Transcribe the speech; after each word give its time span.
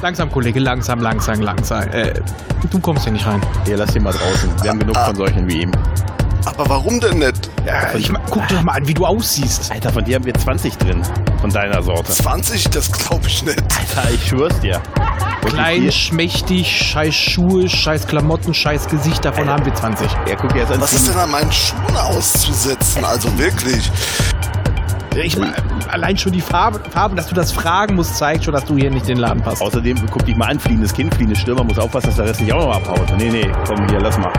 Langsam, 0.00 0.30
Kollege, 0.30 0.60
langsam, 0.60 1.00
langsam, 1.00 1.40
langsam. 1.40 1.82
Äh, 1.90 2.14
du 2.70 2.78
kommst 2.78 3.04
hier 3.04 3.12
nicht 3.12 3.26
rein. 3.26 3.40
Hier, 3.64 3.76
lass 3.76 3.94
ihn 3.96 4.02
mal 4.04 4.12
draußen. 4.12 4.50
Wir 4.62 4.70
haben 4.70 4.78
genug 4.78 4.96
von 4.96 5.16
solchen 5.16 5.48
wie 5.48 5.62
ihm. 5.62 5.72
Aber 6.44 6.68
warum 6.68 7.00
denn 7.00 7.18
nicht? 7.18 7.50
Ja, 7.66 7.92
ich, 7.94 8.10
ma- 8.10 8.20
guck 8.30 8.46
dir 8.48 8.54
doch 8.56 8.62
mal 8.62 8.72
an, 8.74 8.86
wie 8.88 8.94
du 8.94 9.04
aussiehst. 9.04 9.70
Alter, 9.72 9.92
von 9.92 10.04
dir 10.04 10.14
haben 10.14 10.24
wir 10.24 10.32
20 10.34 10.78
drin. 10.78 11.02
Von 11.40 11.50
deiner 11.50 11.82
Sorte. 11.82 12.12
20? 12.12 12.70
Das 12.70 12.90
glaube 12.92 13.26
ich 13.26 13.42
nicht. 13.42 13.60
Alter, 13.60 14.10
ich 14.14 14.28
schwör's 14.28 14.58
dir. 14.60 14.80
Wirklich 15.42 15.52
Klein, 15.54 15.82
hier- 15.82 15.92
schmächtig, 15.92 16.68
scheiß 16.90 17.14
Schuhe, 17.14 17.68
scheiß 17.68 18.06
Klamotten, 18.06 18.54
scheiß 18.54 18.86
Gesicht, 18.88 19.24
davon 19.24 19.48
haben 19.50 19.64
wir 19.66 19.74
20. 19.74 20.08
Ja, 20.28 20.36
guck 20.36 20.52
dir 20.52 20.60
jetzt 20.60 20.72
an. 20.72 20.80
Was 20.80 20.92
ist 20.92 21.08
denn 21.08 21.16
an 21.18 21.30
meinen 21.30 21.52
Schuhen 21.52 21.96
auszusetzen? 21.96 23.04
Also 23.04 23.36
wirklich. 23.36 23.90
Ich, 25.16 25.36
allein 25.90 26.16
schon 26.16 26.32
die 26.32 26.40
Farbe, 26.40 26.80
Farbe, 26.90 27.16
dass 27.16 27.28
du 27.28 27.34
das 27.34 27.50
fragen 27.50 27.96
musst, 27.96 28.16
zeigt 28.16 28.44
schon, 28.44 28.54
dass 28.54 28.64
du 28.64 28.76
hier 28.76 28.90
nicht 28.90 29.08
in 29.08 29.16
den 29.16 29.18
Laden 29.18 29.42
passt. 29.42 29.62
Außerdem, 29.62 29.98
guck 30.10 30.24
dich 30.24 30.36
mal 30.36 30.46
an, 30.46 30.60
fliehendes 30.60 30.92
Kind, 30.92 31.14
fliehendes 31.14 31.40
Stürmer, 31.40 31.64
muss 31.64 31.78
aufpassen, 31.78 32.08
dass 32.08 32.16
der 32.16 32.26
Rest 32.26 32.40
nicht 32.40 32.52
auch 32.52 32.66
noch 32.66 32.76
abhaut. 32.76 33.16
Nee, 33.18 33.30
nee, 33.30 33.50
komm 33.66 33.88
hier, 33.88 34.00
lass 34.00 34.18
mal. 34.18 34.32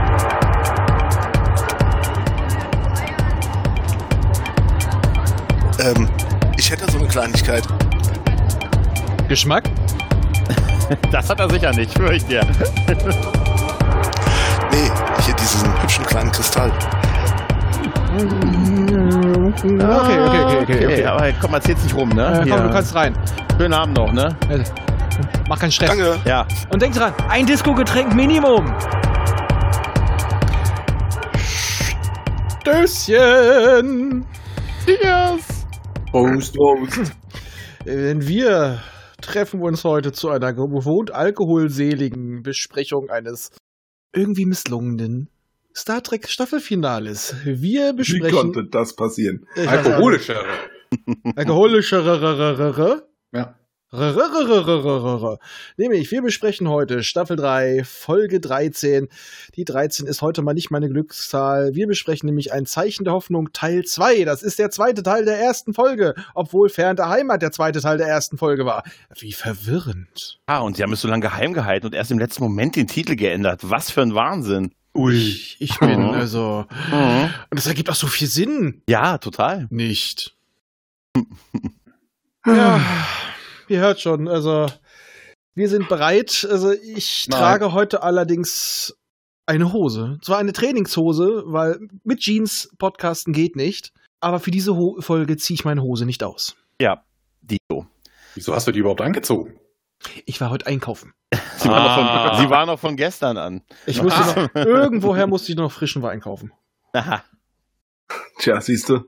Ähm, 5.81 6.09
ich 6.57 6.69
hätte 6.71 6.91
so 6.91 6.97
eine 6.97 7.07
Kleinigkeit. 7.07 7.63
Geschmack? 9.27 9.63
Das 11.11 11.29
hat 11.29 11.39
er 11.39 11.47
sicher 11.47 11.71
nicht, 11.71 11.93
schwör 11.93 12.13
ich 12.13 12.25
dir. 12.25 12.41
Nee, 14.71 14.91
hier 15.23 15.35
diesen 15.35 15.81
hübschen 15.83 16.03
kleinen 16.05 16.31
Kristall. 16.31 16.71
Okay, 18.11 19.75
okay, 19.77 20.19
okay, 20.19 20.57
okay. 20.61 20.85
okay. 20.85 21.05
Aber 21.05 21.31
komm, 21.39 21.53
erzähl's 21.53 21.83
nicht 21.83 21.95
rum, 21.95 22.09
ne? 22.09 22.41
Äh, 22.41 22.49
komm, 22.49 22.63
du 22.63 22.69
kannst 22.71 22.95
rein. 22.95 23.15
Schönen 23.57 23.73
Abend 23.73 23.97
noch, 23.97 24.11
ne? 24.11 24.35
Mach 25.47 25.59
keinen 25.59 25.71
Stress. 25.71 25.89
Danke. 25.89 26.17
Ja. 26.25 26.47
Und 26.73 26.81
denk 26.81 26.95
dran, 26.95 27.13
ein 27.27 27.45
Disco-Getränk 27.45 28.15
Minimum. 28.15 28.65
Stößchen. 32.61 34.25
Cheers. 34.85 35.65
Prost, 36.11 36.55
Prost. 36.55 37.11
Denn 37.85 38.27
wir 38.27 38.79
treffen 39.21 39.61
uns 39.61 39.83
heute 39.83 40.11
zu 40.11 40.29
einer 40.29 40.53
gewohnt 40.53 41.13
alkoholseligen 41.13 42.41
Besprechung 42.41 43.09
eines 43.09 43.51
irgendwie 44.13 44.45
misslungenen 44.45 45.29
Star 45.75 46.01
Trek 46.03 46.27
Staffelfinales. 46.27 47.35
Wir 47.43 47.91
Wie 47.91 47.97
besprechen 47.97 48.37
konnte 48.37 48.65
das 48.65 48.95
passieren? 48.95 49.45
Alkoholischere. 49.55 50.45
alkoholischere 51.35 53.03
Ja. 53.31 53.55
Nämlich, 55.77 56.11
wir 56.11 56.21
besprechen 56.21 56.69
heute 56.69 57.01
Staffel 57.01 57.35
3, 57.37 57.83
Folge 57.83 58.39
13. 58.39 59.07
Die 59.55 59.65
13 59.65 60.05
ist 60.05 60.21
heute 60.21 60.43
mal 60.43 60.53
nicht 60.53 60.69
meine 60.69 60.89
Glückszahl. 60.89 61.73
Wir 61.73 61.87
besprechen 61.87 62.27
nämlich 62.27 62.53
ein 62.53 62.67
Zeichen 62.67 63.03
der 63.03 63.13
Hoffnung 63.13 63.51
Teil 63.51 63.85
2. 63.85 64.25
Das 64.25 64.43
ist 64.43 64.59
der 64.59 64.69
zweite 64.69 65.01
Teil 65.01 65.25
der 65.25 65.39
ersten 65.39 65.73
Folge, 65.73 66.13
obwohl 66.35 66.69
Fern 66.69 66.97
der 66.97 67.09
Heimat 67.09 67.41
der 67.41 67.51
zweite 67.51 67.81
Teil 67.81 67.97
der 67.97 68.07
ersten 68.07 68.37
Folge 68.37 68.63
war. 68.63 68.83
Wie 69.17 69.33
verwirrend. 69.33 70.39
Ah, 70.45 70.59
und 70.59 70.77
sie 70.77 70.83
haben 70.83 70.93
es 70.93 71.01
so 71.01 71.07
lange 71.07 71.23
geheim 71.23 71.53
gehalten 71.53 71.87
und 71.87 71.95
erst 71.95 72.11
im 72.11 72.19
letzten 72.19 72.43
Moment 72.43 72.75
den 72.75 72.85
Titel 72.85 73.15
geändert. 73.15 73.61
Was 73.63 73.89
für 73.89 74.03
ein 74.03 74.13
Wahnsinn. 74.13 74.71
Ui. 74.99 75.39
Ich 75.59 75.79
bin 75.79 75.99
Mhm. 76.01 76.09
also. 76.09 76.65
Mhm. 76.91 77.29
Und 77.49 77.57
das 77.57 77.67
ergibt 77.67 77.89
auch 77.89 77.95
so 77.95 78.07
viel 78.07 78.27
Sinn. 78.27 78.81
Ja, 78.89 79.17
total. 79.17 79.67
Nicht. 79.69 80.35
Ja, 82.45 82.81
ihr 83.67 83.79
hört 83.79 83.99
schon, 83.99 84.27
also 84.27 84.67
wir 85.55 85.69
sind 85.69 85.89
bereit. 85.89 86.47
Also 86.49 86.71
ich 86.71 87.27
Nein. 87.29 87.39
trage 87.39 87.73
heute 87.73 88.03
allerdings 88.03 88.95
eine 89.45 89.73
Hose. 89.73 90.17
Zwar 90.21 90.37
eine 90.37 90.53
Trainingshose, 90.53 91.43
weil 91.45 91.79
mit 92.03 92.19
Jeans 92.19 92.69
podcasten 92.77 93.33
geht 93.33 93.55
nicht. 93.55 93.91
Aber 94.21 94.39
für 94.39 94.51
diese 94.51 94.75
Ho 94.75 94.97
Folge 94.99 95.37
ziehe 95.37 95.55
ich 95.55 95.65
meine 95.65 95.81
Hose 95.81 96.05
nicht 96.05 96.23
aus. 96.23 96.55
Ja, 96.81 97.03
Dio. 97.41 97.87
Wieso 98.35 98.53
hast 98.53 98.67
du 98.67 98.71
die 98.71 98.79
überhaupt 98.79 99.01
angezogen? 99.01 99.59
Ich 100.25 100.39
war 100.41 100.49
heute 100.49 100.67
einkaufen. 100.67 101.13
Sie, 101.57 101.69
Ah. 101.69 102.29
von, 102.35 102.39
sie 102.43 102.49
war 102.49 102.65
noch 102.65 102.79
von 102.79 102.95
gestern 102.95 103.37
an. 103.37 103.61
Ich 103.85 104.01
musste 104.01 104.19
noch, 104.53 104.55
irgendwoher 104.55 105.27
musste 105.27 105.51
ich 105.51 105.57
noch 105.57 105.71
frischen 105.71 106.01
Wein 106.01 106.21
kaufen. 106.21 106.51
Aha. 106.93 107.21
Tja, 108.39 108.59
siehst 108.61 108.89
du, 108.89 109.01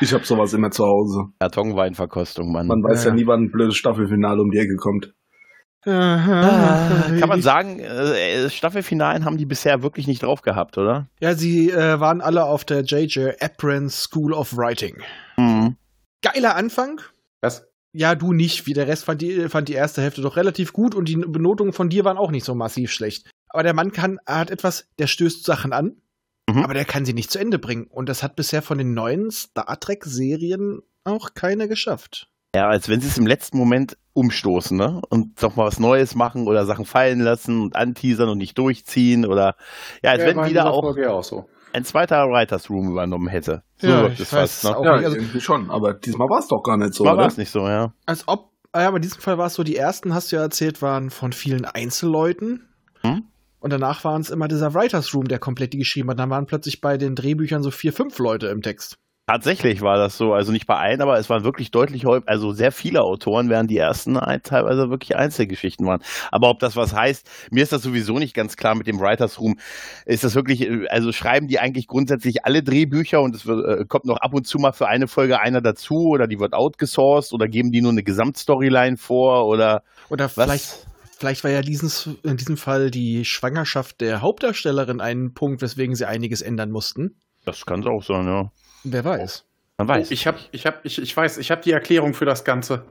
ich 0.00 0.12
hab 0.12 0.24
sowas 0.24 0.52
immer 0.52 0.70
zu 0.70 0.84
Hause. 0.84 1.24
Kartonweinverkostung, 1.40 2.52
Mann. 2.52 2.66
Man 2.68 2.82
weiß 2.84 3.04
Ja. 3.04 3.10
ja 3.10 3.14
nie, 3.16 3.26
wann 3.26 3.44
ein 3.44 3.50
blödes 3.50 3.76
Staffelfinale 3.76 4.40
um 4.40 4.50
die 4.50 4.58
Ecke 4.58 4.76
kommt. 4.76 5.14
Ah, 5.88 7.04
kann 7.18 7.28
man 7.28 7.42
sagen, 7.42 7.78
äh, 7.80 8.50
Staffelfinalen 8.50 9.24
haben 9.24 9.36
die 9.36 9.46
bisher 9.46 9.82
wirklich 9.82 10.06
nicht 10.08 10.22
drauf 10.24 10.42
gehabt, 10.42 10.78
oder? 10.78 11.06
Ja, 11.20 11.34
sie 11.34 11.70
äh, 11.70 12.00
waren 12.00 12.20
alle 12.20 12.44
auf 12.44 12.64
der 12.64 12.82
J.J. 12.82 13.40
Abrams 13.40 14.02
School 14.02 14.32
of 14.32 14.56
Writing. 14.56 14.96
Mhm. 15.36 15.76
Geiler 16.22 16.56
Anfang. 16.56 17.00
Was? 17.40 17.66
Ja, 17.96 18.14
du 18.14 18.34
nicht. 18.34 18.66
Wie 18.66 18.74
der 18.74 18.86
Rest 18.86 19.04
fand 19.04 19.22
die, 19.22 19.48
fand 19.48 19.68
die 19.68 19.72
erste 19.72 20.02
Hälfte 20.02 20.20
doch 20.20 20.36
relativ 20.36 20.74
gut 20.74 20.94
und 20.94 21.08
die 21.08 21.16
Benotungen 21.16 21.72
von 21.72 21.88
dir 21.88 22.04
waren 22.04 22.18
auch 22.18 22.30
nicht 22.30 22.44
so 22.44 22.54
massiv 22.54 22.90
schlecht. 22.92 23.30
Aber 23.48 23.62
der 23.62 23.72
Mann 23.72 23.92
kann, 23.92 24.18
er 24.26 24.38
hat 24.40 24.50
etwas, 24.50 24.86
der 24.98 25.06
stößt 25.06 25.44
Sachen 25.44 25.72
an, 25.72 25.96
Mhm. 26.48 26.62
aber 26.62 26.74
der 26.74 26.84
kann 26.84 27.04
sie 27.04 27.14
nicht 27.14 27.30
zu 27.30 27.38
Ende 27.38 27.58
bringen. 27.58 27.86
Und 27.86 28.08
das 28.08 28.22
hat 28.22 28.36
bisher 28.36 28.60
von 28.62 28.78
den 28.78 28.92
neuen 28.94 29.30
Star 29.30 29.80
Trek-Serien 29.80 30.82
auch 31.04 31.34
keiner 31.34 31.68
geschafft. 31.68 32.28
Ja, 32.54 32.68
als 32.68 32.88
wenn 32.88 33.00
sie 33.00 33.08
es 33.08 33.18
im 33.18 33.26
letzten 33.26 33.58
Moment 33.58 33.96
umstoßen, 34.12 34.76
ne? 34.76 35.00
Und 35.08 35.42
doch 35.42 35.56
mal 35.56 35.66
was 35.66 35.80
Neues 35.80 36.14
machen 36.14 36.46
oder 36.46 36.64
Sachen 36.64 36.84
fallen 36.84 37.20
lassen 37.20 37.60
und 37.62 37.76
anteasern 37.76 38.28
und 38.28 38.38
nicht 38.38 38.56
durchziehen 38.58 39.26
oder 39.26 39.56
ja, 40.02 40.12
als 40.12 40.22
wenn 40.22 40.44
wieder 40.46 40.70
auch 40.70 40.82
Folge 40.82 41.12
auch 41.12 41.24
so. 41.24 41.48
Ein 41.76 41.84
zweiter 41.84 42.24
Writers 42.28 42.70
Room 42.70 42.90
übernommen 42.90 43.28
hätte. 43.28 43.62
So 43.76 43.86
Ja, 43.86 44.06
ich 44.06 44.18
es 44.18 44.32
weiß 44.32 44.62
fast, 44.62 44.64
ne? 44.64 44.76
auch 44.76 44.84
Ja, 44.84 44.96
nicht. 44.96 45.04
Also, 45.04 45.16
irgendwie 45.18 45.40
schon, 45.40 45.70
aber 45.70 45.92
diesmal 45.92 46.28
war 46.28 46.38
es 46.38 46.48
doch 46.48 46.62
gar 46.62 46.76
nicht 46.76 46.94
so, 46.94 47.04
war 47.04 47.26
es 47.26 47.36
nicht 47.36 47.50
so, 47.50 47.68
ja. 47.68 47.92
als 48.06 48.26
ob, 48.26 48.50
ah 48.72 48.82
ja, 48.82 48.88
aber 48.88 48.96
in 48.96 49.02
diesem 49.02 49.20
Fall 49.20 49.36
war 49.38 49.46
es 49.46 49.54
so, 49.54 49.62
die 49.62 49.76
ersten, 49.76 50.14
hast 50.14 50.32
du 50.32 50.36
ja 50.36 50.42
erzählt, 50.42 50.80
waren 50.80 51.10
von 51.10 51.32
vielen 51.32 51.64
Einzelleuten. 51.66 52.68
Hm? 53.02 53.24
Und 53.60 53.72
danach 53.72 54.04
waren 54.04 54.20
es 54.20 54.30
immer 54.30 54.48
dieser 54.48 54.74
Writers 54.74 55.14
Room, 55.14 55.28
der 55.28 55.38
komplett 55.38 55.72
die 55.72 55.78
geschrieben 55.78 56.10
hat. 56.10 56.18
Dann 56.18 56.30
waren 56.30 56.46
plötzlich 56.46 56.80
bei 56.80 56.96
den 56.96 57.14
Drehbüchern 57.14 57.62
so 57.62 57.70
vier, 57.70 57.92
fünf 57.92 58.18
Leute 58.18 58.48
im 58.48 58.62
Text. 58.62 58.96
Tatsächlich 59.28 59.80
war 59.80 59.96
das 59.98 60.16
so, 60.16 60.34
also 60.34 60.52
nicht 60.52 60.68
bei 60.68 60.76
allen, 60.76 61.00
aber 61.02 61.18
es 61.18 61.28
waren 61.28 61.42
wirklich 61.42 61.72
deutlich 61.72 62.04
häufig, 62.04 62.28
also 62.28 62.52
sehr 62.52 62.70
viele 62.70 63.02
Autoren, 63.02 63.48
während 63.48 63.68
die 63.72 63.76
ersten 63.76 64.16
ein- 64.16 64.40
teilweise 64.44 64.88
wirklich 64.88 65.16
Einzelgeschichten 65.16 65.84
waren. 65.84 66.00
Aber 66.30 66.48
ob 66.48 66.60
das 66.60 66.76
was 66.76 66.94
heißt, 66.94 67.28
mir 67.50 67.64
ist 67.64 67.72
das 67.72 67.82
sowieso 67.82 68.20
nicht 68.20 68.34
ganz 68.34 68.56
klar 68.56 68.76
mit 68.76 68.86
dem 68.86 69.00
Writers 69.00 69.40
Room. 69.40 69.58
Ist 70.04 70.22
das 70.22 70.36
wirklich, 70.36 70.60
äh, 70.62 70.86
also 70.90 71.10
schreiben 71.10 71.48
die 71.48 71.58
eigentlich 71.58 71.88
grundsätzlich 71.88 72.44
alle 72.44 72.62
Drehbücher 72.62 73.20
und 73.20 73.34
es 73.34 73.46
wird, 73.46 73.80
äh, 73.80 73.84
kommt 73.86 74.04
noch 74.04 74.18
ab 74.18 74.32
und 74.32 74.46
zu 74.46 74.58
mal 74.60 74.70
für 74.70 74.86
eine 74.86 75.08
Folge 75.08 75.40
einer 75.40 75.60
dazu 75.60 76.10
oder 76.10 76.28
die 76.28 76.38
wird 76.38 76.52
outgesourced 76.52 77.32
oder 77.32 77.48
geben 77.48 77.72
die 77.72 77.82
nur 77.82 77.90
eine 77.90 78.04
Gesamtstoryline 78.04 78.96
vor 78.96 79.46
oder 79.48 79.82
Oder 80.08 80.30
was? 80.36 80.44
vielleicht, 80.44 80.86
vielleicht 81.18 81.42
war 81.42 81.50
ja 81.50 81.62
dieses, 81.62 82.08
in 82.22 82.36
diesem 82.36 82.56
Fall 82.56 82.92
die 82.92 83.24
Schwangerschaft 83.24 84.00
der 84.00 84.20
Hauptdarstellerin 84.20 85.00
ein 85.00 85.34
Punkt, 85.34 85.62
weswegen 85.62 85.96
sie 85.96 86.06
einiges 86.06 86.42
ändern 86.42 86.70
mussten. 86.70 87.16
Das 87.44 87.66
kann 87.66 87.80
es 87.80 87.86
auch 87.86 88.04
sein, 88.04 88.26
ja. 88.26 88.50
Wer 88.88 89.04
weiß. 89.04 89.44
Man 89.78 89.88
weiß. 89.88 90.08
Oh, 90.08 90.12
ich 90.12 90.26
habe, 90.26 90.38
ich 90.52 90.64
habe, 90.64 90.78
ich, 90.84 91.00
ich 91.00 91.16
weiß, 91.16 91.38
ich 91.38 91.50
habe 91.50 91.60
die 91.60 91.72
Erklärung 91.72 92.14
für 92.14 92.24
das 92.24 92.44
Ganze. 92.44 92.86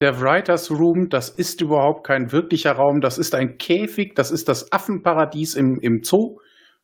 Der 0.00 0.20
Writers 0.20 0.70
Room, 0.70 1.08
das 1.08 1.28
ist 1.28 1.60
überhaupt 1.60 2.06
kein 2.06 2.32
wirklicher 2.32 2.72
Raum, 2.72 3.00
das 3.00 3.18
ist 3.18 3.34
ein 3.34 3.58
Käfig, 3.58 4.14
das 4.14 4.30
ist 4.30 4.48
das 4.48 4.72
Affenparadies 4.72 5.54
im, 5.54 5.78
im 5.80 6.02
Zoo. 6.02 6.38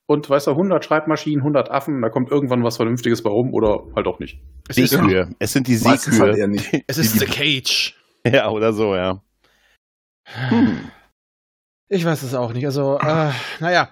Und 0.06 0.30
weißt 0.30 0.46
du, 0.46 0.52
100 0.52 0.84
Schreibmaschinen, 0.84 1.40
100 1.40 1.70
Affen, 1.70 2.00
da 2.00 2.08
kommt 2.08 2.30
irgendwann 2.30 2.62
was 2.62 2.76
Vernünftiges 2.76 3.22
bei 3.22 3.30
rum 3.30 3.52
oder 3.52 3.82
halt 3.96 4.06
auch 4.06 4.20
nicht. 4.20 4.38
Es 4.68 4.78
ist, 4.78 4.90
Seekühe. 4.90 5.30
Es 5.40 5.52
sind 5.52 5.66
die 5.66 5.76
halt 5.78 6.06
eher 6.06 6.12
Seekühe. 6.12 6.48
nicht. 6.48 6.84
es 6.86 6.98
ist 6.98 7.18
The 7.18 7.26
Cage. 7.26 7.94
Ja, 8.28 8.50
oder 8.50 8.72
so, 8.72 8.96
ja. 8.96 9.22
Hm. 10.24 10.90
Ich 11.88 12.04
weiß 12.04 12.24
es 12.24 12.34
auch 12.34 12.52
nicht. 12.52 12.66
Also, 12.66 12.98
äh, 12.98 13.30
naja. 13.60 13.90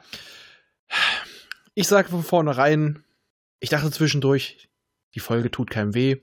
Ich 1.74 1.86
sage 1.86 2.08
von 2.08 2.24
vornherein, 2.24 3.04
ich 3.64 3.70
dachte 3.70 3.90
zwischendurch, 3.90 4.68
die 5.14 5.20
Folge 5.20 5.50
tut 5.50 5.70
keinem 5.70 5.94
weh, 5.94 6.16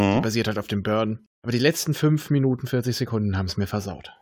Mhm. 0.00 0.22
basiert 0.22 0.46
halt 0.46 0.58
auf 0.58 0.68
dem 0.68 0.82
Burn. 0.84 1.26
Aber 1.42 1.50
die 1.52 1.58
letzten 1.58 1.92
5 1.92 2.30
Minuten, 2.30 2.66
40 2.68 2.96
Sekunden 2.96 3.36
haben 3.36 3.46
es 3.46 3.56
mir 3.56 3.66
versaut. 3.66 4.12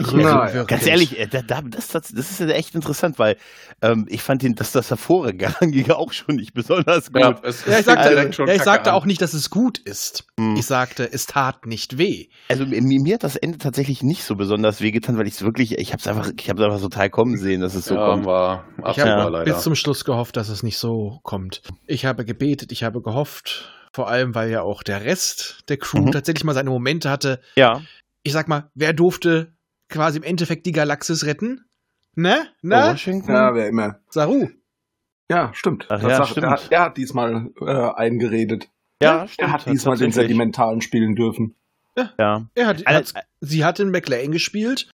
Ich, 0.00 0.12
Nein. 0.12 0.26
also, 0.26 0.64
ganz 0.64 0.86
ehrlich, 0.86 1.18
äh, 1.18 1.26
da, 1.26 1.42
da, 1.42 1.62
das, 1.62 1.88
das, 1.88 2.08
das 2.08 2.30
ist 2.30 2.40
ja 2.40 2.48
echt 2.48 2.74
interessant, 2.74 3.18
weil 3.18 3.36
ähm, 3.82 4.06
ich 4.08 4.22
fand 4.22 4.42
den, 4.42 4.54
dass 4.54 4.72
das 4.72 4.90
Hervorragige 4.90 5.54
auch 5.96 6.12
schon 6.12 6.36
nicht 6.36 6.54
besonders 6.54 7.12
gut. 7.12 7.36
es, 7.42 7.64
Ja, 7.66 7.78
ich 7.78 7.84
sagte, 7.84 8.32
schon 8.32 8.48
ja, 8.48 8.54
ich 8.54 8.62
sagte 8.62 8.92
auch 8.94 9.06
nicht, 9.06 9.20
dass 9.20 9.34
es 9.34 9.50
gut 9.50 9.78
ist. 9.78 10.26
Hm. 10.38 10.56
Ich 10.56 10.66
sagte, 10.66 11.10
es 11.10 11.26
tat 11.26 11.66
nicht 11.66 11.98
weh. 11.98 12.26
Also 12.48 12.66
mir, 12.66 12.80
mir 12.80 13.14
hat 13.14 13.24
das 13.24 13.36
Ende 13.36 13.58
tatsächlich 13.58 14.02
nicht 14.02 14.24
so 14.24 14.34
besonders 14.34 14.80
wehgetan, 14.80 15.16
weil 15.18 15.26
ich 15.26 15.34
es 15.34 15.42
wirklich, 15.42 15.78
ich 15.78 15.92
habe 15.92 16.00
es 16.00 16.06
einfach, 16.06 16.30
ich 16.38 16.48
habe 16.48 16.60
es 16.60 16.66
einfach 16.66 16.80
total 16.80 17.10
kommen 17.10 17.36
sehen, 17.36 17.60
dass 17.60 17.74
es 17.74 17.86
so 17.86 17.94
ja, 17.94 18.06
kommt. 18.06 18.26
war 18.26 18.64
Ich 18.90 19.00
habe 19.00 19.44
bis 19.44 19.62
zum 19.62 19.74
Schluss 19.74 20.04
gehofft, 20.04 20.36
dass 20.36 20.48
es 20.48 20.62
nicht 20.62 20.78
so 20.78 21.20
kommt. 21.22 21.62
Ich 21.86 22.04
habe 22.04 22.24
gebetet, 22.24 22.72
ich 22.72 22.82
habe 22.84 23.00
gehofft, 23.00 23.72
vor 23.92 24.08
allem 24.08 24.34
weil 24.34 24.50
ja 24.50 24.62
auch 24.62 24.82
der 24.82 25.04
Rest 25.04 25.64
der 25.68 25.76
Crew 25.76 26.00
Mhm. 26.00 26.12
tatsächlich 26.12 26.44
mal 26.44 26.54
seine 26.54 26.70
Momente 26.70 27.10
hatte. 27.10 27.40
Ja, 27.56 27.80
ich 28.24 28.32
sag 28.32 28.48
mal, 28.48 28.70
wer 28.74 28.92
durfte 28.94 29.53
quasi 29.94 30.18
im 30.18 30.22
Endeffekt 30.24 30.66
die 30.66 30.72
Galaxis 30.72 31.24
retten? 31.24 31.64
Ne? 32.14 32.46
Ne? 32.62 32.74
Washington? 32.76 33.32
Ja, 33.32 33.54
wer 33.54 33.68
immer. 33.68 34.00
Saru. 34.10 34.48
Ja, 35.30 35.52
stimmt. 35.54 35.86
Ach 35.88 36.00
Das 36.00 36.10
ja, 36.10 36.16
sagt- 36.18 36.28
stimmt. 36.30 36.44
Er, 36.46 36.50
hat, 36.50 36.66
er 36.70 36.80
hat 36.82 36.96
diesmal 36.96 37.50
äh, 37.60 37.64
eingeredet. 37.94 38.68
ja, 39.00 39.26
stimmt. 39.26 39.48
Er 39.48 39.52
hat 39.52 39.66
diesmal 39.66 39.96
den. 39.96 40.12
Sedimentalen 40.12 40.80
spielen 40.82 41.16
dürfen. 41.16 41.54
Ja. 42.18 42.46
Er 42.54 42.66
hat, 42.66 42.86
Also- 42.86 43.14
hat, 43.14 43.24
sie 43.40 43.64
hat 43.64 43.80
in 43.80 43.90
McLean 43.90 44.32
gespielt, 44.32 44.90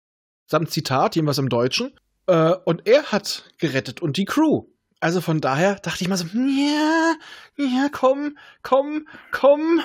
samt 0.47 0.71
Zitat, 0.71 1.15
jedenfalls 1.15 1.37
im 1.37 1.49
Deutschen. 1.49 1.91
Äh, 2.27 2.53
und 2.65 2.87
er 2.87 3.03
hat 3.11 3.43
gerettet 3.59 4.01
und 4.01 4.17
die 4.17 4.25
Crew. 4.25 4.63
Also 4.99 5.21
von 5.21 5.41
daher 5.41 5.75
dachte 5.75 6.01
ich 6.03 6.07
mal 6.09 6.17
so, 6.17 6.25
ja, 6.33 7.13
ja, 7.57 7.89
komm, 7.91 8.37
komm, 8.63 9.07
komm. 9.31 9.81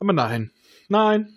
Aber 0.00 0.12
nein, 0.12 0.50
nein. 0.88 1.32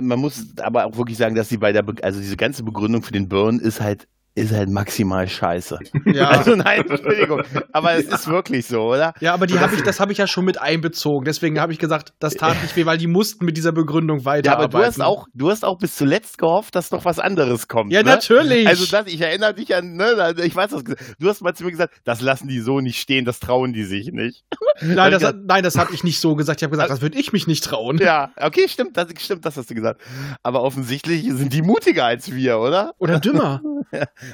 Man 0.00 0.18
muss 0.18 0.56
aber 0.58 0.86
auch 0.86 0.96
wirklich 0.96 1.18
sagen, 1.18 1.34
dass 1.34 1.48
sie 1.48 1.58
bei 1.58 1.72
der, 1.72 1.82
Be 1.82 1.94
also 2.02 2.20
diese 2.20 2.36
ganze 2.36 2.62
Begründung 2.62 3.02
für 3.02 3.12
den 3.12 3.28
Burn 3.28 3.58
ist 3.58 3.80
halt, 3.80 4.08
ist 4.38 4.52
halt 4.52 4.70
maximal 4.70 5.28
scheiße. 5.28 5.78
Ja, 6.06 6.28
Also 6.38 6.54
nein, 6.56 6.88
Entschuldigung. 6.88 7.42
Aber 7.72 7.92
es 7.94 8.06
ist 8.06 8.28
wirklich 8.28 8.66
so, 8.66 8.82
oder? 8.82 9.12
ja 9.20 9.34
aber 9.34 9.46
die 9.46 9.58
habe 9.58 9.74
ich, 9.74 9.82
das 9.82 10.00
habe 10.00 10.12
ich 10.12 10.18
ja 10.18 10.26
schon 10.26 10.44
mit 10.44 10.60
einbezogen. 10.60 11.24
Deswegen 11.24 11.60
habe 11.60 11.72
ich 11.72 11.78
gesagt, 11.78 12.12
das 12.18 12.34
tat 12.34 12.56
nicht 12.62 12.76
weh, 12.76 12.86
weil 12.86 12.98
die 12.98 13.06
mussten 13.06 13.44
mit 13.44 13.56
dieser 13.56 13.72
Begründung 13.72 14.20
Ja, 14.20 14.24
weiterarbeiten. 14.24 14.64
aber 14.74 14.78
du 14.80 14.86
hast 14.86 15.00
auch, 15.00 15.26
du 15.34 15.50
hast 15.50 15.64
auch 15.64 15.78
bis 15.78 15.96
zuletzt 15.96 16.38
gehofft, 16.38 16.74
dass 16.74 16.90
noch 16.90 17.04
was 17.04 17.18
anderes 17.18 17.68
kommt. 17.68 17.92
Ja, 17.92 18.02
ne? 18.02 18.10
natürlich. 18.10 18.66
Also 18.66 18.86
das, 18.86 19.06
ich 19.06 19.20
erinnere 19.20 19.54
dich 19.54 19.74
an, 19.74 19.94
ne, 19.96 20.34
ich 20.44 20.54
weiß 20.54 20.70
das, 20.70 20.84
du 20.84 21.28
hast 21.28 21.42
mal 21.42 21.54
zu 21.54 21.64
mir 21.64 21.70
gesagt, 21.70 21.94
das 22.04 22.20
lassen 22.20 22.48
die 22.48 22.60
so 22.60 22.80
nicht 22.80 23.00
stehen, 23.00 23.24
das 23.24 23.40
trauen 23.40 23.72
die 23.72 23.84
sich 23.84 24.12
nicht. 24.12 24.44
nein, 24.80 25.10
das, 25.12 25.34
nein, 25.44 25.62
das 25.62 25.76
habe 25.76 25.92
ich 25.92 26.04
nicht 26.04 26.20
so 26.20 26.34
gesagt. 26.36 26.60
Ich 26.60 26.64
habe 26.64 26.70
gesagt, 26.72 26.90
das 26.90 27.00
würde 27.00 27.18
ich 27.18 27.32
mich 27.32 27.46
nicht 27.46 27.64
trauen. 27.64 27.98
Ja, 27.98 28.30
okay, 28.36 28.66
stimmt, 28.68 28.96
das 28.96 29.08
stimmt, 29.18 29.44
das 29.44 29.56
hast 29.56 29.70
du 29.70 29.74
gesagt. 29.74 30.00
Aber 30.42 30.62
offensichtlich 30.62 31.24
sind 31.24 31.52
die 31.52 31.62
mutiger 31.62 32.04
als 32.04 32.32
wir, 32.32 32.58
oder? 32.58 32.94
Oder 32.98 33.18
dümmer. 33.20 33.60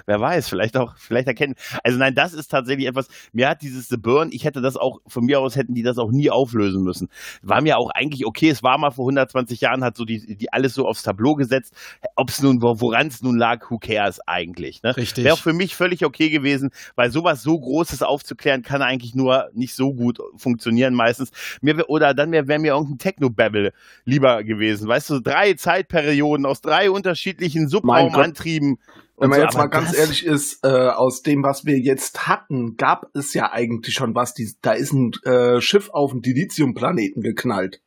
Wer 0.07 0.21
weiß, 0.21 0.49
vielleicht 0.49 0.77
auch, 0.77 0.97
vielleicht 0.97 1.29
erkennen. 1.29 1.55
Also 1.83 1.99
nein, 1.99 2.15
das 2.15 2.35
ist 2.35 2.49
tatsächlich 2.49 2.87
etwas, 2.87 3.09
mir 3.33 3.49
hat 3.49 3.63
dieses 3.63 3.89
The 3.89 3.97
Burn, 3.97 4.31
ich 4.33 4.45
hätte 4.45 4.61
das 4.61 4.77
auch, 4.77 5.01
von 5.07 5.25
mir 5.25 5.41
aus 5.41 5.57
hätten 5.57 5.75
die 5.75 5.83
das 5.83 5.99
auch 5.99 6.11
nie 6.11 6.31
auflösen 6.31 6.83
müssen. 6.83 7.09
War 7.43 7.61
mir 7.61 7.79
auch 7.79 7.91
eigentlich 7.91 8.27
okay, 8.27 8.49
es 8.49 8.63
war 8.63 8.79
mal 8.79 8.91
vor 8.91 9.05
120 9.05 9.61
Jahren, 9.61 9.85
hat 9.85 9.97
so 9.97 10.05
die, 10.05 10.37
die 10.37 10.53
alles 10.53 10.75
so 10.75 10.87
aufs 10.87 11.03
Tableau 11.03 11.35
gesetzt. 11.35 11.75
Ob 12.17 12.31
es 12.31 12.43
nun, 12.43 12.63
woran 12.63 13.09
es 13.09 13.23
nun 13.23 13.37
lag, 13.37 13.71
who 13.71 13.79
cares 13.79 14.21
eigentlich, 14.27 14.83
ne? 14.83 14.97
Richtig. 14.97 15.25
Wäre 15.25 15.35
auch 15.35 15.39
für 15.39 15.53
mich 15.53 15.75
völlig 15.75 16.05
okay 16.05 16.31
gewesen, 16.31 16.71
weil 16.97 17.11
sowas 17.11 17.43
so 17.43 17.59
Großes 17.59 18.03
aufzuklären 18.03 18.63
kann 18.63 18.83
eigentlich 18.83 19.15
nur 19.15 19.51
nicht 19.53 19.75
so 19.75 19.93
gut 19.93 20.19
funktionieren 20.37 20.95
meistens. 20.95 21.31
Mir 21.61 21.89
oder 21.89 22.15
dann 22.15 22.33
wäre 22.33 22.49
wär 22.49 22.59
mir 22.59 22.73
irgendein 22.73 22.99
Techno-Babble 22.99 23.73
lieber 24.05 24.45
gewesen. 24.45 24.89
Weißt 24.89 25.11
du, 25.11 25.21
drei 25.21 25.55
Zeitperioden 25.55 26.47
aus 26.47 26.61
drei 26.61 26.91
unterschiedlichen. 26.91 27.69
Subraumantrieben. 27.69 28.79
Wenn 29.17 29.31
man 29.31 29.39
so, 29.39 29.45
jetzt 29.45 29.57
mal 29.57 29.67
ganz 29.69 29.97
ehrlich 29.97 30.27
ist, 30.27 30.65
äh, 30.65 30.69
aus 30.89 31.23
dem, 31.23 31.43
was 31.45 31.65
wir 31.65 31.79
jetzt 31.79 32.27
hatten, 32.27 32.77
gab 32.77 33.07
es 33.15 33.33
ja 33.35 33.53
eigentlich 33.53 33.95
schon 33.95 34.15
was. 34.15 34.35
Die, 34.35 34.53
da 34.61 34.73
ist 34.73 34.93
ein 34.93 35.13
äh, 35.25 35.61
Schiff 35.61 35.89
auf 35.93 36.11
den 36.13 36.21
Dilithium-Planeten 36.21 37.21
geknallt. 37.21 37.81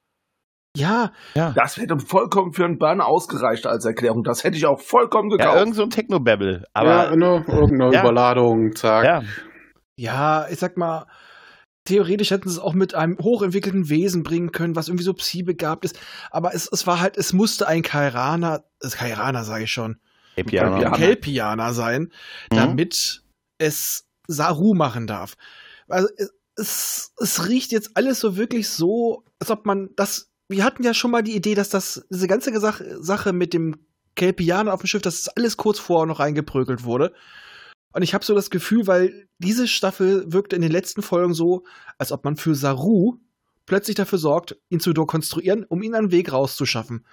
Ja, 0.76 1.12
Ja. 1.34 1.54
Das 1.56 1.78
hätte 1.78 1.98
vollkommen 2.00 2.54
für 2.54 2.64
einen 2.66 2.78
Burn 2.78 3.02
ausgereicht 3.02 3.66
als 3.66 3.84
Erklärung. 3.86 4.24
Das 4.24 4.44
hätte 4.44 4.58
ich 4.58 4.66
auch 4.68 4.80
vollkommen 4.80 5.30
Ja, 5.32 5.38
gekauft. 5.38 5.58
irgend 5.58 5.76
so 5.76 5.84
ein 5.84 5.90
Techno-Babble. 5.90 6.66
Aber 6.74 6.90
ja, 7.10 7.16
ne, 7.16 7.44
irgendeine 7.48 7.94
Ja. 7.94 8.02
Überladung, 8.02 8.76
zack. 8.76 9.04
ja, 9.04 9.24
Ja, 9.98 10.48
ich 10.50 10.60
sag 10.60 10.78
mal, 10.78 11.08
theoretisch 11.86 12.30
hätten 12.32 12.48
sie 12.50 12.56
es 12.56 12.60
auch 12.62 12.74
mit 12.74 12.94
einem 12.94 13.18
hochentwickelten 13.20 13.90
Wesen 13.90 14.22
bringen 14.24 14.52
können, 14.52 14.76
was 14.76 14.88
irgendwie 14.88 15.04
so 15.06 15.14
psi-begabt 15.14 15.84
ist. 15.84 16.00
Aber 16.32 16.54
es, 16.54 16.70
es 16.72 16.86
war 16.86 17.00
halt, 17.02 17.18
es 17.18 17.34
musste 17.34 17.68
ein 17.68 17.82
Kairaner, 17.82 18.64
das 18.80 18.96
Kairaner 18.98 19.44
sage 19.44 19.64
ich 19.64 19.72
schon, 19.72 19.98
Ja. 20.81 20.92
ein 20.92 20.94
Kelpianer 20.94 21.74
sein, 21.74 22.12
Mhm. 22.51 22.56
damit 22.56 23.24
es 23.57 24.06
Saru 24.28 24.74
machen 24.74 25.07
darf. 25.07 25.36
Also 25.88 26.07
es, 26.18 26.31
es, 26.56 27.12
es 27.19 27.48
riecht 27.48 27.72
jetzt 27.72 27.92
alles 27.95 28.19
so 28.19 28.36
wirklich 28.38 28.69
so, 28.69 29.24
als 29.39 29.51
ob 29.51 29.66
man 29.66 29.89
das. 29.95 30.30
Wir 30.50 30.63
hatten 30.63 30.84
ja 30.84 30.94
schon 30.94 31.12
mal 31.12 31.24
die 31.24 31.36
Idee, 31.36 31.56
dass 31.56 31.69
das 31.69 32.06
diese 32.10 32.28
ganze 32.28 32.57
Sache, 32.60 33.01
Sache 33.04 33.34
mit 33.34 33.54
dem 33.54 33.75
Kelpianer 34.16 34.74
auf 34.74 34.81
dem 34.81 34.88
Schiff, 34.88 35.01
dass 35.01 35.24
das 35.24 35.36
alles 35.36 35.57
kurz 35.57 35.78
vorher 35.80 36.06
noch 36.07 36.19
reingeprügelt 36.19 36.83
wurde. 36.83 37.13
Und 37.94 38.01
ich 38.01 38.13
habe 38.13 38.24
so 38.25 38.33
das 38.36 38.50
Gefühl, 38.50 38.88
weil 38.88 39.28
diese 39.40 39.68
Staffel 39.68 40.31
wirkte 40.31 40.56
in 40.56 40.62
den 40.62 40.72
letzten 40.72 41.01
Folgen 41.01 41.33
so, 41.33 41.63
als 41.98 42.12
ob 42.12 42.24
man 42.25 42.36
für 42.38 42.56
Saru 42.56 43.18
plötzlich 43.66 43.95
dafür 43.95 44.18
sorgt, 44.19 44.56
ihn 44.69 44.80
zu 44.80 44.94
dekonstruieren, 44.94 45.63
um 45.66 45.81
ihn 45.83 45.95
einen 45.95 46.12
Weg 46.12 46.31
rauszuschaffen. 46.31 47.06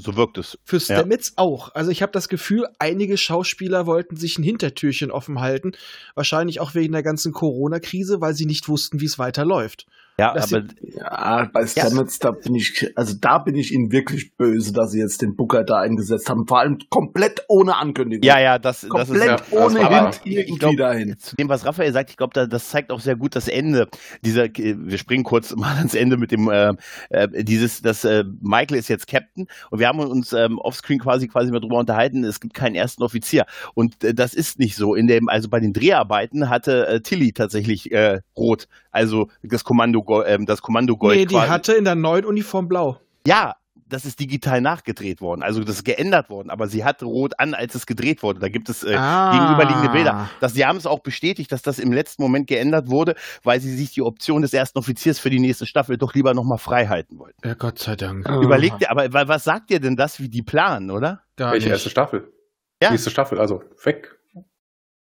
So 0.00 0.16
wirkt 0.16 0.38
es. 0.38 0.58
Für 0.64 0.76
Ja. 0.76 0.82
Stamets 0.96 1.34
auch. 1.36 1.74
Also 1.74 1.90
ich 1.90 2.02
habe 2.02 2.12
das 2.12 2.28
Gefühl, 2.28 2.66
einige 2.78 3.16
Schauspieler 3.16 3.86
wollten 3.86 4.16
sich 4.16 4.38
ein 4.38 4.42
Hintertürchen 4.42 5.10
offen 5.10 5.40
halten. 5.40 5.72
Wahrscheinlich 6.14 6.60
auch 6.60 6.74
wegen 6.74 6.92
der 6.92 7.02
ganzen 7.02 7.32
Corona-Krise, 7.32 8.20
weil 8.20 8.34
sie 8.34 8.46
nicht 8.46 8.68
wussten, 8.68 9.00
wie 9.00 9.06
es 9.06 9.18
weiterläuft. 9.18 9.86
Ja, 10.20 10.30
aber 10.32 10.64
Ja, 10.82 11.50
bei 11.52 11.66
Stamets, 11.66 12.18
da 12.18 12.32
bin 12.32 12.54
ich, 12.54 12.92
also 12.94 13.14
da 13.18 13.38
bin 13.38 13.56
ich 13.56 13.72
ihnen 13.72 13.90
wirklich 13.90 14.36
böse, 14.36 14.72
dass 14.72 14.92
sie 14.92 15.00
jetzt 15.00 15.22
den 15.22 15.34
Booker 15.34 15.64
da 15.64 15.80
eingesetzt 15.80 16.28
haben. 16.28 16.46
Vor 16.46 16.58
allem 16.60 16.78
komplett 16.90 17.44
ohne 17.48 17.76
Ankündigung. 17.76 18.22
ja, 18.22 18.38
ja, 18.38 18.58
das, 18.58 18.80
das 18.80 18.84
ist 18.84 18.90
komplett 18.90 19.42
ja, 19.50 19.58
ohne 19.58 19.88
Hint 19.88 20.20
ich 20.24 20.36
irgendwie 20.36 20.58
glaub, 20.58 20.76
dahin. 20.76 21.18
zu 21.18 21.36
dem, 21.36 21.48
was 21.48 21.64
Raphael 21.64 21.92
sagt, 21.92 22.10
ich 22.10 22.16
glaube, 22.16 22.34
da, 22.34 22.46
das 22.46 22.68
zeigt 22.68 22.92
auch 22.92 23.00
sehr 23.00 23.16
gut 23.16 23.34
das 23.34 23.48
Ende 23.48 23.88
dieser, 24.22 24.48
wir 24.54 24.98
springen 24.98 25.24
kurz 25.24 25.54
mal 25.56 25.76
ans 25.76 25.94
Ende 25.94 26.16
mit 26.16 26.32
dem, 26.32 26.50
äh, 26.50 26.74
äh, 27.10 27.44
dieses, 27.44 27.82
dass 27.82 28.04
äh, 28.04 28.24
Michael 28.40 28.78
ist 28.78 28.88
jetzt 28.88 29.06
Captain 29.06 29.46
und 29.70 29.78
wir 29.78 29.88
haben 29.88 30.00
uns 30.00 30.32
ähm, 30.32 30.58
offscreen 30.58 30.98
quasi 30.98 31.28
quasi 31.28 31.50
mal 31.50 31.60
drüber 31.60 31.78
unterhalten, 31.78 32.24
es 32.24 32.40
gibt 32.40 32.54
keinen 32.54 32.74
ersten 32.74 33.02
Offizier 33.02 33.46
und 33.74 34.04
äh, 34.04 34.14
das 34.14 34.34
ist 34.34 34.58
nicht 34.58 34.76
so. 34.76 34.94
In 34.94 35.06
dem, 35.06 35.28
also 35.28 35.48
bei 35.48 35.60
den 35.60 35.72
Dreharbeiten 35.72 36.48
hatte 36.48 36.86
äh, 36.86 37.00
Tilly 37.00 37.32
tatsächlich 37.32 37.90
äh, 37.92 38.20
rot, 38.36 38.68
also 38.90 39.28
das 39.42 39.64
Kommando, 39.64 40.04
ähm, 40.24 40.46
das 40.46 40.62
Kommando 40.62 40.96
Gold 40.96 41.16
nee, 41.18 41.26
die 41.26 41.34
quasi. 41.34 41.48
hatte 41.48 41.72
in 41.74 41.84
der 41.84 41.94
neuen 41.94 42.24
Uniform 42.24 42.68
blau. 42.68 42.98
Ja, 43.26 43.56
das 43.86 44.04
ist 44.04 44.20
digital 44.20 44.60
nachgedreht 44.60 45.20
worden. 45.20 45.42
Also 45.42 45.64
das 45.64 45.76
ist 45.76 45.84
geändert 45.84 46.30
worden. 46.30 46.48
Aber 46.50 46.68
sie 46.68 46.84
hatte 46.84 47.06
rot 47.06 47.32
an, 47.40 47.54
als 47.54 47.74
es 47.74 47.86
gedreht 47.86 48.22
wurde. 48.22 48.38
Da 48.38 48.48
gibt 48.48 48.68
es 48.68 48.84
äh, 48.84 48.94
Ah. 48.94 49.32
gegenüberliegende 49.32 49.88
Bilder. 49.88 50.30
Das, 50.38 50.54
sie 50.54 50.64
haben 50.64 50.76
es 50.78 50.86
auch 50.86 51.00
bestätigt, 51.00 51.50
dass 51.50 51.62
das 51.62 51.80
im 51.80 51.92
letzten 51.92 52.22
Moment 52.22 52.46
geändert 52.46 52.88
wurde, 52.88 53.16
weil 53.42 53.60
sie 53.60 53.74
sich 53.74 53.90
die 53.92 54.02
Option 54.02 54.42
des 54.42 54.52
ersten 54.54 54.78
Offiziers 54.78 55.18
für 55.18 55.28
die 55.28 55.40
nächste 55.40 55.66
Staffel 55.66 55.98
doch 55.98 56.14
lieber 56.14 56.34
nochmal 56.34 56.58
frei 56.58 56.86
halten 56.86 57.18
wollten. 57.18 57.36
Ja, 57.44 57.54
Gott 57.54 57.80
sei 57.80 57.96
Dank. 57.96 58.28
Überlegt 58.28 58.80
ihr, 58.80 58.92
aber 58.92 59.12
wa- 59.12 59.26
was 59.26 59.42
sagt 59.42 59.72
ihr 59.72 59.80
denn 59.80 59.96
das, 59.96 60.20
wie 60.20 60.28
die 60.28 60.42
planen, 60.42 60.92
oder? 60.92 61.22
Gar 61.36 61.52
Welche 61.52 61.66
nicht. 61.66 61.72
erste 61.72 61.90
Staffel? 61.90 62.32
Ja. 62.80 62.92
Nächste 62.92 63.10
Staffel, 63.10 63.40
also 63.40 63.60
weg. 63.82 64.16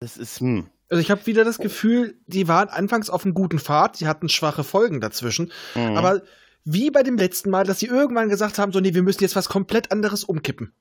Das 0.00 0.18
ist, 0.18 0.40
hm. 0.40 0.68
Also 0.88 1.00
ich 1.00 1.10
habe 1.10 1.26
wieder 1.26 1.44
das 1.44 1.58
Gefühl, 1.58 2.14
die 2.26 2.46
waren 2.46 2.68
anfangs 2.68 3.10
auf 3.10 3.24
einem 3.24 3.34
guten 3.34 3.58
Pfad, 3.58 3.96
sie 3.96 4.06
hatten 4.06 4.28
schwache 4.28 4.64
Folgen 4.64 5.00
dazwischen. 5.00 5.50
Mhm. 5.74 5.96
Aber 5.96 6.20
wie 6.64 6.90
bei 6.90 7.02
dem 7.02 7.16
letzten 7.16 7.50
Mal, 7.50 7.64
dass 7.64 7.78
sie 7.78 7.86
irgendwann 7.86 8.28
gesagt 8.28 8.58
haben, 8.58 8.72
so 8.72 8.80
nee, 8.80 8.94
wir 8.94 9.02
müssen 9.02 9.22
jetzt 9.22 9.36
was 9.36 9.48
komplett 9.48 9.92
anderes 9.92 10.24
umkippen. 10.24 10.72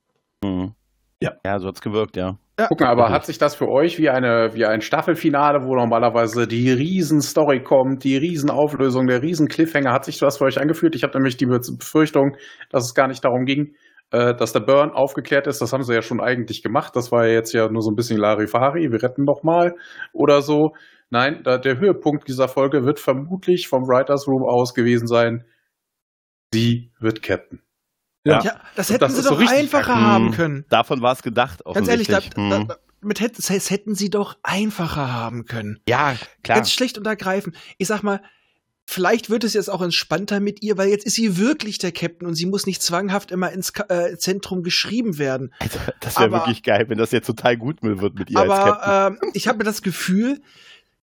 Mhm. 0.43 0.73
Ja. 1.21 1.33
Ja, 1.45 1.59
so 1.59 1.67
hat's 1.67 1.81
gewirkt, 1.81 2.17
ja. 2.17 2.37
Guck 2.57 2.81
mal, 2.81 2.89
aber 2.89 3.09
hat 3.09 3.25
sich 3.25 3.39
das 3.39 3.55
für 3.55 3.67
euch 3.67 3.97
wie 3.97 4.09
eine 4.09 4.51
wie 4.53 4.65
ein 4.65 4.81
Staffelfinale, 4.81 5.65
wo 5.65 5.73
normalerweise 5.73 6.47
die 6.47 6.71
Riesenstory 6.71 7.63
kommt, 7.63 8.03
die 8.03 8.15
Riesenauflösung, 8.15 9.07
der 9.07 9.23
Riesen-Cliffhanger, 9.23 9.91
hat 9.91 10.05
sich 10.05 10.19
das 10.19 10.37
für 10.37 10.43
euch 10.43 10.59
angefühlt? 10.59 10.95
Ich 10.95 11.03
habe 11.03 11.17
nämlich 11.17 11.37
die 11.37 11.47
Befürchtung, 11.47 12.35
dass 12.69 12.85
es 12.85 12.93
gar 12.93 13.07
nicht 13.07 13.25
darum 13.25 13.45
ging, 13.45 13.73
äh, 14.13 14.33
dass 14.35 14.53
der 14.53 14.61
Burn 14.61 14.91
aufgeklärt 14.91 15.47
ist. 15.47 15.59
Das 15.61 15.73
haben 15.73 15.83
sie 15.83 15.93
ja 15.93 16.01
schon 16.01 16.21
eigentlich 16.21 16.61
gemacht. 16.63 16.95
Das 16.95 17.11
war 17.11 17.25
ja 17.27 17.33
jetzt 17.33 17.51
ja 17.53 17.67
nur 17.69 17.81
so 17.81 17.91
ein 17.91 17.95
bisschen 17.95 18.17
Larifari, 18.19 18.89
wir 18.91 19.01
retten 19.03 19.25
doch 19.25 19.43
mal 19.43 19.73
oder 20.13 20.41
so. 20.41 20.71
Nein, 21.09 21.41
da, 21.43 21.57
der 21.57 21.79
Höhepunkt 21.79 22.27
dieser 22.27 22.47
Folge 22.47 22.85
wird 22.85 22.99
vermutlich 22.99 23.67
vom 23.67 23.81
Writers 23.83 24.27
Room 24.27 24.43
aus 24.47 24.73
gewesen 24.73 25.07
sein. 25.07 25.45
Sie 26.53 26.91
wird 26.99 27.21
Captain. 27.23 27.61
Ja. 28.25 28.41
Ja, 28.41 28.61
das 28.75 28.89
hätten 28.89 28.99
das 29.01 29.15
sie 29.15 29.21
so 29.21 29.31
doch 29.31 29.39
richtig 29.39 29.57
einfacher 29.59 29.83
kacke. 29.93 29.99
haben 30.01 30.25
Mhm. 30.27 30.31
können. 30.31 30.65
Davon 30.69 31.01
war 31.01 31.11
es 31.13 31.23
gedacht, 31.23 31.61
Ganz 31.73 31.87
ehrlich, 31.87 32.07
da, 32.07 32.19
da, 32.19 32.41
Mhm. 32.41 32.67
da, 32.67 32.75
mit 33.01 33.19
hätten, 33.19 33.35
das 33.45 33.69
hätten 33.69 33.95
sie 33.95 34.09
doch 34.09 34.35
einfacher 34.43 35.11
haben 35.11 35.43
können. 35.45 35.79
ja, 35.89 36.13
klar. 36.43 36.57
Ganz 36.57 36.71
schlicht 36.71 36.97
und 36.97 37.05
ergreifend. 37.05 37.57
Ich 37.77 37.87
sag 37.87 38.01
mal, 38.03 38.21
vielleicht 38.85 39.29
wird 39.29 39.43
es 39.43 39.53
jetzt 39.53 39.69
auch 39.69 39.81
entspannter 39.81 40.39
mit 40.39 40.61
ihr, 40.61 40.77
weil 40.77 40.89
jetzt 40.89 41.05
ist 41.05 41.15
sie 41.15 41.37
wirklich 41.37 41.77
der 41.77 41.91
Captain 41.91 42.27
und 42.27 42.35
sie 42.35 42.45
muss 42.45 42.65
nicht 42.65 42.81
zwanghaft 42.81 43.31
immer 43.31 43.51
ins 43.51 43.73
Ka 43.73 43.85
äh, 43.89 44.17
Zentrum 44.17 44.63
geschrieben 44.63 45.17
werden. 45.17 45.53
Also, 45.59 45.79
das 45.99 46.15
wäre 46.15 46.25
Aber- 46.25 46.37
wirklich 46.39 46.63
geil, 46.63 46.85
wenn 46.89 46.97
das 46.97 47.11
jetzt 47.11 47.27
total 47.27 47.57
gut 47.57 47.81
wird 47.81 48.15
mit 48.15 48.29
ihr 48.29 48.37
als 48.37 48.49
Captain. 48.49 48.83
Aber 48.83 49.17
ähm, 49.21 49.31
ich 49.33 49.47
habe 49.47 49.63
das 49.63 49.81
Gefühl, 49.81 50.41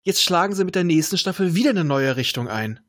jetzt 0.04 0.24
schlagen 0.24 0.56
sie 0.56 0.66
mit 0.66 0.76
der 0.76 0.84
nächsten 0.84 1.18
Staffel 1.18 1.56
wieder 1.56 1.70
eine 1.72 1.84
neue 1.84 2.16
Richtung 2.16 2.48
ein. 2.48 2.80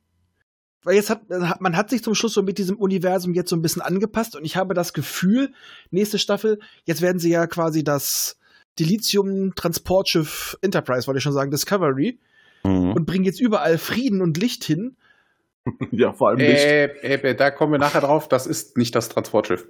Weil 0.82 0.94
jetzt 0.94 1.10
hat 1.10 1.28
man 1.60 1.76
hat 1.76 1.90
sich 1.90 2.02
zum 2.02 2.14
Schluss 2.14 2.32
so 2.32 2.42
mit 2.42 2.56
diesem 2.56 2.76
Universum 2.78 3.34
jetzt 3.34 3.50
so 3.50 3.56
ein 3.56 3.60
bisschen 3.60 3.82
angepasst 3.82 4.34
und 4.34 4.46
ich 4.46 4.56
habe 4.56 4.72
das 4.72 4.94
Gefühl, 4.94 5.52
nächste 5.90 6.18
Staffel, 6.18 6.58
jetzt 6.86 7.02
werden 7.02 7.18
sie 7.18 7.28
ja 7.30 7.46
quasi 7.46 7.84
das 7.84 8.38
Dilithium-Transportschiff 8.78 10.56
Enterprise, 10.62 11.06
wollte 11.06 11.18
ich 11.18 11.22
schon 11.24 11.34
sagen, 11.34 11.50
Discovery, 11.50 12.18
Mhm. 12.64 12.92
und 12.92 13.06
bringen 13.06 13.24
jetzt 13.24 13.40
überall 13.40 13.78
Frieden 13.78 14.20
und 14.22 14.36
Licht 14.36 14.64
hin. 14.64 14.96
Ja, 15.92 16.12
vor 16.14 16.28
allem 16.30 16.38
nicht. 16.38 16.64
Äh, 16.64 16.84
äh, 17.02 17.34
da 17.34 17.50
kommen 17.50 17.72
wir 17.72 17.78
nachher 17.78 18.00
drauf. 18.00 18.28
Das 18.28 18.46
ist 18.46 18.76
nicht 18.78 18.94
das 18.94 19.08
Transportschiff. 19.10 19.66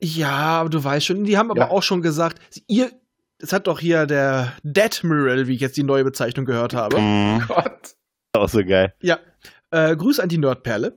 Ja, 0.00 0.30
aber 0.60 0.70
du 0.70 0.82
weißt 0.82 1.06
schon, 1.06 1.24
die 1.24 1.36
haben 1.36 1.50
aber 1.50 1.60
Ja. 1.62 1.70
auch 1.70 1.82
schon 1.82 2.02
gesagt, 2.02 2.40
ihr, 2.68 2.90
das 3.38 3.52
hat 3.52 3.66
doch 3.66 3.80
hier 3.80 4.06
der 4.06 4.52
Deadmiral, 4.62 5.46
wie 5.48 5.54
ich 5.54 5.60
jetzt 5.60 5.76
die 5.76 5.82
neue 5.82 6.04
Bezeichnung 6.04 6.44
gehört 6.46 6.72
habe. 6.72 7.00
Mhm. 7.00 7.44
Gott. 7.48 7.96
Auch 8.32 8.48
so 8.48 8.64
geil. 8.64 8.94
Ja, 9.02 9.18
äh, 9.70 9.96
Grüß 9.96 10.20
an 10.20 10.28
die 10.28 10.38
Nerdperle. 10.38 10.96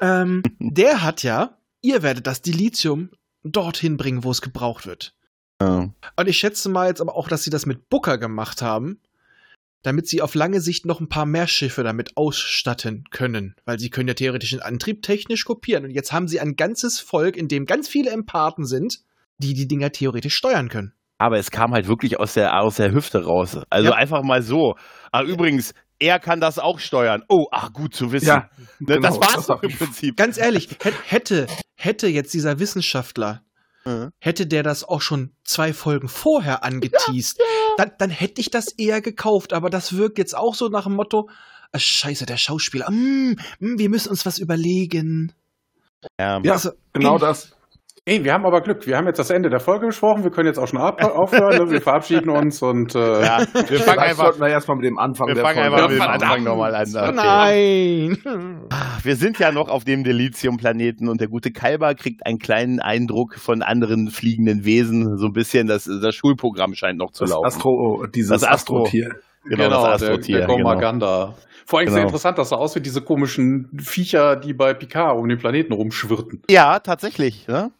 Ähm, 0.00 0.42
der 0.58 1.02
hat 1.02 1.22
ja, 1.22 1.58
ihr 1.82 2.02
werdet 2.02 2.26
das 2.26 2.40
Dilithium 2.42 3.10
dorthin 3.44 3.96
bringen, 3.98 4.24
wo 4.24 4.30
es 4.30 4.40
gebraucht 4.40 4.86
wird. 4.86 5.14
Ja. 5.60 5.90
Und 6.16 6.28
ich 6.28 6.38
schätze 6.38 6.68
mal 6.70 6.88
jetzt 6.88 7.00
aber 7.00 7.16
auch, 7.16 7.28
dass 7.28 7.42
sie 7.44 7.50
das 7.50 7.66
mit 7.66 7.88
Booker 7.90 8.16
gemacht 8.18 8.62
haben, 8.62 9.00
damit 9.82 10.06
sie 10.06 10.22
auf 10.22 10.34
lange 10.34 10.60
Sicht 10.60 10.86
noch 10.86 11.00
ein 11.00 11.08
paar 11.08 11.26
mehr 11.26 11.46
Schiffe 11.46 11.82
damit 11.82 12.16
ausstatten 12.16 13.04
können. 13.10 13.54
Weil 13.64 13.78
sie 13.78 13.90
können 13.90 14.08
ja 14.08 14.14
theoretisch 14.14 14.50
den 14.50 14.62
Antrieb 14.62 15.02
technisch 15.02 15.44
kopieren. 15.44 15.84
Und 15.84 15.90
jetzt 15.90 16.12
haben 16.12 16.28
sie 16.28 16.40
ein 16.40 16.56
ganzes 16.56 17.00
Volk, 17.00 17.36
in 17.36 17.48
dem 17.48 17.66
ganz 17.66 17.88
viele 17.88 18.10
Empathen 18.10 18.64
sind, 18.64 18.98
die 19.38 19.54
die 19.54 19.66
Dinger 19.68 19.90
theoretisch 19.92 20.34
steuern 20.36 20.68
können. 20.68 20.92
Aber 21.18 21.38
es 21.38 21.50
kam 21.50 21.72
halt 21.72 21.86
wirklich 21.88 22.18
aus 22.18 22.34
der, 22.34 22.58
aus 22.60 22.76
der 22.76 22.92
Hüfte 22.92 23.24
raus. 23.24 23.58
Also 23.70 23.90
Ja. 23.90 23.96
einfach 23.96 24.22
mal 24.22 24.42
so. 24.42 24.76
Ah, 25.12 25.22
übrigens, 25.22 25.72
er 25.98 26.18
kann 26.18 26.40
das 26.40 26.58
auch 26.58 26.80
steuern. 26.80 27.22
Oh, 27.28 27.46
ach 27.52 27.72
gut 27.72 27.94
zu 27.94 28.10
wissen. 28.12 28.26
Ja, 28.26 28.50
ne, 28.80 28.98
das 29.00 29.14
genau, 29.14 29.20
war's 29.20 29.34
das 29.34 29.46
doch 29.46 29.56
hab 29.62 29.64
im 29.64 29.70
Prinzip. 29.78 30.16
Ganz 30.16 30.36
ehrlich, 30.38 30.68
hä- 30.82 30.92
hätte, 31.06 31.46
hätte 31.76 32.08
jetzt 32.08 32.34
dieser 32.34 32.58
Wissenschaftler 32.58 33.42
Mhm. 33.84 34.12
hätte 34.18 34.46
der 34.46 34.62
das 34.62 34.84
auch 34.84 35.00
schon 35.00 35.34
zwei 35.44 35.72
Folgen 35.72 36.08
vorher 36.08 36.64
angeteased, 36.64 37.40
Dann, 37.76 37.92
dann 37.98 38.10
hätte 38.10 38.40
ich 38.40 38.50
das 38.50 38.68
eher 38.68 39.00
gekauft. 39.00 39.52
Aber 39.52 39.70
das 39.70 39.96
wirkt 39.96 40.18
jetzt 40.18 40.36
auch 40.36 40.54
so 40.54 40.68
nach 40.68 40.84
dem 40.84 40.94
Motto, 40.94 41.28
ah, 41.72 41.78
scheiße, 41.78 42.26
der 42.26 42.36
Schauspieler, 42.36 42.90
mm, 42.90 43.36
mm, 43.58 43.78
wir 43.78 43.88
müssen 43.88 44.10
uns 44.10 44.24
was 44.26 44.38
überlegen. 44.38 45.32
Ja. 46.18 46.40
Ja, 46.42 46.52
Also, 46.52 46.70
genau 46.92 47.18
das. 47.18 47.56
Ey, 48.04 48.24
wir 48.24 48.32
haben 48.32 48.44
aber 48.44 48.62
Glück. 48.62 48.84
Wir 48.84 48.96
haben 48.96 49.06
jetzt 49.06 49.20
das 49.20 49.30
Ende 49.30 49.48
der 49.48 49.60
Folge 49.60 49.86
besprochen. 49.86 50.24
Wir 50.24 50.32
können 50.32 50.48
jetzt 50.48 50.58
auch 50.58 50.66
schon 50.66 50.80
ab 50.80 51.00
aufhören. 51.04 51.66
ne? 51.66 51.70
Wir 51.70 51.80
verabschieden 51.82 52.30
uns 52.30 52.60
und 52.60 52.96
äh, 52.96 52.98
ja. 53.22 53.44
Wir 53.68 53.78
fangen 53.78 54.00
einfach, 54.00 54.24
sollten 54.24 54.40
wir 54.40 54.48
erstmal 54.48 54.76
mit 54.78 54.86
dem 54.86 54.98
Anfang 54.98 55.28
wir 55.28 55.34
der 55.36 55.44
fangen 55.44 55.58
Folge 55.60 55.74
einfach 55.76 55.88
mit 55.88 55.98
dem. 56.00 56.02
Anfang 56.08 56.42
nochmal 56.42 56.74
an. 56.74 56.88
Okay. 56.96 57.12
Nein. 57.14 58.68
Wir 59.04 59.14
sind 59.14 59.38
ja 59.38 59.52
noch 59.52 59.68
auf 59.68 59.84
dem 59.84 60.02
Delizium-Planeten 60.02 61.08
und 61.08 61.20
der 61.20 61.28
gute 61.28 61.52
Kalber 61.52 61.94
kriegt 61.94 62.26
einen 62.26 62.38
kleinen 62.38 62.80
Eindruck 62.80 63.36
von 63.36 63.62
anderen 63.62 64.08
fliegenden 64.10 64.64
Wesen. 64.64 65.16
So 65.16 65.26
ein 65.26 65.32
bisschen, 65.32 65.68
das, 65.68 65.84
das 65.84 66.14
Schulprogramm 66.16 66.74
scheint 66.74 66.98
noch 66.98 67.12
zu 67.12 67.22
Das 67.22 67.30
laufen. 67.30 67.46
Astro, 67.46 68.06
dieses 68.12 68.30
Das 68.30 68.42
Astro. 68.42 68.78
Astro-Tier. 68.82 69.10
genau, 69.44 69.68
das 69.68 70.00
der, 70.00 70.08
Astrotier. 70.08 70.38
der 70.38 70.46
Gomaganda. 70.48 71.34
Vor 71.66 71.78
allem 71.78 71.86
sehr 71.88 71.98
Genau. 71.98 72.08
interessant, 72.08 72.36
dass 72.38 72.50
er 72.50 72.58
aus 72.58 72.74
wie 72.74 72.80
diese 72.80 73.00
komischen 73.02 73.70
Viecher, 73.80 74.34
die 74.34 74.54
bei 74.54 74.74
Picard 74.74 75.16
um 75.16 75.28
den 75.28 75.38
Planeten 75.38 75.72
rumschwirrten. 75.72 76.42
Ja, 76.50 76.80
tatsächlich. 76.80 77.46
Ne? 77.46 77.70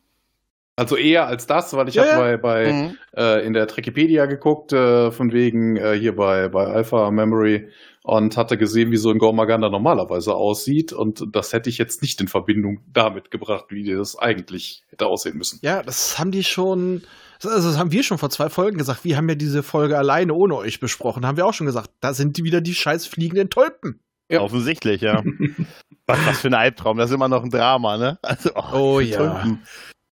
Also 0.77 0.97
eher 0.97 1.27
als 1.27 1.47
das, 1.47 1.75
weil 1.75 1.89
ich 1.89 1.97
Ja, 1.97 2.03
habe 2.05 2.11
ja. 2.13 2.19
bei, 2.19 2.37
bei 2.39 2.73
Mhm. 2.73 2.97
äh, 3.17 3.47
in 3.47 3.53
der 3.53 3.67
Trekipedia 3.67 4.25
geguckt, 4.27 4.73
äh, 4.73 5.11
von 5.13 5.31
wegen 5.33 5.77
äh, 5.77 5.93
hier 5.99 6.17
bei, 6.17 6.49
bei 6.49 6.65
Alpha 6.67 7.11
Memory 7.11 7.69
und 8.03 8.37
hatte 8.39 8.57
gesehen, 8.57 8.91
wie 8.91 8.97
so 8.97 9.11
ein 9.11 9.19
Gormaganda 9.19 9.69
normalerweise 9.69 10.35
aussieht. 10.35 10.93
Und 10.93 11.25
das 11.33 11.53
hätte 11.53 11.69
ich 11.69 11.77
jetzt 11.79 12.01
nicht 12.01 12.21
in 12.23 12.29
Verbindung 12.29 12.81
damit 12.93 13.31
gebracht, 13.31 13.67
wie 13.69 13.85
das 13.95 14.19
eigentlich 14.19 14.83
hätte 14.89 15.07
aussehen 15.07 15.37
müssen. 15.37 15.59
Ja, 15.63 15.83
das 15.83 16.19
haben 16.19 16.31
die 16.33 16.43
schon, 16.43 17.03
also 17.45 17.69
das 17.69 17.79
haben 17.79 17.93
wir 17.93 18.03
schon 18.03 18.19
vor 18.19 18.31
zwei 18.31 18.49
Folgen 18.49 18.79
gesagt. 18.79 19.05
Wir 19.05 19.19
haben 19.19 19.29
ja 19.29 19.35
diese 19.35 19.63
Folge 19.63 19.99
alleine 19.99 20.33
ohne 20.33 20.57
euch 20.57 20.81
besprochen. 20.81 21.27
Haben 21.27 21.37
wir 21.37 21.47
auch 21.47 21.55
schon 21.55 21.67
gesagt, 21.67 21.91
da 22.01 22.15
sind 22.15 22.43
wieder 22.43 22.63
die 22.63 22.75
scheiß 22.75 23.07
fliegenden 23.07 23.51
Tulpen. 23.51 24.01
Ja. 24.31 24.41
Offensichtlich, 24.41 25.03
ja. 25.03 25.23
was, 26.07 26.19
was 26.27 26.41
für 26.41 26.49
ein 26.49 26.55
Albtraum. 26.55 26.97
Das 26.97 27.11
ist 27.11 27.15
immer 27.15 27.29
noch 27.29 27.45
ein 27.45 27.51
Drama, 27.51 27.99
ne? 27.99 28.19
Also, 28.23 28.51
Oh 28.73 28.99
diese 29.01 29.13
ja. 29.13 29.19
Tulpen. 29.19 29.63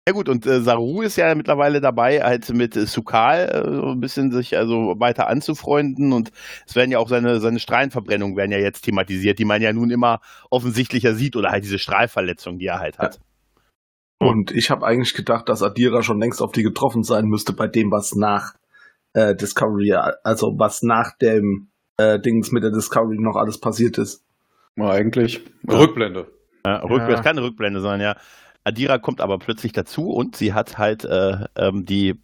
Ja 0.08 0.14
gut, 0.14 0.30
und 0.30 0.46
äh, 0.46 0.62
Saru 0.62 1.02
ist 1.02 1.16
ja 1.16 1.34
mittlerweile 1.34 1.82
dabei, 1.82 2.22
halt 2.22 2.48
mit 2.54 2.74
äh, 2.78 2.86
Sukal 2.86 3.50
äh, 3.50 3.74
so 3.74 3.88
ein 3.88 4.00
bisschen 4.00 4.32
sich 4.32 4.56
also 4.56 4.94
weiter 4.98 5.28
anzufreunden 5.28 6.14
und 6.14 6.30
es 6.66 6.74
werden 6.76 6.90
ja 6.90 6.98
auch 6.98 7.10
seine, 7.10 7.40
seine 7.40 7.58
Strahlenverbrennungen 7.58 8.34
werden 8.34 8.50
ja 8.50 8.56
jetzt 8.56 8.86
thematisiert, 8.86 9.38
die 9.38 9.44
man 9.44 9.60
ja 9.60 9.70
nun 9.70 9.90
immer 9.90 10.20
offensichtlicher 10.48 11.14
sieht 11.14 11.36
oder 11.36 11.50
halt 11.50 11.64
diese 11.64 11.78
Strahlverletzung, 11.78 12.58
die 12.58 12.68
er 12.68 12.78
halt 12.78 12.98
hat. 12.98 13.20
Und 14.18 14.50
ich 14.50 14.70
habe 14.70 14.86
eigentlich 14.86 15.12
gedacht, 15.12 15.46
dass 15.50 15.62
Adira 15.62 16.02
schon 16.02 16.20
längst 16.20 16.40
auf 16.40 16.52
die 16.52 16.62
getroffen 16.62 17.02
sein 17.02 17.26
müsste 17.26 17.52
bei 17.52 17.66
dem, 17.66 17.90
was 17.90 18.14
nach 18.14 18.54
äh, 19.12 19.34
Discovery, 19.34 19.92
also 20.24 20.54
was 20.56 20.80
nach 20.82 21.18
dem 21.18 21.68
äh, 21.98 22.18
Dings 22.18 22.50
mit 22.50 22.62
der 22.62 22.70
Discovery 22.70 23.18
noch 23.20 23.36
alles 23.36 23.60
passiert 23.60 23.98
ist. 23.98 24.24
Ja, 24.74 24.88
eigentlich. 24.88 25.44
Rückblende. 25.70 26.28
Ja, 26.64 26.78
Rück, 26.78 27.00
Ja. 27.00 27.08
Das 27.08 27.22
kann 27.22 27.36
eine 27.36 27.46
Rückblende 27.46 27.80
sein, 27.80 28.00
ja. 28.00 28.16
Adira 28.64 28.98
kommt 28.98 29.20
aber 29.20 29.38
plötzlich 29.38 29.72
dazu 29.72 30.10
und 30.10 30.36
sie 30.36 30.52
hat 30.52 30.78
halt 30.78 31.04
äh, 31.04 31.44
ähm, 31.56 31.84
die 31.84 32.20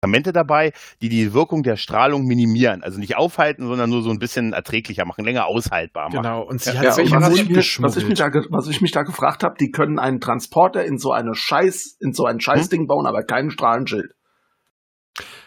Medikamente 0.00 0.32
dabei, 0.32 0.72
die 1.02 1.08
die 1.08 1.32
Wirkung 1.32 1.62
der 1.62 1.76
Strahlung 1.76 2.24
minimieren. 2.24 2.82
Also 2.82 2.98
nicht 2.98 3.16
aufhalten, 3.16 3.66
sondern 3.66 3.90
nur 3.90 4.02
so 4.02 4.10
ein 4.10 4.18
bisschen 4.18 4.52
erträglicher 4.52 5.04
machen, 5.04 5.24
länger 5.24 5.46
aushaltbar 5.46 6.08
machen. 6.10 6.22
Genau. 6.22 6.42
Und 6.42 6.60
sie 6.60 6.70
Ja, 6.70 6.76
hat 6.76 6.84
ja, 6.84 6.92
sich 6.92 7.10
welche 7.10 7.26
was, 7.26 7.36
ich 7.36 7.48
mir, 7.48 7.56
was, 7.56 7.96
ich 7.96 8.08
mich 8.08 8.18
da, 8.18 8.30
was 8.50 8.68
ich 8.68 8.80
mich 8.80 8.92
da 8.92 9.02
gefragt 9.02 9.42
habe, 9.42 9.56
die 9.58 9.70
können 9.70 9.98
einen 9.98 10.20
Transporter 10.20 10.84
in 10.84 10.98
so 10.98 11.12
eine 11.12 11.34
Scheiß, 11.34 11.96
in 12.00 12.12
so 12.12 12.24
ein 12.24 12.40
Scheißding 12.40 12.86
bauen, 12.86 13.06
aber 13.06 13.24
kein 13.24 13.50
Strahlenschild. 13.50 14.14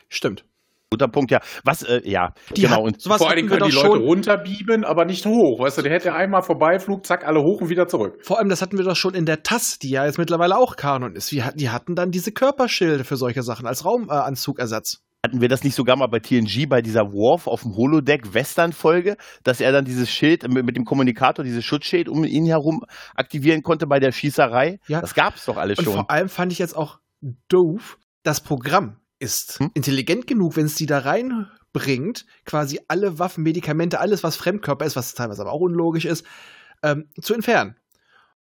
Stimmt. 0.09 0.45
Guter 0.91 1.07
Punkt, 1.07 1.31
ja. 1.31 1.39
Was, 1.63 1.83
äh, 1.83 2.01
ja, 2.03 2.33
Die 2.55 2.63
genau. 2.63 2.75
hat- 2.75 2.81
Und 2.83 3.01
sowas 3.01 3.19
Vor 3.19 3.27
allen 3.29 3.37
Dingen 3.37 3.47
können 3.49 3.69
die 3.69 3.75
Leute 3.75 4.03
runterbieben, 4.03 4.83
aber 4.83 5.05
nicht 5.05 5.25
hoch. 5.25 5.59
Weißt 5.59 5.77
du, 5.77 5.81
der 5.83 5.93
hätte 5.93 6.13
einmal 6.13 6.41
vorbeiflug, 6.41 7.05
zack, 7.05 7.25
alle 7.25 7.39
hoch 7.41 7.61
und 7.61 7.69
wieder 7.69 7.87
zurück. 7.87 8.19
Vor 8.23 8.37
allem, 8.39 8.49
das 8.49 8.61
hatten 8.61 8.77
wir 8.77 8.83
doch 8.83 8.97
schon 8.97 9.13
in 9.13 9.25
der 9.25 9.41
TAS, 9.41 9.79
die 9.79 9.89
ja 9.91 10.05
jetzt 10.05 10.17
mittlerweile 10.17 10.57
auch 10.57 10.75
Kanon 10.75 11.15
ist. 11.15 11.31
Wir, 11.31 11.53
die 11.55 11.69
hatten 11.69 11.95
dann 11.95 12.11
diese 12.11 12.33
Körperschilde 12.33 13.05
für 13.05 13.15
solche 13.15 13.41
Sachen 13.41 13.65
als 13.67 13.85
Raumanzugersatz. 13.85 15.01
hatten 15.25 15.39
wir 15.39 15.47
das 15.47 15.63
nicht 15.63 15.75
sogar 15.75 15.95
mal 15.95 16.07
bei 16.07 16.19
TNG 16.19 16.67
bei 16.67 16.81
dieser 16.81 17.03
Worf 17.13 17.47
auf 17.47 17.61
dem 17.61 17.73
Holodeck 17.77 18.33
Western-Folge, 18.33 19.15
dass 19.45 19.61
er 19.61 19.71
dann 19.71 19.85
dieses 19.85 20.09
Schild 20.09 20.45
mit, 20.51 20.65
mit 20.65 20.75
dem 20.75 20.83
Kommunikator, 20.83 21.45
dieses 21.45 21.63
Schutzschild 21.63 22.09
um 22.09 22.25
ihn 22.25 22.45
herum 22.47 22.83
aktivieren 23.15 23.61
konnte 23.63 23.87
bei 23.87 23.99
der 23.99 24.11
Schießerei? 24.11 24.79
Ja. 24.87 24.99
Das 24.99 25.13
gab's 25.13 25.45
doch 25.45 25.55
alles 25.55 25.77
Und 25.79 25.85
schon. 25.85 25.93
vor 25.93 26.11
allem 26.11 26.27
fand 26.27 26.51
ich 26.51 26.59
jetzt 26.59 26.75
auch 26.75 26.99
doof, 27.47 27.97
das 28.23 28.41
Programm 28.41 28.97
ist 29.21 29.59
Hm? 29.59 29.71
intelligent 29.73 30.27
genug, 30.27 30.55
wenn 30.57 30.65
es 30.65 30.75
die 30.75 30.85
da 30.85 30.99
reinbringt, 30.99 32.25
quasi 32.45 32.79
alle 32.87 33.19
Waffen, 33.19 33.43
Medikamente, 33.43 33.99
alles, 33.99 34.23
was 34.23 34.35
Fremdkörper 34.35 34.85
ist, 34.85 34.95
was 34.95 35.13
teilweise 35.13 35.41
aber 35.41 35.51
auch 35.53 35.61
unlogisch 35.61 36.05
ist, 36.05 36.25
ähm, 36.83 37.05
zu 37.21 37.33
entfernen. 37.33 37.75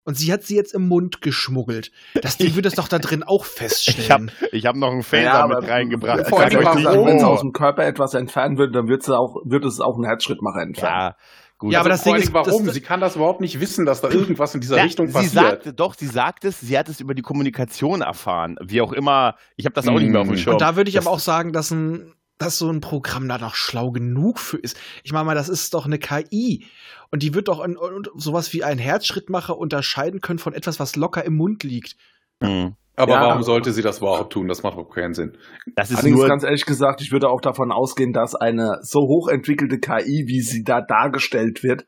Und 0.03 0.17
sie 0.17 0.33
hat 0.33 0.43
sie 0.45 0.57
jetzt 0.57 0.75
im 0.75 0.89
Mund 0.89 1.21
geschmuggelt. 1.21 1.93
Das 2.23 2.39
Ding 2.39 2.55
würde 2.55 2.69
es 2.69 2.75
doch 2.75 2.89
da 2.89 2.99
drin 2.99 3.23
auch 3.23 3.45
feststellen. 3.61 4.01
Ich 4.01 4.11
habe 4.11 4.57
ich 4.57 4.67
hab 4.67 4.75
noch 4.75 4.91
einen 4.91 5.03
Phaser 5.03 5.23
Ja, 5.25 5.47
mit 5.47 5.69
reingebracht. 5.69 6.27
Vor 6.27 6.41
allem, 6.41 6.55
Wenn 6.55 7.17
es 7.19 7.23
aus 7.23 7.41
dem 7.41 7.53
Körper 7.53 7.85
etwas 7.85 8.15
entfernen 8.15 8.57
würde, 8.57 8.73
dann 8.73 8.89
wird 8.89 9.03
es 9.03 9.11
auch, 9.11 9.37
wird 9.45 9.65
es 9.67 9.79
auch 9.79 9.97
einen 9.97 10.07
Herzschrittmacher 10.07 10.63
entfernen. 10.63 10.97
Ja, 11.01 11.17
gut. 11.61 11.73
Ja, 11.73 11.79
aber 11.81 11.91
das 11.91 12.03
Ding 12.03 12.17
ist, 12.17 12.33
warum? 12.33 12.65
das- 12.67 12.75
sie 12.75 12.81
kann 12.81 13.01
das 13.01 13.15
überhaupt 13.15 13.41
nicht 13.41 13.61
wissen, 13.61 13.87
dass 13.87 14.01
da 14.01 14.09
irgendwas 14.11 14.53
in 14.57 14.61
dieser 14.61 14.79
Ja, 14.79 14.83
Richtung 14.83 15.07
sie 15.07 15.13
passiert. 15.13 15.33
sagte, 15.33 15.73
doch, 15.73 15.95
sie 15.95 16.09
sagt 16.09 16.45
es, 16.45 16.59
sie 16.59 16.77
hat 16.77 16.89
es 16.89 16.99
über 17.01 17.15
die 17.15 17.23
Kommunikation 17.23 18.01
erfahren. 18.01 18.57
Wie 18.61 18.81
auch 18.81 18.93
immer, 18.93 19.37
ich 19.55 19.67
habe 19.67 19.75
das 19.75 19.87
auch 19.87 19.99
nicht 20.01 20.11
mehr 20.11 20.23
auf 20.23 20.27
dem 20.27 20.35
Mm. 20.35 20.39
Schirm. 20.39 20.55
Und 20.55 20.61
da 20.61 20.75
würde 20.75 20.89
ich 20.89 20.97
Das- 20.97 21.07
aber 21.07 21.15
auch 21.15 21.21
sagen, 21.21 21.53
dass 21.53 21.71
ein 21.71 22.13
dass 22.39 22.57
so 22.57 22.71
ein 22.71 22.81
Programm 22.81 23.29
da 23.29 23.37
noch 23.37 23.55
schlau 23.55 23.91
genug 23.91 24.39
für 24.39 24.57
ist. 24.57 24.75
Ich 25.05 25.13
meine 25.13 25.27
mal, 25.27 25.35
das 25.35 25.51
ist 25.51 25.75
doch 25.75 25.85
eine 25.85 25.99
KI. 25.99 26.65
Und 27.11 27.23
die 27.23 27.35
wird 27.35 27.49
doch 27.49 27.61
an, 27.61 27.77
und 27.77 28.09
sowas 28.17 28.55
wie 28.55 28.65
ein 28.65 28.79
Herzschrittmacher 28.79 29.59
unterscheiden 29.59 30.23
können 30.23 30.39
von 30.39 30.55
etwas, 30.55 30.81
was 30.81 30.97
locker 30.97 31.23
im 31.23 31.37
Mund 31.37 31.65
liegt. 31.65 31.97
Hm. 32.43 32.77
Aber 32.97 33.13
Ja. 33.13 33.21
warum 33.29 33.43
sollte 33.43 33.73
sie 33.73 33.83
das 33.83 33.99
überhaupt 33.99 34.33
tun? 34.33 34.49
Das 34.49 34.63
macht 34.63 34.77
doch 34.77 34.91
keinen 34.91 35.15
Sinn. 35.15 35.37
Das 35.77 35.91
ist 35.91 35.99
Allerdings 35.99 36.19
nur, 36.19 36.29
ganz 36.29 36.43
ehrlich 36.43 36.67
gesagt, 36.67 37.01
ich 37.01 37.13
würde 37.13 37.29
auch 37.31 37.41
davon 37.41 37.73
ausgehen, 37.73 38.13
dass 38.13 38.35
eine 38.35 38.79
so 38.83 39.01
hochentwickelte 39.01 39.79
KI, 39.79 40.25
wie 40.27 40.41
sie 40.41 40.65
da 40.65 40.81
dargestellt 40.81 41.63
wird, 41.63 41.87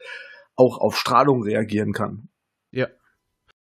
auch 0.57 0.79
auf 0.79 0.97
Strahlung 0.99 1.43
reagieren 1.43 1.93
kann. 1.93 2.29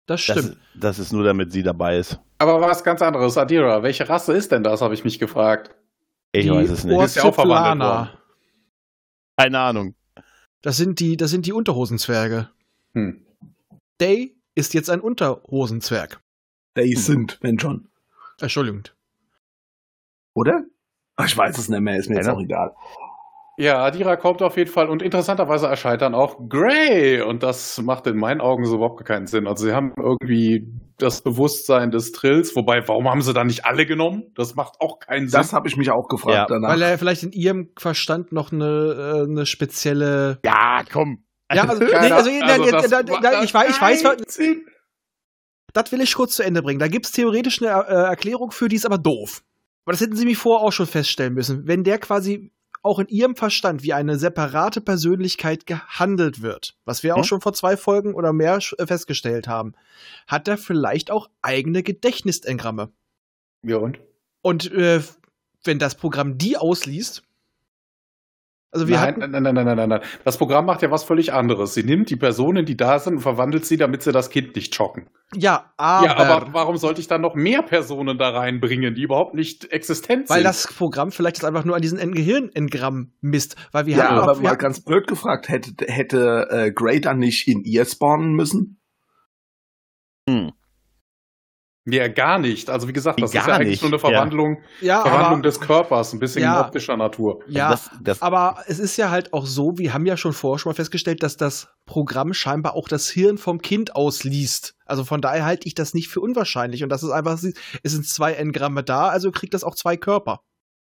Das 0.06 0.20
stimmt. 0.20 0.38
das, 0.38 0.56
das 0.74 0.98
ist 0.98 1.12
nur, 1.12 1.22
damit 1.22 1.52
sie 1.52 1.62
dabei 1.62 1.96
ist. 1.98 2.18
Aber 2.38 2.60
was 2.60 2.82
ganz 2.82 3.02
anderes, 3.02 3.38
Adira, 3.38 3.84
welche 3.84 4.08
Rasse 4.08 4.32
ist 4.32 4.50
denn 4.50 4.64
das, 4.64 4.82
habe 4.82 4.94
ich 4.94 5.04
mich 5.04 5.18
gefragt. 5.20 5.76
Ich 6.32 6.44
Die 6.44 6.50
weiß 6.50 6.70
es 6.70 6.84
nicht. 6.84 7.00
Ist 7.00 7.16
ja 7.16 7.24
auch 7.24 7.34
verwandelt. 7.34 8.18
Keine 9.36 9.60
Ahnung. 9.60 9.94
Das 10.60 10.76
sind 10.76 10.98
die, 11.00 11.16
das 11.16 11.30
sind 11.30 11.46
die 11.46 11.52
Unterhosenzwerge. 11.52 12.50
Hm. 12.94 13.24
Day 14.00 14.36
ist 14.54 14.74
jetzt 14.74 14.90
ein 14.90 15.00
Unterhosenzwerg. 15.00 16.20
They 16.74 16.94
sind, 16.94 17.38
wenn 17.42 17.58
schon. 17.58 17.88
Entschuldigung. 18.40 18.84
Oder? 20.34 20.64
Ach, 21.16 21.26
ich 21.26 21.36
weiß 21.36 21.58
es 21.58 21.68
nicht 21.68 21.80
mehr, 21.80 21.96
ist 21.96 22.08
mir 22.08 22.16
jetzt 22.16 22.28
auch 22.28 22.40
egal. 22.40 22.74
Ja, 23.58 23.84
Adira 23.84 24.16
kommt 24.16 24.40
auf 24.40 24.56
jeden 24.56 24.70
Fall 24.70 24.88
und 24.88 25.02
interessanterweise 25.02 25.66
erscheint 25.66 26.00
dann 26.00 26.14
auch 26.14 26.48
Grey 26.48 27.20
und 27.20 27.42
das 27.42 27.80
macht 27.82 28.06
in 28.06 28.16
meinen 28.16 28.40
Augen 28.40 28.64
so 28.64 28.76
überhaupt 28.76 29.04
keinen 29.04 29.26
Sinn. 29.26 29.46
Also 29.46 29.66
sie 29.66 29.74
haben 29.74 29.92
irgendwie 29.98 30.66
das 30.96 31.20
Bewusstsein 31.20 31.90
des 31.90 32.12
Trills, 32.12 32.56
wobei, 32.56 32.88
warum 32.88 33.08
haben 33.10 33.20
sie 33.20 33.34
da 33.34 33.44
nicht 33.44 33.66
alle 33.66 33.84
genommen? 33.84 34.32
Das 34.36 34.54
macht 34.54 34.80
auch 34.80 35.00
keinen 35.00 35.28
Sinn. 35.28 35.38
Das 35.38 35.52
habe 35.52 35.68
ich 35.68 35.76
mich 35.76 35.90
auch 35.90 36.08
gefragt 36.08 36.34
Ja, 36.34 36.46
danach. 36.48 36.70
Weil 36.70 36.82
er 36.82 36.98
vielleicht 36.98 37.24
in 37.24 37.32
ihrem 37.32 37.68
Verstand 37.76 38.32
noch 38.32 38.52
eine, 38.52 39.26
äh, 39.26 39.30
eine 39.30 39.44
spezielle. 39.44 40.38
Ja, 40.44 40.82
komm. 40.90 41.24
Ja, 41.52 41.64
also, 41.68 41.84
nee, 41.84 41.92
also, 41.92 42.30
nee, 42.30 42.40
also 42.40 42.70
das 42.70 42.88
da, 42.88 43.02
da, 43.02 43.20
da, 43.20 43.42
ich 43.42 43.52
weiß, 43.52 43.68
ich 43.68 43.80
weiß. 43.80 44.02
Das 45.72 45.92
will 45.92 46.00
ich 46.00 46.14
kurz 46.14 46.36
zu 46.36 46.42
Ende 46.42 46.62
bringen. 46.62 46.78
Da 46.80 46.88
gibt 46.88 47.06
es 47.06 47.12
theoretisch 47.12 47.62
eine 47.62 47.70
äh, 47.86 48.08
Erklärung 48.08 48.50
für, 48.50 48.68
die 48.68 48.76
ist 48.76 48.86
aber 48.86 48.98
doof. 48.98 49.42
Aber 49.84 49.92
das 49.92 50.00
hätten 50.00 50.16
sie 50.16 50.24
mich 50.24 50.38
vorher 50.38 50.66
auch 50.66 50.72
schon 50.72 50.86
feststellen 50.86 51.34
müssen. 51.34 51.66
Wenn 51.66 51.84
der 51.84 51.98
quasi 51.98 52.52
auch 52.82 52.98
in 52.98 53.08
ihrem 53.08 53.36
Verstand 53.36 53.82
wie 53.82 53.92
eine 53.92 54.18
separate 54.18 54.80
Persönlichkeit 54.80 55.66
gehandelt 55.66 56.42
wird, 56.42 56.76
was 56.84 57.02
wir 57.02 57.14
auch 57.14 57.18
Hm? 57.18 57.24
schon 57.24 57.40
vor 57.40 57.52
zwei 57.52 57.76
Folgen 57.76 58.14
oder 58.14 58.32
mehr 58.32 58.58
äh, 58.78 58.86
festgestellt 58.86 59.48
haben, 59.48 59.74
hat 60.26 60.48
er 60.48 60.58
vielleicht 60.58 61.10
auch 61.10 61.30
eigene 61.42 61.82
Gedächtnisengramme. 61.82 62.90
Ja, 63.64 63.76
und? 63.76 64.00
Und 64.42 64.72
äh, 64.72 65.00
wenn 65.64 65.78
das 65.78 65.94
Programm 65.94 66.38
die 66.38 66.56
ausliest, 66.56 67.22
also 68.74 68.88
wir 68.88 68.96
nein, 68.96 69.06
hatten, 69.06 69.20
nein, 69.30 69.42
nein, 69.42 69.54
nein, 69.54 69.64
nein, 69.66 69.76
nein, 69.76 69.88
nein. 69.90 70.00
Das 70.24 70.38
Programm 70.38 70.64
macht 70.66 70.80
ja 70.82 70.90
was 70.90 71.04
völlig 71.04 71.32
anderes. 71.32 71.74
Sie 71.74 71.82
nimmt 71.84 72.08
die 72.10 72.16
Personen, 72.16 72.64
die 72.64 72.76
da 72.76 72.98
sind, 72.98 73.16
und 73.16 73.20
verwandelt 73.20 73.66
sie, 73.66 73.76
damit 73.76 74.02
sie 74.02 74.12
das 74.12 74.30
Kind 74.30 74.56
nicht 74.56 74.74
schocken. 74.74 75.08
ja, 75.34 75.72
aber, 75.76 76.06
ja, 76.06 76.16
aber 76.16 76.52
warum 76.54 76.76
sollte 76.78 77.00
ich 77.00 77.06
dann 77.06 77.20
noch 77.20 77.34
mehr 77.34 77.62
Personen 77.62 78.16
da 78.18 78.30
reinbringen, 78.30 78.94
die 78.94 79.02
überhaupt 79.02 79.34
nicht 79.34 79.70
existent 79.70 80.28
weil 80.30 80.38
sind? 80.38 80.44
das 80.46 80.66
Programm 80.66 81.12
vielleicht 81.12 81.36
jetzt 81.36 81.44
einfach 81.44 81.64
nur 81.64 81.76
an 81.76 81.82
diesen 81.82 81.98
En- 81.98 82.14
Gehirnengramm 82.14 83.12
misst, 83.20 83.56
weil 83.72 83.86
wir 83.86 83.96
Ja, 83.96 84.08
haben 84.08 84.18
aber 84.18 84.32
auch, 84.32 84.36
wir 84.38 84.42
mal 84.44 84.50
hatten- 84.52 84.60
ganz 84.60 84.80
blöd 84.80 85.06
gefragt, 85.06 85.48
hätte, 85.50 85.84
hätte 85.86 86.48
äh, 86.50 86.72
Grey 86.72 87.00
dann 87.00 87.18
nicht 87.18 87.46
in 87.48 87.62
ihr 87.64 87.84
spawnen 87.84 88.32
müssen? 88.32 88.80
Hm. 90.28 90.52
Ja, 91.84 92.06
gar 92.08 92.38
nicht. 92.38 92.70
Also 92.70 92.86
wie 92.86 92.92
gesagt, 92.92 93.20
das 93.20 93.32
Gar 93.32 93.42
ist 93.42 93.48
ja 93.48 93.54
eigentlich 93.54 93.68
nicht, 93.70 93.82
nur 93.82 93.90
eine 93.90 93.98
Verwandlung, 93.98 94.58
ja, 94.80 95.02
Verwandlung 95.02 95.40
aber, 95.40 95.42
des 95.42 95.60
Körpers, 95.60 96.12
ein 96.12 96.20
bisschen 96.20 96.42
Ja. 96.42 96.60
optischer 96.60 96.96
Natur. 96.96 97.40
ja, 97.48 97.70
das, 97.70 97.90
das, 98.00 98.22
Aber 98.22 98.58
es 98.66 98.78
ist 98.78 98.96
ja 98.96 99.10
halt 99.10 99.32
auch 99.32 99.46
so, 99.46 99.78
wir 99.78 99.92
haben 99.92 100.06
ja 100.06 100.16
schon 100.16 100.32
vorher 100.32 100.58
schon 100.60 100.70
mal 100.70 100.74
festgestellt, 100.74 101.22
dass 101.22 101.36
das 101.36 101.68
Programm 101.86 102.34
scheinbar 102.34 102.74
auch 102.74 102.86
das 102.88 103.08
Hirn 103.08 103.36
vom 103.36 103.60
Kind 103.60 103.96
ausliest. 103.96 104.74
Also 104.86 105.04
von 105.04 105.20
daher 105.20 105.44
halte 105.44 105.66
ich 105.66 105.74
das 105.74 105.94
nicht 105.94 106.08
für 106.08 106.20
unwahrscheinlich. 106.20 106.84
Und 106.84 106.88
das 106.90 107.02
ist 107.02 107.10
einfach, 107.10 107.32
es 107.32 107.92
sind 107.92 108.06
zwei 108.06 108.34
Engramme 108.34 108.84
da, 108.84 109.08
also 109.08 109.32
kriegt 109.32 109.54
das 109.54 109.64
auch 109.64 109.74
zwei 109.74 109.96
Körper. 109.96 110.42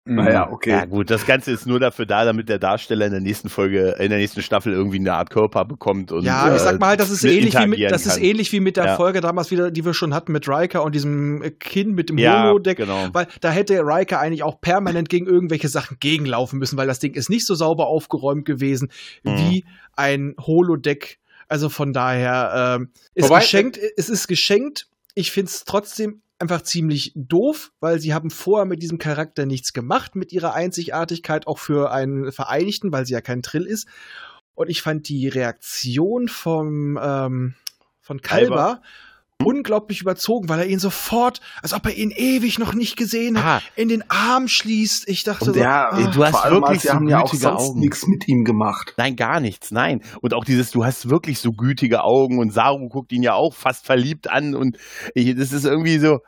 Naja, 0.04 0.50
okay. 0.50 0.70
Ja 0.70 0.84
gut, 0.84 1.10
das 1.10 1.26
Ganze 1.26 1.52
ist 1.52 1.64
nur 1.64 1.78
dafür 1.78 2.06
da, 2.06 2.24
damit 2.24 2.48
der 2.48 2.58
Darsteller 2.58 3.06
in 3.06 3.12
der 3.12 3.20
nächsten 3.20 3.48
Folge, 3.48 3.94
in 4.00 4.10
der 4.10 4.18
nächsten 4.18 4.42
Staffel 4.42 4.72
irgendwie 4.72 4.98
eine 4.98 5.12
Art 5.14 5.30
Körper 5.30 5.64
bekommt 5.64 6.10
und 6.10 6.24
ja, 6.24 6.48
ich 6.48 6.54
äh, 6.60 6.64
sag 6.64 6.80
mal 6.80 6.88
halt, 6.88 6.98
das 7.00 7.10
ist 7.10 7.22
ähnlich 7.22 7.54
wie 7.56 7.66
mit, 7.68 7.80
das 7.88 8.04
ist 8.06 8.18
ähnlich 8.20 8.50
wie 8.50 8.58
mit 8.58 8.76
der 8.76 8.86
Ja. 8.86 8.96
Folge 8.96 9.20
damals 9.20 9.52
wieder, 9.52 9.70
die 9.70 9.84
wir 9.84 9.94
schon 9.94 10.12
hatten 10.12 10.32
mit 10.32 10.48
Riker 10.48 10.82
und 10.82 10.96
diesem 10.96 11.40
äh, 11.42 11.50
Kind 11.52 11.94
mit 11.94 12.08
dem 12.08 12.18
Ja, 12.18 12.48
Holodeck. 12.48 12.78
genau. 12.78 13.10
Weil 13.12 13.28
da 13.42 13.50
hätte 13.52 13.78
Riker 13.80 14.18
eigentlich 14.18 14.42
auch 14.42 14.60
permanent 14.60 15.08
gegen 15.08 15.26
irgendwelche 15.26 15.68
Sachen 15.68 15.98
gegenlaufen 16.00 16.58
müssen, 16.58 16.76
weil 16.76 16.88
das 16.88 16.98
Ding 16.98 17.14
ist 17.14 17.30
nicht 17.30 17.46
so 17.46 17.54
sauber 17.54 17.86
aufgeräumt 17.86 18.44
gewesen 18.44 18.90
Mhm. 19.22 19.36
wie 19.38 19.64
ein 19.94 20.34
Holodeck. 20.40 21.20
Also 21.48 21.68
von 21.68 21.92
daher 21.92 22.78
ähm, 22.80 22.88
ist 23.14 23.28
Wobei- 23.28 23.38
geschenkt, 23.38 23.78
es 23.96 24.08
ist 24.08 24.26
geschenkt. 24.26 24.88
Ich 25.14 25.30
find's 25.30 25.64
trotzdem 25.64 26.22
einfach 26.42 26.62
ziemlich 26.62 27.12
doof, 27.14 27.70
weil 27.80 27.98
sie 28.00 28.12
haben 28.12 28.30
vorher 28.30 28.66
mit 28.66 28.82
diesem 28.82 28.98
Charakter 28.98 29.46
nichts 29.46 29.72
gemacht, 29.72 30.14
mit 30.16 30.32
ihrer 30.32 30.52
Einzigartigkeit, 30.54 31.46
auch 31.46 31.58
für 31.58 31.90
einen 31.92 32.30
Vereinigten, 32.32 32.92
weil 32.92 33.06
sie 33.06 33.14
ja 33.14 33.20
kein 33.22 33.42
Trill 33.42 33.64
ist. 33.64 33.88
Und 34.54 34.68
ich 34.68 34.82
fand 34.82 35.08
die 35.08 35.28
Reaktion 35.28 36.28
vom, 36.28 36.98
ähm, 37.02 37.54
von 38.00 38.20
Kalber 38.20 38.82
unglaublich 39.44 40.00
überzogen, 40.00 40.48
weil 40.48 40.60
er 40.60 40.66
ihn 40.66 40.78
sofort, 40.78 41.40
als 41.62 41.72
ob 41.72 41.84
er 41.86 41.94
ihn 41.96 42.12
ewig 42.12 42.58
noch 42.60 42.74
nicht 42.74 42.96
gesehen 42.96 43.42
hat, 43.42 43.62
Ah, 43.62 43.66
in 43.74 43.88
den 43.88 44.08
Arm 44.08 44.46
schließt. 44.46 45.08
Ich 45.08 45.24
dachte 45.24 45.46
Und 45.46 45.54
so, 45.54 45.60
ja, 45.60 45.88
ah, 45.90 46.10
du 46.10 46.24
hast 46.24 46.34
allem, 46.36 46.62
wirklich 46.62 46.82
so 46.82 46.90
haben 46.92 47.08
ja 47.08 47.18
auch 47.18 47.24
gütige 47.24 47.42
sonst 47.42 47.70
Augen. 47.70 47.80
nichts 47.80 48.06
mit 48.06 48.28
ihm 48.28 48.44
gemacht. 48.44 48.94
nein, 48.98 49.16
gar 49.16 49.40
nichts, 49.40 49.72
nein. 49.72 50.02
Und 50.20 50.34
auch 50.34 50.44
dieses, 50.44 50.70
du 50.70 50.84
hast 50.84 51.08
wirklich 51.08 51.40
so 51.40 51.52
gütige 51.52 52.04
Augen 52.04 52.38
und 52.38 52.52
Saru 52.52 52.88
guckt 52.88 53.10
ihn 53.10 53.22
ja 53.24 53.34
auch 53.34 53.54
fast 53.54 53.84
verliebt 53.84 54.30
an 54.30 54.54
und 54.54 54.78
ich, 55.14 55.34
das 55.34 55.52
ist 55.52 55.64
irgendwie 55.64 55.98
so, 55.98 56.20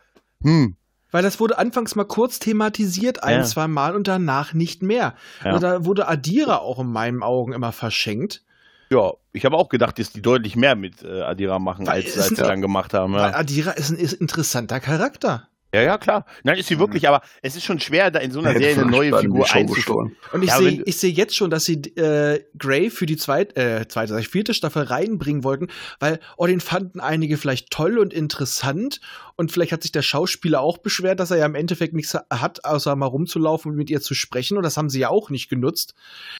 hm, 0.44 0.76
weil 1.10 1.22
das 1.22 1.38
wurde 1.40 1.58
anfangs 1.58 1.94
mal 1.96 2.04
kurz 2.04 2.38
thematisiert, 2.40 3.22
ein, 3.22 3.38
Ja. 3.40 3.44
zwei 3.44 3.68
Mal 3.68 3.94
und 3.94 4.08
danach 4.08 4.52
nicht 4.54 4.82
mehr. 4.82 5.14
Ja. 5.44 5.52
Also 5.52 5.60
da 5.60 5.84
wurde 5.84 6.08
Adira 6.08 6.56
auch 6.58 6.78
in 6.80 6.88
meinen 6.92 7.22
Augen 7.22 7.52
immer 7.52 7.72
verschenkt. 7.72 8.42
ja, 8.90 9.12
ich 9.32 9.44
habe 9.44 9.56
auch 9.56 9.68
gedacht, 9.68 9.98
dass 9.98 10.10
die 10.10 10.22
deutlich 10.22 10.54
mehr 10.56 10.74
mit 10.76 11.02
äh, 11.02 11.22
Adira 11.22 11.58
machen, 11.58 11.86
Weil 11.86 12.02
als, 12.04 12.16
als 12.16 12.28
sie 12.28 12.34
dann 12.36 12.60
gemacht 12.60 12.94
haben. 12.94 13.12
Weil 13.14 13.30
Ja. 13.30 13.36
Adira 13.36 13.72
ist 13.72 13.90
ein 13.90 13.96
ist 13.96 14.12
ein 14.14 14.20
interessanter 14.20 14.78
Charakter. 14.80 15.48
Ja, 15.74 15.82
ja, 15.82 15.98
klar. 15.98 16.24
Nein, 16.42 16.58
ist 16.58 16.68
sie 16.68 16.78
wirklich, 16.78 17.08
aber 17.08 17.22
es 17.42 17.56
ist 17.56 17.64
schon 17.64 17.80
schwer, 17.80 18.10
da 18.10 18.20
in 18.20 18.30
so 18.30 18.40
einer 18.40 18.50
Hätte 18.50 18.60
Serie 18.60 18.82
eine 18.82 18.90
neue 18.90 19.18
Figur 19.18 19.44
gestohlen. 19.44 20.16
Und 20.32 20.42
ich 20.42 20.50
Ja, 20.50 20.58
sehe 20.58 20.82
ich 20.84 20.96
sehe 20.96 21.12
jetzt 21.12 21.36
schon, 21.36 21.50
dass 21.50 21.64
sie 21.64 21.74
äh, 21.96 22.44
Grey 22.58 22.90
für 22.90 23.06
die 23.06 23.16
zweit, 23.16 23.56
äh, 23.56 23.86
zweite, 23.88 24.12
sag 24.12 24.20
ich, 24.20 24.28
vierte 24.28 24.54
Staffel 24.54 24.84
reinbringen 24.84 25.44
wollten, 25.44 25.68
weil 26.00 26.20
oh, 26.36 26.46
den 26.46 26.60
fanden 26.60 27.00
einige 27.00 27.36
vielleicht 27.36 27.70
toll 27.70 27.98
und 27.98 28.14
interessant 28.14 29.00
und 29.36 29.52
vielleicht 29.52 29.72
hat 29.72 29.82
sich 29.82 29.92
der 29.92 30.02
Schauspieler 30.02 30.60
auch 30.60 30.78
beschwert, 30.78 31.18
dass 31.20 31.30
er 31.30 31.38
ja 31.38 31.46
im 31.46 31.54
Endeffekt 31.54 31.94
nichts 31.94 32.14
hat, 32.30 32.64
außer 32.64 32.94
mal 32.96 33.06
rumzulaufen 33.06 33.72
und 33.72 33.76
mit 33.76 33.90
ihr 33.90 34.00
zu 34.00 34.14
sprechen 34.14 34.56
und 34.56 34.62
das 34.62 34.76
haben 34.76 34.88
sie 34.88 35.00
ja 35.00 35.08
auch 35.08 35.30
nicht 35.30 35.48
genutzt, 35.48 35.94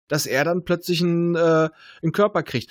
dass 0.09 0.27
er 0.27 0.45
dann 0.45 0.65
plötzlich 0.65 1.03
einen, 1.03 1.35
äh, 1.35 1.69
einen 2.03 2.13
Körper 2.13 2.43
kriegt. 2.43 2.71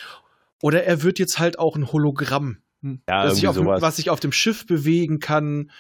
Oder 0.62 0.86
er 0.86 1.04
wird 1.04 1.20
jetzt 1.20 1.40
halt 1.40 1.60
auch 1.60 1.76
ein 1.76 1.92
Hologramm, 1.92 2.60
Ja, 2.82 3.26
das 3.26 3.36
sich 3.36 3.44
irgendwie 3.44 3.48
auf, 3.60 3.66
sowas. 3.66 3.82
was 3.82 3.96
sich 3.98 4.10
auf 4.10 4.22
dem 4.22 4.32
Schiff 4.32 4.66
bewegen 4.66 5.20
kann. 5.20 5.72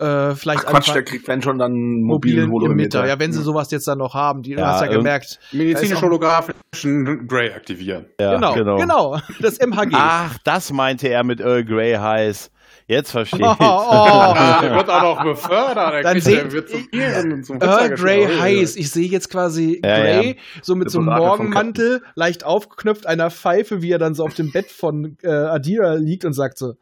Äh, 0.00 0.34
vielleicht 0.36 0.64
Ach 0.66 0.70
Quatsch, 0.70 0.94
der 0.94 1.02
kriegt 1.02 1.26
wenn 1.26 1.42
schon 1.42 1.58
dann 1.58 2.00
mobilen. 2.02 2.50
Holometer. 2.52 3.04
Ja, 3.06 3.18
wenn 3.18 3.32
sie 3.32 3.42
sowas 3.42 3.70
jetzt 3.72 3.88
dann 3.88 3.98
noch 3.98 4.14
haben. 4.14 4.42
Die, 4.42 4.52
Ja, 4.52 4.66
hast 4.74 4.80
ja 4.82 4.86
gemerkt. 4.86 5.40
Medizinisch 5.52 5.96
auch- 5.98 6.02
holographischen 6.02 7.26
Grey 7.26 7.50
aktivieren. 7.52 8.06
Ja, 8.20 8.34
genau, 8.34 8.76
genau, 8.76 9.18
Das 9.40 9.58
MHG. 9.58 9.90
Ach, 9.94 10.38
das 10.44 10.72
meinte 10.72 11.08
er 11.08 11.24
mit 11.24 11.40
Earl 11.40 11.64
Grey 11.64 11.94
heiß. 11.94 12.50
Jetzt 12.86 13.10
verstehe 13.10 13.40
Oh, 13.44 13.52
ich. 13.52 13.60
oh. 13.60 14.34
Der 14.62 14.74
wird 14.76 14.88
auch 14.88 15.02
noch 15.16 15.24
befördert. 15.24 15.92
Der, 15.94 16.02
Dann 16.02 16.20
der 16.20 16.52
wird 16.52 16.70
zum 16.70 16.88
Ehren 16.92 17.32
und 17.32 17.44
zum 17.44 17.60
Earl 17.60 17.90
Grey 17.90 18.26
heiß. 18.26 18.76
Ich 18.76 18.90
sehe 18.90 19.08
jetzt 19.08 19.30
quasi 19.30 19.80
Ja, 19.84 19.98
Grey 19.98 20.28
ja. 20.28 20.34
so 20.62 20.74
mit 20.74 20.86
Der 20.86 20.92
so 20.92 20.98
einem 21.00 21.08
Morgenmantel, 21.08 22.02
leicht 22.14 22.44
aufgeknöpft, 22.44 23.06
einer 23.06 23.30
Pfeife, 23.30 23.82
wie 23.82 23.90
er 23.90 23.98
dann 23.98 24.14
so 24.14 24.24
auf 24.24 24.34
dem 24.34 24.52
Bett 24.52 24.70
von 24.70 25.16
äh, 25.22 25.28
Adira 25.28 25.94
liegt 25.94 26.24
und 26.24 26.32
sagt 26.34 26.56
so, 26.56 26.74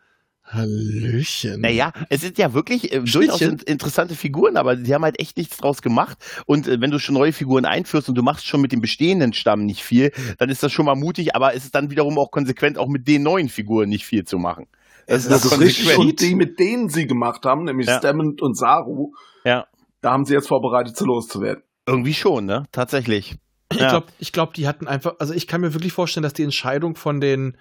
Hallöchen. 0.47 1.61
Naja, 1.61 1.93
es 2.09 2.21
sind 2.21 2.39
ja 2.39 2.53
wirklich 2.55 2.93
äh, 2.93 3.01
durchaus 3.01 3.41
in, 3.41 3.59
interessante 3.67 4.15
Figuren, 4.15 4.57
aber 4.57 4.77
die 4.77 4.95
haben 4.95 5.03
halt 5.05 5.19
echt 5.21 5.37
nichts 5.37 5.57
draus 5.57 5.83
gemacht. 5.83 6.19
Und 6.47 6.69
äh, 6.69 6.81
wenn 6.81 6.91
du 6.91 6.99
schon 6.99 7.15
neue 7.15 7.33
Figuren 7.33 7.65
einführst 7.65 8.09
und 8.09 8.15
du 8.17 8.23
machst 8.23 8.47
schon 8.47 8.61
mit 8.61 8.73
dem 8.73 8.81
bestehenden 8.81 9.33
Stamm 9.33 9.65
nicht 9.67 9.83
viel, 9.83 10.13
dann 10.39 10.49
ist 10.49 10.63
das 10.63 10.73
schon 10.73 10.87
mal 10.87 10.95
mutig, 10.95 11.35
aber 11.35 11.55
es 11.55 11.65
ist 11.65 11.75
dann 11.75 11.91
wiederum 11.91 12.19
auch 12.19 12.31
konsequent, 12.31 12.79
auch 12.79 12.89
mit 12.89 13.09
den 13.09 13.23
neuen 13.23 13.49
Figuren 13.49 13.89
nicht 13.89 14.05
viel 14.07 14.25
zu 14.25 14.39
machen. 14.39 14.67
Das 15.07 15.23
ist 15.25 15.31
Das 15.31 15.43
das 15.43 15.53
ist 15.53 15.61
richtig. 15.61 15.99
Und 15.99 16.21
die, 16.21 16.35
mit 16.35 16.59
denen 16.59 16.89
sie 16.89 17.07
gemacht 17.07 17.45
haben, 17.45 17.65
nämlich 17.65 17.87
Ja. 17.89 17.99
Stamond 17.99 18.43
und 18.43 18.57
Saru, 18.57 19.13
Ja, 19.45 19.67
da 20.01 20.13
haben 20.13 20.25
sie 20.25 20.35
jetzt 20.35 20.49
vorbereitet, 20.49 20.97
zu 20.97 21.05
loszuwerden. 21.05 21.63
irgendwie 21.89 22.15
schon, 22.15 22.47
ne? 22.47 22.65
Tatsächlich. 22.73 23.37
Ich 23.73 23.79
Ja. 23.81 23.89
glaube, 23.91 24.07
ich 24.19 24.33
glaub, 24.33 24.55
die 24.55 24.67
hatten 24.69 24.87
einfach, 24.87 25.15
also 25.19 25.35
ich 25.35 25.47
kann 25.49 25.61
mir 25.61 25.75
wirklich 25.75 25.93
vorstellen, 25.93 26.23
dass 26.23 26.33
die 26.33 26.43
Entscheidung 26.45 26.95
von 26.97 27.21
den, 27.21 27.57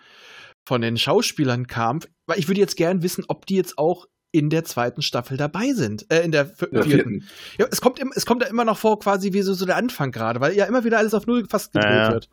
von 0.66 0.82
den 0.82 0.98
Schauspielern 0.98 1.68
kam, 1.68 2.00
weil 2.28 2.40
ich 2.40 2.48
würde 2.48 2.60
jetzt 2.60 2.76
gern 2.78 3.04
wissen, 3.04 3.24
ob 3.28 3.46
die 3.46 3.56
jetzt 3.56 3.78
auch 3.78 4.08
in 4.32 4.50
der 4.50 4.66
zweiten 4.66 5.02
Staffel 5.02 5.38
dabei 5.38 5.72
sind, 5.74 6.12
äh, 6.12 6.22
in 6.24 6.32
der, 6.32 6.46
v- 6.48 6.66
Der 6.66 6.84
vierten. 6.84 7.22
vierten. 7.22 7.28
Ja, 7.58 7.68
es 7.72 7.80
kommt, 7.80 8.00
im- 8.00 8.12
es 8.16 8.26
kommt 8.26 8.42
ja 8.42 8.50
immer 8.50 8.66
noch 8.66 8.78
vor, 8.78 9.00
quasi 9.00 9.32
wie 9.32 9.42
so, 9.42 9.54
so 9.54 9.66
der 9.66 9.78
Anfang 9.78 10.12
gerade, 10.12 10.42
weil 10.42 10.54
ja 10.56 10.66
immer 10.66 10.84
wieder 10.84 10.98
alles 10.98 11.14
auf 11.14 11.26
Null 11.28 11.46
fast 11.50 11.72
gedreht 11.72 11.90
Ja, 11.92 12.08
ja. 12.08 12.12
wird. 12.14 12.30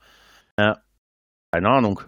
Keine 1.53 1.69
Ahnung. 1.69 2.01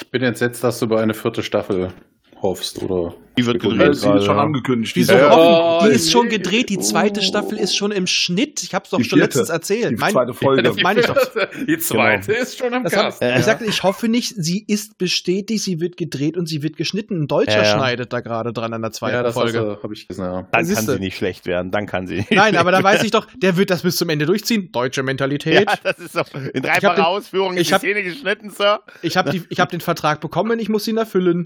Ich 0.00 0.10
bin 0.10 0.22
entsetzt, 0.22 0.62
dass 0.64 0.78
du 0.78 0.86
über 0.86 1.00
eine 1.00 1.12
vierte 1.14 1.42
Staffel 1.42 1.92
hoffst, 2.40 2.80
oder? 2.82 3.14
Die 3.36 3.46
wird 3.46 3.60
gedreht 3.62 3.94
sie 3.96 4.10
ist 4.10 4.24
schon 4.24 4.38
angekündigt. 4.38 4.94
Wieso 4.94 5.14
Ja, 5.14 5.30
hoffen? 5.30 5.88
Die 5.90 5.94
ist 5.96 6.10
schon 6.12 6.28
gedreht, 6.28 6.68
die 6.68 6.78
zweite 6.78 7.20
Oh. 7.20 7.22
Staffel 7.22 7.58
ist 7.58 7.76
schon 7.76 7.90
im 7.92 8.06
Schnitt. 8.06 8.62
Ich 8.62 8.74
hab's 8.74 8.90
doch 8.90 8.98
Die 8.98 9.04
schon 9.04 9.18
vierte. 9.18 9.38
letztens 9.38 9.48
erzählt. 9.50 9.92
Die 9.92 9.96
Mein, 9.96 10.12
zweite 10.12 10.34
Folge. 10.34 10.62
das 10.64 10.76
meine 10.82 11.00
ich 11.00 11.06
doch. 11.06 11.16
Die 11.66 11.78
zweite 11.78 12.32
ist 12.32 12.58
schon 12.58 12.74
am 12.74 12.84
Kasten. 12.84 13.24
Ja. 13.24 13.38
Ich 13.38 13.44
sagte, 13.44 13.64
ich 13.64 13.82
hoffe 13.82 14.08
nicht, 14.08 14.34
sie 14.36 14.64
ist 14.66 14.98
bestätigt, 14.98 15.62
sie 15.62 15.80
wird 15.80 15.96
gedreht 15.96 16.36
und 16.36 16.46
sie 16.46 16.62
wird 16.62 16.76
geschnitten. 16.76 17.22
Ein 17.22 17.26
Deutscher 17.28 17.58
Ja, 17.58 17.62
ja. 17.64 17.74
schneidet 17.76 18.12
da 18.12 18.20
gerade 18.20 18.52
dran 18.52 18.72
an 18.74 18.82
der 18.82 18.92
zweiten 18.92 19.14
ja, 19.14 19.22
das 19.22 19.34
Folge. 19.34 19.78
habe 19.82 19.94
ich 19.94 20.08
gesehen. 20.08 20.24
Ja. 20.24 20.46
Dann 20.50 20.66
kann 20.68 20.86
sie 20.86 20.98
nicht 20.98 21.16
schlecht 21.16 21.46
werden, 21.46 21.70
dann 21.70 21.86
kann 21.86 22.06
sie. 22.06 22.26
Nein, 22.30 22.56
aber 22.56 22.70
da 22.72 22.82
weiß 22.82 23.02
ich 23.02 23.10
doch, 23.10 23.26
der 23.36 23.56
wird 23.56 23.70
das 23.70 23.82
bis 23.82 23.96
zum 23.96 24.08
Ende 24.10 24.26
durchziehen. 24.26 24.70
Deutsche 24.72 25.02
Mentalität. 25.02 25.68
Ja, 25.68 25.74
das 25.82 25.98
ist 25.98 26.12
so. 26.12 26.22
In 26.52 26.62
dreifacher 26.62 27.06
Ausführung 27.08 27.54
ist 27.54 27.62
ich 27.62 27.68
die 27.68 27.74
hab- 27.74 27.80
Szene 27.80 28.02
geschnitten, 28.02 28.50
Sir. 28.50 28.80
Ich 29.02 29.16
habe 29.16 29.30
hab 29.32 29.70
den 29.70 29.80
Vertrag 29.80 30.20
bekommen, 30.20 30.58
ich 30.58 30.68
muss 30.68 30.86
ihn 30.86 30.96
erfüllen. 30.98 31.44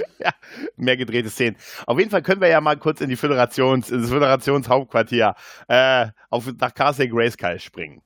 Mehr 0.77 0.97
gedrehte 0.97 1.29
Szenen. 1.31 1.57
Auf 1.87 1.99
jeden 1.99 2.11
Fall 2.11 2.23
können 2.23 2.41
wir 2.41 2.49
ja 2.49 2.61
mal 2.61 2.77
kurz 2.77 3.01
in 3.01 3.09
die 3.09 3.17
Föderations, 3.17 3.91
ins 3.91 4.09
Föderationshauptquartier 4.09 5.35
äh, 5.69 6.07
auf, 6.31 6.51
nach 6.61 6.75
Castle 6.75 7.09
Grayskull 7.09 7.59
springen. 7.61 8.03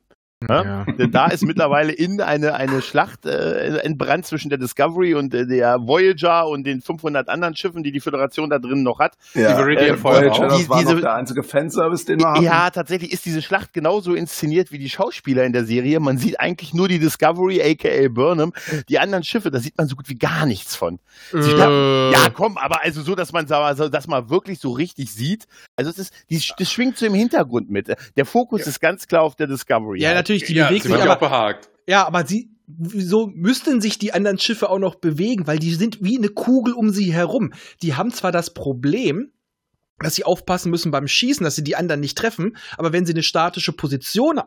Ja? 0.48 0.86
Denn 0.98 1.10
da 1.10 1.26
ist 1.26 1.42
mittlerweile 1.44 1.92
in 1.92 2.20
eine, 2.22 2.54
eine 2.54 2.80
Schlacht 2.80 3.26
äh, 3.26 3.76
entbrannt 3.80 4.24
zwischen 4.24 4.48
der 4.48 4.56
Discovery 4.58 5.14
und 5.14 5.34
äh, 5.34 5.46
der 5.46 5.76
Voyager 5.80 6.46
und 6.48 6.64
den 6.64 6.80
500 6.80 7.28
anderen 7.28 7.54
Schiffen, 7.56 7.82
die 7.82 7.92
die 7.92 8.00
Föderation 8.00 8.48
da 8.48 8.58
drin 8.58 8.82
noch 8.82 9.00
hat. 9.00 9.16
Ja, 9.34 9.52
Die 9.52 9.58
Viridian 9.58 9.96
äh, 9.98 10.02
Voyager, 10.02 10.48
das 10.48 10.58
Die- 10.58 10.68
war 10.70 10.78
diese- 10.80 10.94
noch 10.94 11.00
der 11.02 11.14
einzige 11.14 11.42
Fanservice, 11.42 12.06
den 12.06 12.20
wir 12.20 12.30
hatten. 12.30 12.42
Ja, 12.42 12.70
tatsächlich 12.70 13.12
ist 13.12 13.26
diese 13.26 13.42
Schlacht 13.42 13.74
genauso 13.74 14.14
inszeniert 14.14 14.72
wie 14.72 14.78
die 14.78 14.88
Schauspieler 14.88 15.44
in 15.44 15.52
der 15.52 15.66
Serie. 15.66 16.00
Man 16.00 16.16
sieht 16.16 16.40
eigentlich 16.40 16.72
nur 16.72 16.88
die 16.88 16.98
Discovery, 16.98 17.60
aka 17.62 18.08
Burnham. 18.08 18.54
Die 18.88 18.98
anderen 18.98 19.24
Schiffe, 19.24 19.50
da 19.50 19.60
sieht 19.60 19.76
man 19.76 19.88
so 19.88 19.94
gut 19.96 20.08
wie 20.08 20.16
gar 20.18 20.46
nichts 20.46 20.74
von. 20.74 21.00
Sie 21.32 21.50
Äh, 21.50 22.12
Ja, 22.12 22.30
komm, 22.32 22.56
aber 22.56 22.82
also 22.82 23.02
so, 23.02 23.14
dass 23.14 23.32
man 23.32 23.44
also, 23.50 23.90
dass 23.90 24.06
man 24.06 24.30
wirklich 24.30 24.58
so 24.58 24.70
richtig 24.72 25.12
sieht. 25.12 25.44
Also 25.76 25.90
es 25.90 25.98
ist, 25.98 26.14
die, 26.30 26.40
das 26.58 26.70
schwingt 26.72 26.96
so 26.96 27.04
im 27.04 27.14
Hintergrund 27.14 27.68
mit. 27.70 27.94
Der 28.16 28.24
Fokus 28.24 28.66
ist 28.66 28.80
ganz 28.80 29.06
klar 29.06 29.22
auf 29.22 29.34
der 29.36 29.46
Discovery. 29.46 30.00
ja, 30.00 30.08
halt. 30.08 30.16
natürlich, 30.18 30.29
die 30.38 30.54
ja, 30.54 30.68
bewegt 30.68 30.84
sie 30.84 30.88
sich, 30.88 30.98
ja 30.98 31.04
auch 31.04 31.10
aber, 31.10 31.28
behagt. 31.28 31.70
ja, 31.86 32.06
aber 32.06 32.26
sie, 32.26 32.50
wieso 32.66 33.26
müssten 33.26 33.80
sich 33.80 33.98
die 33.98 34.12
anderen 34.12 34.38
Schiffe 34.38 34.70
auch 34.70 34.78
noch 34.78 34.96
bewegen? 34.96 35.46
Weil 35.46 35.58
die 35.58 35.74
sind 35.74 36.02
wie 36.02 36.18
eine 36.18 36.28
Kugel 36.28 36.74
um 36.74 36.90
sie 36.90 37.12
herum. 37.12 37.52
Die 37.82 37.94
haben 37.94 38.12
zwar 38.12 38.32
das 38.32 38.54
Problem, 38.54 39.32
dass 39.98 40.14
sie 40.14 40.24
aufpassen 40.24 40.70
müssen 40.70 40.90
beim 40.90 41.08
Schießen, 41.08 41.44
dass 41.44 41.56
sie 41.56 41.64
die 41.64 41.76
anderen 41.76 42.00
nicht 42.00 42.16
treffen, 42.16 42.56
aber 42.78 42.92
wenn 42.92 43.04
sie 43.06 43.12
eine 43.12 43.22
statische 43.22 43.72
Position 43.72 44.40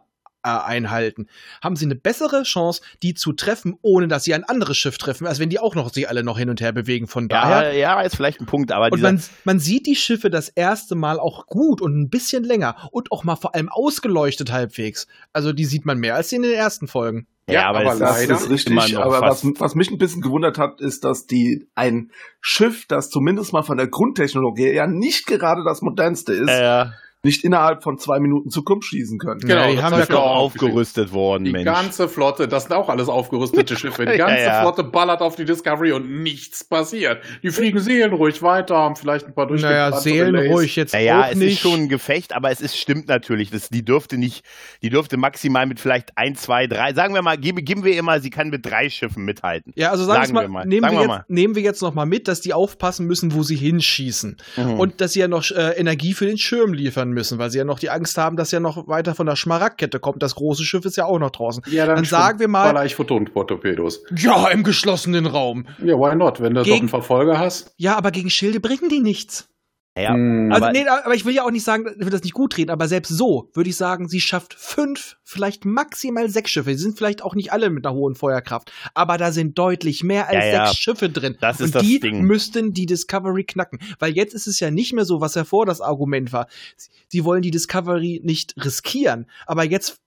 einhalten, 0.43 1.27
haben 1.61 1.75
sie 1.75 1.85
eine 1.85 1.95
bessere 1.95 2.43
Chance, 2.43 2.81
die 3.01 3.13
zu 3.13 3.33
treffen, 3.33 3.75
ohne 3.81 4.07
dass 4.07 4.23
sie 4.23 4.33
ein 4.33 4.43
anderes 4.43 4.77
Schiff 4.77 4.97
treffen, 4.97 5.27
als 5.27 5.39
wenn 5.39 5.49
die 5.49 5.59
auch 5.59 5.75
noch 5.75 5.91
sich 5.93 6.09
alle 6.09 6.23
noch 6.23 6.37
hin 6.37 6.49
und 6.49 6.61
her 6.61 6.71
bewegen. 6.71 7.07
Von 7.07 7.27
daher 7.27 7.73
ja, 7.73 7.95
ja, 7.95 8.01
ist 8.01 8.15
vielleicht 8.15 8.41
ein 8.41 8.45
Punkt, 8.45 8.71
aber 8.71 8.91
Und 8.91 9.01
man, 9.01 9.21
man 9.43 9.59
sieht 9.59 9.87
die 9.87 9.95
Schiffe 9.95 10.29
das 10.29 10.49
erste 10.49 10.95
Mal 10.95 11.19
auch 11.19 11.47
gut 11.47 11.81
und 11.81 11.99
ein 11.99 12.09
bisschen 12.09 12.43
länger 12.43 12.89
und 12.91 13.11
auch 13.11 13.23
mal 13.23 13.35
vor 13.35 13.55
allem 13.55 13.69
ausgeleuchtet 13.69 14.51
halbwegs. 14.51 15.07
Also 15.31 15.53
die 15.53 15.65
sieht 15.65 15.85
man 15.85 15.97
mehr 15.97 16.15
als 16.15 16.31
in 16.31 16.41
den 16.41 16.53
ersten 16.53 16.87
Folgen. 16.87 17.27
ja, 17.47 17.67
aber, 17.67 17.79
aber 17.79 17.93
es 17.93 17.99
Das 17.99 18.19
Leider 18.19 18.35
ist 18.35 18.49
richtig, 18.49 18.97
aber 18.97 19.21
was, 19.21 19.45
was 19.57 19.75
mich 19.75 19.91
ein 19.91 19.97
bisschen 19.97 20.21
gewundert 20.21 20.57
hat, 20.57 20.81
ist, 20.81 21.03
dass 21.03 21.25
die 21.25 21.67
ein 21.75 22.11
Schiff, 22.41 22.85
das 22.87 23.09
zumindest 23.09 23.53
mal 23.53 23.63
von 23.63 23.77
der 23.77 23.87
Grundtechnologie 23.87 24.71
ja 24.71 24.87
nicht 24.87 25.27
gerade 25.27 25.63
das 25.65 25.81
modernste 25.81 26.33
ist, 26.33 26.49
äh, 26.49 26.85
nicht 27.25 27.45
innerhalb 27.45 27.83
von 27.83 27.97
zwei 27.97 28.19
Minuten 28.19 28.49
Zukunft 28.49 28.89
schießen 28.89 29.17
können. 29.17 29.39
Genau, 29.39 29.53
Ja, 29.55 29.69
die 29.69 29.75
das 29.77 29.83
haben 29.85 29.95
hab 30.01 30.09
ja 30.09 30.17
auch 30.17 30.35
aufgerüstet 30.35 31.13
worden, 31.13 31.45
Die 31.45 31.51
Mensch. 31.53 31.63
ganze 31.63 32.09
Flotte, 32.09 32.49
das 32.49 32.63
sind 32.63 32.73
auch 32.73 32.89
alles 32.89 33.07
aufgerüstete 33.07 33.77
Schiffe. 33.77 34.05
Die 34.05 34.11
Ja, 34.17 34.27
ganze 34.27 34.43
ja. 34.43 34.59
Flotte 34.61 34.83
ballert 34.83 35.21
auf 35.21 35.37
die 35.37 35.45
Discovery 35.45 35.93
und 35.93 36.21
nichts 36.21 36.65
passiert. 36.65 37.23
Die 37.41 37.49
fliegen 37.49 37.79
seelenruhig 37.79 38.41
weiter, 38.41 38.75
haben 38.75 38.97
vielleicht 38.97 39.25
ein 39.27 39.33
paar 39.33 39.45
Naja, 39.49 39.89
durchgebrannte 39.91 40.01
seelenruhig 40.01 40.75
jetzt 40.75 40.93
Naja, 40.93 41.21
auch 41.21 41.31
es 41.31 41.37
nicht. 41.37 41.53
ist 41.53 41.59
schon 41.61 41.79
ein 41.83 41.89
Gefecht, 41.89 42.33
aber 42.35 42.51
es 42.51 42.59
ist, 42.59 42.77
stimmt 42.77 43.07
natürlich. 43.07 43.51
Das, 43.51 43.69
die 43.69 43.85
dürfte 43.85 44.17
nicht, 44.17 44.43
die 44.81 44.89
dürfte 44.89 45.15
maximal 45.15 45.65
mit 45.65 45.79
vielleicht 45.79 46.17
ein, 46.17 46.35
zwei, 46.35 46.67
drei, 46.67 46.93
sagen 46.93 47.13
wir 47.13 47.21
mal, 47.21 47.37
geben, 47.37 47.63
geben 47.63 47.85
wir 47.85 47.95
immer, 47.97 48.19
sie 48.19 48.31
kann 48.31 48.49
mit 48.49 48.65
drei 48.65 48.89
Schiffen 48.89 49.23
mithalten. 49.23 49.71
ja, 49.77 49.91
also 49.91 50.03
sagen, 50.03 50.25
Sagen 50.25 50.35
wir 50.35 50.41
wir 50.41 50.47
mal, 50.49 50.53
mal. 50.63 50.65
Nehmen, 50.67 50.81
Sagen 50.83 50.97
wir 50.97 51.07
wir 51.07 51.15
jetzt, 51.19 51.29
nehmen 51.29 51.55
wir 51.55 51.61
jetzt 51.63 51.81
noch 51.81 51.93
mal 51.93 52.05
mit, 52.05 52.27
dass 52.27 52.41
die 52.41 52.53
aufpassen 52.53 53.05
müssen, 53.07 53.33
wo 53.33 53.43
sie 53.43 53.55
hinschießen. 53.55 54.35
Mhm. 54.57 54.73
Und 54.73 54.99
dass 54.99 55.13
sie 55.13 55.21
ja 55.21 55.29
noch 55.29 55.49
äh, 55.51 55.71
Energie 55.77 56.13
für 56.13 56.25
den 56.25 56.37
Schirm 56.37 56.73
liefern 56.73 57.12
müssen, 57.13 57.37
weil 57.39 57.49
sie 57.51 57.57
ja 57.59 57.63
noch 57.63 57.79
die 57.79 57.89
Angst 57.89 58.17
haben, 58.17 58.35
dass 58.37 58.51
ja 58.51 58.59
noch 58.59 58.87
weiter 58.87 59.15
von 59.15 59.25
der 59.25 59.35
Schmaragdkette 59.35 59.99
kommt. 59.99 60.21
Das 60.23 60.35
große 60.35 60.63
Schiff 60.63 60.85
ist 60.85 60.97
ja 60.97 61.05
auch 61.05 61.19
noch 61.19 61.31
draußen. 61.31 61.63
Ja, 61.71 61.85
dann, 61.85 61.95
Dann 61.97 62.05
sagen 62.05 62.39
wir 62.39 62.47
mal- 62.47 62.71
Baller 62.73 62.85
ich 62.85 62.95
Photontorpedos. 62.95 64.03
Ja, 64.17 64.49
im 64.49 64.63
geschlossenen 64.63 65.25
Raum. 65.25 65.65
Ja, 65.83 65.95
why 65.95 66.15
not? 66.15 66.41
Wenn 66.41 66.53
du 66.53 66.59
doch 66.61 66.65
Gegen- 66.65 66.79
einen 66.79 66.89
Verfolger 66.89 67.39
hast. 67.39 67.73
Ja, 67.77 67.97
aber 67.97 68.11
gegen 68.11 68.29
Schilde 68.29 68.59
bringen 68.59 68.89
die 68.89 68.99
nichts. 68.99 69.47
Ja, 69.95 70.13
Hm. 70.15 70.51
Also, 70.51 70.65
aber- 70.65 70.73
nee, 70.73 70.87
aber 70.87 71.13
ich 71.13 71.23
will 71.23 71.35
ja 71.35 71.43
auch 71.45 71.51
nicht 71.51 71.63
sagen, 71.63 71.85
ich 71.87 72.03
will 72.03 72.09
das 72.09 72.23
nicht 72.23 72.33
gut 72.33 72.57
reden, 72.57 72.71
aber 72.71 72.87
selbst 72.87 73.09
so 73.09 73.51
würde 73.53 73.69
ich 73.69 73.75
sagen, 73.75 74.07
sie 74.09 74.21
schafft 74.21 74.55
fünf, 74.55 75.17
vielleicht 75.23 75.65
maximal 75.65 76.29
sechs 76.29 76.49
Schiffe. 76.49 76.71
Sie 76.75 76.81
sind 76.81 76.97
vielleicht 76.97 77.21
auch 77.21 77.35
nicht 77.35 77.53
alle 77.53 77.69
mit 77.69 77.85
einer 77.85 77.93
hohen 77.93 78.15
Feuerkraft, 78.15 78.71
aber 78.95 79.19
da 79.19 79.31
sind 79.31 79.55
deutlich 79.59 80.03
mehr 80.03 80.27
als 80.29 80.45
Ja, 80.45 80.51
ja. 80.51 80.65
sechs 80.65 80.79
Schiffe 80.79 81.09
drin. 81.09 81.37
Das 81.41 81.59
ist 81.59 81.67
Und 81.67 81.75
das 81.75 81.83
die 81.83 81.99
Ding. 81.99 82.23
müssten 82.23 82.73
die 82.73 82.87
Discovery 82.87 83.43
knacken. 83.43 83.77
Weil 83.99 84.13
jetzt 84.13 84.33
ist 84.33 84.47
es 84.47 84.59
ja 84.59 84.71
nicht 84.71 84.93
mehr 84.93 85.05
so, 85.05 85.21
was 85.21 85.35
hervor 85.35 85.67
das 85.67 85.79
Argument 85.79 86.33
war. 86.33 86.47
Sie- 86.75 86.89
Sie 87.09 87.23
wollen 87.25 87.43
die 87.43 87.51
Discovery 87.51 88.21
nicht 88.23 88.55
riskieren, 88.65 89.27
aber 89.45 89.63
jetzt 89.63 89.99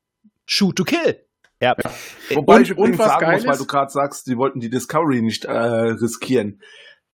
shoot 0.46 0.74
to 0.74 0.82
kill. 0.82 1.20
ja. 1.60 1.76
Wobei 2.34 2.56
Und- 2.56 2.62
ich 2.62 2.70
übrigens 2.70 2.96
sagen 2.98 3.20
geil 3.20 3.36
muss, 3.36 3.46
weil 3.46 3.58
du 3.58 3.66
gerade 3.66 3.92
sagst, 3.92 4.24
sie 4.24 4.36
wollten 4.36 4.58
die 4.58 4.68
Discovery 4.70 5.22
nicht 5.22 5.44
äh, 5.44 5.52
riskieren. 5.52 6.60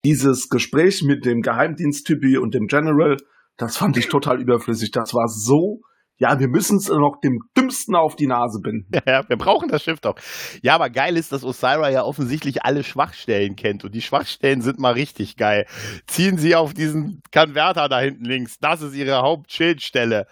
Dieses 0.05 0.49
Gespräch 0.49 1.03
mit 1.03 1.25
dem 1.25 1.43
Geheimdiensttypi 1.43 2.37
und 2.37 2.55
dem 2.55 2.67
General, 2.67 3.17
das 3.57 3.77
fand 3.77 3.97
ich 3.97 4.09
total 4.09 4.41
überflüssig. 4.41 4.91
Das 4.91 5.15
war 5.15 5.29
so, 5.29 5.83
ja, 6.19 6.39
wir 6.39 6.49
müssen 6.49 6.79
es 6.79 6.89
noch 6.89 7.21
dem 7.23 7.41
Dümmsten 7.57 7.95
auf 7.95 8.17
die 8.17 8.27
Nase 8.27 8.61
binden. 8.61 8.91
Ja, 9.07 9.29
wir 9.29 9.37
brauchen 9.37 9.69
das 9.69 9.83
Schiff 9.83 10.01
doch. 10.01 10.15
Ja, 10.63 10.75
aber 10.75 10.89
geil 10.91 11.17
ist, 11.17 11.33
dass 11.33 11.45
Osira 11.45 11.91
ja 11.91 12.05
offensichtlich 12.05 12.65
alle 12.65 12.85
Schwachstellen 12.85 13.57
kennt. 13.57 13.85
Und 13.85 13.95
die 13.95 14.03
Schwachstellen 14.03 14.61
sind 14.61 14.79
mal 14.79 14.93
richtig 14.93 15.37
geil. 15.37 15.67
Ziehen 16.07 16.39
Sie 16.39 16.55
auf 16.55 16.75
diesen 16.75 17.23
Konverter 17.33 17.89
da 17.89 18.01
hinten 18.01 18.25
links. 18.25 18.59
Das 18.61 18.83
ist 18.83 18.95
Ihre 18.95 19.23
Hauptschildstelle. 19.23 20.27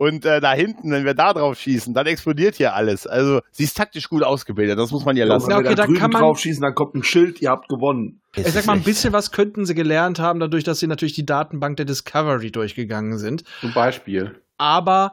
Und 0.00 0.24
äh, 0.24 0.40
da 0.40 0.54
hinten, 0.54 0.90
wenn 0.92 1.04
wir 1.04 1.12
da 1.12 1.34
drauf 1.34 1.58
schießen, 1.58 1.92
dann 1.92 2.06
explodiert 2.06 2.54
hier 2.54 2.74
alles. 2.74 3.06
Also, 3.06 3.40
sie 3.50 3.64
ist 3.64 3.76
taktisch 3.76 4.08
gut 4.08 4.22
ausgebildet. 4.22 4.78
Das 4.78 4.90
muss 4.92 5.04
man 5.04 5.14
ihr 5.14 5.26
Ja, 5.26 5.34
lassen. 5.34 5.48
wenn 5.48 5.56
okay, 5.58 5.64
wir 5.68 5.76
da 5.76 5.82
da 5.82 5.86
drüben 5.86 5.98
kann 5.98 6.10
man- 6.10 6.22
drauf 6.22 6.38
schießen, 6.40 6.62
dann 6.62 6.74
kommt 6.74 6.94
ein 6.94 7.02
Schild, 7.02 7.42
ihr 7.42 7.50
habt 7.50 7.68
gewonnen. 7.68 8.22
Ich 8.34 8.46
sag 8.46 8.64
mal, 8.64 8.72
ein 8.72 8.82
bisschen 8.82 9.12
was 9.12 9.30
könnten 9.30 9.66
sie 9.66 9.74
gelernt 9.74 10.18
haben, 10.18 10.40
dadurch, 10.40 10.64
dass 10.64 10.78
sie 10.80 10.86
natürlich 10.86 11.12
die 11.12 11.26
Datenbank 11.26 11.76
der 11.76 11.84
Discovery 11.84 12.50
durchgegangen 12.50 13.18
sind. 13.18 13.44
Zum 13.60 13.74
Beispiel. 13.74 14.40
aber 14.56 15.12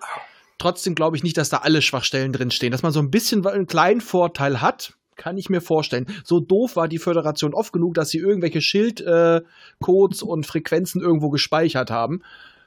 trotzdem 0.58 0.95
glaube 0.95 1.17
ich 1.17 1.23
nicht, 1.23 1.36
dass 1.38 1.50
da 1.50 1.58
alle 1.58 1.82
Schwachstellen 1.82 2.32
drinstehen. 2.32 2.71
Dass 2.71 2.82
man 2.82 2.93
so 2.93 3.02
ein 3.02 3.12
bisschen 3.12 3.45
einen 3.45 3.67
kleinen 3.67 4.00
Vorteil 4.02 4.62
hat, 4.62 4.93
kann 5.17 5.38
ich 5.38 5.50
mir 5.50 5.60
vorstellen. 5.62 6.06
So 6.23 6.39
doof 6.39 6.78
war 6.78 6.88
die 6.88 6.97
Föderation 7.00 7.54
oft 7.54 7.73
genug, 7.73 7.93
dass 7.95 8.10
sie 8.10 8.19
irgendwelche 8.19 8.62
Schildcodes 8.62 9.41
äh, 9.41 9.45
Codes 9.82 10.21
und 10.23 10.45
Frequenzen 10.45 11.02
irgendwo 11.02 11.30
gespeichert 11.30 11.91
haben. 11.91 12.21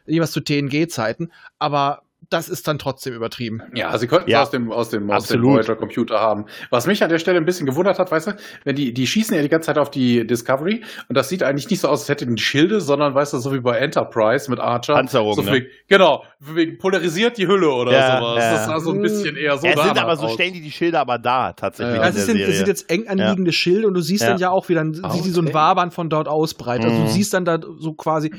Jeweils 0.06 0.32
zu 0.32 0.40
TNG-Zeiten. 0.40 1.30
Aber 1.58 2.02
das 2.28 2.48
ist 2.48 2.68
dann 2.68 2.78
trotzdem 2.78 3.14
übertrieben. 3.14 3.62
Ja, 3.74 3.96
sie 3.98 4.06
könnten 4.06 4.26
es 4.28 4.32
Ja. 4.32 4.42
aus 4.42 4.50
dem, 4.50 4.70
aus 4.70 4.90
dem, 4.90 5.10
aus 5.10 5.26
dem. 5.26 5.42
Voyager-Computer 5.42 6.20
haben. 6.20 6.44
Was 6.68 6.86
mich 6.86 7.02
an 7.02 7.08
der 7.08 7.18
Stelle 7.18 7.38
ein 7.38 7.44
bisschen 7.46 7.66
gewundert 7.66 7.98
hat, 7.98 8.10
weißt 8.12 8.26
du, 8.28 8.32
wenn 8.64 8.76
die, 8.76 8.92
die 8.94 9.06
schießen 9.06 9.34
ja 9.34 9.42
die 9.42 9.48
ganze 9.48 9.66
Zeit 9.66 9.78
auf 9.78 9.90
die 9.90 10.26
Discovery 10.26 10.82
und 11.08 11.16
das 11.16 11.28
sieht 11.28 11.42
eigentlich 11.42 11.68
nicht 11.70 11.80
so 11.80 11.88
aus, 11.88 12.00
als 12.00 12.08
hätten 12.08 12.36
die 12.36 12.42
Schilde, 12.42 12.80
sondern 12.80 13.14
weißt 13.14 13.32
du, 13.32 13.38
so 13.38 13.52
wie 13.52 13.60
bei 13.60 13.78
Enterprise 13.78 14.50
mit 14.50 14.60
Archer. 14.60 14.94
Panzerung, 14.94 15.34
so 15.34 15.42
ne? 15.42 15.52
wegen, 15.52 15.66
Genau, 15.88 16.22
wegen 16.38 16.78
polarisiert 16.78 17.38
die 17.38 17.48
Hülle 17.48 17.70
oder 17.70 17.92
Ja, 17.92 18.18
sowas. 18.18 18.44
ja. 18.44 18.52
Das 18.52 18.66
sah 18.66 18.80
so 18.80 18.92
ein 18.92 19.00
bisschen 19.02 19.36
eher 19.36 19.56
so 19.58 19.66
Ja, 19.66 19.72
es 19.72 19.82
sind 19.82 19.98
aber 19.98 20.16
so 20.16 20.26
aus. 20.26 20.34
stellen 20.34 20.52
die 20.52 20.60
die 20.60 20.70
Schilder 20.70 21.00
aber 21.00 21.18
da, 21.18 21.52
tatsächlich. 21.54 21.96
Ja, 21.96 22.02
Also 22.02 22.18
es 22.20 22.26
sind, 22.26 22.38
es 22.38 22.56
sind 22.58 22.68
jetzt 22.68 22.90
eng 22.90 23.08
anliegende 23.08 23.52
Schilde 23.52 23.88
und 23.88 23.94
du 23.94 24.02
siehst 24.02 24.22
Ja. 24.22 24.30
dann 24.30 24.38
ja 24.38 24.50
auch 24.50 24.68
wieder, 24.68 24.80
dann 24.84 24.94
siehst 24.94 25.26
du 25.26 25.30
so 25.30 25.40
ein 25.40 25.46
Okay. 25.46 25.54
Wabern 25.54 25.90
von 25.90 26.08
dort 26.10 26.28
ausbreiten. 26.28 26.84
Also 26.84 26.96
Mhm. 26.98 27.04
du 27.06 27.10
siehst 27.10 27.34
dann 27.34 27.44
da 27.44 27.58
so 27.78 27.94
quasi 27.94 28.30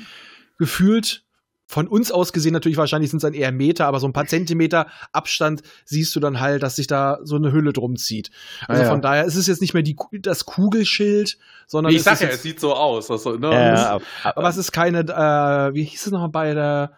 gefühlt 0.58 1.24
von 1.72 1.88
uns 1.88 2.12
aus 2.12 2.34
gesehen 2.34 2.52
natürlich 2.52 2.78
wahrscheinlich 2.78 3.10
sind 3.10 3.18
es 3.18 3.22
dann 3.24 3.34
eher 3.34 3.52
Meter, 3.54 3.88
aber 3.88 4.00
so 4.02 4.08
ein 4.08 4.12
paar 4.14 4.26
Zentimeter 4.28 4.88
Abstand 5.14 5.62
siehst 5.86 6.14
du 6.16 6.20
dann 6.20 6.40
halt, 6.42 6.64
dass 6.64 6.76
sich 6.76 6.88
da 6.88 7.20
so 7.24 7.38
eine 7.38 7.54
Hülle 7.54 7.72
drum 7.72 7.96
zieht. 7.96 8.30
Also 8.68 8.82
Ah, 8.82 8.86
ja. 8.86 8.92
von 8.92 9.02
daher 9.02 9.24
ist 9.26 9.36
es 9.38 9.48
jetzt 9.48 9.62
nicht 9.62 9.74
mehr 9.74 9.82
die, 9.84 9.96
das 10.22 10.46
Kugelschild, 10.46 11.38
sondern 11.68 11.92
ich 11.94 12.00
es 12.00 12.04
sag 12.04 12.14
ist 12.16 12.22
ja, 12.22 12.28
es 12.28 12.44
sieht 12.44 12.60
so 12.60 12.74
aus. 12.76 13.10
Also, 13.10 13.38
ne, 13.38 13.50
ja, 13.52 13.72
das- 13.72 13.86
aber, 13.86 14.04
aber 14.38 14.50
es 14.50 14.58
ist 14.58 14.72
keine, 14.74 15.00
äh, 15.00 15.74
wie 15.74 15.84
hieß 15.86 16.06
es 16.08 16.12
nochmal 16.12 16.30
bei 16.30 16.54
der, 16.54 16.92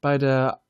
bei 0.00 0.18
der, 0.18 0.60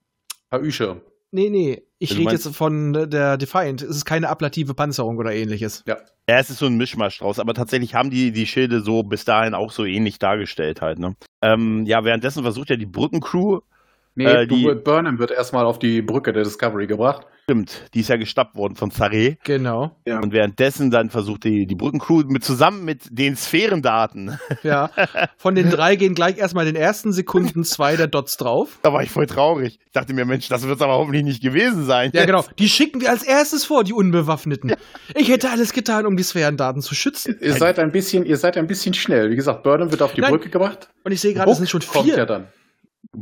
Haüsche. 0.52 1.00
nee, 1.30 1.48
nee, 1.50 1.82
ich 1.98 2.10
Also 2.10 2.22
rede 2.22 2.32
jetzt 2.32 2.54
von 2.54 2.92
der 3.10 3.36
Defiant. 3.38 3.82
Es 3.82 3.96
ist 3.96 4.04
keine 4.04 4.28
ablative 4.28 4.74
Panzerung 4.74 5.16
oder 5.16 5.32
ähnliches. 5.32 5.82
Ja, 5.86 5.96
es 6.26 6.50
ist 6.50 6.58
so 6.58 6.66
ein 6.66 6.76
Mischmasch 6.76 7.18
draus, 7.18 7.38
aber 7.38 7.54
tatsächlich 7.54 7.94
haben 7.94 8.10
die 8.10 8.32
die 8.32 8.46
Schilde 8.46 8.80
so 8.80 9.02
bis 9.02 9.24
dahin 9.24 9.54
auch 9.54 9.70
so 9.70 9.84
ähnlich 9.84 10.18
dargestellt 10.18 10.82
halt. 10.82 10.98
Ne? 10.98 11.16
Ähm, 11.42 11.86
ja, 11.86 12.04
währenddessen 12.04 12.42
versucht 12.42 12.68
ja 12.68 12.76
die 12.76 12.86
Brückencrew, 12.86 13.60
Nee, 14.18 14.24
Äh, 14.24 14.46
die- 14.46 14.74
Burnham 14.82 15.18
wird 15.18 15.30
erstmal 15.30 15.64
auf 15.66 15.78
die 15.78 16.00
Brücke 16.02 16.32
der 16.32 16.42
Discovery 16.42 16.86
gebracht. 16.86 17.26
stimmt, 17.44 17.84
die 17.94 18.00
ist 18.00 18.08
ja 18.08 18.16
gestappt 18.16 18.56
worden 18.56 18.74
von 18.74 18.90
Zaré. 18.90 19.36
Genau. 19.44 19.94
Ja. 20.04 20.18
Und 20.20 20.32
währenddessen 20.32 20.90
dann 20.90 21.10
versucht 21.10 21.44
die, 21.44 21.66
die 21.66 21.74
Brückencrew 21.76 22.24
mit 22.26 22.42
zusammen 22.42 22.84
mit 22.84 23.02
den 23.10 23.36
Sphärendaten, 23.36 24.38
Ja, 24.62 24.90
von 25.36 25.54
den 25.54 25.70
drei 25.70 25.96
gehen 25.96 26.14
gleich 26.14 26.38
erstmal 26.38 26.66
in 26.66 26.74
den 26.74 26.82
ersten 26.82 27.12
Sekunden 27.12 27.62
zwei 27.62 27.94
der 27.96 28.06
Dots 28.08 28.36
drauf. 28.36 28.78
da 28.82 28.92
war 28.92 29.02
ich 29.02 29.10
voll 29.10 29.26
traurig. 29.26 29.78
Ich 29.84 29.92
dachte 29.92 30.12
mir, 30.14 30.24
Mensch, 30.24 30.48
das 30.48 30.66
wird 30.66 30.80
aber 30.82 30.94
hoffentlich 30.94 31.22
nicht 31.24 31.42
gewesen 31.42 31.84
sein. 31.84 32.10
Ja, 32.14 32.24
genau. 32.24 32.44
Die 32.58 32.68
schicken 32.68 33.00
wir 33.00 33.10
als 33.10 33.22
erstes 33.22 33.64
vor, 33.64 33.84
die 33.84 33.92
Unbewaffneten. 33.92 34.72
Ich 35.14 35.28
hätte 35.28 35.50
alles 35.50 35.72
getan, 35.72 36.06
um 36.06 36.16
die 36.16 36.22
Sphärendaten 36.24 36.82
zu 36.82 36.94
schützen. 36.94 37.36
Ihr 37.40 37.52
seid 37.54 37.78
ein 37.78 37.92
bisschen, 37.92 38.24
ihr 38.26 38.38
seid 38.38 38.56
ein 38.56 38.66
bisschen 38.66 38.94
schnell. 38.94 39.30
Wie 39.30 39.36
gesagt, 39.36 39.62
Burnham 39.62 39.90
wird 39.90 40.02
auf 40.02 40.14
die 40.14 40.20
Nein. 40.22 40.30
Brücke 40.30 40.48
gebracht. 40.48 40.88
Und 41.04 41.12
ich 41.12 41.20
sehe 41.20 41.34
gerade, 41.34 41.50
es 41.50 41.58
sind 41.58 41.68
schon 41.70 41.80
kommt 41.80 42.06
ja 42.08 42.14
vier. 42.16 42.26
dann. 42.26 42.46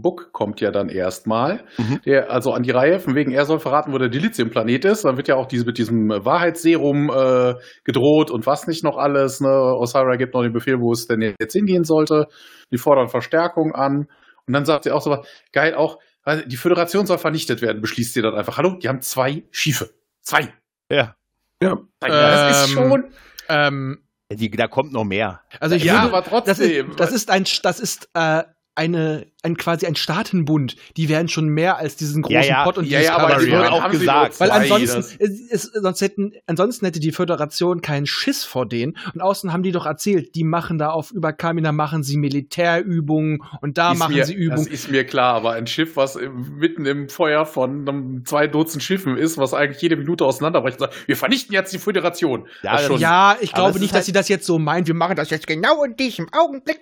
Book 0.00 0.30
kommt 0.32 0.60
ja 0.60 0.70
dann 0.70 0.88
erstmal, 0.88 1.64
Mhm. 1.78 2.00
der 2.04 2.30
also 2.30 2.52
an 2.52 2.62
die 2.62 2.70
Reihe, 2.70 2.98
von 3.00 3.14
wegen 3.14 3.30
er 3.32 3.44
soll 3.44 3.58
verraten, 3.60 3.92
wo 3.92 3.98
der 3.98 4.08
Dilithium-Planet 4.08 4.84
ist. 4.84 5.04
Dann 5.04 5.16
wird 5.16 5.28
ja 5.28 5.36
auch 5.36 5.46
diese, 5.46 5.64
mit 5.64 5.78
diesem 5.78 6.08
Wahrheitsserum 6.10 7.10
äh, 7.10 7.54
gedroht 7.84 8.30
und 8.30 8.46
was 8.46 8.66
nicht 8.66 8.84
noch 8.84 8.96
alles. 8.96 9.40
Ne? 9.40 9.48
Osira 9.48 10.16
gibt 10.16 10.34
noch 10.34 10.42
den 10.42 10.52
Befehl, 10.52 10.78
wo 10.80 10.92
es 10.92 11.06
denn 11.06 11.20
jetzt 11.40 11.52
hingehen 11.54 11.84
sollte. 11.84 12.26
Die 12.72 12.78
fordern 12.78 13.08
Verstärkung 13.08 13.72
an. 13.74 14.06
Und 14.46 14.52
dann 14.52 14.64
sagt 14.64 14.84
sie 14.84 14.90
auch 14.90 15.00
so 15.00 15.10
was, 15.10 15.26
geil 15.52 15.74
auch, 15.74 15.98
die 16.46 16.56
Föderation 16.56 17.04
soll 17.06 17.18
vernichtet 17.18 17.60
werden, 17.62 17.80
beschließt 17.82 18.14
sie 18.14 18.22
dann 18.22 18.34
einfach. 18.34 18.56
Hallo, 18.58 18.76
die 18.82 18.88
haben 18.88 19.00
zwei 19.02 19.44
Schiffe. 19.50 19.90
Zwei. 20.22 20.52
Ja. 20.90 21.14
Ja. 21.62 21.76
das 22.00 22.62
ist 22.68 22.68
Ähm, 22.70 22.74
schon. 22.74 23.04
Ähm, 23.48 23.98
Die, 24.32 24.50
da 24.50 24.66
kommt 24.68 24.92
noch 24.92 25.04
mehr. 25.04 25.42
also 25.60 25.74
ich 25.76 25.84
Ja, 25.84 26.04
würde, 26.04 26.06
aber 26.08 26.20
das 26.22 26.28
trotzdem. 26.58 26.90
ist, 26.90 27.00
das 27.00 27.12
ist 27.12 27.30
ein, 27.30 27.44
das 27.62 27.78
ist 27.80 28.08
äh, 28.14 28.42
eine, 28.74 29.26
ein 29.44 29.56
quasi 29.56 29.86
ein 29.86 29.94
Staatenbund. 29.96 30.76
Die 30.96 31.08
wären 31.08 31.28
schon 31.28 31.48
mehr 31.48 31.78
als 31.78 31.96
diesen 31.96 32.22
großen 32.22 32.34
Ja, 32.42 32.46
ja. 32.46 32.64
Pot 32.64 32.78
und 32.78 32.84
ja, 32.86 32.98
dieses 32.98 33.06
ja, 33.12 33.18
aber 33.18 33.40
im 33.40 33.48
ja. 33.50 33.70
Auch 33.70 33.90
gesagt. 33.90 34.40
Weil 34.40 34.50
ansonsten, 34.50 34.96
das- 34.96 35.16
es, 35.18 35.40
es, 35.50 35.62
sonst, 35.74 36.00
hätten, 36.00 36.32
ansonsten 36.46 36.86
hätte 36.86 37.00
die 37.00 37.12
Föderation 37.12 37.80
keinen 37.80 38.06
Schiss 38.06 38.44
vor 38.44 38.66
denen. 38.66 38.96
Und 39.14 39.20
außen 39.20 39.52
haben 39.52 39.62
die 39.62 39.72
doch 39.72 39.86
erzählt, 39.86 40.34
die 40.34 40.44
machen 40.44 40.78
da 40.78 40.90
auf 40.90 41.10
über 41.10 41.32
Kamina 41.32 41.72
machen 41.72 42.02
sie 42.02 42.16
Militärübungen 42.16 43.42
und 43.60 43.78
da 43.78 43.92
ist 43.92 43.98
machen 43.98 44.14
mir, 44.14 44.24
sie 44.24 44.34
Das 44.34 44.40
Übungen. 44.42 44.66
ist 44.68 44.90
mir 44.90 45.04
klar, 45.04 45.34
aber 45.34 45.52
ein 45.52 45.66
Schiff, 45.66 45.96
was 45.96 46.16
im- 46.16 46.56
mitten 46.58 46.86
im 46.86 47.08
Feuer 47.08 47.46
von 47.46 47.88
einem 47.88 48.24
zwei 48.24 48.46
Dutzend 48.46 48.82
Schiffen 48.82 49.16
ist, 49.16 49.38
was 49.38 49.54
eigentlich 49.54 49.82
jede 49.82 49.96
Minute 49.96 50.24
auseinanderbricht, 50.24 50.78
sagt, 50.78 50.94
wir 51.06 51.16
vernichten 51.16 51.52
jetzt 51.54 51.72
die 51.72 51.78
Föderation. 51.78 52.46
Ja, 52.62 52.76
Das 52.88 53.00
Ja, 53.00 53.36
ich 53.40 53.52
glaube 53.52 53.70
ist 53.70 53.80
nicht, 53.80 53.92
halt- 53.92 54.00
dass 54.00 54.06
sie 54.06 54.12
das 54.12 54.28
jetzt 54.28 54.46
so 54.46 54.58
meint. 54.58 54.86
Wir 54.86 54.94
machen 54.94 55.16
das 55.16 55.30
jetzt 55.30 55.46
genau 55.46 55.84
in 55.84 55.96
diesem 55.96 56.26
Augenblick. 56.32 56.80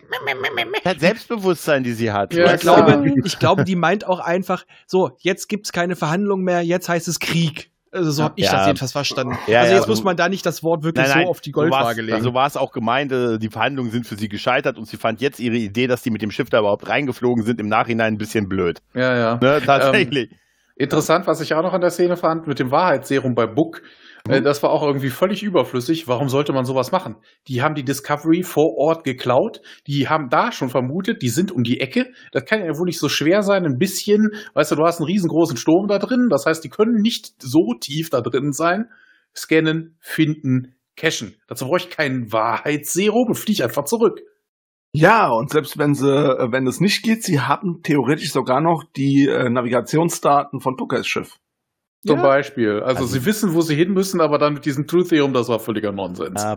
Das 0.85 0.99
Selbstbewusstsein, 1.01 1.83
die 1.85 1.93
sie 1.93 2.13
hat. 2.13 2.35
Ja, 2.35 2.52
ich, 2.55 2.61
glaube, 2.61 3.13
ich 3.25 3.39
glaube, 3.39 3.65
die 3.65 3.77
meint 3.77 4.07
auch 4.07 4.21
einfach, 4.21 4.65
so, 4.87 5.13
jetzt 5.19 5.49
gibt's 5.49 5.73
keine 5.73 5.97
Verhandlungen 5.97 6.45
mehr, 6.45 6.63
jetzt 6.63 6.89
heißt 6.89 7.09
es 7.09 7.19
Krieg. 7.21 7.71
Also 7.95 8.11
so 8.11 8.23
habe 8.23 8.35
ich 8.37 8.47
Ja. 8.47 8.53
das 8.53 8.67
jedenfalls 8.69 8.93
verstanden. 8.93 9.37
Ja, 9.47 9.61
also 9.61 9.71
ja, 9.71 9.77
jetzt 9.77 9.83
aber- 9.85 9.93
muss 9.93 10.03
man 10.03 10.17
da 10.17 10.31
nicht 10.31 10.47
das 10.47 10.63
Wort 10.63 10.83
wirklich 10.83 11.07
Nein, 11.07 11.15
nein, 11.19 11.25
so 11.27 11.31
auf 11.31 11.41
die 11.43 11.51
so 11.51 11.61
Goldwaage 11.61 12.01
legen. 12.01 12.23
So 12.23 12.33
war 12.33 12.47
es 12.47 12.57
auch 12.57 12.73
gemeint, 12.73 13.13
äh, 13.13 13.39
die 13.39 13.51
Verhandlungen 13.51 13.91
sind 13.91 14.07
für 14.07 14.17
sie 14.17 14.31
gescheitert 14.31 14.79
und 14.79 14.87
sie 14.89 14.97
fand 14.97 15.21
jetzt 15.21 15.41
ihre 15.41 15.57
Idee, 15.57 15.87
dass 15.89 16.01
die 16.03 16.11
mit 16.11 16.23
dem 16.23 16.31
Schiff 16.31 16.49
da 16.49 16.61
überhaupt 16.61 16.89
reingeflogen 16.89 17.45
sind, 17.45 17.61
im 17.61 17.69
Nachhinein 17.69 18.15
ein 18.15 18.19
bisschen 18.19 18.49
blöd. 18.49 18.81
Ja, 18.95 19.15
ja. 19.17 19.39
Ne, 19.43 19.61
tatsächlich. 19.65 20.31
Interessant, 20.77 21.27
was 21.27 21.43
ich 21.43 21.53
auch 21.53 21.63
noch 21.63 21.75
an 21.75 21.83
der 21.83 21.91
Szene 21.91 22.17
fand, 22.17 22.47
mit 22.47 22.59
dem 22.59 22.71
Wahrheitsserum 22.71 23.35
bei 23.35 23.47
Book. 23.47 23.83
Äh, 24.29 24.43
Das 24.43 24.63
war 24.63 24.71
auch 24.71 24.83
irgendwie 24.83 25.11
völlig 25.11 25.43
überflüssig. 25.43 26.09
Warum 26.09 26.29
sollte 26.29 26.53
man 26.53 26.65
sowas 26.65 26.93
machen? 26.93 27.17
Die 27.49 27.63
haben 27.63 27.75
die 27.75 27.85
Discovery 27.85 28.43
vor 28.43 28.77
Ort 28.77 29.05
geklaut. 29.05 29.61
Die 29.87 30.09
haben 30.09 30.29
da 30.31 30.53
schon 30.53 30.69
vermutet, 30.69 31.23
die 31.23 31.29
sind 31.29 31.53
um 31.53 31.63
die 31.63 31.81
Ecke. 31.81 32.13
Das 32.33 32.45
kann 32.45 32.61
ja 32.61 32.79
wohl 32.79 32.87
nicht 32.87 32.99
so 33.01 33.09
schwer 33.09 33.43
sein. 33.43 33.65
Ein 33.65 33.79
bisschen, 33.79 34.31
weißt 34.55 34.73
du, 34.73 34.77
du 34.77 34.85
hast 34.85 35.01
einen 35.01 35.07
riesengroßen 35.07 35.57
Sturm 35.57 35.87
da 35.89 35.99
drin. 35.99 36.29
Das 36.31 36.47
heißt, 36.47 36.63
die 36.65 36.69
können 36.71 37.01
nicht 37.03 37.43
so 37.43 37.75
tief 37.81 38.11
da 38.11 38.21
drin 38.21 38.53
sein. 38.53 38.87
Scannen, 39.35 39.97
finden, 40.01 40.75
cachen. 40.97 41.37
Dazu 41.49 41.67
brauche 41.67 41.79
ich 41.79 41.91
kein 41.91 42.33
Wahrheitsserum 42.33 43.29
und 43.29 43.35
fliege 43.35 43.65
einfach 43.65 43.85
zurück. 43.85 44.21
Ja, 44.95 45.31
und 45.31 45.49
selbst 45.51 45.79
wenn 45.79 45.95
sie, 45.95 46.07
wenn 46.07 46.67
es 46.67 46.79
nicht 46.79 47.03
geht, 47.03 47.23
sie 47.23 47.41
haben 47.41 47.81
theoretisch 47.83 48.31
sogar 48.31 48.61
noch 48.61 48.85
die 48.95 49.27
äh, 49.27 49.49
Navigationsdaten 49.49 50.61
von 50.61 50.77
Tuckers 50.77 51.07
Schiff. 51.07 51.39
Zum 52.07 52.17
Ja. 52.19 52.23
Beispiel. 52.23 52.81
Also, 52.81 53.03
Also- 53.03 53.07
sie 53.07 53.25
wissen, 53.25 53.55
wo 53.55 53.61
sie 53.61 53.75
hin 53.77 53.93
müssen, 53.93 54.21
aber 54.21 54.39
dann 54.39 54.55
mit 54.55 54.65
diesem 54.65 54.87
Truth 54.87 55.11
Theorem, 55.11 55.33
das 55.33 55.49
war 55.49 55.61
völliger 55.61 55.93
Nonsens. 55.93 56.43
Ja, 56.43 56.57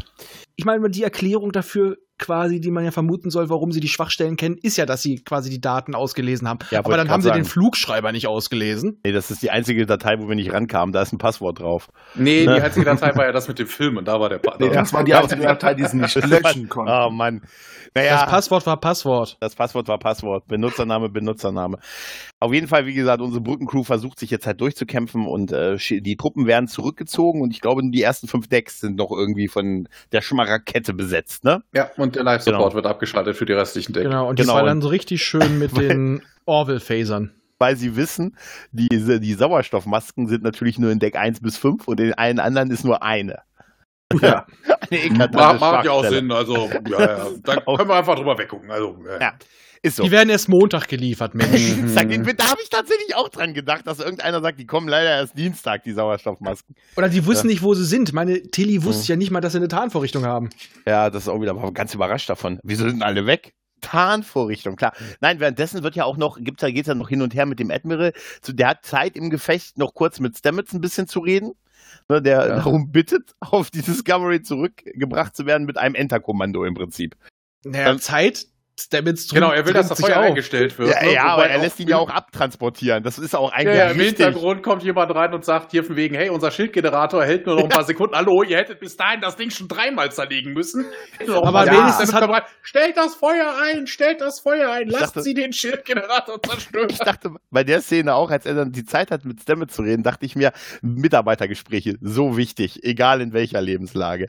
ich 0.56 0.66
meine, 0.66 0.90
die 0.90 1.04
Erklärung 1.04 1.52
dafür 1.52 1.98
quasi, 2.18 2.60
die 2.62 2.72
man 2.72 2.84
ja 2.86 2.92
vermuten 2.92 3.30
soll, 3.30 3.50
warum 3.50 3.72
sie 3.72 3.80
die 3.80 3.88
Schwachstellen 3.88 4.38
kennen, 4.38 4.58
ist 4.62 4.78
ja, 4.78 4.86
dass 4.86 5.02
sie 5.02 5.24
quasi 5.24 5.50
die 5.50 5.60
Daten 5.62 5.96
ausgelesen 5.96 6.48
haben. 6.48 6.60
Ja, 6.72 6.80
Aber 6.80 6.96
dann 6.98 7.10
haben 7.10 7.22
sie 7.22 7.28
grad 7.30 7.38
den 7.38 7.44
sagen. 7.44 7.52
Flugschreiber 7.54 8.12
nicht 8.12 8.28
ausgelesen. 8.28 9.00
nee, 9.06 9.12
das 9.12 9.32
ist 9.32 9.42
die 9.44 9.52
einzige 9.52 9.86
Datei, 9.86 10.20
wo 10.20 10.28
wir 10.30 10.36
nicht 10.36 10.54
rankamen. 10.54 10.94
Da 10.94 11.02
ist 11.02 11.12
ein 11.14 11.18
Passwort 11.18 11.60
drauf. 11.60 11.90
Nee, 12.16 12.46
Ne? 12.46 12.56
die 12.56 12.62
einzige 12.62 12.86
Datei 12.86 13.16
war 13.16 13.26
ja 13.26 13.32
das 13.32 13.48
mit 13.48 13.60
dem 13.60 13.68
Film 13.68 13.98
und 13.98 14.08
da 14.08 14.20
war 14.20 14.30
der 14.30 14.38
Pa- 14.40 14.56
Nee, 14.60 14.70
das 14.70 14.94
war 14.94 15.04
die 15.04 15.14
einzige 15.14 15.42
Datei, 15.44 15.74
die 15.74 15.86
sie 15.86 15.98
nicht 15.98 16.16
löschen 16.26 16.70
konnten. 16.70 16.92
Oh 16.94 17.10
Mann. 17.10 17.42
Naja, 17.94 18.22
Das 18.22 18.30
Passwort 18.30 18.66
war 18.66 18.78
Passwort. 18.80 19.38
Das 19.40 19.56
Passwort 19.56 19.88
war 19.88 19.98
Passwort. 20.00 20.48
Benutzername, 20.48 21.08
Benutzername. 21.10 21.78
Auf 22.42 22.54
jeden 22.54 22.68
Fall, 22.68 22.86
wie 22.86 22.94
gesagt, 22.94 23.22
unsere 23.22 23.42
Brückencrew 23.42 23.84
versucht 23.84 24.20
sich 24.20 24.30
jetzt 24.30 24.46
halt 24.46 24.60
durchzukämpfen 24.60 25.26
und 25.26 25.52
äh, 25.54 25.78
die 25.78 26.18
Truppen 26.18 26.46
werden 26.46 26.68
zurückgezogen 26.68 27.42
und 27.42 27.52
ich 27.52 27.62
glaube, 27.62 27.82
die 27.86 28.02
ersten 28.02 28.28
fünf 28.28 28.48
Decks 28.48 28.82
sind 28.82 28.98
noch 28.98 29.12
irgendwie 29.12 29.48
von 29.48 29.88
der 30.12 30.22
Schmarrakette 30.22 30.94
besetzt, 30.94 31.46
ne? 31.46 31.64
Ja, 31.74 31.90
und 31.98 32.05
der 32.12 32.24
Live-Support 32.24 32.62
Genau. 32.64 32.74
wird 32.76 32.86
abgeschaltet 32.86 33.36
für 33.38 33.46
die 33.46 33.54
restlichen 33.54 33.94
Decks. 33.94 34.06
Genau, 34.06 34.30
und 34.30 34.36
Genau. 34.40 34.54
die 34.54 34.60
ballern 34.62 34.82
so 34.82 34.88
richtig 34.90 35.24
schön 35.24 35.58
mit 35.60 35.76
den 35.78 36.22
Orville-Phasern. 36.46 37.32
Weil 37.58 37.78
sie 37.78 37.96
wissen, 37.96 38.36
diese, 38.72 39.20
die 39.22 39.34
Sauerstoffmasken 39.34 40.28
sind 40.28 40.44
natürlich 40.44 40.78
nur 40.78 40.92
in 40.92 41.00
Deck 41.00 41.16
1 41.16 41.40
bis 41.40 41.58
5 41.58 41.88
und 41.88 42.00
in 42.02 42.14
allen 42.14 42.40
anderen 42.40 42.70
ist 42.70 42.84
nur 42.84 43.02
eine. 43.02 43.40
Ja. 44.22 44.46
Eine 44.92 45.04
eklatante 45.04 45.60
Macht 45.60 45.86
ja 45.86 45.92
auch. 45.92 46.06
Sinn, 46.06 46.32
also 46.32 46.70
ja, 46.88 47.00
ja. 47.00 47.28
da 47.44 47.56
können 47.62 47.90
wir 47.90 47.96
einfach 47.96 48.16
drüber 48.16 48.38
weggucken. 48.38 48.70
Also, 48.70 48.98
ja. 49.06 49.20
Ja, 49.20 49.34
ist 49.82 49.98
so. 49.98 50.04
Die 50.04 50.12
werden 50.12 50.30
erst 50.30 50.48
Montag 50.48 50.88
geliefert, 50.88 51.34
Mensch. 51.34 51.74
Sag, 51.88 52.10
da 52.10 52.46
habe 52.50 52.62
ich 52.62 52.70
tatsächlich 52.70 53.16
auch 53.16 53.30
dran 53.30 53.54
gedacht, 53.54 53.86
dass 53.88 54.00
irgendeiner 54.00 54.42
sagt, 54.42 54.60
die 54.60 54.66
kommen 54.66 54.88
leider 54.88 55.10
erst 55.10 55.38
Dienstag, 55.38 55.84
die 55.84 55.94
Sauerstoffmasken. 55.94 56.76
Oder 56.96 57.10
die 57.10 57.26
wussten 57.26 57.48
nicht, 57.48 57.64
wo 57.64 57.74
sie 57.74 57.86
sind. 57.86 58.14
Meine 58.14 58.42
Tilly 58.44 58.84
wusste 58.84 59.04
Mhm. 59.04 59.08
ja 59.08 59.16
nicht 59.18 59.32
mal, 59.32 59.42
dass 59.42 59.54
sie 59.54 59.58
eine 59.60 59.68
Tarnvorrichtung 59.68 60.26
haben. 60.26 60.50
Ja, 60.86 61.10
das 61.10 61.24
ist 61.24 61.30
auch 61.30 61.42
wieder 61.42 61.54
ganz 61.72 61.94
überrascht 61.94 62.30
davon. 62.30 62.60
Wieso 62.64 62.88
sind 62.88 63.02
alle 63.02 63.26
weg? 63.26 63.54
Tarnvorrichtung, 63.82 64.76
klar. 64.76 64.94
Nein, 65.20 65.40
währenddessen 65.40 65.84
wird 65.84 65.96
ja 65.96 66.06
auch 66.06 66.18
noch, 66.18 66.38
gibt's 66.40 66.62
da, 66.62 66.72
geht's 66.72 66.88
ja 66.88 66.96
noch 66.96 67.10
hin 67.10 67.22
und 67.22 67.36
her 67.36 67.46
mit 67.46 67.60
dem 67.60 67.70
Admiral. 67.70 68.14
Zu, 68.42 68.54
der 68.54 68.70
hat 68.70 68.86
Zeit 68.86 69.16
im 69.16 69.30
Gefecht, 69.30 69.78
noch 69.78 69.94
kurz 69.94 70.20
mit 70.20 70.38
Stamets 70.38 70.74
ein 70.74 70.82
bisschen 70.82 71.08
zu 71.08 71.20
reden. 71.20 71.54
Ne, 72.10 72.22
der 72.22 72.48
Ja. 72.48 72.56
darum 72.58 72.92
bittet, 72.92 73.34
auf 73.40 73.72
die 73.72 73.82
Discovery 73.82 74.42
zurückgebracht 74.44 75.36
zu 75.36 75.46
werden 75.46 75.66
mit 75.66 75.78
einem 75.78 75.96
Enterkommando 75.96 76.64
im 76.64 76.76
Prinzip. 76.76 77.16
Naja, 77.64 77.98
Zeit, 77.98 78.46
Stamets 78.78 79.30
Genau, 79.30 79.52
er 79.52 79.66
will, 79.66 79.74
dass 79.74 79.88
das 79.88 80.02
Feuer 80.02 80.18
auf. 80.18 80.26
eingestellt 80.26 80.78
wird. 80.78 80.90
Ja, 80.90 81.02
ne? 81.02 81.14
ja 81.14 81.24
aber 81.28 81.48
er 81.48 81.60
lässt 81.60 81.80
ihn 81.80 81.88
ja 81.88 81.98
auch 81.98 82.10
abtransportieren. 82.10 83.04
Das 83.04 83.18
ist 83.18 83.34
auch 83.34 83.52
Ja, 83.52 83.58
eigentlich 83.58 83.78
ja, 83.78 83.90
im 83.92 83.98
wichtig. 84.00 84.26
Hintergrund 84.26 84.64
kommt 84.64 84.84
jemand 84.84 85.16
rein 85.16 85.34
und 85.34 85.46
sagt 85.46 85.72
hier 85.72 85.84
von 85.86 85.96
wegen, 85.96 86.16
hey, 86.16 86.30
unser 86.30 86.52
Schildgenerator 86.52 87.24
hält 87.24 87.46
nur 87.46 87.56
noch 87.56 87.64
ein 87.64 87.70
paar 87.70 87.86
Sekunden. 87.86 88.16
Hallo, 88.16 88.44
ihr 88.44 88.58
hättet 88.58 88.82
bis 88.82 88.98
dahin 88.98 89.22
das 89.22 89.38
Ding 89.38 89.50
schon 89.50 89.70
dreimal 89.70 90.12
zerlegen 90.12 90.52
müssen. 90.54 90.86
Aber 91.34 91.66
wenigstens 91.66 92.14
hat- 92.14 92.28
rein. 92.30 92.42
Stellt 92.62 92.98
das 92.98 93.16
Feuer 93.16 93.54
ein, 93.64 93.88
stellt 93.88 94.20
das 94.20 94.42
Feuer 94.42 94.70
ein, 94.72 94.88
lasst 94.88 95.04
dachte- 95.16 95.22
sie 95.22 95.34
den 95.34 95.54
Schildgenerator 95.54 96.42
zerstören. 96.44 96.88
Ich 96.90 97.00
dachte 97.00 97.30
bei 97.52 97.64
der 97.64 97.80
Szene 97.82 98.14
auch, 98.14 98.30
als 98.30 98.46
er 98.46 98.56
dann 98.56 98.72
die 98.72 98.84
Zeit 98.84 99.10
hat, 99.12 99.24
mit 99.24 99.42
Stamets 99.42 99.76
zu 99.76 99.84
reden, 99.84 100.04
dachte 100.04 100.26
ich 100.26 100.36
mir, 100.36 100.52
Mitarbeitergespräche, 100.82 101.96
so 102.02 102.36
wichtig, 102.36 102.84
egal 102.84 103.22
in 103.22 103.32
welcher 103.32 103.62
Lebenslage. 103.62 104.28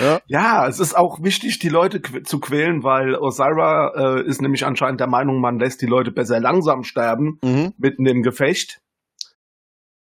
Ja, 0.00 0.20
Ja, 0.26 0.66
es 0.68 0.78
ist 0.78 0.94
auch 0.96 1.22
wichtig, 1.22 1.58
die 1.58 1.68
Leute 1.70 2.00
qu 2.00 2.20
zu 2.22 2.38
quälen, 2.40 2.82
weil 2.82 3.14
Osira 3.14 3.77
äh, 3.86 4.22
ist 4.22 4.42
nämlich 4.42 4.64
anscheinend 4.66 5.00
der 5.00 5.06
Meinung, 5.06 5.40
man 5.40 5.58
lässt 5.58 5.80
die 5.82 5.86
Leute 5.86 6.10
besser 6.10 6.40
langsam 6.40 6.84
sterben, 6.84 7.38
mhm. 7.42 7.74
mitten 7.78 8.06
im 8.06 8.22
Gefecht. 8.22 8.80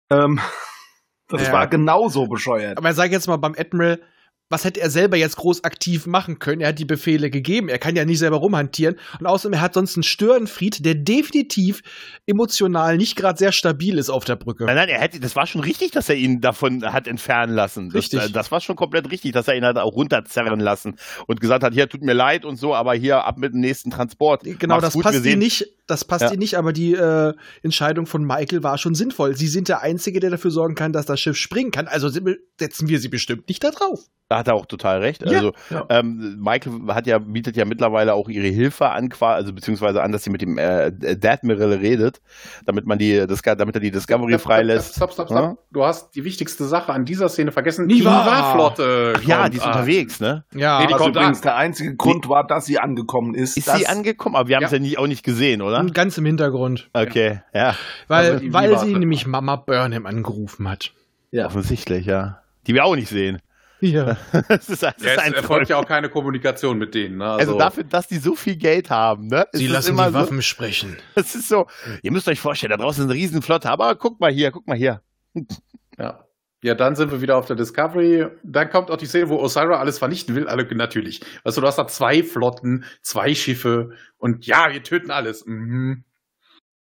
Ähm, 0.09 0.39
das 1.29 1.47
Ja. 1.47 1.53
war 1.53 1.67
genauso 1.67 2.27
bescheuert. 2.27 2.77
Aber 2.77 2.93
sag 2.93 3.11
jetzt 3.11 3.27
mal 3.27 3.37
beim 3.37 3.55
Admiral, 3.57 3.99
was 4.53 4.65
hätte 4.65 4.79
er 4.81 4.91
selber 4.91 5.17
jetzt 5.17 5.35
groß 5.37 5.63
aktiv 5.63 6.05
machen 6.05 6.37
können? 6.37 6.61
Er 6.61 6.69
hat 6.69 6.77
die 6.79 6.85
Befehle 6.85 7.31
gegeben. 7.31 7.69
Er 7.69 7.79
kann 7.79 7.95
ja 7.95 8.05
nicht 8.05 8.19
selber 8.19 8.37
rumhantieren. 8.37 8.97
Und 9.19 9.25
außerdem, 9.25 9.53
er 9.53 9.61
hat 9.61 9.73
sonst 9.73 9.97
einen 9.97 10.03
Störenfried, 10.03 10.85
der 10.85 10.93
definitiv 10.93 11.81
emotional 12.27 12.97
nicht 12.97 13.15
gerade 13.15 13.37
sehr 13.37 13.51
stabil 13.51 13.97
ist 13.97 14.09
auf 14.09 14.25
der 14.25 14.35
Brücke. 14.35 14.65
Nein, 14.65 14.75
nein, 14.75 14.89
er 14.89 14.99
hätte, 15.01 15.19
das 15.19 15.35
war 15.35 15.47
schon 15.47 15.61
richtig, 15.61 15.91
dass 15.91 16.07
er 16.07 16.15
ihn 16.15 16.39
davon 16.39 16.83
hat 16.93 17.07
entfernen 17.07 17.53
lassen. 17.53 17.89
Das, 17.89 17.95
Richtig. 18.03 18.21
äh, 18.21 18.29
Das 18.29 18.51
war 18.51 18.61
schon 18.61 18.75
komplett 18.75 19.11
richtig, 19.11 19.31
dass 19.31 19.47
er 19.47 19.55
ihn 19.55 19.65
hat 19.65 19.77
auch 19.77 19.93
runterzerren 19.93 20.59
lassen 20.59 20.95
und 21.27 21.41
gesagt 21.41 21.63
hat, 21.63 21.73
hier 21.73 21.89
tut 21.89 22.03
mir 22.03 22.13
leid 22.13 22.45
und 22.45 22.57
so, 22.57 22.75
aber 22.75 22.93
hier 22.93 23.25
ab 23.25 23.37
mit 23.37 23.53
dem 23.53 23.59
nächsten 23.59 23.89
Transport. 23.91 24.43
Genau, 24.43 24.75
Mach's 24.75 24.83
das 24.83 24.93
gut, 24.93 25.03
passt 25.03 25.25
ihm 25.25 25.39
nicht. 25.39 25.65
Das 25.87 26.05
passt 26.05 26.21
Ja. 26.23 26.31
ihm 26.31 26.39
nicht, 26.39 26.55
aber 26.57 26.71
die 26.71 26.93
äh, 26.93 27.33
Entscheidung 27.61 28.05
von 28.05 28.23
Michael 28.23 28.63
war 28.63 28.77
schon 28.77 28.95
sinnvoll. 28.95 29.35
Sie 29.35 29.47
sind 29.47 29.67
der 29.67 29.81
Einzige, 29.81 30.19
der 30.19 30.29
dafür 30.29 30.51
sorgen 30.51 30.75
kann, 30.75 30.93
dass 30.93 31.05
das 31.05 31.19
Schiff 31.19 31.35
springen 31.37 31.71
kann. 31.71 31.87
Also 31.87 32.09
setzen 32.09 32.87
wir 32.87 32.99
sie 32.99 33.09
bestimmt 33.09 33.49
nicht 33.49 33.63
da 33.63 33.71
drauf. 33.71 33.99
Da 34.29 34.39
hat 34.39 34.47
er 34.47 34.55
auch 34.55 34.65
total 34.65 34.99
recht. 34.99 35.21
Ja, 35.29 35.37
also 35.37 35.53
ja. 35.69 35.85
Ähm, 35.89 36.37
Michael 36.39 36.87
hat 36.87 37.05
ja, 37.07 37.19
bietet 37.19 37.57
ja 37.57 37.65
mittlerweile 37.65 38.13
auch 38.13 38.29
ihre 38.29 38.47
Hilfe 38.47 38.89
an, 38.89 39.09
also 39.19 39.53
beziehungsweise 39.53 40.01
an, 40.01 40.11
dass 40.13 40.23
sie 40.23 40.29
mit 40.29 40.41
dem 40.41 40.57
äh, 40.57 40.91
Admiral 41.23 41.73
redet, 41.73 42.21
damit 42.65 42.85
man 42.85 42.97
die, 42.97 43.27
das, 43.27 43.41
damit 43.41 43.75
er 43.75 43.81
die 43.81 43.91
Discovery 43.91 44.39
freilässt. 44.39 44.95
Stopp, 44.95 45.11
stopp, 45.13 45.27
stopp. 45.27 45.37
Ja? 45.37 45.55
Du 45.71 45.83
hast 45.83 46.15
die 46.15 46.23
wichtigste 46.23 46.63
Sache 46.65 46.93
an 46.93 47.03
dieser 47.05 47.27
Szene 47.29 47.51
vergessen. 47.51 47.85
Niva! 47.85 48.23
Niva-Flotte. 48.23 49.13
Ach 49.17 49.23
ja, 49.23 49.49
die 49.49 49.57
ist 49.57 49.63
an. 49.63 49.73
unterwegs, 49.73 50.19
ne? 50.19 50.45
Ja, 50.55 50.79
Nee, 50.79 50.87
die 50.87 50.93
Was 50.93 51.01
kommt 51.01 51.15
übrigens 51.15 51.37
an. 51.39 51.43
der 51.43 51.55
einzige 51.57 51.95
Grund 51.95 52.29
war, 52.29 52.47
dass 52.47 52.65
sie 52.65 52.79
angekommen 52.79 53.35
ist. 53.35 53.57
Ist 53.57 53.69
sie 53.75 53.87
angekommen? 53.87 54.35
Aber 54.35 54.47
wir 54.47 54.55
haben 54.55 54.63
es 54.63 54.71
Ja. 54.71 54.77
ja 54.77 54.81
nie, 54.83 54.97
auch 54.97 55.07
nicht 55.07 55.23
gesehen, 55.23 55.61
oder? 55.61 55.83
ganz 55.93 56.17
im 56.17 56.25
Hintergrund. 56.25 56.89
Okay, 56.93 57.41
ja. 57.53 57.75
Weil, 58.07 58.25
Also 58.31 58.39
die 58.39 58.53
weil 58.53 58.79
sie 58.79 58.95
nämlich 58.95 59.27
Mama 59.27 59.57
Burnham 59.57 60.05
angerufen 60.05 60.67
hat. 60.69 60.93
Ja. 61.31 61.45
Offensichtlich, 61.47 62.05
ja. 62.05 62.39
Die 62.67 62.73
wir 62.73 62.85
auch 62.85 62.95
nicht 62.95 63.09
sehen. 63.09 63.39
Ja. 63.83 64.17
das 64.47 64.69
ist, 64.69 64.81
das 64.81 64.95
Ja, 64.99 65.11
ist 65.11 65.17
es 65.17 65.17
ein 65.19 65.33
erfolgt 65.33 65.69
ja 65.69 65.75
auch 65.77 65.85
keine 65.85 66.09
Kommunikation 66.09 66.77
mit 66.77 66.95
denen. 66.95 67.17
Ne? 67.17 67.25
Also, 67.25 67.57
dafür, 67.57 67.83
dass 67.83 68.07
die 68.07 68.17
so 68.17 68.33
viel 68.33 68.55
Geld 68.55 68.89
haben, 68.89 69.27
ne? 69.27 69.45
Sie 69.51 69.67
lassen 69.67 69.89
immer 69.91 70.07
die 70.07 70.13
so, 70.13 70.19
Waffen 70.19 70.41
sprechen. 70.41 70.97
Das 71.15 71.35
ist 71.35 71.49
so, 71.49 71.67
ihr 72.01 72.11
müsst 72.11 72.27
euch 72.27 72.39
vorstellen, 72.39 72.71
da 72.71 72.77
draußen 72.77 73.03
ist 73.03 73.09
eine 73.09 73.19
Riesenflotte, 73.19 73.69
aber 73.69 73.95
guck 73.95 74.19
mal 74.19 74.31
hier, 74.31 74.51
guck 74.51 74.67
mal 74.67 74.77
hier. 74.77 75.01
Ja. 75.99 76.25
Ja, 76.63 76.73
dann 76.73 76.95
sind 76.95 77.11
wir 77.11 77.21
wieder 77.21 77.37
auf 77.37 77.45
der 77.45 77.57
Discovery. 77.57 78.25
Dann 78.41 78.69
kommt 78.69 78.89
auch 78.89 78.97
die 78.97 79.05
Szene, 79.05 79.29
wo 79.29 79.35
Osira 79.35 79.79
alles 79.79 79.99
vernichten 79.99 80.33
will. 80.33 80.47
Alle 80.47 80.65
natürlich. 80.75 81.21
Also 81.43 81.61
du 81.61 81.67
hast 81.67 81.75
da 81.75 81.87
zwei 81.87 82.23
Flotten, 82.23 82.85
zwei 83.01 83.35
Schiffe 83.35 83.91
und 84.17 84.47
ja, 84.47 84.71
wir 84.71 84.81
töten 84.81 85.11
alles. 85.11 85.45
Mhm. 85.45 86.03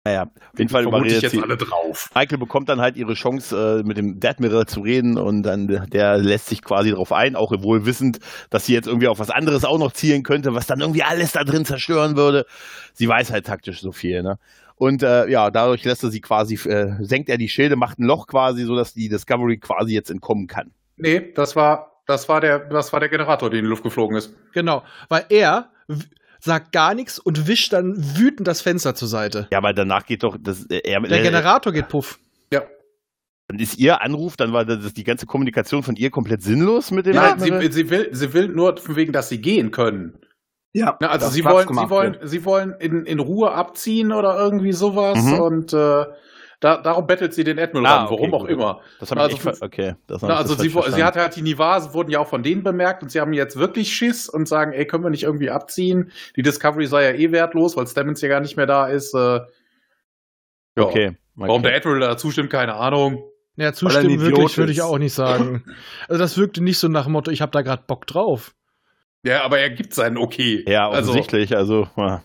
Naja, 0.06 0.22
auf 0.22 0.58
jeden 0.58 0.70
Fall 0.70 0.84
Vermute 0.84 1.08
ich 1.08 1.20
jetzt 1.20 1.32
sie. 1.32 1.42
alle 1.42 1.56
drauf. 1.56 2.10
Michael 2.14 2.38
bekommt 2.38 2.68
dann 2.68 2.80
halt 2.80 2.96
ihre 2.96 3.14
Chance, 3.14 3.80
äh, 3.80 3.82
mit 3.82 3.96
dem 3.96 4.20
Dead 4.20 4.38
Mirror 4.38 4.68
zu 4.68 4.78
reden 4.78 5.18
und 5.18 5.42
dann 5.42 5.66
der 5.66 6.16
lässt 6.18 6.46
sich 6.46 6.62
quasi 6.62 6.90
darauf 6.90 7.10
ein, 7.10 7.34
auch 7.34 7.50
wohl 7.64 7.86
wissend, 7.86 8.20
dass 8.48 8.66
sie 8.66 8.72
jetzt 8.72 8.86
irgendwie 8.86 9.08
auf 9.08 9.18
was 9.18 9.30
anderes 9.30 9.64
auch 9.64 9.80
noch 9.80 9.90
zielen 9.90 10.22
könnte, 10.22 10.54
was 10.54 10.68
dann 10.68 10.80
irgendwie 10.80 11.02
alles 11.02 11.32
da 11.32 11.42
drin 11.42 11.64
zerstören 11.64 12.16
würde. 12.16 12.46
Sie 12.92 13.08
weiß 13.08 13.32
halt 13.32 13.46
taktisch 13.46 13.80
so 13.80 13.90
viel, 13.90 14.22
ne? 14.22 14.38
Und 14.76 15.02
äh, 15.02 15.26
ja, 15.28 15.50
dadurch 15.50 15.82
lässt 15.84 16.04
er 16.04 16.10
sie 16.10 16.20
quasi, 16.20 16.54
äh, 16.68 16.92
senkt 17.00 17.28
er 17.28 17.36
die 17.36 17.48
Schilde, 17.48 17.74
macht 17.74 17.98
ein 17.98 18.04
Loch 18.04 18.28
quasi, 18.28 18.62
sodass 18.62 18.94
die 18.94 19.08
Discovery 19.08 19.58
quasi 19.58 19.92
jetzt 19.92 20.12
entkommen 20.12 20.46
kann. 20.46 20.70
Nee, 20.98 21.32
das 21.34 21.56
war, 21.56 22.00
das 22.06 22.28
war 22.28 22.40
der, 22.40 22.60
das 22.60 22.92
war 22.92 23.00
der 23.00 23.08
Generator, 23.08 23.50
der 23.50 23.58
in 23.58 23.64
die 23.64 23.70
Luft 23.70 23.82
geflogen 23.82 24.16
ist. 24.16 24.32
Genau, 24.52 24.84
weil 25.08 25.24
er 25.30 25.70
sagt 26.46 26.72
gar 26.72 26.94
nichts 26.94 27.18
und 27.18 27.46
wischt 27.46 27.72
dann 27.74 27.94
wütend 28.16 28.48
das 28.48 28.62
Fenster 28.62 28.94
zur 28.94 29.08
Seite. 29.08 29.46
Ja, 29.52 29.58
aber 29.58 29.74
danach 29.74 30.06
geht 30.06 30.22
doch 30.22 30.36
das, 30.40 30.64
äh, 30.70 30.80
er, 30.84 31.00
Der 31.02 31.20
äh, 31.20 31.22
Generator 31.22 31.72
geht 31.72 31.88
puff. 31.88 32.18
Ja. 32.52 32.62
dann 33.48 33.58
ist 33.58 33.76
ihr 33.78 34.00
Anruf, 34.00 34.36
dann 34.36 34.52
war 34.54 34.64
das, 34.64 34.94
die 34.94 35.04
ganze 35.04 35.26
Kommunikation 35.26 35.82
von 35.82 35.96
ihr 35.96 36.10
komplett 36.10 36.42
sinnlos 36.42 36.90
mit 36.90 37.04
dem 37.06 37.14
Mirror? 37.16 37.38
sie, 37.38 37.72
sie, 37.72 37.90
will, 37.90 38.08
sie 38.12 38.32
will 38.32 38.48
nur 38.48 38.76
von 38.78 38.96
wegen, 38.96 39.12
dass 39.12 39.28
sie 39.28 39.40
gehen 39.40 39.70
können. 39.70 40.18
Ja, 40.72 40.96
Na, 41.00 41.08
also 41.08 41.28
sie 41.28 41.44
wollen, 41.44 41.66
gemacht 41.66 41.86
sie 41.86 41.90
wollen, 41.90 42.12
wird. 42.14 42.28
sie 42.28 42.44
wollen 42.44 42.74
in, 42.80 43.04
in 43.06 43.18
Ruhe 43.18 43.50
abziehen 43.52 44.12
oder 44.12 44.36
irgendwie 44.38 44.72
sowas 44.72 45.22
Mhm. 45.22 45.40
und 45.40 45.72
äh, 45.72 46.04
da, 46.60 46.78
darum 46.78 47.06
bettelt 47.06 47.34
sie 47.34 47.44
den 47.44 47.58
Admiral 47.58 47.86
Ah, 47.86 48.02
an, 48.04 48.10
warum 48.10 48.32
okay, 48.32 48.34
auch 48.34 48.40
gut. 48.40 48.50
immer. 48.50 48.80
Das 48.98 49.10
habe 49.10 49.20
ich 49.20 49.24
Also 49.24 49.36
ver- 49.38 49.54
für- 49.54 49.64
okay. 49.64 49.94
Das 50.06 50.22
Na, 50.22 50.28
ich 50.28 50.34
also 50.36 50.54
das 50.54 50.62
sie, 50.62 50.70
sie 50.94 51.04
hat 51.04 51.16
halt 51.16 51.36
die 51.36 51.42
Nivas, 51.42 51.92
wurden 51.92 52.10
ja 52.10 52.18
auch 52.20 52.28
von 52.28 52.42
denen 52.42 52.62
bemerkt 52.62 53.02
und 53.02 53.10
sie 53.10 53.20
haben 53.20 53.32
jetzt 53.32 53.56
wirklich 53.56 53.94
Schiss 53.94 54.28
und 54.28 54.48
sagen, 54.48 54.72
ey, 54.72 54.86
können 54.86 55.04
wir 55.04 55.10
nicht 55.10 55.24
irgendwie 55.24 55.50
abziehen? 55.50 56.10
Die 56.36 56.42
Discovery 56.42 56.86
sei 56.86 57.04
ja 57.04 57.12
eh 57.12 57.30
wertlos, 57.32 57.76
weil 57.76 57.86
Stamens 57.86 58.20
ja 58.22 58.28
gar 58.28 58.40
nicht 58.40 58.56
mehr 58.56 58.66
da 58.66 58.86
ist. 58.86 59.14
Äh, 59.14 59.18
ja. 59.18 59.40
Okay. 60.76 61.08
okay. 61.08 61.16
Warum 61.34 61.62
der 61.62 61.76
Admiral 61.76 62.00
da 62.00 62.16
zustimmt, 62.16 62.50
keine 62.50 62.74
Ahnung. 62.74 63.22
Ja, 63.56 63.72
zustimmen 63.72 64.20
wirklich, 64.20 64.56
würde 64.58 64.72
ich 64.72 64.82
auch 64.82 64.98
nicht 64.98 65.14
sagen. 65.14 65.64
Also 66.08 66.18
das 66.22 66.36
wirkte 66.38 66.62
nicht 66.62 66.78
so 66.78 66.88
nach 66.88 67.04
dem 67.04 67.12
Motto, 67.12 67.30
ich 67.30 67.40
habe 67.42 67.52
da 67.52 67.62
gerade 67.62 67.82
Bock 67.86 68.06
drauf. 68.06 68.54
Ja, 69.24 69.42
aber 69.44 69.58
er 69.58 69.70
gibt 69.70 69.92
seinen 69.94 70.18
Okay. 70.18 70.64
Ja, 70.68 70.88
also, 70.88 71.10
offensichtlich. 71.10 71.56
Also, 71.56 71.88
ja. 71.96 72.22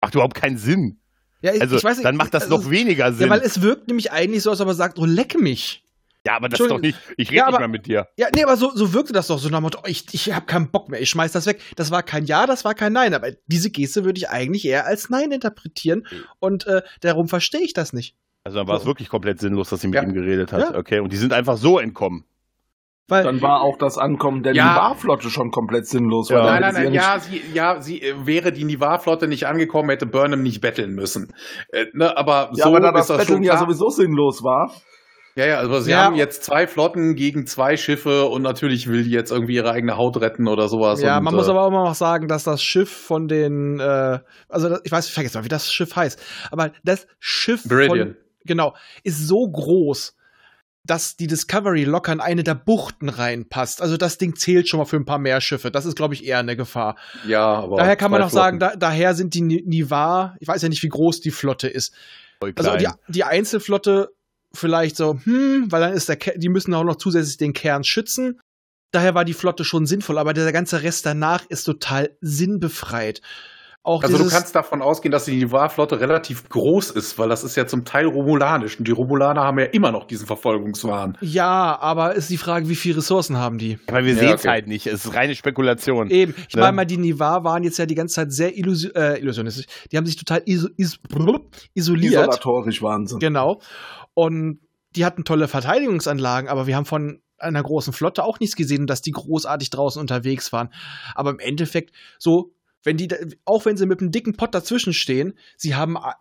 macht 0.00 0.14
überhaupt 0.14 0.34
keinen 0.34 0.58
Sinn. 0.58 1.00
Ja, 1.46 1.54
ich, 1.54 1.62
Also, 1.62 1.76
ich 1.76 1.84
weiß 1.84 2.02
dann 2.02 2.16
macht 2.16 2.34
das 2.34 2.44
also, 2.44 2.56
noch 2.58 2.70
weniger 2.70 3.12
Sinn. 3.12 3.26
Ja, 3.26 3.30
weil 3.32 3.40
es 3.40 3.62
wirkt 3.62 3.86
nämlich 3.88 4.10
eigentlich 4.12 4.42
so, 4.42 4.50
als 4.50 4.60
ob 4.60 4.68
er 4.68 4.74
sagt, 4.74 4.98
oh, 4.98 5.04
leck 5.04 5.38
mich. 5.38 5.84
Ja, 6.26 6.34
aber 6.34 6.48
das 6.48 6.58
ist 6.58 6.68
doch 6.68 6.80
nicht. 6.80 6.98
Ich 7.16 7.28
rede 7.30 7.36
Ja, 7.38 7.50
nicht 7.50 7.58
mehr 7.60 7.68
mit 7.68 7.86
dir. 7.86 8.08
Ja, 8.16 8.26
nee, 8.34 8.42
aber 8.42 8.56
so, 8.56 8.74
so 8.74 8.92
wirkte 8.92 9.12
das 9.12 9.28
doch 9.28 9.38
so 9.38 9.48
nach 9.48 9.60
Motto, 9.60 9.78
oh, 9.84 9.86
ich, 9.86 10.06
ich 10.12 10.32
habe 10.32 10.44
keinen 10.46 10.72
Bock 10.72 10.88
mehr, 10.88 11.00
ich 11.00 11.08
schmeiß 11.08 11.30
das 11.30 11.46
weg. 11.46 11.60
Das 11.76 11.92
war 11.92 12.02
kein 12.02 12.26
Ja, 12.26 12.46
das 12.46 12.64
war 12.64 12.74
kein 12.74 12.92
Nein, 12.92 13.14
aber 13.14 13.28
diese 13.46 13.70
Geste 13.70 14.04
würde 14.04 14.18
ich 14.18 14.28
eigentlich 14.28 14.64
eher 14.64 14.86
als 14.86 15.08
Nein 15.08 15.30
interpretieren 15.30 16.04
und 16.40 16.66
äh, 16.66 16.82
darum 17.00 17.28
verstehe 17.28 17.60
ich 17.62 17.74
das 17.74 17.92
nicht. 17.92 18.16
Also 18.42 18.58
dann 18.58 18.66
war 18.66 18.76
es 18.76 18.82
So. 18.82 18.88
wirklich 18.88 19.08
komplett 19.08 19.38
sinnlos, 19.38 19.68
dass 19.70 19.80
sie 19.82 19.86
mit 19.86 19.94
Ja. 19.96 20.02
ihm 20.02 20.14
geredet 20.14 20.52
hat. 20.52 20.60
Ja. 20.72 20.76
Okay, 20.76 20.98
und 20.98 21.12
die 21.12 21.16
sind 21.16 21.32
einfach 21.32 21.56
so 21.58 21.78
entkommen. 21.78 22.24
Weil, 23.08 23.22
Dann 23.22 23.40
war 23.40 23.60
auch 23.60 23.78
das 23.78 23.98
Ankommen 23.98 24.42
der 24.42 24.52
Ja. 24.54 24.70
Nivar-Flotte 24.70 25.30
schon 25.30 25.52
komplett 25.52 25.86
sinnlos. 25.86 26.28
Ja. 26.28 26.42
Nein, 26.44 26.60
nein, 26.60 26.74
nein, 26.74 26.86
sie 26.88 26.94
ja, 26.96 27.18
sie, 27.20 27.42
ja, 27.54 27.80
sie 27.80 28.02
äh, 28.02 28.14
wäre 28.26 28.50
die 28.50 28.64
Nivar-Flotte 28.64 29.28
nicht 29.28 29.46
angekommen, 29.46 29.90
hätte 29.90 30.06
Burnham 30.06 30.42
nicht 30.42 30.60
betteln 30.60 30.94
müssen. 30.94 31.32
Äh, 31.70 31.86
ne, 31.92 32.16
aber 32.16 32.50
Ja, 32.54 32.64
so 32.64 32.70
aber 32.70 32.80
da 32.80 32.90
das 32.92 33.02
ist 33.02 33.10
das 33.10 33.18
Betteln 33.18 33.36
schon 33.38 33.42
ja 33.44 33.58
sowieso 33.58 33.90
sinnlos 33.90 34.42
war. 34.42 34.72
Ja, 35.36 35.46
ja, 35.46 35.58
also 35.58 35.78
sie 35.80 35.90
Ja. 35.92 36.02
haben 36.04 36.16
jetzt 36.16 36.42
zwei 36.44 36.66
Flotten 36.66 37.14
gegen 37.14 37.46
zwei 37.46 37.76
Schiffe 37.76 38.24
und 38.24 38.42
natürlich 38.42 38.88
will 38.88 39.04
die 39.04 39.10
jetzt 39.10 39.30
irgendwie 39.30 39.54
ihre 39.54 39.70
eigene 39.70 39.96
Haut 39.96 40.20
retten 40.20 40.48
oder 40.48 40.66
sowas. 40.68 41.00
ja, 41.00 41.18
und, 41.18 41.24
man 41.24 41.34
muss 41.34 41.46
äh, 41.46 41.50
aber 41.50 41.62
auch 41.66 41.70
mal 41.70 41.84
noch 41.84 41.94
sagen, 41.94 42.26
dass 42.26 42.42
das 42.42 42.60
Schiff 42.62 42.90
von 42.90 43.28
den, 43.28 43.78
äh, 43.78 44.18
also 44.48 44.68
das, 44.70 44.80
ich 44.82 44.90
weiß, 44.90 45.06
ich 45.08 45.14
vergesse 45.14 45.38
mal, 45.38 45.44
wie 45.44 45.48
das 45.48 45.70
Schiff 45.72 45.94
heißt, 45.94 46.20
aber 46.50 46.72
das 46.82 47.06
Schiff 47.20 47.68
Viridian. 47.70 48.14
von, 48.14 48.16
genau, 48.46 48.74
ist 49.04 49.28
so 49.28 49.46
groß, 49.48 50.16
dass 50.86 51.16
die 51.16 51.26
Discovery 51.26 51.84
locker 51.84 52.12
in 52.12 52.20
eine 52.20 52.44
der 52.44 52.54
Buchten 52.54 53.08
reinpasst. 53.08 53.82
Also 53.82 53.96
das 53.96 54.18
Ding 54.18 54.36
zählt 54.36 54.68
schon 54.68 54.78
mal 54.78 54.84
für 54.86 54.96
ein 54.96 55.04
paar 55.04 55.18
mehr 55.18 55.40
Schiffe. 55.40 55.70
Das 55.70 55.84
ist, 55.86 55.96
glaube 55.96 56.14
ich, 56.14 56.24
eher 56.24 56.38
eine 56.38 56.56
Gefahr. 56.56 56.96
Ja, 57.26 57.44
aber 57.44 57.76
Daher 57.76 57.96
kann 57.96 58.10
man 58.10 58.22
auch 58.22 58.30
sagen, 58.30 58.58
da, 58.58 58.76
daher 58.76 59.14
sind 59.14 59.34
die 59.34 59.42
Ni- 59.42 59.62
Nivar, 59.66 60.36
ich 60.40 60.48
weiß 60.48 60.62
ja 60.62 60.68
nicht, 60.68 60.82
wie 60.82 60.88
groß 60.88 61.20
die 61.20 61.30
Flotte 61.30 61.68
ist. 61.68 61.92
Also 62.54 62.76
die, 62.76 62.88
die 63.08 63.24
Einzelflotte 63.24 64.10
vielleicht 64.52 64.96
so, 64.96 65.18
hm, 65.24 65.66
weil 65.70 65.80
dann 65.80 65.92
ist 65.92 66.08
der, 66.08 66.16
die 66.16 66.48
müssen 66.48 66.72
auch 66.74 66.84
noch 66.84 66.96
zusätzlich 66.96 67.36
den 67.36 67.52
Kern 67.52 67.84
schützen. 67.84 68.40
Daher 68.92 69.14
war 69.14 69.24
die 69.24 69.34
Flotte 69.34 69.64
schon 69.64 69.86
sinnvoll, 69.86 70.18
aber 70.18 70.32
der 70.32 70.50
ganze 70.52 70.82
Rest 70.82 71.04
danach 71.04 71.44
ist 71.48 71.64
total 71.64 72.16
sinnbefreit. 72.20 73.20
Auch 73.86 74.02
Also 74.02 74.18
du 74.18 74.28
kannst 74.28 74.54
davon 74.56 74.82
ausgehen, 74.82 75.12
dass 75.12 75.26
die 75.26 75.36
Nivar-Flotte 75.36 76.00
relativ 76.00 76.48
groß 76.48 76.90
ist, 76.90 77.18
weil 77.18 77.28
das 77.28 77.44
ist 77.44 77.56
ja 77.56 77.66
zum 77.68 77.84
Teil 77.84 78.06
romulanisch 78.06 78.78
und 78.78 78.88
die 78.88 78.92
Romulaner 78.92 79.42
haben 79.44 79.58
ja 79.60 79.66
immer 79.66 79.92
noch 79.92 80.06
diesen 80.08 80.26
Verfolgungswahn. 80.26 81.16
ja, 81.20 81.78
aber 81.80 82.14
ist 82.16 82.28
die 82.30 82.36
Frage, 82.36 82.68
wie 82.68 82.74
viele 82.74 82.96
Ressourcen 82.98 83.36
haben 83.36 83.58
die? 83.58 83.78
aber 83.86 84.04
wir 84.04 84.14
Ja, 84.14 84.18
sehen 84.18 84.28
es 84.34 84.40
okay. 84.40 84.48
halt 84.48 84.66
nicht. 84.66 84.86
Es 84.88 85.04
ist 85.04 85.14
reine 85.14 85.36
Spekulation. 85.36 86.10
Eben, 86.10 86.34
ich 86.48 86.56
Ne? 86.56 86.62
meine 86.62 86.74
mal, 86.74 86.84
die 86.84 86.96
Nivar 86.98 87.44
waren 87.44 87.62
jetzt 87.62 87.78
ja 87.78 87.86
die 87.86 87.94
ganze 87.94 88.16
Zeit 88.16 88.32
sehr 88.32 88.58
illusi 88.58 88.88
äh, 88.94 89.20
illusionistisch. 89.20 89.66
Die 89.92 89.96
haben 89.96 90.04
sich 90.06 90.16
total 90.16 90.42
iso 90.46 90.68
is 90.76 90.98
isoliert. 91.74 92.12
Isolatorisch 92.12 92.82
Wahnsinn. 92.82 93.20
Genau. 93.20 93.60
Und 94.14 94.58
die 94.96 95.04
hatten 95.04 95.24
tolle 95.24 95.46
Verteidigungsanlagen, 95.46 96.48
aber 96.50 96.66
wir 96.66 96.74
haben 96.74 96.86
von 96.86 97.20
einer 97.38 97.62
großen 97.62 97.92
Flotte 97.92 98.24
auch 98.24 98.40
nichts 98.40 98.56
gesehen, 98.56 98.86
dass 98.86 99.02
die 99.02 99.12
großartig 99.12 99.70
draußen 99.70 100.00
unterwegs 100.00 100.52
waren. 100.52 100.70
Aber 101.14 101.30
im 101.30 101.38
Endeffekt, 101.38 101.92
so, 102.18 102.52
wenn 102.86 102.96
die, 102.96 103.08
auch 103.44 103.64
wenn 103.66 103.76
sie 103.76 103.84
mit 103.86 104.00
einem 104.00 104.12
dicken 104.12 104.36
Pott 104.36 104.54
dazwischen 104.54 104.92
stehen, 104.94 105.34
sie 105.56 105.74
haben 105.74 105.96
a- 105.98 106.14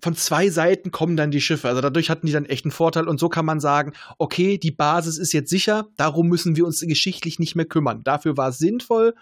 von 0.00 0.16
zwei 0.16 0.50
Seiten 0.50 0.90
kommen 0.90 1.16
dann 1.16 1.30
die 1.30 1.40
Schiffe. 1.40 1.68
Also 1.68 1.80
dadurch 1.80 2.10
hatten 2.10 2.26
die 2.26 2.32
dann 2.32 2.44
echt 2.44 2.64
einen 2.64 2.72
Vorteil. 2.72 3.06
Und 3.06 3.20
so 3.20 3.28
kann 3.28 3.44
man 3.44 3.60
sagen, 3.60 3.92
okay, 4.18 4.58
die 4.58 4.72
Basis 4.72 5.16
ist 5.16 5.32
jetzt 5.32 5.48
sicher, 5.50 5.86
darum 5.96 6.26
müssen 6.28 6.56
wir 6.56 6.66
uns 6.66 6.80
geschichtlich 6.80 7.38
nicht 7.38 7.54
mehr 7.54 7.66
kümmern. 7.66 8.02
Dafür 8.02 8.36
war 8.36 8.48
es 8.48 8.58
sinnvoll 8.58 9.14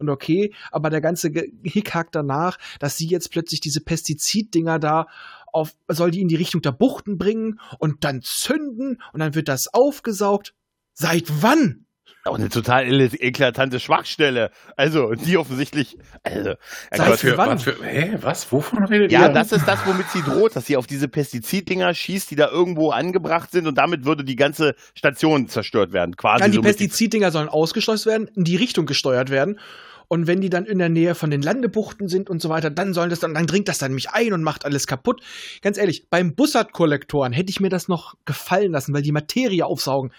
und 0.00 0.08
okay, 0.10 0.52
aber 0.72 0.90
der 0.90 1.00
ganze 1.00 1.30
Hickhack 1.62 2.10
danach, 2.10 2.58
dass 2.80 2.96
sie 2.96 3.06
jetzt 3.06 3.30
plötzlich 3.30 3.60
diese 3.60 3.80
Pestiziddinger 3.80 4.80
da 4.80 5.06
auf, 5.52 5.72
soll 5.86 6.10
die 6.10 6.20
in 6.20 6.28
die 6.28 6.34
Richtung 6.34 6.62
der 6.62 6.72
Buchten 6.72 7.16
bringen 7.16 7.60
und 7.78 8.02
dann 8.02 8.20
zünden 8.22 9.00
und 9.12 9.20
dann 9.20 9.36
wird 9.36 9.46
das 9.48 9.72
aufgesaugt. 9.72 10.52
Seit 10.94 11.26
wann? 11.42 11.83
Auch 12.26 12.38
eine 12.38 12.48
total 12.48 12.84
eklatante 12.90 13.80
Schwachstelle. 13.80 14.50
Also, 14.76 15.12
die 15.12 15.36
offensichtlich. 15.36 15.98
Also, 16.22 16.50
ja, 16.50 16.56
Gott. 16.96 17.18
für 17.18 17.36
wann? 17.36 17.50
Was 17.50 17.62
für, 17.64 17.84
hä, 17.84 18.16
was? 18.20 18.50
Wovon 18.50 18.84
redet 18.84 19.12
ja, 19.12 19.26
ihr? 19.26 19.28
das 19.28 19.52
ist 19.52 19.68
das, 19.68 19.84
womit 19.86 20.08
sie 20.08 20.22
droht, 20.22 20.56
dass 20.56 20.64
sie 20.64 20.78
auf 20.78 20.86
diese 20.86 21.08
Pestiziddinger 21.08 21.92
schießt, 21.92 22.30
die 22.30 22.36
da 22.36 22.48
irgendwo 22.48 22.90
angebracht 22.90 23.50
sind 23.50 23.66
und 23.66 23.76
damit 23.76 24.06
würde 24.06 24.24
die 24.24 24.36
ganze 24.36 24.74
Station 24.94 25.48
zerstört 25.48 25.92
werden. 25.92 26.16
Quasi 26.16 26.40
Dann 26.40 26.50
die 26.50 26.56
so 26.56 26.62
Pestiziddinger 26.62 27.30
sollen 27.30 27.48
ausgeschlossen 27.48 28.10
werden, 28.10 28.28
in 28.34 28.44
die 28.44 28.56
Richtung 28.56 28.86
gesteuert 28.86 29.28
werden. 29.28 29.58
Und 30.08 30.26
wenn 30.26 30.40
die 30.40 30.50
dann 30.50 30.64
in 30.64 30.78
der 30.78 30.88
Nähe 30.88 31.14
von 31.14 31.30
den 31.30 31.42
Landebuchten 31.42 32.08
sind 32.08 32.30
und 32.30 32.40
so 32.40 32.48
weiter, 32.48 32.70
dann 32.70 32.94
sollen 32.94 33.10
das 33.10 33.20
dann, 33.20 33.34
dann 33.34 33.46
dringt 33.46 33.68
das 33.68 33.78
dann 33.78 33.90
nämlich 33.90 34.10
ein 34.10 34.32
und 34.32 34.42
macht 34.42 34.64
alles 34.64 34.86
kaputt. 34.86 35.20
Ganz 35.62 35.78
ehrlich, 35.78 36.08
beim 36.08 36.34
Bussard-Kollektoren 36.34 37.32
hätte 37.32 37.50
ich 37.50 37.60
mir 37.60 37.70
das 37.70 37.88
noch 37.88 38.14
gefallen 38.24 38.72
lassen, 38.72 38.94
weil 38.94 39.02
die 39.02 39.12
Materie 39.12 39.64
aufsaugen. 39.64 40.12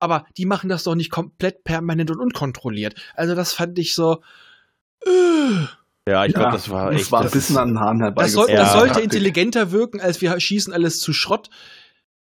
Aber 0.00 0.24
die 0.36 0.46
machen 0.46 0.68
das 0.68 0.82
doch 0.84 0.94
nicht 0.94 1.10
komplett 1.10 1.62
permanent 1.62 2.10
und 2.10 2.18
unkontrolliert. 2.18 2.94
Also 3.14 3.34
das 3.34 3.52
fand 3.52 3.78
ich 3.78 3.94
so. 3.94 4.22
Äh, 5.06 5.10
Ja, 6.08 6.24
ich 6.24 6.32
glaube, 6.32 6.48
Ja, 6.48 6.52
das 6.52 6.70
war 6.70 6.90
das 6.90 7.02
echt. 7.02 7.12
war 7.12 7.20
ein 7.20 7.24
das 7.24 7.32
bisschen 7.32 7.58
an 7.58 7.68
den 7.68 7.78
Haaren 7.80 7.98
das, 7.98 8.06
herbeigezogen. 8.06 8.46
soll, 8.48 8.56
das 8.56 8.66
Ja. 8.68 8.72
sollte 8.72 8.86
Taktik. 8.94 9.04
intelligenter 9.04 9.70
wirken, 9.70 10.00
als 10.00 10.20
wir 10.20 10.38
schießen 10.40 10.72
alles 10.72 10.98
zu 11.00 11.12
Schrott. 11.12 11.50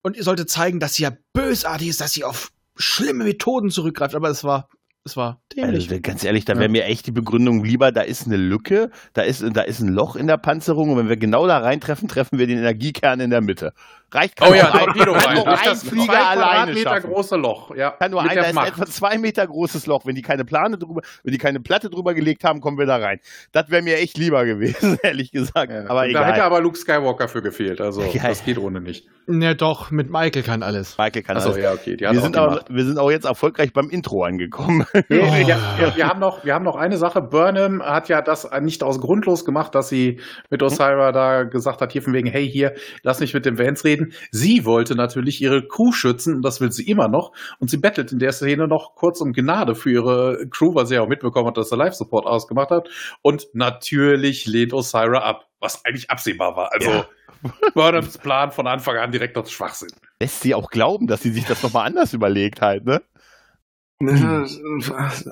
Und 0.01 0.17
ihr 0.17 0.23
solltet 0.23 0.49
zeigen, 0.49 0.79
dass 0.79 0.95
sie 0.95 1.03
ja 1.03 1.11
bösartig 1.33 1.89
ist, 1.89 2.01
dass 2.01 2.13
sie 2.13 2.23
auf 2.23 2.51
schlimme 2.75 3.23
Methoden 3.23 3.69
zurückgreift. 3.69 4.15
Aber 4.15 4.29
es 4.29 4.43
war, 4.43 4.69
es 5.03 5.15
war 5.15 5.41
dämlich. 5.55 5.89
Also, 5.89 6.01
ganz 6.01 6.23
ehrlich, 6.23 6.45
da 6.45 6.57
wäre 6.57 6.69
mir 6.69 6.85
echt 6.85 7.07
die 7.07 7.11
Begründung 7.11 7.63
lieber, 7.63 7.91
da 7.91 8.01
ist 8.01 8.25
eine 8.25 8.37
Lücke, 8.37 8.89
da 9.13 9.21
ist, 9.21 9.43
da 9.53 9.61
ist 9.61 9.79
ein 9.79 9.89
Loch 9.89 10.15
in 10.15 10.27
der 10.27 10.37
Panzerung 10.37 10.91
und 10.91 10.97
wenn 10.97 11.09
wir 11.09 11.17
genau 11.17 11.45
da 11.47 11.59
reintreffen, 11.59 12.07
treffen 12.07 12.39
wir 12.39 12.47
den 12.47 12.57
Energiekern 12.57 13.19
in 13.19 13.29
der 13.29 13.41
Mitte. 13.41 13.73
Reicht 14.09 14.41
Oh 14.41 14.53
ja, 14.53 14.63
nur 14.71 14.73
ein- 14.73 14.85
Torpedo 14.85 15.13
kann 15.13 15.21
rein. 15.25 15.35
nur 15.35 15.43
Durch 15.45 15.59
ein 15.59 15.65
das 15.65 15.83
Flieger 15.83 16.05
zwei 16.13 16.17
alleine 16.23 16.77
schaffen. 16.77 17.09
große 17.11 17.35
Loch. 17.35 17.75
Ja, 17.75 17.91
Kann 17.91 18.11
nur 18.11 18.21
mit 18.23 18.31
ein, 18.31 18.37
da 18.37 18.43
ist 18.43 18.53
Macht. 18.53 18.67
etwa 18.69 18.85
zwei 18.85 19.17
Meter 19.17 19.45
großes 19.45 19.85
Loch. 19.85 20.05
Wenn 20.05 20.15
die 20.15 20.21
keine 20.21 20.45
Plane 20.45 20.77
drüber, 20.77 21.01
wenn 21.23 21.31
die 21.33 21.37
keine 21.37 21.59
Platte 21.59 21.89
drüber 21.89 22.13
gelegt 22.13 22.45
haben, 22.45 22.61
kommen 22.61 22.77
wir 22.77 22.85
da 22.85 22.95
rein. 22.97 23.19
Das 23.51 23.69
wäre 23.69 23.81
mir 23.81 23.97
echt 23.97 24.17
lieber 24.17 24.45
gewesen, 24.45 24.97
ehrlich 25.03 25.31
gesagt. 25.31 25.71
Ja, 25.73 25.81
aber 25.89 26.03
da 26.03 26.05
egal. 26.05 26.25
hätte 26.25 26.43
aber 26.43 26.61
Luke 26.61 26.77
Skywalker 26.77 27.27
für 27.27 27.41
gefehlt. 27.41 27.81
Also 27.81 28.01
Ja. 28.01 28.23
das 28.29 28.45
geht 28.45 28.57
ohne 28.57 28.79
nicht. 28.79 29.07
Ja, 29.29 29.53
doch, 29.53 29.91
mit 29.91 30.09
Michael 30.09 30.41
kann 30.43 30.63
alles. 30.63 30.97
Michael 30.97 31.21
kann 31.23 31.35
Achso, 31.35 31.49
alles. 31.49 31.61
ja, 31.61 31.73
okay. 31.73 31.97
Wir 31.99 32.09
auch 32.11 32.13
sind, 32.13 32.35
Macht. 32.37 32.73
wir 32.73 32.85
sind 32.85 32.97
auch 32.97 33.11
jetzt 33.11 33.25
erfolgreich 33.25 33.73
beim 33.73 33.89
Intro 33.89 34.23
angekommen. 34.23 34.85
Oh. 35.09 35.13
ja, 35.13 35.57
ja, 35.79 35.95
wir, 35.95 36.07
haben 36.07 36.19
noch, 36.19 36.45
wir 36.45 36.53
haben 36.53 36.63
noch 36.65 36.75
eine 36.75 36.97
Sache. 36.97 37.21
Burnham 37.21 37.81
hat 37.83 38.07
ja 38.09 38.21
das 38.21 38.47
nicht 38.61 38.83
aus 38.83 38.99
grundlos 39.01 39.45
gemacht, 39.45 39.73
dass 39.75 39.89
sie 39.89 40.19
mit 40.49 40.61
Osira 40.63 41.11
da 41.11 41.43
gesagt 41.43 41.81
hat, 41.81 41.91
hier 41.91 42.01
von 42.01 42.13
wegen, 42.13 42.27
hey, 42.29 42.49
hier, 42.49 42.73
lass 43.03 43.19
mich 43.19 43.33
mit 43.33 43.45
dem 43.45 43.57
Vance 43.57 43.83
reden. 43.99 44.13
Sie 44.31 44.65
wollte 44.65 44.95
natürlich 44.95 45.41
ihre 45.41 45.67
Crew 45.67 45.91
schützen 45.91 46.35
und 46.35 46.41
das 46.43 46.61
will 46.61 46.71
sie 46.71 46.87
immer 46.89 47.07
noch. 47.07 47.31
Und 47.59 47.69
sie 47.69 47.77
bettelt 47.77 48.11
in 48.11 48.19
der 48.19 48.31
Szene 48.31 48.67
noch 48.67 48.95
kurz 48.95 49.21
um 49.21 49.33
Gnade 49.33 49.75
für 49.75 49.91
ihre 49.91 50.47
Crew, 50.49 50.73
weil 50.75 50.85
sie 50.85 50.95
ja 50.95 51.01
auch 51.01 51.07
mitbekommen 51.07 51.47
hat, 51.47 51.57
dass 51.57 51.69
der 51.69 51.77
Live-Support 51.77 52.25
ausgemacht 52.25 52.69
hat. 52.71 52.89
Und 53.21 53.47
natürlich 53.53 54.45
lehnt 54.45 54.73
Osira 54.73 55.19
ab, 55.19 55.47
was 55.59 55.83
eigentlich 55.85 56.09
absehbar 56.09 56.55
war. 56.55 56.71
Also, 56.73 56.89
Ja. 56.91 57.05
Burnhams 57.75 58.17
Plan 58.17 58.51
von 58.51 58.65
Anfang 58.65 58.97
an 58.97 59.11
direkt 59.11 59.37
aus 59.37 59.51
Schwachsinn. 59.51 59.89
Lässt 60.19 60.41
sie 60.41 60.55
auch 60.55 60.69
glauben, 60.71 61.05
dass 61.05 61.21
sie 61.21 61.29
sich 61.29 61.45
das 61.45 61.61
nochmal 61.61 61.85
anders 61.85 62.13
überlegt 62.13 62.61
halt, 62.61 62.85
ne? 62.85 63.01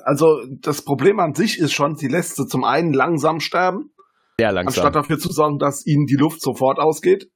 Also 0.04 0.40
das 0.60 0.82
Problem 0.82 1.20
an 1.20 1.34
sich 1.34 1.58
ist 1.58 1.72
schon, 1.72 1.96
sie 1.96 2.08
lässt 2.08 2.36
sie 2.36 2.46
zum 2.46 2.64
einen 2.64 2.92
langsam 2.92 3.40
sterben, 3.40 3.90
Sehr 4.38 4.52
langsam. 4.52 4.84
anstatt 4.84 4.94
dafür 4.96 5.18
zu 5.18 5.32
sorgen, 5.32 5.58
dass 5.58 5.86
ihnen 5.86 6.06
die 6.06 6.16
Luft 6.16 6.40
sofort 6.42 6.78
ausgeht 6.78 7.28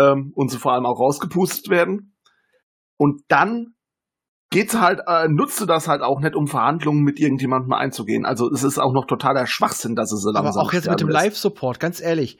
ähm, 0.00 0.32
und 0.34 0.50
sie 0.50 0.58
vor 0.58 0.72
allem 0.72 0.86
auch 0.86 0.98
rausgepustet 0.98 1.68
werden. 1.70 2.14
Und 2.96 3.22
dann 3.28 3.74
geht's 4.50 4.78
halt, 4.78 5.00
äh, 5.06 5.28
nutzt 5.28 5.58
sie 5.58 5.66
das 5.66 5.88
halt 5.88 6.02
auch 6.02 6.20
nicht, 6.20 6.34
um 6.34 6.46
Verhandlungen 6.46 7.02
mit 7.02 7.20
irgendjemandem 7.20 7.72
einzugehen. 7.72 8.24
Also 8.24 8.50
es 8.50 8.62
ist 8.64 8.78
auch 8.78 8.92
noch 8.92 9.06
totaler 9.06 9.46
Schwachsinn, 9.46 9.94
dass 9.94 10.12
es 10.12 10.22
so 10.22 10.30
Aber 10.30 10.44
langsam 10.44 10.66
auch 10.66 10.72
jetzt 10.72 10.88
mit 10.88 11.00
dem. 11.00 11.08
Live-Support, 11.08 11.80
ganz 11.80 12.00
ehrlich, 12.00 12.38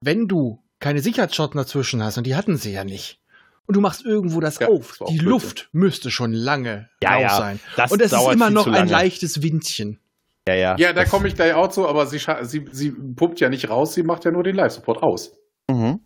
wenn 0.00 0.26
du 0.26 0.62
keine 0.80 1.00
Sicherheitsschotten 1.00 1.58
dazwischen 1.58 2.02
hast, 2.02 2.18
und 2.18 2.26
die 2.26 2.36
hatten 2.36 2.56
sie 2.56 2.72
ja 2.72 2.84
nicht, 2.84 3.20
und 3.66 3.76
du 3.76 3.80
machst 3.80 4.04
irgendwo 4.04 4.40
das 4.40 4.58
Ja, 4.58 4.68
auf, 4.68 4.92
die 5.10 5.18
Blödsinn. 5.18 5.28
Luft 5.28 5.68
müsste 5.72 6.10
schon 6.10 6.32
lange 6.32 6.88
Ja, 7.02 7.20
ja, 7.20 7.28
sein. 7.36 7.60
das 7.76 7.92
und 7.92 8.00
es 8.00 8.12
ist 8.12 8.32
immer 8.32 8.48
noch 8.50 8.66
ein 8.66 8.88
leichtes 8.88 9.42
Windchen. 9.42 10.00
Ja, 10.48 10.54
ja. 10.54 10.76
Ja, 10.78 10.92
da 10.94 11.04
komme 11.04 11.28
ich 11.28 11.34
gleich 11.34 11.52
auch 11.52 11.68
zu, 11.68 11.86
aber 11.86 12.06
sie, 12.06 12.18
sie, 12.42 12.64
sie 12.72 12.90
pumpt 12.90 13.38
ja 13.40 13.50
nicht 13.50 13.68
raus, 13.68 13.92
sie 13.92 14.02
macht 14.02 14.24
ja 14.24 14.30
nur 14.30 14.42
den 14.42 14.56
Live-Support 14.56 15.02
aus. 15.02 15.36
Mhm. 15.70 16.00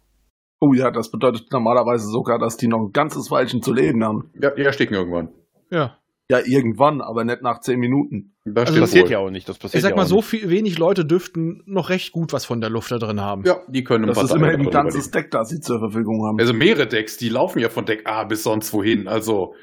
Oh 0.65 0.73
ja, 0.75 0.93
das 0.93 1.11
bedeutet 1.11 1.51
normalerweise 1.51 2.07
sogar, 2.07 2.39
dass 2.39 2.57
die 2.57 2.69
noch 2.69 2.79
ein 2.79 2.93
ganzes 2.93 3.33
Weilchen 3.33 3.63
zu 3.63 3.73
leben 3.75 4.05
haben. 4.05 4.31
Ja, 4.41 4.51
die 4.51 4.63
ersticken 4.63 4.95
irgendwann. 4.95 5.31
Ja. 5.71 5.99
Ja, 6.31 6.39
irgendwann, 6.45 7.01
aber 7.01 7.25
nicht 7.25 7.43
nach 7.43 7.59
zehn 7.61 7.81
Minuten. 7.81 8.33
Das 8.45 8.55
Das 8.55 8.69
Also 8.69 8.81
passiert 8.83 9.05
wohl. 9.07 9.11
ja 9.11 9.19
auch 9.19 9.31
nicht. 9.31 9.49
Das 9.49 9.59
passiert 9.59 9.79
Ich 9.79 9.83
sag 9.83 9.91
ja 9.91 9.97
mal, 9.97 10.07
so 10.07 10.23
viel, 10.23 10.49
wenig 10.49 10.79
Leute 10.79 11.05
dürften 11.05 11.63
noch 11.67 11.91
recht 11.91 12.13
gut 12.13 12.33
was 12.33 12.45
von 12.45 12.61
der 12.61 12.71
Luft 12.71 12.93
da 12.93 12.99
drin 12.99 13.21
haben. 13.21 13.43
Ja, 13.45 13.57
die 13.67 13.83
können 13.83 14.07
Das 14.07 14.17
ein 14.19 14.25
ist 14.27 14.35
immerhin 14.37 14.61
ein 14.61 14.71
ganzes. 14.71 15.11
Deck, 15.11 15.33
das 15.33 15.49
sie 15.49 15.59
zur 15.59 15.81
Verfügung 15.81 16.25
haben. 16.27 16.39
Also 16.39 16.53
mehrere 16.55 16.87
Decks, 16.87 17.17
die 17.17 17.29
laufen 17.29 17.59
ja 17.59 17.69
von 17.69 17.85
Deck 17.85 18.07
A 18.09 18.23
bis 18.23 18.45
sonst 18.45 18.73
wohin. 18.73 19.09
Also, 19.09 19.55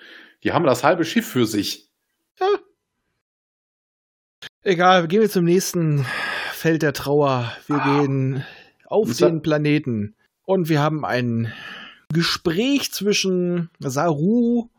die 0.43 0.51
haben 0.51 0.65
das 0.65 0.83
halbe 0.83 1.05
Schiff 1.05 1.25
für 1.27 1.45
sich. 1.45 1.89
Egal, 4.63 5.07
gehen 5.07 5.21
wir 5.21 5.29
zum 5.29 5.45
nächsten 5.45 6.05
Feld 6.51 6.81
der 6.81 6.91
Trauer. 6.93 7.51
Wir 7.67 7.77
Ah. 7.77 8.01
gehen 8.01 8.43
auf 8.85 9.15
den 9.15 9.41
Planeten. 9.41 10.15
Und 10.49 10.67
wir 10.67 10.81
haben 10.81 11.05
ein 11.05 11.53
Gespräch 12.11 12.91
zwischen 12.91 13.69
Saru 13.77 14.69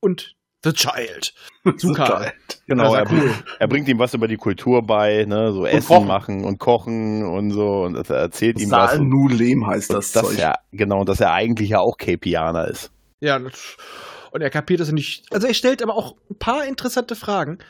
und 0.00 0.34
The 0.64 0.72
Child. 0.72 1.34
Zuka. 1.78 2.32
Genau, 2.66 2.96
er, 2.96 3.08
cool. 3.12 3.32
er 3.60 3.68
bringt 3.68 3.86
ihm 3.86 4.00
was 4.00 4.12
über 4.12 4.26
die 4.26 4.38
Kultur 4.38 4.82
bei, 4.82 5.24
ne, 5.26 5.52
so 5.52 5.66
Essen 5.66 5.86
kochen. 5.86 6.08
machen 6.08 6.44
und 6.44 6.58
kochen 6.58 7.24
und 7.24 7.52
so 7.52 7.82
und 7.82 7.94
er 7.94 8.16
erzählt 8.16 8.58
ihm 8.58 8.72
was. 8.72 8.98
Und, 8.98 9.08
Nulem 9.08 9.68
heißt 9.68 9.92
das, 9.92 10.10
dass 10.10 10.30
Zeug. 10.30 10.38
er, 10.40 10.58
genau, 10.72 11.04
dass 11.04 11.20
er 11.20 11.32
eigentlich 11.32 11.68
ja 11.68 11.78
auch 11.78 11.96
Capianer 11.96 12.66
ist. 12.66 12.90
Ja, 13.20 13.36
und 13.36 14.40
er 14.40 14.50
kapiert 14.50 14.80
das 14.80 14.90
nicht. 14.90 15.32
Also 15.32 15.46
er 15.46 15.54
stellt 15.54 15.80
aber 15.80 15.94
auch 15.94 16.16
ein 16.28 16.40
paar 16.40 16.66
interessante 16.66 17.14
Fragen. 17.14 17.60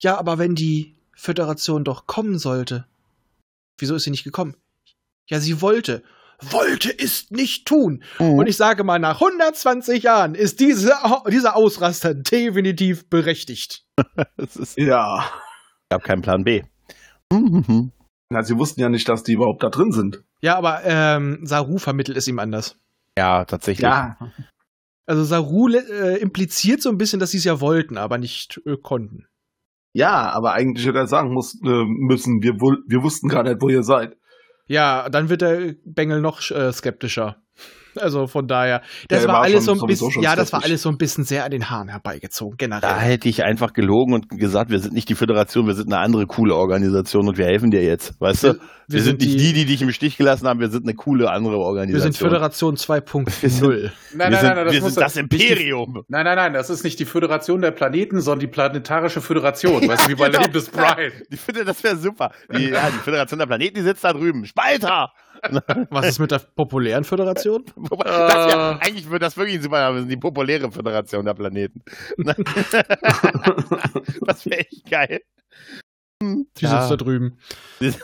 Ja, 0.00 0.16
aber 0.16 0.38
wenn 0.38 0.54
die 0.54 0.94
Föderation 1.16 1.82
doch 1.82 2.06
kommen 2.06 2.38
sollte, 2.38 2.86
wieso 3.78 3.96
ist 3.96 4.04
sie 4.04 4.12
nicht 4.12 4.22
gekommen? 4.22 4.54
Ja, 5.26 5.40
sie 5.40 5.60
wollte. 5.60 6.04
Wollte 6.52 6.90
ist 6.90 7.30
nicht 7.32 7.66
tun. 7.66 8.02
Und 8.18 8.46
ich 8.46 8.56
sage 8.56 8.84
mal, 8.84 8.98
nach 8.98 9.20
120 9.20 10.02
Jahren 10.02 10.34
ist 10.34 10.60
diese, 10.60 10.94
dieser 11.30 11.56
Ausraster 11.56 12.14
definitiv 12.14 13.08
berechtigt. 13.08 13.84
Es 14.36 14.56
ist, 14.56 14.78
Ja. 14.78 15.24
gab 15.90 16.02
keinen 16.04 16.22
Plan 16.22 16.44
B. 16.44 16.62
Mhm. 17.32 17.92
Na, 18.30 18.42
sie 18.42 18.58
wussten 18.58 18.80
ja 18.80 18.88
nicht, 18.88 19.08
dass 19.08 19.22
die 19.22 19.32
überhaupt 19.34 19.62
da 19.62 19.68
drin 19.70 19.92
sind. 19.92 20.24
Ja, 20.40 20.56
aber 20.56 20.80
ähm, 20.84 21.40
Saru 21.44 21.78
vermittelt 21.78 22.16
es 22.18 22.26
ihm 22.28 22.38
anders. 22.38 22.76
Ja, 23.16 23.44
tatsächlich. 23.44 23.88
Also 25.06 25.24
Saru 25.24 25.68
äh, 25.68 26.16
impliziert 26.18 26.82
so 26.82 26.88
ein 26.90 26.98
bisschen, 26.98 27.20
dass 27.20 27.30
sie 27.30 27.38
es 27.38 27.44
ja 27.44 27.60
wollten, 27.60 27.98
aber 27.98 28.18
nicht 28.18 28.60
äh, 28.66 28.76
konnten. 28.76 29.26
Ja, 29.92 30.30
aber 30.32 30.52
eigentlich 30.54 30.86
hätte 30.86 30.98
er 30.98 31.06
sagen 31.06 31.32
muss, 31.32 31.54
äh, 31.62 31.84
müssen, 31.86 32.42
wir, 32.42 32.54
wir 32.54 33.02
wussten 33.02 33.28
gar 33.28 33.44
nicht, 33.44 33.60
wo 33.60 33.68
ihr 33.68 33.84
seid. 33.84 34.16
Ja, 34.66 35.08
dann 35.08 35.28
wird 35.28 35.42
der 35.42 35.74
Bengel 35.84 36.20
noch 36.20 36.50
äh, 36.50 36.72
skeptischer. 36.72 37.43
Also 38.00 38.26
von 38.26 38.46
daher, 38.46 38.80
das 39.08 39.20
Der 39.20 39.28
war 39.28 39.36
war 39.36 39.42
alles 39.42 39.64
schon 39.64 39.78
so 39.78 39.84
ein 39.84 39.88
bisschen, 39.88 40.22
ja, 40.22 40.36
das 40.36 40.52
war 40.52 40.62
alles 40.64 40.82
so 40.82 40.88
ein 40.88 40.96
bisschen 40.98 41.24
sehr 41.24 41.44
an 41.44 41.50
den 41.50 41.70
Haaren 41.70 41.88
herbeigezogen, 41.88 42.56
generell. 42.56 42.80
Da 42.80 42.98
hätte 43.00 43.28
ich 43.28 43.44
einfach 43.44 43.72
gelogen 43.72 44.14
und 44.14 44.28
gesagt, 44.28 44.70
wir 44.70 44.78
sind 44.78 44.94
nicht 44.94 45.08
die 45.08 45.14
Föderation, 45.14 45.66
wir 45.66 45.74
sind 45.74 45.92
eine 45.92 46.02
andere 46.02 46.26
coole 46.26 46.54
Organisation 46.54 47.28
und 47.28 47.38
wir 47.38 47.46
helfen 47.46 47.70
dir 47.70 47.82
jetzt. 47.82 48.20
Weißt 48.20 48.44
du? 48.44 48.54
Wir, 48.86 49.00
sind, 49.00 49.20
nicht 49.20 49.40
die, 49.40 49.54
die 49.54 49.64
dich 49.64 49.80
im 49.80 49.92
Stich 49.92 50.18
gelassen 50.18 50.46
haben, 50.46 50.60
wir 50.60 50.68
sind 50.68 50.84
eine 50.84 50.92
coole 50.94 51.30
andere 51.30 51.54
wir 51.54 51.60
Organisation. 51.60 52.12
sind 52.12 52.16
Föderation 52.18 52.74
2.0. 52.76 53.90
Nein, 54.14 54.30
wir 54.30 54.38
sind, 54.38 54.56
das 54.56 54.72
wir 54.72 54.82
sind 54.82 54.96
das 55.00 55.14
nicht 55.16 55.32
die- 55.32 55.36
Imperium. 55.48 56.02
Nein, 56.08 56.24
nein, 56.24 56.36
nein, 56.36 56.52
das 56.52 56.68
ist 56.68 56.84
nicht 56.84 56.98
die 56.98 57.06
Föderation 57.06 57.62
der 57.62 57.70
Planeten, 57.70 58.20
sondern 58.20 58.40
die 58.40 58.46
Planetarische 58.48 59.22
Föderation. 59.22 59.88
Weißt 59.88 60.04
du, 60.04 60.10
wie 60.10 60.14
bei 60.16 60.28
Genau. 60.28 60.40
Leben 60.42 60.56
is 60.56 60.68
Brian. 60.68 61.12
Ich 61.30 61.40
finde, 61.40 61.64
das 61.64 61.82
wäre 61.82 61.96
super. 61.96 62.30
Die, 62.54 62.68
ja, 62.70 62.90
die 62.90 62.98
Föderation 62.98 63.38
der 63.38 63.46
Planeten, 63.46 63.74
die 63.76 63.82
sitzt 63.82 64.04
da 64.04 64.12
drüben. 64.12 64.44
Spalter! 64.44 65.10
Was 65.90 66.06
ist 66.06 66.18
mit 66.18 66.30
der 66.30 66.38
populären 66.38 67.04
Föderation? 67.04 67.64
Ja, 68.04 68.78
eigentlich 68.80 69.08
wird 69.10 69.22
das 69.22 69.36
wirklich 69.36 69.56
ein 69.56 69.62
super 69.62 69.80
Name, 69.80 69.96
wir 69.96 70.00
sind 70.02 70.10
die 70.10 70.16
populäre 70.16 70.70
Föderation 70.70 71.24
der 71.24 71.34
Planeten. 71.34 71.82
das 72.18 72.34
wäre 74.46 74.60
echt 74.60 74.90
geil. 74.90 75.20
Die 76.22 76.46
Ja. 76.60 76.80
sitzt 76.80 76.90
da 76.90 76.96
drüben. 76.96 77.38
Jetzt 77.80 78.00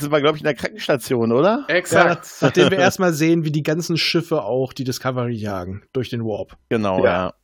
sind 0.00 0.10
wir, 0.12 0.20
glaube 0.20 0.36
ich, 0.36 0.42
in 0.42 0.46
der 0.46 0.54
Krankenstation, 0.54 1.32
oder? 1.32 1.64
Ja, 1.68 1.74
Exakt. 1.74 2.28
nachdem 2.40 2.70
wir 2.70 2.78
erstmal 2.78 3.12
sehen, 3.12 3.44
wie 3.44 3.52
die 3.52 3.62
ganzen 3.62 3.96
Schiffe 3.96 4.42
auch 4.42 4.72
die 4.72 4.84
Discovery 4.84 5.34
jagen 5.34 5.82
durch 5.92 6.10
den 6.10 6.24
Warp. 6.24 6.56
Genau, 6.68 7.04
Ja. 7.04 7.34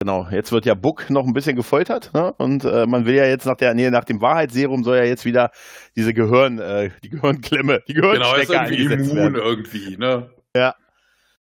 Ja. 0.00 0.04
Genau, 0.04 0.28
jetzt 0.30 0.52
wird 0.52 0.64
ja 0.64 0.74
Buck 0.74 1.10
noch 1.10 1.26
ein 1.26 1.32
bisschen 1.32 1.56
gefoltert, 1.56 2.10
ne? 2.14 2.32
Und 2.38 2.64
äh, 2.64 2.86
man 2.86 3.04
will 3.04 3.14
ja 3.16 3.24
jetzt 3.26 3.46
nach 3.46 3.56
der, 3.56 3.74
nee, 3.74 3.90
nach 3.90 4.04
dem 4.04 4.20
Wahrheitsserum 4.20 4.84
soll 4.84 4.96
ja 4.98 5.04
jetzt 5.04 5.24
wieder 5.24 5.50
diese 5.96 6.14
Gehirn, 6.14 6.58
äh, 6.58 6.90
die 7.02 7.10
Gehirnklemme, 7.10 7.82
die 7.88 7.94
Genau, 7.94 8.12
ist 8.36 8.48
Gehirnstecke 8.48 8.74
irgendwie 8.76 9.10
immun 9.10 9.16
werden. 9.16 9.34
irgendwie, 9.34 9.96
ne? 9.96 10.30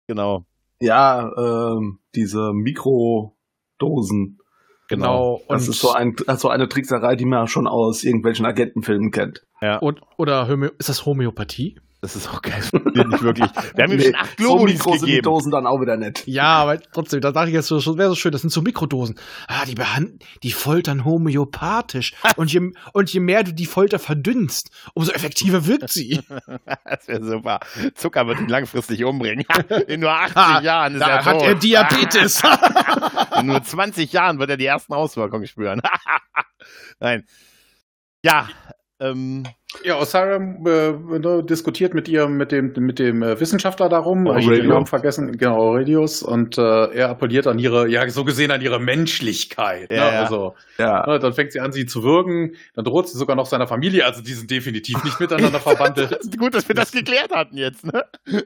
Genau, 0.07 0.47
Ja, 0.81 1.31
ähm, 1.37 1.99
diese 2.15 2.53
Mikrodosen. 2.55 4.39
genau. 4.89 5.35
Und, 5.47 5.51
Das 5.51 5.69
ist 5.69 5.81
so, 5.81 5.93
ein, 5.93 6.17
so 6.39 6.49
eine 6.49 6.67
Trickserei, 6.69 7.15
die 7.17 7.27
man 7.27 7.47
schon 7.47 7.67
aus 7.67 8.05
irgendwelchen 8.05 8.47
Agentenfilmen 8.47 9.11
kennt. 9.11 9.45
und, 9.81 10.01
oder 10.17 10.49
Homö 10.49 10.71
ist 10.79 10.89
das 10.89 11.05
Homöopathie? 11.05 11.79
Das 12.01 12.15
ist 12.15 12.29
auch 12.29 12.43
geil. 12.43 12.63
Nicht 12.63 13.23
wirklich. 13.23 13.51
Wir 13.75 13.85
haben 13.85 13.93
ihm 13.93 13.99
Nee, 13.99 14.05
schon 14.05 14.15
acht 14.15 14.39
so 14.39 14.59
sind 14.59 14.69
die 14.79 14.99
gegeben. 15.07 15.23
Dosen 15.25 15.51
dann 15.51 15.67
auch 15.67 15.81
wieder 15.81 15.97
nett. 15.97 16.23
Ja, 16.27 16.59
aber 16.59 16.81
trotzdem, 16.81 17.21
da 17.21 17.33
dachte 17.33 17.49
ich 17.49 17.55
jetzt, 17.55 17.67
so, 17.67 17.99
wäre 17.99 18.09
so 18.11 18.15
schön, 18.15 18.31
das 18.31 18.43
sind 18.43 18.51
so 18.51 18.63
Mikrodosen. 18.63 19.19
Ah, 19.49 19.65
die 19.65 19.75
behandeln, 19.75 20.21
die 20.45 20.53
foltern 20.53 21.05
homöopathisch. 21.05 22.13
und, 22.37 22.53
je, 22.53 22.71
und 22.93 23.13
je 23.13 23.19
mehr 23.19 23.43
du 23.43 23.53
die 23.53 23.67
Folter 23.67 23.99
verdünnst, 23.99 24.71
umso 24.95 25.11
effektiver 25.13 25.67
wirkt 25.67 25.91
sie. 25.91 26.21
Das 26.85 27.07
wäre 27.09 27.25
super. 27.25 27.61
Zucker 27.95 28.27
wird 28.27 28.41
ihn 28.41 28.49
langfristig 28.49 29.05
umbringen. 29.05 29.45
In 29.89 30.01
nur 30.01 30.11
80 30.13 30.37
Ah, 30.37 30.61
Jahren 30.63 30.95
ist 30.95 31.01
da 31.01 31.09
er 31.09 31.25
hat 31.25 31.39
tot. 31.39 31.43
er 31.43 31.55
Diabetes. 31.57 32.43
In 33.41 33.47
nur 33.47 33.63
20 33.63 34.13
Jahren 34.13 34.39
wird 34.39 34.51
er 34.51 34.57
die 34.57 34.67
ersten 34.67 34.93
Auswirkungen 34.95 35.47
spüren. 35.47 35.81
Nein. 37.01 37.25
Ja, 38.25 38.49
ähm, 39.01 39.45
Ja, 39.85 40.01
Osirum 40.01 40.67
äh, 40.67 40.93
ne, 41.19 41.45
diskutiert 41.45 41.95
mit 41.95 42.09
ihrem, 42.09 42.37
mit 42.37 42.53
dem, 42.53 42.73
mit 42.79 42.99
dem 42.99 43.23
äh, 43.23 43.39
Wissenschaftler 43.39 43.89
darum. 43.89 44.27
Aurelio. 44.27 44.53
Ich 44.53 44.61
den 44.61 44.69
Namen 44.69 44.87
vergessen, 44.87 45.33
genau, 45.33 45.57
Aurelius. 45.57 46.23
Und 46.23 46.59
äh, 46.59 46.63
er 46.63 47.11
appelliert 47.11 47.47
an 47.47 47.59
ihre, 47.59 47.89
ja, 47.89 48.09
so 48.09 48.25
gesehen 48.25 48.51
an 48.51 48.61
ihre 48.61 48.81
Menschlichkeit. 48.81 49.91
Ja, 49.93 50.07
ne? 50.07 50.13
ja. 50.15 50.21
Also, 50.23 50.55
Ja. 50.79 51.07
ne, 51.07 51.19
dann 51.19 51.33
fängt 51.33 51.53
sie 51.53 51.61
an, 51.61 51.71
sie 51.73 51.87
zu 51.87 52.03
würgen. 52.03 52.57
Dann 52.75 52.85
droht 52.85 53.09
sie 53.09 53.19
sogar 53.19 53.37
noch 53.37 53.47
seiner 53.47 53.67
Familie. 53.67 54.05
Also, 54.05 54.23
die 54.23 54.33
sind 54.33 54.51
definitiv 54.51 55.05
nicht 55.05 55.21
miteinander 55.21 55.61
verbandelt. 55.61 56.19
gut, 56.39 56.55
dass 56.55 56.67
wir 56.67 56.75
das 56.75 56.91
geklärt 56.91 57.31
hatten 57.33 57.57
jetzt. 57.57 57.85
Ne? 57.85 58.05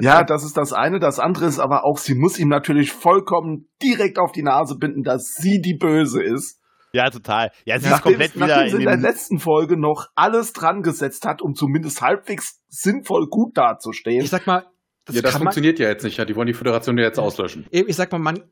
ja, 0.00 0.22
das 0.22 0.44
ist 0.44 0.56
das 0.56 0.72
eine. 0.72 1.00
Das 1.00 1.18
andere 1.18 1.46
ist 1.46 1.58
aber 1.58 1.84
auch, 1.84 1.98
sie 1.98 2.14
muss 2.14 2.38
ihm 2.38 2.48
natürlich 2.48 2.92
vollkommen 2.92 3.68
direkt 3.82 4.18
auf 4.18 4.32
die 4.32 4.42
Nase 4.42 4.76
binden, 4.78 5.02
dass 5.02 5.34
sie 5.34 5.60
die 5.60 5.74
Böse 5.74 6.22
ist. 6.22 6.61
Ja, 6.92 7.08
total. 7.10 7.50
Ja, 7.64 7.78
sie 7.78 7.86
ist 7.86 7.90
Nachdem, 7.90 8.12
komplett 8.12 8.34
wieder 8.36 8.46
nachdem 8.46 8.68
sie 8.68 8.74
in 8.76 8.82
in 8.82 8.88
der 8.88 8.96
letzten 8.98 9.38
Folge 9.38 9.78
noch 9.78 10.08
alles 10.14 10.52
dran 10.52 10.82
gesetzt 10.82 11.24
hat, 11.24 11.40
um 11.40 11.54
zumindest 11.54 12.02
halbwegs 12.02 12.60
sinnvoll 12.68 13.28
gut 13.28 13.56
dazustehen. 13.56 14.22
Ich 14.22 14.30
sag 14.30 14.46
mal, 14.46 14.66
das, 15.06 15.16
ja, 15.16 15.22
das 15.22 15.34
man, 15.34 15.42
funktioniert 15.42 15.78
ja 15.78 15.88
jetzt 15.88 16.04
nicht. 16.04 16.18
Ja, 16.18 16.24
die 16.24 16.36
wollen 16.36 16.46
die 16.46 16.52
Föderation 16.52 16.98
ja 16.98 17.04
jetzt 17.04 17.18
auslöschen. 17.18 17.66
eben, 17.70 17.88
ich 17.88 17.96
sag 17.96 18.12
mal, 18.12 18.18
man 18.18 18.42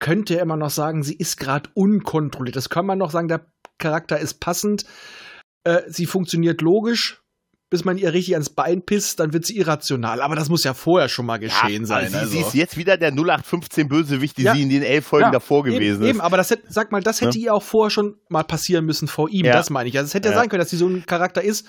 könnte 0.00 0.34
immer 0.34 0.56
noch 0.56 0.70
sagen, 0.70 1.02
sie 1.02 1.16
ist 1.16 1.38
gerade 1.38 1.70
unkontrolliert. 1.74 2.56
Das 2.56 2.68
kann 2.68 2.86
man 2.86 2.98
noch 2.98 3.10
sagen, 3.10 3.28
der 3.28 3.46
Charakter 3.78 4.18
ist 4.18 4.40
passend. 4.40 4.84
Äh, 5.64 5.82
sie 5.86 6.06
funktioniert 6.06 6.60
logisch. 6.60 7.22
Bis 7.70 7.84
man 7.84 7.98
ihr 7.98 8.14
richtig 8.14 8.32
ans 8.34 8.48
Bein 8.48 8.80
pisst, 8.80 9.20
dann 9.20 9.34
wird 9.34 9.44
sie 9.44 9.58
irrational. 9.58 10.22
Aber 10.22 10.34
das 10.36 10.48
muss 10.48 10.64
ja 10.64 10.72
vorher 10.72 11.08
schon 11.10 11.26
mal 11.26 11.36
geschehen 11.36 11.82
ja, 11.82 11.86
sein. 11.86 12.08
sie, 12.08 12.16
also. 12.16 12.30
sie 12.30 12.38
ist 12.40 12.54
jetzt 12.54 12.76
wieder 12.78 12.96
der 12.96 13.10
0815 13.12 13.88
Bösewicht, 13.88 14.38
die 14.38 14.44
Ja. 14.44 14.54
sie 14.54 14.62
in 14.62 14.70
den 14.70 14.82
elf 14.82 15.04
Folgen 15.06 15.26
Ja, 15.26 15.30
davor 15.32 15.66
eben, 15.66 15.74
gewesen 15.74 16.02
Eben, 16.04 16.18
ist. 16.18 16.24
aber 16.24 16.38
das 16.38 16.48
hätte, 16.50 16.62
sag 16.70 16.92
mal, 16.92 17.02
das 17.02 17.20
hätte 17.20 17.38
Ja. 17.38 17.44
ihr 17.44 17.54
auch 17.54 17.62
vorher 17.62 17.90
schon 17.90 18.14
mal 18.30 18.42
passieren 18.42 18.86
müssen 18.86 19.06
vor 19.06 19.28
ihm. 19.28 19.44
Das 19.44 19.68
meine 19.68 19.88
ich. 19.88 19.98
Also 19.98 20.06
es 20.06 20.14
hätte 20.14 20.30
ja 20.30 20.34
sein 20.34 20.48
können, 20.48 20.60
dass 20.60 20.70
sie 20.70 20.76
so 20.78 20.88
ein 20.88 21.04
Charakter 21.04 21.42
ist. 21.42 21.66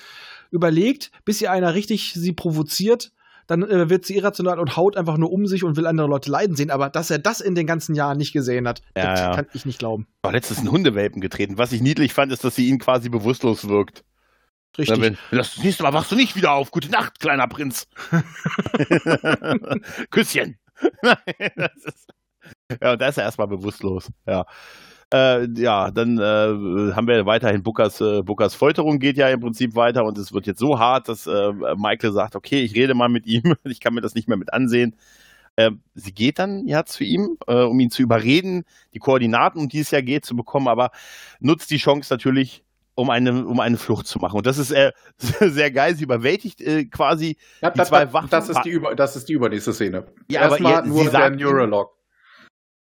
überlegt, 0.51 1.11
bis 1.25 1.41
ihr 1.41 1.51
einer 1.51 1.75
richtig 1.75 2.13
sie 2.15 2.31
provoziert, 2.33 3.11
dann 3.45 3.63
äh, 3.63 3.89
wird 3.89 4.05
sie 4.05 4.15
irrational 4.15 4.59
und 4.59 4.77
haut 4.77 4.95
einfach 4.97 5.17
nur 5.17 5.31
um 5.31 5.45
sich 5.47 5.63
und 5.63 5.75
will 5.75 5.85
andere 5.87 6.07
Leute 6.07 6.29
leiden 6.31 6.55
sehen. 6.55 6.71
Aber 6.71 6.89
dass 6.89 7.09
er 7.11 7.19
das 7.19 7.39
in 7.41 7.55
den 7.55 7.67
ganzen 7.67 7.93
Jahren 7.95 8.17
nicht 8.17 8.31
gesehen 8.33 8.67
hat, 8.67 8.81
Ja, 8.95 9.11
das 9.11 9.19
ja. 9.19 9.35
kann 9.35 9.47
ich 9.53 9.65
nicht 9.65 9.79
glauben. 9.79 10.07
Auch 10.21 10.31
letztens 10.31 10.59
einen 10.59 10.71
Hundewelpen 10.71 11.19
getreten. 11.21 11.57
Was 11.57 11.71
ich 11.71 11.81
niedlich 11.81 12.13
fand, 12.13 12.31
ist, 12.31 12.43
dass 12.43 12.55
sie 12.55 12.67
ihn 12.67 12.79
quasi 12.79 13.09
bewusstlos 13.09 13.67
wirkt. 13.67 14.03
Richtig. 14.77 15.01
Wenn, 15.01 15.17
das 15.31 15.57
nächste 15.57 15.83
Mal 15.83 15.93
wachst 15.93 16.11
du 16.11 16.15
nicht 16.15 16.35
wieder 16.35 16.53
auf. 16.53 16.71
Gute 16.71 16.89
Nacht, 16.89 17.19
kleiner 17.19 17.47
Prinz. 17.47 17.87
Küsschen. 20.09 20.57
Nein, 21.01 21.51
das 21.55 21.75
ist, 21.83 22.09
ja, 22.81 22.93
und 22.93 23.01
da 23.01 23.07
ist 23.07 23.17
er 23.17 23.23
erstmal 23.23 23.47
bewusstlos. 23.47 24.09
Ja. 24.25 24.45
Äh, 25.11 25.47
ja, 25.59 25.89
dann 25.89 26.19
äh, 26.19 26.93
haben 26.93 27.07
wir 27.07 27.25
weiterhin 27.25 27.63
Bookers, 27.63 27.99
äh, 27.99 28.21
Bookers 28.21 28.53
Folterung 28.53 28.99
geht 28.99 29.17
ja 29.17 29.27
im 29.29 29.39
Prinzip 29.39 29.75
weiter 29.75 30.05
und 30.05 30.17
es 30.19 30.33
wird 30.33 30.45
jetzt 30.45 30.59
so 30.59 30.77
hart, 30.77 31.09
dass 31.09 31.25
äh, 31.25 31.51
Michael 31.75 32.11
sagt, 32.11 32.35
okay, 32.35 32.61
ich 32.61 32.75
rede 32.75 32.93
mal 32.93 33.09
mit 33.09 33.25
ihm, 33.25 33.55
ich 33.63 33.79
kann 33.79 33.95
mir 33.95 34.01
das 34.01 34.13
nicht 34.13 34.27
mehr 34.27 34.37
mit 34.37 34.53
ansehen. 34.53 34.95
Äh, 35.55 35.71
sie 35.95 36.13
geht 36.13 36.37
dann 36.37 36.67
ja 36.67 36.85
zu 36.85 37.03
ihm, 37.03 37.37
äh, 37.47 37.63
um 37.63 37.79
ihn 37.79 37.89
zu 37.89 38.03
überreden, 38.03 38.65
die 38.93 38.99
Koordinaten, 38.99 39.59
um 39.59 39.67
die 39.67 39.79
es 39.79 39.89
ja 39.89 40.01
geht, 40.01 40.25
zu 40.25 40.35
bekommen, 40.35 40.67
aber 40.67 40.91
nutzt 41.39 41.71
die 41.71 41.77
Chance 41.77 42.13
natürlich, 42.13 42.63
um 42.99 43.09
eine, 43.09 43.45
um 43.45 43.59
eine 43.59 43.77
Flucht 43.77 44.07
zu 44.07 44.19
machen. 44.19 44.37
Und 44.37 44.45
das 44.45 44.57
ist 44.57 44.71
äh, 44.71 44.91
sehr 45.17 45.71
geil. 45.71 45.95
Sie 45.95 46.03
überwältigt 46.03 46.61
äh, 46.61 46.85
quasi 46.85 47.37
Ja, 47.61 47.71
die 47.71 47.77
das, 47.77 47.89
zwei 47.89 48.11
Wachen. 48.13 48.29
das, 48.29 48.49
ist 48.49 48.61
die 48.63 48.69
über, 48.69 48.95
das 48.95 49.15
ist 49.15 49.29
die 49.29 49.33
übernächste 49.33 49.73
Szene. 49.73 50.05
Ja, 50.29 50.41
aber 50.41 50.51
Erstmal 50.59 50.85
ihr- 50.85 50.89
nur 50.89 51.09
der 51.09 51.29
Neuralog. 51.31 51.89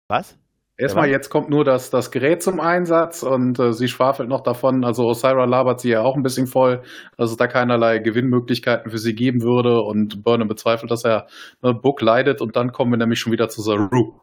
Was? 0.08 0.38
Erstmal 0.78 1.08
jetzt 1.10 1.30
kommt 1.30 1.50
nur 1.50 1.64
das, 1.64 1.90
das 1.90 2.12
Gerät 2.12 2.44
zum 2.44 2.60
Einsatz 2.60 3.24
und 3.24 3.58
äh, 3.60 3.72
sie 3.72 3.88
schwafelt 3.88 4.28
noch 4.28 4.42
davon. 4.44 4.84
Also 4.84 5.06
Osira 5.06 5.46
labert 5.46 5.80
sie 5.80 5.92
ja 5.92 6.02
auch 6.02 6.18
ein 6.18 6.22
bisschen 6.22 6.48
voll, 6.48 6.84
dass 7.18 7.32
es 7.32 7.38
da 7.38 7.48
keinerlei 7.48 8.00
Gewinnmöglichkeiten 8.00 8.92
für 8.92 8.98
sie 8.98 9.16
geben 9.16 9.42
würde 9.42 9.80
und 9.82 10.22
Burnham 10.24 10.50
bezweifelt, 10.50 10.92
dass 10.92 11.06
er 11.06 11.28
ne, 11.62 11.74
Book 11.74 12.02
leidet 12.02 12.42
und 12.42 12.58
dann 12.58 12.74
kommen 12.74 12.92
wir 12.92 12.98
nämlich 12.98 13.20
schon 13.20 13.32
wieder 13.32 13.48
zu 13.48 13.62
Saru. 13.62 14.20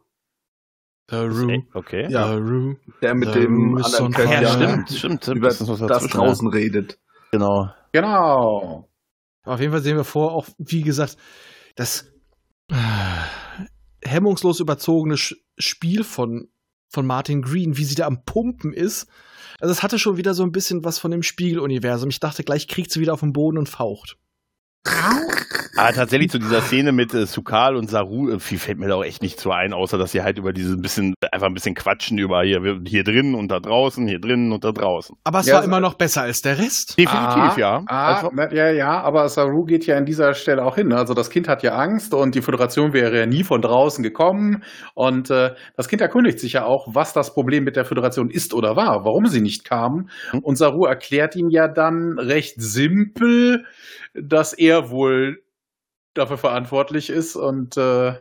The 1.11 1.17
Ey, 1.17 1.67
Okay. 1.75 2.07
Ja. 2.11 2.33
The 2.33 2.41
Roo. 2.41 2.75
Der 3.03 3.15
mit 3.15 3.33
The 3.33 3.41
dem 3.41 3.55
Room 3.55 3.79
is 3.79 3.95
anderen. 3.95 4.31
Ja, 4.31 4.49
stimmt, 4.49 4.91
stimmt, 4.91 5.25
stimmt. 5.25 5.37
über 5.37 5.49
das 5.49 5.59
dazwischen, 5.59 6.09
draußen 6.09 6.49
redet. 6.49 6.93
Ja. 6.93 7.29
Genau. 7.33 7.71
Genau. 7.93 8.89
Auf 9.45 9.61
jeden 9.61 9.73
Fall 9.73 9.83
sehen 9.83 9.97
wir 9.97 10.05
vor, 10.05 10.33
auch 10.33 10.47
wie 10.59 10.83
gesagt, 10.83 11.17
das 11.75 12.13
äh, 12.71 12.77
hemmungslos 14.05 14.61
überzogene 14.61 15.17
Sch 15.17 15.35
Spiel 15.59 16.05
von, 16.05 16.49
von 16.89 17.07
Martin 17.07 17.43
Green, 17.43 17.77
wie 17.77 17.85
sie 17.85 17.95
da 17.95 18.07
am 18.07 18.25
Pumpen 18.25 18.73
ist. 18.73 19.07
Also 19.61 19.73
es 19.73 19.83
hatte 19.83 19.99
schon 19.99 20.17
wieder 20.17 20.35
so 20.35 20.43
ein 20.43 20.53
bisschen 20.53 20.85
was 20.85 20.99
von 20.99 21.11
dem 21.11 21.23
Spiegeluniversum. 21.23 22.09
Ich 22.09 22.21
dachte, 22.21 22.43
gleich 22.43 22.69
kriegt 22.69 22.91
sie 22.91 23.01
wieder 23.01 23.13
auf 23.13 23.21
den 23.21 23.33
Boden 23.33 23.59
und 23.59 23.69
faucht. 23.69 24.17
Aber 25.77 25.93
tatsächlich 25.95 26.31
zu 26.31 26.39
dieser 26.39 26.61
Szene 26.61 26.93
mit 26.93 27.15
äh, 27.15 27.25
Sukal 27.27 27.77
und 27.77 27.89
Saru, 27.89 28.31
äh, 28.31 28.39
viel 28.39 28.59
fällt 28.59 28.79
mir 28.79 28.89
da 28.89 28.97
auch 28.97 29.05
echt 29.05 29.23
nicht 29.23 29.41
so 29.41 29.51
ein, 29.51 29.73
außer 29.73 29.97
dass 29.97 30.13
sie 30.13 30.23
halt 30.23 30.39
über 30.39 30.53
dieses 30.53 30.81
bisschen, 30.81 31.15
einfach 31.31 31.47
ein 31.47 31.55
bisschen 31.55 31.75
quatschen 31.75 32.19
über 32.19 32.43
hier, 32.43 32.61
hier 32.85 33.05
drin 33.05 33.35
und 33.35 33.49
da 33.51 33.59
draußen, 33.59 34.07
hier 34.07 34.21
drinnen 34.21 34.53
und 34.53 34.65
da 34.65 34.73
draußen. 34.73 35.17
Aber 35.25 35.41
es 35.41 35.47
Ja, 35.47 35.57
war 35.57 35.65
immer 35.65 35.81
noch 35.81 35.95
besser 35.95 36.23
als 36.23 36.43
der 36.43 36.59
Rest. 36.59 36.99
Definitiv, 36.99 37.57
ja. 37.57 37.83
Ah, 37.87 38.15
Also, 38.15 38.31
na, 38.35 38.53
ja, 38.53 38.71
ja, 38.71 39.01
aber 39.01 39.29
Saru 39.29 39.65
geht 39.65 39.87
ja 39.87 39.97
an 39.97 40.05
dieser 40.05 40.35
Stelle 40.35 40.65
auch 40.65 40.75
hin. 40.75 40.93
Also 40.93 41.15
das 41.15 41.31
Kind 41.31 41.49
hat 41.49 41.63
ja 41.63 41.73
Angst 41.75 42.13
und 42.13 42.35
die 42.35 42.43
Föderation 42.43 42.93
wäre 42.93 43.19
ja 43.21 43.27
nie 43.27 43.45
von 43.45 43.63
draußen 43.63 44.03
gekommen. 44.03 44.65
Und 44.95 45.31
äh, 45.31 45.53
das 45.77 45.89
Kind 45.89 46.03
erkundigt 46.03 46.39
sich 46.39 46.55
ja 46.55 46.65
auch, 46.65 46.89
was 46.95 47.13
das 47.13 47.33
Problem 47.33 47.65
mit 47.65 47.77
der 47.77 47.85
Föderation 47.85 48.31
ist 48.31 48.53
oder 48.53 48.77
war, 48.77 49.05
warum 49.05 49.27
sie 49.27 49.41
nicht 49.41 49.65
kam. 49.65 50.09
Hm. 50.31 50.41
Und 50.41 50.57
Saru 50.57 50.85
erklärt 50.85 51.35
ihm 51.35 51.49
ja 51.51 51.69
dann 51.69 52.19
recht 52.19 52.61
simpel, 52.61 53.65
dass 54.15 54.53
er 54.53 54.91
wohl 54.91 55.43
dafür 56.15 56.39
verantwortlich 56.39 57.11
ist 57.11 57.37
und 57.37 57.77
äh, 57.77 58.15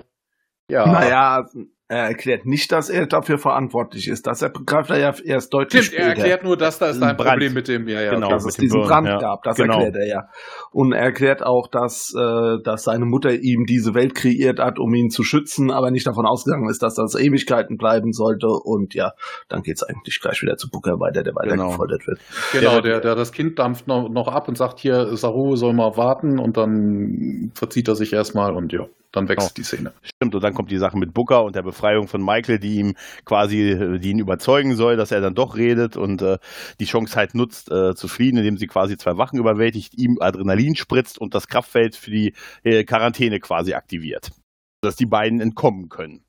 ja. 0.69 0.85
Naja, 0.85 1.49
er 1.91 2.05
erklärt 2.07 2.45
nicht, 2.45 2.71
dass 2.71 2.89
er 2.89 3.05
dafür 3.05 3.37
verantwortlich 3.37 4.07
ist. 4.07 4.25
Das 4.25 4.41
er 4.41 4.49
begreift 4.49 4.89
er 4.89 4.97
ja 4.99 5.13
erst 5.25 5.53
deutlich 5.53 5.85
Stimmt, 5.87 5.99
er 5.99 6.05
später. 6.05 6.17
erklärt 6.21 6.43
nur, 6.43 6.55
dass 6.57 6.79
da 6.79 6.87
ist 6.87 7.01
Ein 7.03 7.17
Brand. 7.17 7.29
Problem 7.29 7.53
mit 7.53 7.67
dem. 7.67 7.87
Ja, 7.87 8.01
ja, 8.01 8.11
Genau. 8.11 8.27
okay. 8.27 8.35
dass 8.35 8.45
es 8.45 8.55
diesen 8.55 8.79
Burn, 8.79 8.87
Brand 8.87 9.07
ja. 9.07 9.17
gab. 9.19 9.43
Das 9.43 9.57
Genau. 9.57 9.73
erklärt 9.75 9.95
er 9.97 10.07
ja. 10.07 10.29
Und 10.71 10.93
er 10.93 11.01
erklärt 11.01 11.43
auch, 11.43 11.67
dass, 11.67 12.13
äh, 12.17 12.57
dass 12.63 12.83
seine 12.83 13.05
Mutter 13.05 13.31
ihm 13.33 13.65
diese 13.65 13.93
Welt 13.93 14.15
kreiert 14.15 14.59
hat, 14.59 14.79
um 14.79 14.93
ihn 14.93 15.09
zu 15.09 15.23
schützen, 15.23 15.69
aber 15.69 15.91
nicht 15.91 16.07
davon 16.07 16.25
ausgegangen 16.25 16.69
ist, 16.69 16.81
dass 16.81 16.95
das 16.95 17.15
Ewigkeiten 17.15 17.77
bleiben 17.77 18.13
sollte. 18.13 18.47
Und 18.47 18.93
ja, 18.95 19.11
dann 19.49 19.61
geht's 19.61 19.83
eigentlich 19.83 20.19
gleich 20.21 20.41
wieder 20.41 20.55
zu 20.57 20.69
Booker 20.69 20.99
weiter, 20.99 21.23
der 21.23 21.35
weiter 21.35 21.51
Genau. 21.51 21.71
gefordert 21.71 22.07
wird. 22.07 22.19
Genau, 22.53 22.71
Der- 22.79 22.81
der, 22.81 22.99
der, 23.01 23.15
das 23.15 23.31
Kind 23.31 23.59
dampft 23.59 23.87
noch, 23.87 24.07
noch 24.09 24.27
ab 24.29 24.47
und 24.47 24.57
sagt 24.57 24.79
hier, 24.79 25.15
Saru 25.17 25.55
soll 25.57 25.73
mal 25.73 25.97
warten 25.97 26.39
und 26.39 26.55
dann 26.57 27.51
verzieht 27.53 27.87
er 27.89 27.95
sich 27.95 28.13
erstmal 28.13 28.53
und 28.55 28.71
ja, 28.71 28.85
dann 29.11 29.27
wächst 29.27 29.39
Genau. 29.39 29.53
die 29.57 29.63
Szene. 29.63 29.93
Stimmt, 30.03 30.35
und 30.35 30.43
dann 30.43 30.53
kommt 30.53 30.71
die 30.71 30.77
Sache 30.77 30.97
mit 30.97 31.13
Booker 31.13 31.43
und 31.43 31.55
der 31.55 31.63
Befreiung 31.63 32.07
von 32.07 32.23
Michael, 32.23 32.59
die 32.59 32.75
ihm 32.75 32.95
quasi, 33.25 33.99
die 33.99 34.09
ihn 34.11 34.19
überzeugen 34.19 34.75
soll, 34.75 34.95
dass 34.97 35.11
er 35.11 35.21
dann 35.21 35.35
doch 35.35 35.55
redet 35.57 35.97
und 35.97 36.21
äh, 36.21 36.37
die 36.79 36.85
Chance 36.85 37.15
halt 37.15 37.35
nutzt, 37.35 37.71
äh, 37.71 37.93
zu 37.95 38.07
fliehen, 38.07 38.37
indem 38.37 38.57
sie 38.57 38.67
quasi 38.67 38.97
zwei 38.97 39.17
Wachen 39.17 39.39
überwältigt, 39.39 39.93
ihm 39.97 40.17
Adrenalin 40.19 40.75
spritzt 40.75 41.19
und 41.19 41.35
das 41.35 41.47
Kraftfeld 41.47 41.95
für 41.95 42.11
die 42.11 42.33
äh, 42.63 42.83
Quarantäne 42.83 43.39
quasi 43.39 43.73
aktiviert. 43.73 44.31
Dass 44.81 44.95
die 44.95 45.05
beiden 45.05 45.41
entkommen 45.41 45.89
können. 45.89 46.23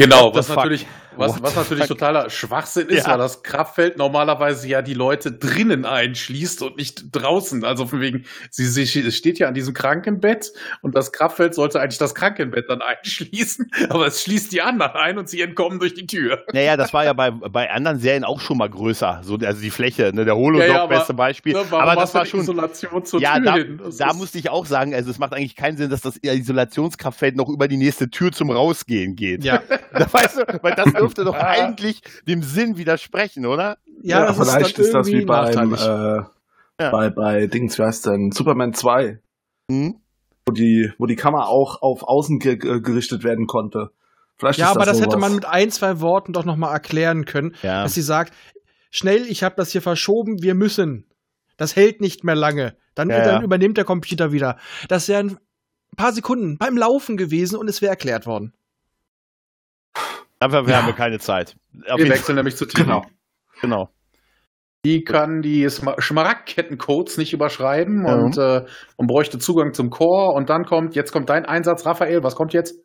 Genau, 0.00 0.32
was 0.32 0.48
natürlich, 0.48 0.86
was, 1.16 1.42
was 1.42 1.56
natürlich 1.56 1.86
fuck? 1.86 1.98
totaler 1.98 2.30
Schwachsinn 2.30 2.86
ist, 2.86 3.04
Ja. 3.04 3.10
weil 3.10 3.18
das 3.18 3.42
Kraftfeld 3.42 3.96
normalerweise 3.98 4.68
ja 4.68 4.80
die 4.80 4.94
Leute 4.94 5.32
drinnen 5.32 5.84
einschließt 5.84 6.62
und 6.62 6.76
nicht 6.76 7.06
draußen. 7.10 7.64
Also 7.64 7.84
von 7.86 8.00
wegen, 8.00 8.24
sie, 8.48 8.64
sie 8.66 8.86
steht 9.10 9.40
ja 9.40 9.48
an 9.48 9.54
diesem 9.54 9.74
Krankenbett 9.74 10.52
und 10.82 10.94
das 10.94 11.10
Kraftfeld 11.10 11.56
sollte 11.56 11.80
eigentlich 11.80 11.98
das 11.98 12.14
Krankenbett 12.14 12.66
dann 12.70 12.80
einschließen, 12.98 13.72
aber 13.88 14.06
es 14.06 14.22
schließt 14.22 14.52
die 14.52 14.62
anderen 14.62 14.92
ein 14.92 15.18
und 15.18 15.28
sie 15.28 15.40
entkommen 15.40 15.80
durch 15.80 15.94
die 15.94 16.06
Tür. 16.06 16.44
Naja, 16.52 16.76
das 16.76 16.94
war 16.94 17.04
ja 17.04 17.12
bei, 17.12 17.32
bei 17.32 17.68
anderen 17.68 17.98
Serien 17.98 18.22
auch 18.22 18.38
schon 18.38 18.56
mal 18.56 18.70
größer. 18.70 19.22
So, 19.24 19.34
also 19.34 19.60
die 19.60 19.70
Fläche, 19.70 20.12
ne, 20.14 20.24
der 20.24 20.36
Holodoc, 20.36 20.68
Ja, 20.68 20.74
ja, 20.74 20.86
beste 20.86 21.12
Beispiel. 21.14 21.54
Ne, 21.54 21.64
aber 21.72 21.96
das 21.96 22.14
war 22.14 22.24
schon. 22.24 22.38
Isolation 22.42 23.04
zur 23.04 23.20
Ja, 23.20 23.34
Tür 23.34 23.44
da, 23.44 23.54
hin? 23.56 23.80
Das 23.82 23.96
da 23.96 24.12
musste 24.12 24.38
ich 24.38 24.48
auch 24.48 24.64
sagen, 24.64 24.94
also 24.94 25.10
es 25.10 25.18
macht 25.18 25.32
eigentlich 25.34 25.56
keinen 25.56 25.76
Sinn, 25.76 25.90
dass 25.90 26.02
das 26.02 26.18
Isolationskraftfeld 26.22 27.34
noch 27.34 27.48
über 27.48 27.66
die 27.66 27.76
nächste 27.76 28.08
Tür 28.10 28.30
zum 28.30 28.52
Rausgehen 28.52 29.16
geht. 29.16 29.42
Ja, 29.42 29.60
Da 29.92 30.12
weißt 30.12 30.38
du, 30.38 30.58
weil 30.62 30.74
das 30.74 30.92
dürfte 30.92 31.24
doch 31.24 31.34
eigentlich 31.38 32.00
dem 32.26 32.42
Sinn 32.42 32.76
widersprechen, 32.76 33.46
oder? 33.46 33.78
ja, 34.02 34.26
das 34.26 34.38
ist, 34.38 34.50
vielleicht 34.50 34.78
dann 34.78 34.84
ist, 34.84 34.94
das 34.94 35.06
wie 35.08 35.24
beim, 35.24 35.74
äh, 35.74 36.22
Ja. 36.80 36.90
bei, 36.90 37.10
bei 37.10 37.46
Dings, 37.46 37.78
wie 37.78 37.82
heißt 37.82 38.06
denn, 38.06 38.30
Superman 38.32 38.72
2, 38.74 39.18
Hm? 39.70 39.96
wo 40.46 40.52
die, 40.52 40.92
wo 40.98 41.06
die 41.06 41.16
Kamera 41.16 41.44
auch 41.46 41.82
auf 41.82 42.02
außen 42.04 42.38
ge 42.38 42.56
ge 42.56 42.80
gerichtet 42.80 43.22
werden 43.24 43.46
konnte. 43.46 43.90
Vielleicht 44.36 44.58
ja, 44.60 44.66
ist 44.70 44.76
aber 44.76 44.84
das 44.86 44.98
hätte 45.00 45.10
sowas. 45.10 45.20
man 45.20 45.34
mit 45.34 45.44
ein, 45.46 45.70
zwei 45.70 46.00
Worten 46.00 46.32
doch 46.32 46.44
noch 46.44 46.56
mal 46.56 46.72
erklären 46.72 47.24
können, 47.24 47.54
Ja. 47.62 47.82
dass 47.82 47.94
sie 47.94 48.02
sagt, 48.02 48.32
schnell, 48.90 49.26
ich 49.28 49.42
habe 49.42 49.56
das 49.56 49.72
hier 49.72 49.82
verschoben, 49.82 50.42
wir 50.42 50.54
müssen. 50.54 51.04
Das 51.56 51.74
hält 51.74 52.00
nicht 52.00 52.22
mehr 52.22 52.36
lange. 52.36 52.76
Dann, 52.94 53.10
Ja, 53.10 53.18
dann 53.24 53.40
ja. 53.40 53.42
übernimmt 53.42 53.76
der 53.76 53.84
Computer 53.84 54.30
wieder. 54.32 54.56
Das 54.88 55.08
wären 55.08 55.30
ein 55.92 55.96
paar 55.96 56.12
Sekunden 56.12 56.56
beim 56.56 56.76
Laufen 56.76 57.16
gewesen 57.16 57.56
und 57.56 57.68
es 57.68 57.82
wäre 57.82 57.90
erklärt 57.90 58.26
worden. 58.26 58.52
Dafür 60.40 60.68
Ja. 60.68 60.76
haben 60.78 60.86
wir 60.86 60.94
keine 60.94 61.18
Zeit. 61.18 61.56
Auf 61.88 61.98
Wir 61.98 62.08
wechseln 62.08 62.36
nämlich 62.36 62.56
zu 62.56 62.66
Tini. 62.66 62.84
Genau. 62.84 63.04
Genau. 63.60 63.88
Die 64.84 65.02
kann 65.02 65.42
die 65.42 65.68
Schmaragdkettencodes 65.98 67.18
nicht 67.18 67.32
überschreiben 67.32 68.06
Ja. 68.06 68.14
und, 68.14 68.38
äh, 68.38 68.64
und 68.96 69.06
bräuchte 69.08 69.38
Zugang 69.38 69.74
zum 69.74 69.90
Core. 69.90 70.32
Und 70.34 70.48
dann 70.50 70.64
kommt, 70.64 70.94
jetzt 70.94 71.10
kommt 71.12 71.28
dein 71.30 71.44
Einsatz, 71.46 71.84
Raphael. 71.84 72.22
Was 72.22 72.36
kommt 72.36 72.52
jetzt? 72.52 72.76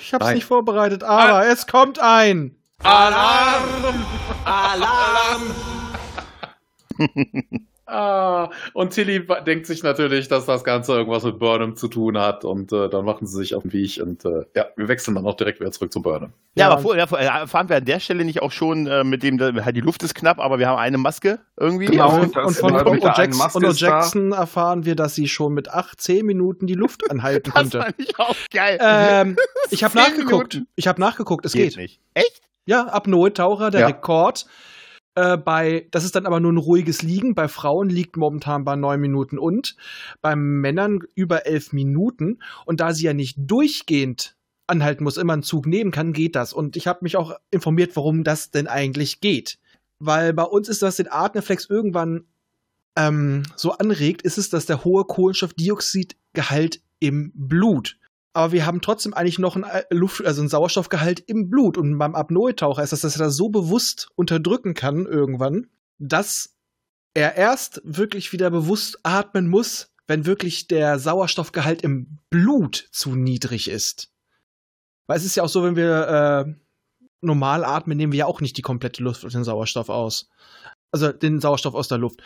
Ich 0.00 0.12
habe 0.14 0.22
es 0.22 0.28
Nein. 0.28 0.34
nicht 0.36 0.44
vorbereitet, 0.44 1.02
aber 1.02 1.46
es 1.46 1.66
kommt 1.66 1.98
ein. 2.00 2.56
Alarm! 2.82 4.04
Alarm! 4.44 5.42
ah, 7.86 8.50
und 8.72 8.90
Tilly 8.92 9.26
denkt 9.46 9.66
sich 9.66 9.82
natürlich, 9.82 10.28
dass 10.28 10.46
das 10.46 10.64
Ganze 10.64 10.92
irgendwas 10.92 11.22
mit 11.24 11.38
Burnham 11.38 11.76
zu 11.76 11.88
tun 11.88 12.18
hat. 12.18 12.44
Und 12.44 12.72
äh, 12.72 12.88
dann 12.88 13.04
machen 13.04 13.26
sie 13.26 13.36
sich 13.36 13.54
auf 13.54 13.62
den 13.62 13.72
Weg. 13.72 14.00
Und 14.02 14.24
äh, 14.24 14.44
ja, 14.54 14.66
wir 14.76 14.88
wechseln 14.88 15.14
dann 15.14 15.26
auch 15.26 15.34
direkt 15.36 15.60
wieder 15.60 15.70
zurück 15.72 15.92
zu 15.92 16.02
Burnham. 16.02 16.32
Ja, 16.56 16.66
Ja. 16.68 16.72
aber 16.72 16.82
vor, 16.82 16.96
ja, 16.96 17.06
vor, 17.06 17.20
ja, 17.20 17.38
erfahren 17.40 17.68
wir 17.68 17.76
an 17.76 17.84
der 17.84 18.00
Stelle 18.00 18.24
nicht 18.24 18.42
auch 18.42 18.52
schon 18.52 18.86
äh, 18.86 19.04
mit 19.04 19.22
dem, 19.22 19.38
da- 19.38 19.52
halt 19.64 19.76
die 19.76 19.80
Luft 19.80 20.02
ist 20.02 20.14
knapp, 20.14 20.38
aber 20.38 20.58
wir 20.58 20.68
haben 20.68 20.78
eine 20.78 20.98
Maske 20.98 21.40
irgendwie. 21.58 21.86
Genau. 21.86 22.20
Und, 22.20 22.34
das 22.36 22.46
und 22.46 22.54
von 22.56 22.72
der 22.72 22.86
einen 22.86 23.00
Jackson. 23.00 23.72
Jackson 23.74 24.32
erfahren 24.32 24.84
wir, 24.84 24.94
dass 24.96 25.14
sie 25.14 25.28
schon 25.28 25.52
mit 25.54 25.70
acht, 25.70 26.00
zehn 26.00 26.24
Minuten 26.26 26.66
die 26.66 26.74
Luft 26.74 27.10
anhalten 27.10 27.50
das 27.54 27.62
konnte. 27.62 27.80
fand 27.82 27.94
ich 27.98 28.18
auch 28.18 28.36
geil. 28.52 28.78
Ähm, 28.80 29.36
ich 29.70 29.84
habe 29.84 29.94
nachgeguckt. 29.98 30.54
Minuten. 30.54 30.68
Ich 30.76 30.86
habe 30.88 31.00
nachgeguckt. 31.00 31.44
Es 31.44 31.52
geht. 31.52 31.76
nicht. 31.76 32.00
Echt? 32.14 32.40
Ja, 32.66 32.86
Apnoe-Taucher, 32.86 33.70
der 33.70 33.80
Ja. 33.82 33.86
Rekord. 33.88 34.46
Äh, 35.14 35.36
bei, 35.36 35.86
das 35.90 36.04
ist 36.04 36.16
dann 36.16 36.26
aber 36.26 36.40
nur 36.40 36.52
ein 36.52 36.58
ruhiges 36.58 37.02
Liegen. 37.02 37.34
Bei 37.34 37.48
Frauen 37.48 37.88
liegt 37.88 38.16
momentan 38.16 38.64
bei 38.64 38.76
neun 38.76 39.00
Minuten 39.00 39.38
und 39.38 39.76
bei 40.20 40.34
Männern 40.34 41.00
über 41.14 41.46
elf 41.46 41.72
Minuten. 41.72 42.40
Und 42.66 42.80
da 42.80 42.92
sie 42.92 43.04
ja 43.04 43.14
nicht 43.14 43.36
durchgehend 43.38 44.36
anhalten 44.66 45.04
muss, 45.04 45.16
immer 45.16 45.34
einen 45.34 45.42
Zug 45.42 45.66
nehmen 45.66 45.90
kann, 45.90 46.12
geht 46.12 46.34
das. 46.34 46.52
Und 46.52 46.76
ich 46.76 46.86
habe 46.86 47.00
mich 47.02 47.16
auch 47.16 47.34
informiert, 47.50 47.94
warum 47.96 48.24
das 48.24 48.50
denn 48.50 48.66
eigentlich 48.66 49.20
geht. 49.20 49.58
Weil 49.98 50.32
bei 50.32 50.42
uns 50.42 50.68
ist 50.68 50.82
das 50.82 50.96
den 50.96 51.10
Atemreflex 51.10 51.68
irgendwann 51.70 52.24
ähm, 52.96 53.44
so 53.56 53.72
anregt, 53.72 54.22
ist 54.22 54.38
es, 54.38 54.50
dass 54.50 54.66
der 54.66 54.84
hohe 54.84 55.04
Kohlenstoffdioxidgehalt 55.04 56.80
im 56.98 57.32
Blut. 57.34 57.98
Aber 58.34 58.52
wir 58.52 58.66
haben 58.66 58.80
trotzdem 58.80 59.14
eigentlich 59.14 59.38
noch 59.38 59.54
einen 59.54 59.64
äh, 59.64 59.84
Luft, 59.90 60.24
also 60.26 60.42
einen 60.42 60.48
Sauerstoffgehalt 60.48 61.20
im 61.20 61.48
Blut. 61.48 61.78
Und 61.78 61.96
beim 61.96 62.16
Apnoe-Taucher 62.16 62.82
ist 62.82 62.92
das, 62.92 63.02
dass 63.02 63.16
er 63.16 63.26
das 63.26 63.36
so 63.36 63.48
bewusst 63.48 64.08
unterdrücken 64.16 64.74
kann 64.74 65.06
irgendwann, 65.06 65.68
dass 65.98 66.56
er 67.14 67.36
erst 67.36 67.80
wirklich 67.84 68.32
wieder 68.32 68.50
bewusst 68.50 68.98
atmen 69.04 69.48
muss, 69.48 69.92
wenn 70.08 70.26
wirklich 70.26 70.66
der 70.66 70.98
Sauerstoffgehalt 70.98 71.82
im 71.82 72.18
Blut 72.28 72.88
zu 72.90 73.14
niedrig 73.14 73.70
ist. 73.70 74.10
Weil 75.06 75.18
es 75.18 75.24
ist 75.24 75.36
ja 75.36 75.44
auch 75.44 75.48
so, 75.48 75.62
wenn 75.62 75.76
wir 75.76 76.08
äh, 76.48 76.54
normal 77.20 77.64
atmen, 77.64 77.96
nehmen 77.96 78.12
wir 78.12 78.18
ja 78.18 78.26
auch 78.26 78.40
nicht 78.40 78.56
die 78.56 78.62
komplette 78.62 79.02
Luft 79.02 79.22
und 79.22 79.32
den 79.32 79.44
Sauerstoff 79.44 79.88
aus. 79.88 80.28
Also 80.90 81.12
den 81.12 81.40
Sauerstoff 81.40 81.74
aus 81.74 81.88
der 81.88 81.98
Luft. 81.98 82.20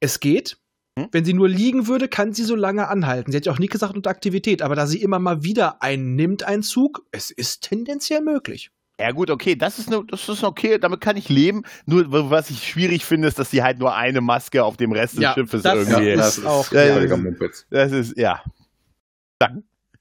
Es 0.00 0.18
geht. 0.18 0.56
Hm? 0.98 1.08
Wenn 1.10 1.24
sie 1.24 1.32
nur 1.32 1.48
liegen 1.48 1.86
würde, 1.86 2.06
kann 2.08 2.34
sie 2.34 2.44
so 2.44 2.54
lange 2.54 2.88
anhalten. 2.88 3.32
Sie 3.32 3.36
hat 3.38 3.46
ja 3.46 3.52
auch 3.52 3.58
nie 3.58 3.66
gesagt 3.68 3.94
unter 3.96 4.10
Aktivität, 4.10 4.60
aber 4.62 4.74
da 4.74 4.86
sie 4.86 5.00
immer 5.02 5.18
mal 5.18 5.42
wieder 5.42 5.82
einnimmt, 5.82 6.42
einen 6.42 6.62
Zug, 6.62 7.06
es 7.12 7.30
ist 7.30 7.62
tendenziell 7.62 8.20
möglich. 8.20 8.70
Ja 9.00 9.10
gut, 9.12 9.30
okay, 9.30 9.56
das 9.56 9.78
ist, 9.78 9.88
ne, 9.90 10.04
das 10.06 10.28
ist 10.28 10.44
okay, 10.44 10.78
damit 10.78 11.00
kann 11.00 11.16
ich 11.16 11.28
leben. 11.30 11.62
Nur 11.86 12.30
was 12.30 12.50
ich 12.50 12.68
schwierig 12.68 13.04
finde, 13.06 13.26
ist, 13.28 13.38
dass 13.38 13.50
sie 13.50 13.62
halt 13.62 13.78
nur 13.78 13.94
eine 13.94 14.20
Maske 14.20 14.62
auf 14.62 14.76
dem 14.76 14.92
Rest 14.92 15.14
des 15.14 15.22
Ja, 15.22 15.32
Schiffes 15.34 15.62
das 15.62 15.88
irgendwie. 15.88 16.10
ist 16.10 16.18
das 16.18 16.38
ist 16.38 16.46
auch- 16.46 16.70
Ja, 16.72 16.94
völliger 16.94 17.16
ja. 17.16 17.50
Das 17.70 17.90
ist, 17.90 18.16
ja. 18.18 18.42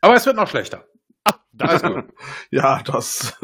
Aber 0.01 0.15
es 0.15 0.25
wird 0.25 0.35
noch 0.35 0.47
schlechter. 0.47 0.85
Das, 1.53 1.84
Also, 1.84 2.01
Ja, 2.49 2.82
das. 2.84 3.38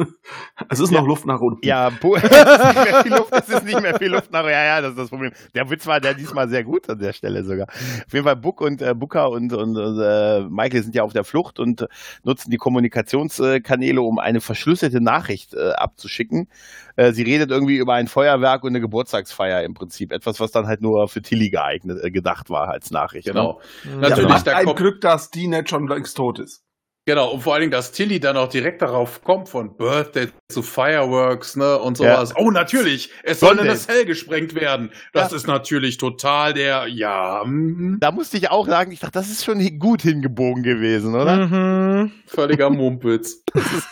Es 0.68 0.80
ist 0.80 0.90
noch 0.90 1.06
Luft 1.06 1.26
nach 1.26 1.40
unten. 1.40 1.64
ja, 1.64 1.90
Bo 1.90 2.16
es 2.16 2.22
ist 2.24 2.32
nicht 2.32 2.84
mehr 2.84 3.02
viel 3.02 3.12
Luft, 3.14 3.32
es 3.32 3.48
ist 3.48 3.64
nicht 3.64 3.80
mehr 3.82 3.98
viel 3.98 4.08
Luft 4.08 4.32
nach. 4.32 4.44
Ja, 4.44 4.64
ja, 4.64 4.80
das 4.80 4.90
ist 4.92 4.98
das 4.98 5.08
Problem. 5.10 5.32
Der 5.54 5.70
Witz 5.70 5.86
war 5.86 6.00
der 6.00 6.14
diesmal 6.14 6.48
sehr 6.48 6.64
gut 6.64 6.88
an 6.90 6.98
der 6.98 7.12
Stelle 7.12 7.44
sogar. 7.44 7.68
Auf 7.68 8.12
jeden 8.12 8.24
Fall 8.24 8.36
Book 8.36 8.60
und 8.60 8.82
äh, 8.82 8.94
Booker 8.94 9.30
und, 9.30 9.52
und 9.52 9.76
äh, 9.76 10.40
Michael 10.48 10.82
sind 10.82 10.94
ja 10.94 11.02
auf 11.02 11.12
der 11.12 11.24
Flucht 11.24 11.58
und 11.60 11.86
nutzen 12.24 12.50
die 12.50 12.56
Kommunikationskanäle, 12.56 14.00
um 14.00 14.18
eine 14.18 14.40
verschlüsselte 14.40 15.00
Nachricht 15.00 15.54
äh, 15.54 15.70
abzuschicken. 15.72 16.48
Äh, 16.96 17.12
sie 17.12 17.22
redet 17.22 17.50
irgendwie 17.50 17.76
über 17.76 17.94
ein 17.94 18.08
Feuerwerk 18.08 18.64
und 18.64 18.70
eine 18.70 18.80
Geburtstagsfeier 18.80 19.62
im 19.62 19.74
Prinzip. 19.74 20.12
Etwas, 20.12 20.40
was 20.40 20.50
dann 20.50 20.66
halt 20.66 20.80
nur 20.80 21.08
für 21.08 21.22
Tilly 21.22 21.50
geeignet, 21.50 22.02
äh, 22.02 22.10
gedacht 22.10 22.50
war 22.50 22.68
als 22.68 22.90
Nachricht. 22.90 23.26
Ne? 23.28 23.34
genau. 23.34 23.60
Ja, 23.84 24.08
Natürlich, 24.08 24.32
Hat 24.32 24.46
da 24.46 24.56
ein 24.56 24.64
kommt, 24.64 24.78
Glück, 24.78 25.00
dass 25.02 25.30
die 25.30 25.46
nicht 25.46 25.68
schon 25.68 25.86
längst 25.86 26.16
tot 26.16 26.38
ist. 26.40 26.64
Genau, 27.08 27.30
und 27.30 27.40
vor 27.40 27.54
allen 27.54 27.62
Dingen, 27.62 27.72
dass 27.72 27.90
Tilly 27.90 28.20
dann 28.20 28.36
auch 28.36 28.48
direkt 28.50 28.82
darauf 28.82 29.24
kommt, 29.24 29.48
von 29.48 29.74
Birthday 29.76 30.28
zu 30.50 30.62
Fireworks, 30.62 31.56
ne, 31.56 31.78
und 31.78 31.96
sowas. 31.96 32.34
Oh, 32.36 32.50
natürlich, 32.50 33.10
es 33.22 33.40
soll 33.40 33.50
Sondern- 33.50 33.68
eine 33.68 33.78
Cell 33.78 34.04
gesprengt 34.04 34.54
werden. 34.54 34.90
Das 35.14 35.32
ist 35.32 35.46
natürlich 35.46 35.96
total 35.96 36.52
der, 36.52 36.86
ja, 36.86 37.42
mhm, 37.46 37.96
Da 38.00 38.12
musste 38.12 38.36
ich 38.36 38.50
auch 38.50 38.66
sagen, 38.66 38.92
ich 38.92 39.00
dachte, 39.00 39.12
das 39.14 39.30
ist 39.30 39.44
schon 39.44 39.58
gut 39.78 40.02
hingebogen 40.02 40.62
gewesen, 40.62 41.14
oder? 41.14 41.46
Mhm. 41.46 42.12
völliger 42.26 42.68
Mumpitz. 42.68 43.42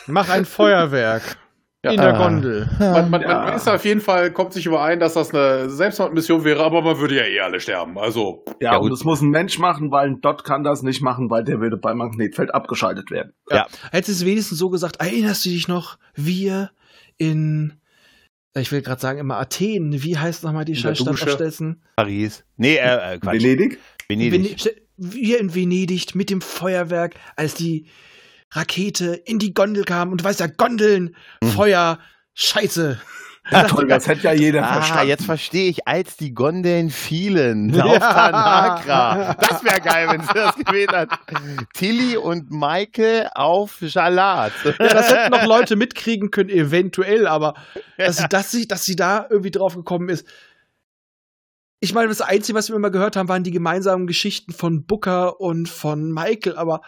Mach 0.06 0.28
ein 0.28 0.44
Feuerwerk 0.44 1.38
Ja. 1.86 1.92
in 1.92 2.00
der 2.00 2.14
Ah. 2.14 2.28
Gondel. 2.28 2.68
Man, 2.78 3.10
man, 3.10 3.20
Ja. 3.22 3.44
man 3.44 3.54
ist 3.54 3.68
auf 3.68 3.84
jeden 3.84 4.00
Fall, 4.00 4.30
kommt 4.32 4.52
sich 4.52 4.66
überein, 4.66 5.00
dass 5.00 5.14
das 5.14 5.32
eine 5.34 5.68
Selbstmordmission 5.70 6.44
wäre, 6.44 6.62
aber 6.62 6.82
man 6.82 6.98
würde 6.98 7.16
ja 7.16 7.24
eh 7.24 7.40
alle 7.40 7.60
sterben. 7.60 7.98
Also, 7.98 8.44
Ja, 8.60 8.72
Ja, 8.72 8.76
und 8.78 8.90
das 8.90 9.04
muss 9.04 9.20
ein 9.20 9.30
Mensch 9.30 9.58
machen, 9.58 9.90
weil 9.90 10.08
ein 10.08 10.20
Dot 10.20 10.44
kann 10.44 10.64
das 10.64 10.82
nicht 10.82 11.02
machen, 11.02 11.30
weil 11.30 11.44
der 11.44 11.60
würde 11.60 11.76
beim 11.76 11.98
Magnetfeld 11.98 12.54
abgeschaltet 12.54 13.10
werden. 13.10 13.32
Hätte 13.90 14.12
es 14.12 14.24
wenigstens 14.24 14.58
so 14.58 14.70
gesagt, 14.70 14.96
erinnerst 15.00 15.44
du 15.44 15.48
dich 15.50 15.68
noch, 15.68 15.98
wir 16.14 16.70
in, 17.18 17.74
ich 18.56 18.72
will 18.72 18.82
gerade 18.82 19.00
sagen, 19.00 19.18
immer 19.18 19.36
Athen, 19.38 20.02
wie 20.02 20.16
heißt 20.16 20.44
nochmal 20.44 20.64
die 20.64 20.76
Scheißstadt? 20.76 21.16
Paris. 21.96 22.44
Nee, 22.56 22.76
äh, 22.76 23.14
äh 23.14 23.18
Quatsch. 23.18 23.34
Venedig? 23.42 23.78
Venedig. 24.08 24.58
Vene- 24.64 24.76
wir 24.98 25.40
in 25.40 25.54
Venedig 25.54 26.14
mit 26.14 26.30
dem 26.30 26.40
Feuerwerk, 26.40 27.14
als 27.36 27.54
die 27.54 27.86
Rakete 28.56 29.14
in 29.14 29.38
die 29.38 29.54
Gondel 29.54 29.84
kam 29.84 30.10
und 30.12 30.20
du 30.20 30.24
weißt 30.24 30.40
ja, 30.40 30.46
Gondeln, 30.46 31.14
Mhm. 31.42 31.48
Feuer, 31.48 31.98
Scheiße. 32.34 33.00
Toll, 33.68 33.86
das 33.86 34.08
hätte 34.08 34.24
ja 34.24 34.32
jeder 34.32 34.64
Ah, 34.64 34.72
verstanden. 34.74 35.06
jetzt 35.08 35.24
verstehe 35.24 35.70
ich, 35.70 35.86
als 35.86 36.16
die 36.16 36.34
Gondeln 36.34 36.90
fielen 36.90 37.68
Ja. 37.74 37.84
auf 37.84 37.98
Tanagra. 37.98 39.34
Das 39.34 39.62
wäre 39.62 39.80
geil, 39.80 40.08
wenn 40.10 40.20
sie 40.22 40.34
das 40.34 40.56
gewählt 40.56 40.90
hat. 40.90 41.10
Tilly 41.74 42.16
und 42.16 42.50
Michael 42.50 43.28
auf 43.36 43.80
Jalat. 43.80 44.52
Ja, 44.64 44.72
das 44.88 45.10
hätten 45.14 45.30
noch 45.30 45.44
Leute 45.46 45.76
mitkriegen 45.76 46.32
können, 46.32 46.50
eventuell, 46.50 47.28
aber 47.28 47.54
dass, 47.98 48.16
sie, 48.16 48.26
dass, 48.28 48.50
sie, 48.50 48.66
dass 48.66 48.84
sie 48.84 48.96
da 48.96 49.26
irgendwie 49.30 49.52
drauf 49.52 49.76
gekommen 49.76 50.08
ist. 50.08 50.26
Ich 51.78 51.94
meine, 51.94 52.08
das 52.08 52.22
Einzige, 52.22 52.58
was 52.58 52.68
wir 52.68 52.74
immer 52.74 52.90
gehört 52.90 53.14
haben, 53.14 53.28
waren 53.28 53.44
die 53.44 53.50
gemeinsamen 53.52 54.08
Geschichten 54.08 54.52
von 54.52 54.86
Booker 54.86 55.40
und 55.40 55.68
von 55.68 56.10
Michael, 56.10 56.56
aber 56.56 56.80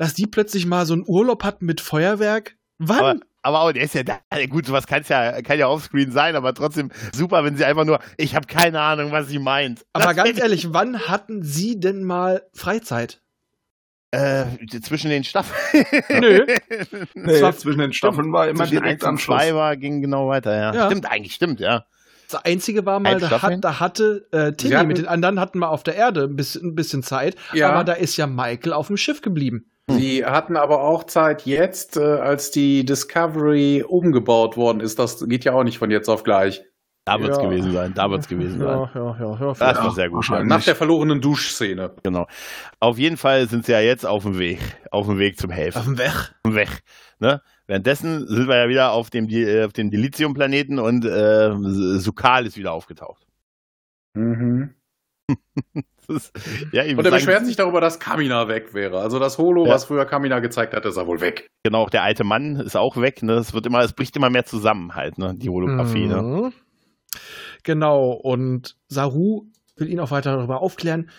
dass 0.00 0.14
die 0.14 0.26
plötzlich 0.26 0.64
mal 0.64 0.86
so 0.86 0.94
einen 0.94 1.04
Urlaub 1.06 1.44
hatten 1.44 1.66
mit 1.66 1.82
Feuerwerk, 1.82 2.56
Aber, 2.78 3.00
wann? 3.00 3.20
aber 3.42 3.60
auch, 3.60 3.72
der 3.72 3.82
ist 3.82 3.94
ja 3.94 4.02
da. 4.02 4.18
Gut, 4.48 4.64
sowas 4.64 4.86
kann's 4.86 5.08
ja, 5.10 5.42
kann 5.42 5.58
ja 5.58 5.68
offscreen 5.68 6.10
sein, 6.10 6.36
aber 6.36 6.54
trotzdem 6.54 6.90
super, 7.12 7.44
wenn 7.44 7.54
sie 7.56 7.66
einfach 7.66 7.84
nur, 7.84 8.00
ich 8.16 8.34
habe 8.34 8.46
keine 8.46 8.80
Ahnung, 8.80 9.12
was 9.12 9.28
sie 9.28 9.38
meint. 9.38 9.84
Aber, 9.92 10.06
Das- 10.06 10.16
ganz 10.24 10.40
ehrlich, 10.40 10.72
wann 10.72 11.00
hatten 11.06 11.42
sie 11.42 11.78
denn 11.78 12.02
mal 12.02 12.42
Freizeit? 12.54 13.20
Äh, 14.12 14.44
zwischen 14.82 15.10
den 15.10 15.22
Staffeln. 15.22 15.84
Nö. 16.20 16.46
Nee, 17.14 17.42
war- 17.42 17.54
zwischen 17.56 17.80
den 17.80 17.92
Staffeln 17.92 18.32
war 18.32 18.48
immer 18.48 18.66
direkt 18.66 19.04
am 19.04 19.18
Schluss. 19.18 19.36
zwei 19.36 19.54
war, 19.54 19.76
ging 19.76 20.00
genau 20.00 20.28
weiter, 20.28 20.56
ja. 20.56 20.74
Ja. 20.74 20.86
Stimmt, 20.86 21.10
eigentlich 21.10 21.34
stimmt, 21.34 21.60
ja. 21.60 21.84
Das 22.30 22.44
Einzige 22.44 22.86
war 22.86 23.00
mal, 23.00 23.18
da, 23.20 23.42
hat, 23.42 23.62
da 23.64 23.80
hatte 23.80 24.26
äh, 24.32 24.52
Tilly 24.52 24.74
hatten- 24.74 24.88
mit 24.88 24.98
den 24.98 25.06
anderen 25.06 25.38
hatten 25.40 25.58
mal 25.58 25.68
auf 25.68 25.82
der 25.82 25.96
Erde 25.96 26.22
ein 26.24 26.36
bisschen, 26.36 26.68
ein 26.68 26.74
bisschen 26.74 27.02
Zeit, 27.02 27.36
Ja. 27.52 27.70
aber 27.70 27.84
da 27.84 27.92
ist 27.92 28.16
ja 28.16 28.26
Michael 28.26 28.72
auf 28.72 28.86
dem 28.86 28.96
Schiff 28.96 29.20
geblieben. 29.20 29.69
Sie 29.90 30.24
hatten 30.24 30.56
aber 30.56 30.82
auch 30.82 31.04
Zeit 31.04 31.46
jetzt, 31.46 31.96
äh, 31.96 32.00
als 32.00 32.50
die 32.50 32.84
Discovery 32.84 33.84
umgebaut 33.86 34.56
worden 34.56 34.80
ist. 34.80 34.98
Das 34.98 35.26
geht 35.28 35.44
ja 35.44 35.52
auch 35.52 35.64
nicht 35.64 35.78
von 35.78 35.90
jetzt 35.90 36.08
auf 36.08 36.22
gleich. 36.22 36.62
Da 37.06 37.18
wird's 37.18 37.38
Ja. 37.38 37.44
gewesen 37.44 37.72
sein, 37.72 37.94
da 37.94 38.10
wird's 38.10 38.28
gewesen 38.28 38.58
sein. 38.60 38.68
Ja, 38.68 38.90
ja, 38.94 39.16
ja, 39.18 39.40
ja. 39.40 39.48
Das 39.48 39.60
war 39.60 39.84
Ja, 39.84 39.90
sehr 39.90 40.10
gut. 40.10 40.28
Nach 40.44 40.62
der 40.62 40.76
verlorenen 40.76 41.20
Duschszene. 41.20 41.92
Genau. 42.02 42.26
Auf 42.78 42.98
jeden 42.98 43.16
Fall 43.16 43.48
sind 43.48 43.64
sie 43.64 43.72
ja 43.72 43.80
jetzt 43.80 44.04
auf 44.04 44.22
dem 44.24 44.38
Weg, 44.38 44.60
auf 44.90 45.06
dem 45.06 45.18
Weg 45.18 45.38
zum 45.38 45.50
Helfen. 45.50 45.78
Auf 45.78 45.84
dem 45.86 45.98
Weg. 45.98 46.12
Auf 46.12 46.34
dem 46.44 46.54
Weg. 46.54 46.68
Ne? 47.18 47.40
Währenddessen 47.66 48.26
sind 48.28 48.48
wir 48.48 48.56
ja 48.56 48.68
wieder 48.68 48.92
auf 48.92 49.10
dem, 49.10 49.28
äh, 49.30 49.64
auf 49.64 49.72
dem 49.72 49.90
Dilithium-Planeten 49.90 50.78
und 50.78 51.04
äh, 51.04 51.52
Sukal 51.98 52.46
ist 52.46 52.56
wieder 52.56 52.72
aufgetaucht. 52.72 53.26
Mhm. 54.14 54.74
Ist, 56.10 56.32
ja, 56.72 56.82
Und 56.84 57.04
er 57.04 57.10
beschwert 57.10 57.46
sich 57.46 57.56
darüber, 57.56 57.80
dass 57.80 57.98
Kamina 58.00 58.48
weg 58.48 58.74
wäre. 58.74 59.00
Also 59.00 59.18
das 59.18 59.38
Holo, 59.38 59.64
Ja. 59.66 59.72
was 59.74 59.84
früher 59.84 60.04
Kamina 60.04 60.40
gezeigt 60.40 60.74
hat, 60.74 60.84
ist 60.84 60.96
er 60.96 61.06
wohl 61.06 61.20
weg. 61.20 61.46
genau, 61.62 61.82
auch 61.82 61.90
der 61.90 62.02
alte 62.02 62.24
Mann 62.24 62.56
ist 62.56 62.76
auch 62.76 62.96
weg. 62.96 63.22
Ne? 63.22 63.34
Es 63.34 63.54
wird 63.54 63.66
immer, 63.66 63.80
es 63.80 63.92
bricht 63.92 64.16
immer 64.16 64.30
mehr 64.30 64.44
zusammen 64.44 64.94
halt, 64.94 65.18
ne? 65.18 65.34
die 65.36 65.48
Holographie. 65.48 66.06
Ne? 66.06 66.22
Mhm. 66.22 66.52
Genau, 67.62 68.10
und 68.12 68.76
Saru 68.88 69.44
will 69.76 69.88
ihn 69.88 70.00
auch 70.00 70.10
weiter 70.10 70.36
darüber 70.36 70.60
aufklären. 70.62 71.10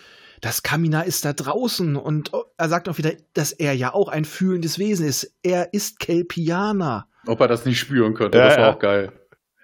Das 0.41 0.63
Kamina 0.63 1.01
ist 1.01 1.23
da 1.23 1.33
draußen 1.33 1.95
und 1.95 2.31
er 2.57 2.67
sagt 2.69 2.89
auch 2.89 2.97
wieder, 2.97 3.11
dass 3.33 3.51
er 3.51 3.73
ja 3.73 3.93
auch 3.93 4.07
ein 4.09 4.25
fühlendes 4.25 4.79
Wesen 4.79 5.05
ist. 5.07 5.35
Er 5.43 5.73
ist 5.73 5.99
Kelpianer. 5.99 7.07
Ob 7.27 7.39
er 7.41 7.47
das 7.47 7.65
nicht 7.65 7.77
spüren 7.79 8.15
könnte, 8.15 8.39
Ja, 8.39 8.45
das 8.47 8.57
war 8.57 8.63
ja. 8.65 8.73
auch 8.73 8.79
geil. 8.79 9.11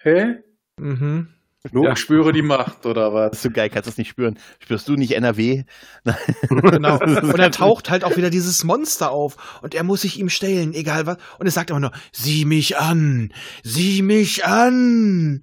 Hä? 0.03 0.35
Mhm. 0.79 1.29
Nur 1.71 1.91
ich 1.91 1.97
spüre 1.99 2.31
die 2.33 2.41
Macht, 2.41 2.85
oder 2.85 3.05
Das 3.11 3.13
was? 3.13 3.31
ist 3.37 3.41
so 3.43 3.49
geil, 3.51 3.69
kannst 3.69 3.87
du 3.87 3.91
das 3.91 3.97
nicht 3.97 4.09
spüren. 4.09 4.37
Spürst 4.59 4.87
du 4.87 4.95
nicht 4.95 5.11
NRW? 5.13 5.63
Genau. 6.49 6.99
Und 6.99 7.37
dann 7.37 7.51
taucht 7.51 7.89
halt 7.89 8.03
auch 8.03 8.17
wieder 8.17 8.29
dieses 8.29 8.63
Monster 8.63 9.11
auf 9.11 9.59
und 9.61 9.75
er 9.75 9.83
muss 9.83 10.01
sich 10.01 10.19
ihm 10.19 10.29
stellen, 10.29 10.73
egal 10.73 11.05
was. 11.05 11.17
Und 11.39 11.47
es 11.47 11.53
sagt 11.53 11.69
immer 11.69 11.79
nur, 11.79 11.91
sieh 12.11 12.45
mich 12.45 12.77
an, 12.77 13.33
sieh 13.63 14.01
mich 14.01 14.45
an. 14.45 15.41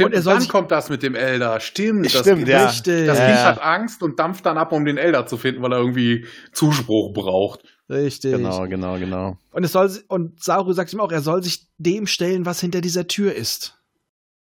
Und 0.00 0.14
er 0.14 0.22
soll 0.22 0.34
dann 0.34 0.42
sich 0.42 0.50
kommt 0.50 0.70
das 0.70 0.90
mit 0.90 1.02
dem 1.02 1.14
Elder. 1.16 1.58
Stimmt. 1.58 2.06
Das, 2.06 2.20
Stimmt, 2.20 2.42
das, 2.42 2.48
ja. 2.48 2.66
richtig, 2.66 3.06
Das 3.06 3.18
Ja, 3.18 3.26
Kind 3.26 3.36
ja. 3.38 3.44
hat 3.46 3.62
Angst 3.62 4.02
und 4.02 4.18
dampft 4.20 4.46
dann 4.46 4.56
ab, 4.56 4.70
um 4.72 4.84
den 4.84 4.96
Elder 4.96 5.26
zu 5.26 5.36
finden, 5.36 5.60
weil 5.62 5.72
er 5.72 5.78
irgendwie 5.78 6.24
Zuspruch 6.52 7.12
braucht. 7.12 7.62
richtig. 7.90 8.32
Genau, 8.32 8.66
genau, 8.68 8.96
genau. 8.98 9.38
Und 9.50 9.64
es 9.64 9.72
soll 9.72 9.90
und 10.08 10.42
Saru 10.42 10.72
sagt 10.72 10.92
ihm 10.92 11.00
auch, 11.00 11.10
er 11.10 11.20
soll 11.22 11.42
sich 11.42 11.66
dem 11.78 12.06
stellen, 12.06 12.46
was 12.46 12.60
hinter 12.60 12.80
dieser 12.80 13.08
Tür 13.08 13.34
ist. 13.34 13.80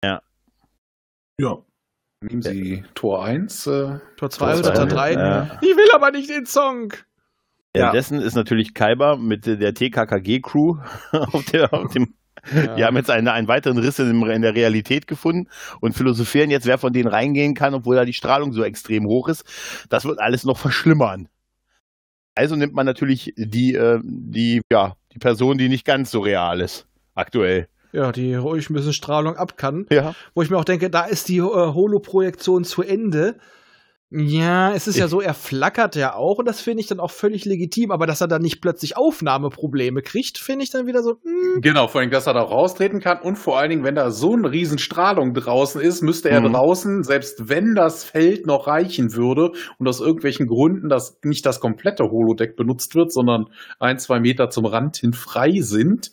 Ja. 0.05 0.20
Nehmen 2.22 2.41
Sie 2.43 2.84
Tor 2.95 3.24
1. 3.24 3.66
Äh, 3.66 3.99
Tor 4.16 4.30
2 4.30 4.53
Tor 4.53 4.59
oder 4.61 4.74
Tor 4.74 4.87
3. 4.87 5.12
ja. 5.12 5.59
Ich 5.61 5.76
will 5.76 5.89
aber 5.95 6.11
nicht 6.11 6.30
den 6.30 6.47
Song. 6.47 6.93
Ja. 7.74 7.82
Währenddessen 7.82 8.20
ist 8.22 8.34
natürlich 8.34 8.72
Kaiba 8.72 9.16
mit 9.16 9.45
der 9.45 9.74
TKKG-Crew 9.74 10.78
auf, 11.12 11.45
der, 11.47 11.74
auf 11.74 11.93
dem. 11.93 12.14
Die 12.53 12.84
haben 12.84 12.97
jetzt 12.97 13.11
eine, 13.11 13.32
einen 13.32 13.49
weiteren 13.49 13.76
Riss 13.76 13.99
in, 13.99 14.22
in 14.22 14.43
der 14.43 14.55
Realität 14.55 15.07
gefunden 15.07 15.49
und 15.80 15.95
philosophieren 15.95 16.49
jetzt, 16.49 16.64
wer 16.64 16.78
von 16.78 16.93
denen 16.93 17.09
reingehen 17.09 17.55
kann, 17.55 17.74
obwohl 17.74 17.97
da 17.97 18.05
die 18.05 18.12
Strahlung 18.12 18.53
so 18.53 18.62
extrem 18.62 19.05
hoch 19.07 19.28
ist. 19.28 19.45
Das 19.91 20.05
wird 20.05 20.20
alles 20.20 20.45
noch 20.45 20.57
verschlimmern. 20.57 21.28
Also 22.34 22.55
nimmt 22.55 22.72
man 22.72 22.87
natürlich 22.87 23.34
die, 23.37 23.74
äh, 23.74 24.01
die, 24.03 24.62
ja, 24.70 24.97
die 25.12 25.18
Person, 25.18 25.59
die 25.59 25.68
nicht 25.68 25.84
ganz 25.84 26.11
so 26.11 26.20
real 26.20 26.61
ist, 26.61 26.87
aktuell. 27.14 27.68
Ja, 27.93 28.12
die 28.12 28.34
ruhig 28.34 28.68
ein 28.70 28.74
bisschen 28.74 28.93
Strahlung 28.93 29.37
ab 29.37 29.57
kann. 29.57 29.87
Ja. 29.91 30.14
Wo 30.34 30.43
ich 30.43 30.51
mir 30.51 30.59
auch 30.59 30.64
denke, 30.64 30.91
da 30.91 31.05
ist 31.05 31.28
die 31.28 31.39
äh, 31.39 31.43
Holo-Projektion 31.43 32.64
zu 32.64 32.82
Ende. 32.82 33.37
Ja, 34.09 34.72
es 34.72 34.87
ist 34.87 34.99
ja 34.99 35.09
so, 35.09 35.20
er 35.20 35.34
flackert 35.34 35.97
ja 35.97 36.14
auch 36.14 36.39
und 36.39 36.45
das 36.47 36.61
finde 36.61 36.80
ich 36.80 36.87
dann 36.87 37.01
auch 37.01 37.11
völlig 37.11 37.45
legitim, 37.45 37.91
aber 37.91 38.07
dass 38.07 38.20
er 38.20 38.28
dann 38.28 38.41
nicht 38.41 38.61
plötzlich 38.61 38.97
Aufnahmeprobleme 38.97 40.01
kriegt, 40.01 40.39
finde 40.39 40.62
ich 40.62 40.70
dann 40.70 40.87
wieder 40.87 41.03
so, 41.03 41.16
hm, 41.24 41.61
Genau, 41.61 41.89
vor 41.89 42.01
allem, 42.01 42.12
dass 42.12 42.28
er 42.28 42.34
da 42.34 42.43
raustreten 42.43 43.01
kann 43.01 43.20
und 43.20 43.34
vor 43.34 43.59
allen 43.59 43.70
Dingen, 43.70 43.82
wenn 43.82 43.97
da 43.97 44.12
so 44.12 44.34
eine 44.34 44.53
Riesenstrahlung 44.53 45.34
draußen 45.34 45.80
ist, 45.80 46.03
müsste 46.03 46.30
er 46.30 46.41
Mhm. 46.41 46.53
draußen, 46.53 47.03
selbst 47.03 47.49
wenn 47.49 47.74
das 47.74 48.05
Feld 48.05 48.47
noch 48.47 48.68
reichen 48.68 49.14
würde 49.16 49.51
und 49.78 49.89
aus 49.89 50.01
irgendwelchen 50.01 50.47
Gründen 50.47 50.89
dass 50.89 51.18
nicht 51.24 51.45
das 51.45 51.59
komplette 51.59 52.05
Holodeck 52.05 52.55
benutzt 52.55 52.95
wird, 52.95 53.12
sondern 53.12 53.47
ein, 53.80 53.99
zwei 53.99 54.20
Meter 54.20 54.51
zum 54.51 54.66
Rand 54.66 54.99
hin 54.99 55.14
frei 55.14 55.59
sind, 55.62 56.12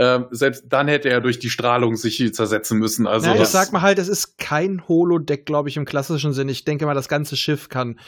ähm, 0.00 0.26
selbst 0.30 0.64
dann 0.68 0.88
hätte 0.88 1.08
er 1.08 1.20
durch 1.20 1.38
die 1.38 1.50
Strahlung 1.50 1.96
sich 1.96 2.34
zersetzen 2.34 2.78
müssen. 2.78 3.06
Also 3.06 3.26
Na, 3.28 3.34
ich 3.34 3.40
das, 3.40 3.52
sag 3.52 3.72
mal 3.72 3.82
halt, 3.82 3.98
es 3.98 4.08
ist 4.08 4.38
kein 4.38 4.86
Holodeck, 4.88 5.46
glaube 5.46 5.68
ich, 5.68 5.76
im 5.76 5.84
klassischen 5.84 6.32
Sinn. 6.32 6.48
Ich 6.48 6.64
denke 6.64 6.86
mal, 6.86 6.94
das 6.94 7.08
ganze 7.08 7.36
Schiff 7.36 7.68
kann. 7.68 7.98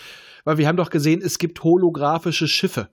Weil 0.44 0.58
wir 0.58 0.66
haben 0.68 0.76
doch 0.76 0.90
gesehen, 0.90 1.20
es 1.24 1.38
gibt 1.38 1.62
holographische 1.64 2.48
Schiffe. 2.48 2.88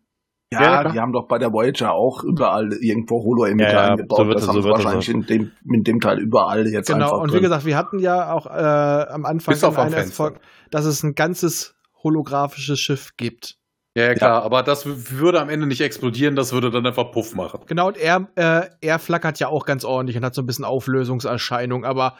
Ja, 0.51 0.83
Ja, 0.83 0.91
die 0.91 0.99
haben 0.99 1.13
doch 1.13 1.27
bei 1.27 1.39
der 1.39 1.51
Voyager 1.51 1.93
auch 1.93 2.23
überall 2.23 2.71
irgendwo 2.73 3.23
Holo-Emitter 3.23 3.71
Ja, 3.71 3.85
ja, 3.85 3.91
eingebaut. 3.91 4.17
so 4.19 4.27
wird 4.27 4.35
das 4.35 4.43
es- 4.43 4.47
haben 4.49 4.55
so 4.55 4.61
sie 4.61 4.67
wird 4.67 4.77
es 4.77 4.83
wahrscheinlich 4.85 5.09
in 5.09 5.25
dem, 5.25 5.51
in 5.73 5.83
dem 5.83 5.99
Teil 5.99 6.19
überall 6.19 6.67
jetzt 6.67 6.87
Genau. 6.87 7.05
einfach 7.05 7.17
Und 7.21 7.29
wie 7.29 7.33
drin. 7.33 7.43
gesagt, 7.43 7.65
wir 7.65 7.75
hatten 7.75 7.97
ja 7.97 8.31
auch 8.31 8.45
äh, 8.45 8.49
am 8.49 9.25
Anfang 9.25 9.55
Bis 9.55 9.63
auf 9.63 9.79
einer. 9.79 10.03
Folge, 10.03 10.39
dass 10.69 10.85
es 10.85 11.01
ein 11.01 11.15
ganzes 11.15 11.73
holographisches 12.03 12.79
Schiff 12.79 13.11
gibt. 13.17 13.57
Ja, 13.95 14.03
ja, 14.05 14.13
klar, 14.15 14.43
aber 14.43 14.63
das 14.63 14.85
würde 15.19 15.39
am 15.39 15.49
Ende 15.49 15.67
nicht 15.67 15.81
explodieren, 15.81 16.35
das 16.35 16.51
würde 16.53 16.71
dann 16.71 16.85
einfach 16.85 17.11
Puff 17.11 17.35
machen. 17.35 17.61
Genau, 17.67 17.87
und 17.87 17.97
er, 17.97 18.27
äh, 18.35 18.67
er 18.81 18.99
flackert 18.99 19.39
ja 19.39 19.47
auch 19.49 19.65
ganz 19.65 19.85
ordentlich 19.85 20.17
und 20.17 20.25
hat 20.25 20.33
so 20.35 20.41
ein 20.41 20.45
bisschen 20.47 20.65
Auflösungserscheinung, 20.65 21.85
aber 21.85 22.17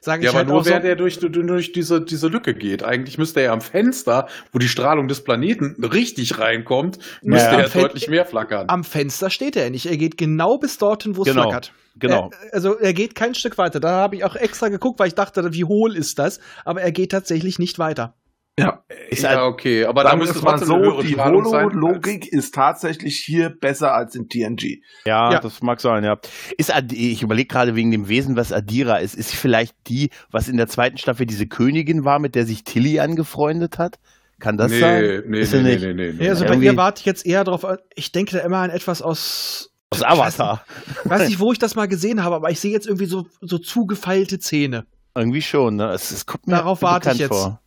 sage 0.00 0.20
ich 0.20 0.24
Ja, 0.26 0.30
aber 0.32 0.38
halt 0.40 0.48
nur 0.48 0.58
auch 0.58 0.64
so, 0.64 0.70
während 0.70 0.84
er 0.84 0.96
durch, 0.96 1.18
durch 1.18 1.72
diese, 1.72 2.02
diese 2.02 2.28
Lücke 2.28 2.52
geht. 2.54 2.82
Eigentlich 2.84 3.16
müsste 3.16 3.40
er 3.40 3.52
am 3.52 3.62
Fenster, 3.62 4.28
wo 4.52 4.58
die 4.58 4.68
Strahlung 4.68 5.08
des 5.08 5.24
Planeten 5.24 5.82
richtig 5.82 6.38
reinkommt, 6.38 6.98
müsste 7.22 7.52
Ja. 7.54 7.60
er 7.60 7.68
deutlich 7.70 8.08
mehr 8.08 8.26
flackern. 8.26 8.68
am 8.68 8.84
Fenster 8.84 9.30
steht 9.30 9.56
er 9.56 9.70
nicht. 9.70 9.86
Er 9.86 9.96
geht 9.96 10.18
genau 10.18 10.58
bis 10.58 10.76
dorthin, 10.76 11.16
wo 11.16 11.22
es 11.22 11.28
Genau. 11.28 11.44
flackert. 11.44 11.72
Genau. 11.96 12.30
Er, 12.48 12.54
also 12.54 12.76
er 12.78 12.92
geht 12.92 13.14
kein 13.14 13.34
Stück 13.34 13.56
weiter. 13.56 13.80
Da 13.80 13.92
habe 13.92 14.16
ich 14.16 14.24
auch 14.24 14.36
extra 14.36 14.68
geguckt, 14.68 14.98
weil 15.00 15.08
ich 15.08 15.14
dachte, 15.14 15.54
wie 15.54 15.64
hohl 15.64 15.96
ist 15.96 16.18
das? 16.18 16.38
Aber 16.66 16.82
er 16.82 16.92
geht 16.92 17.12
tatsächlich 17.12 17.58
nicht 17.58 17.78
weiter. 17.78 18.14
Ja, 18.58 18.84
Ist 19.10 19.24
halt- 19.24 19.36
ja, 19.36 19.46
okay, 19.46 19.84
aber 19.84 20.04
da 20.04 20.14
müsste 20.16 20.46
eine 20.46 20.64
so, 20.64 21.02
die. 21.02 21.16
Holo-Logik 21.16 22.28
ist 22.28 22.54
tatsächlich 22.54 23.16
hier 23.18 23.50
besser 23.50 23.94
als 23.94 24.14
in 24.14 24.28
TNG. 24.28 24.80
Ja, 25.06 25.32
Ja. 25.32 25.40
das 25.40 25.60
mag 25.62 25.80
sein, 25.80 26.04
ja. 26.04 26.18
Ist 26.56 26.72
ich 26.92 27.22
überlege 27.22 27.48
gerade 27.48 27.74
wegen 27.74 27.90
dem 27.90 28.08
Wesen, 28.08 28.36
was 28.36 28.52
Adira 28.52 28.98
ist. 28.98 29.14
Ist 29.14 29.30
sie 29.30 29.36
vielleicht 29.36 29.74
die, 29.88 30.10
was 30.30 30.48
in 30.48 30.56
der 30.56 30.68
zweiten 30.68 30.98
Staffel 30.98 31.26
diese 31.26 31.46
Königin 31.46 32.04
war, 32.04 32.18
mit 32.18 32.34
der 32.34 32.46
sich 32.46 32.62
Tilly 32.64 33.00
angefreundet 33.00 33.78
hat? 33.78 33.98
Kann 34.38 34.56
das 34.56 34.70
nee, 34.70 34.80
sein? 34.80 35.22
nee, 35.26 35.40
Ist 35.40 35.52
nee, 35.52 35.62
nee, 35.62 35.70
nicht? 35.72 35.82
nee, 35.84 35.94
nee, 35.94 36.12
nee. 36.12 36.24
Ja, 36.24 36.30
also 36.32 36.44
bei 36.44 36.50
irgendwie- 36.52 36.66
ihr 36.66 36.76
warte 36.76 37.00
ich 37.00 37.06
jetzt 37.06 37.24
eher 37.26 37.44
drauf. 37.44 37.66
Ich 37.94 38.12
denke 38.12 38.36
da 38.36 38.38
immer 38.44 38.58
an 38.58 38.70
etwas 38.70 39.00
aus. 39.02 39.70
Aus 39.90 40.02
Avatar. 40.02 40.64
Ich 41.04 41.10
weiß 41.10 41.28
nicht, 41.28 41.38
wo 41.38 41.52
ich 41.52 41.58
das 41.58 41.76
mal 41.76 41.86
gesehen 41.86 42.24
habe, 42.24 42.34
aber 42.34 42.50
ich 42.50 42.58
sehe 42.58 42.72
jetzt 42.72 42.86
irgendwie 42.86 43.06
so, 43.06 43.26
so 43.40 43.58
zugefeilte 43.58 44.38
Zähne. 44.40 44.86
Irgendwie 45.16 45.42
schon, 45.42 45.76
ne? 45.76 45.90
Es, 45.92 46.10
es 46.10 46.26
kommt 46.26 46.48
mir 46.48 46.56
Darauf 46.56 46.82
warte 46.82 47.12
ich 47.12 47.18
jetzt. 47.18 47.28
vor. 47.28 47.60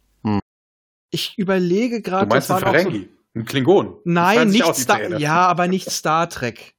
Ich 1.10 1.38
überlege 1.38 1.98
Du 1.98 2.10
gerade, 2.10 2.28
meinst 2.28 2.52
einen 2.52 2.62
waren 2.62 2.76
auch 2.76 2.80
so, 2.80 2.90
Ferengi? 2.90 3.10
Ein 3.36 3.46
Klingon? 3.46 3.98
Nein, 4.04 4.50
nicht 4.50 4.76
Star. 4.76 5.20
Ja, 5.20 5.48
aber 5.48 5.68
nicht 5.68 5.90
Star 5.92 6.30
Trek. 6.30 6.76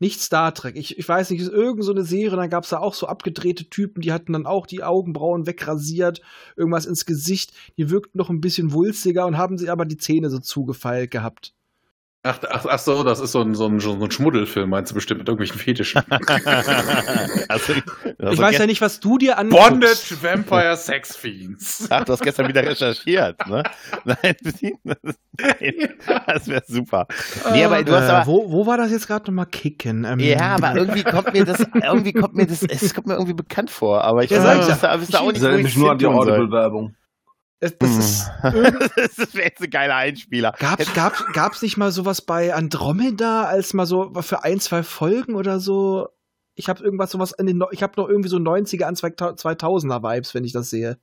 Nicht 0.00 0.20
Star 0.20 0.54
Trek. 0.54 0.76
Ich, 0.76 0.96
ich 0.96 1.08
weiß 1.08 1.30
nicht, 1.30 1.40
ist 1.40 1.50
irgend 1.50 1.84
so 1.84 1.92
eine 1.92 2.04
Serie, 2.04 2.36
dann 2.36 2.50
gab 2.50 2.64
es 2.64 2.70
da 2.70 2.78
auch 2.78 2.94
so 2.94 3.08
abgedrehte 3.08 3.68
Typen, 3.68 4.00
die 4.00 4.12
hatten 4.12 4.32
dann 4.32 4.46
auch 4.46 4.66
die 4.66 4.84
Augenbrauen 4.84 5.46
wegrasiert, 5.46 6.22
irgendwas 6.56 6.86
ins 6.86 7.04
Gesicht. 7.04 7.52
Die 7.76 7.90
wirkten 7.90 8.18
noch 8.18 8.30
ein 8.30 8.40
bisschen 8.40 8.72
wulstiger 8.72 9.26
und 9.26 9.36
haben 9.36 9.58
sie 9.58 9.70
aber 9.70 9.84
die 9.84 9.96
Zähne 9.96 10.30
so 10.30 10.38
zugefeilt 10.38 11.10
gehabt. 11.10 11.54
Ach, 12.24 12.40
ach, 12.50 12.66
ach 12.68 12.78
so, 12.80 13.04
das 13.04 13.20
ist 13.20 13.30
so 13.30 13.40
ein, 13.42 13.54
so, 13.54 13.66
ein, 13.66 13.78
so 13.78 13.92
ein 13.94 14.10
Schmuddelfilm, 14.10 14.68
meinst 14.68 14.90
du 14.90 14.96
bestimmt, 14.96 15.20
mit 15.20 15.28
irgendwelchen 15.28 15.60
Fetischen. 15.60 16.02
also, 17.48 17.74
ich 17.74 18.38
weiß 18.38 18.58
ja 18.58 18.66
nicht, 18.66 18.80
was 18.80 18.98
du 18.98 19.18
dir 19.18 19.38
anguckst. 19.38 19.68
Bondage 19.68 20.16
Vampire 20.20 20.76
Sex 20.76 21.14
Fiends. 21.16 21.86
Ach, 21.90 22.04
du 22.04 22.12
hast 22.12 22.22
gestern 22.22 22.48
wieder 22.48 22.64
recherchiert, 22.64 23.46
ne? 23.46 23.62
Nein, 24.04 24.34
nein 24.82 24.96
das 26.26 26.48
wäre 26.48 26.64
super. 26.66 27.06
Nee, 27.52 27.64
aber 27.64 27.84
du 27.84 27.94
hast 27.94 28.08
äh, 28.08 28.12
aber, 28.12 28.26
wo, 28.26 28.50
wo 28.50 28.66
war 28.66 28.76
das 28.76 28.90
jetzt 28.90 29.06
gerade 29.06 29.30
nochmal 29.30 29.46
kicken? 29.46 30.04
Ähm, 30.04 30.18
Ja, 30.18 30.56
aber 30.56 30.74
irgendwie 30.74 31.04
kommt 31.04 31.32
mir 31.32 31.44
das, 31.44 31.60
irgendwie 31.60 32.12
kommt 32.12 32.34
mir 32.34 32.46
das, 32.48 32.62
es 32.64 32.94
kommt 32.94 33.06
mir 33.06 33.14
irgendwie 33.14 33.34
bekannt 33.34 33.70
vor. 33.70 34.02
Aber 34.02 34.24
ich 34.24 34.30
Ja, 34.30 34.42
weiß 34.42 34.56
nicht, 34.56 34.62
ich 34.62 34.68
das 34.74 34.80
da, 34.80 34.94
ist 34.94 35.14
da 35.14 35.20
auch 35.20 35.32
Das 35.32 35.34
nicht, 35.34 35.42
wo 35.42 35.46
erinnert 35.46 35.60
ich 35.60 35.64
mich 35.66 35.76
nur 35.76 35.92
an 35.92 35.98
die 35.98 36.04
tun 36.04 36.14
soll. 36.22 36.32
Audible-Werbung. 36.32 36.96
Das, 37.60 37.76
das 37.78 37.96
ist, 37.96 38.30
das 39.16 39.34
wäre 39.34 39.46
jetzt 39.48 39.60
ein 39.60 39.70
geiler 39.70 39.96
Einspieler. 39.96 40.54
gab's, 40.58 40.92
gab's, 40.94 41.24
gab's 41.32 41.62
nicht 41.62 41.76
mal 41.76 41.90
sowas 41.90 42.22
bei 42.22 42.54
Andromeda 42.54 43.44
als 43.44 43.74
mal 43.74 43.84
so 43.86 44.12
für 44.20 44.44
ein, 44.44 44.60
zwei 44.60 44.82
Folgen 44.84 45.34
oder 45.34 45.58
so? 45.58 46.08
Ich 46.54 46.68
habe 46.68 46.82
irgendwas 46.84 47.10
sowas 47.10 47.32
in 47.32 47.46
den, 47.46 47.62
ich 47.72 47.82
habe 47.82 47.94
noch 48.00 48.08
irgendwie 48.08 48.28
so 48.28 48.36
90er 48.36 48.84
an 48.84 48.94
2000er 48.94 50.02
Vibes, 50.02 50.34
wenn 50.34 50.44
ich 50.44 50.52
das 50.52 50.70
sehe. 50.70 50.98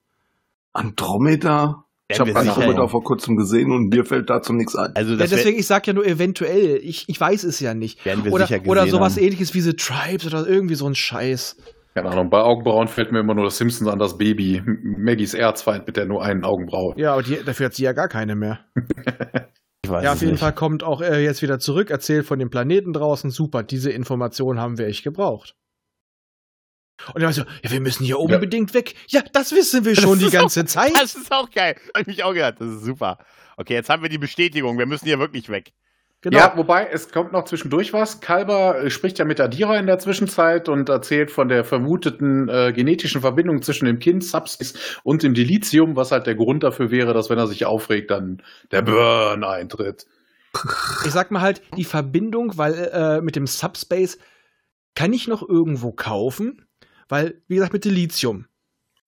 Andromeda? 0.73 1.85
Ich 2.07 2.19
habe 2.19 2.33
wir 2.33 2.39
sicher- 2.39 2.53
Andromeda 2.55 2.87
vor 2.87 3.03
kurzem 3.03 3.35
gesehen 3.35 3.71
und 3.71 3.89
mir 3.89 4.05
fällt 4.05 4.29
dazu 4.29 4.53
nichts 4.53 4.75
ein. 4.75 4.95
Also 4.95 5.13
Ja, 5.15 5.25
deswegen, 5.25 5.57
ich 5.57 5.65
sag 5.65 5.87
ja 5.87 5.93
nur 5.93 6.05
eventuell. 6.05 6.77
Ich, 6.83 7.09
ich 7.09 7.19
weiß 7.19 7.43
es 7.43 7.59
ja 7.59 7.73
nicht. 7.73 8.05
werden 8.05 8.23
wir 8.23 8.31
Oder, 8.31 8.45
sicher 8.45 8.59
gesehen 8.59 8.71
oder 8.71 8.87
sowas 8.87 9.15
haben. 9.15 9.23
ähnliches 9.23 9.53
wie 9.55 9.61
The 9.61 9.73
Tribes 9.73 10.25
oder 10.27 10.45
irgendwie 10.45 10.75
so 10.75 10.85
ein 10.87 10.93
Scheiß. 10.93 11.57
Keine 11.95 12.09
Ahnung, 12.09 12.29
bei 12.29 12.41
Augenbrauen 12.41 12.87
fällt 12.89 13.11
mir 13.13 13.19
immer 13.21 13.33
nur 13.35 13.45
das 13.45 13.57
Simpsons 13.57 13.89
an 13.89 13.99
das 13.99 14.17
Baby. 14.17 14.61
Maggies 14.65 15.33
Erzfeind 15.33 15.87
mit 15.87 15.95
der 15.95 16.05
nur 16.05 16.21
einen 16.23 16.43
Augenbraue. 16.43 16.93
Ja, 16.97 17.13
aber 17.13 17.23
die, 17.23 17.41
dafür 17.43 17.67
hat 17.67 17.73
sie 17.73 17.83
ja 17.83 17.93
gar 17.93 18.09
keine 18.09 18.35
mehr. 18.35 18.59
Ich 19.85 19.91
weiß 19.91 20.03
Ja, 20.03 20.13
auf 20.13 20.19
jeden 20.21 20.31
nicht. 20.31 20.39
Fall 20.39 20.53
kommt 20.53 20.83
auch 20.83 20.99
äh, 21.03 21.23
jetzt 21.23 21.43
wieder 21.43 21.59
zurück, 21.59 21.91
erzählt 21.91 22.25
von 22.25 22.39
dem 22.39 22.49
Planeten 22.49 22.91
draußen. 22.91 23.29
Super, 23.29 23.61
diese 23.61 23.91
Information 23.91 24.59
haben 24.59 24.79
wir 24.79 24.87
echt 24.87 25.03
gebraucht. 25.03 25.53
Und 27.13 27.21
er 27.21 27.25
war 27.27 27.33
so, 27.33 27.43
ja, 27.63 27.69
wir 27.71 27.81
müssen 27.81 28.03
hier 28.03 28.15
Ja. 28.17 28.35
unbedingt 28.35 28.73
weg. 28.73 28.95
Ja, 29.09 29.21
das 29.31 29.51
wissen 29.51 29.85
wir 29.85 29.95
schon 29.95 30.17
die 30.17 30.31
ganze 30.31 30.65
Zeit. 30.65 30.91
Das 30.99 31.13
ist 31.13 31.31
auch 31.31 31.51
geil. 31.51 31.75
Hab 31.93 32.01
ich 32.01 32.07
mich 32.07 32.23
auch 32.23 32.33
gedacht. 32.33 32.55
Das 32.59 32.67
ist 32.67 32.83
super. 32.83 33.19
Okay, 33.57 33.75
jetzt 33.75 33.89
haben 33.91 34.01
wir 34.01 34.09
die 34.09 34.17
Bestätigung. 34.17 34.79
Wir 34.79 34.87
müssen 34.87 35.05
hier 35.05 35.19
wirklich 35.19 35.49
weg. 35.49 35.71
Genau. 36.21 36.39
Ja, 36.39 36.53
wobei, 36.55 36.87
es 36.91 37.11
kommt 37.11 37.33
noch 37.33 37.45
zwischendurch 37.45 37.93
was. 37.93 38.19
Kalber 38.19 38.83
äh, 38.83 38.89
spricht 38.89 39.19
ja 39.19 39.25
mit 39.25 39.39
Adira 39.39 39.77
in 39.77 39.85
der 39.85 39.99
Zwischenzeit 39.99 40.69
und 40.69 40.89
erzählt 40.89 41.29
von 41.29 41.49
der 41.49 41.63
vermuteten 41.63 42.49
äh, 42.49 42.73
genetischen 42.73 43.21
Verbindung 43.21 43.61
zwischen 43.61 43.85
dem 43.85 43.99
Kind, 43.99 44.23
Subspace 44.23 44.73
und 45.03 45.21
dem 45.21 45.35
Dilithium, 45.35 45.95
was 45.95 46.11
halt 46.11 46.25
der 46.25 46.33
Grund 46.33 46.63
dafür 46.63 46.89
wäre, 46.89 47.13
dass 47.13 47.29
wenn 47.29 47.37
er 47.37 47.45
sich 47.45 47.65
aufregt, 47.65 48.09
dann 48.09 48.41
der 48.71 48.81
Burn 48.81 49.43
eintritt. 49.43 50.07
Ich 51.05 51.11
sag 51.11 51.29
mal 51.31 51.41
halt, 51.41 51.61
die 51.77 51.83
Verbindung, 51.83 52.57
weil 52.57 52.73
äh, 52.73 53.21
mit 53.21 53.35
dem 53.35 53.45
Subspace 53.45 54.17
kann 54.95 55.13
ich 55.13 55.27
noch 55.27 55.47
irgendwo 55.47 55.91
kaufen, 55.91 56.65
weil, 57.07 57.41
wie 57.47 57.55
gesagt, 57.55 57.73
mit 57.73 57.85
Dilithium. 57.85 58.47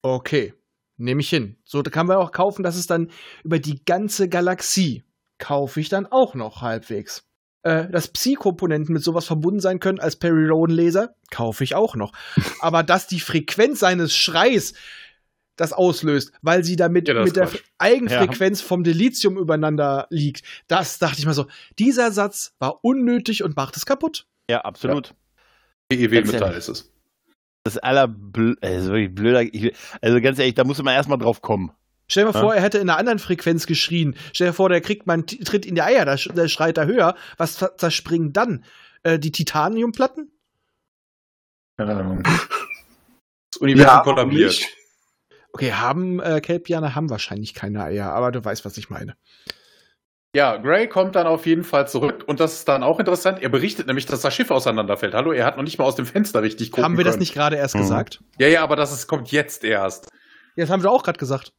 Okay, 0.02 0.54
nehme 0.98 1.20
ich 1.20 1.30
hin. 1.30 1.56
So, 1.64 1.82
da 1.82 1.90
kann 1.90 2.06
man 2.06 2.18
auch 2.18 2.30
kaufen, 2.30 2.62
dass 2.62 2.76
es 2.76 2.86
dann 2.86 3.10
über 3.42 3.58
die 3.58 3.84
ganze 3.84 4.28
Galaxie 4.28 5.02
kaufe 5.38 5.80
ich 5.80 5.88
dann 5.88 6.06
auch 6.06 6.34
noch 6.34 6.62
halbwegs. 6.62 7.24
Äh, 7.62 7.90
dass 7.90 8.08
Psi-Komponenten 8.08 8.92
mit 8.92 9.02
sowas 9.02 9.26
verbunden 9.26 9.60
sein 9.60 9.80
können 9.80 9.98
als 9.98 10.16
Perry 10.16 10.46
Roden-Laser, 10.48 11.14
kaufe 11.30 11.64
ich 11.64 11.74
auch 11.74 11.96
noch. 11.96 12.12
Aber 12.60 12.82
dass 12.82 13.06
die 13.06 13.20
Frequenz 13.20 13.80
seines 13.80 14.14
Schreis 14.14 14.74
das 15.56 15.72
auslöst, 15.72 16.32
weil 16.40 16.62
sie 16.62 16.76
damit 16.76 17.08
Ja, 17.08 17.22
mit 17.22 17.34
der 17.34 17.46
Quatsch. 17.46 17.62
Eigenfrequenz 17.78 18.60
vom 18.60 18.84
Dilithium 18.84 19.36
übereinander 19.36 20.06
liegt. 20.08 20.42
Das 20.68 20.98
dachte 20.98 21.18
ich 21.18 21.26
mal 21.26 21.34
so. 21.34 21.46
Dieser 21.78 22.12
Satz 22.12 22.54
war 22.60 22.84
unnötig 22.84 23.42
und 23.42 23.56
macht 23.56 23.76
es 23.76 23.84
kaputt. 23.84 24.26
Ja, 24.48 24.60
absolut. 24.60 25.14
PEW-Metall 25.88 26.54
ist 26.54 26.68
es. 26.68 26.92
Das 27.64 27.76
aller 27.76 28.04
ist 28.04 28.86
wirklich 28.86 29.14
blöder. 29.14 29.42
Ich, 29.42 29.74
also 30.00 30.20
ganz 30.20 30.38
ehrlich, 30.38 30.54
da 30.54 30.64
muss 30.64 30.82
man 30.82 30.94
erstmal 30.94 31.18
drauf 31.18 31.42
kommen. 31.42 31.72
Stell 32.10 32.24
dir 32.24 32.32
mal 32.32 32.38
Ja. 32.38 32.40
vor, 32.44 32.54
er 32.54 32.62
hätte 32.62 32.78
in 32.78 32.88
einer 32.88 32.98
anderen 32.98 33.18
Frequenz 33.18 33.66
geschrien. 33.66 34.16
Stell 34.32 34.48
dir 34.48 34.52
vor, 34.54 34.68
der 34.68 34.80
kriegt 34.80 35.06
mal 35.06 35.14
einen 35.14 35.26
Tritt 35.26 35.66
in 35.66 35.74
die 35.74 35.82
Eier, 35.82 36.04
da 36.04 36.16
der 36.16 36.48
schreit 36.48 36.78
er 36.78 36.86
höher. 36.86 37.14
Was 37.36 37.60
zer- 37.60 37.76
zerspringen 37.76 38.32
dann? 38.32 38.64
Äh, 39.02 39.18
die 39.18 39.30
Titaniumplatten? 39.32 40.32
Keine 41.76 41.94
Ahnung. 41.96 42.22
Das 43.50 43.62
Universum 43.62 44.02
kollabiert. 44.02 44.50
nicht. 44.50 44.68
Okay, 45.54 45.72
haben 45.72 46.20
äh, 46.20 46.42
Kelpianer 46.42 46.94
haben 46.94 47.08
wahrscheinlich 47.08 47.54
keine 47.54 47.82
Eier, 47.82 48.12
aber 48.12 48.30
du 48.30 48.44
weißt, 48.44 48.66
was 48.66 48.76
ich 48.76 48.90
meine. 48.90 49.16
Ja, 50.36 50.58
Gray 50.58 50.86
kommt 50.86 51.16
dann 51.16 51.26
auf 51.26 51.46
jeden 51.46 51.64
Fall 51.64 51.88
zurück 51.88 52.24
und 52.26 52.40
das 52.40 52.52
ist 52.52 52.68
dann 52.68 52.82
auch 52.82 52.98
interessant. 53.00 53.40
Er 53.42 53.48
berichtet 53.48 53.86
nämlich, 53.86 54.04
dass 54.04 54.20
das 54.20 54.34
Schiff 54.34 54.50
auseinanderfällt. 54.50 55.14
Hallo, 55.14 55.32
er 55.32 55.46
hat 55.46 55.56
noch 55.56 55.64
nicht 55.64 55.78
mal 55.78 55.86
aus 55.86 55.96
dem 55.96 56.04
Fenster 56.04 56.42
richtig 56.42 56.70
gucken 56.72 56.84
haben 56.84 56.98
wir 56.98 57.04
das 57.04 57.12
können. 57.14 57.20
nicht 57.20 57.32
gerade 57.32 57.56
erst 57.56 57.74
Mhm. 57.74 57.80
gesagt? 57.80 58.20
Ja, 58.38 58.48
ja, 58.48 58.62
aber 58.62 58.76
das 58.76 58.92
ist, 58.92 59.06
kommt 59.06 59.32
jetzt 59.32 59.64
erst. 59.64 60.10
Ja, 60.54 60.64
das 60.64 60.70
haben 60.70 60.82
wir 60.82 60.90
auch 60.90 61.02
gerade 61.02 61.18
gesagt. 61.18 61.54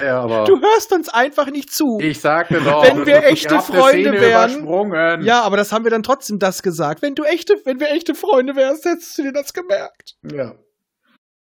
Ja, 0.00 0.20
aber 0.20 0.44
Du 0.44 0.60
hörst 0.60 0.92
uns 0.92 1.08
einfach 1.08 1.50
nicht 1.50 1.72
zu. 1.72 1.98
ich 2.00 2.20
sagte 2.20 2.60
doch, 2.60 2.84
Wenn 2.84 3.04
wir 3.04 3.24
echte 3.24 3.60
Freunde 3.60 4.12
wären-. 4.12 5.22
Ja, 5.24 5.42
aber 5.42 5.56
das 5.56 5.72
haben 5.72 5.84
wir 5.84 5.90
dann 5.90 6.02
trotzdem 6.02 6.38
das 6.38 6.62
gesagt. 6.62 7.02
Wenn 7.02 7.14
du 7.14 7.24
echte, 7.24 7.56
wenn 7.64 7.80
wir 7.80 7.90
echte 7.90 8.14
Freunde 8.14 8.54
wärst, 8.56 8.84
hättest 8.84 9.18
du 9.18 9.22
dir 9.22 9.32
das 9.32 9.52
gemerkt. 9.52 10.16
ja. 10.32 10.54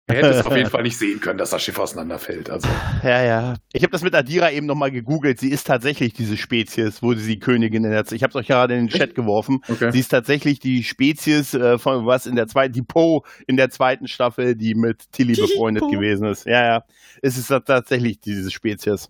Er 0.09 0.15
hätte 0.15 0.29
es 0.29 0.45
auf 0.45 0.55
jeden 0.55 0.69
Fall 0.69 0.83
nicht 0.83 0.97
sehen 0.97 1.19
können, 1.19 1.37
dass 1.37 1.49
das 1.49 1.61
Schiff 1.61 1.77
auseinanderfällt. 1.77 2.49
Also. 2.49 2.69
Ja, 3.03 3.21
ja. 3.23 3.55
Ich 3.73 3.83
habe 3.83 3.91
das 3.91 4.03
mit 4.03 4.15
Adira 4.15 4.51
eben 4.51 4.65
nochmal 4.65 4.89
gegoogelt. 4.89 5.37
Sie 5.37 5.49
ist 5.49 5.67
tatsächlich 5.67 6.13
diese 6.13 6.37
Spezies, 6.37 7.03
wo 7.03 7.13
sie 7.13 7.27
die 7.27 7.39
Königin 7.39 7.83
in 7.83 7.91
der 7.91 8.09
Ich 8.11 8.23
habe 8.23 8.31
es 8.31 8.35
euch 8.35 8.47
gerade 8.47 8.73
in 8.75 8.87
den 8.87 8.89
Chat 8.89 9.15
geworfen. 9.15 9.59
Okay. 9.67 9.91
Sie 9.91 9.99
ist 9.99 10.07
tatsächlich 10.07 10.59
die 10.59 10.83
Spezies 10.83 11.53
äh, 11.53 11.77
von 11.77 12.05
was 12.05 12.25
in 12.25 12.37
der 12.37 12.47
zweiten, 12.47 12.71
die 12.71 12.83
Poe 12.83 13.21
in 13.47 13.57
der 13.57 13.69
zweiten 13.69 14.07
Staffel, 14.07 14.55
die 14.55 14.75
mit 14.75 15.11
Tilly 15.11 15.33
befreundet 15.41 15.83
gewesen 15.91 16.25
ist. 16.27 16.45
Ja, 16.45 16.65
ja. 16.65 16.83
Es 17.21 17.37
ist 17.37 17.49
tatsächlich 17.49 18.21
diese 18.21 18.49
Spezies. 18.49 19.09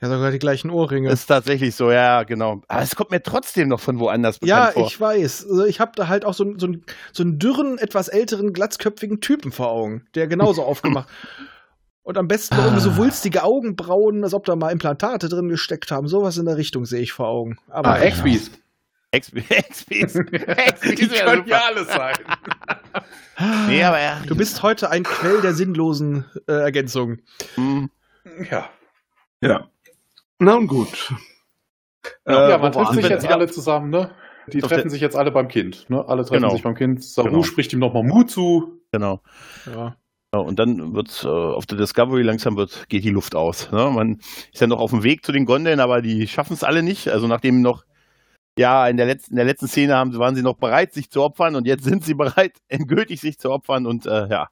Ja, 0.00 0.08
sogar 0.08 0.30
die 0.32 0.38
gleichen 0.38 0.70
Ohrringe. 0.70 1.10
Ist 1.10 1.26
tatsächlich 1.26 1.74
so, 1.74 1.90
ja, 1.90 2.24
genau. 2.24 2.60
Aber 2.68 2.82
es 2.82 2.94
kommt 2.96 3.10
mir 3.10 3.22
trotzdem 3.22 3.68
noch 3.68 3.80
von 3.80 3.98
woanders 4.00 4.38
bekannt 4.40 4.66
ja, 4.66 4.72
vor. 4.72 4.86
ich 4.86 5.00
weiß. 5.00 5.46
Also 5.48 5.64
ich 5.64 5.80
habe 5.80 5.92
da 5.94 6.08
halt 6.08 6.24
auch 6.24 6.34
so, 6.34 6.44
einen- 6.44 6.58
so, 6.58 6.66
einen- 6.66 6.84
so 7.12 7.22
einen 7.22 7.38
dürren, 7.38 7.78
etwas 7.78 8.08
älteren, 8.08 8.52
glatzköpfigen 8.52 9.20
Typen 9.20 9.52
vor 9.52 9.68
Augen, 9.70 10.06
der 10.14 10.26
genauso 10.26 10.62
aufgemacht. 10.64 11.08
Und 12.02 12.18
am 12.18 12.28
besten 12.28 12.56
irgendwie 12.56 12.80
so 12.82 12.96
wulstige 12.98 13.44
Augenbrauen, 13.44 14.24
als 14.24 14.34
ob 14.34 14.44
da 14.44 14.56
mal 14.56 14.70
Implantate 14.72 15.28
drin 15.30 15.48
gesteckt 15.48 15.90
haben. 15.90 16.06
Sowas 16.06 16.36
in 16.36 16.44
der 16.44 16.58
Richtung 16.58 16.84
sehe 16.84 17.00
ich 17.00 17.12
vor 17.12 17.28
Augen. 17.28 17.56
Aber 17.70 17.90
Ah, 17.94 17.98
Expies. 18.00 18.50
XP, 19.16 19.38
XPs. 19.48 20.18
XPs 20.18 20.80
Die 20.82 21.06
können 21.08 21.46
ja 21.46 21.62
alles 21.68 21.86
sein. 21.88 22.14
Nee, 23.68 23.82
aber 23.82 24.00
ja. 24.00 24.20
du 24.26 24.36
bist 24.36 24.62
heute 24.62 24.90
ein 24.90 25.02
Quell 25.02 25.40
der 25.40 25.54
sinnlosen 25.54 26.24
äh, 26.46 26.52
Ergänzungen. 26.52 27.22
Hm. 27.56 27.90
Ja. 28.50 28.68
Ja. 29.40 29.68
Na 30.38 30.56
und 30.56 30.66
gut. 30.66 31.12
ja, 32.26 32.56
Äh, 32.56 32.58
man 32.58 32.74
wo 32.74 32.84
trifft 32.84 32.94
sich 33.00 33.08
jetzt 33.08 33.26
alle 33.26 33.48
zusammen, 33.48 33.90
ne? 33.90 34.10
Die 34.52 34.62
Auf 34.62 34.68
treffen 34.68 34.90
sich 34.90 35.00
jetzt 35.00 35.16
alle 35.16 35.30
beim 35.30 35.48
Kind, 35.48 35.88
ne? 35.88 36.06
Alle 36.06 36.22
treffen 36.22 36.42
Genau. 36.42 36.52
sich 36.54 36.62
beim 36.62 36.74
Kind. 36.74 37.02
Saru 37.02 37.28
Genau. 37.30 37.42
spricht 37.44 37.72
ihm 37.72 37.78
nochmal 37.78 38.02
Mut 38.02 38.30
zu. 38.30 38.80
Genau. 38.92 39.20
Ja. 39.66 39.96
Ja, 40.34 40.40
und 40.40 40.58
dann 40.58 40.94
wird 40.94 41.22
äh, 41.24 41.28
auf 41.28 41.64
der 41.66 41.78
Discovery 41.78 42.22
langsam 42.22 42.56
wird, 42.56 42.88
geht 42.88 43.04
die 43.04 43.10
Luft 43.10 43.36
aus. 43.36 43.70
Ne? 43.70 43.88
Man 43.94 44.18
ist 44.52 44.60
ja 44.60 44.66
noch 44.66 44.80
auf 44.80 44.90
dem 44.90 45.04
Weg 45.04 45.24
zu 45.24 45.30
den 45.32 45.46
Gondeln, 45.46 45.78
aber 45.80 46.02
die 46.02 46.26
schaffen 46.26 46.54
es 46.54 46.64
alle 46.64 46.82
nicht. 46.82 47.08
Also 47.08 47.28
nachdem 47.28 47.62
noch, 47.62 47.84
ja, 48.58 48.86
in 48.88 48.96
der 48.96 49.06
letzten, 49.06 49.34
in 49.34 49.36
der 49.36 49.44
letzten 49.46 49.68
Szene 49.68 49.94
haben, 49.94 50.12
waren 50.18 50.34
sie 50.34 50.42
noch 50.42 50.56
bereit, 50.56 50.92
sich 50.92 51.08
zu 51.08 51.22
opfern 51.22 51.54
und 51.54 51.66
jetzt 51.68 51.84
sind 51.84 52.04
sie 52.04 52.14
bereit, 52.14 52.58
endgültig 52.68 53.20
sich 53.20 53.38
zu 53.38 53.50
opfern 53.50 53.86
und 53.86 54.06
äh, 54.06 54.26
ja. 54.28 54.48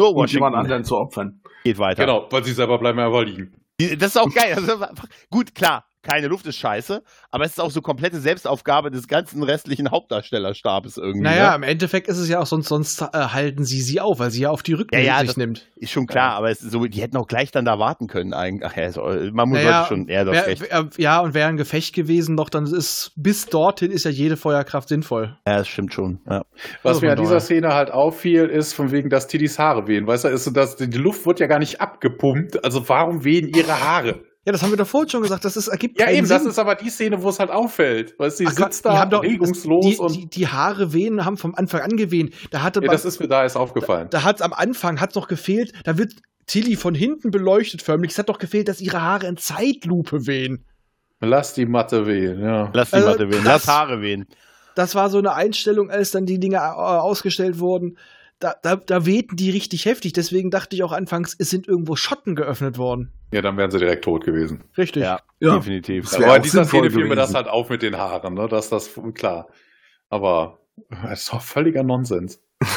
So, 0.00 0.08
Und 0.14 0.32
jemand 0.32 0.56
anderen 0.56 0.82
zu 0.84 0.96
opfern. 0.96 1.42
geht 1.62 1.78
weiter. 1.78 2.04
Genau, 2.06 2.26
weil 2.30 2.42
sie 2.42 2.52
selber 2.54 2.78
bleiben 2.78 2.98
einfach 2.98 3.22
liegen. 3.22 3.54
Das 3.96 4.10
ist 4.10 4.16
auch 4.16 4.32
geil. 4.32 4.54
Einfach, 4.58 4.92
gut, 5.30 5.54
klar, 5.54 5.86
keine 6.02 6.26
Luft 6.26 6.46
ist 6.46 6.56
scheiße, 6.56 7.02
aber 7.30 7.44
es 7.44 7.52
ist 7.52 7.60
auch 7.60 7.70
so 7.70 7.80
komplette 7.80 8.18
Selbstaufgabe 8.20 8.90
des 8.90 9.08
ganzen 9.08 9.42
restlichen 9.42 9.90
Hauptdarstellerstabes 9.90 10.96
irgendwie. 10.96 11.20
Naja, 11.22 11.50
ne? 11.50 11.56
im 11.56 11.62
Endeffekt 11.62 12.08
ist 12.08 12.18
es 12.18 12.28
ja 12.28 12.40
auch 12.40 12.46
sonst, 12.46 12.68
sonst 12.68 13.00
äh, 13.02 13.06
halten 13.12 13.64
sie 13.64 13.80
sie 13.80 14.00
auf, 14.00 14.18
weil 14.18 14.30
sie 14.30 14.42
ja 14.42 14.50
auf 14.50 14.62
die 14.62 14.72
Rückensicht 14.74 15.06
Ja, 15.08 15.20
ja, 15.20 15.24
das- 15.24 15.36
nimmt. 15.36 15.68
Ist 15.76 15.90
schon 15.90 16.06
klar, 16.06 16.34
aber 16.34 16.50
es 16.50 16.62
ist 16.62 16.70
so, 16.70 16.84
die 16.86 17.00
hätten 17.02 17.16
auch 17.16 17.26
gleich 17.26 17.50
dann 17.50 17.64
da 17.64 17.78
warten 17.78 18.06
können 18.06 18.34
eigentlich. 18.34 18.70
Ach 18.70 18.76
ja, 18.76 18.90
so, 18.92 19.02
man 19.32 19.48
muss 19.48 19.58
Naja, 19.58 19.84
schon, 19.88 20.06
ja, 20.08 20.20
hast 20.20 20.26
wär, 20.32 20.46
recht. 20.46 20.62
wär, 20.62 20.88
ja, 20.96 21.20
und 21.20 21.34
wäre 21.34 21.48
ein 21.48 21.56
Gefecht 21.56 21.92
gewesen, 21.94 22.36
doch 22.36 22.50
dann 22.50 22.66
ist 22.66 23.12
bis 23.16 23.46
dorthin 23.46 23.90
ist 23.90 24.04
ja 24.04 24.10
jede 24.10 24.36
Feuerkraft 24.36 24.88
sinnvoll. 24.88 25.36
Ja, 25.46 25.56
das 25.58 25.68
stimmt 25.68 25.92
schon. 25.92 26.20
Ja. 26.28 26.42
Was 26.82 26.96
Also 26.96 27.06
mir 27.06 27.12
an 27.12 27.18
dieser. 27.18 27.40
Szene 27.40 27.74
halt 27.74 27.90
auffiel, 27.90 28.44
ist 28.44 28.72
von 28.74 28.92
wegen, 28.92 29.10
dass 29.10 29.26
Tiddys 29.26 29.58
Haare 29.58 29.88
wehen. 29.88 30.06
Weißt 30.06 30.24
du, 30.24 30.28
ist 30.28 30.44
so, 30.44 30.50
dass 30.52 30.76
die 30.76 30.86
Luft 30.86 31.26
wird 31.26 31.40
ja 31.40 31.46
gar 31.48 31.58
nicht 31.58 31.80
abgepumpt. 31.80 32.64
Also 32.64 32.88
warum 32.88 33.24
wehen 33.24 33.48
ihre 33.48 33.80
Haare? 33.80 34.20
Ja, 34.44 34.50
das 34.52 34.62
haben 34.62 34.70
wir 34.70 34.76
doch 34.76 34.86
vorhin 34.88 35.08
schon 35.08 35.22
gesagt, 35.22 35.44
das 35.44 35.56
ist, 35.56 35.68
ergibt 35.68 36.00
Ja, 36.00 36.06
keinen 36.06 36.16
eben, 36.18 36.26
Sinn. 36.26 36.38
das 36.38 36.46
ist 36.46 36.58
aber 36.58 36.74
die 36.74 36.90
Szene, 36.90 37.22
wo 37.22 37.28
es 37.28 37.38
halt 37.38 37.50
auffällt. 37.50 38.18
Weißt 38.18 38.40
du, 38.40 38.44
sie 38.44 38.50
Ach 38.50 38.56
Gott, 38.56 38.72
sitzt 38.74 38.84
da 38.84 39.02
regungslos 39.04 39.84
die, 39.86 39.98
und. 39.98 40.14
die, 40.16 40.26
die 40.28 40.48
Haare 40.48 40.92
wehen, 40.92 41.24
haben 41.24 41.36
vom 41.36 41.54
Anfang 41.54 41.80
an 41.82 41.96
gewehen. 41.96 42.30
Da 42.50 42.62
hatte 42.62 42.80
ja, 42.80 42.86
man- 42.86 42.92
das 42.94 43.04
ist 43.04 43.20
mir 43.20 43.28
da 43.28 43.42
erst 43.44 43.56
aufgefallen. 43.56 44.08
da 44.10 44.24
hat 44.24 44.42
am 44.42 44.52
Anfang 44.52 45.00
hat's 45.00 45.14
noch 45.14 45.28
gefehlt, 45.28 45.72
da 45.84 45.96
wird 45.96 46.14
Tilly 46.46 46.74
von 46.74 46.92
hinten 46.94 47.30
beleuchtet 47.30 47.82
förmlich. 47.82 48.10
Es 48.12 48.18
hat 48.18 48.28
doch 48.28 48.38
gefehlt, 48.40 48.66
dass 48.66 48.80
ihre 48.80 49.00
Haare 49.00 49.28
in 49.28 49.36
Zeitlupe 49.36 50.26
wehen. 50.26 50.64
Lass 51.20 51.54
die 51.54 51.66
Matte 51.66 52.04
wehen, 52.08 52.40
ja. 52.42 52.68
Lass 52.74 52.90
die 52.90 52.96
Also, 52.96 53.08
Matte 53.10 53.30
wehen, 53.30 53.44
das- 53.44 53.64
lass 53.64 53.68
Haare 53.68 54.00
wehen. 54.02 54.26
Das 54.74 54.94
war 54.96 55.08
so 55.08 55.18
eine 55.18 55.34
Einstellung, 55.34 55.88
als 55.90 56.10
dann 56.10 56.26
die 56.26 56.40
Dinge 56.40 56.56
äh, 56.56 56.60
ausgestellt 56.60 57.60
wurden. 57.60 57.96
Da, 58.42 58.54
da, 58.60 58.74
da 58.76 59.06
wehten 59.06 59.36
die 59.36 59.50
richtig 59.50 59.84
heftig. 59.84 60.12
Deswegen 60.14 60.50
dachte 60.50 60.74
ich 60.74 60.82
auch 60.82 60.90
anfangs, 60.90 61.36
es 61.38 61.48
sind 61.50 61.68
irgendwo 61.68 61.94
Schotten 61.94 62.34
geöffnet 62.34 62.76
worden. 62.76 63.12
Ja, 63.32 63.40
dann 63.40 63.56
wären 63.56 63.70
sie 63.70 63.78
direkt 63.78 64.04
tot 64.04 64.24
gewesen. 64.24 64.64
Richtig. 64.76 65.04
Ja, 65.04 65.20
Ja. 65.38 65.54
definitiv. 65.56 66.04
Das 66.06 66.14
Aber 66.16 66.32
auch 66.32 66.36
in 66.36 66.42
dieser 66.42 66.64
Szene 66.64 66.90
fiel 66.90 67.04
mir 67.06 67.14
das 67.14 67.34
halt 67.34 67.46
auf 67.46 67.70
mit 67.70 67.82
den 67.82 67.96
Haaren, 67.96 68.34
ne? 68.34 68.48
Dass 68.48 68.68
das 68.68 68.90
klar. 69.14 69.46
Aber 70.08 70.58
das 71.02 71.20
ist 71.22 71.32
doch 71.32 71.40
völliger 71.40 71.82
Nonsens. 71.84 72.40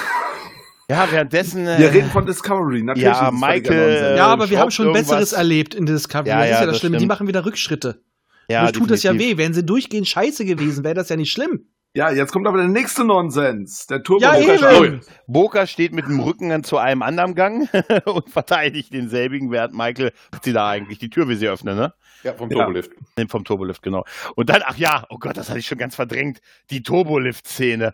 Ja, 0.88 1.08
währenddessen. 1.12 1.66
äh, 1.66 1.80
Wir 1.80 1.92
reden 1.92 2.12
von 2.12 2.28
Discovery, 2.28 2.84
natürlich. 2.84 3.06
Ja, 3.06 3.30
es 3.30 3.34
Michael-. 3.42 4.14
Ja, 4.18 4.28
aber 4.28 4.52
wir 4.52 4.60
haben 4.60 4.70
schon 4.70 4.86
irgendwas. 4.86 5.08
Besseres 5.08 5.34
erlebt 5.34 5.74
in 5.74 5.88
Discovery. 5.88 6.30
Ja, 6.30 6.38
das 6.38 6.46
ist 6.46 6.52
ja, 6.52 6.60
ja 6.60 6.66
das 6.68 6.74
das 6.74 6.80
Schlimme. 6.80 6.98
Die 6.98 7.00
stimmt. 7.00 7.10
machen 7.10 7.28
wieder 7.28 7.44
Rückschritte. 7.44 8.04
ja, 8.50 8.66
Dadurch 8.66 8.78
tut 8.78 8.92
das 8.92 9.02
ja 9.02 9.18
weh. 9.18 9.36
Wären 9.38 9.56
sie 9.56 9.66
durchgehend 9.66 10.08
scheiße 10.08 10.46
gewesen, 10.46 10.84
wäre 10.84 10.94
das 10.94 11.10
ja 11.10 11.16
nicht 11.16 11.32
schlimm. 11.32 11.70
Ja, 11.96 12.12
jetzt 12.12 12.34
kommt 12.34 12.46
aber 12.46 12.58
der 12.58 12.68
nächste 12.68 13.06
Nonsens. 13.06 13.88
Der 13.88 14.04
Turbo 14.04 14.22
Ja, 14.22 14.38
eben. 14.38 15.00
Boka 15.28 15.66
steht 15.66 15.94
mit 15.94 16.06
dem 16.08 16.20
Rücken 16.20 16.62
zu 16.66 16.78
einem 16.78 17.02
anderen 17.02 17.36
Gang 17.36 17.70
und 18.06 18.30
verteidigt 18.30 18.94
denselbigen, 18.94 19.50
während 19.50 19.74
Michael 19.74 20.12
hat 20.34 20.44
sie 20.44 20.52
da 20.52 20.70
eigentlich 20.70 21.00
die 21.00 21.10
Tür, 21.10 21.30
wie 21.30 21.36
sie 21.36 21.48
öffnen, 21.48 21.78
ne? 21.78 21.94
Ja, 22.24 22.34
vom 22.34 22.52
Ja. 22.52 22.58
Turbolift. 22.58 22.92
Nee, 23.18 23.28
Vom 23.28 23.46
Turbolift, 23.46 23.82
genau. 23.82 24.04
Und 24.36 24.50
dann, 24.50 24.62
ach 24.66 24.76
ja, 24.78 25.06
oh 25.10 25.18
Gott, 25.18 25.38
das 25.38 25.48
hatte 25.50 25.60
ich 25.60 25.68
schon 25.68 25.78
ganz 25.78 25.96
verdrängt. 25.96 26.40
Die 26.70 26.84
Turbolift-Szene. 26.84 27.94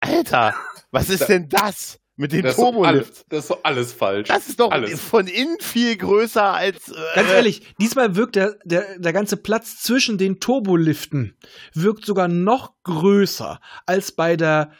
Alter, 0.00 0.54
was 0.90 1.08
ist 1.08 1.26
denn 1.28 1.48
das 1.48 2.00
mit 2.22 2.32
dem 2.32 2.42
Das 2.42 2.56
Turbolift? 2.56 3.26
das 3.28 3.40
ist 3.40 3.48
so 3.48 3.58
alles 3.62 3.92
falsch. 3.92 4.28
Das 4.28 4.48
ist 4.48 4.58
doch 4.58 4.70
alles. 4.70 4.98
von 5.00 5.26
innen 5.26 5.58
viel 5.60 5.96
größer 5.96 6.42
als. 6.54 6.88
Äh, 6.88 6.94
Ganz 7.16 7.28
ehrlich, 7.28 7.74
diesmal 7.78 8.16
wirkt 8.16 8.36
der, 8.36 8.56
der, 8.64 8.98
der 8.98 9.12
ganze 9.12 9.36
Platz 9.36 9.82
zwischen 9.82 10.16
den 10.16 10.40
Turboliften 10.40 11.36
wirkt 11.74 12.06
sogar 12.06 12.28
noch 12.28 12.72
größer 12.84 13.60
als 13.84 14.12
bei 14.12 14.36
der, 14.36 14.70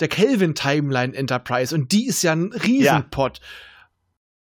der 0.00 0.08
Kelvin 0.08 0.54
Timeline 0.54 1.14
Enterprise. 1.14 1.74
Und 1.74 1.92
die 1.92 2.06
ist 2.06 2.22
ja 2.22 2.32
ein 2.32 2.52
Riesenpot. 2.52 3.40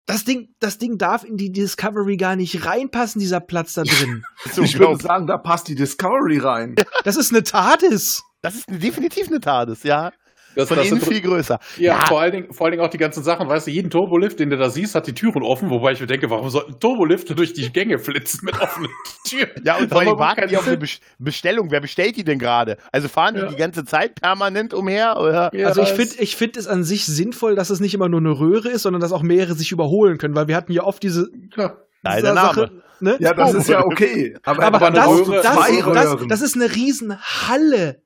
Das 0.06 0.24
Ding, 0.24 0.48
das 0.58 0.78
Ding 0.78 0.98
darf 0.98 1.22
in 1.22 1.36
die 1.36 1.52
Discovery 1.52 2.16
gar 2.16 2.34
nicht 2.34 2.66
reinpassen, 2.66 3.20
dieser 3.20 3.38
Platz 3.38 3.74
da 3.74 3.84
drin. 3.84 4.24
so 4.52 4.62
Ich 4.62 4.76
würde 4.76 5.00
sagen, 5.00 5.28
da 5.28 5.38
passt 5.38 5.68
die 5.68 5.76
Discovery 5.76 6.38
rein. 6.38 6.74
Das 7.04 7.16
ist 7.16 7.30
eine 7.30 7.44
TARDIS. 7.44 8.22
Das 8.42 8.56
ist 8.56 8.64
definitiv 8.68 9.28
eine 9.28 9.38
TARDIS, 9.38 9.84
ja. 9.84 10.10
Das, 10.56 10.68
Von 10.68 10.76
das 10.78 10.88
innen 10.88 11.00
sind- 11.00 11.12
viel 11.12 11.20
größer. 11.22 11.58
Ja, 11.78 12.04
Vor, 12.06 12.20
allen 12.20 12.32
Dingen, 12.32 12.52
vor 12.52 12.66
allen 12.66 12.72
Dingen 12.72 12.84
auch 12.84 12.90
die 12.90 12.98
ganzen 12.98 13.22
Sachen, 13.22 13.48
weißt 13.48 13.66
du, 13.66 13.70
jeden 13.70 13.90
Turbolift, 13.90 14.38
den 14.40 14.50
du 14.50 14.56
da 14.56 14.68
siehst, 14.68 14.94
hat 14.94 15.06
die 15.06 15.12
Türen 15.14 15.42
offen, 15.42 15.70
wobei 15.70 15.92
ich 15.92 16.00
mir 16.00 16.06
denke, 16.06 16.28
warum 16.30 16.48
sollten 16.50 16.78
Turbolifte 16.80 17.34
durch 17.34 17.52
die 17.52 17.70
Gänge 17.72 17.98
flitzen 17.98 18.40
mit 18.44 18.60
offenen 18.60 18.90
Türen? 19.28 19.50
Ja, 19.64 19.76
und 19.78 19.88
vor 19.90 20.00
allem 20.00 20.18
warten 20.18 20.48
die 20.48 20.56
auf 20.56 20.66
eine 20.66 20.78
Bestellung. 21.18 21.70
Wer 21.70 21.80
bestellt 21.80 22.16
die 22.16 22.24
denn 22.24 22.38
gerade? 22.38 22.76
Also 22.92 23.08
fahren 23.08 23.34
die 23.34 23.40
Ja. 23.42 23.46
die 23.48 23.56
ganze 23.56 23.84
Zeit 23.84 24.20
permanent 24.20 24.74
umher? 24.74 25.16
Oder? 25.18 25.50
Ja, 25.54 25.68
also 25.68 25.82
ich 25.82 25.90
finde 25.90 26.14
ich 26.18 26.36
find 26.36 26.56
es 26.56 26.66
an 26.66 26.82
sich 26.84 27.06
sinnvoll, 27.06 27.54
dass 27.54 27.70
es 27.70 27.80
nicht 27.80 27.94
immer 27.94 28.08
nur 28.08 28.20
eine 28.20 28.30
Röhre 28.38 28.68
ist, 28.68 28.82
sondern 28.82 29.00
dass 29.00 29.12
auch 29.12 29.22
mehrere 29.22 29.54
sich 29.54 29.72
überholen 29.72 30.18
können, 30.18 30.34
weil 30.34 30.48
wir 30.48 30.56
hatten 30.56 30.72
ja 30.72 30.82
oft 30.82 31.02
diese 31.02 31.28
Ja. 31.56 31.74
Nein, 32.02 32.22
der 32.22 32.34
Name. 32.34 32.48
Sache, 32.54 32.70
ne? 33.00 33.16
Ja, 33.20 33.34
das 33.34 33.52
ist 33.54 33.68
ja 33.68 33.84
okay. 33.84 34.36
Aber, 34.42 34.62
Aber, 34.64 34.90
das, 34.90 35.06
Röhre- 35.06 35.42
das, 35.42 35.54
zwei 35.54 35.92
das, 35.92 36.16
das 36.28 36.40
ist 36.42 36.56
eine 36.56 36.74
Riesenhalle. 36.74 38.02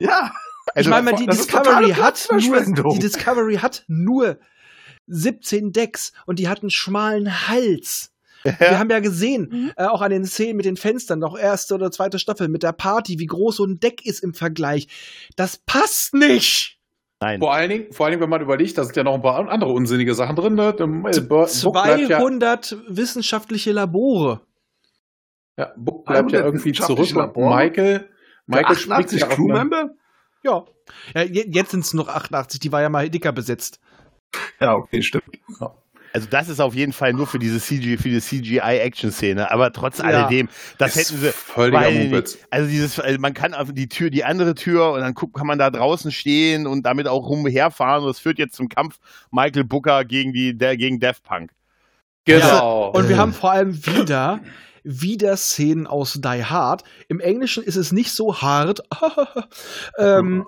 ja, 0.00 0.32
Ich 0.74 0.76
Also, 0.76 0.90
meine 0.90 1.10
mal, 1.10 1.16
die 1.16 1.26
Discovery 1.26 1.90
hat 1.92 2.28
nur, 2.30 2.92
die 2.94 2.98
Discovery 2.98 3.56
hat 3.56 3.84
nur 3.88 4.38
17 5.06 5.72
Decks 5.72 6.12
und 6.26 6.38
die 6.38 6.48
hat 6.48 6.60
einen 6.62 6.70
schmalen 6.70 7.48
Hals. 7.48 8.12
Wir 8.44 8.78
haben 8.78 8.88
ja 8.90 9.00
gesehen, 9.00 9.72
äh, 9.76 9.84
auch 9.86 10.00
an 10.00 10.10
den 10.10 10.24
Szenen 10.24 10.56
mit 10.56 10.64
den 10.64 10.76
Fenstern, 10.76 11.18
noch 11.18 11.36
erste 11.36 11.74
oder 11.74 11.90
zweite 11.90 12.18
Staffel 12.20 12.48
mit 12.48 12.62
der 12.62 12.72
Party, 12.72 13.18
wie 13.18 13.26
groß 13.26 13.56
so 13.56 13.64
ein 13.64 13.80
Deck 13.80 14.06
ist 14.06 14.22
im 14.22 14.32
Vergleich. 14.32 14.86
Das 15.36 15.56
passt 15.56 16.14
nicht. 16.14 16.78
Nein. 17.20 17.40
Vor 17.40 17.52
allen, 17.52 17.68
Dingen, 17.68 17.92
vor 17.92 18.06
allen 18.06 18.12
Dingen, 18.12 18.22
wenn 18.22 18.30
man 18.30 18.40
überlegt, 18.40 18.78
da 18.78 18.84
sind 18.84 18.94
ja 18.94 19.02
noch 19.02 19.14
ein 19.14 19.22
paar 19.22 19.48
andere 19.48 19.72
unsinnige 19.72 20.14
Sachen 20.14 20.36
drin. 20.36 20.54
Ne? 20.54 20.72
Dem- 20.72 21.04
äh, 21.04 21.10
ja, 21.10 21.46
200 21.48 22.76
wissenschaftliche 22.86 23.72
Labore. 23.72 24.42
ja, 25.56 25.72
Book 25.76 26.04
bleibt 26.04 26.30
ja 26.30 26.40
200 26.42 26.44
irgendwie 26.44 26.72
zurück. 26.72 27.10
Labore? 27.10 27.56
Michael, 27.56 28.08
Michael 28.46 28.76
springt 28.76 28.92
88 28.98 29.20
ja 29.20 29.26
auf 29.26 29.32
eine- 29.32 29.46
Crewmember? 29.48 29.90
Ja. 30.48 30.64
ja 31.14 31.22
je- 31.22 31.46
jetzt 31.50 31.70
sind 31.72 31.84
es 31.84 31.94
noch 31.94 32.08
88, 32.08 32.60
die 32.60 32.72
war 32.72 32.82
ja 32.82 32.88
mal 32.88 33.08
dicker 33.10 33.32
besetzt. 33.32 33.78
Ja, 34.60 34.74
okay, 34.74 35.02
stimmt. 35.02 35.24
Also 36.14 36.26
das 36.30 36.48
ist 36.48 36.58
auf 36.60 36.74
jeden 36.74 36.92
Fall 36.94 37.12
nur 37.12 37.26
für 37.26 37.38
diese 37.38 37.60
CG, 37.60 37.98
für 37.98 38.08
die 38.08 38.20
CGI-Action-Szene. 38.20 39.50
Aber 39.50 39.72
trotz 39.72 39.98
Ja. 39.98 40.04
alledem, 40.04 40.48
das 40.78 40.96
Ist 40.96 41.10
hätten 41.10 41.20
sie. 41.20 41.32
völliger 41.32 41.80
weil-. 41.82 42.24
Also 42.50 42.68
dieses, 42.68 42.98
also 42.98 43.18
man 43.20 43.34
kann 43.34 43.52
auf 43.54 43.72
die 43.72 43.88
Tür, 43.88 44.08
die 44.10 44.24
andere 44.24 44.54
Tür 44.54 44.92
und 44.92 45.00
dann 45.00 45.12
guck, 45.14 45.34
kann 45.36 45.46
man 45.46 45.58
da 45.58 45.70
draußen 45.70 46.10
stehen 46.10 46.66
und 46.66 46.84
damit 46.84 47.08
auch 47.08 47.28
rumherfahren. 47.28 48.02
Und 48.04 48.08
das 48.08 48.18
führt 48.20 48.38
jetzt 48.38 48.54
zum 48.56 48.68
Kampf 48.70 48.98
Michael 49.30 49.64
Booker 49.64 50.04
gegen 50.06 50.32
die, 50.32 50.56
der, 50.56 50.76
gegen 50.78 50.98
Death 50.98 51.22
Punk. 51.22 51.50
Genau. 52.24 52.90
Und 52.90 53.08
wir 53.08 53.16
haben 53.18 53.32
vor 53.32 53.52
allem 53.52 53.74
wieder, 53.86 54.40
wieder 54.90 55.36
Szenen 55.36 55.86
aus 55.86 56.14
Die 56.14 56.44
Hard. 56.44 56.82
Im 57.08 57.20
Englischen 57.20 57.62
ist 57.62 57.76
es 57.76 57.92
nicht 57.92 58.10
so 58.10 58.40
hart. 58.40 58.80
ähm, 59.98 60.46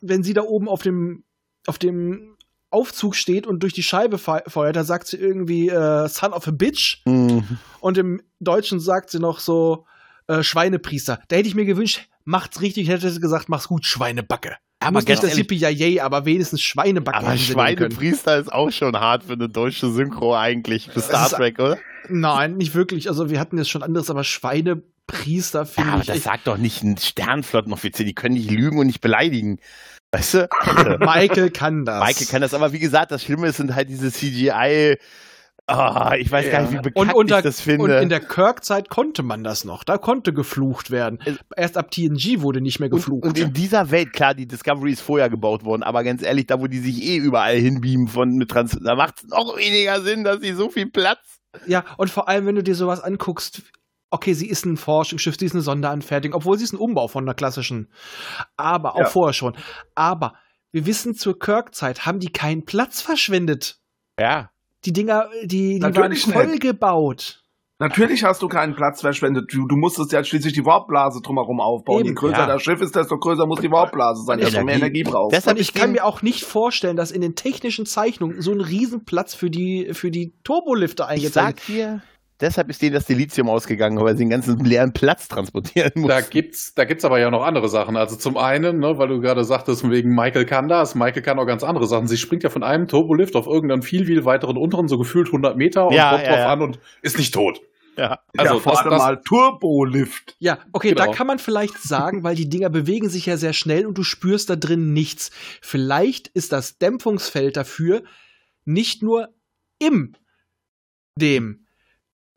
wenn 0.00 0.22
sie 0.22 0.32
da 0.32 0.42
oben 0.42 0.68
auf 0.68 0.82
dem, 0.82 1.24
auf 1.66 1.78
dem 1.78 2.36
Aufzug 2.70 3.14
steht 3.14 3.46
und 3.46 3.62
durch 3.62 3.74
die 3.74 3.82
Scheibe 3.82 4.16
fe- 4.18 4.42
feuert, 4.46 4.76
da 4.76 4.84
sagt 4.84 5.06
sie 5.06 5.18
irgendwie 5.18 5.68
äh, 5.68 6.08
Son 6.08 6.32
of 6.32 6.48
a 6.48 6.50
Bitch. 6.50 7.02
Mhm. 7.04 7.58
Und 7.80 7.98
im 7.98 8.22
Deutschen 8.40 8.80
sagt 8.80 9.10
sie 9.10 9.18
noch 9.18 9.38
so 9.38 9.84
äh, 10.28 10.42
Schweinepriester. 10.42 11.20
Da 11.28 11.36
hätte 11.36 11.48
ich 11.48 11.54
mir 11.54 11.66
gewünscht, 11.66 12.08
macht's 12.24 12.62
richtig, 12.62 12.88
hätte 12.88 13.10
sie 13.10 13.20
gesagt, 13.20 13.48
mach's 13.50 13.68
gut, 13.68 13.84
Schweinebacke. 13.84 14.56
Aber 14.80 15.00
nicht 15.00 15.08
das 15.10 15.22
ehrlich, 15.24 15.50
Yippie 15.50 16.00
aber 16.00 16.24
wenigstens 16.24 16.62
Schweinebacke. 16.62 17.18
aber. 17.18 17.36
Schweinepriester 17.36 18.38
ist 18.38 18.52
auch 18.52 18.70
schon 18.70 18.96
hart 18.98 19.24
für 19.24 19.32
eine 19.34 19.48
deutsche 19.48 19.90
Synchro 19.90 20.34
eigentlich, 20.36 20.88
für 20.88 21.00
Star 21.00 21.28
Trek, 21.28 21.58
oder? 21.58 21.78
Nein, 22.08 22.56
nicht 22.56 22.74
wirklich. 22.74 23.08
Also 23.08 23.30
wir 23.30 23.40
hatten 23.40 23.58
jetzt 23.58 23.70
schon 23.70 23.82
anderes, 23.82 24.10
aber 24.10 24.24
Schweinepriester 24.24 25.60
Ja, 25.60 25.64
finde 25.64 25.92
aber 25.92 26.00
ich. 26.02 26.06
das 26.06 26.22
sagt 26.22 26.46
doch 26.46 26.56
nicht 26.58 26.82
ein 26.82 26.96
Sternflottenoffizier, 26.96 28.06
die 28.06 28.14
können 28.14 28.34
nicht 28.34 28.50
lügen 28.50 28.78
und 28.78 28.86
nicht 28.86 29.00
beleidigen. 29.00 29.58
Weißt 30.12 30.34
du? 30.34 30.48
Michael 31.00 31.50
kann 31.50 31.84
das. 31.84 32.06
Michael 32.06 32.26
kann 32.28 32.40
das, 32.42 32.54
aber 32.54 32.72
wie 32.72 32.78
gesagt, 32.78 33.10
das 33.10 33.22
Schlimme 33.24 33.52
sind 33.52 33.74
halt 33.74 33.88
diese 33.88 34.10
CGI. 34.12 34.96
Ah, 35.70 36.14
ich 36.18 36.30
weiß 36.32 36.46
gar 36.50 36.52
Ja. 36.52 36.60
nicht, 36.62 36.72
wie 36.72 36.76
und, 36.78 36.82
bekannt 36.94 37.14
unter, 37.14 37.38
ich 37.38 37.44
das 37.44 37.60
finde. 37.60 37.84
und 37.84 37.90
in 37.90 38.08
der 38.08 38.20
Kirk-Zeit 38.20 38.88
konnte 38.88 39.22
man 39.22 39.44
das 39.44 39.64
noch. 39.66 39.84
Da 39.84 39.98
konnte 39.98 40.32
geflucht 40.32 40.90
werden. 40.90 41.18
Es- 41.26 41.36
Erst 41.54 41.76
ab 41.76 41.90
TNG 41.90 42.40
wurde 42.40 42.62
nicht 42.62 42.80
mehr 42.80 42.90
und, 42.90 42.96
geflucht. 42.96 43.24
und 43.26 43.38
in 43.38 43.52
dieser 43.52 43.90
Welt, 43.90 44.14
klar, 44.14 44.32
die 44.32 44.46
Discovery 44.48 44.92
ist 44.92 45.02
vorher 45.02 45.28
gebaut 45.28 45.64
worden, 45.66 45.82
aber 45.82 46.04
ganz 46.04 46.22
ehrlich, 46.22 46.46
da 46.46 46.58
wo 46.58 46.68
die 46.68 46.78
sich 46.78 47.02
eh 47.02 47.16
überall 47.18 47.56
hinbeamen 47.58 48.08
von 48.08 48.30
mit 48.36 48.50
Trans, 48.50 48.78
da 48.82 48.94
macht 48.94 49.18
es 49.22 49.28
noch 49.28 49.58
weniger 49.58 50.00
Sinn, 50.00 50.24
dass 50.24 50.40
sie 50.40 50.54
so 50.54 50.70
viel 50.70 50.86
Platz. 50.86 51.18
Ja, 51.66 51.84
und 51.96 52.10
vor 52.10 52.28
allem, 52.28 52.46
wenn 52.46 52.54
du 52.56 52.62
dir 52.62 52.74
sowas 52.74 53.00
anguckst, 53.00 53.62
okay, 54.10 54.32
sie 54.32 54.48
ist 54.48 54.64
ein 54.64 54.76
Forschungsschiff, 54.76 55.36
sie 55.38 55.46
ist 55.46 55.52
eine 55.52 55.62
Sonderanfertigung, 55.62 56.36
obwohl 56.36 56.56
sie 56.58 56.64
ist 56.64 56.72
ein 56.72 56.78
Umbau 56.78 57.08
von 57.08 57.24
einer 57.24 57.34
klassischen. 57.34 57.92
Aber 58.56 58.94
auch 58.94 59.00
Ja. 59.00 59.06
vorher 59.06 59.32
schon. 59.34 59.56
Aber 59.94 60.34
wir 60.72 60.86
wissen, 60.86 61.14
zur 61.14 61.38
Kirk-Zeit 61.38 62.06
haben 62.06 62.18
die 62.20 62.32
keinen 62.32 62.64
Platz 62.64 63.00
verschwendet. 63.00 63.78
Ja. 64.18 64.50
Die 64.84 64.92
Dinger, 64.92 65.28
die, 65.42 65.78
die 65.78 65.82
waren 65.96 66.10
nicht. 66.10 66.24
voll 66.30 66.58
gebaut. 66.58 67.42
Natürlich 67.80 68.24
hast 68.24 68.42
du 68.42 68.48
keinen 68.48 68.74
Platz 68.74 69.02
verschwendet. 69.02 69.52
Du, 69.52 69.68
du 69.68 69.76
musstest 69.76 70.10
ja 70.10 70.24
schließlich 70.24 70.52
die 70.52 70.64
Warpblase 70.64 71.20
drumherum 71.22 71.60
aufbauen. 71.60 72.00
Eben, 72.00 72.08
Je 72.08 72.14
größer 72.14 72.38
ja. 72.38 72.46
das 72.46 72.62
Schiff 72.62 72.80
ist, 72.80 72.96
desto 72.96 73.18
größer 73.18 73.46
muss 73.46 73.60
die 73.60 73.70
Warpblase 73.70 74.24
sein, 74.24 74.40
desto 74.40 74.64
mehr 74.64 74.76
Energie. 74.76 75.04
Brauchst. 75.04 75.36
Deshalb 75.36 75.58
ich 75.58 75.68
ist 75.68 75.74
kann 75.76 75.92
mir 75.92 76.04
auch 76.04 76.22
nicht 76.22 76.44
vorstellen, 76.44 76.96
dass 76.96 77.12
in 77.12 77.20
den 77.20 77.36
technischen 77.36 77.86
Zeichnungen 77.86 78.42
so 78.42 78.50
ein 78.50 78.60
Riesenplatz 78.60 79.34
für 79.34 79.48
die, 79.48 79.90
für 79.92 80.10
die 80.10 80.32
Turbolifte 80.42 81.04
Ich 81.04 81.08
eingezeichnet 81.08 81.60
sag 81.60 81.66
dir, 81.66 82.02
deshalb 82.40 82.68
ist 82.70 82.80
denen 82.82 82.94
das 82.94 83.04
Delizium 83.06 83.48
ausgegangen, 83.48 83.98
weil 84.00 84.16
sie 84.16 84.24
den 84.24 84.30
ganzen 84.30 84.58
leeren 84.64 84.92
Platz 84.92 85.28
transportieren 85.28 85.92
mussten. 85.96 86.08
Da 86.08 86.20
gibt's, 86.20 86.74
da 86.74 86.84
gibt's 86.84 87.04
aber 87.04 87.18
ja 87.18 87.30
noch 87.30 87.42
andere 87.42 87.68
Sachen. 87.68 87.96
Also 87.96 88.16
zum 88.16 88.36
einen, 88.36 88.78
ne, 88.78 88.98
weil 88.98 89.08
du 89.08 89.20
gerade 89.20 89.44
sagtest, 89.44 89.88
wegen 89.90 90.14
Michael 90.14 90.46
kann 90.46 90.68
das. 90.68 90.94
Michael 90.94 91.22
kann 91.22 91.38
auch 91.38 91.46
ganz 91.46 91.62
andere 91.64 91.86
Sachen. 91.86 92.06
Sie 92.08 92.16
springt 92.16 92.42
ja 92.42 92.50
von 92.50 92.62
einem 92.62 92.86
Turbolift 92.88 93.36
auf 93.36 93.46
irgendeinen 93.46 93.82
viel, 93.82 94.06
viel 94.06 94.24
weiteren 94.24 94.56
unteren, 94.56 94.88
so 94.88 94.98
gefühlt 94.98 95.28
100 95.28 95.56
Meter 95.56 95.86
und 95.88 95.94
Ja, 95.94 96.10
kommt 96.10 96.22
ja, 96.24 96.28
drauf 96.30 96.38
ja. 96.38 96.52
an 96.52 96.62
und 96.62 96.78
ist 97.02 97.18
nicht 97.18 97.34
tot. 97.34 97.60
ja. 97.96 98.18
Also 98.36 98.54
ja, 98.54 98.60
vor 98.60 98.72
das- 98.72 98.80
allem 98.82 98.90
das- 98.90 99.02
mal 99.02 99.20
Turbolift. 99.22 100.36
Ja, 100.38 100.58
okay, 100.72 100.94
da 100.94 101.04
Genau. 101.06 101.16
kann 101.16 101.26
man 101.26 101.38
vielleicht 101.38 101.78
sagen, 101.82 102.22
weil 102.22 102.36
die 102.36 102.48
Dinger 102.48 102.70
bewegen 102.70 103.08
sich 103.08 103.26
ja 103.26 103.36
sehr 103.36 103.52
schnell 103.52 103.86
und 103.86 103.98
du 103.98 104.02
spürst 104.04 104.48
da 104.50 104.56
drin 104.56 104.92
nichts. 104.92 105.30
Vielleicht 105.60 106.28
ist 106.28 106.52
das 106.52 106.78
Dämpfungsfeld 106.78 107.56
dafür 107.56 108.02
nicht 108.64 109.02
nur 109.02 109.28
im 109.80 110.14
dem 111.16 111.64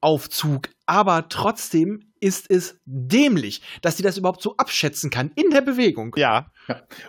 Aufzug, 0.02 0.70
aber 0.86 1.30
trotzdem 1.30 2.12
ist 2.20 2.50
es 2.50 2.80
dämlich, 2.86 3.62
dass 3.82 3.98
sie 3.98 4.04
das 4.04 4.18
überhaupt 4.18 4.42
so 4.42 4.56
abschätzen 4.58 5.10
kann 5.10 5.32
in 5.36 5.50
der 5.50 5.62
Bewegung. 5.62 6.16
Ja. 6.18 6.52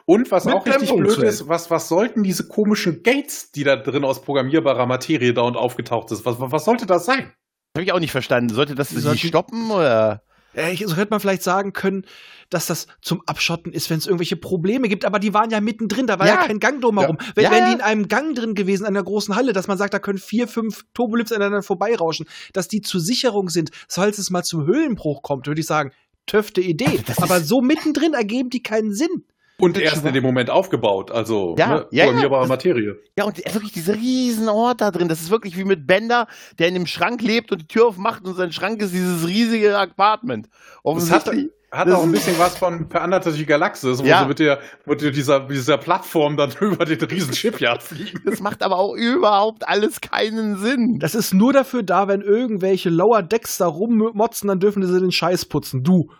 Und 0.06 0.30
was 0.30 0.44
Mit 0.46 0.54
auch 0.54 0.66
richtig 0.66 0.94
blöd 0.94 1.18
ist, 1.18 1.48
was, 1.48 1.70
was 1.70 1.88
sollten 1.88 2.22
diese 2.22 2.48
komischen 2.48 3.02
Gates, 3.02 3.52
die 3.52 3.64
da 3.64 3.76
drin 3.76 4.04
aus 4.04 4.22
programmierbarer 4.22 4.86
Materie 4.86 5.34
dauernd 5.34 5.56
aufgetaucht 5.56 6.10
ist, 6.12 6.24
was, 6.24 6.36
was 6.38 6.64
sollte 6.64 6.86
das 6.86 7.04
sein? 7.04 7.32
Habe 7.76 7.84
ich 7.84 7.92
auch 7.92 8.00
nicht 8.00 8.12
verstanden. 8.12 8.54
Sollte 8.54 8.74
das 8.74 8.90
sie 8.90 9.18
stoppen 9.18 9.70
oder? 9.70 10.22
Ja, 10.54 10.64
so 10.86 10.96
hätte 10.96 11.10
man 11.10 11.20
vielleicht 11.20 11.42
sagen 11.42 11.72
können, 11.72 12.04
dass 12.50 12.66
das 12.66 12.86
zum 13.00 13.22
Abschotten 13.26 13.72
ist, 13.72 13.88
wenn 13.88 13.98
es 13.98 14.06
irgendwelche 14.06 14.36
Probleme 14.36 14.88
gibt, 14.88 15.04
aber 15.04 15.18
die 15.18 15.32
waren 15.32 15.50
ja 15.50 15.60
mittendrin, 15.60 16.06
da 16.06 16.18
war 16.18 16.26
ja, 16.26 16.34
Ja. 16.34 16.46
kein 16.46 16.60
Gang 16.60 16.80
drumherum. 16.82 17.16
Wenn, 17.34 17.44
Ja, 17.44 17.50
wären 17.50 17.64
die 17.64 17.70
ja. 17.70 17.76
in 17.76 17.80
einem 17.80 18.08
Gang 18.08 18.34
drin 18.36 18.54
gewesen, 18.54 18.84
an 18.84 18.94
der 18.94 19.02
großen 19.02 19.34
Halle, 19.34 19.52
dass 19.54 19.68
man 19.68 19.78
sagt, 19.78 19.94
da 19.94 19.98
können 19.98 20.18
vier, 20.18 20.48
fünf 20.48 20.84
Turbolifts 20.92 21.32
aneinander 21.32 21.62
vorbeirauschen, 21.62 22.26
dass 22.52 22.68
die 22.68 22.82
zur 22.82 23.00
Sicherung 23.00 23.48
sind, 23.48 23.70
falls 23.88 24.18
es 24.18 24.30
mal 24.30 24.42
zum 24.42 24.66
Höhlenbruch 24.66 25.22
kommt, 25.22 25.46
würde 25.46 25.60
ich 25.60 25.66
sagen, 25.66 25.92
töfte 26.26 26.60
Idee. 26.60 27.00
das 27.06 27.16
ist- 27.18 27.22
aber 27.22 27.40
so 27.40 27.60
mittendrin 27.62 28.12
ergeben 28.14 28.50
die 28.50 28.62
keinen 28.62 28.92
Sinn. 28.92 29.24
Und 29.62 29.78
erst 29.78 30.04
in 30.04 30.12
dem 30.12 30.24
Moment 30.24 30.50
aufgebaut, 30.50 31.10
also 31.12 31.54
Ja, 31.56 31.68
ne, 31.68 31.74
ja, 31.90 31.98
ja. 31.98 32.04
programmierbare 32.06 32.48
Materie. 32.48 32.96
Ja, 33.16 33.24
und 33.24 33.38
wirklich 33.38 33.72
dieser 33.72 33.94
riesen 33.94 34.48
Ort 34.48 34.80
da 34.80 34.90
drin. 34.90 35.08
Das 35.08 35.20
ist 35.20 35.30
wirklich 35.30 35.56
wie 35.56 35.64
mit 35.64 35.86
Bender, 35.86 36.26
der 36.58 36.68
in 36.68 36.74
einem 36.74 36.86
Schrank 36.86 37.22
lebt 37.22 37.52
und 37.52 37.60
die 37.62 37.66
Tür 37.68 37.86
aufmacht 37.86 38.24
und 38.26 38.34
sein 38.34 38.52
Schrank 38.52 38.82
ist 38.82 38.92
dieses 38.92 39.26
riesige 39.26 39.78
Apartment. 39.78 40.48
Offensichtlich. 40.82 41.50
hat 41.70 41.86
Das 41.88 41.94
auch 41.94 42.02
ein 42.02 42.12
bisschen 42.12 42.38
was 42.38 42.58
von 42.58 42.88
Per 42.88 43.00
Anhalter 43.02 43.30
durch 43.30 43.38
die 43.38 43.46
Galaxis, 43.46 44.00
wo 44.02 44.04
Ja. 44.04 44.22
sie 44.22 44.28
mit, 44.28 44.38
der, 44.40 44.58
mit 44.84 45.00
dieser, 45.00 45.40
dieser 45.46 45.78
Plattform 45.78 46.36
dann 46.36 46.50
über 46.60 46.84
den 46.84 47.00
riesen 47.00 47.32
Shipyard 47.32 47.82
fliegen. 47.82 48.20
Das 48.26 48.40
macht 48.40 48.62
aber 48.62 48.76
auch 48.78 48.94
überhaupt 48.94 49.66
alles 49.68 50.00
keinen 50.00 50.56
Sinn. 50.58 50.98
Das 50.98 51.14
ist 51.14 51.32
nur 51.32 51.52
dafür 51.52 51.82
da, 51.82 52.08
wenn 52.08 52.20
irgendwelche 52.20 52.90
Lower 52.90 53.22
Decks 53.22 53.58
da 53.58 53.66
rummotzen, 53.68 54.48
dann 54.48 54.60
dürfen 54.60 54.84
sie 54.84 55.00
den 55.00 55.12
Scheiß 55.12 55.46
putzen. 55.46 55.82
Du 55.82 56.10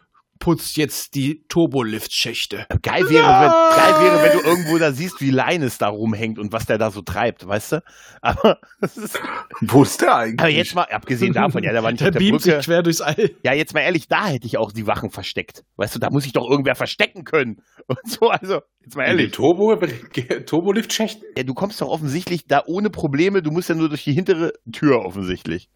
putzt 0.43 0.77
jetzt 0.77 1.15
die 1.15 1.45
Turbolift-Schächte. 1.47 2.67
Geil 2.83 3.09
wäre, 3.09 3.25
wenn, 3.29 3.77
geil 3.77 4.03
wäre, 4.03 4.23
wenn 4.25 4.39
du 4.41 4.45
irgendwo 4.45 4.77
da 4.77 4.91
siehst, 4.91 5.21
wie 5.21 5.31
Linus 5.31 5.79
da 5.79 5.87
rumhängt 5.87 6.37
und 6.41 6.53
was 6.53 6.67
der 6.67 6.79
da 6.79 6.91
so 6.91 7.01
treibt, 7.01 7.47
weißt 7.47 7.73
du? 7.73 7.85
Aber, 8.23 8.59
ist, 8.81 9.21
Wo 9.61 9.85
ist 9.85 10.01
der 10.01 10.17
eigentlich? 10.17 10.41
aber 10.41 10.49
jetzt 10.49 10.75
mal, 10.75 10.83
abgesehen 10.83 11.33
davon, 11.33 11.63
ja, 11.63 11.71
der 11.71 11.85
war 11.85 11.93
nicht 11.93 12.01
Der 12.01 12.09
auf 12.09 12.13
der 12.15 12.19
beamt 12.19 12.43
Brücke. 12.43 12.57
sich 12.57 12.65
quer 12.65 12.83
durchs 12.83 13.01
All. 13.01 13.31
Ja, 13.45 13.53
jetzt 13.53 13.73
mal 13.73 13.83
ehrlich, 13.83 14.09
da 14.09 14.27
hätte 14.27 14.49
ich 14.49 14.59
auch 14.59 14.73
die 14.73 14.89
Wachen 14.89 15.11
versteckt. 15.11 15.63
Weißt 15.77 15.95
du, 15.95 16.01
da 16.01 16.11
muss 16.11 16.27
ich 16.27 16.33
doch 16.33 16.51
irgendwer 16.51 16.75
verstecken 16.75 17.23
können. 17.23 17.63
Und 17.87 18.01
so, 18.05 18.29
also, 18.29 18.63
jetzt 18.81 18.97
mal 18.97 19.05
In 19.05 19.11
den 19.11 19.19
ehrlich. 19.21 19.33
Turbo, 19.33 19.77
Turbolift-Schächten? 19.77 21.23
Ja, 21.37 21.45
du 21.45 21.55
kommst 21.55 21.81
doch 21.81 21.89
offensichtlich 21.89 22.49
da 22.49 22.65
ohne 22.67 22.91
Probleme, 22.91 23.43
du 23.43 23.53
musst 23.53 23.69
ja 23.69 23.77
nur 23.77 23.89
durch 23.91 24.03
die 24.03 24.13
hintere 24.13 24.55
Tür 24.73 25.05
offensichtlich. 25.05 25.71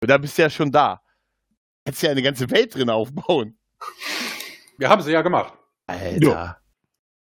Und 0.00 0.10
da 0.12 0.18
bist 0.18 0.38
du 0.38 0.42
ja 0.42 0.50
schon 0.50 0.70
da. 0.70 1.00
Hättest 1.84 2.04
ja 2.04 2.10
eine 2.12 2.22
ganze 2.22 2.48
Welt 2.52 2.72
drin 2.72 2.88
aufbauen. 2.88 3.58
Wir 4.78 4.88
haben 4.88 5.02
sie 5.02 5.12
ja 5.12 5.22
gemacht. 5.22 5.52
Alter. 5.86 6.58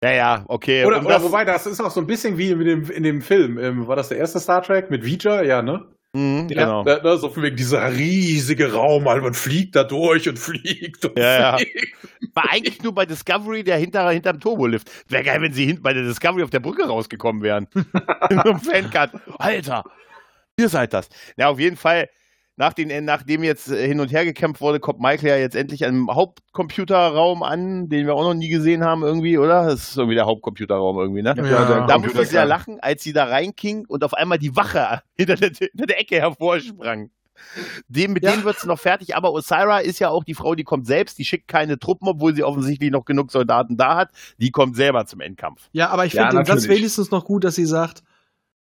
Ja, 0.02 0.10
ja, 0.12 0.44
okay. 0.48 0.84
Oder, 0.84 0.98
oder 1.00 1.08
das- 1.08 1.22
wobei, 1.22 1.44
das 1.44 1.66
ist 1.66 1.80
auch 1.80 1.90
so 1.90 2.00
ein 2.00 2.06
bisschen 2.06 2.38
wie 2.38 2.50
in 2.50 2.60
dem, 2.60 2.90
in 2.90 3.02
dem 3.02 3.20
Film. 3.22 3.58
Ähm, 3.58 3.88
war 3.88 3.96
das 3.96 4.08
der 4.10 4.18
erste 4.18 4.38
Star 4.38 4.62
Trek 4.62 4.90
mit 4.90 5.04
Vija? 5.04 5.42
Ja, 5.42 5.60
ne? 5.62 5.86
Mhm, 6.12 6.46
genau. 6.48 6.84
Da, 6.84 7.00
da, 7.00 7.16
so 7.16 7.28
von 7.28 7.42
wegen 7.42 7.56
dieser 7.56 7.92
riesige 7.92 8.72
Raum, 8.72 9.08
halt, 9.08 9.22
man 9.22 9.34
fliegt 9.34 9.74
da 9.76 9.84
durch 9.84 10.28
und 10.28 10.38
fliegt 10.38 11.04
und 11.04 11.18
Ja, 11.18 11.40
ja. 11.40 11.56
fliegt. 11.58 11.96
War 12.34 12.50
eigentlich 12.50 12.82
nur 12.82 12.94
bei 12.94 13.06
Discovery 13.06 13.64
der 13.64 13.76
hinter, 13.78 14.08
hinterm 14.10 14.38
Turbolift. 14.40 14.88
Wäre 15.10 15.24
geil, 15.24 15.42
wenn 15.42 15.52
sie 15.52 15.66
hinten 15.66 15.82
bei 15.82 15.92
der 15.92 16.04
Discovery 16.04 16.42
auf 16.44 16.50
der 16.50 16.60
Brücke 16.60 16.86
rausgekommen 16.86 17.42
wären. 17.42 17.66
In 18.30 18.36
so 18.44 18.50
einem 18.50 18.60
Fancut. 18.60 19.10
Alter, 19.38 19.84
ihr 20.56 20.68
seid 20.68 20.92
das. 20.92 21.08
Ja, 21.36 21.48
auf 21.48 21.58
jeden 21.58 21.76
Fall, 21.76 22.08
nach 22.58 22.72
den, 22.72 23.04
nachdem 23.04 23.44
jetzt 23.44 23.68
äh, 23.70 23.86
hin 23.86 24.00
und 24.00 24.10
her 24.12 24.24
gekämpft 24.24 24.60
wurde, 24.60 24.80
kommt 24.80 24.98
Michael 25.00 25.28
ja 25.30 25.36
jetzt 25.36 25.54
endlich 25.54 25.86
am 25.86 26.12
Hauptcomputerraum 26.12 27.42
an, 27.44 27.88
den 27.88 28.06
wir 28.06 28.14
auch 28.14 28.24
noch 28.24 28.34
nie 28.34 28.48
gesehen 28.48 28.84
haben 28.84 29.02
irgendwie, 29.02 29.38
oder? 29.38 29.66
Das 29.66 29.90
ist 29.90 29.96
irgendwie 29.96 30.16
der 30.16 30.26
Hauptcomputerraum 30.26 30.98
irgendwie, 30.98 31.22
ne? 31.22 31.34
Ja, 31.36 31.44
der 31.64 31.86
Da 31.86 31.98
musste 31.98 32.22
ich 32.22 32.28
sehr 32.28 32.42
Computerkern. 32.42 32.48
lachen, 32.48 32.80
als 32.80 33.02
sie 33.04 33.12
da 33.12 33.24
reinking 33.24 33.86
und 33.86 34.02
auf 34.02 34.12
einmal 34.12 34.38
die 34.38 34.56
Wache 34.56 35.02
hinter 35.16 35.36
der, 35.36 35.50
hinter 35.50 35.86
der 35.86 36.00
Ecke 36.00 36.16
hervorsprang. 36.16 37.10
Dem, 37.86 38.12
mit 38.14 38.24
Ja. 38.24 38.32
denen 38.32 38.42
wird's 38.44 38.64
noch 38.66 38.80
fertig, 38.80 39.14
aber 39.14 39.32
Osira 39.32 39.78
ist 39.78 40.00
ja 40.00 40.08
auch 40.10 40.24
die 40.24 40.34
Frau, 40.34 40.56
die 40.56 40.64
kommt 40.64 40.88
selbst, 40.88 41.16
die 41.18 41.24
schickt 41.24 41.46
keine 41.46 41.78
Truppen, 41.78 42.08
obwohl 42.08 42.34
sie 42.34 42.42
offensichtlich 42.42 42.90
noch 42.90 43.04
genug 43.04 43.30
Soldaten 43.30 43.76
da 43.76 43.94
hat. 43.96 44.10
Die 44.38 44.50
kommt 44.50 44.74
selber 44.74 45.06
zum 45.06 45.20
Endkampf. 45.20 45.68
Ja, 45.70 45.90
aber 45.90 46.04
ich 46.06 46.12
Ja, 46.14 46.28
finde 46.28 46.42
den 46.42 46.46
Satz 46.46 46.66
wenigstens 46.68 47.12
noch 47.12 47.24
gut, 47.24 47.44
dass 47.44 47.54
sie 47.54 47.66
sagt, 47.66 48.02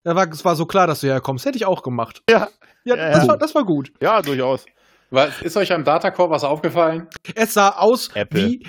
ja, 0.07 0.15
war, 0.15 0.27
es 0.29 0.45
war 0.45 0.55
so 0.55 0.65
klar, 0.65 0.87
dass 0.87 1.01
du 1.01 1.07
herkommst. 1.07 1.45
Hätte 1.45 1.57
ich 1.57 1.65
auch 1.65 1.83
gemacht. 1.83 2.21
Ja. 2.29 2.47
Ja, 2.85 2.95
Ja, 2.95 3.09
das, 3.09 3.23
ja. 3.23 3.27
War, 3.27 3.37
das 3.37 3.53
war 3.53 3.63
gut. 3.65 3.91
Ja, 4.01 4.21
durchaus. 4.21 4.65
Was, 5.09 5.41
ist 5.41 5.57
euch 5.57 5.71
am 5.73 5.83
Datacore 5.83 6.29
was 6.29 6.43
aufgefallen? 6.43 7.07
Es 7.35 7.53
sah 7.53 7.69
aus 7.69 8.09
Apple. 8.13 8.41
wie, 8.41 8.67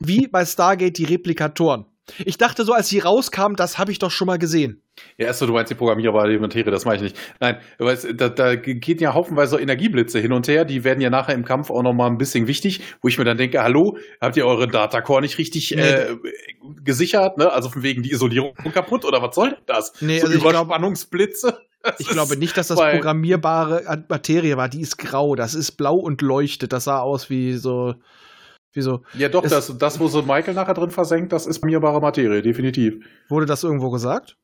wie 0.00 0.28
bei 0.28 0.44
Stargate 0.44 0.98
die 0.98 1.04
Replikatoren. 1.04 1.86
Ich 2.24 2.38
dachte 2.38 2.64
so, 2.64 2.72
als 2.72 2.88
sie 2.88 3.00
rauskamen, 3.00 3.56
das 3.56 3.78
habe 3.78 3.90
ich 3.92 3.98
doch 3.98 4.10
schon 4.10 4.26
mal 4.26 4.38
gesehen. 4.38 4.80
Ja, 5.18 5.26
erst 5.26 5.42
du 5.42 5.46
meinst 5.48 5.70
die 5.70 5.74
programmierbare 5.74 6.38
Materie, 6.38 6.70
das 6.70 6.84
meine 6.84 6.96
ich 6.96 7.02
nicht. 7.02 7.16
Nein, 7.40 7.58
es, 7.78 8.06
da, 8.14 8.28
da 8.28 8.54
geht 8.54 9.00
ja 9.00 9.12
haufenweise 9.12 9.60
Energieblitze 9.60 10.20
hin 10.20 10.32
und 10.32 10.48
her, 10.48 10.64
die 10.64 10.84
werden 10.84 11.00
ja 11.00 11.10
nachher 11.10 11.34
im 11.34 11.44
Kampf 11.44 11.70
auch 11.70 11.82
nochmal 11.82 12.08
ein 12.10 12.16
bisschen 12.16 12.46
wichtig, 12.46 12.80
wo 13.02 13.08
ich 13.08 13.18
mir 13.18 13.24
dann 13.24 13.36
denke, 13.36 13.62
hallo, 13.62 13.98
habt 14.20 14.36
ihr 14.36 14.46
eure 14.46 14.68
Datacore 14.68 15.20
nicht 15.20 15.38
richtig 15.38 15.72
Nee. 15.76 15.82
äh, 15.82 16.16
gesichert, 16.82 17.38
ne? 17.38 17.52
Also 17.52 17.68
von 17.68 17.82
wegen 17.82 18.02
die 18.02 18.12
Isolierung 18.12 18.54
kaputt 18.72 19.04
oder 19.04 19.20
was 19.20 19.34
soll 19.34 19.50
denn 19.50 19.58
das? 19.66 19.92
Nee, 20.00 20.20
so 20.20 20.26
also 20.26 20.38
Überspannungsblitze? 20.38 21.58
Ich 21.98 22.08
glaube 22.08 22.36
nicht, 22.36 22.56
dass 22.56 22.68
das 22.68 22.80
programmierbare 22.80 24.04
Materie 24.08 24.56
war. 24.56 24.68
Die 24.68 24.80
ist 24.80 24.96
grau. 24.98 25.36
Das 25.36 25.54
ist 25.54 25.72
blau 25.72 25.94
und 25.96 26.20
leuchtet. 26.22 26.72
Das 26.72 26.84
sah 26.84 27.00
aus 27.00 27.30
wie 27.30 27.52
so. 27.54 27.94
Wie 28.76 28.82
so. 28.82 29.00
Ja, 29.14 29.28
doch, 29.30 29.42
Es- 29.42 29.50
das, 29.50 29.78
das, 29.78 29.98
wo 29.98 30.06
so 30.08 30.20
Michael 30.22 30.52
nachher 30.54 30.74
drin 30.74 30.90
versenkt, 30.90 31.32
das 31.32 31.46
ist 31.46 31.60
programmierbare 31.60 32.00
Materie, 32.00 32.42
definitiv. 32.42 33.02
Wurde 33.28 33.46
das 33.46 33.64
irgendwo 33.64 33.90
gesagt? 33.90 34.36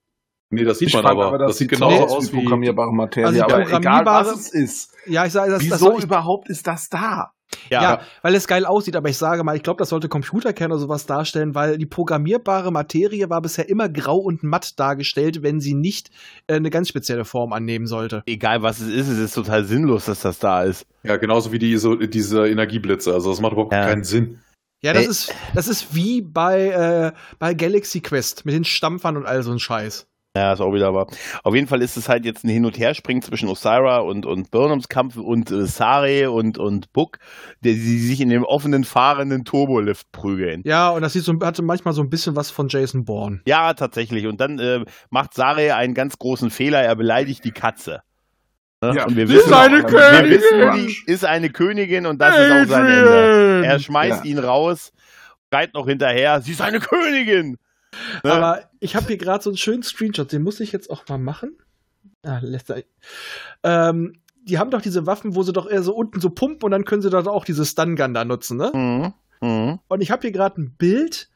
Nee, 0.53 0.64
das 0.64 0.78
sieht 0.78 0.88
Ich 0.88 0.94
man 0.94 1.03
fand 1.03 1.18
aber. 1.18 1.38
Das, 1.38 1.57
sieht 1.57 1.70
genauso 1.70 2.05
aus 2.16 2.32
wie. 2.32 2.36
programmierbare 2.36 2.92
Materie. 2.92 3.26
Also 3.26 3.42
aber 3.42 3.72
egal, 3.72 4.05
was 4.05 4.34
es 4.34 4.50
ist. 4.53 4.92
Ja, 5.07 5.24
ich 5.24 5.32
sage, 5.32 5.50
das, 5.50 5.66
das 5.66 5.80
Wieso 5.80 5.98
ich, 5.98 6.05
überhaupt 6.05 6.48
ist 6.50 6.66
das 6.66 6.88
da? 6.90 7.32
Ja, 7.70 7.82
ja, 7.82 8.00
weil 8.22 8.34
es 8.34 8.46
geil 8.46 8.64
aussieht, 8.64 8.96
aber 8.96 9.09
ich 9.11 9.18
sage 9.18 9.44
mal, 9.44 9.55
ich 9.57 9.62
glaube, 9.62 9.78
das 9.78 9.90
sollte 9.90 10.09
Computerkern 10.09 10.72
oder 10.72 10.80
sowas 10.80 11.05
darstellen, 11.05 11.55
weil 11.55 11.76
die 11.76 11.84
programmierbare 11.86 12.70
Materie 12.72 13.28
war 13.28 13.42
bisher 13.42 13.68
immer 13.68 13.88
grau 13.90 14.16
und 14.18 14.42
matt 14.42 14.78
dargestellt, 14.80 15.42
wenn 15.42 15.61
sie 15.61 15.74
nicht 15.74 16.11
äh, 16.46 16.55
eine 16.55 16.70
ganz 16.70 16.88
spezielle 16.88 17.24
Form 17.26 17.53
annehmen 17.53 17.86
sollte. 17.86 18.22
egal 18.26 18.62
was 18.62 18.80
es 18.80 18.88
ist, 18.88 19.09
es 19.09 19.18
ist 19.18 19.34
total 19.34 19.64
sinnlos, 19.64 20.07
dass 20.07 20.20
das 20.20 20.38
da 20.38 20.62
ist. 20.62 20.86
Ja, 21.03 21.16
genauso 21.16 21.53
wie 21.53 21.59
die, 21.59 21.76
so, 21.76 21.94
diese 21.96 22.46
Energieblitze. 22.48 23.12
Also, 23.12 23.30
das 23.30 23.40
macht 23.40 23.53
überhaupt 23.53 23.72
Ja. 23.72 23.86
keinen 23.86 24.05
Sinn. 24.05 24.40
Ja, 24.82 24.92
das 24.94 25.05
Ey. 25.05 25.11
ist, 25.11 25.34
das 25.55 25.68
ist 25.68 25.94
wie 25.94 26.22
bei, 26.22 26.68
äh, 26.68 27.12
bei 27.38 27.55
Galaxy 27.55 28.00
Quest 28.00 28.44
mit 28.46 28.55
den 28.55 28.64
Stampfern 28.64 29.16
und 29.16 29.26
all 29.26 29.42
so 29.42 29.53
ein 29.53 29.59
Scheiß. 29.61 30.09
Ja, 30.35 30.55
ist 30.55 30.61
auch 30.61 30.72
wieder 30.72 30.95
wahr. 30.95 31.09
Auf 31.43 31.55
jeden 31.55 31.66
Fall 31.66 31.83
ist 31.83 31.99
es 31.99 32.09
halt 32.09 32.24
jetzt 32.24 32.43
ein 32.43 32.49
Hin- 32.49 32.64
und 32.64 32.78
Herspringen 32.78 33.22
zwischen 33.22 33.51
Osira 33.51 33.99
und, 33.99 34.24
und 34.24 34.51
Burnhams 34.51 34.89
Kampf 34.89 35.16
und 35.18 35.51
äh, 35.51 35.66
Sare 35.66 36.30
und, 36.30 36.57
und 36.57 36.91
Book, 36.95 37.18
die, 37.61 37.74
die 37.74 37.99
sich 37.99 38.18
in 38.22 38.30
dem 38.30 38.43
offenen, 38.43 38.85
fahrenden 38.85 39.45
Turbolift 39.45 40.11
prügeln. 40.11 40.62
Ja, 40.64 40.89
und 40.89 41.03
das 41.03 41.12
sieht 41.12 41.24
so, 41.24 41.39
hatte 41.43 41.61
manchmal 41.61 41.93
so 41.93 42.01
ein 42.01 42.09
bisschen 42.09 42.35
was 42.35 42.51
von 42.51 42.68
Jason 42.68 43.05
Bourne. 43.05 43.43
Ja, 43.47 43.74
tatsächlich. 43.74 44.26
Und 44.26 44.41
dann 44.41 44.59
äh, 44.59 44.85
macht 45.11 45.35
Sare 45.35 45.74
einen 45.74 45.93
ganz 45.93 46.18
großen 46.18 46.51
Fehler, 46.51 46.80
er 46.80 46.97
beleidigt 46.97 47.45
die 47.45 47.53
Katze. 47.53 48.01
Ne? 48.80 48.95
Ja. 48.97 49.05
Und 49.07 49.16
wir 49.16 49.26
Sie 49.28 49.35
wissen, 49.35 49.51
ist 49.51 49.55
eine 49.55 49.76
wir 49.76 49.85
Königin! 49.85 50.30
wissen, 50.30 50.72
die 51.07 51.12
ist 51.12 51.24
eine 51.26 51.51
Königin 51.51 52.07
und 52.07 52.18
das 52.22 52.35
ist 52.39 52.51
auch 52.51 52.64
sein 52.74 52.87
Ende. 52.87 53.62
Er 53.66 53.78
schmeißt 53.78 54.24
Ja. 54.24 54.30
ihn 54.30 54.39
raus, 54.39 54.93
schreit 55.51 55.74
noch 55.74 55.87
hinterher, 55.87 56.41
sie 56.41 56.53
ist 56.53 56.62
eine 56.62 56.80
Königin! 56.80 57.59
Ne? 58.24 58.32
Aber 58.32 58.70
ich 58.80 58.97
habe 58.97 59.07
hier 59.07 59.16
gerade 59.16 59.43
so 59.43 59.51
einen 59.51 59.57
schönen 59.57 59.82
Screenshot, 59.82 60.32
den 60.32 60.43
muss 60.43 60.61
ich 60.61 60.72
jetzt 60.72 60.90
auch 60.90 61.07
mal 61.09 61.18
machen. 61.18 61.59
Ah, 62.22 62.38
lässt 62.40 62.70
er. 62.70 62.84
Ähm, 63.62 64.14
die 64.45 64.59
haben 64.59 64.70
doch 64.70 64.82
diese 64.82 65.07
Waffen, 65.07 65.34
wo 65.34 65.43
sie 65.43 65.53
doch 65.53 65.68
eher 65.68 65.82
so 65.82 65.95
unten 65.95 66.20
so 66.20 66.30
pumpen 66.30 66.64
und 66.64 66.70
dann 66.70 66.84
können 66.84 67.03
sie 67.03 67.11
dort 67.11 67.28
auch 67.28 67.45
diese 67.45 67.64
Stun 67.64 67.97
Gun 67.97 68.14
da 68.14 68.24
nutzen, 68.24 68.57
ne? 68.57 68.70
Mhm. 68.74 69.14
Mhm. 69.47 69.78
Und 69.88 70.01
ich 70.01 70.11
habe 70.11 70.22
hier 70.22 70.32
gerade 70.32 70.61
ein 70.61 70.74
Bild 70.76 71.28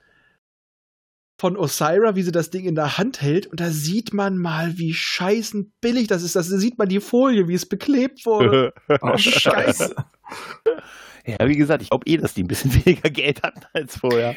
von 1.38 1.56
Osira, 1.56 2.16
wie 2.16 2.22
sie 2.22 2.32
das 2.32 2.50
Ding 2.50 2.64
in 2.64 2.74
der 2.74 2.96
Hand 2.98 3.20
hält 3.20 3.46
und 3.46 3.60
da 3.60 3.70
sieht 3.70 4.14
man 4.14 4.38
mal, 4.38 4.78
wie 4.78 4.94
scheißen 4.94 5.72
billig 5.80 6.06
das 6.08 6.22
ist. 6.22 6.34
Da 6.34 6.42
sieht 6.42 6.78
man 6.78 6.88
die 6.88 7.00
Folie, 7.00 7.46
wie 7.46 7.54
es 7.54 7.66
beklebt 7.66 8.24
wurde. 8.24 8.72
Oh, 9.02 9.16
Scheiße. 9.16 9.94
Ja, 11.26 11.48
wie 11.48 11.56
gesagt, 11.56 11.82
ich 11.82 11.90
glaube 11.90 12.06
eh, 12.06 12.16
dass 12.16 12.34
die 12.34 12.44
ein 12.44 12.48
bisschen 12.48 12.72
weniger 12.86 13.10
Geld 13.10 13.42
hatten 13.42 13.64
als 13.72 13.98
vorher. 13.98 14.36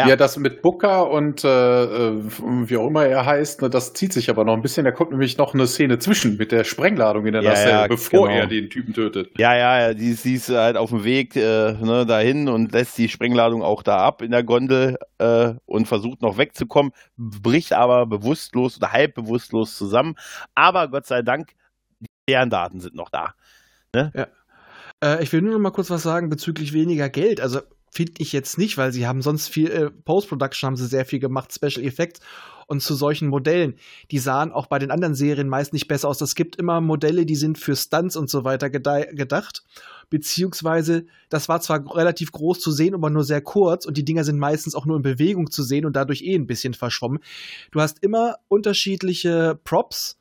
Ja. 0.00 0.08
Ja, 0.08 0.16
das 0.16 0.36
mit 0.36 0.62
Booker 0.62 1.10
und 1.10 1.44
äh, 1.44 1.48
äh, 1.84 2.22
wie 2.68 2.76
auch 2.76 2.86
immer 2.88 3.06
er 3.06 3.24
heißt, 3.26 3.62
ne, 3.62 3.70
das 3.70 3.92
zieht 3.92 4.12
sich 4.12 4.30
aber 4.30 4.44
noch 4.44 4.54
ein 4.54 4.62
bisschen. 4.62 4.84
Da 4.84 4.90
kommt 4.92 5.10
nämlich 5.10 5.38
noch 5.38 5.54
eine 5.54 5.66
Szene 5.66 5.98
zwischen 5.98 6.36
mit 6.36 6.52
der 6.52 6.64
Sprengladung 6.64 7.26
in 7.26 7.32
der 7.32 7.42
Ja, 7.42 7.50
Nacelle, 7.50 7.70
ja, 7.70 7.86
bevor 7.86 8.28
genau. 8.28 8.40
er 8.40 8.46
den 8.46 8.70
Typen 8.70 8.94
tötet. 8.94 9.30
Ja, 9.38 9.54
ja, 9.56 9.94
die, 9.94 10.10
ist- 10.10 10.24
die 10.24 10.34
ist 10.34 10.48
halt 10.48 10.76
auf 10.76 10.90
dem 10.90 11.04
Weg 11.04 11.36
äh, 11.36 11.72
ne, 11.72 12.04
dahin 12.06 12.48
und 12.48 12.72
lässt 12.72 12.98
die 12.98 13.08
Sprengladung 13.08 13.62
auch 13.62 13.82
da 13.82 13.98
ab 13.98 14.22
in 14.22 14.30
der 14.30 14.42
Gondel 14.42 14.98
äh, 15.18 15.54
und 15.66 15.86
versucht 15.88 16.22
noch 16.22 16.38
wegzukommen, 16.38 16.92
bricht 17.16 17.72
aber 17.72 18.06
bewusstlos 18.06 18.76
oder 18.76 18.92
halb 18.92 19.14
bewusstlos 19.14 19.76
zusammen. 19.76 20.14
Aber 20.54 20.88
Gott 20.88 21.06
sei 21.06 21.22
Dank, 21.22 21.50
die 22.00 22.06
Ferndaten 22.28 22.80
sind 22.80 22.94
noch 22.94 23.10
da. 23.10 23.34
Äh, 25.02 25.22
ich 25.22 25.32
will 25.32 25.42
nur 25.42 25.52
noch 25.54 25.60
mal 25.60 25.70
kurz 25.70 25.90
was 25.90 26.02
sagen 26.02 26.28
bezüglich 26.30 26.72
weniger 26.72 27.08
Geld. 27.08 27.40
Also 27.40 27.60
finde 27.90 28.14
ich 28.18 28.32
jetzt 28.32 28.56
nicht, 28.56 28.78
weil 28.78 28.92
sie 28.92 29.06
haben 29.06 29.20
sonst 29.22 29.48
viel 29.48 29.70
äh, 29.70 29.90
Post-Production 29.90 30.68
haben 30.68 30.76
sie 30.76 30.86
sehr 30.86 31.04
viel 31.04 31.18
gemacht, 31.18 31.52
Special 31.52 31.84
Effects 31.84 32.20
und 32.68 32.80
zu 32.80 32.94
solchen 32.94 33.28
Modellen. 33.28 33.74
Die 34.12 34.20
sahen 34.20 34.52
auch 34.52 34.66
bei 34.66 34.78
den 34.78 34.92
anderen 34.92 35.16
Serien 35.16 35.48
meist 35.48 35.72
nicht 35.72 35.88
besser 35.88 36.08
aus. 36.08 36.20
Es 36.20 36.36
gibt 36.36 36.54
immer 36.54 36.80
Modelle, 36.80 37.26
die 37.26 37.34
sind 37.34 37.58
für 37.58 37.74
Stunts 37.74 38.14
und 38.14 38.30
so 38.30 38.44
weiter 38.44 38.70
gedacht. 38.70 39.64
Beziehungsweise, 40.08 41.04
das 41.30 41.48
war 41.48 41.60
zwar 41.60 41.84
relativ 41.96 42.30
groß 42.30 42.60
zu 42.60 42.70
sehen, 42.70 42.94
aber 42.94 43.10
nur 43.10 43.24
sehr 43.24 43.40
kurz 43.40 43.86
und 43.86 43.96
die 43.96 44.04
Dinger 44.04 44.22
sind 44.22 44.38
meistens 44.38 44.76
auch 44.76 44.86
nur 44.86 44.96
in 44.96 45.02
Bewegung 45.02 45.50
zu 45.50 45.64
sehen 45.64 45.84
und 45.84 45.96
dadurch 45.96 46.22
eh 46.22 46.36
ein 46.36 46.46
bisschen 46.46 46.74
verschwommen. 46.74 47.18
Du 47.72 47.80
hast 47.80 48.02
immer 48.02 48.36
unterschiedliche 48.48 49.58
Props, 49.64 50.18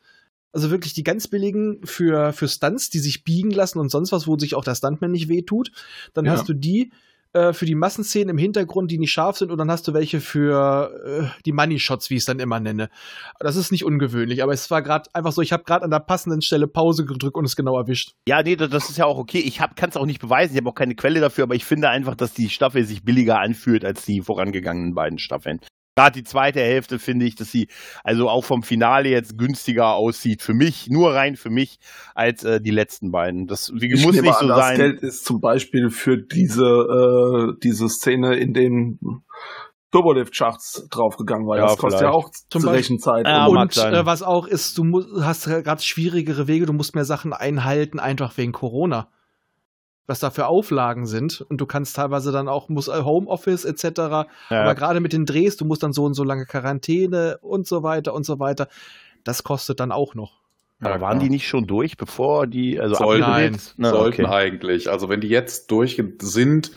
also 0.51 0.71
wirklich 0.71 0.93
die 0.93 1.03
ganz 1.03 1.27
billigen 1.27 1.85
für, 1.85 2.33
für 2.33 2.47
Stunts, 2.47 2.89
die 2.89 2.99
sich 2.99 3.23
biegen 3.23 3.51
lassen 3.51 3.77
und 3.77 3.89
sonst 3.89 4.11
was, 4.11 4.25
wo 4.25 4.37
sich 4.39 4.55
auch 4.55 4.63
der 4.63 4.73
Stuntman 4.73 5.11
nicht 5.11 5.29
wehtut. 5.29 5.71
Dann 6.15 6.25
Ja. 6.25 6.31
hast 6.31 6.49
du 6.49 6.53
die 6.53 6.91
äh, 7.33 7.53
für 7.53 7.65
die 7.65 7.75
Massenszenen 7.75 8.29
im 8.29 8.37
Hintergrund, 8.37 8.89
die 8.89 8.97
nicht 8.97 9.11
scharf 9.11 9.37
sind, 9.37 9.51
und 9.51 9.57
dann 9.57 9.69
hast 9.69 9.87
du 9.87 9.93
welche 9.93 10.19
für 10.19 10.91
äh, 11.05 11.41
die 11.45 11.51
Money 11.51 11.79
Shots, 11.79 12.09
wie 12.09 12.15
ich 12.15 12.21
es 12.21 12.25
dann 12.25 12.39
immer 12.39 12.59
nenne. 12.59 12.89
Das 13.39 13.55
ist 13.55 13.71
nicht 13.71 13.85
ungewöhnlich, 13.85 14.41
aber 14.41 14.53
es 14.53 14.71
war 14.71 14.81
gerade 14.81 15.09
einfach 15.13 15.31
so, 15.31 15.41
ich 15.41 15.53
habe 15.53 15.63
gerade 15.63 15.83
an 15.85 15.91
der 15.91 15.99
passenden 15.99 16.41
Stelle 16.41 16.67
Pause 16.67 17.05
gedrückt 17.05 17.35
und 17.35 17.45
es 17.45 17.55
genau 17.55 17.77
erwischt. 17.77 18.13
Ja, 18.27 18.41
nee, 18.41 18.55
das 18.55 18.69
das 18.69 18.89
ist 18.89 18.97
ja 18.97 19.05
auch 19.05 19.17
okay. 19.17 19.39
Ich 19.39 19.57
kann 19.57 19.89
es 19.89 19.97
auch 19.97 20.05
nicht 20.05 20.21
beweisen, 20.21 20.53
ich 20.53 20.57
habe 20.57 20.69
auch 20.69 20.75
keine 20.75 20.95
Quelle 20.95 21.19
dafür, 21.19 21.43
aber 21.43 21.55
ich 21.55 21.65
finde 21.65 21.89
einfach, 21.89 22.15
dass 22.15 22.33
die 22.33 22.49
Staffel 22.49 22.85
sich 22.85 23.03
billiger 23.03 23.39
anfühlt 23.39 23.83
als 23.83 24.05
die 24.05 24.21
vorangegangenen 24.21 24.95
beiden 24.95 25.19
Staffeln. 25.19 25.59
Gerade 25.95 26.19
die 26.19 26.23
zweite 26.23 26.61
Hälfte 26.61 26.97
finde 26.97 27.25
ich, 27.25 27.35
dass 27.35 27.51
sie 27.51 27.67
also 28.05 28.29
auch 28.29 28.45
vom 28.45 28.63
Finale 28.63 29.09
jetzt 29.09 29.37
günstiger 29.37 29.93
aussieht 29.95 30.41
für 30.41 30.53
mich, 30.53 30.87
nur 30.89 31.13
rein 31.13 31.35
für 31.35 31.49
mich, 31.49 31.77
als 32.15 32.43
äh, 32.45 32.61
die 32.61 32.71
letzten 32.71 33.11
beiden. 33.11 33.47
Das 33.47 33.71
wie, 33.75 33.93
Ich 33.93 34.05
muss 34.05 34.15
nicht 34.15 34.27
an, 34.33 34.35
so 34.39 34.47
das 34.47 34.57
sein. 34.59 34.77
Geld 34.77 35.01
ist 35.01 35.25
zum 35.25 35.41
Beispiel 35.41 35.89
für 35.89 36.17
diese, 36.17 36.63
äh, 36.63 37.59
diese 37.61 37.89
Szene 37.89 38.35
in 38.37 38.53
den 38.53 38.99
Turbolift-Schachts 39.91 40.87
draufgegangen, 40.89 41.47
weil 41.47 41.59
Ja, 41.59 41.65
das 41.67 41.77
kostet 41.77 42.01
ja 42.01 42.11
vielleicht. 42.11 42.25
auch 42.25 42.29
Zum 42.49 42.61
zur 42.61 42.71
Beispiel- 42.71 42.77
Rechenzeit. 42.77 43.27
Ja, 43.27 43.47
Und- 43.47 43.77
äh, 43.77 44.05
was 44.05 44.21
auch 44.23 44.45
ist, 44.47 44.77
du 44.77 44.83
mu 44.83 45.03
hast 45.21 45.45
gerade 45.45 45.81
schwierigere 45.81 46.47
Wege, 46.47 46.65
du 46.65 46.73
musst 46.73 46.95
mehr 46.95 47.05
Sachen 47.05 47.33
einhalten, 47.33 47.99
einfach 47.99 48.37
wegen 48.37 48.51
Corona. 48.51 49.09
Was 50.09 50.19
da 50.19 50.31
für 50.31 50.47
Auflagen 50.47 51.05
sind. 51.05 51.41
Und 51.49 51.61
du 51.61 51.67
kannst 51.67 51.95
teilweise 51.95 52.31
dann 52.31 52.47
auch, 52.47 52.67
muss 52.67 52.87
äh, 52.87 53.03
Homeoffice 53.03 53.63
etc. 53.63 53.83
Ja. 53.99 54.27
Aber 54.49 54.73
gerade 54.73 54.99
mit 55.01 55.13
den 55.13 55.25
Drehs, 55.25 55.55
du 55.55 55.65
musst 55.65 55.83
dann 55.83 55.93
so 55.93 56.03
und 56.03 56.15
so 56.15 56.23
lange 56.23 56.45
Quarantäne 56.45 57.37
und 57.41 57.67
so 57.67 57.83
weiter 57.83 58.13
und 58.15 58.25
so 58.25 58.39
weiter. 58.39 58.67
Das 59.23 59.43
kostet 59.43 59.79
dann 59.79 59.91
auch 59.91 60.15
noch. 60.15 60.39
Aber 60.81 60.95
Ja, 60.95 61.01
waren 61.01 61.17
klar. 61.17 61.23
die 61.25 61.29
nicht 61.29 61.47
schon 61.47 61.67
durch, 61.67 61.95
bevor 61.97 62.47
die 62.47 62.79
also 62.79 62.95
Sollten, 62.95 63.23
abgedreht? 63.23 63.73
Na, 63.77 63.89
sollten 63.89 64.25
okay. 64.25 64.33
eigentlich. 64.33 64.89
Also 64.89 65.09
wenn 65.09 65.19
die 65.21 65.27
jetzt 65.27 65.69
durch 65.69 66.01
sind, 66.21 66.71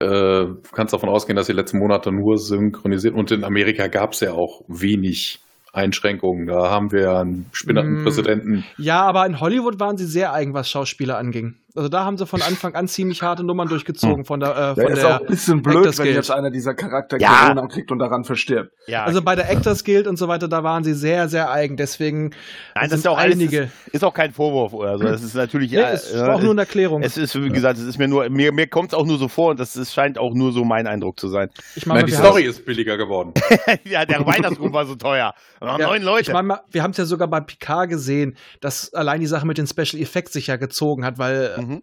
äh, 0.00 0.44
kannst 0.72 0.92
davon 0.92 1.08
ausgehen, 1.08 1.36
dass 1.36 1.46
die 1.46 1.52
letzten 1.52 1.78
Monate 1.78 2.12
nur 2.12 2.38
synchronisiert. 2.38 3.14
Und 3.14 3.30
in 3.30 3.42
Amerika 3.44 3.86
gab 3.86 4.12
es 4.12 4.20
ja 4.20 4.32
auch 4.32 4.62
wenig 4.68 5.40
Einschränkungen. 5.72 6.46
Da 6.46 6.70
haben 6.70 6.90
wir 6.92 7.16
einen 7.18 7.46
spinnerten 7.52 8.00
Mm. 8.00 8.04
Präsidenten. 8.04 8.64
Ja, 8.78 9.02
aber 9.02 9.24
in 9.26 9.40
Hollywood 9.40 9.78
waren 9.78 9.96
sie 9.96 10.06
sehr 10.06 10.32
eigen, 10.32 10.52
was 10.54 10.68
Schauspieler 10.68 11.16
anging. 11.18 11.54
Also 11.76 11.88
da 11.88 12.04
haben 12.04 12.16
sie 12.18 12.26
von 12.26 12.42
Anfang 12.42 12.74
an 12.74 12.88
ziemlich 12.88 13.22
harte 13.22 13.44
Nummern 13.44 13.68
durchgezogen 13.68 14.24
von 14.24 14.40
der, 14.40 14.50
äh, 14.50 14.60
Ja, 14.60 14.74
von 14.74 14.84
ist 14.92 15.02
der 15.02 15.16
auch 15.16 15.20
ein 15.20 15.26
bisschen 15.26 15.62
blöd, 15.62 15.76
Actors 15.78 15.98
wenn 15.98 16.04
Guild. 16.06 16.16
jetzt 16.16 16.30
einer 16.30 16.50
dieser 16.50 16.74
Charakter 16.74 17.20
Ja. 17.20 17.42
Corona 17.42 17.66
kriegt 17.68 17.90
und 17.92 17.98
daran 17.98 18.24
verstirbt. 18.24 18.72
Ja, 18.86 19.04
Also 19.04 19.22
bei 19.22 19.36
der 19.36 19.50
Actors 19.50 19.84
Guild 19.84 20.06
und 20.06 20.16
so 20.16 20.28
weiter, 20.28 20.48
da 20.48 20.64
waren 20.64 20.84
sie 20.84 20.94
sehr, 20.94 21.28
sehr 21.28 21.50
eigen. 21.50 21.76
Deswegen 21.76 22.30
Nein, 22.30 22.32
das 22.74 22.88
sind 22.90 22.98
ist 22.98 23.04
ja 23.04 23.10
auch 23.10 23.18
alles, 23.18 23.34
einige. 23.36 23.62
ist, 23.86 23.94
ist 23.94 24.04
auch 24.04 24.14
kein 24.14 24.32
Vorwurf 24.32 24.72
oder 24.72 24.98
so. 24.98 25.04
Das 25.04 25.22
ist 25.22 25.34
natürlich 25.34 25.70
Nee, 25.72 25.78
äh, 25.78 25.92
es 25.92 26.14
äh, 26.14 26.20
auch 26.22 26.40
nur 26.40 26.52
eine 26.52 26.62
Erklärung. 26.62 27.02
es 27.02 27.16
ist, 27.16 27.34
wie 27.34 27.48
gesagt, 27.50 27.78
es 27.78 27.84
ist 27.84 27.98
mir 27.98 28.08
nur, 28.08 28.28
mir, 28.30 28.52
mir 28.52 28.66
kommt 28.66 28.92
es 28.92 28.94
auch 28.94 29.04
nur 29.06 29.18
so 29.18 29.28
vor 29.28 29.50
und 29.50 29.60
das 29.60 29.76
ist, 29.76 29.92
scheint 29.92 30.18
auch 30.18 30.34
nur 30.34 30.52
so 30.52 30.64
mein 30.64 30.86
Eindruck 30.86 31.20
zu 31.20 31.28
sein. 31.28 31.50
ich 31.74 31.86
meine, 31.86 32.04
die 32.04 32.12
Story 32.12 32.42
ist 32.44 32.64
billiger 32.64 32.96
geworden. 32.96 33.32
ja, 33.84 34.04
der 34.04 34.24
Weihnachtsruf 34.26 34.72
war 34.72 34.86
so 34.86 34.94
teuer. 34.94 35.34
Da 35.60 35.66
waren 35.66 35.80
Ja, 35.80 35.88
neun 35.88 36.02
Leute. 36.02 36.30
Ich 36.30 36.32
meine, 36.32 36.60
wir 36.70 36.82
haben 36.82 36.90
es 36.92 36.96
ja 36.96 37.04
sogar 37.04 37.28
bei 37.28 37.40
Picard 37.40 37.88
gesehen, 37.90 38.36
dass 38.60 38.92
allein 38.94 39.20
die 39.20 39.26
Sache 39.26 39.46
mit 39.46 39.58
den 39.58 39.66
Special 39.66 40.00
Effects 40.00 40.32
sich 40.32 40.46
ja 40.48 40.56
gezogen 40.56 41.04
hat, 41.04 41.18
weil 41.18 41.54
äh, 41.58 41.65
mhm. 41.66 41.82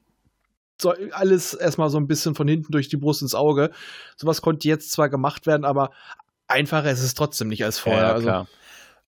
so 0.81 0.93
alles 1.11 1.53
erstmal 1.53 1.89
so 1.89 1.97
ein 1.97 2.07
bisschen 2.07 2.35
von 2.35 2.47
hinten 2.47 2.71
durch 2.71 2.89
die 2.89 2.97
Brust 2.97 3.21
ins 3.21 3.35
Auge. 3.35 3.71
Sowas 4.17 4.41
konnte 4.41 4.67
jetzt 4.67 4.91
zwar 4.91 5.09
gemacht 5.09 5.45
werden, 5.47 5.65
aber 5.65 5.91
einfacher 6.47 6.91
ist 6.91 7.03
es 7.03 7.13
trotzdem 7.13 7.47
nicht 7.47 7.63
als 7.63 7.79
vorher. 7.79 8.01
Ja, 8.01 8.19
ja, 8.19 8.37
also. 8.37 8.47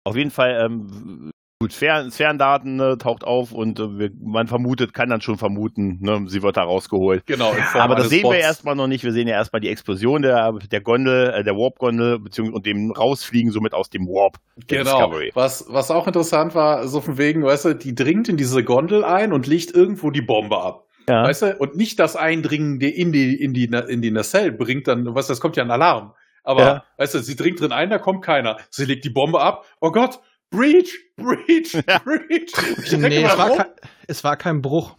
Auf 0.05 0.15
jeden 0.15 0.31
Fall, 0.31 0.65
ähm, 0.65 1.31
gut, 1.63 1.73
Fern, 1.73 2.11
Ferndaten 2.11 2.75
ne, 2.75 2.97
taucht 2.97 3.23
auf 3.23 3.53
und 3.53 3.79
äh, 3.79 3.83
wir, 3.97 4.09
man 4.21 4.47
vermutet, 4.47 4.93
kann 4.93 5.07
dann 5.09 5.21
schon 5.21 5.37
vermuten, 5.37 5.99
ne, 6.01 6.25
sie 6.27 6.43
wird 6.43 6.57
da 6.57 6.63
rausgeholt. 6.63 7.25
Genau, 7.25 7.53
Aber 7.75 7.95
das 7.95 8.09
sehen 8.09 8.23
wir 8.23 8.31
Bots. 8.31 8.43
erstmal 8.43 8.75
noch 8.75 8.87
nicht. 8.87 9.03
Wir 9.05 9.13
sehen 9.13 9.27
ja 9.29 9.35
erstmal 9.35 9.61
die 9.61 9.69
Explosion 9.69 10.21
der, 10.21 10.51
der 10.71 10.81
Gondel, 10.81 11.29
äh, 11.29 11.43
der 11.43 11.53
Warp-Gondel, 11.53 12.19
beziehungsweise 12.19 12.55
und 12.57 12.65
dem 12.65 12.91
Rausfliegen 12.91 13.51
somit 13.51 13.73
aus 13.73 13.89
dem 13.89 14.01
Warp. 14.07 14.37
Genau. 14.67 14.83
Discovery. 14.83 15.31
Was, 15.35 15.65
was 15.69 15.89
auch 15.89 16.05
interessant 16.05 16.53
war, 16.53 16.85
so 16.87 16.99
von 16.99 17.17
wegen, 17.17 17.43
weißt 17.43 17.65
du, 17.65 17.73
die 17.75 17.95
dringt 17.95 18.27
in 18.27 18.35
diese 18.35 18.63
Gondel 18.63 19.05
ein 19.05 19.31
und 19.31 19.47
legt 19.47 19.73
irgendwo 19.73 20.11
die 20.11 20.21
Bombe 20.21 20.57
ab. 20.61 20.83
Ja. 21.07 21.23
Weißt 21.23 21.41
du? 21.43 21.55
Und 21.57 21.75
nicht 21.77 21.99
das 21.99 22.15
Eindringen 22.17 22.81
in 22.81 23.11
die, 23.13 23.33
in 23.41 23.53
die, 23.53 23.65
in 23.65 24.01
die 24.01 24.11
Nacelle 24.11 24.51
bringt 24.51 24.87
dann, 24.87 25.05
weißt 25.05 25.29
du, 25.29 25.31
das 25.31 25.39
kommt 25.39 25.55
ja 25.55 25.63
ein 25.63 25.71
Alarm. 25.71 26.13
Aber, 26.43 26.61
Ja. 26.61 26.83
weißt 26.97 27.15
du, 27.15 27.19
sie 27.19 27.35
dringt 27.35 27.61
drin 27.61 27.71
ein, 27.71 27.89
da 27.89 27.97
kommt 27.99 28.23
keiner. 28.23 28.57
Sie 28.69 28.85
legt 28.85 29.05
die 29.05 29.09
Bombe 29.09 29.39
ab. 29.41 29.63
Oh 29.79 29.91
Gott, 29.91 30.19
Breach, 30.53 30.99
Breach, 31.17 31.73
Breach. 32.05 32.51
Ich 32.83 32.89
denke 32.89 33.09
Nee, 33.09 33.23
es 33.23 33.37
war, 33.37 33.49
kein, 33.57 33.65
es 34.07 34.23
war 34.23 34.37
kein 34.37 34.61
Bruch. 34.61 34.95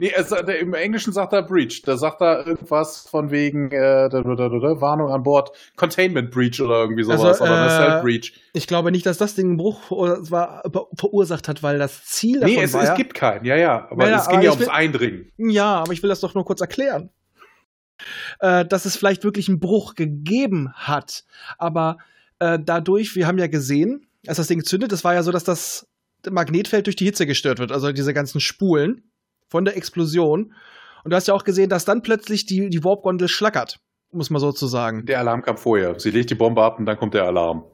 Nee, 0.00 0.12
es, 0.14 0.28
der, 0.28 0.60
im 0.60 0.74
Englischen 0.74 1.12
sagt 1.12 1.32
er 1.32 1.42
Breach. 1.42 1.82
Da 1.82 1.96
sagt 1.96 2.20
er 2.20 2.46
irgendwas 2.46 3.08
von 3.08 3.32
wegen 3.32 3.72
äh, 3.72 4.08
da, 4.08 4.22
da, 4.22 4.34
da, 4.36 4.48
da, 4.48 4.80
Warnung 4.80 5.10
an 5.10 5.24
Bord, 5.24 5.50
Containment 5.74 6.30
Breach 6.30 6.60
oder 6.60 6.82
irgendwie 6.82 7.02
sowas, 7.02 7.40
Also, 7.40 7.44
oder 7.44 7.66
äh, 7.66 7.68
Cell 7.68 8.02
Breach. 8.02 8.32
Ich 8.52 8.68
glaube 8.68 8.92
nicht, 8.92 9.06
dass 9.06 9.18
das 9.18 9.34
Ding 9.34 9.46
einen 9.48 9.56
Bruch 9.56 9.90
war, 9.90 10.62
verursacht 10.94 11.48
hat, 11.48 11.64
weil 11.64 11.78
das 11.78 12.04
Ziel 12.04 12.38
davon 12.38 12.54
Nee, 12.54 12.62
es, 12.62 12.74
war 12.74 12.82
es 12.82 12.88
ja, 12.90 12.94
gibt 12.94 13.14
keinen, 13.14 13.44
ja, 13.44 13.56
ja. 13.56 13.88
Aber 13.90 14.04
Ja, 14.04 14.10
ja, 14.10 14.16
es 14.18 14.28
ging 14.28 14.36
aber 14.36 14.44
ja 14.44 14.50
ums 14.50 14.66
will- 14.66 14.70
Eindringen. 14.72 15.32
Ja, 15.36 15.80
aber 15.80 15.92
ich 15.92 16.02
will 16.02 16.10
das 16.10 16.20
doch 16.20 16.34
nur 16.34 16.44
kurz 16.44 16.60
erklären. 16.60 17.10
Äh, 18.38 18.64
dass 18.66 18.84
es 18.84 18.96
vielleicht 18.96 19.24
wirklich 19.24 19.48
einen 19.48 19.58
Bruch 19.58 19.96
gegeben 19.96 20.72
hat. 20.74 21.24
Aber 21.58 21.98
äh, 22.38 22.56
dadurch, 22.62 23.16
wir 23.16 23.26
haben 23.26 23.38
ja 23.38 23.48
gesehen, 23.48 24.06
als 24.26 24.38
das 24.38 24.48
Ding 24.48 24.64
zündet, 24.64 24.92
das 24.92 25.04
war 25.04 25.14
ja 25.14 25.22
so, 25.22 25.32
dass 25.32 25.44
das 25.44 25.86
Magnetfeld 26.28 26.86
durch 26.86 26.96
die 26.96 27.04
Hitze 27.04 27.26
gestört 27.26 27.58
wird. 27.58 27.72
Also 27.72 27.92
diese 27.92 28.14
ganzen 28.14 28.40
Spulen 28.40 29.10
von 29.48 29.64
der 29.64 29.76
Explosion. 29.76 30.54
Und 31.04 31.10
du 31.10 31.16
hast 31.16 31.28
ja 31.28 31.34
auch 31.34 31.44
gesehen, 31.44 31.70
dass 31.70 31.84
dann 31.84 32.02
plötzlich 32.02 32.46
die, 32.46 32.68
die 32.68 32.82
Warp-Gondel 32.84 33.28
schlackert. 33.28 33.78
Muss 34.10 34.30
man 34.30 34.40
so 34.40 34.52
zu 34.52 34.66
sagen. 34.66 35.04
Der 35.06 35.18
Alarm 35.18 35.42
kam 35.42 35.58
vorher. 35.58 35.98
Sie 36.00 36.10
legt 36.10 36.30
die 36.30 36.34
Bombe 36.34 36.62
ab 36.62 36.78
und 36.78 36.86
dann 36.86 36.96
kommt 36.96 37.14
der 37.14 37.24
Alarm. 37.24 37.64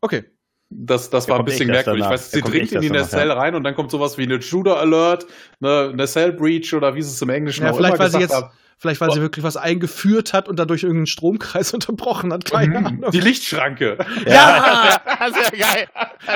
Okay. 0.00 0.24
Das, 0.68 1.10
das 1.10 1.26
Der 1.26 1.32
war 1.32 1.38
ein 1.40 1.44
bisschen 1.44 1.68
merkwürdig. 1.68 2.00
Ich 2.00 2.04
danach. 2.04 2.14
weiß, 2.14 2.30
sie 2.32 2.42
dringt 2.42 2.72
in 2.72 2.80
die 2.80 2.90
Nacelle 2.90 3.36
rein 3.36 3.54
und 3.54 3.64
dann 3.64 3.74
kommt 3.74 3.90
sowas 3.90 4.18
wie 4.18 4.24
eine 4.24 4.42
Shooter 4.42 4.78
Alert, 4.78 5.26
eine 5.60 5.94
Nacelle 5.94 6.32
Breach 6.32 6.74
oder 6.74 6.94
wie 6.94 7.02
sie 7.02 7.10
es 7.10 7.22
im 7.22 7.30
Englischen 7.30 7.64
Ja, 7.64 7.70
auch 7.70 7.76
vielleicht, 7.76 7.94
immer 7.94 8.04
weil 8.04 8.10
sie 8.10 8.18
gesagt 8.18 8.32
jetzt, 8.32 8.52
haben. 8.52 8.58
Vielleicht, 8.78 9.00
weil 9.00 9.10
sie 9.10 9.18
Oh. 9.18 9.22
wirklich 9.22 9.42
was 9.44 9.56
eingeführt 9.56 10.32
hat 10.32 10.48
und 10.48 10.58
dadurch 10.58 10.82
irgendeinen 10.82 11.06
Stromkreis 11.06 11.72
unterbrochen 11.74 12.32
hat. 12.32 12.50
Keine 12.50 12.80
Mhm. 12.80 12.86
Ahnung. 12.86 13.10
Die 13.12 13.20
Lichtschranke. 13.20 13.98
Ja! 14.26 15.00
das 15.18 15.30
ist 15.30 15.52
ja 15.56 15.66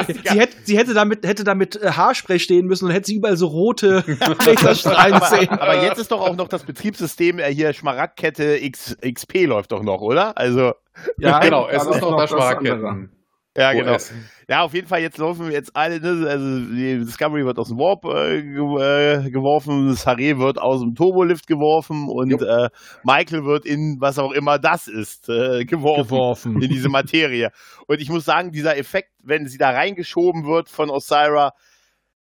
ist 0.09 0.25
geil. 0.25 0.33
Sie 0.33 0.41
hätte, 0.41 0.57
sie 0.65 0.79
hätte 0.79 0.95
damit, 0.95 1.27
hätte 1.27 1.45
damit 1.45 1.77
äh, 1.77 1.91
Haarspray 1.93 2.39
stehen 2.39 2.67
müssen 2.67 2.87
und 2.87 2.91
hätte 2.93 3.07
sie 3.07 3.17
überall 3.17 3.37
so 3.37 3.47
rote 3.47 4.05
Laserstrahlen 4.47 5.21
sehen. 5.29 5.49
Aber, 5.51 5.63
aber 5.63 5.83
jetzt 5.83 5.99
ist 5.99 6.11
doch 6.11 6.21
auch 6.21 6.37
noch 6.37 6.49
das 6.49 6.65
Betriebssystem 6.65 7.39
äh, 7.39 7.53
hier 7.53 7.73
Schmaragdkette 7.73 8.57
X, 8.65 8.97
XP 9.03 9.47
läuft 9.47 9.73
doch 9.73 9.83
noch, 9.83 10.01
oder? 10.01 10.37
Also 10.39 10.73
Ja, 11.19 11.41
genau. 11.41 11.69
Es 11.69 11.85
ist 11.85 12.01
noch 12.01 12.17
das 12.19 12.33
andere. 12.33 13.09
Ja 13.57 13.73
genau. 13.73 13.95
OS. 13.95 14.13
Ja, 14.49 14.63
auf 14.63 14.75
jeden 14.75 14.87
Fall 14.87 15.01
jetzt 15.01 15.19
laufen 15.19 15.47
wir 15.47 15.53
jetzt 15.53 15.75
alle, 15.75 16.01
ne? 16.01 16.29
also 16.29 16.61
die 16.73 16.99
Discovery 16.99 17.45
wird 17.45 17.59
aus 17.59 17.69
dem 17.69 17.79
Warp 17.79 18.05
äh, 18.05 18.39
äh, 18.39 19.31
geworfen, 19.31 19.93
Saré 19.95 20.39
wird 20.39 20.59
aus 20.59 20.81
dem 20.81 20.95
Turbolift 20.95 21.49
geworfen 21.49 22.09
und 22.09 22.43
äh, 22.43 22.69
Michael 23.03 23.45
wird 23.45 23.67
in 23.67 23.97
was 24.01 24.19
auch 24.21 24.31
immer 24.31 24.59
das 24.61 24.87
ist 24.87 25.29
äh, 25.29 25.65
geworfen, 25.65 26.09
Geworfen. 26.09 26.63
in 26.63 26.71
diese 26.71 26.89
Materie. 26.89 27.51
Und 27.89 28.01
ich 28.01 28.09
muss 28.09 28.25
sagen, 28.25 28.53
dieser 28.53 28.77
Effekt, 28.77 29.11
wenn 29.23 29.47
sie 29.47 29.59
da 29.59 29.71
reingeschoben 29.71 30.47
wird 30.47 30.69
von 30.69 30.89
Osira, 30.89 31.53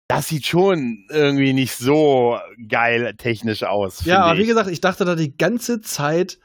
das 0.08 0.28
sieht 0.28 0.46
schon 0.46 1.06
irgendwie 1.10 1.54
nicht 1.54 1.74
so 1.74 2.38
geil 2.68 3.14
technisch 3.16 3.62
aus. 3.62 4.04
Ja, 4.04 4.24
aber 4.24 4.36
wie 4.36 4.42
ich. 4.42 4.48
gesagt, 4.48 4.68
ich 4.70 4.82
dachte 4.82 5.06
da 5.06 5.14
die 5.14 5.36
ganze 5.36 5.80
Zeit 5.80 6.38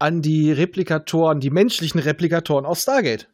an 0.00 0.22
die 0.22 0.50
Replikatoren, 0.50 1.38
die 1.38 1.50
menschlichen 1.50 2.00
Replikatoren 2.00 2.66
aus 2.66 2.82
Stargate. 2.82 3.28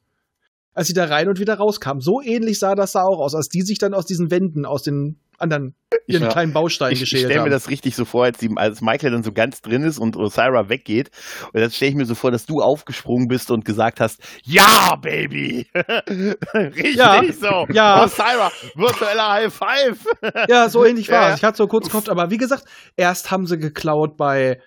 Als 0.75 0.89
sie 0.89 0.93
da 0.95 1.05
rein 1.07 1.29
und 1.29 1.39
wieder 1.39 1.55
rauskamen. 1.55 2.01
So 2.01 2.21
ähnlich 2.21 2.59
sah 2.59 2.75
das 2.75 2.93
da 2.93 3.03
auch 3.03 3.21
aus, 3.21 3.35
als 3.35 3.49
die 3.49 3.63
sich 3.63 3.79
dann 3.79 3.95
aus 3.95 4.07
diesen 4.07 4.31
Wänden, 4.31 4.67
aus 4.67 4.83
den 4.83 5.19
anderen 5.39 5.75
ihren 6.07 6.25
Ja. 6.25 6.29
kleinen 6.29 6.53
Bausteinen 6.53 6.93
ich, 6.93 7.03
ich 7.03 7.11
geschält 7.11 7.31
stelle 7.31 7.45
mir 7.45 7.51
das 7.51 7.69
richtig 7.69 7.97
so 7.97 8.05
vor, 8.05 8.25
als, 8.25 8.39
die, 8.39 8.51
als 8.57 8.81
Michael 8.81 9.11
dann 9.11 9.23
so 9.23 9.33
ganz 9.33 9.63
drin 9.63 9.83
ist 9.83 9.99
und 9.99 10.17
Osira 10.17 10.69
weggeht. 10.69 11.11
Und 11.53 11.61
dann 11.61 11.71
stelle 11.71 11.91
ich 11.91 11.97
mir 11.97 12.05
so 12.07 12.15
vor, 12.15 12.31
dass 12.31 12.47
du 12.47 12.61
aufgesprungen 12.61 13.27
bist 13.27 13.51
und 13.51 13.65
gesagt 13.65 14.01
hast, 14.01 14.21
ja, 14.45 14.97
Baby! 15.01 15.67
richtig 16.55 16.97
Ja. 16.97 17.23
so. 17.33 17.67
Ja. 17.73 18.05
Osira, 18.05 18.51
virtueller 18.75 19.33
High 19.33 19.53
Five. 19.53 20.07
Ja, 20.49 20.69
so 20.69 20.85
ähnlich 20.85 21.09
war 21.09 21.23
Ja, 21.23 21.31
es. 21.31 21.39
Ich 21.39 21.45
hatte 21.45 21.57
so 21.59 21.67
kurz 21.67 21.89
gehofft, 21.89 22.09
aber 22.09 22.31
wie 22.31 22.39
gesagt, 22.39 22.65
erst 22.97 23.31
haben 23.31 23.47
sie 23.47 23.59
geklaut 23.59 24.17
bei, 24.17 24.61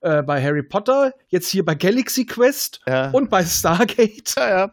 äh, 0.00 0.22
bei 0.22 0.42
Harry 0.42 0.62
Potter, 0.62 1.12
jetzt 1.28 1.48
hier 1.48 1.64
bei 1.64 1.74
Galaxy 1.74 2.24
Quest 2.26 2.80
ja. 2.86 3.10
und 3.10 3.30
bei 3.30 3.44
Stargate. 3.44 4.34
ja, 4.36 4.48
ja. 4.48 4.70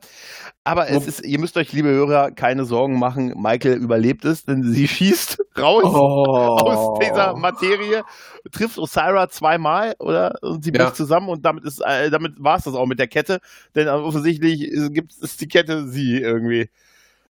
Aber 0.67 0.89
es 0.89 1.05
ist, 1.07 1.23
ihr 1.23 1.39
müsst 1.39 1.55
euch, 1.57 1.71
liebe 1.73 1.89
Hörer, 1.89 2.31
keine 2.31 2.65
Sorgen 2.65 2.97
machen. 2.97 3.33
Michael 3.37 3.77
überlebt 3.77 4.25
es, 4.25 4.45
denn 4.45 4.63
sie 4.63 4.87
schießt 4.87 5.37
raus 5.59 5.83
Oh. 5.85 6.57
aus 6.57 6.99
dieser 6.99 7.35
Materie, 7.35 8.03
trifft 8.51 8.79
Osira 8.79 9.29
zweimal, 9.29 9.93
oder? 9.99 10.33
Und 10.41 10.63
sie 10.63 10.71
bricht 10.71 10.85
Ja. 10.89 10.93
zusammen 10.93 11.29
und 11.29 11.45
damit 11.45 11.65
ist, 11.65 11.81
äh, 11.85 12.09
damit 12.09 12.33
war 12.39 12.57
es 12.57 12.63
das 12.63 12.73
auch 12.73 12.87
mit 12.87 12.97
der 12.99 13.07
Kette, 13.07 13.39
denn 13.75 13.87
offensichtlich 13.87 14.63
ist, 14.63 14.91
gibt 14.91 15.13
ist 15.21 15.39
die 15.39 15.47
Kette 15.47 15.87
sie 15.87 16.17
irgendwie. 16.19 16.69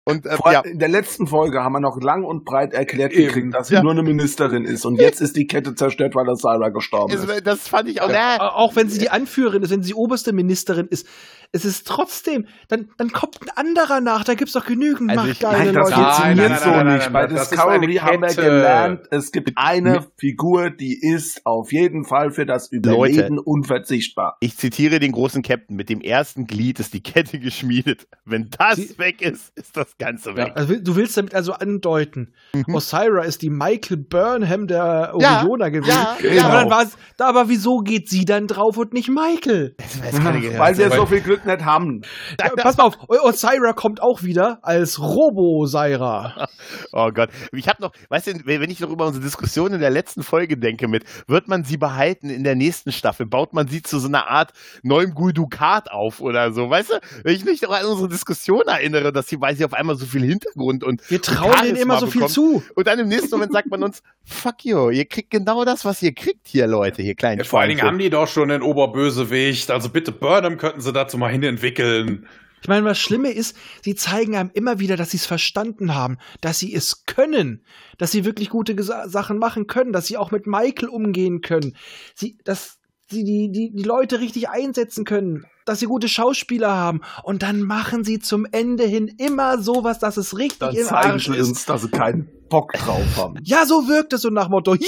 Und 0.09 0.25
äh, 0.25 0.37
Vor, 0.37 0.53
ja, 0.53 0.61
In 0.61 0.79
der 0.79 0.87
letzten 0.89 1.27
Folge 1.27 1.65
haben 1.65 1.73
wir 1.73 1.81
noch 1.81 2.01
lang 2.01 2.23
und 2.23 2.45
breit 2.45 2.73
erklärt 2.73 3.13
Eben. 3.13 3.27
gekriegt, 3.27 3.55
dass 3.55 3.67
sie 3.69 3.75
Ja. 3.75 3.83
nur 3.83 3.91
eine 3.91 4.05
Ministerin 4.05 4.65
ist. 4.65 4.85
Und 4.87 5.01
jetzt 5.01 5.21
ist 5.21 5.35
die 5.35 5.49
Kette 5.49 5.75
zerstört, 5.75 6.15
weil 6.15 6.25
das 6.27 6.39
Syra 6.43 6.69
gestorben 6.69 7.13
ist. 7.13 7.29
es, 7.29 7.43
das 7.43 7.67
fand 7.67 7.89
ich 7.89 8.01
auch. 8.03 8.09
Äh, 8.09 8.13
Äh, 8.13 8.39
Auch 8.39 8.77
wenn 8.77 8.89
sie 8.89 9.01
die 9.01 9.11
Anführerin 9.11 9.65
ist, 9.65 9.71
wenn 9.73 9.83
sie 9.83 9.95
oberste 9.95 10.33
Ministerin 10.33 10.87
ist, 10.87 11.09
es 11.53 11.65
ist 11.65 11.87
trotzdem, 11.87 12.47
dann, 12.69 12.89
dann 12.99 13.11
kommt 13.13 13.39
ein 13.43 13.51
anderer 13.57 14.01
nach, 14.01 14.25
da 14.25 14.35
gibt's 14.35 14.53
doch 14.55 14.67
genügend 14.67 15.11
Also 15.11 15.25
ich- 15.27 15.41
machtgeile 15.43 15.73
Nein, 15.73 15.75
das 15.75 15.91
Leute. 15.91 16.01
Nein, 16.01 16.13
funktioniert 16.15 16.51
nein, 16.51 16.59
so 16.59 16.71
nein, 16.71 16.77
nein, 16.87 16.95
nicht. 16.95 17.05
nein, 17.05 17.13
Bei 17.13 17.27
Discovery 17.27 17.99
eine 17.99 18.03
haben 18.03 18.23
wir 18.23 18.35
gelernt, 18.35 19.01
es 19.11 19.33
gibt 19.33 19.53
eine 19.57 20.07
Figur, 20.19 20.71
die 20.71 20.99
ist 21.01 21.41
auf 21.45 21.73
jeden 21.73 22.05
Fall 22.05 22.31
für 22.31 22.47
das 22.47 22.71
Überleben 22.73 23.39
unverzichtbar. 23.39 24.37
ich 24.41 24.57
zitiere 24.57 24.99
den 25.01 25.13
großen 25.13 25.43
Captain: 25.43 25.77
Mit 25.77 25.89
dem 25.89 26.01
ersten 26.01 26.47
Glied 26.47 26.81
ist 26.81 26.95
die 26.95 27.03
Kette 27.03 27.39
geschmiedet. 27.39 28.07
Wenn 28.25 28.51
das 28.59 28.77
Sie- 28.77 28.99
weg 28.99 29.23
ist, 29.23 29.53
ist 29.57 29.77
das 29.77 29.97
Ganze 29.99 30.37
weg. 30.37 30.53
Also, 30.55 30.75
du 30.81 30.97
willst 30.97 31.17
damit 31.17 31.35
also 31.35 31.53
andeuten, 31.53 32.33
Mhm. 32.55 32.75
Osira 32.75 33.23
ist 33.25 33.43
die 33.43 33.51
Michael 33.51 33.97
Burnham 33.99 34.67
der 34.67 35.15
Ja, 35.19 35.41
Orioner 35.43 35.71
gewesen. 35.71 35.91
ja, 35.91 36.17
genau. 36.21 36.45
Aber 36.47 36.55
dann 36.61 36.71
war's, 36.71 36.97
da, 37.17 37.27
aber 37.29 37.49
wieso 37.49 37.79
geht 37.79 38.09
sie 38.09 38.25
dann 38.25 38.47
drauf 38.47 38.77
und 38.77 38.93
nicht 38.93 39.09
Michael? 39.09 39.75
Das 39.79 40.03
weiß 40.03 40.23
keine. 40.23 40.59
Weil 40.59 40.79
wir 40.79 40.87
Aber- 40.87 40.97
so 40.97 41.07
viel 41.07 41.21
Glück 41.21 41.36
nicht 41.45 41.65
haben. 41.65 42.03
Ja, 42.41 42.51
pass 42.57 42.77
mal 42.77 42.85
auf, 42.85 42.97
Osira 43.09 43.73
kommt 43.73 44.01
auch 44.03 44.23
wieder 44.23 44.59
als 44.63 45.01
Robo-Saira. 45.01 46.49
Oh 46.93 47.11
Gott. 47.11 47.31
Ich 47.53 47.69
habe 47.69 47.83
noch, 47.83 47.93
weißt 48.09 48.27
du, 48.29 48.33
wenn 48.47 48.71
ich 48.71 48.81
noch 48.81 48.91
über 48.91 49.07
unsere 49.07 49.23
Diskussion 49.23 49.73
in 49.73 49.81
der 49.81 49.91
letzten 49.91 50.23
Folge 50.23 50.57
denke 50.57 50.89
mit, 50.89 51.05
wird 51.27 51.49
man 51.49 51.65
sie 51.65 51.77
behalten 51.77 52.31
in 52.31 52.45
der 52.45 52.55
nächsten 52.55 52.93
Staffel? 52.93 53.27
Baut 53.27 53.53
man 53.53 53.69
sie 53.69 53.83
zu 53.83 53.99
so 53.99 54.09
einer 54.09 54.29
Art 54.29 54.53
neuem 54.83 55.15
Dukat 55.15 55.91
auf 55.91 56.21
oder 56.21 56.53
so? 56.53 56.71
Weißt 56.71 56.91
du, 56.91 57.01
wenn 57.23 57.35
ich 57.35 57.45
mich 57.45 57.63
noch 57.63 57.71
an 57.71 57.85
unsere 57.87 58.09
Diskussion 58.09 58.63
erinnere, 58.67 59.13
dass 59.13 59.29
sie, 59.29 59.41
weil 59.41 59.57
sie 59.57 59.65
auf 59.65 59.75
einmal 59.75 59.97
so 59.97 60.07
viel 60.07 60.23
Hintergrund 60.23 60.85
und 60.85 61.09
Wir 61.11 61.21
trauen 61.21 61.51
denen 61.53 61.77
Charisma 61.77 61.83
immer 61.83 62.01
so 62.01 62.07
viel 62.07 62.21
bekommt. 62.23 62.35
zu. 62.35 62.63
Und 62.75 62.87
dann 62.87 62.99
im 62.99 63.09
nächsten 63.09 63.31
Moment 63.31 63.53
sagt 63.53 63.69
man 63.69 63.83
uns, 63.83 64.03
fuck 64.25 64.65
you, 64.65 64.91
ihr 64.91 65.05
kriegt 65.07 65.31
genau 65.31 65.65
das, 65.65 65.85
was 65.85 66.03
ihr 66.03 66.15
kriegt 66.15 66.49
hier, 66.49 66.67
Leute, 66.67 67.03
hier 67.03 67.15
kleinen 67.15 67.39
Ja, 67.39 67.45
vor 67.45 67.61
allen 67.61 67.71
Dingen 67.71 67.83
haben 67.83 67.99
die 67.99 68.11
doch 68.11 68.29
schon 68.29 68.49
den 68.49 68.63
Oberbösewicht. 68.63 69.71
Also 69.71 69.89
bitte 69.89 70.13
Burnham 70.13 70.57
könnten 70.57 70.81
sie 70.81 70.93
dazu 70.93 71.19
mal 71.19 71.26
hinentwickeln. 71.29 72.27
Ich 72.63 72.69
meine, 72.69 72.85
was 72.85 72.99
Schlimme 72.99 73.31
ist, 73.31 73.57
sie 73.83 73.95
zeigen 73.95 74.35
einem 74.35 74.51
immer 74.53 74.81
wieder, 74.81 74.97
dass 74.97 75.11
sie 75.11 75.19
es 75.19 75.27
verstanden 75.27 75.95
haben, 75.95 76.19
dass 76.41 76.59
sie 76.59 76.75
es 76.75 77.05
können, 77.07 77.65
dass 77.99 78.11
sie 78.11 78.25
wirklich 78.25 78.49
gute 78.49 78.75
Gesa 78.75 79.09
Sachen 79.09 79.39
machen 79.39 79.67
können, 79.67 79.93
dass 79.93 80.07
sie 80.07 80.17
auch 80.17 80.31
mit 80.31 80.47
Michael 80.47 80.89
umgehen 80.89 81.43
können, 81.43 81.77
sie, 82.15 82.39
dass 82.45 82.79
sie 83.09 83.25
die, 83.25 83.53
die, 83.53 83.73
die 83.73 83.83
Leute 83.83 84.21
richtig 84.21 84.49
einsetzen 84.49 85.05
können, 85.05 85.47
dass 85.65 85.81
sie 85.81 85.87
gute 85.87 86.09
Schauspieler 86.09 86.75
haben 86.75 87.03
und 87.23 87.43
dann 87.43 87.63
machen 87.63 88.05
sie 88.05 88.19
zum 88.19 88.47
Ende 88.51 88.85
hin 88.85 89.15
immer 89.19 89.63
sowas, 89.63 89.99
dass 89.99 90.17
es 90.17 90.37
richtig 90.37 90.59
Dann 90.61 90.75
im 90.75 90.87
zeigen 90.87 91.11
Arsch 91.13 91.27
sie 91.27 91.37
ist. 91.37 91.49
uns, 91.49 91.67
dass 91.67 91.83
sie 91.83 91.91
keinen 91.91 92.29
Bock 92.49 92.73
drauf 92.73 93.17
haben. 93.17 93.39
Ja, 93.45 93.67
so 93.67 93.87
wirkt 93.89 94.13
es 94.13 94.23
so 94.23 94.31
nach 94.31 94.49
Motto. 94.49 94.77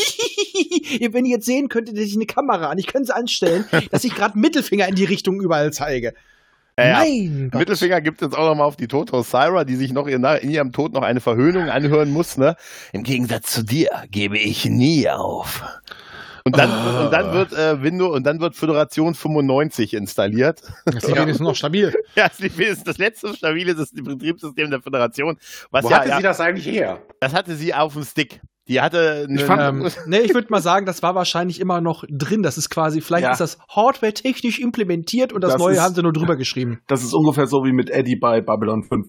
Wenn 1.13 1.25
ihr 1.25 1.37
jetzt 1.37 1.47
sehen 1.47 1.69
könntet, 1.69 1.95
hätte 1.97 2.05
ich 2.07 2.15
eine 2.17 2.27
Kamera 2.27 2.71
an. 2.71 2.79
Ich 2.79 2.87
könnte 2.87 3.07
sie 3.07 3.15
anstellen, 3.15 3.65
dass 3.91 4.05
ich 4.05 4.15
gerade 4.15 4.39
Mittelfinger 4.39 4.89
in 4.89 4.95
die 4.95 5.05
Richtung 5.05 5.41
überall 5.41 5.73
zeige. 5.73 6.15
Ja, 6.79 6.85
ja. 6.87 6.99
Mein 6.99 7.49
Gott. 7.51 7.59
Mittelfinger 7.61 8.01
gibt 8.01 8.23
es 8.23 8.27
jetzt 8.27 8.39
auch 8.39 8.47
nochmal 8.49 8.67
auf 8.67 8.77
die 8.77 8.87
tote 8.87 9.13
Osira, 9.15 9.65
die 9.65 9.75
sich 9.77 9.93
noch 9.93 10.07
in, 10.07 10.23
in 10.25 10.51
ihrem 10.51 10.73
Tod 10.73 10.93
noch 10.93 11.03
eine 11.03 11.21
Verhöhnung 11.21 11.69
anhören 11.69 12.11
muss. 12.13 12.37
Ne? 12.37 12.55
Im 12.93 13.03
Gegensatz 13.03 13.53
zu 13.53 13.65
dir 13.65 13.91
gebe 14.11 14.39
ich 14.39 14.65
nie 14.65 15.09
auf. 15.09 15.65
Und 16.45 16.57
dann, 16.57 16.71
Ah. 16.71 17.05
und 17.05 17.13
dann 17.13 17.33
wird 17.35 17.53
äh, 17.53 17.83
Windows 17.83 18.15
und 18.17 18.25
dann 18.25 18.41
wird 18.41 18.55
Föderation 18.55 19.15
95 19.15 19.93
installiert. 19.93 20.63
Das 20.87 20.95
ist 21.05 21.09
wenigstens 21.09 21.41
noch 21.41 21.57
stabil. 21.57 21.93
ja, 22.15 22.29
das 22.29 22.41
ist 22.41 22.87
das 22.87 22.97
letzte 22.97 23.35
stabile 23.35 23.75
System- 23.77 24.05
Betriebssystem 24.05 24.71
der 24.71 24.81
Föderation. 24.81 25.37
Was 25.71 25.85
Wo 25.85 25.91
ja, 25.91 25.97
hatte 25.99 26.09
ja 26.11 26.17
sie 26.19 26.23
das 26.23 26.41
eigentlich 26.41 26.67
her? 26.67 27.03
das 27.21 27.35
hatte 27.35 27.55
sie 27.57 27.75
auf 27.75 27.93
dem 27.93 28.05
Stick. 28.05 28.41
Die 28.69 28.81
hatte 28.81 29.27
Ich 29.31 29.43
fand- 29.45 29.63
Ähm, 29.63 29.91
nee, 30.07 30.19
ich 30.19 30.35
würde 30.35 30.49
mal 30.51 30.61
sagen, 30.61 30.85
das 30.87 31.03
war 31.03 31.15
wahrscheinlich 31.15 31.61
immer 31.61 31.81
noch 31.81 32.05
drin. 32.09 32.43
Das 32.43 32.59
ist 32.59 32.69
quasi, 32.71 33.01
vielleicht 33.01 33.25
Ja. 33.25 33.33
ist 33.33 33.41
das 33.41 33.59
hardware-technisch 33.75 34.59
implementiert 34.59 35.33
und 35.33 35.43
das, 35.43 35.53
Das 35.55 35.61
Neue 35.63 35.75
ist- 35.75 35.81
haben 35.81 35.95
sie 35.95 36.03
nur 36.03 36.13
drüber 36.13 36.37
geschrieben. 36.37 36.81
Das 36.87 37.03
ist 37.03 37.15
ungefähr 37.15 37.47
so 37.47 37.59
wie 37.65 37.73
mit 37.73 37.91
Eddie 37.91 38.17
bei 38.21 38.41
Babylon 38.41 38.83
5. 38.83 39.07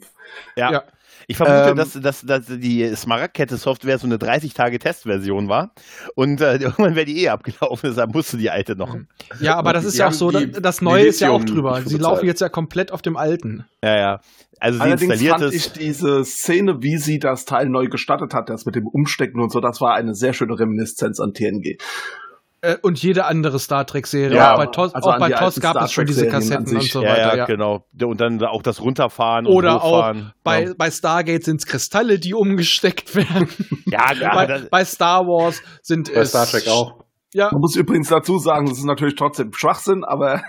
ja. 0.55 0.71
ja. 0.71 0.83
Ich 1.29 1.37
vermute, 1.37 1.69
Ähm, 1.69 1.77
dass, 1.77 1.93
dass, 1.93 2.21
dass 2.21 2.47
die 2.47 2.91
Smaragdkette-Software 2.95 3.99
so 3.99 4.07
eine 4.07 4.17
30-Tage-Testversion 4.17 5.47
war 5.47 5.75
und 6.15 6.41
äh, 6.41 6.55
irgendwann 6.59 6.95
wäre 6.95 7.05
die 7.05 7.23
eh 7.23 7.29
abgelaufen, 7.29 7.87
deshalb 7.91 8.15
musste 8.15 8.37
die 8.37 8.49
alte 8.49 8.75
noch. 8.75 8.97
Ja, 9.39 9.55
aber 9.55 9.71
das 9.73 9.85
ist 9.85 9.99
ja 9.99 10.07
auch 10.07 10.11
so, 10.11 10.31
die 10.31 10.51
das, 10.51 10.81
Neue 10.81 11.05
ist 11.05 11.21
ja 11.21 11.29
auch 11.29 11.43
drüber. 11.43 11.83
Sie 11.85 11.97
laufen 11.97 12.25
jetzt 12.25 12.41
ja 12.41 12.49
komplett 12.49 12.91
auf 12.91 13.03
dem 13.03 13.15
alten. 13.15 13.65
Ja, 13.83 13.95
ja. 13.95 14.21
Also 14.59 14.79
sie 14.79 14.83
Allerdings 14.83 15.03
installiert 15.03 15.39
fand 15.39 15.43
es. 15.43 15.53
ich 15.53 15.71
diese 15.71 16.25
Szene, 16.25 16.81
wie 16.81 16.97
sie 16.97 17.19
das 17.19 17.45
Teil 17.45 17.69
neu 17.69 17.89
gestartet 17.89 18.33
hat, 18.33 18.49
das 18.49 18.65
mit 18.65 18.73
dem 18.73 18.87
Umstecken 18.87 19.39
und 19.39 19.51
so, 19.51 19.59
das 19.59 19.79
war 19.81 19.93
eine 19.93 20.15
sehr 20.15 20.33
schöne 20.33 20.57
Reminiszenz 20.57 21.19
an 21.19 21.33
TNG. 21.33 21.77
Äh, 22.61 22.75
und 22.81 23.01
jede 23.01 23.25
andere 23.25 23.57
Star 23.59 23.85
Trek-Serie. 23.85 24.35
Ja, 24.35 24.53
auch 24.53 24.57
bei 24.57 24.65
TOS, 24.65 24.93
also 24.93 25.11
auch 25.11 25.17
bei 25.19 25.29
TOS 25.29 25.59
gab 25.61 25.81
es 25.81 25.91
schon 25.93 26.05
diese 26.05 26.27
Kassetten 26.27 26.75
und 26.75 26.83
so 26.83 27.01
ja, 27.01 27.09
weiter. 27.11 27.27
ja, 27.27 27.35
Ja. 27.37 27.45
genau. 27.45 27.85
Und 28.01 28.19
dann 28.19 28.43
auch 28.43 28.61
das 28.61 28.81
Runterfahren 28.81 29.47
Oder 29.47 29.75
und 29.75 29.79
auch 29.81 29.83
Hochfahren. 29.97 30.33
bei, 30.43 30.63
ja. 30.65 30.73
bei 30.77 30.91
Stargate 30.91 31.43
sind 31.43 31.57
es 31.61 31.65
Kristalle, 31.65 32.19
die 32.19 32.33
umgesteckt 32.33 33.15
werden. 33.15 33.47
Ja, 33.85 34.13
ja, 34.13 34.35
bei, 34.35 34.61
bei 34.69 34.85
Star 34.85 35.25
Wars 35.25 35.61
sind 35.81 36.13
Bei 36.13 36.19
es. 36.21 36.29
Star 36.29 36.45
Trek 36.45 36.67
auch. 36.67 36.99
Ja, 37.33 37.49
Man 37.51 37.61
muss 37.61 37.75
übrigens 37.75 38.09
dazu 38.09 38.37
sagen, 38.39 38.67
das 38.67 38.77
ist 38.77 38.83
natürlich 38.85 39.15
trotzdem 39.15 39.51
Schwachsinn, 39.53 40.03
aber 40.03 40.41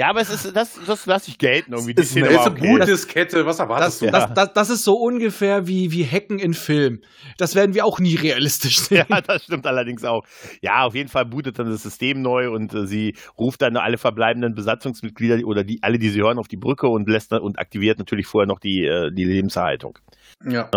ja, 0.00 0.10
aber 0.10 0.20
es 0.20 0.30
ist, 0.30 0.54
das, 0.54 0.78
das 0.86 1.06
lasse 1.06 1.28
ich 1.30 1.38
gelten 1.38 1.72
irgendwie. 1.72 1.92
Ist 1.92 2.10
Szene 2.10 2.28
Ist 2.28 2.38
eine 2.38 2.50
okay. 2.52 2.68
gute 2.68 2.86
Diskette, 2.86 3.44
was 3.44 3.58
erwartest 3.58 4.00
das, 4.02 4.10
du? 4.10 4.12
das, 4.12 4.34
das, 4.34 4.52
das 4.52 4.70
ist 4.70 4.84
so 4.84 4.94
ungefähr 4.94 5.66
wie, 5.66 5.90
wie 5.90 6.06
Hacken 6.06 6.38
in 6.38 6.54
Film. 6.54 7.00
Das 7.36 7.54
werden 7.56 7.74
wir 7.74 7.84
auch 7.84 7.98
nie 7.98 8.14
realistisch 8.14 8.78
sehen. 8.78 9.06
Ja, 9.08 9.20
das 9.20 9.44
stimmt 9.44 9.66
allerdings 9.66 10.04
auch. 10.04 10.22
Ja, 10.62 10.84
auf 10.84 10.94
jeden 10.94 11.08
Fall 11.08 11.26
bootet 11.26 11.58
dann 11.58 11.68
das 11.68 11.82
System 11.82 12.22
neu 12.22 12.50
und 12.50 12.72
äh, 12.74 12.86
sie 12.86 13.16
ruft 13.38 13.62
dann 13.62 13.76
alle 13.76 13.98
verbleibenden 13.98 14.54
Besatzungsmitglieder 14.54 15.44
oder 15.46 15.64
die 15.64 15.82
alle, 15.82 15.98
die 15.98 16.10
sie 16.10 16.20
hören, 16.20 16.38
auf 16.38 16.48
die 16.48 16.56
Brücke 16.56 16.86
und 16.86 17.08
lässt 17.08 17.32
dann, 17.32 17.40
und 17.40 17.58
aktiviert 17.58 17.98
natürlich 17.98 18.26
vorher 18.26 18.46
noch 18.46 18.60
die, 18.60 18.84
äh, 18.84 19.10
die 19.12 19.24
Lebenserhaltung. 19.24 19.98
Ja. 20.44 20.70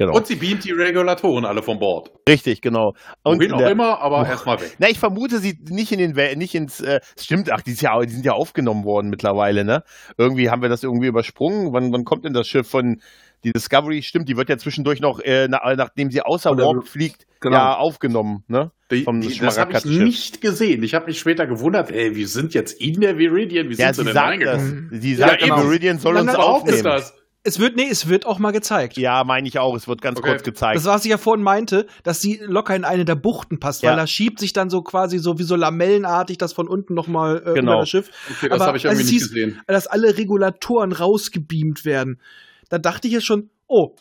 Genau. 0.00 0.14
Und 0.14 0.26
sie 0.26 0.36
beamt 0.36 0.64
die 0.64 0.72
Regulatoren 0.72 1.44
alle 1.44 1.62
von 1.62 1.78
Bord. 1.78 2.10
Richtig, 2.26 2.62
genau. 2.62 2.94
Und 3.22 3.38
Wohin 3.38 3.52
auch 3.52 3.58
der- 3.58 3.70
immer, 3.70 4.00
aber 4.00 4.26
erstmal 4.26 4.58
weg. 4.58 4.74
Na, 4.78 4.88
ich 4.88 4.98
vermute 4.98 5.40
sie 5.40 5.58
nicht 5.68 5.92
in 5.92 5.98
den, 5.98 6.38
nicht 6.38 6.54
ins, 6.54 6.80
äh, 6.80 7.00
stimmt, 7.20 7.52
ach, 7.52 7.60
die, 7.60 7.72
ist 7.72 7.82
ja, 7.82 8.00
die 8.00 8.10
sind 8.10 8.24
ja 8.24 8.32
aufgenommen 8.32 8.84
worden 8.84 9.10
mittlerweile, 9.10 9.62
ne? 9.62 9.84
Irgendwie 10.16 10.48
haben 10.48 10.62
wir 10.62 10.70
das 10.70 10.82
irgendwie 10.84 11.08
übersprungen. 11.08 11.74
Wann, 11.74 11.92
wann 11.92 12.06
kommt 12.06 12.24
denn 12.24 12.32
das 12.32 12.48
Schiff 12.48 12.66
von, 12.66 13.02
die 13.44 13.52
Discovery, 13.52 14.02
stimmt, 14.02 14.26
die 14.30 14.38
wird 14.38 14.48
ja 14.48 14.56
zwischendurch 14.56 15.00
noch, 15.00 15.20
äh, 15.20 15.48
na, 15.50 15.60
nachdem 15.76 16.10
sie 16.10 16.22
außer 16.22 16.52
Oder- 16.52 16.64
Warp 16.64 16.88
fliegt, 16.88 17.26
genau. 17.40 17.56
ja, 17.58 17.76
aufgenommen, 17.76 18.42
ne? 18.48 18.70
Die, 18.90 19.04
die, 19.04 19.38
das 19.38 19.58
habe 19.58 19.74
ich 19.76 19.84
nicht 19.84 20.40
gesehen. 20.40 20.82
Ich 20.82 20.94
habe 20.94 21.06
mich 21.08 21.18
später 21.20 21.46
gewundert, 21.46 21.90
ey, 21.92 22.16
wir 22.16 22.26
sind 22.26 22.54
jetzt 22.54 22.80
in 22.80 23.02
der 23.02 23.18
Viridian, 23.18 23.68
wie 23.68 23.74
Ja, 23.74 23.92
sind 23.92 24.06
sie 24.06 24.12
denn 24.14 24.16
reingekommen? 24.20 24.88
Sie 24.92 25.12
Ja, 25.14 25.28
sagt, 25.28 25.42
eben. 25.42 25.54
die 25.56 25.62
Meridian 25.62 25.98
soll 25.98 26.14
Nein, 26.14 26.22
uns 26.24 26.34
Überhaupt 26.34 26.68
ist 26.68 26.74
aufnehmen. 26.86 26.96
das. 26.96 27.14
Es 27.42 27.58
wird, 27.58 27.74
nee, 27.76 27.88
es 27.90 28.06
wird 28.06 28.26
auch 28.26 28.38
mal 28.38 28.50
gezeigt. 28.50 28.98
Ja, 28.98 29.24
meine 29.24 29.48
ich 29.48 29.58
auch. 29.58 29.74
Es 29.74 29.88
wird 29.88 30.02
ganz 30.02 30.18
Okay. 30.18 30.28
kurz 30.30 30.42
gezeigt. 30.42 30.76
Das, 30.76 30.84
was 30.84 31.04
ich 31.06 31.10
ja 31.10 31.16
vorhin 31.16 31.42
meinte, 31.42 31.86
dass 32.02 32.20
sie 32.20 32.38
locker 32.44 32.76
in 32.76 32.84
eine 32.84 33.06
der 33.06 33.14
Buchten 33.14 33.58
passt, 33.58 33.82
Ja. 33.82 33.90
weil 33.90 33.96
da 33.96 34.06
schiebt 34.06 34.38
sich 34.38 34.52
dann 34.52 34.68
so 34.68 34.82
quasi 34.82 35.18
so 35.18 35.38
wie 35.38 35.42
so 35.44 35.56
lamellenartig 35.56 36.36
das 36.36 36.52
von 36.52 36.68
unten 36.68 36.92
nochmal 36.92 37.38
äh, 37.38 37.54
Genau. 37.54 37.72
über 37.72 37.80
das 37.80 37.88
Schiff. 37.88 38.10
Okay, 38.30 38.48
das 38.50 38.56
Aber 38.60 38.66
habe 38.66 38.76
ich 38.76 38.86
als 38.86 38.98
irgendwie 38.98 39.16
es 39.16 39.22
nicht 39.22 39.22
hieß, 39.22 39.28
gesehen. 39.32 39.60
Dass 39.66 39.86
alle 39.86 40.18
Regulatoren 40.18 40.92
rausgebeamt 40.92 41.86
werden. 41.86 42.20
Da 42.68 42.76
dachte 42.78 43.08
ich 43.08 43.14
jetzt 43.14 43.24
schon, 43.26 43.48
oh, 43.66 43.94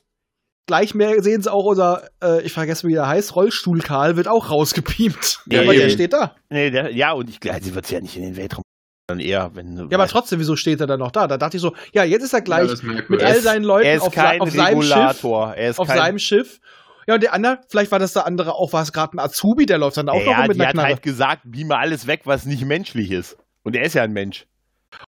gleich 0.68 0.94
mehr 0.94 1.24
sehen 1.24 1.42
sie 1.42 1.52
auch 1.52 1.64
unser, 1.66 2.10
äh, 2.22 2.42
ich 2.44 2.52
vergesse 2.52 2.88
wie 2.90 2.94
der 2.94 3.08
heißt, 3.08 3.36
Rollstuhl-Karl 3.38 4.18
wird 4.18 4.28
auch 4.28 4.50
rausgebeamt. 4.52 5.40
Ja, 5.50 5.62
aber 5.62 5.74
der 5.74 5.90
steht 5.90 6.12
da. 6.12 6.36
nee, 6.50 6.70
der, 6.72 6.92
ja, 6.94 7.14
und 7.14 7.30
ich 7.30 7.40
glaube, 7.40 7.64
sie 7.64 7.74
wird 7.74 7.90
ja 7.90 8.02
nicht 8.02 8.18
in 8.18 8.24
den 8.24 8.36
Weltraum. 8.36 8.64
Dann 9.10 9.20
eher, 9.20 9.52
wenn. 9.56 9.76
Ja, 9.90 9.98
aber 9.98 10.08
trotzdem, 10.08 10.40
wieso 10.40 10.56
steht 10.56 10.80
er 10.82 10.88
dann 10.88 11.00
noch 11.00 11.12
da? 11.12 11.28
Da 11.28 11.38
dachte 11.38 11.58
ich 11.58 11.62
so, 11.62 11.74
ja, 11.94 12.04
jetzt 12.04 12.24
ist 12.24 12.34
er 12.34 12.40
Ja, 12.40 12.44
gleich 12.46 12.84
merkwürdig. 12.84 13.10
mit 13.10 13.24
all 13.24 13.40
seinen 13.42 13.64
Leuten 13.64 13.88
er 13.88 13.96
ist 13.96 14.02
auf, 14.04 14.16
auf 14.40 14.52
seinem 14.52 14.82
Schiff. 14.82 15.24
Er 15.24 15.70
ist 15.70 15.80
Auf 15.80 15.88
kein, 15.88 15.98
seinem 15.98 16.20
Schiff. 16.20 16.60
Ja, 17.08 17.16
und 17.16 17.24
der 17.24 17.34
andere, 17.34 17.60
vielleicht 17.68 17.92
war 17.92 17.98
das 18.00 18.14
der 18.14 18.26
andere 18.28 18.54
auch, 18.54 18.72
war 18.72 18.84
es 18.84 18.94
gerade 18.94 19.18
ein 19.18 19.20
Azubi, 19.20 19.66
der 19.66 19.80
läuft 19.80 19.98
dann 19.98 20.10
auch 20.10 20.16
noch 20.20 20.26
ja, 20.32 20.38
rum 20.38 20.48
mit 20.48 20.58
die 20.58 20.62
einer 20.62 20.68
hat 20.70 20.74
Knarre. 20.76 20.88
halt 20.90 21.02
gesagt, 21.02 21.42
beame 21.46 21.76
alles 21.78 22.06
weg, 22.06 22.22
was 22.26 22.46
nicht 22.46 22.64
menschlich 22.66 23.10
ist. 23.12 23.36
Und 23.64 23.76
er 23.76 23.84
ist 23.84 23.96
ja 23.96 24.04
ein 24.04 24.14
Mensch. 24.14 24.46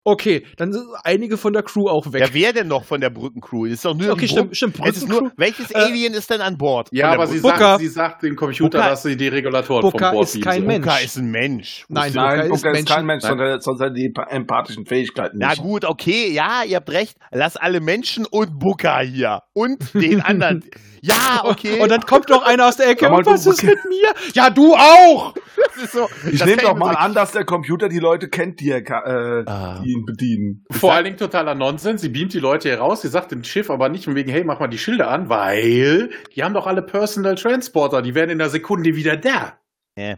Okay, 0.03 0.45
dann 0.57 0.71
sind 0.73 0.85
einige 1.03 1.37
von 1.37 1.53
der 1.53 1.63
Crew 1.63 1.87
auch 1.87 2.11
weg. 2.13 2.21
Ja, 2.21 2.27
wer 2.33 2.53
denn 2.53 2.67
noch 2.67 2.83
von 2.85 3.01
der 3.01 3.09
Brückencrew? 3.09 3.65
Ist 3.65 3.83
doch 3.85 3.95
nur 3.95 4.11
Okay, 4.11 4.27
stimmt, 4.27 4.55
stimmt, 4.55 4.79
Es 4.83 4.97
ist 4.97 5.07
nur, 5.07 5.19
Brückencrew. 5.21 5.35
welches 5.37 5.71
Äh, 5.71 5.75
Alien 5.77 6.13
ist 6.13 6.29
denn 6.29 6.41
an 6.41 6.57
Bord? 6.57 6.89
Ja, 6.91 7.11
aber 7.11 7.27
sie 7.27 7.39
sagt, 7.39 7.79
sie 7.79 7.87
sagt 7.87 8.23
dem 8.23 8.35
Computer, 8.35 8.77
Booker- 8.79 8.89
dass 8.89 9.03
sie 9.03 9.17
die 9.17 9.27
Regulatoren 9.27 9.81
Booker 9.81 10.07
vom 10.09 10.15
Bord 10.17 10.27
ist 10.27 10.41
kein. 10.41 10.65
Mensch. 10.65 10.85
Booker 10.85 11.01
ist 11.01 11.17
ein 11.17 11.31
Mensch. 11.31 11.85
Nein, 11.89 12.03
Wusste- 12.05 12.19
Booker 12.19 12.27
nein, 12.37 12.39
ist 12.39 12.49
Booker 12.61 12.71
ist, 12.79 12.87
kein 12.87 13.05
Mensch, 13.05 13.23
Nein. 13.23 13.29
sondern 13.29 13.61
sonst 13.61 13.81
hat 13.81 13.97
die 13.97 14.13
empathischen 14.29 14.85
Fähigkeiten 14.85 15.37
Na 15.39 15.49
nicht. 15.49 15.61
gut, 15.61 15.85
okay, 15.85 16.31
ja, 16.31 16.63
ihr 16.65 16.77
habt 16.77 16.89
recht. 16.91 17.17
Lass 17.31 17.57
alle 17.57 17.79
Menschen 17.79 18.25
und 18.25 18.59
Booker 18.59 18.99
hier. 18.99 19.41
Und 19.53 19.93
den 19.93 20.21
anderen. 20.21 20.63
Ja, 21.01 21.41
okay. 21.45 21.79
Und 21.79 21.89
dann 21.89 22.01
kommt 22.01 22.29
noch 22.29 22.43
einer 22.43 22.67
aus 22.67 22.77
der 22.77 22.89
Ecke. 22.89 23.09
Und 23.09 23.25
was 23.25 23.43
du- 23.43 23.51
ist 23.51 23.63
mit 23.63 23.77
mir? 23.89 24.13
Ja, 24.33 24.49
du 24.49 24.73
auch! 24.75 25.33
das 25.75 25.83
ist 25.85 25.93
so, 25.93 26.07
Ich 26.31 26.43
nehme 26.45 26.61
doch 26.61 26.75
mal 26.75 26.95
an, 26.95 27.13
dass 27.13 27.31
der 27.31 27.43
Computer 27.45 27.89
die 27.89 27.99
Leute 27.99 28.29
kennt, 28.29 28.59
die, 28.59 28.69
er, 28.71 28.81
äh, 28.81 29.43
Ah. 29.47 29.79
die 29.83 29.91
ihn 29.91 30.05
bedienen. 30.05 30.65
Vor 30.71 30.93
allen 30.93 31.05
Dingen 31.05 31.17
totaler 31.17 31.55
Nonsens. 31.55 32.01
Sie 32.01 32.09
beamt 32.09 32.33
die 32.33 32.39
Leute 32.39 32.69
hier 32.69 32.79
raus. 32.79 33.01
Sie 33.01 33.07
sagt 33.07 33.31
dem 33.31 33.43
Schiff 33.43 33.69
aber 33.69 33.89
nicht 33.89 34.05
von 34.05 34.15
wegen, 34.15 34.31
hey, 34.31 34.43
mach 34.43 34.59
mal 34.59 34.67
die 34.67 34.77
Schilder 34.77 35.09
an, 35.09 35.29
weil 35.29 36.09
die 36.35 36.43
haben 36.43 36.53
doch 36.53 36.67
alle 36.67 36.81
Personal 36.81 37.35
Transporter. 37.35 38.01
Die 38.01 38.13
werden 38.15 38.29
in 38.31 38.41
einer 38.41 38.49
Sekunde 38.49 38.95
wieder 38.95 39.17
da. 39.17 39.57
Äh. 39.95 40.17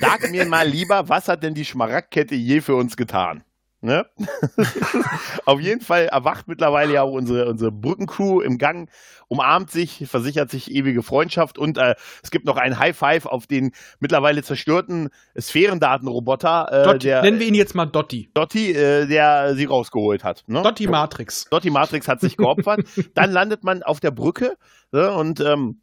Sag 0.00 0.30
mir 0.30 0.46
mal 0.46 0.66
lieber, 0.66 1.08
was 1.08 1.28
hat 1.28 1.42
denn 1.42 1.54
die 1.54 1.64
Schmaragdkette 1.64 2.34
je 2.34 2.60
für 2.60 2.74
uns 2.76 2.96
getan? 2.96 3.42
Ne? 3.86 4.04
Auf 5.44 5.60
jeden 5.60 5.80
Fall 5.80 6.06
erwacht 6.06 6.48
mittlerweile 6.48 6.94
ja 6.94 7.02
auch 7.02 7.12
unsere, 7.12 7.48
unsere 7.48 7.70
Brückencrew 7.70 8.40
im 8.40 8.58
Gang, 8.58 8.90
umarmt 9.28 9.70
sich, 9.70 10.08
versichert 10.08 10.50
sich 10.50 10.72
ewige 10.72 11.04
Freundschaft 11.04 11.56
und 11.56 11.78
äh, 11.78 11.94
es 12.20 12.32
gibt 12.32 12.46
noch 12.46 12.56
ein 12.56 12.80
High 12.80 12.96
Five 12.96 13.26
auf 13.26 13.46
den 13.46 13.70
mittlerweile 14.00 14.42
zerstörten 14.42 15.10
Sphärendatenroboter, 15.38 16.68
äh, 16.72 16.82
Dotti, 16.82 16.98
der 17.06 17.22
nennen 17.22 17.38
wir 17.38 17.46
ihn 17.46 17.54
jetzt 17.54 17.76
mal 17.76 17.86
Dotti. 17.86 18.28
Dotti, 18.34 18.72
äh, 18.72 19.06
der 19.06 19.54
sie 19.54 19.66
rausgeholt 19.66 20.24
hat. 20.24 20.42
Ne? 20.48 20.62
Dotti 20.62 20.88
Matrix. 20.88 21.44
Dotti 21.44 21.70
Matrix 21.70 22.08
hat 22.08 22.20
sich 22.20 22.36
geopfert. 22.36 22.80
Dann 23.14 23.30
landet 23.30 23.62
man 23.62 23.84
auf 23.84 24.00
der 24.00 24.10
Brücke 24.10 24.56
ne, 24.90 25.12
und 25.12 25.38
ähm, 25.38 25.80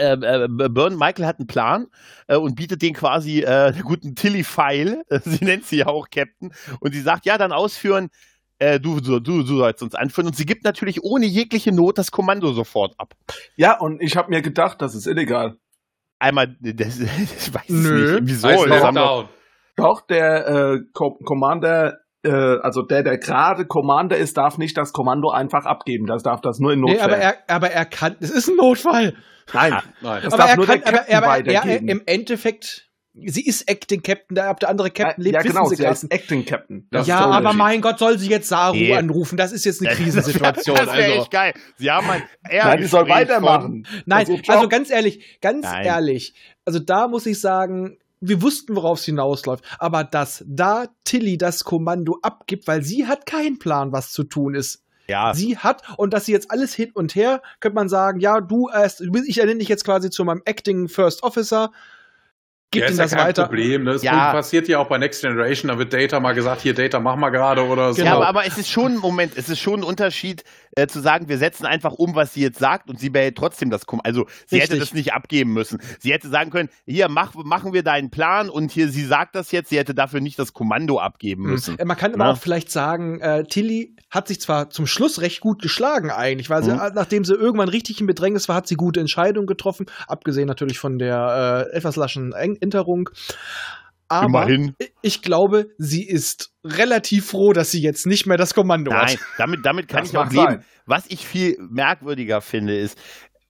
äh, 0.00 0.44
äh, 0.44 0.68
Burn 0.68 0.96
Michael 0.96 1.26
hat 1.26 1.38
einen 1.38 1.46
Plan 1.46 1.86
äh, 2.26 2.36
und 2.36 2.56
bietet 2.56 2.82
den 2.82 2.94
quasi 2.94 3.40
äh, 3.40 3.72
der 3.72 3.82
guten 3.82 4.14
Tilly 4.14 4.44
Feil, 4.44 5.02
äh, 5.08 5.20
sie 5.24 5.44
nennt 5.44 5.66
sie 5.66 5.78
ja 5.78 5.86
auch 5.86 6.08
Captain, 6.10 6.52
und 6.80 6.92
sie 6.92 7.00
sagt, 7.00 7.26
ja, 7.26 7.38
dann 7.38 7.52
ausführen, 7.52 8.10
äh, 8.58 8.78
du, 8.78 9.00
du, 9.00 9.20
du, 9.20 9.42
du 9.42 9.56
sollst 9.56 9.82
uns 9.82 9.94
anführen. 9.94 10.28
Und 10.28 10.36
sie 10.36 10.46
gibt 10.46 10.64
natürlich 10.64 11.02
ohne 11.02 11.26
jegliche 11.26 11.72
Not 11.72 11.98
das 11.98 12.10
Kommando 12.10 12.52
sofort 12.52 12.94
ab. 12.98 13.14
Ja, 13.56 13.78
und 13.78 14.00
ich 14.02 14.16
habe 14.16 14.30
mir 14.30 14.42
gedacht, 14.42 14.80
das 14.82 14.94
ist 14.94 15.06
illegal. 15.06 15.56
Einmal, 16.18 16.56
das, 16.60 17.00
ich 17.00 17.54
weiß 17.54 17.68
Nö. 17.68 18.16
es 18.16 18.20
nicht, 18.20 18.30
wieso? 18.30 18.66
Das. 18.66 19.26
Doch, 19.76 20.06
der 20.06 20.46
äh, 20.46 20.78
Co 20.92 21.18
Commander, 21.24 21.98
also 22.28 22.82
der, 22.82 23.02
der 23.02 23.18
gerade 23.18 23.64
Commander 23.66 24.16
ist, 24.16 24.36
darf 24.36 24.58
nicht 24.58 24.76
das 24.76 24.92
Kommando 24.92 25.30
einfach 25.30 25.64
abgeben. 25.64 26.06
Das 26.06 26.22
darf 26.22 26.40
das 26.40 26.58
nur 26.58 26.72
in 26.72 26.80
Nee, 26.80 26.92
Notfällen. 26.92 27.12
aber 27.14 27.16
er, 27.22 27.34
aber 27.48 27.70
er 27.70 27.84
kann, 27.86 28.16
es 28.20 28.30
ist 28.30 28.48
ein 28.48 28.56
Notfall. 28.56 29.14
Nein, 29.54 29.74
Nein. 30.02 30.20
Das 30.22 30.32
aber 30.34 30.42
darf 30.42 30.50
er 30.50 30.56
nur 30.56 30.66
kann, 30.66 30.80
der 30.80 30.88
aber, 30.88 30.96
Captain 30.98 31.16
aber 31.16 31.26
er, 31.26 31.32
weitergeben. 31.32 31.88
im 31.88 32.02
Endeffekt, 32.06 32.90
sie 33.14 33.44
ist 33.44 33.68
Acting 33.68 34.02
Captain, 34.02 34.34
der, 34.36 34.50
ob 34.50 34.60
der 34.60 34.68
andere 34.68 34.90
Captain 34.90 35.22
Äh, 35.24 35.28
lebt, 35.30 35.34
ja 35.36 35.44
wissen 35.44 35.54
genau, 35.56 35.66
sie 35.68 35.76
sie 35.76 35.86
heißt 35.86 36.12
Acting 36.12 36.44
Captain. 36.44 36.86
Das 36.90 37.06
Ja, 37.06 37.20
ist 37.20 37.36
aber 37.36 37.52
mein 37.54 37.80
Gott, 37.80 37.98
soll 37.98 38.18
sie 38.18 38.28
jetzt 38.28 38.48
Saru 38.48 38.74
Nee. 38.76 38.94
anrufen? 38.94 39.36
Das 39.38 39.50
ist 39.52 39.64
jetzt 39.64 39.84
eine 39.84 39.94
Krisensituation. 39.96 40.76
Das 40.76 40.86
wäre 40.88 41.04
also. 41.04 41.22
echt 41.22 41.30
geil. 41.30 41.54
Sie 41.78 41.90
haben 41.90 42.08
ein 42.10 42.22
Nein, 42.52 42.78
die 42.80 42.84
soll 42.86 43.08
weitermachen. 43.08 43.86
Nein, 44.06 44.22
ist 44.24 44.28
ihr 44.28 44.36
Job. 44.36 44.50
also 44.56 44.68
ganz 44.68 44.90
ehrlich, 44.90 45.38
ganz 45.40 45.64
Nein. 45.64 45.86
ehrlich, 45.86 46.34
also 46.66 46.78
da 46.78 47.08
muss 47.08 47.24
ich 47.26 47.40
sagen, 47.40 47.96
wir 48.20 48.42
wussten, 48.42 48.76
worauf 48.76 48.98
es 48.98 49.04
hinausläuft, 49.04 49.64
aber 49.78 50.04
dass 50.04 50.44
da 50.46 50.86
Tilly 51.04 51.38
das 51.38 51.64
Kommando 51.64 52.18
abgibt, 52.22 52.66
weil 52.68 52.82
sie 52.82 53.06
hat 53.06 53.26
keinen 53.26 53.58
Plan, 53.58 53.92
was 53.92 54.12
zu 54.12 54.24
tun 54.24 54.54
ist. 54.54 54.84
Ja, 55.08 55.34
Sie 55.34 55.58
hat, 55.58 55.82
und 55.96 56.14
dass 56.14 56.26
sie 56.26 56.32
jetzt 56.32 56.52
alles 56.52 56.72
hin 56.72 56.92
und 56.94 57.16
her, 57.16 57.42
könnte 57.58 57.74
man 57.74 57.88
sagen, 57.88 58.20
ja, 58.20 58.40
du 58.40 58.68
erst, 58.68 59.00
ich 59.00 59.38
ernenne 59.38 59.58
dich 59.58 59.68
jetzt 59.68 59.84
quasi 59.84 60.08
zu 60.08 60.24
meinem 60.24 60.42
Acting 60.44 60.88
First 60.88 61.24
Officer, 61.24 61.72
gib 62.70 62.82
Ja, 62.82 62.88
ihm 62.88 62.92
ist 62.92 62.98
ja 62.98 63.04
das 63.04 63.12
kein 63.12 63.26
weiter. 63.28 63.44
Problem. 63.44 63.84
Ne? 63.84 63.92
Das 63.94 64.02
Ja. 64.02 64.32
passiert 64.32 64.68
ja 64.68 64.78
auch 64.78 64.88
bei 64.88 64.98
Next 64.98 65.22
Generation. 65.22 65.68
Da 65.68 65.78
wird 65.78 65.92
Data 65.92 66.20
mal 66.20 66.32
gesagt, 66.34 66.60
hier 66.62 66.74
Data, 66.74 67.00
mach 67.00 67.16
mal 67.16 67.30
gerade 67.30 67.64
oder 67.66 67.92
so. 67.92 67.96
Genau. 68.02 68.10
Ja, 68.10 68.16
aber, 68.16 68.26
aber 68.28 68.46
es 68.46 68.58
ist 68.58 68.70
schon 68.70 68.92
ein 68.92 68.98
Moment, 68.98 69.32
es 69.36 69.48
ist 69.48 69.58
schon 69.58 69.80
ein 69.80 69.84
Unterschied 69.84 70.44
äh, 70.76 70.86
zu 70.86 71.00
sagen, 71.00 71.28
wir 71.28 71.38
setzen 71.38 71.66
einfach 71.66 71.92
um, 71.94 72.14
was 72.14 72.32
sie 72.34 72.42
jetzt 72.42 72.58
sagt 72.60 72.88
und 72.88 73.00
sie 73.00 73.10
behält 73.10 73.36
trotzdem 73.36 73.70
das 73.70 73.86
Kommando. 73.86 74.06
Also 74.08 74.26
sie 74.46 74.56
hätte 74.60 74.74
Richtig. 74.74 74.80
das 74.90 74.94
nicht 74.94 75.12
abgeben 75.12 75.52
müssen. 75.52 75.80
Sie 75.98 76.12
hätte 76.12 76.28
sagen 76.28 76.50
können, 76.50 76.68
hier 76.86 77.08
mach, 77.08 77.34
machen 77.34 77.72
wir 77.72 77.82
deinen 77.82 78.10
Plan 78.10 78.48
und 78.48 78.70
hier, 78.70 78.88
sie 78.88 79.04
sagt 79.04 79.34
das 79.34 79.50
jetzt, 79.50 79.70
sie 79.70 79.78
hätte 79.78 79.94
dafür 79.94 80.20
nicht 80.20 80.38
das 80.38 80.52
Kommando 80.52 80.98
abgeben 81.00 81.42
müssen. 81.44 81.78
Äh, 81.78 81.84
Man 81.84 81.96
kann 81.96 82.14
aber 82.14 82.24
Na? 82.24 82.30
auch 82.32 82.38
vielleicht 82.38 82.70
sagen, 82.70 83.20
äh, 83.20 83.44
Tilly 83.44 83.96
hat 84.10 84.28
sich 84.28 84.40
zwar 84.40 84.70
zum 84.70 84.86
Schluss 84.86 85.20
recht 85.20 85.40
gut 85.40 85.60
geschlagen 85.62 86.10
eigentlich, 86.10 86.50
weil 86.50 86.62
sie, 86.62 86.70
Mhm. 86.72 86.80
nachdem 86.94 87.24
sie 87.24 87.34
irgendwann 87.34 87.68
richtig 87.68 88.00
im 88.00 88.06
Bedrängnis 88.06 88.48
war, 88.48 88.56
hat 88.56 88.66
sie 88.68 88.76
gute 88.76 89.00
Entscheidungen 89.00 89.46
getroffen, 89.46 89.86
abgesehen 90.06 90.46
natürlich 90.46 90.78
von 90.78 90.98
der 90.98 91.66
äh, 91.72 91.76
etwas 91.76 91.96
laschen 91.96 92.32
Eng- 92.32 92.56
Enterung. 92.60 93.10
Aber 94.08 94.26
Immerhin. 94.42 94.74
ich 95.02 95.22
glaube, 95.22 95.66
sie 95.78 96.04
ist 96.04 96.52
relativ 96.64 97.26
froh, 97.30 97.52
dass 97.52 97.70
sie 97.70 97.80
jetzt 97.80 98.06
nicht 98.06 98.26
mehr 98.26 98.36
das 98.36 98.54
Kommando 98.54 98.90
Nein, 98.90 99.10
hat. 99.10 99.18
damit, 99.38 99.60
damit 99.64 99.86
kann 99.86 100.00
Das 100.00 100.10
ich 100.10 100.18
auch 100.18 100.30
leben. 100.30 100.44
sein. 100.44 100.64
Was 100.86 101.04
ich 101.08 101.24
viel 101.26 101.56
merkwürdiger 101.60 102.40
finde, 102.40 102.76
ist, 102.76 102.98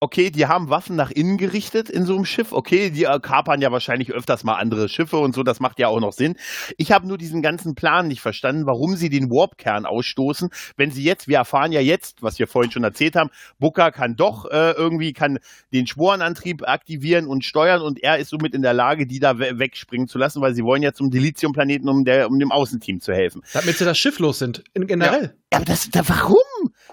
okay, 0.00 0.30
die 0.30 0.46
haben 0.46 0.70
Waffen 0.70 0.96
nach 0.96 1.10
innen 1.10 1.36
gerichtet 1.36 1.90
in 1.90 2.06
so 2.06 2.16
einem 2.16 2.24
Schiff. 2.24 2.52
Okay, 2.52 2.90
die 2.90 3.04
äh, 3.04 3.20
kapern 3.20 3.60
ja 3.60 3.70
wahrscheinlich 3.70 4.12
öfters 4.12 4.44
mal 4.44 4.54
andere 4.54 4.88
Schiffe 4.88 5.18
und 5.18 5.34
so, 5.34 5.42
das 5.42 5.60
macht 5.60 5.78
ja 5.78 5.88
auch 5.88 6.00
noch 6.00 6.12
Sinn. 6.12 6.36
Ich 6.78 6.90
habe 6.90 7.06
nur 7.06 7.18
diesen 7.18 7.42
ganzen 7.42 7.74
Plan 7.74 8.08
nicht 8.08 8.22
verstanden, 8.22 8.64
warum 8.66 8.96
sie 8.96 9.10
den 9.10 9.30
Warp-Kern 9.30 9.84
ausstoßen, 9.84 10.48
wenn 10.76 10.90
sie 10.90 11.04
jetzt, 11.04 11.28
wir 11.28 11.36
erfahren 11.36 11.72
ja 11.72 11.80
jetzt, 11.80 12.22
was 12.22 12.38
wir 12.38 12.46
vorhin 12.46 12.72
schon 12.72 12.82
erzählt 12.82 13.14
haben, 13.14 13.30
Booker 13.58 13.92
kann 13.92 14.16
doch 14.16 14.46
äh, 14.46 14.72
irgendwie, 14.72 15.12
kann 15.12 15.38
den 15.72 15.86
Sporenantrieb 15.86 16.66
aktivieren 16.66 17.26
und 17.26 17.44
steuern 17.44 17.82
und 17.82 18.02
er 18.02 18.18
ist 18.18 18.30
somit 18.30 18.54
in 18.54 18.62
der 18.62 18.72
Lage, 18.72 19.06
die 19.06 19.20
da 19.20 19.38
we 19.38 19.58
wegspringen 19.58 20.08
zu 20.08 20.16
lassen, 20.16 20.40
weil 20.40 20.54
sie 20.54 20.64
wollen 20.64 20.82
ja 20.82 20.92
zum 20.92 21.10
Delizium-Planeten, 21.10 21.88
um, 21.88 22.04
der, 22.04 22.28
um 22.28 22.38
dem 22.38 22.52
Außenteam 22.52 23.00
zu 23.00 23.12
helfen. 23.12 23.42
Damit 23.52 23.76
sie 23.76 23.84
das 23.84 23.98
Schiff 23.98 24.18
los 24.18 24.38
sind. 24.38 24.64
In, 24.72 24.86
generell. 24.86 25.34
Ja, 25.52 25.58
aber 25.58 25.66
das, 25.66 25.90
da, 25.90 26.08
warum? 26.08 26.38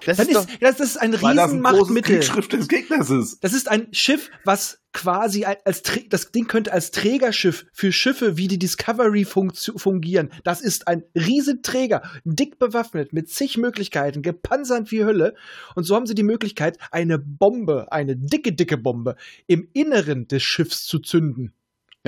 Das 0.04 0.16
Dann 0.16 0.28
ist 0.28 0.36
doch, 0.36 0.48
ist, 0.48 0.62
das 0.62 0.80
ist 0.80 0.96
ein 0.96 1.12
das 1.12 1.22
Riesenmachtmittel. 1.22 2.16
Kriegsschrift 2.16 2.52
des 2.52 2.68
Gegners 2.68 3.10
ist. 3.10 3.42
Das 3.42 3.52
ist 3.52 3.68
ein 3.68 3.88
Schiff, 3.92 4.30
was 4.44 4.80
quasi 4.92 5.44
als 5.44 5.82
das 6.08 6.32
Ding 6.32 6.46
könnte 6.46 6.72
als 6.72 6.90
Trägerschiff 6.90 7.66
für 7.72 7.92
Schiffe 7.92 8.36
wie 8.36 8.48
die 8.48 8.58
Discovery 8.58 9.24
fungieren. 9.24 10.30
Das 10.44 10.60
ist 10.60 10.88
ein 10.88 11.04
Riesenträger, 11.14 12.02
dick 12.24 12.58
bewaffnet 12.58 13.12
mit 13.12 13.28
zig 13.28 13.58
Möglichkeiten, 13.58 14.22
gepanzert 14.22 14.90
wie 14.90 15.04
Hölle. 15.04 15.34
Und 15.74 15.84
so 15.84 15.94
haben 15.94 16.06
sie 16.06 16.14
die 16.14 16.22
Möglichkeit, 16.22 16.78
eine 16.90 17.18
Bombe, 17.18 17.92
eine 17.92 18.16
dicke, 18.16 18.52
dicke 18.52 18.78
Bombe 18.78 19.16
im 19.46 19.68
Inneren 19.72 20.26
des 20.26 20.42
Schiffs 20.42 20.84
zu 20.84 20.98
zünden. 20.98 21.52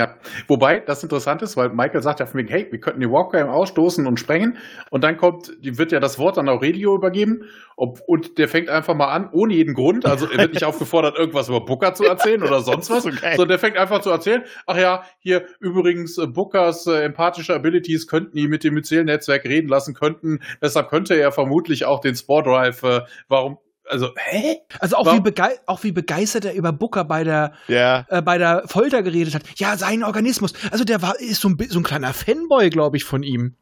Ja, 0.01 0.15
wobei 0.49 0.81
das 0.81 1.03
interessant 1.03 1.43
ist, 1.43 1.59
weil 1.59 1.69
Michael 1.69 2.01
sagt 2.01 2.21
ja 2.21 2.27
von 2.27 2.39
wegen, 2.39 2.49
hey, 2.49 2.67
wir 2.71 2.81
könnten 2.81 3.01
die 3.01 3.11
Walker 3.11 3.53
ausstoßen 3.53 4.07
und 4.07 4.19
sprengen. 4.19 4.57
Und 4.89 5.05
dann 5.05 5.19
kommt, 5.19 5.53
die 5.63 5.77
wird 5.77 5.93
ja 5.93 6.01
das 6.01 6.19
Wort 6.19 6.39
an 6.39 6.49
Aurelio 6.49 6.95
übergeben. 6.95 7.43
Ob, 7.77 7.99
und 8.07 8.39
der 8.39 8.49
fängt 8.49 8.71
einfach 8.71 8.95
mal 8.95 9.13
an, 9.13 9.29
ohne 9.31 9.53
jeden 9.53 9.75
Grund, 9.75 10.07
also 10.07 10.27
er 10.27 10.39
wird 10.39 10.55
nicht 10.55 10.65
aufgefordert, 10.65 11.19
irgendwas 11.19 11.51
über 11.51 11.63
Booker 11.67 11.93
zu 11.93 12.05
erzählen 12.05 12.43
oder 12.43 12.61
sonst 12.61 12.89
was, 12.89 13.03
so 13.03 13.11
sondern 13.11 13.49
der 13.49 13.59
fängt 13.59 13.77
einfach 13.77 14.01
zu 14.01 14.09
erzählen, 14.09 14.43
ach 14.67 14.79
ja, 14.79 15.03
hier 15.19 15.45
übrigens 15.61 16.17
äh, 16.17 16.27
Bookers 16.27 16.87
äh, 16.87 17.03
empathische 17.03 17.55
Abilities 17.55 18.07
könnten 18.07 18.39
ihn 18.39 18.49
mit 18.49 18.65
dem 18.65 18.73
Myzel-Netzwerk 18.73 19.45
reden 19.45 19.69
lassen, 19.69 19.93
könnten, 19.93 20.41
deshalb 20.63 20.89
könnte 20.89 21.15
er 21.15 21.31
vermutlich 21.31 21.85
auch 21.85 22.01
den 22.01 22.15
Spore 22.15 22.45
Drive, 22.45 22.83
äh, 22.85 23.03
warum, 23.29 23.59
also, 23.91 24.11
hä? 24.17 24.59
Also 24.79 24.97
auch 24.97 25.07
Warum- 25.07 25.19
wie, 25.19 25.23
begei 25.23 25.59
auch 25.67 25.83
wie 25.83 25.93
begeistert 25.93 26.45
er 26.45 26.55
über 26.55 26.73
Booker 26.73 27.05
bei 27.05 27.25
der 27.25 27.53
ja. 27.69 28.07
äh, 28.09 28.23
bei 28.23 28.39
der 28.39 28.63
Folter 28.67 29.03
geredet 29.03 29.35
hat. 29.35 29.43
Ja, 29.57 29.77
sein 29.77 30.03
Organismus. 30.05 30.53
Also 30.71 30.85
der 30.85 31.03
war 31.03 31.19
ist 31.21 31.41
so 31.41 31.49
ein, 31.49 31.59
so 31.69 31.81
ein 31.81 31.83
kleiner 31.83 32.13
Fanboy, 32.15 32.71
glaube 32.71 32.97
ich, 32.97 33.05
von 33.05 33.23
ihm. 33.23 33.57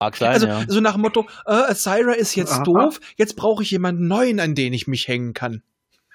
Mag 0.00 0.16
sein, 0.16 0.30
Also 0.30 0.46
ja. 0.46 0.64
so 0.68 0.80
nach 0.80 0.92
dem 0.92 1.02
Motto, 1.02 1.26
äh, 1.46 1.74
Syra 1.74 2.12
ist 2.12 2.36
jetzt 2.36 2.52
Aha. 2.52 2.62
doof, 2.62 3.00
jetzt 3.16 3.34
brauche 3.34 3.64
ich 3.64 3.70
jemanden 3.72 4.06
neuen, 4.06 4.38
an 4.38 4.54
den 4.54 4.72
ich 4.72 4.86
mich 4.86 5.08
hängen 5.08 5.32
kann. 5.34 5.62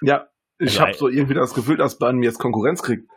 Ja, 0.00 0.28
ich 0.58 0.80
habe 0.80 0.94
so 0.94 1.08
irgendwie 1.08 1.34
das 1.34 1.52
Gefühl, 1.52 1.76
dass 1.76 1.98
Burn 1.98 2.16
mir 2.16 2.26
jetzt 2.26 2.38
Konkurrenz 2.38 2.82
kriegt. 2.82 3.08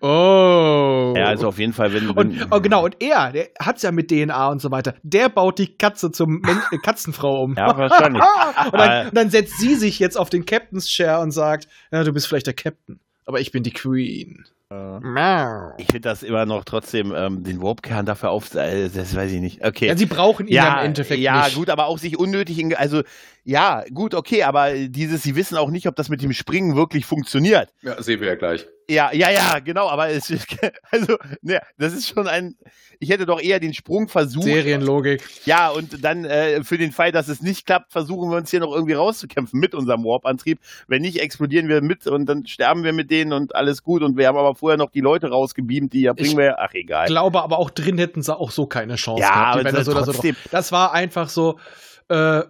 Oh. 0.00 1.14
Ja, 1.16 1.26
also 1.26 1.48
auf 1.48 1.58
jeden 1.58 1.72
Fall, 1.72 1.92
wenn, 1.92 2.08
wenn 2.08 2.16
und 2.16 2.48
oh, 2.50 2.60
genau, 2.60 2.84
und 2.84 2.96
er, 3.00 3.32
der 3.32 3.48
hat's 3.58 3.82
ja 3.82 3.92
mit 3.92 4.08
DNA 4.08 4.48
und 4.48 4.60
so 4.60 4.70
weiter. 4.70 4.94
Der 5.02 5.28
baut 5.28 5.58
die 5.58 5.76
Katze 5.76 6.12
zum 6.12 6.40
Men 6.40 6.60
äh, 6.72 6.78
Katzenfrau 6.78 7.42
um. 7.42 7.56
Ja, 7.56 7.76
wahrscheinlich. 7.76 8.22
und, 8.64 8.74
dann, 8.74 9.06
Äh. 9.06 9.08
und 9.08 9.16
dann 9.16 9.30
setzt 9.30 9.58
sie 9.58 9.74
sich 9.74 9.98
jetzt 9.98 10.16
auf 10.16 10.30
den 10.30 10.46
Captain's 10.46 10.86
Chair 10.86 11.20
und 11.20 11.32
sagt, 11.32 11.68
ja, 11.92 12.04
du 12.04 12.12
bist 12.12 12.26
vielleicht 12.26 12.46
der 12.46 12.54
Captain, 12.54 13.00
aber 13.26 13.40
ich 13.40 13.52
bin 13.52 13.62
die 13.62 13.72
Queen. 13.72 14.44
Miau. 14.72 15.72
Ich 15.78 15.86
finde 15.86 16.02
das 16.08 16.22
immer 16.22 16.46
noch 16.46 16.64
trotzdem, 16.64 17.12
ähm, 17.12 17.42
den 17.42 17.60
Warpkern 17.60 18.06
dafür 18.06 18.30
auf, 18.30 18.54
äh, 18.54 18.88
das 18.88 19.16
weiß 19.16 19.32
ich 19.32 19.40
nicht. 19.40 19.64
Okay. 19.64 19.88
Ja, 19.88 19.96
sie 19.96 20.06
brauchen 20.06 20.46
ihn 20.46 20.54
ja, 20.54 20.78
im 20.78 20.86
Endeffekt 20.86 21.20
ja, 21.20 21.44
nicht. 21.44 21.56
gut, 21.56 21.70
aber 21.70 21.86
auch 21.86 21.98
sich 21.98 22.16
unnötig, 22.16 22.60
in, 22.60 22.76
also 22.76 23.02
ja, 23.44 23.84
gut, 23.92 24.14
okay, 24.14 24.42
aber 24.42 24.72
dieses, 24.74 25.22
sie 25.22 25.34
wissen 25.36 25.56
auch 25.56 25.70
nicht, 25.70 25.86
ob 25.86 25.96
das 25.96 26.08
mit 26.08 26.22
dem 26.22 26.32
Springen 26.32 26.76
wirklich 26.76 27.06
funktioniert. 27.06 27.70
Ja, 27.82 28.00
sehen 28.02 28.20
wir 28.20 28.28
ja 28.28 28.34
gleich. 28.34 28.66
Ja, 28.88 29.12
ja, 29.12 29.30
ja, 29.30 29.60
genau, 29.60 29.88
aber 29.88 30.08
es, 30.08 30.32
also, 30.90 31.16
ne, 31.42 31.60
das 31.78 31.92
ist 31.92 32.08
schon 32.08 32.26
ein, 32.26 32.56
ich 32.98 33.08
hätte 33.10 33.24
doch 33.24 33.40
eher 33.40 33.60
den 33.60 33.72
Sprung 33.72 34.08
versucht. 34.08 34.44
Serienlogik. 34.44 35.22
Ja, 35.44 35.68
und 35.68 36.02
dann 36.04 36.24
äh, 36.24 36.64
für 36.64 36.76
den 36.76 36.90
Fall, 36.90 37.12
dass 37.12 37.28
es 37.28 37.40
nicht 37.40 37.66
klappt, 37.66 37.92
versuchen 37.92 38.30
wir 38.30 38.36
uns 38.36 38.50
hier 38.50 38.58
noch 38.60 38.72
irgendwie 38.74 38.94
rauszukämpfen 38.94 39.60
mit 39.60 39.74
unserem 39.76 40.02
Warp-Antrieb. 40.04 40.58
Wenn 40.88 41.02
nicht, 41.02 41.20
explodieren 41.20 41.68
wir 41.68 41.82
mit 41.82 42.08
und 42.08 42.26
dann 42.26 42.46
sterben 42.46 42.82
wir 42.82 42.92
mit 42.92 43.12
denen 43.12 43.32
und 43.32 43.54
alles 43.54 43.84
gut. 43.84 44.02
Und 44.02 44.16
wir 44.16 44.26
haben 44.26 44.36
aber 44.36 44.56
vorher 44.56 44.76
noch 44.76 44.90
die 44.90 45.00
Leute 45.00 45.28
rausgebeamt, 45.30 45.92
die 45.92 46.02
ja 46.02 46.12
bringen 46.12 46.30
Ich 46.32 46.36
wir, 46.36 46.58
ach 46.58 46.74
egal. 46.74 47.06
glaube 47.06 47.42
aber 47.42 47.58
auch 47.60 47.70
drin 47.70 47.96
hätten 47.96 48.22
sie 48.22 48.36
auch 48.36 48.50
so 48.50 48.66
keine 48.66 48.96
Chance 48.96 49.22
Ja, 49.22 49.28
gehabt. 49.30 49.46
aber 49.46 49.58
Die 49.60 49.64
wären 49.66 49.76
da 49.76 50.04
so 50.04 50.12
so. 50.12 50.22
Das 50.50 50.72
war 50.72 50.92
einfach 50.92 51.28
so, 51.28 51.60
äh, 52.08 52.42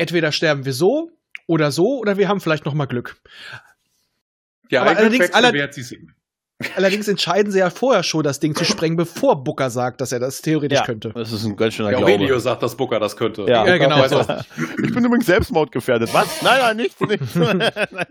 entweder 0.00 0.32
sterben 0.32 0.64
wir 0.64 0.72
so 0.72 1.10
oder 1.46 1.70
so 1.70 1.98
oder 1.98 2.16
wir 2.16 2.28
haben 2.28 2.40
vielleicht 2.40 2.64
noch 2.64 2.74
mal 2.74 2.86
Glück. 2.86 3.16
Ja, 4.70 4.82
Aber 4.82 4.96
allerdings 4.96 5.32
aller-. 5.32 5.70
Allerdings 6.76 7.08
entscheiden 7.08 7.50
sie 7.52 7.58
ja 7.60 7.70
vorher 7.70 8.02
schon, 8.02 8.22
das 8.22 8.38
Ding 8.38 8.54
zu 8.54 8.64
sprengen, 8.64 8.96
bevor 8.96 9.42
Booker 9.42 9.70
sagt, 9.70 10.00
dass 10.00 10.12
er 10.12 10.18
das 10.20 10.42
theoretisch 10.42 10.78
ja, 10.78 10.84
könnte. 10.84 11.10
das 11.14 11.32
ist 11.32 11.44
ein 11.44 11.56
ganz 11.56 11.74
schöner 11.74 11.90
Ja, 11.90 11.98
Glaube. 11.98 12.12
Aurelio 12.12 12.38
sagt, 12.38 12.62
dass 12.62 12.74
Booker 12.76 13.00
das 13.00 13.16
könnte. 13.16 13.42
Ja. 13.48 13.66
Ja, 13.66 13.78
genau. 13.78 13.96
Nicht. 14.02 14.10
Ich 14.84 14.94
bin 14.94 15.04
übrigens 15.04 15.26
selbstmordgefährdet. 15.26 16.12
Was? 16.12 16.42
Nein, 16.42 16.58
nein, 16.60 16.76
nicht. 16.76 17.00
nicht. 17.00 17.34
Nein, 17.36 17.58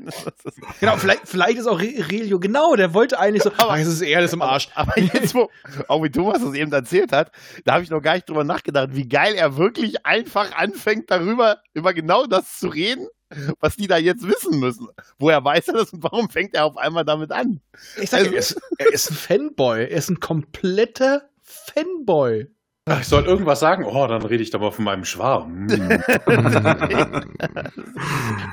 das 0.05 0.25
ist- 0.45 0.59
Genau, 0.79 0.97
vielleicht, 0.97 1.27
vielleicht 1.27 1.57
ist 1.59 1.67
auch 1.67 1.79
Re- 1.79 2.05
Relio, 2.11 2.39
genau, 2.39 2.75
der 2.75 2.93
wollte 2.93 3.19
eigentlich 3.19 3.43
so, 3.43 3.51
Aber- 3.57 3.71
ach, 3.73 3.77
es 3.77 3.87
ist 3.87 4.01
eher 4.01 4.17
alles 4.19 4.33
im 4.33 4.41
Arsch. 4.41 4.69
Aber 4.75 4.97
jetzt, 4.99 5.35
wo, 5.35 5.49
auch 5.87 6.03
wie 6.03 6.09
Thomas 6.09 6.41
das 6.43 6.53
eben 6.53 6.71
erzählt 6.71 7.11
hat, 7.11 7.31
da 7.65 7.73
habe 7.73 7.83
ich 7.83 7.89
noch 7.89 8.01
gar 8.01 8.13
nicht 8.15 8.27
drüber 8.29 8.43
nachgedacht, 8.43 8.89
wie 8.93 9.07
geil 9.07 9.33
er 9.35 9.57
wirklich 9.57 10.05
einfach 10.05 10.55
anfängt, 10.55 11.11
darüber, 11.11 11.57
über 11.73 11.93
genau 11.93 12.25
das 12.25 12.59
zu 12.59 12.69
reden, 12.69 13.07
was 13.59 13.75
die 13.75 13.87
da 13.87 13.97
jetzt 13.97 14.27
wissen 14.27 14.59
müssen. 14.59 14.87
Woher 15.17 15.43
weiß 15.43 15.67
er 15.69 15.73
das 15.75 15.93
und 15.93 16.03
warum 16.03 16.29
fängt 16.29 16.55
er 16.55 16.65
auf 16.65 16.77
einmal 16.77 17.05
damit 17.05 17.31
an? 17.31 17.61
Ich 18.01 18.09
sag, 18.09 18.21
Also- 18.21 18.31
er, 18.33 18.39
ist, 18.39 18.61
er 18.77 18.93
ist 18.93 19.11
ein 19.11 19.15
Fanboy. 19.15 19.81
Er 19.83 19.97
ist 19.97 20.09
ein 20.09 20.19
kompletter 20.19 21.23
Fanboy. 21.43 22.47
Ach, 22.85 23.01
ich 23.01 23.07
soll 23.07 23.25
irgendwas 23.25 23.59
sagen? 23.59 23.85
Oh, 23.85 24.07
dann 24.07 24.23
rede 24.23 24.41
ich 24.41 24.49
doch 24.49 24.59
mal 24.59 24.71
von 24.71 24.85
meinem 24.85 25.05
Schwarm. 25.05 25.67
Hm. 25.79 25.79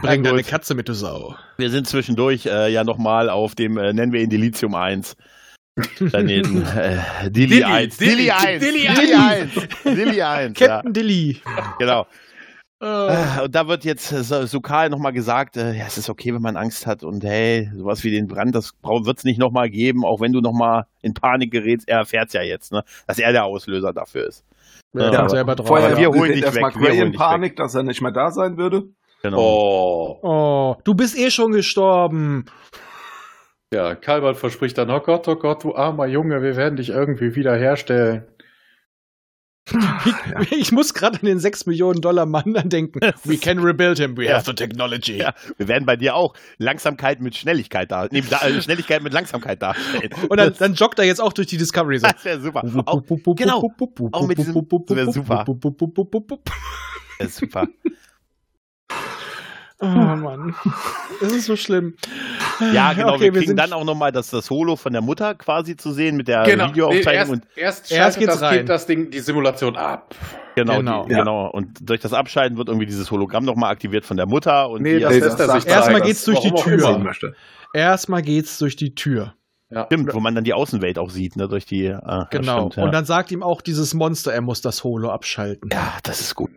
Bring 0.02 0.22
deine. 0.22 0.42
Katze 0.42 0.74
mit, 0.74 0.88
du 0.88 0.94
Sau. 0.94 1.34
Wir 1.56 1.70
sind 1.70 1.88
zwischendurch 1.88 2.46
äh, 2.46 2.68
ja 2.70 2.84
nochmal 2.84 3.30
auf 3.30 3.54
dem, 3.54 3.76
äh, 3.78 3.92
nennen 3.92 4.12
wir 4.12 4.20
ihn 4.20 4.30
Delizium 4.30 4.74
1. 4.74 5.16
Daneben 6.10 6.64
äh, 6.64 7.30
Dilly 7.30 7.60
Dilly, 7.60 7.64
1. 7.64 7.96
Dilly, 7.98 8.16
Dilly 8.16 8.30
1. 8.30 8.60
Dilly 8.62 8.88
Dilly 8.94 9.14
1. 9.14 9.50
Dilly 9.84 10.22
1. 10.22 10.58
Ja, 10.58 10.66
Captain 10.68 10.92
Dilly. 10.92 11.40
genau. 11.78 12.06
Äh, 12.80 13.42
Und 13.44 13.54
da 13.54 13.68
wird 13.68 13.84
jetzt 13.84 14.12
äh, 14.12 14.22
so- 14.22 14.44
Sukal 14.46 14.90
nochmal 14.90 15.12
gesagt, 15.14 15.56
äh, 15.56 15.72
ja, 15.72 15.84
es 15.86 15.96
ist 15.96 16.10
okay, 16.10 16.34
wenn 16.34 16.42
man 16.42 16.56
Angst 16.56 16.86
hat 16.86 17.02
und 17.04 17.24
hey, 17.24 17.70
sowas 17.74 18.04
wie 18.04 18.10
den 18.10 18.26
Brand, 18.26 18.54
das 18.54 18.72
wird 18.82 19.18
es 19.18 19.24
nicht 19.24 19.38
nochmal 19.38 19.70
geben, 19.70 20.04
auch 20.04 20.20
wenn 20.20 20.32
du 20.32 20.40
nochmal 20.40 20.84
in 21.00 21.14
Panik 21.14 21.50
gerätst. 21.50 21.88
Er 21.88 21.98
erfährt 21.98 22.32
ja 22.34 22.42
jetzt, 22.42 22.72
ne, 22.72 22.82
dass 23.06 23.18
er 23.18 23.32
der 23.32 23.44
Auslöser 23.46 23.92
dafür 23.94 24.26
ist. 24.26 24.44
Ja, 24.92 25.10
Ja, 25.12 25.28
selber 25.28 25.54
drauf. 25.54 25.68
Vorher 25.68 25.90
wir 25.96 26.12
wir 26.12 26.20
holen 26.20 26.32
dich 26.32 26.44
weg, 26.44 26.54
wir 26.54 26.70
Gray 26.70 26.98
holen 26.98 27.12
in 27.12 27.18
Panik, 27.18 27.56
dass 27.56 27.74
er 27.74 27.82
nicht 27.82 28.02
mehr 28.02 28.12
da 28.12 28.30
sein 28.30 28.58
würde. 28.58 28.84
Genau. 29.22 29.38
Oh. 29.40 30.18
Oh, 30.22 30.76
du 30.84 30.94
bist 30.94 31.18
eh 31.18 31.30
schon 31.30 31.52
gestorben. 31.52 32.44
Ja, 33.72 33.94
Kalbert 33.94 34.36
verspricht 34.36 34.78
dann, 34.78 34.90
oh 34.90 35.00
Gott, 35.00 35.26
oh 35.28 35.34
Gott, 35.36 35.64
du 35.64 35.74
armer 35.74 36.06
Junge, 36.06 36.40
wir 36.42 36.56
werden 36.56 36.76
dich 36.76 36.90
irgendwie 36.90 37.34
wiederherstellen. 37.34 38.24
Ich 40.50 40.70
muss 40.72 40.94
gerade 40.94 41.18
an 41.18 41.26
den 41.26 41.38
6 41.38 41.66
Millionen 41.66 42.00
Dollar 42.00 42.24
Mann 42.26 42.54
denken. 42.68 43.00
We 43.24 43.36
can 43.36 43.58
rebuild 43.58 43.98
him. 43.98 44.16
We 44.16 44.26
Ja. 44.26 44.36
have 44.36 44.44
the 44.46 44.54
technology. 44.54 45.16
Ja, 45.18 45.34
wir 45.58 45.68
werden 45.68 45.84
bei 45.86 45.96
dir 45.96 46.14
auch 46.14 46.34
Langsamkeit 46.58 47.20
mit 47.20 47.36
Schnelligkeit 47.36 47.90
da, 47.90 48.06
nee, 48.10 48.22
da 48.28 48.42
äh, 48.46 48.60
Schnelligkeit 48.62 49.02
mit 49.02 49.12
Langsamkeit 49.12 49.60
darstellen. 49.62 50.10
Und 50.28 50.36
dann, 50.38 50.54
dann 50.58 50.74
joggt 50.74 50.98
er 50.98 51.04
jetzt 51.04 51.20
auch 51.20 51.32
durch 51.32 51.48
die 51.48 51.56
Discovery 51.56 51.98
so. 51.98 52.06
das 52.06 52.24
wäre 52.24 52.40
super. 52.40 52.62
Auch, 52.86 53.02
genau. 53.36 53.62
Auch 54.12 54.26
mit 54.26 54.38
diesem- 54.38 54.54
das 54.54 54.96
wär 54.96 55.12
super. 55.12 55.44
das 57.18 57.28
ist 57.28 57.36
super. 57.36 57.66
Oh 59.78 59.86
Mann. 59.86 60.54
Das 61.20 61.32
ist 61.32 61.46
so 61.46 61.56
schlimm. 61.56 61.94
Ja, 62.72 62.94
genau. 62.94 63.10
Okay, 63.14 63.24
wir 63.24 63.24
wir 63.24 63.32
kriegen 63.40 63.46
sind- 63.48 63.56
dann 63.58 63.72
auch 63.74 63.84
nochmal 63.84 64.10
das, 64.12 64.30
das 64.30 64.48
Holo 64.48 64.76
von 64.76 64.92
der 64.92 65.02
Mutter 65.02 65.34
quasi 65.34 65.76
zu 65.76 65.92
sehen 65.92 66.16
mit 66.16 66.28
der 66.28 66.44
Genau. 66.44 66.68
Videoaufzeichnung 66.68 67.14
erst, 67.14 67.30
und 67.32 67.46
erst, 67.56 67.92
Erst 67.92 68.18
geht's 68.18 68.32
das 68.34 68.42
rein. 68.42 68.56
Kind 68.58 68.68
das 68.70 68.86
Ding, 68.86 69.10
die 69.10 69.18
Simulation 69.20 69.76
ab. 69.76 70.14
genau, 70.54 70.76
Genau. 70.78 71.04
Die, 71.06 71.14
genau. 71.14 71.50
Und 71.50 71.78
durch 71.88 72.00
das 72.00 72.14
Abschalten 72.14 72.56
wird 72.56 72.68
irgendwie 72.68 72.86
dieses 72.86 73.10
Hologramm 73.10 73.44
nochmal 73.44 73.70
aktiviert 73.70 74.06
von 74.06 74.16
der 74.16 74.26
Mutter 74.26 74.70
und 74.70 74.80
Nee, 74.82 74.94
die 74.94 75.00
das 75.00 75.12
Nee, 75.12 75.18
lässt 75.20 75.40
er 75.40 75.46
das 75.46 75.62
sich 75.64 75.70
Erstmal 75.72 76.00
geht's 76.00 76.24
durch 76.24 76.40
die 76.40 76.52
Tür. 76.52 77.04
Erstmal 77.74 78.22
geht's 78.22 78.58
durch 78.58 78.76
die 78.76 78.94
Tür. 78.94 79.34
Ja. 79.68 79.86
stimmt, 79.86 80.14
wo 80.14 80.20
man 80.20 80.32
dann 80.36 80.44
die 80.44 80.54
Außenwelt 80.54 80.96
auch 80.96 81.10
sieht, 81.10 81.34
ne, 81.36 81.48
durch 81.48 81.66
die. 81.66 81.88
Ah, 81.90 82.00
ja, 82.20 82.28
Genau. 82.30 82.58
Stimmt, 82.70 82.76
ja. 82.76 82.84
Und 82.84 82.92
dann 82.94 83.04
sagt 83.04 83.32
ihm 83.32 83.42
auch 83.42 83.60
dieses 83.60 83.94
Monster, 83.94 84.32
er 84.32 84.40
muss 84.40 84.60
das 84.60 84.84
Holo 84.84 85.10
abschalten. 85.10 85.68
ja, 85.72 85.92
das 86.04 86.20
ist 86.20 86.36
gut. 86.36 86.50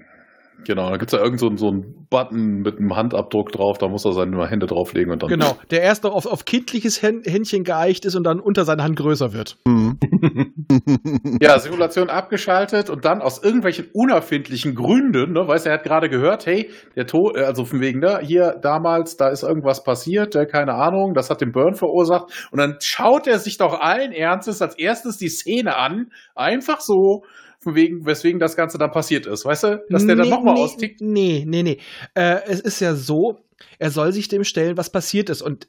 Genau, 0.66 0.90
da 0.90 0.98
gibt 0.98 1.12
es 1.14 1.18
ja 1.18 1.24
irgend 1.24 1.40
so, 1.40 1.50
so 1.56 1.68
einen 1.70 2.08
Button 2.10 2.62
mit 2.62 2.78
einem 2.78 2.96
Handabdruck 2.96 3.52
drauf, 3.52 3.78
da 3.78 3.88
muss 3.88 4.06
er 4.06 4.14
seine 4.14 4.48
Hände 4.48 4.68
drauflegen 4.68 5.12
und 5.12 5.24
dann. 5.24 5.30
Genau, 5.30 5.58
der 5.72 5.82
erst 5.82 6.04
noch 6.04 6.14
auf, 6.14 6.26
auf 6.26 6.46
kindliches 6.46 7.02
Hän- 7.02 7.24
Händchen 7.26 7.64
geeicht 7.64 8.06
ist 8.06 8.16
und 8.16 8.24
dann 8.24 8.40
unter 8.40 8.66
seiner 8.66 8.84
Hand 8.84 8.96
größer 8.98 9.34
wird. 9.34 9.58
Mhm. 9.66 9.98
Ja, 11.42 11.58
Simulation 11.58 12.10
abgeschaltet 12.10 12.90
und 12.90 13.06
dann 13.06 13.22
aus 13.22 13.44
irgendwelchen 13.44 13.88
unerfindlichen 13.94 14.76
Gründen, 14.76 15.34
ne, 15.34 15.48
weißt 15.48 15.66
du, 15.66 15.70
er 15.70 15.76
hat 15.78 15.84
gerade 15.84 16.10
gehört, 16.10 16.46
hey, 16.46 16.70
der 16.96 17.08
Tod, 17.08 17.36
äh, 17.36 17.42
also 17.44 17.66
von 17.66 17.82
wegen, 17.82 18.00
ne, 18.00 18.20
hier 18.22 18.56
damals, 18.62 19.18
da 19.18 19.30
ist 19.30 19.44
irgendwas 19.44 19.84
passiert, 19.84 20.36
äh, 20.36 20.46
keine 20.46 20.74
Ahnung, 20.76 21.14
das 21.14 21.30
hat 21.30 21.42
den 21.42 21.52
Burn 21.52 21.74
verursacht. 21.74 22.50
Und 22.52 22.60
dann 22.60 22.76
schaut 22.82 23.28
er 23.28 23.40
sich 23.40 23.58
doch 23.58 23.80
allen 23.80 24.12
Ernstes 24.12 24.62
als 24.62 24.78
erstes 24.78 25.18
die 25.18 25.30
Szene 25.30 25.76
an, 25.76 26.12
einfach 26.36 26.82
so, 26.82 27.24
wegen, 27.66 28.06
weswegen 28.06 28.40
das 28.40 28.56
Ganze 28.56 28.78
dann 28.78 28.92
passiert 28.92 29.26
ist, 29.26 29.46
weißt 29.46 29.64
du, 29.66 29.86
dass 29.90 30.06
der 30.06 30.16
dann 30.16 30.26
Nee, 30.28 30.32
nochmal 30.34 30.54
nee, 30.56 30.62
austickt. 30.62 31.02
Nee, 31.02 31.44
nee, 31.48 31.64
nee. 31.64 31.78
Äh, 32.14 32.42
es 32.48 32.60
ist 32.62 32.80
ja 32.80 32.96
so, 32.96 33.40
er 33.80 33.92
soll 33.92 34.14
sich 34.14 34.28
dem 34.30 34.44
stellen, 34.44 34.78
was 34.78 34.90
passiert 34.90 35.30
ist. 35.30 35.42
Und 35.42 35.68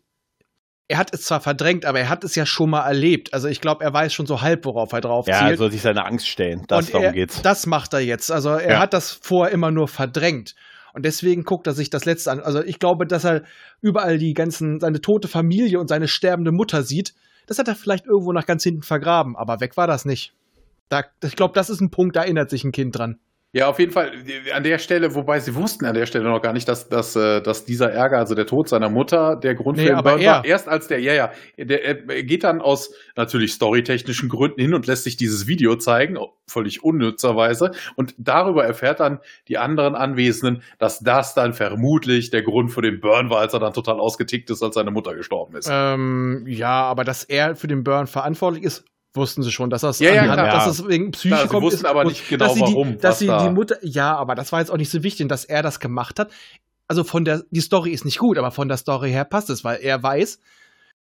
er 0.89 0.99
hat 0.99 1.12
es 1.15 1.23
zwar 1.23 1.41
verdrängt, 1.41 1.85
aber 1.87 2.01
er 2.01 2.09
hat 2.09 2.25
es 2.25 2.35
ja 2.35 2.47
schon 2.47 2.71
mal 2.71 2.85
erlebt. 2.87 3.33
Also 3.35 3.49
ich 3.49 3.61
glaube, 3.61 3.85
er 3.85 3.93
weiß 3.93 4.12
schon 4.12 4.27
so 4.27 4.41
halb, 4.41 4.65
worauf 4.65 4.93
er 4.93 5.01
drauf 5.01 5.27
Ja, 5.29 5.41
er 5.41 5.47
zielt. 5.49 5.59
soll 5.59 5.71
sich 5.73 5.83
seine 5.83 6.05
Angst 6.05 6.29
stellen. 6.29 6.65
Das, 6.69 6.87
und 6.87 6.95
darum 6.95 7.07
er, 7.07 7.12
geht's. 7.12 7.43
Das 7.43 7.67
macht 7.67 7.93
er 7.93 8.01
jetzt. 8.01 8.31
Also 8.33 8.51
er 8.51 8.73
Ja. 8.73 8.79
hat 8.81 8.93
das 8.93 9.12
vorher 9.12 9.53
immer 9.55 9.71
nur 9.71 9.87
verdrängt. 9.89 10.55
Und 10.93 11.05
deswegen 11.05 11.45
guckt 11.45 11.69
er 11.69 11.73
sich 11.75 11.91
das 11.91 12.05
letzte 12.05 12.33
an. 12.33 12.41
Also 12.41 12.65
ich 12.65 12.81
glaube, 12.81 13.07
dass 13.07 13.25
er 13.25 13.43
überall 13.81 14.19
die 14.19 14.35
ganzen, 14.35 14.81
seine 14.81 15.01
tote 15.01 15.29
Familie 15.29 15.79
und 15.79 15.87
seine 15.89 16.09
sterbende 16.09 16.51
Mutter 16.51 16.83
sieht. 16.83 17.15
Das 17.47 17.59
hat 17.61 17.69
er 17.69 17.77
vielleicht 17.77 18.07
irgendwo 18.07 18.33
nach 18.33 18.47
ganz 18.47 18.65
hinten 18.65 18.83
vergraben, 18.83 19.37
aber 19.37 19.61
weg 19.61 19.77
war 19.77 19.87
das 19.87 20.05
nicht. 20.05 20.33
Da, 20.91 21.05
ich 21.25 21.37
glaube, 21.37 21.55
das 21.55 21.71
ist 21.71 21.81
ein 21.81 21.91
Punkt, 21.91 22.17
da 22.17 22.23
erinnert 22.25 22.51
sich 22.51 22.65
ein 22.65 22.73
Kind 22.73 22.99
dran. 22.99 23.19
Ja, 23.53 23.67
auf 23.67 23.81
jeden 23.81 23.91
Fall 23.91 24.12
an 24.55 24.62
der 24.62 24.79
Stelle, 24.79 25.12
wobei 25.17 25.41
sie 25.41 25.57
wussten 25.57 25.85
an 25.85 25.95
der 25.95 26.07
Stelle 26.07 26.29
noch 26.29 26.41
gar 26.41 26.53
nicht, 26.53 26.69
dass, 26.69 26.89
dass, 26.89 27.17
äh, 27.17 27.41
dass 27.43 27.65
dieser 27.65 27.91
Ärger, 27.91 28.19
also 28.19 28.37
der 28.37 28.47
Tod 28.47 28.69
seiner 28.69 28.89
Mutter, 28.89 29.35
der 29.35 29.57
Grund 29.57 29.77
Nee, 29.77 29.87
für 29.89 29.95
den 29.95 30.05
Burn 30.05 30.21
er- 30.21 30.33
war. 30.35 30.45
Erst 30.45 30.69
als 30.69 30.87
der, 30.87 31.01
ja, 31.01 31.15
ja, 31.15 31.33
der 31.59 31.85
er 31.85 32.23
geht 32.23 32.45
dann 32.45 32.61
aus 32.61 32.95
natürlich 33.17 33.53
storytechnischen 33.53 34.29
Gründen 34.29 34.61
hin 34.61 34.73
und 34.73 34.87
lässt 34.87 35.03
sich 35.03 35.17
dieses 35.17 35.49
Video 35.49 35.75
zeigen, 35.75 36.17
völlig 36.47 36.85
unnützerweise. 36.85 37.73
Und 37.97 38.15
darüber 38.19 38.65
erfährt 38.65 39.01
dann 39.01 39.19
die 39.49 39.59
anderen 39.59 39.97
Anwesenden, 39.97 40.62
dass 40.79 41.01
das 41.01 41.35
dann 41.35 41.53
vermutlich 41.53 42.31
der 42.31 42.43
Grund 42.43 42.71
für 42.71 42.83
den 42.83 43.01
Burn 43.01 43.31
war, 43.31 43.41
als 43.41 43.53
er 43.53 43.59
dann 43.59 43.73
total 43.73 43.99
ausgetickt 43.99 44.49
ist, 44.51 44.62
als 44.62 44.77
seine 44.77 44.93
Mutter 44.93 45.17
gestorben 45.17 45.57
ist. 45.57 45.69
Ähm, 45.73 46.45
ja, 46.47 46.83
aber 46.85 47.03
dass 47.03 47.25
er 47.25 47.57
für 47.57 47.67
den 47.67 47.83
Burn 47.83 48.07
verantwortlich 48.07 48.62
ist, 48.62 48.85
wussten 49.15 49.43
sie 49.43 49.51
schon, 49.53 49.70
dass 49.70 49.81
das 49.82 49.99
Ja, 49.99 50.12
ja, 50.15 50.24
klar. 50.24 50.37
dass 50.47 50.65
das 50.66 50.87
wegen 50.89 51.11
Psyche 51.12 51.28
Klar, 51.35 51.43
sie 51.43 51.49
kommt. 51.49 51.62
wussten 51.65 51.81
ist, 51.81 51.85
aber 51.87 52.05
nicht 52.05 52.28
genau, 52.28 52.45
dass 52.47 52.55
sie 52.55 52.61
die, 52.65 52.73
warum, 52.73 52.99
Dass 52.99 53.19
sie 53.19 53.27
da- 53.27 53.47
die 53.49 53.53
Mutter, 53.55 53.77
ja, 53.82 54.16
aber 54.16 54.35
das 54.35 54.53
war 54.53 54.61
jetzt 54.61 54.70
auch 54.70 54.77
nicht 54.77 54.91
so 54.91 55.03
wichtig, 55.03 55.28
dass 55.28 55.45
er 55.45 55.62
das 55.62 55.81
gemacht 55.81 56.19
hat. 56.19 56.31
Also 56.89 57.05
von 57.05 57.24
der, 57.24 57.43
die 57.51 57.61
Story 57.61 57.91
ist 57.91 58.05
nicht 58.05 58.19
gut, 58.19 58.39
aber 58.39 58.51
von 58.51 58.69
der 58.69 58.77
Story 58.77 59.11
her 59.11 59.24
passt 59.24 59.51
es, 59.51 59.62
weil 59.65 59.78
er 59.81 60.03
weiß, 60.03 60.41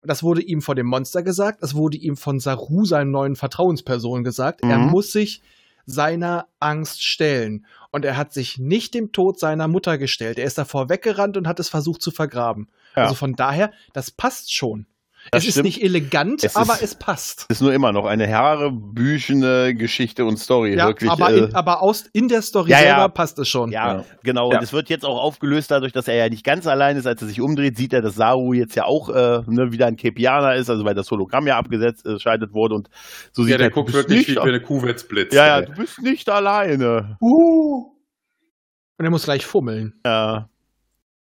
das 0.03 0.21
wurde 0.23 0.41
ihm 0.41 0.61
von 0.61 0.75
dem 0.75 0.87
Monster 0.87 1.23
gesagt, 1.23 1.63
es 1.63 1.75
wurde 1.75 1.97
ihm 1.97 2.17
von 2.17 2.39
Saru, 2.39 2.83
seinen 2.85 3.11
neuen 3.11 3.35
Vertrauensperson, 3.35 4.23
gesagt, 4.23 4.61
er 4.61 4.77
Mhm. 4.77 4.89
muss 4.91 5.11
sich 5.11 5.41
seiner 5.85 6.47
Angst 6.59 7.03
stellen. 7.03 7.65
Und 7.91 8.05
er 8.05 8.15
hat 8.17 8.33
sich 8.33 8.57
nicht 8.57 8.93
dem 8.93 9.11
Tod 9.11 9.37
seiner 9.39 9.67
Mutter 9.67 9.97
gestellt. 9.97 10.39
Er 10.39 10.45
ist 10.45 10.57
davor 10.57 10.89
weggerannt 10.89 11.35
und 11.37 11.47
hat 11.47 11.59
es 11.59 11.69
versucht 11.69 12.01
zu 12.01 12.09
vergraben. 12.11 12.69
Ja. 12.95 13.03
Also 13.03 13.15
von 13.15 13.33
daher, 13.35 13.71
das 13.93 14.09
passt 14.11 14.53
schon. 14.53 14.85
Das 15.31 15.43
es 15.43 15.47
ist 15.49 15.53
stimmt. 15.53 15.65
nicht 15.65 15.81
elegant, 15.83 16.43
Es 16.43 16.55
aber 16.55 16.73
ist- 16.73 16.81
es 16.83 16.95
passt. 16.95 17.45
ist 17.49 17.61
nur 17.61 17.73
immer 17.73 17.91
noch 17.91 18.05
eine 18.05 18.27
harebüchene 18.27 19.73
Geschichte 19.73 20.25
und 20.25 20.37
Story. 20.37 20.75
Ja, 20.75 20.87
wirklich, 20.87 21.09
aber, 21.09 21.31
äh, 21.31 21.37
in, 21.39 21.55
aber 21.55 21.81
aus, 21.81 22.05
in 22.13 22.27
der 22.27 22.41
Story 22.41 22.69
Ja, 22.71 22.77
ja. 22.81 22.83
selber 22.95 23.09
passt 23.09 23.39
es 23.39 23.47
schon. 23.47 23.71
Ja, 23.71 23.97
Ja. 23.97 24.05
genau. 24.23 24.51
Ja. 24.51 24.57
Und 24.57 24.63
es 24.63 24.73
wird 24.73 24.89
jetzt 24.89 25.05
auch 25.05 25.19
aufgelöst 25.21 25.71
dadurch, 25.71 25.91
dass 25.93 26.07
er 26.07 26.15
ja 26.15 26.29
nicht 26.29 26.43
ganz 26.43 26.67
allein 26.67 26.97
ist. 26.97 27.07
Als 27.07 27.21
er 27.21 27.27
sich 27.27 27.41
umdreht, 27.41 27.77
sieht 27.77 27.93
er, 27.93 28.01
dass 28.01 28.15
Saru 28.15 28.53
jetzt 28.53 28.75
ja 28.75 28.85
auch 28.85 29.09
äh, 29.09 29.41
ne, 29.47 29.71
wieder 29.71 29.87
ein 29.87 29.95
Kepianer 29.95 30.55
ist, 30.55 30.69
also 30.69 30.83
weil 30.85 30.95
das 30.95 31.09
Hologramm 31.09 31.47
ja 31.47 31.57
abgesetzt 31.57 32.05
äh, 32.05 32.19
schaltet 32.19 32.53
wurde. 32.53 32.75
Und 32.75 32.89
so 33.31 33.43
sieht 33.43 33.51
ja, 33.53 33.57
der 33.57 33.67
er, 33.67 33.69
du 33.69 33.75
guckt 33.75 33.87
bist 33.93 33.97
wirklich 34.09 34.27
nicht 34.27 34.37
wie 34.37 34.49
eine 34.49 34.59
Kuh, 34.61 34.81
wenn's 34.83 35.07
blitzt. 35.07 35.33
Ja, 35.33 35.47
ja, 35.47 35.61
du 35.61 35.71
bist 35.73 36.01
nicht 36.01 36.29
alleine. 36.29 37.17
Und 37.21 39.05
er 39.05 39.09
muss 39.09 39.23
gleich 39.23 39.45
fummeln. 39.45 39.93
Ja. 40.05 40.49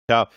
Ja. 0.10 0.28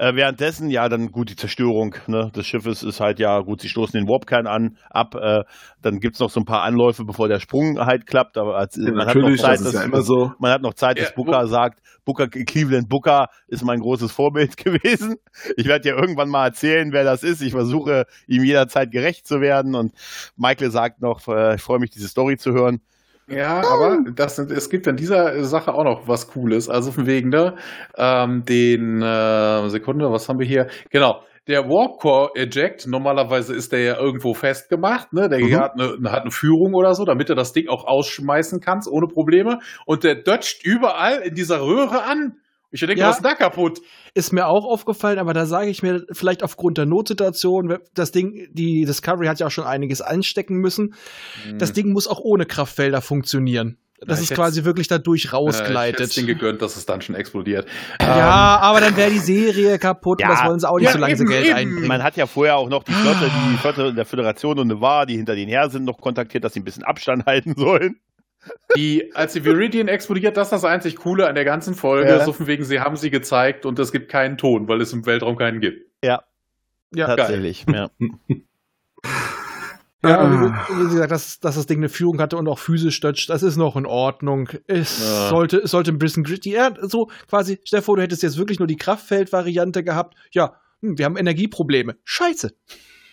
Äh, 0.00 0.14
währenddessen, 0.14 0.70
ja, 0.70 0.88
dann 0.88 1.10
gut, 1.10 1.28
die 1.28 1.34
Zerstörung 1.34 1.96
ne, 2.06 2.30
des 2.34 2.46
Schiffes 2.46 2.84
ist 2.84 3.00
halt, 3.00 3.18
ja, 3.18 3.40
gut, 3.40 3.60
sie 3.60 3.68
stoßen 3.68 3.98
den 3.98 4.08
Warpkern 4.08 4.46
an, 4.46 4.76
ab, 4.90 5.16
äh, 5.16 5.42
dann 5.82 5.98
gibt's 5.98 6.20
noch 6.20 6.30
so 6.30 6.38
ein 6.38 6.44
paar 6.44 6.62
Anläufe, 6.62 7.04
bevor 7.04 7.26
der 7.26 7.40
Sprung 7.40 7.80
halt 7.80 8.06
klappt, 8.06 8.38
aber 8.38 8.56
als, 8.56 8.76
Ja, 8.76 8.92
man 8.92 9.08
hat 9.08 9.16
noch 9.16 9.22
natürlich, 9.22 9.40
Zeit, 9.40 9.54
das 9.54 9.60
ist 9.62 9.72
ja 9.74 9.80
dass- 9.80 9.86
immer 9.88 10.02
so. 10.02 10.32
Man 10.38 10.52
hat 10.52 10.62
noch 10.62 10.74
Zeit, 10.74 10.98
Ja, 10.98 11.04
dass 11.04 11.14
Booker 11.16 11.48
sagt, 11.48 11.80
Booker, 12.04 12.28
Cleveland 12.28 12.88
Booker 12.88 13.26
ist 13.48 13.64
mein 13.64 13.80
großes 13.80 14.12
Vorbild 14.12 14.56
gewesen. 14.64 15.16
Ich 15.56 15.66
werde 15.66 15.82
dir 15.90 15.96
irgendwann 15.96 16.28
mal 16.28 16.46
erzählen, 16.46 16.92
wer 16.92 17.02
das 17.02 17.24
ist. 17.24 17.42
Ich 17.42 17.50
versuche, 17.50 18.06
ihm 18.28 18.44
jederzeit 18.44 18.92
gerecht 18.92 19.26
zu 19.26 19.40
werden. 19.40 19.74
Und 19.74 19.92
Michael 20.36 20.70
sagt 20.70 21.02
noch, 21.02 21.26
äh, 21.26 21.56
ich 21.56 21.60
freue 21.60 21.80
mich, 21.80 21.90
diese 21.90 22.06
Story 22.08 22.36
zu 22.38 22.52
hören. 22.52 22.80
Ja, 23.30 23.58
aber 23.68 23.98
das, 24.14 24.38
es 24.38 24.70
gibt 24.70 24.88
an 24.88 24.96
dieser 24.96 25.44
Sache 25.44 25.74
auch 25.74 25.84
noch 25.84 26.08
was 26.08 26.28
Cooles. 26.28 26.68
Also 26.68 26.92
von 26.92 27.06
wegen, 27.06 27.28
ne, 27.28 27.56
ähm, 27.96 28.44
den, 28.44 29.02
äh, 29.02 29.68
Sekunde, 29.68 30.10
was 30.10 30.28
haben 30.28 30.38
wir 30.38 30.46
hier? 30.46 30.68
Genau. 30.90 31.22
Der 31.46 31.64
Warp 31.64 31.98
Core 32.00 32.30
Eject, 32.36 32.86
normalerweise 32.86 33.54
ist 33.54 33.72
der 33.72 33.80
ja 33.82 33.98
irgendwo 33.98 34.34
festgemacht, 34.34 35.12
ne? 35.14 35.28
Der 35.30 35.38
Mhm. 35.40 35.56
hat, 35.56 35.72
eine, 35.78 36.10
hat 36.12 36.22
eine 36.22 36.30
Führung 36.30 36.74
oder 36.74 36.94
so, 36.94 37.04
damit 37.06 37.30
du 37.30 37.34
das 37.34 37.52
Ding 37.54 37.68
auch 37.68 37.86
ausschmeißen 37.86 38.60
kannst, 38.60 38.86
ohne 38.90 39.06
Probleme. 39.06 39.58
Und 39.86 40.04
der 40.04 40.16
dötscht 40.16 40.62
überall 40.64 41.20
in 41.20 41.34
dieser 41.34 41.62
Röhre 41.62 42.02
an. 42.04 42.34
Ich 42.70 42.80
denke, 42.80 42.98
Ja. 42.98 43.08
was 43.08 43.16
ist 43.16 43.24
da 43.24 43.34
kaputt? 43.34 43.80
Ist 44.14 44.32
mir 44.32 44.46
auch 44.46 44.64
aufgefallen, 44.66 45.18
aber 45.18 45.32
da 45.32 45.46
sage 45.46 45.70
ich 45.70 45.82
mir, 45.82 46.04
vielleicht 46.12 46.42
aufgrund 46.42 46.76
der 46.76 46.84
Notsituation, 46.86 47.78
das 47.94 48.12
Ding, 48.12 48.48
die 48.52 48.84
Discovery 48.84 49.26
hat 49.26 49.40
ja 49.40 49.46
auch 49.46 49.50
schon 49.50 49.64
einiges 49.64 50.02
anstecken 50.02 50.56
müssen. 50.56 50.94
Das 51.56 51.72
Ding 51.72 51.92
muss 51.92 52.06
auch 52.06 52.20
ohne 52.20 52.44
Kraftfelder 52.44 53.00
funktionieren. 53.00 53.78
Dass 54.00 54.20
Ja, 54.20 54.24
es 54.24 54.30
quasi 54.30 54.62
wirklich 54.64 54.86
dadurch 54.86 55.24
Äh, 55.24 55.26
ich 55.26 55.32
rausgleitet. 55.32 56.16
Ding 56.16 56.26
gegönnt, 56.26 56.62
dass 56.62 56.76
es 56.76 56.86
dann 56.86 57.00
schon 57.00 57.16
explodiert. 57.16 57.66
ja, 58.00 58.58
aber 58.60 58.80
dann 58.80 58.96
wäre 58.96 59.10
die 59.10 59.18
Serie 59.18 59.76
kaputt 59.78 60.22
und 60.22 60.28
Ja. 60.28 60.34
das 60.36 60.44
wollen 60.44 60.60
sie 60.60 60.68
auch 60.68 60.76
nicht, 60.76 60.86
Ja, 60.86 60.92
solange 60.92 61.16
sie 61.16 61.22
eben, 61.24 61.30
Geld 61.32 61.46
eben. 61.46 61.54
einbringen. 61.56 61.88
Man 61.88 62.02
hat 62.04 62.16
ja 62.16 62.26
vorher 62.26 62.56
auch 62.58 62.68
noch 62.68 62.84
die 62.84 62.92
Flotte, 62.92 63.28
die 63.50 63.56
Flotte 63.56 63.94
der 63.94 64.04
Föderation 64.04 64.58
und 64.60 64.68
Nevar, 64.68 65.04
die 65.06 65.16
hinter 65.16 65.34
denen 65.34 65.48
her 65.48 65.68
sind, 65.68 65.84
noch 65.84 65.98
kontaktiert, 66.00 66.44
dass 66.44 66.52
sie 66.54 66.60
ein 66.60 66.64
bisschen 66.64 66.84
Abstand 66.84 67.26
halten 67.26 67.54
sollen. 67.56 67.96
Die, 68.76 69.14
als 69.14 69.32
die 69.34 69.44
Viridian 69.44 69.88
explodiert, 69.88 70.36
das 70.36 70.48
ist 70.48 70.52
das 70.52 70.64
einzig 70.64 70.96
Coole 70.96 71.26
an 71.28 71.34
der 71.34 71.44
ganzen 71.44 71.74
Folge. 71.74 72.08
Ja. 72.10 72.24
So 72.24 72.32
von 72.32 72.46
wegen, 72.46 72.64
sie 72.64 72.80
haben 72.80 72.96
sie 72.96 73.10
gezeigt 73.10 73.66
und 73.66 73.78
es 73.78 73.92
gibt 73.92 74.10
keinen 74.10 74.38
Ton, 74.38 74.68
weil 74.68 74.80
es 74.80 74.92
im 74.92 75.04
Weltraum 75.06 75.36
keinen 75.36 75.60
gibt. 75.60 75.86
ja, 76.02 76.22
Tatsächlich. 76.94 77.66
Ja. 77.70 77.90
ja 80.02 80.18
Ah. 80.20 80.66
wie, 80.70 80.84
wie 80.86 80.90
gesagt, 80.90 81.10
dass, 81.10 81.40
dass 81.40 81.56
das 81.56 81.66
Ding 81.66 81.78
eine 81.78 81.88
Führung 81.88 82.20
hatte 82.20 82.36
und 82.36 82.46
auch 82.48 82.58
physisch 82.60 83.00
tötscht, 83.00 83.28
das 83.30 83.42
ist 83.42 83.56
noch 83.56 83.76
in 83.76 83.84
Ordnung. 83.84 84.48
Es 84.68 85.00
Ja. 85.00 85.28
sollte, 85.28 85.58
es 85.58 85.72
sollte 85.72 85.90
ein 85.90 85.98
bisschen 85.98 86.22
gritty. 86.24 86.52
Ja, 86.52 86.72
so 86.82 87.10
quasi, 87.28 87.58
stell 87.64 87.80
dir 87.80 87.84
vor, 87.84 87.96
du 87.96 88.02
hättest 88.02 88.22
jetzt 88.22 88.38
wirklich 88.38 88.58
nur 88.60 88.68
die 88.68 88.76
Kraftfeld-Variante 88.76 89.82
gehabt. 89.82 90.16
Ja, 90.30 90.54
hm, 90.82 90.98
wir 90.98 91.04
haben 91.04 91.16
Energieprobleme. 91.16 91.96
Scheiße. 92.04 92.52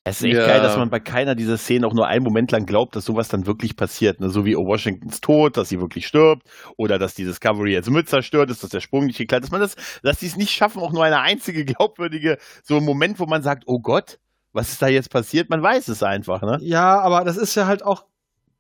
Es 0.07 0.21
ist 0.21 0.25
echt 0.27 0.35
Ja. 0.35 0.45
geil, 0.45 0.61
dass 0.61 0.77
man 0.77 0.91
bei 0.91 0.99
keiner 0.99 1.33
dieser 1.33 1.57
Szenen 1.57 1.83
auch 1.83 1.93
nur 1.93 2.05
einen 2.05 2.23
Moment 2.23 2.51
lang 2.51 2.67
glaubt, 2.67 2.95
dass 2.95 3.05
sowas 3.05 3.27
dann 3.27 3.47
wirklich 3.47 3.75
passiert. 3.75 4.19
Ne? 4.19 4.29
So 4.29 4.45
wie 4.45 4.53
Washingtons 4.55 5.19
Tod, 5.19 5.57
dass 5.57 5.69
sie 5.69 5.79
wirklich 5.79 6.05
stirbt 6.05 6.43
oder 6.77 6.99
dass 6.99 7.15
die 7.15 7.25
Discovery 7.25 7.73
jetzt 7.73 7.89
mit 7.89 8.07
zerstört 8.07 8.51
ist, 8.51 8.61
dass 8.61 8.69
der 8.69 8.81
Sprung 8.81 9.07
nicht 9.07 9.17
geklappt 9.17 9.45
ist. 9.45 9.51
Dass 9.51 9.59
man 9.59 9.61
das, 9.61 9.75
dass 10.03 10.19
die 10.19 10.27
es 10.27 10.37
nicht 10.37 10.51
schaffen, 10.51 10.79
auch 10.81 10.91
nur 10.93 11.03
eine 11.03 11.21
einzige 11.21 11.65
glaubwürdige, 11.65 12.37
so 12.63 12.77
einen 12.77 12.85
Moment, 12.85 13.19
wo 13.19 13.25
man 13.25 13.41
sagt, 13.41 13.63
oh 13.65 13.79
Gott, 13.81 14.19
was 14.53 14.69
ist 14.69 14.81
da 14.81 14.87
jetzt 14.87 15.09
passiert? 15.09 15.49
Man 15.49 15.63
weiß 15.63 15.87
es 15.87 16.03
einfach, 16.03 16.43
ne? 16.43 16.59
Ja, 16.61 16.99
aber 17.01 17.23
das 17.23 17.35
ist 17.35 17.55
ja 17.55 17.65
halt 17.65 17.83
auch, 17.83 18.05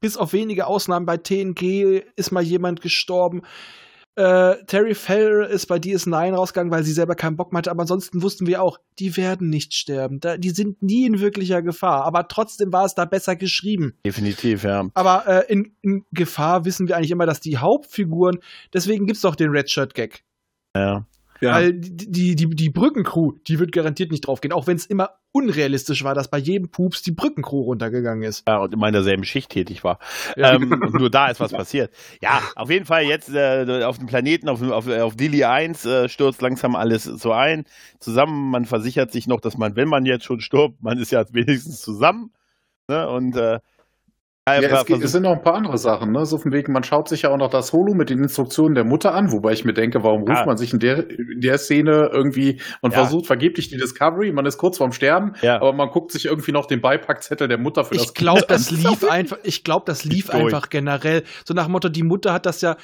bis 0.01 0.17
auf 0.17 0.33
wenige 0.33 0.65
Ausnahmen 0.65 1.05
bei 1.05 1.17
TNG 1.17 2.01
ist 2.15 2.31
mal 2.31 2.43
jemand 2.43 2.81
gestorben. 2.81 3.43
Äh, 4.15 4.63
Terry 4.65 4.95
Farrell 4.95 5.45
ist 5.45 5.65
bei 5.67 5.75
DS9 5.75 6.33
rausgegangen, 6.33 6.71
weil 6.71 6.83
sie 6.83 6.93
selber 6.93 7.15
keinen 7.15 7.35
Bock 7.35 7.51
mehr 7.51 7.57
hatte, 7.57 7.71
aber 7.71 7.81
ansonsten 7.81 8.21
wussten 8.21 8.47
wir 8.47 8.61
auch, 8.61 8.79
die 8.97 9.17
werden 9.17 9.49
nicht 9.49 9.73
sterben. 9.73 10.21
Da, 10.21 10.37
die 10.37 10.51
sind 10.51 10.81
nie 10.81 11.05
in 11.05 11.19
wirklicher 11.19 11.61
Gefahr, 11.61 12.05
aber 12.05 12.27
trotzdem 12.29 12.71
war 12.71 12.85
es 12.85 12.95
da 12.95 13.03
besser 13.03 13.35
geschrieben. 13.35 13.97
Definitiv, 14.05 14.63
ja. 14.63 14.87
Aber 14.93 15.27
äh, 15.27 15.51
in, 15.51 15.75
in 15.81 16.05
Gefahr 16.11 16.63
wissen 16.63 16.87
wir 16.87 16.95
eigentlich 16.95 17.11
immer, 17.11 17.25
dass 17.25 17.41
die 17.41 17.57
Hauptfiguren, 17.57 18.39
deswegen 18.73 19.05
gibt's 19.05 19.21
doch 19.21 19.35
den 19.35 19.49
Redshirt-Gag. 19.49 20.23
ja. 20.75 21.05
Ja. 21.41 21.55
Weil 21.55 21.73
die, 21.73 22.07
die, 22.07 22.35
die, 22.35 22.49
die 22.49 22.69
Brückencrew, 22.69 23.33
die 23.45 23.59
wird 23.59 23.73
garantiert 23.73 24.09
nicht 24.09 24.25
draufgehen, 24.25 24.53
auch 24.53 24.67
wenn 24.67 24.77
es 24.77 24.85
immer 24.85 25.09
unrealistisch 25.35 26.05
war, 26.05 26.15
dass 26.15 26.29
bei 26.29 26.37
jedem 26.37 26.69
Pups 26.69 27.01
die 27.01 27.11
Brückencrew 27.11 27.63
runtergegangen 27.63 28.23
ist. 28.23 28.47
Ja, 28.47 28.59
und 28.59 28.73
in 28.73 28.79
meiner 28.79 29.03
selben 29.03 29.25
Schicht 29.25 29.51
tätig 29.51 29.83
war. 29.83 29.99
Ja. 30.37 30.53
Ähm, 30.53 30.71
und 30.71 30.93
nur 30.93 31.09
da 31.09 31.27
ist 31.27 31.41
was 31.41 31.51
passiert. 31.53 31.91
Ja, 32.21 32.41
auf 32.55 32.69
jeden 32.69 32.85
Fall 32.85 33.03
jetzt 33.03 33.29
äh, 33.33 33.83
auf 33.83 33.97
dem 33.97 34.07
Planeten, 34.07 34.47
auf, 34.47 34.61
auf, 34.61 34.87
auf 34.87 35.15
Dili 35.17 35.43
1 35.43 35.85
äh, 35.85 36.07
stürzt 36.07 36.41
langsam 36.41 36.77
alles 36.77 37.03
so 37.03 37.33
ein. 37.33 37.65
Zusammen, 37.99 38.49
man 38.49 38.63
versichert 38.63 39.11
sich 39.11 39.27
noch, 39.27 39.41
dass 39.41 39.57
man, 39.57 39.75
wenn 39.75 39.89
man 39.89 40.05
jetzt 40.05 40.23
schon 40.23 40.39
stirbt, 40.39 40.81
man 40.81 40.97
ist 40.99 41.11
ja 41.11 41.25
wenigstens 41.33 41.81
zusammen. 41.81 42.31
Ne? 42.87 43.09
Und 43.09 43.35
äh, 43.35 43.59
Ja, 44.47 44.59
es, 44.59 44.85
geht, 44.85 45.01
es, 45.01 45.11
sind 45.11 45.23
noch 45.23 45.31
ein 45.31 45.41
paar 45.41 45.55
andere 45.55 45.79
Sachen, 45.79 46.11
ne? 46.11 46.23
So 46.27 46.37
von 46.37 46.51
wegen, 46.51 46.71
man 46.71 46.83
schaut 46.83 47.09
sich 47.09 47.23
ja 47.23 47.31
auch 47.31 47.37
noch 47.37 47.49
das 47.49 47.73
Holo 47.73 47.95
mit 47.95 48.11
den 48.11 48.19
Instruktionen 48.19 48.75
der 48.75 48.83
Mutter 48.83 49.15
an, 49.15 49.31
wobei 49.31 49.53
ich 49.53 49.65
mir 49.65 49.73
denke, 49.73 50.03
warum 50.03 50.21
ruft 50.21 50.41
ja. 50.41 50.45
man 50.45 50.55
sich 50.55 50.71
in 50.71 50.77
der, 50.77 51.09
in 51.09 51.41
der 51.41 51.57
Szene 51.57 52.11
irgendwie, 52.13 52.61
man 52.83 52.91
ja. 52.91 52.99
versucht 52.99 53.25
vergeblich 53.25 53.69
die 53.69 53.77
Discovery, 53.77 54.31
man 54.31 54.45
ist 54.45 54.59
kurz 54.59 54.77
vorm 54.77 54.91
Sterben, 54.91 55.33
ja. 55.41 55.55
aber 55.55 55.73
man 55.73 55.89
guckt 55.89 56.11
sich 56.11 56.25
irgendwie 56.25 56.51
noch 56.51 56.67
den 56.67 56.79
Beipackzettel 56.79 57.47
der 57.47 57.57
Mutter 57.57 57.85
für 57.85 57.95
ich 57.95 58.03
das 58.03 58.13
glaub, 58.13 58.47
das 58.47 58.69
lief 58.69 59.03
einfach, 59.09 59.39
Ich 59.41 59.63
glaube, 59.63 59.85
das 59.87 60.05
lief 60.05 60.29
einfach 60.29 60.69
generell. 60.69 61.23
So 61.43 61.55
nach 61.55 61.65
dem 61.65 61.71
Motto, 61.71 61.89
die 61.89 62.03
Mutter 62.03 62.31
hat 62.31 62.45
das 62.45 62.61
ja, 62.61 62.77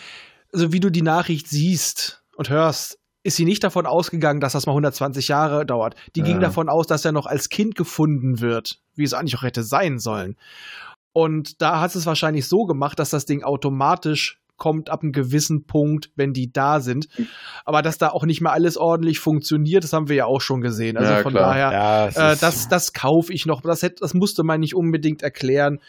also 0.51 0.73
wie 0.73 0.79
du 0.79 0.89
die 0.89 1.03
Nachricht 1.03 1.47
siehst 1.47 2.23
und 2.37 2.49
hörst, 2.49 2.97
ist 3.21 3.35
sie 3.35 3.45
nicht 3.45 3.63
davon 3.63 3.85
ausgegangen, 3.85 4.39
dass 4.39 4.53
das 4.53 4.65
mal 4.65 4.71
120 4.71 5.27
Jahre 5.27 5.63
dauert. 5.67 5.93
Die 6.15 6.23
ging 6.23 6.39
davon 6.39 6.69
aus, 6.69 6.87
dass 6.87 7.05
er 7.05 7.11
noch 7.11 7.27
als 7.27 7.49
Kind 7.49 7.75
gefunden 7.75 8.39
wird, 8.39 8.79
wie 8.95 9.03
es 9.03 9.13
eigentlich 9.13 9.35
auch 9.35 9.43
hätte 9.43 9.61
sein 9.61 9.99
sollen. 9.99 10.37
Und 11.13 11.61
da 11.61 11.81
hat 11.81 11.95
es 11.95 12.05
wahrscheinlich 12.05 12.47
so 12.47 12.65
gemacht, 12.65 12.99
dass 12.99 13.09
das 13.09 13.25
Ding 13.25 13.43
automatisch 13.43 14.41
kommt 14.61 14.91
ab 14.91 15.01
einem 15.01 15.11
gewissen 15.11 15.65
Punkt, 15.65 16.11
wenn 16.15 16.33
die 16.33 16.53
da 16.53 16.81
sind. 16.81 17.07
Aber 17.65 17.81
dass 17.81 17.97
da 17.97 18.09
auch 18.09 18.25
nicht 18.25 18.41
mehr 18.41 18.51
alles 18.51 18.77
ordentlich 18.77 19.17
funktioniert, 19.17 19.83
das 19.83 19.91
haben 19.91 20.07
wir 20.07 20.15
ja 20.15 20.25
auch 20.25 20.39
schon 20.39 20.61
gesehen. 20.61 20.97
Also 20.97 21.13
ja, 21.13 21.23
von 21.23 21.33
klar. 21.33 21.49
daher, 21.49 21.71
ja, 21.71 22.07
äh, 22.33 22.37
das, 22.37 22.67
das 22.69 22.93
kaufe 22.93 23.33
ich 23.33 23.47
noch. 23.47 23.61
Das, 23.61 23.81
hätte, 23.81 24.01
das 24.01 24.13
musste 24.13 24.43
man 24.43 24.59
nicht 24.59 24.75
unbedingt 24.75 25.23
erklären. 25.23 25.79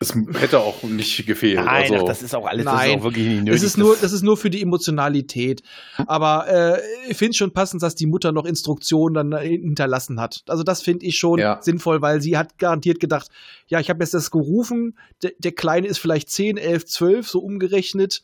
Es 0.00 0.14
hätte 0.14 0.60
auch 0.60 0.84
nicht 0.84 1.26
gefehlt. 1.26 1.56
Nein, 1.56 1.92
also, 1.92 1.96
ach, 1.96 2.08
das 2.08 2.22
ist 2.22 2.34
auch 2.34 2.46
alles 2.46 2.64
nein, 2.64 2.76
das 2.76 2.86
ist 2.86 2.94
auch 2.94 3.02
wirklich 3.02 3.26
nicht 3.26 3.44
nötig. 3.44 3.54
Es 3.54 3.62
ist 3.64 3.78
nur, 3.78 3.96
das 4.00 4.12
ist 4.12 4.22
nur 4.22 4.36
für 4.36 4.48
die 4.48 4.62
Emotionalität. 4.62 5.62
Aber 6.06 6.46
äh, 6.48 6.80
ich 7.08 7.16
finde 7.16 7.30
es 7.30 7.36
schon 7.36 7.52
passend, 7.52 7.82
dass 7.82 7.96
die 7.96 8.06
Mutter 8.06 8.30
noch 8.30 8.44
Instruktionen 8.44 9.30
dann 9.30 9.40
hinterlassen 9.40 10.20
hat. 10.20 10.44
Also 10.46 10.62
das 10.62 10.82
finde 10.82 11.04
ich 11.04 11.18
schon 11.18 11.40
ja. 11.40 11.60
sinnvoll, 11.60 12.00
weil 12.00 12.20
sie 12.20 12.36
hat 12.36 12.58
garantiert 12.58 13.00
gedacht, 13.00 13.28
ja, 13.66 13.80
ich 13.80 13.90
habe 13.90 14.04
jetzt 14.04 14.14
das 14.14 14.30
gerufen, 14.30 14.96
der, 15.22 15.32
der 15.38 15.52
Kleine 15.52 15.88
ist 15.88 15.98
vielleicht 15.98 16.30
10, 16.30 16.58
11, 16.58 16.86
12, 16.86 17.28
so 17.28 17.40
umgerechnet. 17.40 18.22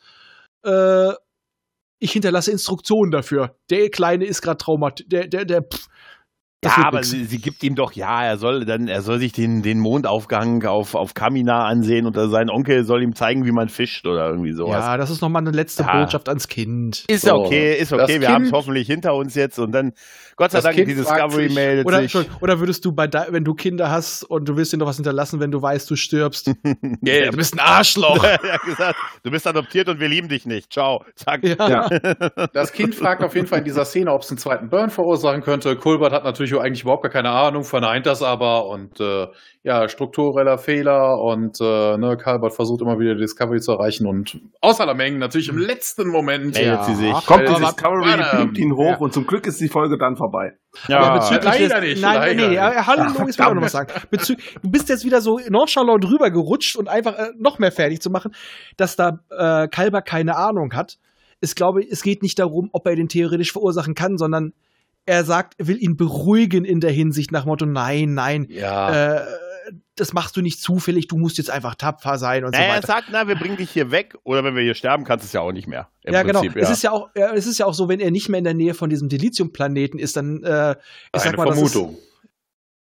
Äh, 0.65 1.13
ich 1.99 2.13
hinterlasse 2.13 2.53
Instruktionen 2.53 3.11
dafür. 3.11 3.57
Der 3.71 3.91
Kleine 3.91 4.27
ist 4.27 4.43
gerade 4.43 4.59
traumatisiert. 4.59 5.13
Der, 5.13 5.27
der, 5.27 5.45
der, 5.45 5.63
pff, 5.63 5.89
ja, 6.65 6.85
aber 6.87 7.03
sie, 7.03 7.25
sie, 7.25 7.39
gibt 7.39 7.63
ihm 7.63 7.75
doch, 7.75 7.93
ja, 7.93 8.25
er 8.25 8.37
soll 8.37 8.65
dann, 8.65 8.89
er 8.89 9.03
soll 9.03 9.19
sich 9.19 9.33
den, 9.33 9.63
den 9.63 9.79
Mondaufgang 9.79 10.65
auf, 10.65 10.95
auf 10.95 11.15
Kamina 11.15 11.65
ansehen 11.65 12.07
und 12.07 12.17
sein 12.17 12.51
Onkel 12.51 12.85
soll 12.85 13.03
ihm 13.03 13.15
zeigen, 13.15 13.45
wie 13.45 13.53
man 13.53 13.69
fischt 13.69 14.07
oder 14.07 14.29
irgendwie 14.29 14.53
sowas. 14.53 14.85
Ja, 14.85 14.97
das 14.97 15.11
ist 15.11 15.21
nochmal 15.21 15.43
eine 15.43 15.51
letzte 15.51 15.83
ja. 15.83 16.01
Botschaft 16.01 16.29
ans 16.29 16.49
Kind. 16.49 17.05
Ist 17.09 17.25
so. 17.25 17.35
okay, 17.35 17.75
ist 17.75 17.93
okay, 17.93 18.07
das 18.07 18.21
wir 18.21 18.29
haben 18.29 18.45
es 18.45 18.53
hoffentlich 18.53 18.87
hinter 18.87 19.15
uns 19.15 19.35
jetzt 19.35 19.59
und 19.59 19.73
dann, 19.73 19.93
Gott 20.37 20.51
sei 20.51 20.61
Dank, 20.61 20.75
kind 20.75 20.89
die 20.89 20.95
Discovery 20.95 21.51
meldet 21.51 21.87
oder, 21.87 22.03
sich. 22.03 22.15
Oder 22.41 22.59
würdest 22.59 22.85
du 22.85 22.93
bei, 22.93 23.09
wenn 23.31 23.45
du 23.45 23.55
Kinder 23.55 23.91
hast 23.91 24.25
und 24.25 24.49
du 24.49 24.57
willst 24.57 24.73
dir 24.73 24.79
noch 24.79 24.87
was 24.87 24.97
hinterlassen, 24.97 25.41
wenn 25.41 25.51
du 25.51 25.63
weißt, 25.63 25.91
du 25.91 25.97
stirbst? 25.97 26.49
yeah, 27.07 27.31
du 27.31 27.37
bist 27.37 27.55
ein 27.55 27.61
Arschloch. 27.61 28.25
gesagt, 28.65 28.99
du 29.23 29.31
bist 29.31 29.47
adoptiert 29.47 29.89
und 29.89 30.01
wir 30.01 30.09
lieben 30.09 30.29
dich 30.29 30.47
nicht. 30.47 30.73
Ciao. 30.73 31.05
Zack. 31.15 31.43
Ja. 31.45 31.89
Das 32.53 32.73
Kind 32.73 32.95
fragt 32.95 33.23
auf 33.23 33.35
jeden 33.35 33.47
Fall 33.47 33.61
in 33.61 33.65
dieser 33.65 33.85
Szene, 33.85 34.13
ob 34.13 34.23
es 34.23 34.31
einen 34.31 34.39
zweiten 34.39 34.69
Burn 34.69 34.91
verursachen 34.91 35.43
könnte. 35.43 35.77
Kulbert 35.77 36.13
hat 36.13 36.25
natürlich 36.25 36.54
eigentlich 36.61 36.83
überhaupt 36.83 37.03
gar 37.03 37.13
keine 37.13 37.31
Ahnung, 37.31 37.65
verneint 37.65 38.07
das 38.07 38.23
aber 38.23 38.67
und 38.67 39.01
äh, 39.01 39.27
ja, 39.63 39.89
struktureller 39.89 40.59
Fehler 40.59 41.21
und 41.21 41.61
äh, 41.61 41.97
ne, 41.97 42.17
Calbert 42.17 42.55
versucht 42.55 42.83
immer 42.83 42.99
wieder 42.99 43.15
die 43.15 43.21
Discovery 43.21 43.61
zu 43.61 43.73
erreichen 43.73 44.07
und 44.07 44.39
außer 44.61 44.85
der 44.85 44.95
Menge 44.95 45.19
natürlich 45.19 45.49
im 45.49 45.59
letzten 45.59 46.09
Moment 46.09 46.59
ja. 46.59 46.83
sie 46.83 46.95
sich. 46.95 47.13
kommt 47.27 47.49
die 47.49 47.55
Discovery, 47.55 48.23
piept 48.37 48.59
ihn 48.59 48.75
hoch 48.75 48.91
ja. 48.91 48.97
und 48.99 49.13
zum 49.15 49.27
Glück 49.27 49.47
ist 49.47 49.61
die 49.61 49.69
Folge 49.69 49.97
dann 49.97 50.17
vorbei. 50.17 50.53
Ja, 50.89 51.17
leider 51.31 51.81
nicht. 51.81 52.03
Nein, 52.03 52.15
leider 52.15 52.35
nee, 52.35 52.49
nee, 52.49 52.59
hallo, 52.59 53.05
ich 53.29 53.39
will 53.39 53.45
auch 53.47 53.55
noch 53.55 53.63
was 53.63 53.73
sagen. 53.73 53.93
Bezü 54.11 54.37
du 54.63 54.71
bist 54.71 54.89
jetzt 54.89 55.05
wieder 55.05 55.21
so 55.21 55.41
nonchalant 55.49 56.05
drüber 56.05 56.31
gerutscht 56.31 56.77
und 56.77 56.89
einfach 56.89 57.17
äh, 57.19 57.31
noch 57.39 57.59
mehr 57.59 57.73
fertig 57.73 58.01
zu 58.03 58.11
machen, 58.11 58.35
dass 58.77 58.97
da 58.97 59.21
äh, 59.31 59.69
Kalber 59.69 60.03
keine 60.03 60.37
Ahnung 60.37 60.75
hat. 60.75 60.99
Ich 61.41 61.55
glaube, 61.55 61.83
es 61.83 62.03
geht 62.03 62.23
nicht 62.23 62.39
darum, 62.39 62.71
ob 62.73 62.87
er 62.87 62.97
den 62.97 63.09
theoretisch 63.09 63.53
verursachen 63.53 63.95
kann, 63.95 64.19
sondern 64.19 64.53
er 65.07 65.25
sagt, 65.25 65.55
er 65.59 65.67
will 65.67 65.83
ihn 65.83 65.97
beruhigen 65.97 66.65
in 66.65 66.81
der 66.81 66.91
Hinsicht 66.91 67.33
nach 67.33 67.45
Motto, 67.45 67.67
nein, 67.67 68.15
nein, 68.15 68.47
ja. 68.49 69.19
äh, 69.19 69.27
das 69.97 70.13
machst 70.13 70.37
du 70.37 70.43
nicht 70.43 70.61
zufällig, 70.61 71.09
du 71.09 71.17
musst 71.17 71.39
jetzt 71.39 71.51
einfach 71.51 71.75
tapfer 71.75 72.19
sein 72.19 72.45
und 72.45 72.53
naja, 72.53 72.65
so 72.65 72.71
weiter. 72.71 72.83
Er 72.83 72.87
sagt, 72.87 73.09
na, 73.13 73.29
wir 73.29 73.37
bringen 73.37 73.57
dich 73.57 73.71
hier 73.71 73.91
weg 73.91 74.17
oder 74.25 74.43
wenn 74.43 74.57
wir 74.57 74.63
hier 74.63 74.75
sterben, 74.75 75.05
kannst 75.05 75.25
du 75.25 75.27
es 75.27 75.33
ja 75.33 75.41
auch 75.41 75.53
nicht 75.53 75.69
mehr. 75.69 75.89
Ja, 76.05 76.23
genau. 76.23 76.41
Prinzip, 76.41 76.55
genau. 76.55 76.65
Ja. 76.65 76.71
Es 76.71 76.77
ist 76.77 76.83
ja 76.83 76.91
auch, 76.91 77.09
ja, 77.15 77.33
es 77.33 77.47
ist 77.47 77.59
ja 77.59 77.67
auch 77.67 77.75
so, 77.75 77.89
wenn 77.89 78.01
er 78.01 78.11
nicht 78.11 78.29
mehr 78.29 78.39
in 78.39 78.45
der 78.45 78.55
Nähe 78.55 78.75
von 78.75 78.91
diesem 78.91 79.09
Dilithium-Planeten 79.09 79.99
ist, 79.99 80.17
dann 80.17 80.43
äh, 80.43 80.73
ich 80.73 80.77
Eine 81.13 81.23
sag 81.23 81.37
mal, 81.37 81.47
Vermutung. 81.47 81.93
Das 81.93 81.99
ist, 81.99 82.11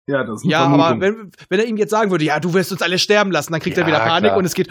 ja, 0.07 0.25
das 0.25 0.37
ist 0.37 0.45
eine 0.45 0.53
ja 0.53 0.61
Vermutung. 0.61 0.85
aber 0.85 1.01
wenn, 1.01 1.31
wenn 1.49 1.61
er 1.61 1.67
ihm 1.67 1.77
jetzt 1.77 1.91
sagen 1.91 2.11
würde, 2.11 2.25
ja, 2.25 2.41
du 2.41 2.55
wirst 2.55 2.73
uns 2.73 2.83
alle 2.83 2.99
sterben 2.99 3.31
lassen, 3.31 3.53
dann 3.53 3.61
kriegt 3.61 3.77
ja, 3.77 3.83
er 3.83 3.87
wieder 3.87 4.01
Panik 4.01 4.31
klar. 4.31 4.39
und 4.39 4.45
es 4.45 4.55
geht. 4.55 4.69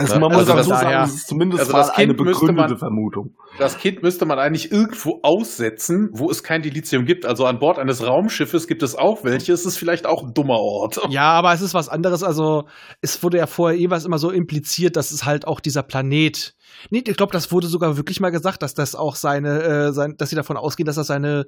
Also 0.00 0.18
man 0.18 0.32
muss 0.32 0.48
also 0.48 0.52
auch 0.54 0.62
so 0.62 0.70
sagen, 0.70 0.92
das 0.92 1.14
ist 1.14 1.28
zumindest 1.28 1.60
also 1.60 1.72
das 1.74 1.90
eine 1.90 2.14
begründete 2.14 2.52
man, 2.52 2.78
Vermutung. 2.78 3.34
Das 3.58 3.76
Kind 3.76 4.02
müsste 4.02 4.24
man 4.24 4.38
eigentlich 4.38 4.72
irgendwo 4.72 5.20
aussetzen, 5.22 6.08
wo 6.12 6.30
es 6.30 6.42
kein 6.42 6.62
Dilithium 6.62 7.04
gibt. 7.04 7.26
Also 7.26 7.44
an 7.44 7.58
Bord 7.58 7.78
eines 7.78 8.04
Raumschiffes 8.06 8.66
gibt 8.66 8.82
es 8.82 8.96
auch 8.96 9.24
welche. 9.24 9.52
Es 9.52 9.66
ist 9.66 9.76
vielleicht 9.76 10.06
auch 10.06 10.22
ein 10.22 10.32
dummer 10.32 10.58
Ort. 10.58 11.00
Ja, 11.10 11.32
aber 11.32 11.52
es 11.52 11.60
ist 11.60 11.74
was 11.74 11.88
anderes. 11.88 12.22
Also 12.22 12.64
es 13.00 13.22
wurde 13.22 13.38
ja 13.38 13.46
vorher 13.46 13.76
jeweils 13.78 14.04
immer 14.04 14.18
so 14.18 14.30
impliziert, 14.30 14.96
dass 14.96 15.10
es 15.10 15.24
halt 15.24 15.46
auch 15.46 15.58
dieser 15.58 15.82
Planet. 15.82 16.54
Nee, 16.90 17.02
ich 17.04 17.16
glaube, 17.16 17.32
das 17.32 17.50
wurde 17.50 17.66
sogar 17.66 17.96
wirklich 17.96 18.20
mal 18.20 18.30
gesagt, 18.30 18.62
dass 18.62 18.74
das 18.74 18.94
auch 18.94 19.16
seine, 19.16 19.62
äh, 19.62 19.92
sein, 19.92 20.14
dass 20.16 20.30
sie 20.30 20.36
davon 20.36 20.56
ausgehen, 20.56 20.86
dass 20.86 20.96
das 20.96 21.08
seine 21.08 21.46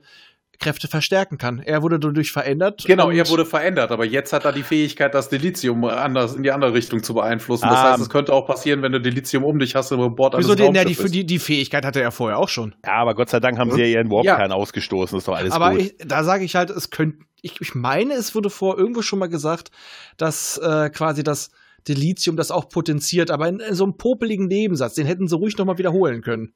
Kräfte 0.59 0.89
verstärken 0.89 1.39
kann. 1.39 1.59
Er 1.59 1.83
wurde 1.83 1.99
dadurch 1.99 2.33
verändert. 2.33 2.85
Genau, 2.87 3.11
er 3.11 3.29
wurde 3.29 3.45
verändert, 3.45 3.91
aber 3.91 4.05
jetzt 4.05 4.33
hat 4.33 4.45
er 4.45 4.53
die 4.53 4.63
Fähigkeit, 4.63 5.15
das 5.15 5.29
Delizium 5.29 5.85
anders 5.85 6.35
in 6.35 6.43
die 6.43 6.53
andere 6.53 6.73
Richtung 6.73 7.03
zu 7.03 7.15
beeinflussen. 7.15 7.69
Das 7.69 7.79
ah, 7.79 7.93
heißt, 7.93 8.03
es 8.03 8.11
könnte 8.11 8.33
auch 8.33 8.47
passieren, 8.47 8.83
wenn 8.83 8.93
du 8.93 9.01
Delizium 9.01 9.45
um 9.45 9.59
dich 9.59 9.75
hast 9.75 9.91
über 9.91 10.09
Bord 10.11 10.35
Wieso 10.37 10.55
den, 10.55 10.75
ja, 10.75 10.85
die, 10.85 10.95
die, 10.95 11.27
die, 11.27 11.39
Fähigkeit 11.39 11.85
hatte 11.85 12.01
er 12.01 12.13
vorher 12.13 12.39
auch 12.39 12.49
schon. 12.49 12.75
Ja, 12.87 12.95
aber 12.95 13.15
Gott 13.15 13.31
sei 13.31 13.41
Dank 13.41 13.59
haben 13.59 13.71
hm? 13.71 13.77
sie 13.77 13.83
ja 13.83 13.89
ihren 13.89 14.11
Warpkern 14.11 14.51
ja. 14.51 14.57
ausgestoßen, 14.57 15.17
das 15.17 15.23
ist 15.23 15.29
doch 15.29 15.37
alles 15.37 15.53
aber 15.53 15.73
gut. 15.73 15.81
Ich, 15.81 15.95
da 15.99 16.23
sage 16.23 16.45
ich 16.45 16.55
halt, 16.55 16.71
es 16.71 16.91
könnte, 16.91 17.25
ich, 17.41 17.61
ich 17.61 17.75
meine, 17.75 18.15
es 18.15 18.35
wurde 18.35 18.51
vor 18.51 18.79
irgendwo 18.79 19.03
schon 19.03 19.19
mal 19.19 19.29
gesagt, 19.29 19.71
dass 20.17 20.59
äh, 20.59 20.91
quasi 20.91 21.25
das 21.25 21.51
Delizium 21.89 22.37
das 22.37 22.51
auch 22.51 22.69
potenziert, 22.69 23.31
aber 23.31 23.49
in, 23.49 23.59
in, 23.59 23.75
so 23.75 23.85
einem 23.85 23.97
popeligen 23.97 24.47
Nebensatz, 24.47 24.95
den 24.95 25.07
hätten 25.07 25.27
sie 25.27 25.37
ruhig 25.37 25.57
nochmal 25.59 25.79
wiederholen 25.79 26.23
können. 26.23 26.55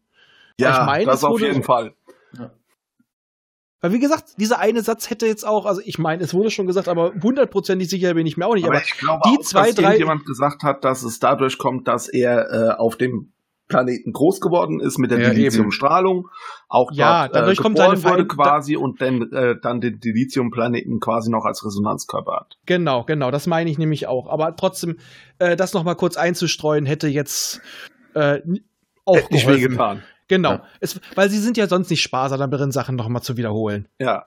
Ja, 0.59 0.81
ich 0.81 0.87
meine, 0.87 1.05
das 1.07 1.25
auf 1.25 1.41
jeden 1.41 1.63
Fall. 1.63 1.93
Ja. 2.39 2.53
Weil 3.81 3.93
wie 3.93 3.99
gesagt, 3.99 4.39
dieser 4.39 4.59
eine 4.59 4.83
Satz 4.83 5.11
hätte 5.11 5.27
jetzt 5.27 5.47
auch, 5.47 5.67
also 5.67 5.83
ich 5.85 5.99
meine, 5.99 6.23
es 6.23 6.33
wurde 6.33 6.51
schon 6.51 6.67
gesagt, 6.67 6.89
aber 6.89 7.13
hundertprozentig 7.23 7.91
sicher 7.91 8.15
bin 8.15 8.27
ich 8.27 8.37
mir 8.37 8.47
auch 8.47 8.55
nicht. 8.55 8.65
Aber, 8.65 8.77
aber 8.77 8.85
ich 8.85 8.97
glaube 8.99 9.23
die 9.27 9.39
auch, 9.39 9.43
zwei, 9.43 9.67
dass 9.67 9.75
drei 9.75 9.99
jemand 9.99 10.25
gesagt 10.25 10.63
hat, 10.63 10.85
dass 10.85 11.03
es 11.03 11.19
dadurch 11.19 11.59
kommt, 11.59 11.87
dass 11.87 12.09
er 12.09 12.51
äh, 12.51 12.71
auf 12.79 12.97
dem 12.97 13.33
Planeten 13.69 14.13
groß 14.13 14.41
geworden 14.41 14.81
ist 14.81 14.99
mit 14.99 15.11
der 15.11 15.21
ja, 15.21 15.31
Dilithiumstrahlung, 15.31 16.29
auch 16.69 16.93
ja, 16.93 17.27
dort, 17.27 17.37
dadurch 17.37 17.59
äh, 17.59 17.63
kommt 17.63 17.77
seine 17.77 18.03
wurde 18.03 18.27
quasi 18.27 18.77
und 18.77 19.01
dann, 19.01 19.31
äh, 19.33 19.57
dann 19.61 19.81
den 19.81 19.99
Dilithium-Planeten 19.99 21.01
quasi 21.01 21.31
noch 21.31 21.45
als 21.45 21.65
Resonanzkörper 21.65 22.33
hat. 22.33 22.59
Genau, 22.67 23.05
genau, 23.05 23.31
das 23.31 23.47
meine 23.47 23.69
ich 23.69 23.79
nämlich 23.79 24.07
auch. 24.07 24.29
Aber 24.29 24.55
trotzdem, 24.57 24.99
äh, 25.39 25.57
das 25.57 25.75
noch 25.75 25.85
mal 25.85 25.97
kurz 25.97 26.17
einzustreuen, 26.17 26.87
hätte 26.87 27.09
jetzt 27.09 27.61
äh, 28.15 28.41
auch 29.05 29.17
Hätte 29.17 29.35
nicht 29.35 29.49
wehgetan. 29.49 30.03
Genau. 30.29 30.53
Ja. 30.53 30.65
Es, 30.81 31.01
weil 31.15 31.31
sie 31.31 31.39
sind 31.39 31.57
ja 31.57 31.69
sonst 31.69 31.91
nicht 31.91 32.03
sparsam 32.03 32.51
darin, 32.51 32.73
Sachen 32.73 32.97
nochmal 32.97 33.23
zu 33.23 33.37
wiederholen. 33.37 33.89
Ja. 33.99 34.27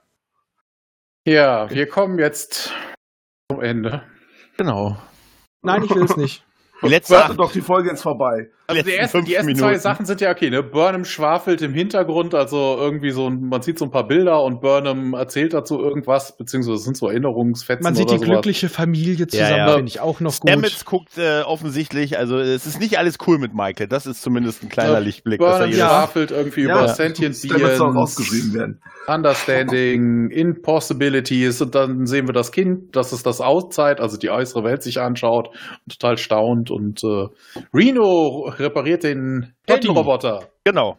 Ja, 1.26 1.70
wir 1.70 1.86
kommen 1.86 2.18
jetzt 2.18 2.72
zum 3.50 3.60
Ende. 3.60 4.02
Genau. 4.56 4.96
Nein, 5.62 5.84
ich 5.84 5.94
will 5.94 6.04
es 6.04 6.16
nicht. 6.16 6.44
Die 6.82 6.88
letzte 6.88 7.14
Warte 7.14 7.34
doch 7.34 7.52
die 7.52 7.60
Folge 7.60 7.90
jetzt 7.90 8.02
vorbei. 8.02 8.50
Also 8.70 8.82
die 8.82 8.96
ersten, 8.96 9.24
die 9.24 9.34
ersten 9.34 9.54
zwei 9.56 9.78
Sachen 9.78 10.06
sind 10.06 10.20
ja 10.20 10.30
okay, 10.30 10.50
ne? 10.50 10.62
Burnham 10.62 11.04
schwafelt 11.04 11.62
im 11.62 11.74
Hintergrund, 11.74 12.34
also 12.34 12.76
irgendwie 12.78 13.10
so, 13.10 13.30
man 13.30 13.62
sieht 13.62 13.78
so 13.78 13.84
ein 13.86 13.90
paar 13.90 14.06
Bilder 14.06 14.42
und 14.42 14.60
Burnham 14.60 15.14
erzählt 15.14 15.54
dazu 15.54 15.78
irgendwas, 15.78 16.36
beziehungsweise 16.36 16.76
es 16.76 16.84
sind 16.84 16.96
so 16.96 17.08
Erinnerungsfetzen. 17.08 17.82
Man 17.82 17.94
sieht 17.94 18.10
die 18.10 18.18
sowas. 18.18 18.28
glückliche 18.28 18.68
Familie 18.68 19.26
zusammen, 19.26 19.50
ja, 19.50 19.66
ja. 19.66 19.74
finde 19.74 19.88
ich 19.88 20.00
auch 20.00 20.20
noch 20.20 20.38
gut. 20.38 20.50
Stamets 20.50 20.84
guckt 20.84 21.18
äh, 21.18 21.42
offensichtlich, 21.42 22.18
also 22.18 22.38
es 22.38 22.66
ist 22.66 22.80
nicht 22.80 22.98
alles 22.98 23.16
cool 23.26 23.38
mit 23.38 23.54
Michael, 23.54 23.88
das 23.88 24.06
ist 24.06 24.22
zumindest 24.22 24.62
ein 24.62 24.68
kleiner 24.68 24.94
ja, 24.94 24.98
Lichtblick. 24.98 25.40
Burnham 25.40 25.72
schwafelt 25.72 26.30
irgendwie 26.30 26.62
über 26.62 26.88
Sentient 26.88 27.40
Beings, 27.40 28.54
werden. 28.54 28.80
Understanding, 29.06 30.30
Impossibilities 30.30 31.60
und 31.62 31.74
dann 31.74 32.06
sehen 32.06 32.28
wir 32.28 32.32
das 32.32 32.52
Kind, 32.52 32.94
dass 32.94 33.12
es 33.12 33.22
das 33.22 33.40
Auszeit, 33.40 34.00
also 34.00 34.16
die 34.16 34.30
äußere 34.30 34.64
Welt 34.64 34.82
sich 34.82 35.00
anschaut 35.00 35.48
und 35.48 35.98
total 35.98 36.16
staunt 36.16 36.70
und 36.70 37.02
äh, 37.02 37.26
Reno 37.74 38.52
repariert 38.60 39.02
den 39.04 39.54
Roboter. 39.68 40.48
Genau. 40.64 40.98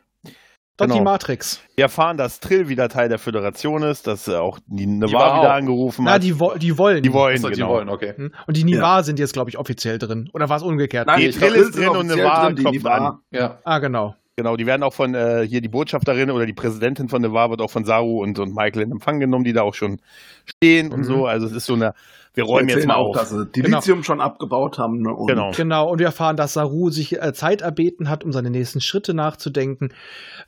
Dottie 0.77 0.93
genau. 0.93 1.03
Matrix. 1.03 1.61
Wir 1.75 1.83
erfahren, 1.83 2.17
dass 2.17 2.39
Trill 2.39 2.67
wieder 2.67 2.89
Teil 2.89 3.09
der 3.09 3.19
Föderation 3.19 3.83
ist, 3.83 4.07
dass 4.07 4.27
auch 4.29 4.57
die 4.65 4.87
Nivar 4.87 5.39
wieder 5.39 5.53
angerufen 5.53 6.05
Na, 6.05 6.13
hat. 6.13 6.23
Die, 6.23 6.39
wo 6.39 6.55
die 6.55 6.77
wollen. 6.77 7.03
Die 7.03 7.13
wollen, 7.13 7.35
Achso, 7.35 7.49
genau. 7.49 7.67
Die 7.67 7.73
wollen, 7.73 7.89
okay. 7.89 8.13
Hm? 8.15 8.33
Und 8.47 8.57
die 8.57 8.63
Nivar 8.63 8.97
ja. 8.97 9.03
sind 9.03 9.19
jetzt, 9.19 9.33
glaube 9.33 9.49
ich, 9.49 9.57
offiziell 9.59 9.99
drin. 9.99 10.29
Oder 10.33 10.49
war 10.49 10.57
es 10.57 10.63
umgekehrt? 10.63 11.07
Nein, 11.07 11.19
die 11.19 11.31
Trill 11.31 11.53
ist 11.53 11.77
drin 11.77 11.89
und 11.89 12.07
Nivar 12.07 12.55
kommt 12.55 12.85
an. 12.87 13.19
Ja. 13.31 13.59
Ah, 13.63 13.79
genau. 13.79 14.15
Genau, 14.37 14.55
die 14.55 14.65
werden 14.65 14.81
auch 14.81 14.93
von 14.93 15.13
äh, 15.13 15.45
hier 15.47 15.61
die 15.61 15.67
Botschafterin 15.67 16.31
oder 16.31 16.45
die 16.45 16.53
Präsidentin 16.53 17.09
von 17.09 17.21
Nevar 17.21 17.51
wird 17.51 17.61
auch 17.61 17.69
von 17.69 17.83
Saru 17.83 18.23
und, 18.23 18.39
und 18.39 18.55
Michael 18.55 18.83
in 18.83 18.91
Empfang 18.91 19.19
genommen, 19.19 19.43
die 19.43 19.53
da 19.53 19.61
auch 19.61 19.75
schon 19.75 19.99
stehen 20.45 20.91
und 20.91 21.01
Mhm. 21.01 21.03
so. 21.03 21.25
Also 21.27 21.45
es 21.45 21.51
ist 21.51 21.65
so 21.65 21.73
eine, 21.73 21.93
wir 22.33 22.43
räumen 22.45 22.69
jetzt 22.69 22.87
mal 22.87 22.95
auch, 22.95 23.09
auf. 23.09 23.15
dass 23.15 23.29
sie 23.29 23.45
die 23.47 23.61
Genau. 23.61 23.77
Lithium 23.79 24.03
schon 24.03 24.21
abgebaut 24.21 24.77
haben. 24.77 25.01
Ne? 25.01 25.13
Und 25.13 25.27
Genau. 25.27 25.51
Genau, 25.51 25.89
und 25.91 25.99
wir 25.99 26.05
erfahren, 26.07 26.37
dass 26.37 26.53
Saru 26.53 26.89
sich 26.89 27.21
äh, 27.21 27.33
Zeit 27.33 27.61
erbeten 27.61 28.09
hat, 28.09 28.23
um 28.23 28.31
seine 28.31 28.49
nächsten 28.49 28.81
Schritte 28.81 29.13
nachzudenken. 29.13 29.93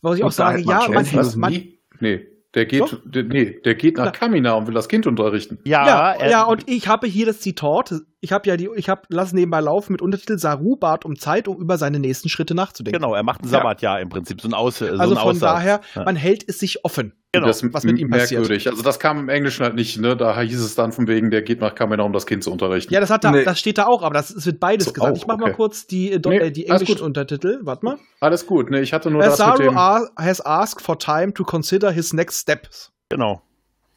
Was 0.02 0.16
ich 0.18 0.22
Und 0.24 0.28
auch 0.30 0.32
sage, 0.32 0.62
ja, 0.62 0.88
man, 0.90 1.06
Was? 1.14 1.36
man, 1.36 1.52
Nie? 1.52 1.80
Nee. 2.00 2.28
Der 2.56 2.68
geht, 2.68 2.82
Doch. 2.82 3.00
der, 3.04 3.24
nee, 3.24 3.60
der 3.66 3.74
geht 3.74 3.98
nach 3.98 4.06
Na. 4.06 4.12
Kamina 4.12 4.54
und 4.54 4.68
will 4.68 4.76
das 4.76 4.88
Kind 4.88 5.08
unterrichten. 5.08 5.58
Ja, 5.64 5.88
ja, 6.20 6.28
ja, 6.30 6.44
und 6.44 6.70
ich 6.70 6.88
habe 6.88 7.08
hier 7.08 7.26
das 7.26 7.40
Zitat. 7.40 7.96
Ich 8.22 8.32
habe 8.32 8.48
ja 8.48 8.58
die, 8.58 8.70
ich 8.76 8.90
habe 8.90 9.02
lass 9.10 9.34
nebenbei 9.34 9.60
laufen 9.60 9.92
mit 9.92 10.04
Untertitel 10.04 10.38
Saru 10.38 10.76
bat 10.76 11.04
um 11.04 11.16
Zeit, 11.18 11.48
um 11.48 11.60
über 11.60 11.80
seine 11.80 11.98
nächsten 11.98 12.30
Schritte 12.30 12.54
nachzudenken. 12.54 13.02
genau, 13.02 13.16
er 13.16 13.24
macht 13.24 13.42
ein 13.42 13.48
Sabbatjahr 13.48 14.00
im 14.02 14.10
Prinzip, 14.10 14.40
so 14.40 14.48
ein 14.48 14.54
Aus, 14.54 14.78
so 14.78 14.86
Also 14.86 15.02
ein 15.02 15.08
von 15.10 15.18
Aussatz. 15.18 15.40
daher, 15.40 15.82
Ja. 15.96 16.04
man 16.04 16.16
hält 16.16 16.48
es 16.48 16.60
sich 16.60 16.86
offen. 16.86 17.14
Genau. 17.36 17.48
Das 17.48 17.64
ist 17.64 17.74
was 17.74 17.84
mit 17.84 17.98
ihm 17.98 18.10
passiert. 18.12 18.42
merkwürdig. 18.42 18.70
Also 18.70 18.84
das 18.84 19.00
kam 19.00 19.18
im 19.18 19.28
Englischen 19.28 19.64
halt 19.64 19.74
nicht, 19.74 20.00
ne? 20.00 20.16
Da 20.16 20.40
hieß 20.40 20.62
es 20.62 20.76
dann 20.76 20.92
von 20.92 21.08
wegen, 21.08 21.32
der 21.32 21.42
geht 21.42 21.62
nach 21.62 21.74
Kamina, 21.74 22.04
um 22.04 22.14
das 22.14 22.28
Kind 22.28 22.44
zu 22.44 22.52
unterrichten. 22.52 22.94
Ja, 22.94 23.00
das 23.00 23.10
hat 23.10 23.24
da, 23.24 23.32
Nee. 23.32 23.44
das 23.44 23.60
steht 23.60 23.80
da 23.80 23.88
auch, 23.88 24.04
aber 24.04 24.14
das 24.14 24.30
es 24.30 24.46
wird 24.46 24.60
beides 24.60 24.86
So, 24.86 24.94
gesagt. 24.94 25.12
auch, 25.14 25.18
ich 25.18 25.26
mach 25.26 25.38
mal 25.38 25.46
okay. 25.48 25.56
kurz 25.56 25.88
die, 25.88 26.12
äh, 26.12 26.22
Nee, 26.24 26.38
äh, 26.38 26.52
die 26.52 26.68
englischen 26.68 26.98
gut. 26.98 27.02
Untertitel. 27.02 27.58
Warte 27.64 27.86
mal. 27.86 27.98
Alles 28.20 28.46
gut, 28.46 28.70
ne? 28.70 28.82
Ich 28.82 28.94
hatte 28.94 29.10
nur 29.10 29.24
As 29.24 29.38
das 29.38 29.48
mit 29.48 29.58
Saru 29.58 29.70
dem. 29.72 29.76
has 30.24 30.42
asked 30.46 30.82
for 30.84 31.00
time 31.00 31.34
to 31.34 31.44
consider 31.44 31.92
his 31.92 32.14
next 32.14 32.40
steps. 32.42 32.92
Genau. 33.10 33.42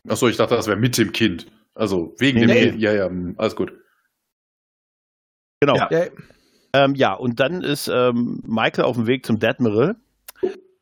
Achso, 0.09 0.29
ich 0.29 0.39
dachte, 0.39 0.55
das 0.57 0.67
wäre 0.67 0.79
mit 0.79 0.97
dem 0.97 1.13
Kind. 1.13 1.47
Also 1.75 2.15
wegen 2.19 2.41
Nee, 2.41 2.47
dem. 2.47 2.71
Kind. 2.71 2.81
Ja, 2.81 2.95
ja, 2.95 3.07
hm, 3.07 3.35
alles 3.37 3.55
gut. 3.55 3.71
Genau. 5.61 5.77
Ja. 5.77 5.89
Ja, 5.91 6.07
Ähm, 6.73 6.95
ja, 6.95 7.13
und 7.13 7.39
dann 7.41 7.63
ist 7.63 7.89
ähm, 7.89 8.41
Michael 8.47 8.85
auf 8.85 8.97
dem 8.97 9.07
Weg 9.07 9.27
zum 9.27 9.39
Admiral. 9.43 9.97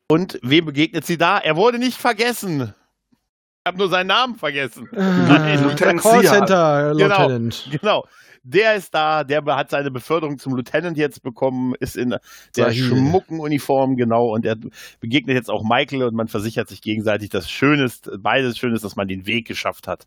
Und 0.09 0.39
wem 0.43 0.67
begegnet 0.67 1.07
sie 1.07 1.17
da? 1.19 1.39
Er 1.39 1.57
wurde 1.57 1.79
nicht 1.79 1.99
vergessen. 1.99 2.75
Ich 3.13 3.67
habe 3.69 3.79
nur 3.79 3.89
seinen 3.89 4.09
Namen 4.09 4.35
vergessen. 4.37 4.87
äh, 4.93 4.97
der 4.97 5.57
Lieutenant 5.63 6.03
Callcenter 6.03 6.93
Genau. 6.97 7.09
Lieutenant. 7.29 7.69
Genau. 7.81 8.05
Der 8.47 8.75
ist 8.75 8.93
da, 8.93 9.25
der 9.25 9.43
hat 9.47 9.71
seine 9.71 9.91
Beförderung 9.91 10.39
zum 10.39 10.55
Lieutenant 10.55 10.99
jetzt 10.99 11.23
bekommen, 11.23 11.75
ist 11.81 11.97
in 11.97 12.11
der 12.11 12.21
Sahil. 12.55 12.75
schmucken 12.89 13.41
Uniform, 13.41 13.97
genau, 13.97 14.35
und 14.35 14.45
er 14.45 14.57
begegnet 15.01 15.35
jetzt 15.35 15.49
auch 15.49 15.63
Michael 15.65 16.03
und 16.03 16.15
man 16.15 16.29
versichert 16.29 16.69
sich 16.69 16.83
gegenseitig, 16.83 17.31
das 17.31 17.51
Schöne 17.51 17.85
ist, 17.85 18.11
beides 18.19 18.59
Schön 18.59 18.75
ist, 18.75 18.85
dass 18.85 18.97
man 18.97 19.09
den 19.09 19.25
Weg 19.25 19.47
geschafft 19.47 19.89
hat. 19.89 20.07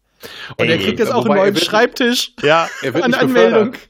Und 0.57 0.67
er 0.69 0.75
Ey, 0.75 0.83
kriegt 0.85 0.99
jetzt 0.99 1.11
auch 1.11 1.25
einen 1.25 1.35
er 1.35 1.45
neuen 1.45 1.55
Schreibtisch 1.55 2.33
Ja, 2.43 2.69
Er 2.83 2.93
wird 2.93 3.03
an 3.05 3.09
nicht 3.09 3.19
Anmeldung. 3.21 3.71
befördert. 3.71 3.89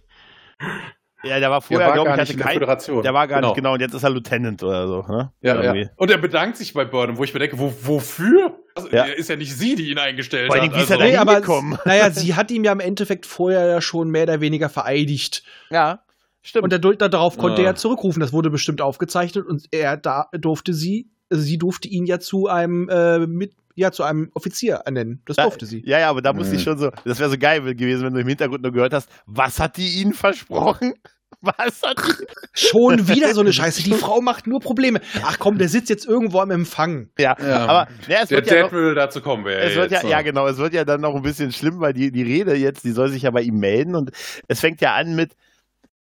Ja, 1.23 1.39
der 1.39 1.49
war 1.49 1.57
Er 1.57 1.61
vorher, 1.61 1.91
glaube 1.94 2.10
gar 2.10 2.15
ich, 2.15 2.19
nicht 2.22 2.30
hatte 2.30 2.31
in 2.34 2.38
der 2.38 2.45
kein, 2.45 2.53
Föderation. 2.53 3.03
der 3.03 3.14
war 3.14 3.27
gar 3.27 3.41
nicht, 3.41 3.56
genau, 3.56 3.73
und 3.73 3.80
jetzt 3.81 3.94
ist 3.94 4.03
er 4.03 4.10
Lieutenant 4.10 4.61
oder 4.64 4.88
so. 4.88 5.02
Ne? 5.07 5.31
Ja, 5.41 5.56
ja. 5.56 5.61
Irgendwie. 5.73 5.89
Und 5.95 6.11
er 6.11 6.18
bedankt 6.18 6.57
sich 6.57 6.73
bei 6.73 6.85
Burnham, 6.85 7.18
wo 7.18 7.23
ich 7.23 7.34
mir 7.34 7.39
denke, 7.39 7.57
wo, 7.60 7.73
wofür? 7.84 8.60
Also, 8.76 8.89
Ja. 8.91 9.03
Ist 9.06 9.30
ja 9.30 9.35
nicht 9.35 9.56
sie, 9.56 9.76
die 9.76 9.89
ihn 9.89 9.98
eingestellt 9.98 10.52
Vor 10.53 10.61
hat. 10.61 10.73
Wie 10.76 10.80
ist 10.81 10.89
er 10.91 10.98
Also, 10.99 11.10
Nee, 11.11 11.18
aber 11.18 11.41
naja, 11.85 12.11
sie 12.11 12.35
hat 12.35 12.52
ihm 12.52 12.64
ja 12.64 12.72
im 12.72 12.80
Endeffekt 12.80 13.26
vorher 13.26 13.65
ja 13.68 13.81
schon 13.81 14.10
mehr 14.10 14.23
oder 14.23 14.41
weniger 14.41 14.69
vereidigt. 14.69 15.44
Ja, 15.72 16.03
stimmt. 16.44 16.64
Und 16.65 16.73
dadurch, 16.73 16.98
darauf 16.98 17.38
konnte 17.38 17.61
Ah. 17.64 17.65
er 17.65 17.76
zurückrufen. 17.76 18.19
Das 18.19 18.34
wurde 18.34 18.49
bestimmt 18.49 18.81
aufgezeichnet 18.81 19.45
und 19.48 19.65
er 19.72 19.98
da 19.98 20.27
durfte 20.34 20.73
sie, 20.73 21.10
also 21.31 21.41
sie 21.44 21.57
durfte 21.57 21.88
ihn 21.88 22.06
ja 22.06 22.19
zu 22.19 22.48
einem 22.48 22.88
äh, 22.89 23.19
mit, 23.26 23.53
ja 23.78 23.91
zu 23.91 24.04
einem 24.04 24.30
Offizier 24.34 24.82
ernennen. 24.86 25.22
Das 25.26 25.38
Da- 25.38 25.44
durfte 25.44 25.66
sie. 25.66 25.82
Ja, 25.86 25.99
ja, 25.99 26.10
aber 26.10 26.22
da 26.22 26.34
musste 26.34 26.56
ich 26.56 26.62
Mhm. 26.62 26.70
schon 26.72 26.78
so, 26.78 26.90
das 27.06 27.20
wäre 27.20 27.30
so 27.30 27.38
geil 27.38 27.62
gewesen, 27.62 28.06
wenn 28.06 28.14
du 28.14 28.20
im 28.20 28.28
Hintergrund 28.28 28.64
nur 28.64 28.72
gehört 28.74 28.94
hast, 28.94 29.10
was 29.26 29.60
hat 29.60 29.78
die 29.78 30.02
ihnen 30.02 30.14
versprochen? 30.14 30.94
Was 31.41 31.82
hat 31.84 31.98
die? 31.99 32.26
Schon 32.54 33.08
wieder 33.10 33.34
so 33.34 33.41
eine 33.41 33.52
Scheiße. 33.54 33.84
Die 33.84 33.94
Frau 33.94 34.22
macht 34.22 34.48
nur 34.48 34.60
Probleme. 34.60 35.02
Ach 35.24 35.38
komm, 35.38 35.58
der 35.58 35.68
sitzt 35.68 35.90
jetzt 35.90 36.08
irgendwo 36.08 36.40
am 36.40 36.49
Empfang. 36.52 37.10
Ja, 37.20 37.36
Ja. 37.40 37.66
aber 37.68 37.91
ja, 38.08 38.22
es 38.24 38.30
der 38.30 38.38
wird 38.40 38.49
ja 38.49 38.62
noch, 38.64 38.95
dazu 38.95 39.22
kommen 39.22 39.45
wir 39.45 39.58
es 39.60 39.76
wird 39.76 39.91
ja, 39.91 40.02
ne? 40.02 40.10
ja 40.10 40.22
genau, 40.24 40.48
es 40.48 40.58
wird 40.58 40.74
ja 40.74 40.84
dann 40.84 41.02
noch 41.02 41.14
ein 41.16 41.22
bisschen 41.22 41.52
schlimm, 41.52 41.80
weil 41.80 41.94
die, 41.94 42.12
die 42.12 42.24
Rede 42.24 42.56
jetzt, 42.56 42.86
die 42.86 42.91
soll 42.91 43.10
sich 43.10 43.24
ja 43.24 43.30
bei 43.32 43.41
ihm 43.41 43.56
melden 43.60 43.94
und 43.95 44.12
es 44.48 44.62
fängt 44.62 44.82
ja 44.82 44.95
an 44.95 45.16
mit, 45.16 45.34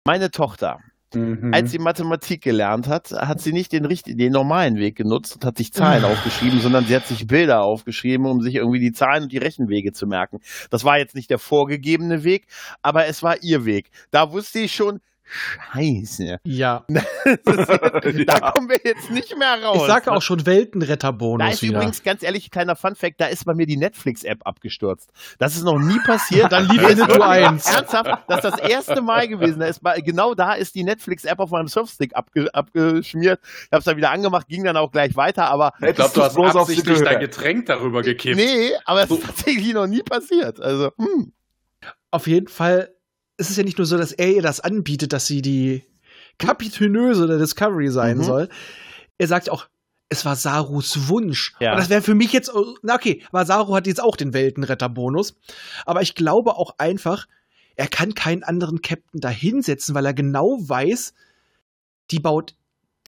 meine 0.04 0.30
Tochter, 0.30 0.76
Mhm. 1.14 1.52
als 1.52 1.70
sie 1.70 1.78
Mathematik 1.78 2.42
gelernt 2.42 2.88
hat, 2.88 3.12
hat 3.12 3.40
sie 3.40 3.52
nicht 3.52 3.72
den 3.72 3.84
richtigen, 3.84 4.18
den 4.18 4.32
normalen 4.32 4.76
Weg 4.76 4.96
genutzt 4.96 5.36
und 5.36 5.44
hat 5.44 5.58
sich 5.58 5.72
Zahlen 5.72 6.04
aufgeschrieben, 6.04 6.60
sondern 6.60 6.84
sie 6.86 6.94
hat 6.94 7.06
sich 7.06 7.26
Bilder 7.26 7.62
aufgeschrieben, 7.62 8.26
um 8.26 8.40
sich 8.40 8.56
irgendwie 8.56 8.80
die 8.80 8.92
Zahlen 8.92 9.24
und 9.24 9.32
die 9.32 9.38
Rechenwege 9.38 9.92
zu 9.92 10.06
merken. 10.06 10.40
Das 10.70 10.84
war 10.84 10.98
jetzt 10.98 11.14
nicht 11.14 11.30
der 11.30 11.38
vorgegebene 11.38 12.24
Weg, 12.24 12.46
aber 12.82 13.06
es 13.06 13.22
war 13.22 13.42
ihr 13.42 13.64
Weg. 13.64 13.90
Da 14.10 14.32
wusste 14.32 14.60
ich 14.60 14.72
schon, 14.74 15.00
Scheiße. 15.24 16.38
Ja. 16.44 16.84
Da 16.88 18.50
kommen 18.50 18.68
wir 18.68 18.78
jetzt 18.84 19.10
nicht 19.10 19.36
mehr 19.36 19.62
raus. 19.62 19.78
Ich 19.80 19.86
sage 19.86 20.10
ne? 20.10 20.16
auch 20.16 20.22
schon 20.22 20.38
Da 20.38 20.46
Weltenretterbonus 20.46 21.54
ist 21.54 21.62
wieder. 21.62 21.76
übrigens 21.78 22.02
ganz 22.02 22.22
ehrlich 22.22 22.50
kleiner 22.50 22.76
Funfact, 22.76 23.20
da 23.20 23.26
ist 23.26 23.44
bei 23.44 23.54
mir 23.54 23.66
die 23.66 23.76
Netflix-App 23.76 24.40
abgestürzt. 24.46 25.10
Das 25.38 25.56
ist 25.56 25.62
noch 25.62 25.78
nie 25.78 25.98
passiert. 26.00 26.52
Dann 26.52 26.68
lief 26.68 26.86
Winnetou 26.86 27.22
1. 27.22 27.66
Ernsthaft, 27.66 28.10
das 28.28 28.44
ist 28.44 28.52
das 28.52 28.60
erste 28.60 29.00
Mal 29.00 29.28
gewesen. 29.28 29.60
Da 29.60 29.66
ist 29.66 29.82
bei, 29.82 30.00
genau 30.00 30.34
da 30.34 30.52
ist 30.54 30.74
die 30.74 30.84
Netflix-App 30.84 31.38
auf 31.38 31.50
meinem 31.50 31.68
Surfstick 31.68 32.14
abge, 32.14 32.52
abgeschmiert. 32.54 33.40
Ich 33.42 33.72
habe 33.72 33.78
es 33.78 33.84
dann 33.84 33.96
wieder 33.96 34.10
angemacht, 34.10 34.46
ging 34.48 34.64
dann 34.64 34.76
auch 34.76 34.92
gleich 34.92 35.16
weiter, 35.16 35.46
aber 35.50 35.72
Ich 35.80 35.94
glaube, 35.94 36.12
du 36.14 36.22
hast 36.22 36.34
bloß 36.34 36.54
auf 36.54 36.62
absichtlich 36.62 37.00
dein. 37.02 37.20
Getränk 37.20 37.66
darüber 37.66 38.02
gekippt. 38.02 38.36
nee, 38.36 38.70
aber 38.84 39.02
es 39.04 39.08
So. 39.08 39.16
ist 39.16 39.24
tatsächlich 39.26 39.72
noch 39.72 39.86
nie 39.86 40.02
passiert. 40.02 40.60
Also, 40.60 40.90
hm. 40.98 41.32
Auf 42.10 42.26
jeden 42.28 42.48
Fall 42.48 42.93
ist 43.36 43.50
es 43.50 43.56
ja 43.56 43.64
nicht 43.64 43.78
nur 43.78 43.86
so, 43.86 43.96
dass 43.96 44.12
er 44.12 44.32
ihr 44.34 44.42
das 44.42 44.60
anbietet, 44.60 45.12
dass 45.12 45.26
sie 45.26 45.42
die 45.42 45.84
Kapitänöse 46.38 47.26
der 47.26 47.38
Discovery 47.38 47.90
sein 47.90 48.18
Mhm. 48.18 48.22
soll. 48.24 48.48
Er 49.18 49.28
sagt 49.28 49.50
auch, 49.50 49.66
es 50.08 50.24
war 50.24 50.36
Sarus 50.36 51.08
Wunsch. 51.08 51.54
Ja. 51.60 51.72
Und 51.72 51.78
das 51.78 51.88
wäre 51.88 52.02
für 52.02 52.14
mich 52.14 52.32
jetzt, 52.32 52.52
na 52.82 52.94
okay, 52.94 53.22
aber 53.30 53.44
Saru 53.46 53.74
hat 53.74 53.86
jetzt 53.86 54.02
auch 54.02 54.16
den 54.16 54.32
Weltenretterbonus. 54.34 55.36
Aber 55.86 56.02
ich 56.02 56.14
glaube 56.14 56.56
auch 56.56 56.74
einfach, 56.78 57.26
er 57.76 57.88
kann 57.88 58.14
keinen 58.14 58.44
anderen 58.44 58.82
Captain 58.82 59.20
da 59.20 59.28
hinsetzen, 59.30 59.94
weil 59.94 60.06
er 60.06 60.14
genau 60.14 60.58
weiß, 60.60 61.14
die 62.10 62.20
baut. 62.20 62.54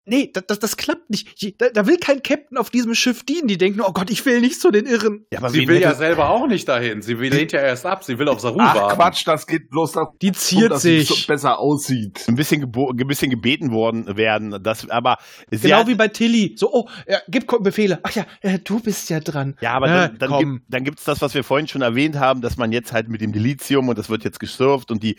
Nee, 0.08 0.30
das, 0.34 0.44
das, 0.48 0.60
das 0.60 0.78
klappt 0.78 1.10
nicht. 1.10 1.60
Da, 1.60 1.70
da 1.70 1.88
will 1.88 1.98
kein 1.98 2.22
Captain 2.22 2.58
auf 2.58 2.70
diesem 2.70 2.94
Schiff 2.94 3.24
dienen. 3.24 3.48
Die 3.48 3.58
denken, 3.58 3.82
oh 3.82 3.92
Gott, 3.92 4.10
ich 4.12 4.24
will 4.26 4.40
nicht 4.40 4.62
zu 4.62 4.70
den 4.72 4.86
Irren. 4.86 5.26
ja, 5.32 5.40
aber 5.40 5.50
Sie 5.50 5.68
will 5.68 5.82
ja 5.82 5.96
selber 5.96 6.30
auch 6.30 6.48
nicht 6.48 6.68
dahin. 6.68 7.02
Sie 7.02 7.20
will- 7.20 7.34
lehnt 7.34 7.52
ja 7.52 7.60
erst 7.62 7.86
ab. 7.86 8.04
Sie 8.04 8.20
will 8.20 8.30
auf 8.30 8.40
Saru 8.40 8.60
Ach 8.62 8.76
warten. 8.76 8.96
Quatsch, 8.96 9.26
das 9.28 9.48
geht 9.48 9.70
bloß 9.70 9.94
darum, 9.94 10.16
Die 10.22 10.32
ziert 10.32 10.72
dass 10.72 10.84
sie 10.84 11.00
sich. 11.00 11.10
so 11.10 11.16
besser 11.28 11.60
aussieht. 11.60 12.24
ein 12.28 12.36
bisschen, 12.36 12.64
ein 12.64 13.08
bisschen 13.08 13.30
gebeten 13.32 13.72
worden 13.72 14.16
werden. 14.16 14.60
Das, 14.62 14.88
aber 14.90 15.18
sie 15.50 15.58
Genau 15.60 15.80
hat, 15.80 15.88
wie 15.88 15.96
bei 15.96 16.08
Tilly. 16.08 16.56
So, 16.58 16.72
oh, 16.72 16.88
ja, 17.08 17.20
gib 17.28 17.48
Befehle. 17.62 18.00
Ach 18.04 18.12
ja, 18.12 18.26
äh, 18.42 18.60
du 18.60 18.80
bist 18.80 19.10
ja 19.10 19.20
dran. 19.20 19.56
Ja, 19.62 19.74
aber 19.74 19.88
Äh, 19.88 19.90
dann, 19.90 20.18
dann, 20.20 20.30
komm. 20.30 20.40
gibt, 20.60 20.66
dann 20.74 20.84
gibt's 20.84 21.04
das, 21.06 21.22
was 21.22 21.34
wir 21.34 21.44
vorhin 21.44 21.68
schon 21.68 21.82
erwähnt 21.82 22.18
haben, 22.18 22.42
dass 22.42 22.58
man 22.58 22.72
jetzt 22.72 22.94
halt 22.94 23.08
mit 23.10 23.22
dem 23.22 23.32
Delizium 23.32 23.90
und 23.90 23.98
das 23.98 24.10
wird 24.10 24.24
jetzt 24.24 24.40
gesurft 24.40 24.92
und 24.92 25.02
die 25.04 25.16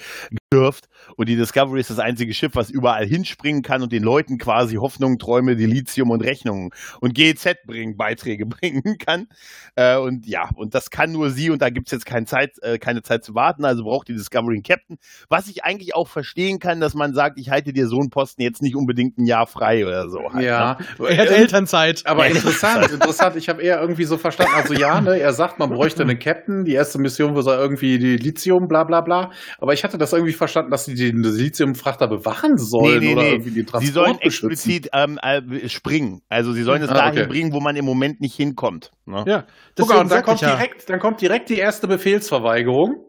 gesurft 0.51 0.89
und 1.17 1.29
die 1.29 1.35
Discovery 1.35 1.81
ist 1.81 1.91
das 1.91 1.99
einzige 1.99 2.33
Schiff, 2.33 2.53
was 2.55 2.71
überall 2.71 3.05
hinspringen 3.05 3.63
kann 3.63 3.83
und 3.83 3.91
den 3.91 4.05
Leuten 4.05 4.39
quasi 4.39 4.77
Hoffnungen, 4.77 5.19
Träume, 5.19 5.57
Delizium 5.57 6.11
und 6.11 6.23
Rechnungen 6.23 6.71
und 7.01 7.15
GEZ 7.15 7.67
bringen, 7.67 7.97
Beiträge 7.97 8.47
bringen 8.47 8.97
kann. 8.99 9.27
Äh, 9.75 9.97
und 9.97 10.27
ja, 10.27 10.49
und 10.55 10.75
das 10.75 10.91
kann 10.91 11.11
nur 11.11 11.31
sie 11.31 11.51
und 11.51 11.63
da 11.63 11.71
gibt's 11.71 11.91
jetzt 11.91 12.07
keine 12.07 12.27
Zeit, 12.27 12.53
äh, 12.63 12.79
keine 12.79 13.03
Zeit 13.03 13.25
zu 13.25 13.35
warten, 13.35 13.65
also 13.65 13.83
braucht 13.83 14.07
die 14.09 14.15
Discovery 14.15 14.55
einen 14.55 14.63
Captain. 14.63 14.99
Was 15.29 15.49
ich 15.49 15.65
eigentlich 15.65 15.97
auch 15.97 16.07
verstehen 16.07 16.61
kann, 16.61 16.81
dass 16.81 16.95
man 16.95 17.13
sagt, 17.13 17.41
ich 17.41 17.51
halte 17.51 17.73
dir 17.73 17.89
so 17.89 17.99
einen 17.99 18.11
Posten 18.11 18.43
jetzt 18.43 18.63
nicht 18.63 18.77
unbedingt 18.77 19.19
ein 19.19 19.27
Jahr 19.27 19.49
frei 19.49 19.85
oder 19.85 20.09
so. 20.09 20.33
Halt, 20.33 20.45
Ja. 20.45 20.79
Ne? 20.99 21.09
Er 21.09 21.19
hat 21.19 21.29
Elternzeit. 21.29 22.03
Aber 22.07 22.27
interessant, 22.29 22.89
interessant. 22.93 23.35
Ich 23.35 23.49
habe 23.49 23.63
eher 23.63 23.81
irgendwie 23.81 24.05
so 24.05 24.17
verstanden, 24.17 24.53
also 24.55 24.75
ja, 24.75 25.01
ne, 25.01 25.19
er 25.19 25.33
sagt, 25.33 25.59
man 25.59 25.71
bräuchte 25.71 26.03
einen 26.03 26.21
Captain. 26.21 26.65
Die 26.65 26.75
erste 26.75 26.99
Mission 26.99 27.35
war 27.35 27.59
irgendwie 27.59 27.99
die 27.99 28.17
Lithium, 28.17 28.69
bla 28.69 28.85
bla 28.85 29.01
bla. 29.01 29.33
Aber 29.59 29.73
ich 29.73 29.83
hatte 29.83 29.99
das 29.99 30.13
irgendwie 30.13 30.36
verstanden, 30.37 30.71
dass 30.71 30.85
sie 30.85 30.95
den 30.95 31.23
Lithiumfrachter 31.23 32.09
bewachen 32.09 32.57
sollen 32.57 33.01
Nee, 33.01 33.07
nee, 33.07 33.13
oder 33.15 33.23
nee. 33.23 33.31
irgendwie 33.33 33.51
den 33.63 33.67
Sie 33.81 33.87
sollen 33.89 34.19
Transport 34.19 34.23
beschützen. 34.23 34.71
explizit 34.71 34.91
ähm, 34.93 35.19
äh, 35.23 35.69
springen. 35.69 36.21
Also 36.29 36.53
sie 36.53 36.63
sollen 36.63 36.83
es 36.83 36.91
Ah, 36.91 36.95
dahin 36.95 37.21
okay. 37.23 37.29
bringen, 37.29 37.53
wo 37.53 37.61
man 37.61 37.77
im 37.77 37.85
Moment 37.85 38.21
nicht 38.21 38.35
hinkommt. 38.37 38.91
Ne? 39.07 39.25
Ja, 39.27 39.47
Guck 39.77 39.91
und 39.99 40.11
dann 40.11 40.23
kommt, 40.23 40.41
ja. 40.41 40.55
direkt, 40.57 40.89
dann 40.89 40.99
kommt 40.99 41.21
direkt 41.21 41.49
die 41.51 41.59
erste 41.59 41.87
Befehlsverweigerung. 41.89 43.05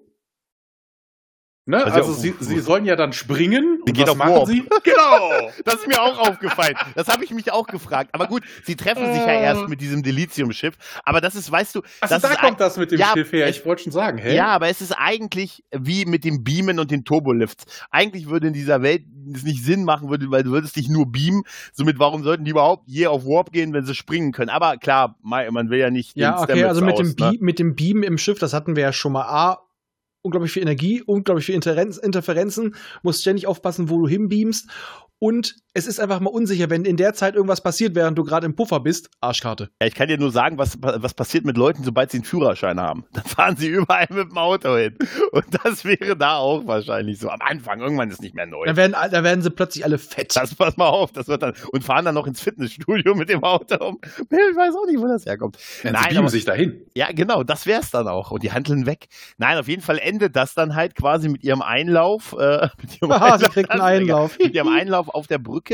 Ne? 1.68 1.84
Also, 1.84 1.98
Also 1.98 2.14
sie, 2.14 2.34
sie 2.39 2.60
sollen 2.61 2.85
ja 2.85 2.95
dann 2.95 3.11
springen. 3.11 3.80
Sie 3.85 3.98
was 4.02 4.10
auf 4.10 4.18
machen 4.18 4.34
Warp. 4.35 4.48
sie? 4.48 4.64
Genau, 4.84 5.52
das 5.65 5.76
ist 5.76 5.88
mir 5.88 6.02
auch 6.02 6.18
aufgefallen. 6.30 6.76
Das 6.95 7.10
habe 7.10 7.26
ich 7.26 7.31
mich 7.31 7.52
auch 7.52 7.68
gefragt. 7.68 8.11
Aber 8.14 8.27
gut, 8.27 8.44
sie 8.64 8.77
treffen 8.77 9.06
sich 9.11 9.22
ja 9.22 9.34
erst 9.34 9.68
mit 9.68 9.81
diesem 9.81 10.02
Delizium-Schiff. 10.02 10.76
Aber 11.03 11.19
das 11.19 11.35
ist, 11.35 11.52
weißt 11.52 11.76
du, 11.76 11.81
Also 11.99 12.15
das 12.15 12.22
da 12.22 12.31
ist 12.31 12.39
kommt 12.39 12.61
das 12.61 12.77
mit 12.77 12.91
dem 12.91 12.99
Ja, 12.99 13.11
Schiff 13.14 13.34
her. 13.34 13.49
Ich 13.49 13.65
wollte 13.65 13.84
schon 13.84 13.91
sagen, 13.91 14.18
hä? 14.18 14.34
Ja, 14.34 14.48
aber 14.48 14.69
es 14.69 14.80
ist 14.80 14.94
eigentlich 14.94 15.65
wie 15.72 16.06
mit 16.06 16.23
dem 16.23 16.45
Beamen 16.45 16.80
und 16.80 16.89
den 16.89 17.03
Turbolifts. 17.03 17.65
Eigentlich 17.91 18.30
würde 18.30 18.48
in 18.48 18.53
dieser 18.53 18.81
Welt 18.81 19.03
es 19.34 19.44
nicht 19.44 19.61
Sinn 19.61 19.84
machen, 19.84 20.10
würde, 20.10 20.31
weil 20.31 20.44
du 20.44 20.52
würdest 20.52 20.77
dich 20.77 20.88
nur 20.88 21.11
beamen. 21.11 21.44
Somit, 21.73 21.99
warum 21.99 22.23
sollten 22.23 22.45
die 22.45 22.52
überhaupt 22.52 22.84
je 22.88 23.07
auf 23.07 23.26
Warp 23.26 23.52
gehen, 23.52 23.73
wenn 23.73 23.84
sie 23.85 23.94
springen 23.94 24.31
können? 24.31 24.49
Aber 24.49 24.77
klar, 24.77 25.18
man 25.22 25.69
will 25.69 25.80
ja 25.80 25.89
nicht 25.89 26.15
Ja, 26.15 26.41
okay, 26.41 26.64
also 26.64 26.81
mit, 26.81 26.94
aus, 26.95 27.14
dem 27.15 27.31
ne? 27.31 27.38
Mit 27.41 27.60
dem 27.60 27.76
Beam 27.76 28.03
im 28.03 28.18
Schiff, 28.18 28.39
das 28.39 28.53
hatten 28.53 28.77
wir 28.77 28.84
ja 28.84 28.94
schon 28.94 29.11
mal. 29.11 29.23
A, 29.23 29.66
unglaublich 30.27 30.51
viel 30.51 30.61
Energie, 30.61 31.01
unglaublich 31.01 31.45
viel 31.45 31.55
Interferenz, 31.55 31.97
Interferenzen, 31.97 32.75
musst 33.01 33.21
ständig 33.21 33.47
aufpassen, 33.47 33.89
wo 33.89 33.99
du 33.99 34.07
hinbeamst. 34.07 34.69
Und 35.19 35.55
es 35.77 35.85
ist 35.85 35.99
einfach 35.99 36.19
mal 36.19 36.31
unsicher, 36.31 36.71
wenn 36.71 36.85
in 36.85 36.97
der 36.97 37.13
Zeit 37.13 37.35
irgendwas 37.35 37.61
passiert, 37.61 37.93
während 37.93 38.17
du 38.17 38.23
gerade 38.23 38.47
im 38.47 38.55
Puffer 38.55 38.79
bist. 38.79 39.11
Arschkarte. 39.21 39.69
Ja, 39.79 39.87
ich 39.87 39.93
kann 39.93 40.07
dir 40.07 40.17
nur 40.17 40.31
sagen, 40.31 40.57
was, 40.57 40.75
was 40.81 41.13
passiert 41.13 41.45
mit 41.45 41.55
Leuten, 41.55 41.83
sobald 41.83 42.09
sie 42.09 42.17
einen 42.17 42.23
Führerschein 42.25 42.79
haben. 42.81 43.05
Dann 43.13 43.23
fahren 43.25 43.55
sie 43.57 43.67
überall 43.67 44.07
mit 44.09 44.31
dem 44.31 44.37
Auto 44.37 44.75
hin. 44.75 44.97
Und 45.31 45.45
das 45.63 45.85
wäre 45.85 46.17
da 46.17 46.37
auch 46.37 46.65
wahrscheinlich 46.65 47.19
so. 47.19 47.29
Am 47.29 47.41
Anfang, 47.41 47.79
irgendwann 47.79 48.09
ist 48.09 48.21
nicht 48.21 48.33
mehr 48.33 48.47
neu. 48.47 48.65
Da 48.65 48.75
werden, 48.75 48.93
da 49.11 49.23
werden 49.23 49.43
sie 49.43 49.51
plötzlich 49.51 49.85
alle 49.85 49.99
fett. 49.99 50.35
Das 50.35 50.55
pass 50.55 50.77
mal 50.77 50.87
auf, 50.89 51.11
das 51.11 51.27
wird 51.27 51.43
dann. 51.43 51.53
Und 51.71 51.83
fahren 51.83 52.05
dann 52.05 52.15
noch 52.15 52.25
ins 52.25 52.41
Fitnessstudio 52.41 53.13
mit 53.13 53.29
dem 53.29 53.43
Auto 53.43 53.75
um. 53.85 53.99
Ich 54.47 54.55
weiß 54.55 54.73
auch 54.75 54.87
nicht, 54.87 54.99
wo 54.99 55.07
das 55.07 55.25
herkommt. 55.25 55.57
Ja, 55.83 55.91
Nein, 55.91 56.01
sie 56.03 56.07
beamen 56.09 56.17
aber- 56.19 56.29
sich 56.29 56.45
dahin. 56.45 56.81
Ja, 56.95 57.11
genau, 57.11 57.43
das 57.43 57.67
wär's 57.67 57.91
dann 57.91 58.07
auch. 58.07 58.31
Und 58.31 58.41
die 58.41 58.51
handeln 58.51 58.85
weg. 58.87 59.07
Nein, 59.37 59.57
auf 59.59 59.67
jeden 59.67 59.83
Fall 59.83 59.99
endet 59.99 60.35
das 60.35 60.55
dann 60.55 60.73
halt 60.75 60.95
quasi 60.95 61.29
mit 61.29 61.43
ihrem 61.43 61.61
Einlauf. 61.61 62.33
Äh, 62.39 62.69
mit 62.81 62.99
ihrem 63.01 63.11
Aha, 63.11 63.37
sie 63.37 63.45
kriegt 63.45 63.69
einen 63.69 63.81
Einlauf. 63.81 64.37
mit 64.39 64.55
ihrem 64.55 64.69
Einlauf 64.69 65.09
auf 65.09 65.27
der 65.27 65.37
Brücke, 65.37 65.66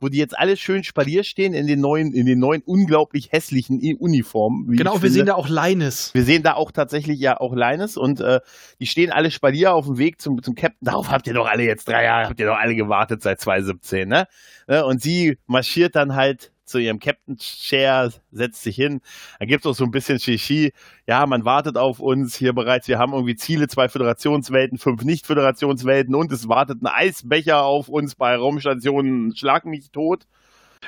wo 0.00 0.08
die 0.08 0.18
jetzt 0.18 0.38
alle 0.38 0.56
schön 0.56 0.84
Spalier 0.84 1.24
stehen 1.24 1.54
in 1.54 1.66
den 1.66 1.80
neuen, 1.80 2.12
in 2.12 2.26
den 2.26 2.38
neuen 2.38 2.62
unglaublich 2.62 3.32
hässlichen 3.32 3.80
Uniformen. 3.98 4.76
Genau, 4.76 4.94
wir 5.02 5.10
sehen 5.10 5.20
finde. 5.20 5.32
da 5.32 5.34
auch 5.34 5.48
Leines. 5.48 6.12
Wir 6.14 6.24
sehen 6.24 6.42
da 6.42 6.54
auch 6.54 6.70
tatsächlich 6.70 7.18
ja 7.18 7.38
auch 7.40 7.54
Leines 7.54 7.96
und 7.96 8.20
äh, 8.20 8.40
die 8.80 8.86
stehen 8.86 9.10
alle 9.10 9.30
Spalier 9.30 9.74
auf 9.74 9.86
dem 9.86 9.98
Weg 9.98 10.20
zum, 10.20 10.42
zum 10.42 10.54
Captain. 10.54 10.78
Darauf 10.80 11.10
habt 11.10 11.26
ihr 11.26 11.34
doch 11.34 11.46
alle 11.46 11.64
jetzt 11.64 11.88
drei 11.88 12.04
Jahre, 12.04 12.28
habt 12.28 12.40
ihr 12.40 12.46
doch 12.46 12.56
alle 12.56 12.74
gewartet 12.74 13.22
seit 13.22 13.40
2017, 13.40 14.08
ne? 14.08 14.26
Äh, 14.66 14.82
Und 14.82 15.00
sie 15.02 15.38
marschiert 15.46 15.96
dann 15.96 16.14
halt 16.14 16.52
zu 16.66 16.78
ihrem 16.78 16.98
Captain 16.98 17.36
Chair, 17.36 18.12
setzt 18.30 18.62
sich 18.62 18.76
hin. 18.76 19.00
Dann 19.38 19.48
gibt's 19.48 19.66
auch 19.66 19.74
so 19.74 19.84
ein 19.84 19.90
bisschen 19.90 20.18
Shishi. 20.18 20.72
Ja, 21.06 21.24
man 21.26 21.44
wartet 21.44 21.76
auf 21.76 22.00
uns 22.00 22.36
hier 22.36 22.52
bereits. 22.52 22.88
Wir 22.88 22.98
haben 22.98 23.12
irgendwie 23.12 23.36
Ziele, 23.36 23.68
zwei 23.68 23.88
Föderationswelten, 23.88 24.78
fünf 24.78 25.02
Nicht-Föderationswelten 25.04 26.14
und 26.14 26.32
es 26.32 26.48
wartet 26.48 26.82
ein 26.82 26.86
Eisbecher 26.86 27.62
auf 27.62 27.88
uns 27.88 28.14
bei 28.14 28.36
Raumstationen. 28.36 29.34
Schlag 29.34 29.64
mich 29.64 29.90
tot. 29.90 30.26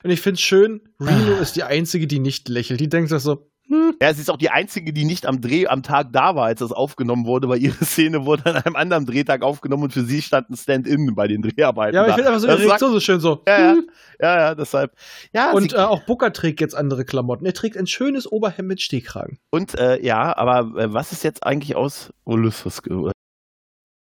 Und 0.03 0.11
ich 0.11 0.21
find's 0.21 0.41
schön, 0.41 0.81
Reno 1.01 1.37
ist 1.41 1.57
die 1.57 1.65
Einzige, 1.65 2.07
die 2.07 2.19
nicht 2.19 2.49
lächelt. 2.49 2.81
Die 2.81 2.89
denkt 2.89 3.11
sich 3.11 3.21
so, 3.21 3.49
Ja, 3.71 4.09
es 4.09 4.19
ist 4.19 4.31
auch 4.31 4.39
die 4.39 4.49
einzige, 4.49 4.93
die 4.95 5.05
nicht 5.05 5.27
am 5.27 5.41
Dreh 5.43 5.67
am 5.67 5.83
Tag 5.83 6.09
da 6.13 6.35
war, 6.35 6.47
als 6.47 6.61
das 6.61 6.73
aufgenommen 6.73 7.27
wurde, 7.27 7.49
weil 7.51 7.63
ihre 7.63 7.75
Szene 7.85 8.25
wurde 8.25 8.47
an 8.47 8.57
einem 8.57 8.77
anderen 8.77 9.05
Drehtag 9.05 9.43
aufgenommen 9.43 9.83
und 9.85 9.93
für 9.93 10.03
sie 10.05 10.23
stand 10.23 10.49
ein 10.49 10.57
Stand-in 10.57 11.15
bei 11.15 11.29
den 11.29 11.43
Dreharbeiten. 11.43 11.95
ja, 11.95 12.01
aber 12.03 12.09
ich 12.11 12.15
finde 12.15 12.29
einfach 12.31 12.41
so 12.41 12.47
sagt- 12.49 12.61
Reaktion 12.61 12.93
so 12.93 13.01
schön 13.01 13.21
so. 13.21 13.43
Ja, 13.47 13.59
ja, 13.61 13.71
hm. 13.73 13.91
ja, 14.21 14.39
ja, 14.41 14.55
deshalb. 14.55 14.93
Ja, 15.35 15.53
Und 15.53 15.71
sie, 15.71 15.77
äh, 15.77 15.81
auch 15.81 16.03
Booker 16.05 16.33
trägt 16.33 16.61
jetzt 16.61 16.75
andere 16.75 17.05
Klamotten. 17.05 17.45
Er 17.45 17.53
trägt 17.53 17.77
ein 17.77 17.87
schönes 17.87 18.31
Oberhemd 18.31 18.69
mit 18.69 18.81
Stehkragen. 18.81 19.39
und 19.51 19.75
äh, 19.79 20.03
ja, 20.03 20.35
aber 20.37 20.81
äh, 20.81 20.93
was 20.93 21.13
ist 21.13 21.23
jetzt 21.25 21.45
eigentlich 21.45 21.77
aus 21.77 22.13
Ulysses 22.25 22.83
geworden? 22.83 23.13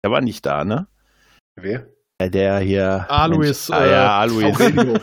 Er 0.03 0.11
war 0.11 0.21
nicht 0.21 0.45
da, 0.45 0.63
ne? 0.65 0.87
Wer? 1.55 1.87
Äh, 2.19 2.29
Der 2.31 2.59
hier. 2.59 3.05
Alois, 3.09 3.37
Mensch, 3.37 3.69
ah, 3.69 3.85
äh, 3.85 3.91
ja, 3.91 4.19
Alois. 4.19 4.43
Aurelio. 4.55 4.99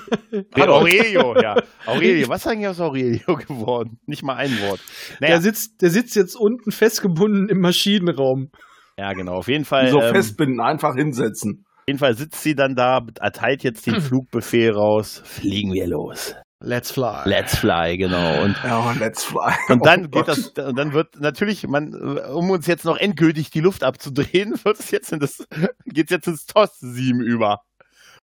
Aurelio, 0.56 1.40
ja. 1.40 1.54
Aurelio, 1.86 2.28
was 2.28 2.40
ist 2.44 2.50
eigentlich 2.50 2.68
aus 2.68 2.80
Aurelio 2.80 3.36
geworden? 3.46 3.98
Nicht 4.06 4.22
mal 4.24 4.34
ein 4.34 4.50
Wort. 4.62 4.80
Naja, 5.20 5.34
Der, 5.34 5.40
sitzt, 5.42 5.80
der 5.82 5.90
sitzt 5.90 6.16
jetzt 6.16 6.34
unten 6.34 6.72
festgebunden 6.72 7.48
im 7.48 7.60
Maschinenraum. 7.60 8.50
ja, 8.98 9.12
genau. 9.12 9.34
Auf 9.34 9.48
jeden 9.48 9.64
Fall. 9.64 9.90
so 9.90 10.00
ähm, 10.00 10.12
festbinden, 10.12 10.60
einfach 10.60 10.94
hinsetzen. 10.96 11.64
Auf 11.66 11.84
jeden 11.86 11.98
Fall 12.00 12.14
sitzt 12.16 12.42
sie 12.42 12.54
dann 12.56 12.74
da, 12.74 13.00
erteilt 13.20 13.62
jetzt 13.62 13.86
den 13.86 14.00
Flugbefehl 14.00 14.72
raus. 14.72 15.22
Fliegen 15.24 15.72
wir 15.72 15.86
los. 15.86 16.34
Let's 16.60 16.90
fly. 16.92 17.22
Let's 17.26 17.56
fly, 17.58 17.96
genau. 17.98 18.42
Und, 18.42 18.56
Ja, 18.64 18.92
let's 18.98 19.24
fly. 19.24 19.52
und 19.68 19.84
dann 19.84 20.06
Oh 20.06 20.08
geht 20.08 20.26
Gott. 20.26 20.28
das, 20.28 20.66
und 20.66 20.76
dann 20.76 20.92
wird 20.92 21.20
natürlich, 21.20 21.66
man, 21.66 21.94
um 22.18 22.50
uns 22.50 22.66
jetzt 22.66 22.84
noch 22.84 22.96
endgültig 22.96 23.50
die 23.50 23.60
Luft 23.60 23.82
abzudrehen, 23.84 24.54
wird 24.64 24.78
es 24.80 24.90
jetzt 24.90 25.12
in 25.12 25.20
das, 25.20 25.46
geht's 25.86 26.10
jetzt 26.10 26.26
ins 26.26 26.46
TOS-7 26.46 27.22
über. 27.22 27.62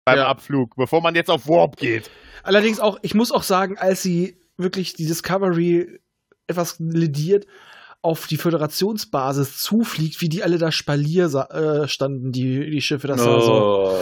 Beim 0.06 0.18
Ja. 0.18 0.28
Abflug, 0.28 0.76
bevor 0.76 1.02
man 1.02 1.14
jetzt 1.14 1.30
auf 1.30 1.48
Warp 1.48 1.78
geht. 1.78 2.10
Allerdings 2.42 2.80
auch, 2.80 2.98
ich 3.04 3.14
muss 3.14 3.32
auch 3.32 3.44
sagen, 3.44 3.78
als 3.78 4.02
sie 4.02 4.38
wirklich 4.58 4.94
die 4.96 5.06
Discovery 5.06 6.00
etwas 6.48 6.78
lediert 6.80 7.46
auf 8.02 8.26
die 8.26 8.38
Föderationsbasis 8.38 9.60
zufliegt, 9.60 10.20
wie 10.22 10.30
die 10.30 10.42
alle 10.44 10.58
da 10.58 10.72
Spalier 10.72 11.26
äh, 11.52 11.88
standen, 11.88 12.32
die, 12.32 12.72
die 12.72 12.82
Schiffe, 12.82 13.08
das 13.08 13.24
war 13.24 13.42
so. 13.42 13.96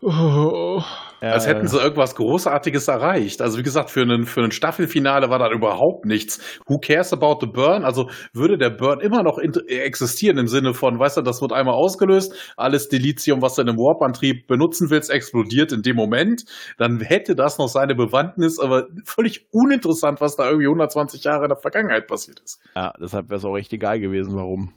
Oh. 0.00 0.80
Als 1.20 1.48
hätten 1.48 1.66
sie 1.66 1.78
irgendwas 1.78 2.14
Großartiges 2.14 2.86
erreicht. 2.86 3.42
Also 3.42 3.58
wie 3.58 3.64
gesagt, 3.64 3.90
für 3.90 4.02
einen, 4.02 4.24
für 4.24 4.42
ein 4.42 4.52
Staffelfinale 4.52 5.28
war 5.28 5.40
da 5.40 5.50
überhaupt 5.50 6.04
nichts. 6.04 6.40
Who 6.66 6.78
cares 6.78 7.12
about 7.12 7.38
the 7.40 7.48
burn? 7.48 7.84
Also 7.84 8.08
würde 8.32 8.56
der 8.56 8.70
Burn 8.70 9.00
immer 9.00 9.24
noch 9.24 9.38
existieren 9.38 10.38
im 10.38 10.46
Sinne 10.46 10.74
von, 10.74 11.00
weißt 11.00 11.16
du, 11.16 11.22
das 11.22 11.42
wird 11.42 11.52
einmal 11.52 11.74
ausgelöst, 11.74 12.32
alles 12.56 12.88
Delizium, 12.88 13.42
was 13.42 13.56
du 13.56 13.62
in 13.62 13.68
einem 13.68 13.78
Warp-Antrieb 13.78 14.46
benutzen 14.46 14.90
willst, 14.90 15.10
explodiert 15.10 15.72
in 15.72 15.82
dem 15.82 15.96
Moment. 15.96 16.44
Dann 16.76 17.00
hätte 17.00 17.34
das 17.34 17.58
noch 17.58 17.68
seine 17.68 17.96
Bewandtnis, 17.96 18.60
aber 18.60 18.86
völlig 19.04 19.48
uninteressant, 19.50 20.20
was 20.20 20.36
da 20.36 20.44
irgendwie 20.44 20.68
120 20.68 21.24
Jahre 21.24 21.44
in 21.44 21.48
der 21.48 21.58
Vergangenheit 21.58 22.06
passiert 22.06 22.38
ist. 22.38 22.60
Ja, 22.76 22.92
deshalb 23.00 23.28
wäre 23.28 23.38
es 23.38 23.44
auch 23.44 23.56
echt 23.56 23.72
egal 23.72 23.98
gewesen, 23.98 24.36
warum. 24.36 24.72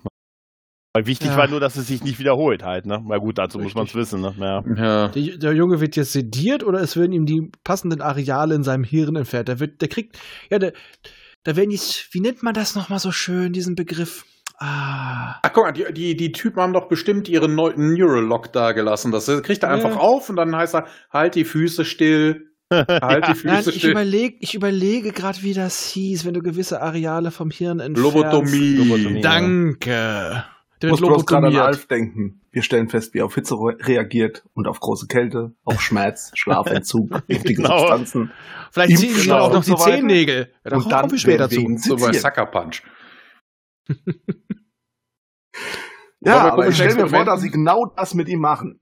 Weil 0.93 1.05
wichtig 1.05 1.30
Ja. 1.30 1.38
war 1.38 1.47
nur, 1.47 1.59
dass 1.61 1.77
es 1.77 1.88
sich 1.88 2.03
nicht 2.03 2.19
wiederholt 2.19 2.63
halt, 2.63 2.85
ne? 2.85 3.01
Na 3.07 3.18
gut, 3.18 3.38
dazu 3.38 3.59
muss 3.59 3.73
man 3.76 3.85
es 3.85 3.95
Richtig. 3.95 4.13
wissen, 4.13 4.22
ne? 4.22 4.34
Ja. 4.38 4.63
Ja. 4.76 5.07
Der, 5.07 5.38
der 5.38 5.53
Junge 5.53 5.80
wird 5.80 5.95
jetzt 5.95 6.11
sediert 6.11 6.63
oder 6.65 6.81
es 6.81 6.97
werden 6.97 7.13
ihm 7.13 7.26
die 7.26 7.49
passenden 7.63 8.01
Areale 8.01 8.55
in 8.55 8.63
seinem 8.63 8.84
Hirn 8.84 9.15
entfernt. 9.15 9.47
Der 9.47 9.59
wird, 9.61 9.81
der 9.81 9.88
kriegt, 9.88 10.19
ja, 10.49 10.59
der, 10.59 10.73
da 11.43 11.55
werden 11.55 11.72
jetzt, 11.72 12.09
wie 12.13 12.19
nennt 12.19 12.43
man 12.43 12.53
das 12.53 12.76
nochmal 12.76 12.99
so 12.99 13.11
schön, 13.11 13.53
diesen 13.53 13.76
Begriff? 13.76 14.26
Ah. 14.59 15.39
Ach 15.41 15.51
guck 15.53 15.63
mal, 15.63 15.72
die, 15.72 15.85
die, 15.93 16.15
die 16.15 16.31
Typen 16.34 16.61
haben 16.61 16.73
doch 16.73 16.88
bestimmt 16.88 17.27
ihren 17.30 17.55
neuen 17.55 17.93
Neuralock 17.93 18.51
da 18.53 18.73
gelassen. 18.73 19.11
Das 19.11 19.26
kriegt 19.43 19.63
er 19.63 19.69
Ja. 19.69 19.76
einfach 19.76 19.95
auf 19.97 20.30
und 20.30 20.35
dann 20.35 20.55
heißt 20.55 20.76
er, 20.76 20.85
halt 21.11 21.35
die 21.35 21.45
Füße 21.45 21.84
still, 21.85 22.51
halt 22.72 23.26
die 23.27 23.31
Nein, 23.47 23.57
Füße 23.57 23.69
ich, 23.72 23.77
still. 23.77 23.91
überleg, 23.91 24.38
ich 24.41 24.53
überlege 24.55 25.13
gerade, 25.13 25.41
wie 25.41 25.53
das 25.53 25.84
hieß, 25.88 26.26
wenn 26.26 26.34
du 26.35 26.41
gewisse 26.41 26.81
Areale 26.81 27.31
vom 27.31 27.49
Hirn 27.49 27.80
entfernst. 27.80 28.13
Lobotomie. 28.13 28.76
Lobotomie. 28.76 29.22
Danke. 29.22 29.89
Der 29.89 30.45
Ich 30.88 30.91
muss 30.91 31.02
wird 31.02 31.10
bloß 31.12 31.26
gerade 31.26 31.48
an. 31.48 31.56
Alf 31.58 31.86
denken. 31.88 32.41
Wir 32.52 32.62
stellen 32.64 32.90
fest, 32.90 33.14
wie 33.14 33.20
er 33.20 33.26
auf 33.26 33.36
Hitze 33.36 33.56
re- 33.56 33.78
reagiert 33.82 34.44
und 34.53 34.68
auf 34.68 34.80
große 34.80 35.08
Kälte, 35.08 35.53
auf 35.64 35.82
Schmerz, 35.82 36.32
Schlafentzug, 36.36 37.10
giftige 37.28 37.62
Genau. 37.62 37.78
Substanzen. 37.80 38.32
Vielleicht 38.72 38.98
ziehen 38.98 39.14
sie 39.16 39.32
auch 39.32 39.53
noch 39.53 39.64
die 39.64 39.70
so. 39.72 39.76
Zehennägel. 39.78 40.52
Ja, 40.66 40.76
Und 40.78 40.91
dann 40.91 41.18
später 41.18 41.49
zu. 41.49 41.66
So 41.78 41.95
bei. 41.95 42.12
Sucker 42.14 42.45
Punch. 42.48 42.82
Ja, 46.24 46.52
Aber 46.52 46.68
ich 46.68 46.76
stelle 46.76 46.95
mir 46.95 47.08
vor, 47.08 47.26
dass 47.26 47.41
sie 47.41 47.49
genau 47.49 47.86
das 47.98 48.14
mit 48.14 48.30
ihm 48.30 48.40
machen. 48.41 48.80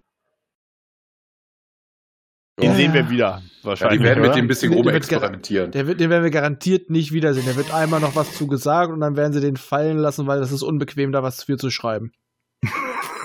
Den 2.61 2.72
Ja. 2.72 2.76
sehen 2.76 2.94
wir 2.94 3.10
wieder, 3.10 3.26
Ja, 3.26 3.41
wahrscheinlich. 3.64 3.99
die 3.99 4.06
werden 4.06 4.22
mit 4.22 4.36
dem 4.36 4.45
ein 4.45 4.48
bisschen 4.48 4.73
rumexperimentieren. 4.73 5.72
Der 5.72 5.88
wird, 5.88 5.99
den 5.99 6.10
werden 6.10 6.23
wir 6.23 6.31
garantiert 6.31 6.90
nicht 6.90 7.11
wiedersehen. 7.14 7.45
Der 7.45 7.56
wird 7.56 7.73
einmal 7.73 7.99
noch 7.99 8.15
was 8.15 8.34
zu 8.34 8.48
gesagt 8.48 8.91
und 8.91 8.99
dann 8.99 9.15
werden 9.15 9.34
sie 9.34 9.41
den 9.41 9.57
fallen 9.57 9.98
lassen, 9.98 10.27
weil 10.27 10.40
das 10.40 10.52
ist 10.52 10.61
unbequem, 10.64 11.11
da 11.11 11.23
was 11.23 11.44
für 11.44 11.57
zu 11.57 11.69
schreiben. 11.69 12.11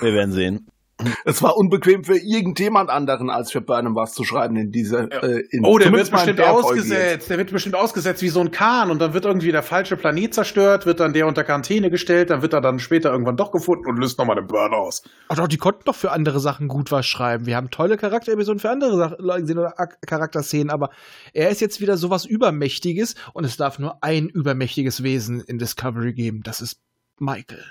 Wir 0.01 0.13
werden 0.13 0.31
sehen. 0.31 0.67
Es 1.25 1.41
war 1.41 1.57
unbequem 1.57 2.03
für 2.03 2.17
irgendjemand 2.17 2.89
anderen, 2.89 3.29
als 3.29 3.51
für 3.51 3.61
Burnham 3.61 3.95
was 3.95 4.13
zu 4.13 4.23
schreiben 4.23 4.55
in 4.55 4.71
dieser. 4.71 5.11
Äh, 5.23 5.43
in, 5.49 5.65
Oh, 5.65 5.77
der 5.77 5.91
wird 5.91 6.09
bestimmt 6.09 6.39
der 6.39 6.51
ausgesetzt. 6.51 7.29
Der 7.29 7.37
wird 7.37 7.51
bestimmt 7.51 7.75
ausgesetzt 7.75 8.21
wie 8.21 8.29
so 8.29 8.39
ein 8.39 8.51
Kahn 8.51 8.91
und 8.91 8.99
dann 8.99 9.13
wird 9.13 9.25
irgendwie 9.25 9.51
der 9.51 9.63
falsche 9.63 9.97
Planet 9.97 10.33
zerstört, 10.33 10.85
wird 10.85 10.99
dann 10.99 11.13
der 11.13 11.27
unter 11.27 11.43
Quarantäne 11.43 11.89
gestellt, 11.89 12.29
dann 12.29 12.41
wird 12.41 12.53
er 12.53 12.61
dann 12.61 12.79
später 12.79 13.11
irgendwann 13.11 13.37
doch 13.37 13.51
gefunden 13.51 13.87
und 13.87 13.97
löst 13.97 14.17
nochmal 14.19 14.35
den 14.35 14.47
Burn 14.47 14.73
aus. 14.73 15.03
Ach 15.27 15.35
doch, 15.35 15.47
die 15.47 15.57
konnten 15.57 15.81
doch 15.85 15.95
für 15.95 16.11
andere 16.11 16.39
Sachen 16.39 16.67
gut 16.67 16.91
was 16.91 17.05
schreiben. 17.05 17.45
Wir 17.45 17.55
haben 17.55 17.71
tolle 17.71 17.97
Charakterepisoden 17.97 18.59
für 18.59 18.69
andere 18.69 18.97
Sachen 18.97 19.19
oder 19.19 19.71
Charakterszenen, 20.05 20.69
aber 20.69 20.89
er 21.33 21.49
ist 21.49 21.61
jetzt 21.61 21.81
wieder 21.81 21.97
sowas 21.97 22.25
Übermächtiges 22.25 23.15
und 23.33 23.43
es 23.43 23.57
darf 23.57 23.79
nur 23.79 24.03
ein 24.03 24.29
übermächtiges 24.29 25.03
Wesen 25.03 25.41
in 25.41 25.57
Discovery 25.57 26.13
geben. 26.13 26.41
Das 26.43 26.61
ist 26.61 26.79
Michael. 27.19 27.65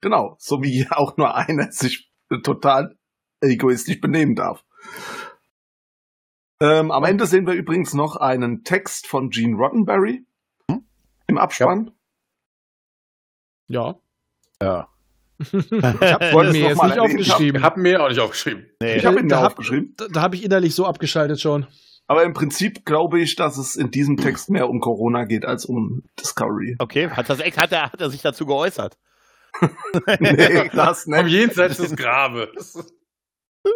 Genau, 0.00 0.36
so 0.38 0.62
wie 0.62 0.86
auch 0.90 1.16
nur 1.16 1.34
einer 1.34 1.72
sich 1.72 2.10
total 2.42 2.96
egoistisch 3.40 4.00
benehmen 4.00 4.34
darf. 4.34 4.64
Ähm, 6.60 6.90
am 6.90 7.04
Ende 7.04 7.26
sehen 7.26 7.46
wir 7.46 7.54
übrigens 7.54 7.92
noch 7.94 8.16
einen 8.16 8.64
Text 8.64 9.06
von 9.06 9.30
Gene 9.30 9.56
Roddenberry 9.56 10.24
im 11.26 11.38
Abspann. 11.38 11.90
Ja. 13.68 13.96
Ja. 14.62 14.88
Ich 15.38 15.52
habe 15.82 16.50
mir 16.50 16.68
jetzt 16.68 16.82
nicht 16.82 16.98
aufgeschrieben. 16.98 17.56
Ich 17.60 17.62
habe 17.62 17.78
mir 17.80 18.02
auch 18.02 18.08
nicht 18.08 18.20
aufgeschrieben. 18.20 18.70
Nee. 18.80 18.96
Ich 18.96 19.04
habe 19.04 19.20
ihn 19.20 19.28
Da 19.28 19.36
da 19.36 19.42
hab- 19.42 19.50
aufgeschrieben. 19.52 19.92
Da, 19.98 20.06
da 20.08 20.22
habe 20.22 20.34
ich 20.36 20.42
innerlich 20.44 20.74
so 20.74 20.86
abgeschaltet 20.86 21.40
schon. 21.40 21.66
Aber 22.06 22.22
im 22.22 22.32
Prinzip 22.32 22.86
glaube 22.86 23.20
ich, 23.20 23.36
dass 23.36 23.58
es 23.58 23.76
in 23.76 23.90
diesem 23.90 24.16
Text 24.16 24.48
mehr 24.48 24.70
um 24.70 24.80
Corona 24.80 25.24
geht 25.24 25.44
als 25.44 25.66
um 25.66 26.04
Discovery. 26.18 26.76
Okay, 26.78 27.10
hat, 27.10 27.28
das, 27.28 27.40
hat, 27.40 27.72
er, 27.72 27.92
hat 27.92 28.00
er 28.00 28.08
sich 28.08 28.22
dazu 28.22 28.46
geäußert? 28.46 28.96
Nee, 30.20 30.68
das 30.72 31.06
nicht. 31.06 31.26
Jenseits 31.28 31.76
des 31.78 31.96
Grabes. 31.96 32.78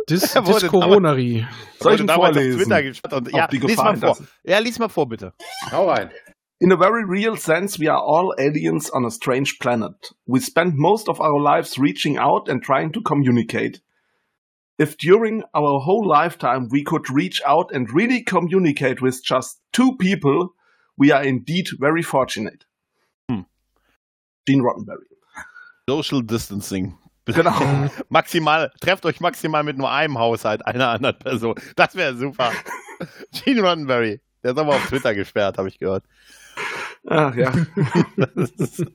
Dis, 0.08 0.32
Dis 0.32 0.68
Coronari. 0.68 1.46
Soll 1.80 1.94
ich 1.94 2.10
vorlesen? 2.10 2.72
Und, 3.10 3.32
ja, 3.32 3.48
lies 3.50 3.60
Gefahr 3.60 3.96
mal 3.96 4.14
vor. 4.14 4.26
Ja, 4.44 4.58
lies 4.58 4.78
mal 4.78 4.88
vor, 4.88 5.08
bitte. 5.08 5.32
Hau 5.70 5.88
rein. 5.90 6.10
In 6.60 6.72
a 6.72 6.76
very 6.76 7.04
real 7.04 7.36
sense, 7.36 7.78
we 7.78 7.88
are 7.88 8.00
all 8.00 8.34
aliens 8.38 8.90
on 8.90 9.06
a 9.06 9.10
strange 9.10 9.58
planet. 9.60 10.12
We 10.26 10.40
spend 10.40 10.74
most 10.76 11.08
of 11.08 11.18
our 11.18 11.40
lives 11.40 11.78
reaching 11.78 12.18
out 12.18 12.48
and 12.48 12.62
trying 12.62 12.92
to 12.92 13.00
communicate. 13.00 13.80
If 14.78 14.96
during 14.98 15.42
our 15.54 15.80
whole 15.80 16.06
lifetime 16.06 16.68
we 16.70 16.84
could 16.84 17.08
reach 17.10 17.40
out 17.46 17.70
and 17.72 17.90
really 17.92 18.22
communicate 18.22 19.00
with 19.00 19.22
just 19.24 19.60
two 19.72 19.96
people, 19.98 20.50
we 20.98 21.10
are 21.10 21.22
indeed 21.22 21.66
very 21.78 22.02
fortunate. 22.02 22.66
Hm. 23.30 23.46
Gene 24.46 24.62
Roddenberry. 24.62 25.08
Social 25.90 26.22
Distancing. 26.22 26.96
Genau. 27.26 27.52
maximal, 28.08 28.72
trefft 28.80 29.04
euch 29.06 29.20
maximal 29.20 29.62
mit 29.62 29.76
nur 29.78 29.90
einem 29.90 30.18
Haushalt, 30.18 30.64
einer 30.66 30.88
anderen 30.88 31.16
Person. 31.18 31.54
Das 31.76 31.94
wäre 31.94 32.16
super. 32.16 32.50
Gene 33.32 33.60
Roddenberry. 33.60 34.20
Der 34.42 34.52
ist 34.52 34.58
aber 34.58 34.70
auf 34.74 34.86
Twitter 34.88 35.14
gesperrt, 35.14 35.56
habe 35.58 35.68
ich 35.68 35.78
gehört. 35.78 36.04
Ach 37.06 37.34
ja. 37.36 37.52
Das, 38.34 38.50
ist- 38.50 38.86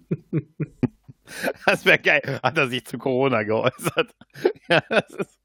das 1.66 1.86
wäre 1.86 2.00
geil. 2.00 2.40
Hat 2.44 2.58
er 2.58 2.68
sich 2.68 2.86
zu 2.86 2.98
Corona 2.98 3.44
geäußert. 3.44 4.14
Ja, 4.70 4.82
das 4.90 5.10
ist. 5.12 5.40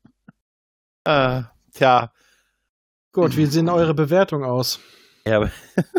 Äh, 1.04 1.42
tja. 1.72 2.12
Gut, 3.12 3.36
wie 3.36 3.46
sehen 3.46 3.68
eure 3.68 3.94
Bewertungen 3.94 4.44
aus? 4.44 4.80
Ja, 5.26 5.48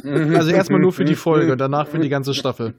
Also 0.03 0.51
erstmal 0.51 0.79
nur 0.81 0.91
für 0.93 1.05
die 1.05 1.15
Folge, 1.15 1.55
danach 1.55 1.87
für 1.87 1.99
die 1.99 2.09
ganze 2.09 2.33
Staffel. 2.33 2.73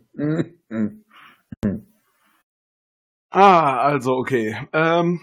Ah, 3.33 3.79
also 3.79 4.13
okay. 4.17 4.57
Ähm, 4.73 5.23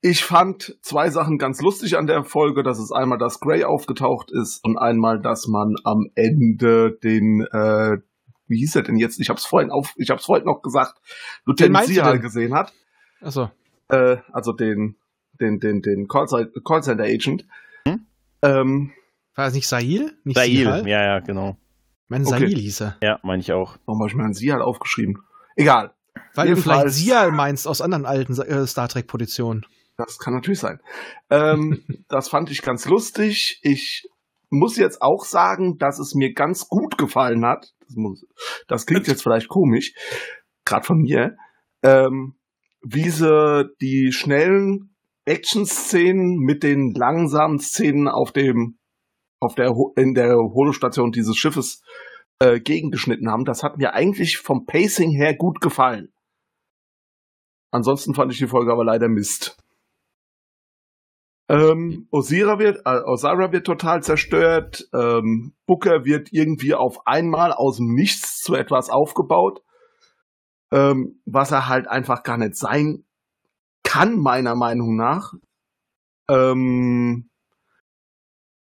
ich 0.00 0.24
fand 0.24 0.76
zwei 0.82 1.10
Sachen 1.10 1.38
ganz 1.38 1.60
lustig 1.62 1.96
an 1.96 2.06
der 2.06 2.24
Folge. 2.24 2.62
Das 2.62 2.78
ist 2.78 2.92
einmal, 2.92 3.18
dass 3.18 3.40
Grey 3.40 3.64
aufgetaucht 3.64 4.30
ist 4.30 4.62
und 4.64 4.76
einmal, 4.76 5.20
dass 5.20 5.46
man 5.46 5.74
am 5.84 6.10
Ende 6.14 6.92
den, 7.02 7.40
äh, 7.52 7.98
wie 8.48 8.58
hieß 8.58 8.76
er 8.76 8.82
denn 8.82 8.96
jetzt? 8.96 9.20
Ich 9.20 9.30
hab's 9.30 9.44
vorhin 9.46 9.70
auf, 9.70 9.94
ich 9.96 10.10
hab's 10.10 10.24
vorhin 10.26 10.46
noch 10.46 10.62
gesagt, 10.62 10.98
Lieutenant 11.44 11.86
Sihal 11.86 12.14
denn? 12.14 12.22
gesehen 12.22 12.54
hat. 12.54 12.72
Achso. 13.20 13.50
Äh, 13.88 14.18
also 14.32 14.52
den, 14.52 14.96
den, 15.40 15.60
den, 15.60 15.80
den 15.82 16.08
Callcenter 16.08 16.60
Callcenter 16.64 17.04
Agent. 17.04 17.46
Hm? 17.86 18.06
Ähm, 18.42 18.92
War 19.34 19.46
es 19.46 19.54
nicht 19.54 19.68
Sahil? 19.68 20.12
Nicht 20.24 20.36
Sahil. 20.36 20.56
Sihal? 20.66 20.88
Ja, 20.88 21.02
ja, 21.04 21.20
genau. 21.20 21.56
Mein 22.08 22.22
Okay. 22.22 22.30
Sahil 22.30 22.58
hieß 22.58 22.80
er. 22.82 22.96
Ja, 23.02 23.18
meine 23.22 23.40
ich 23.40 23.52
auch. 23.52 23.76
warum 23.86 24.00
habe 24.00 24.08
ich 24.10 24.16
mir 24.16 24.24
einen 24.24 24.34
Sihal 24.34 24.62
aufgeschrieben? 24.62 25.22
Egal. 25.56 25.92
Weil 26.34 26.48
du 26.48 26.56
vielleicht 26.56 26.90
Sial 26.90 27.32
meinst 27.32 27.66
aus 27.66 27.80
anderen 27.80 28.06
alten 28.06 28.38
äh, 28.40 28.66
Star 28.66 28.88
Trek-Positionen. 28.88 29.66
Das 29.96 30.18
kann 30.18 30.34
natürlich 30.34 30.60
sein. 30.60 30.80
Ähm, 31.30 31.84
das 32.08 32.28
fand 32.28 32.50
ich 32.50 32.62
ganz 32.62 32.86
lustig. 32.86 33.60
Ich 33.62 34.08
muss 34.50 34.76
jetzt 34.76 35.02
auch 35.02 35.24
sagen, 35.24 35.78
dass 35.78 35.98
es 35.98 36.14
mir 36.14 36.32
ganz 36.32 36.68
gut 36.68 36.98
gefallen 36.98 37.44
hat. 37.44 37.72
Das, 37.80 37.96
muss, 37.96 38.26
das 38.68 38.86
klingt 38.86 39.06
jetzt 39.06 39.22
vielleicht 39.22 39.48
komisch, 39.48 39.94
gerade 40.64 40.86
von 40.86 40.98
mir. 40.98 41.36
Ähm, 41.82 42.36
wie 42.82 43.10
sie 43.10 43.68
die 43.80 44.12
schnellen 44.12 44.94
Action-Szenen 45.24 46.36
mit 46.38 46.62
den 46.62 46.92
langsamen 46.92 47.58
Szenen 47.58 48.06
auf 48.06 48.32
dem, 48.32 48.78
auf 49.40 49.54
der, 49.54 49.74
in 49.96 50.14
der 50.14 50.36
Holostation 50.36 51.10
dieses 51.10 51.36
Schiffes 51.36 51.82
äh, 52.40 52.60
gegengeschnitten 52.60 53.30
haben. 53.30 53.44
Das 53.44 53.62
hat 53.62 53.78
mir 53.78 53.94
eigentlich 53.94 54.38
vom 54.38 54.66
Pacing 54.66 55.10
her 55.10 55.34
gut 55.34 55.60
gefallen. 55.60 56.12
Ansonsten 57.70 58.14
fand 58.14 58.32
ich 58.32 58.38
die 58.38 58.46
Folge 58.46 58.72
aber 58.72 58.84
leider 58.84 59.08
Mist. 59.08 59.56
Ähm, 61.48 62.08
Osira 62.10 62.58
wird, 62.58 62.82
äh, 62.84 63.02
Osira 63.04 63.52
wird 63.52 63.66
total 63.66 64.02
zerstört. 64.02 64.88
Ähm, 64.92 65.54
Booker 65.66 66.04
wird 66.04 66.32
irgendwie 66.32 66.74
auf 66.74 67.06
einmal 67.06 67.52
aus 67.52 67.76
dem 67.76 67.94
Nichts 67.94 68.40
zu 68.42 68.54
etwas 68.54 68.90
aufgebaut, 68.90 69.62
ähm, 70.72 71.20
was 71.24 71.52
er 71.52 71.68
halt 71.68 71.86
einfach 71.86 72.24
gar 72.24 72.36
nicht 72.36 72.56
sein 72.56 73.04
kann, 73.84 74.18
meiner 74.18 74.56
Meinung 74.56 74.96
nach. 74.96 75.34
Ähm, 76.28 77.30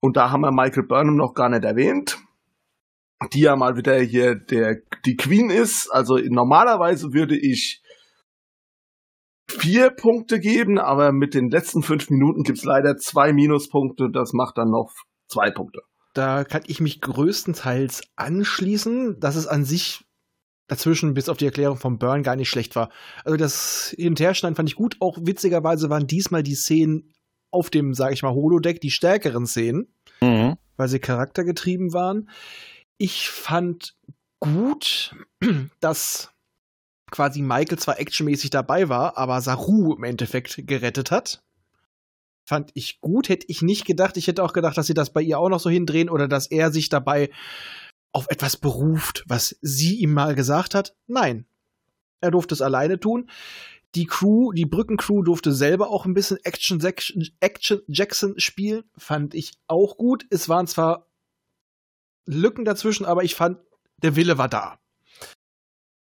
und 0.01 0.17
da 0.19 0.31
haben 0.31 0.43
wir 0.43 0.53
Michael 0.53 0.83
Burnham 0.83 1.17
noch 1.17 1.33
gar 1.33 1.49
nicht 1.49 1.65
erwähnt, 1.65 2.19
die 3.33 3.41
ja 3.41 3.57
mal 3.57 3.77
wieder 3.77 3.99
hier 3.99 4.35
der, 4.35 4.79
die 5.05 5.17
Queen 5.17 5.51
ist. 5.51 5.89
Also 5.91 6.17
normalerweise 6.19 7.13
würde 7.13 7.37
ich 7.37 7.83
vier 9.49 9.91
Punkte 9.91 10.41
geben, 10.41 10.79
aber 10.79 11.13
mit 11.13 11.35
den 11.35 11.51
letzten 11.51 11.83
fünf 11.83 12.11
Minuten 12.11 12.43
gibt's 12.43 12.65
leider 12.65 12.97
zwei 12.97 13.33
Minuspunkte. 13.33 14.11
Das 14.13 14.33
macht 14.33 14.59
dann 14.59 14.71
noch 14.71 14.93
zwei 15.29 15.51
Punkte. 15.51 15.81
Da 16.15 16.45
kann 16.45 16.63
ich 16.67 16.81
mich 16.81 17.01
größtenteils 17.01 18.03
anschließen, 18.17 19.19
dass 19.21 19.35
es 19.37 19.47
an 19.47 19.65
sich 19.65 20.05
dazwischen 20.69 21.13
bis 21.13 21.29
auf 21.29 21.37
die 21.37 21.45
Erklärung 21.45 21.77
von 21.77 21.99
Burn 21.99 22.23
gar 22.23 22.37
nicht 22.37 22.49
schlecht 22.49 22.75
war. 22.77 22.91
Also 23.25 23.37
das 23.37 23.95
Hinterherschneiden 23.99 24.57
fand 24.57 24.69
ich 24.69 24.77
gut. 24.77 24.97
Auch 25.01 25.19
witzigerweise 25.21 25.91
waren 25.91 26.07
diesmal 26.07 26.43
die 26.43 26.55
Szenen 26.55 27.13
auf 27.51 27.69
dem, 27.69 27.95
sage 27.95 28.15
ich 28.15 28.23
mal, 28.23 28.33
Holodeck 28.33 28.81
die 28.81 28.91
stärkeren 28.91 29.47
Szenen, 29.47 29.95
Mhm. 30.21 30.57
weil 30.77 30.89
sie 30.89 31.01
charaktergetrieben 31.01 31.93
waren. 31.93 32.31
Ich 32.99 33.29
fand 33.29 33.97
gut, 34.41 35.15
dass 35.81 36.31
quasi 37.11 37.43
Michael 37.43 37.79
zwar 37.79 37.99
actionmäßig 37.99 38.51
dabei 38.51 38.89
war, 38.89 39.17
aber 39.17 39.41
Saru 39.41 39.95
im 39.95 40.05
Endeffekt 40.05 40.67
gerettet 40.67 41.11
hat. 41.11 41.43
Fand 42.47 42.71
ich 42.75 43.01
gut, 43.01 43.29
hätte 43.29 43.47
ich 43.49 43.63
nicht 43.63 43.87
gedacht. 43.87 44.17
Ich 44.17 44.27
hätte 44.27 44.43
auch 44.43 44.53
gedacht, 44.53 44.77
dass 44.77 44.87
sie 44.87 44.95
das 44.95 45.13
bei 45.13 45.23
ihr 45.23 45.39
auch 45.39 45.49
noch 45.49 45.61
so 45.61 45.71
hindrehen 45.71 46.11
oder 46.11 46.29
dass 46.29 46.47
er 46.47 46.71
sich 46.73 46.89
dabei 46.91 47.31
auf 48.13 48.27
etwas 48.29 48.57
beruft, 48.57 49.25
was 49.27 49.57
sie 49.63 49.97
ihm 49.97 50.13
mal 50.13 50.35
gesagt 50.35 50.75
hat. 50.75 50.95
Nein. 51.07 51.47
Er 52.21 52.31
durfte 52.31 52.55
es 52.55 52.63
alleine 52.63 53.01
tun. 53.01 53.31
Die 53.95 54.07
Crew, 54.07 54.53
die 54.53 54.67
Brückencrew 54.67 55.23
durfte 55.23 55.53
selber 55.53 55.91
auch 55.91 56.05
ein 56.05 56.15
bisschen 56.15 56.39
Action, 56.43 56.83
Action 57.41 57.81
Jackson 57.87 58.35
spielen. 58.39 58.85
Fand 58.99 59.35
ich 59.35 59.53
auch 59.67 59.97
gut. 59.97 60.27
Es 60.31 60.49
waren 60.49 60.67
zwar 60.67 61.07
Lücken 62.27 62.65
dazwischen, 62.65 63.05
aber 63.05 63.25
ich 63.25 63.35
fand, 63.35 63.59
der 64.03 64.17
Wille 64.17 64.39
war 64.39 64.49
da. 64.49 64.79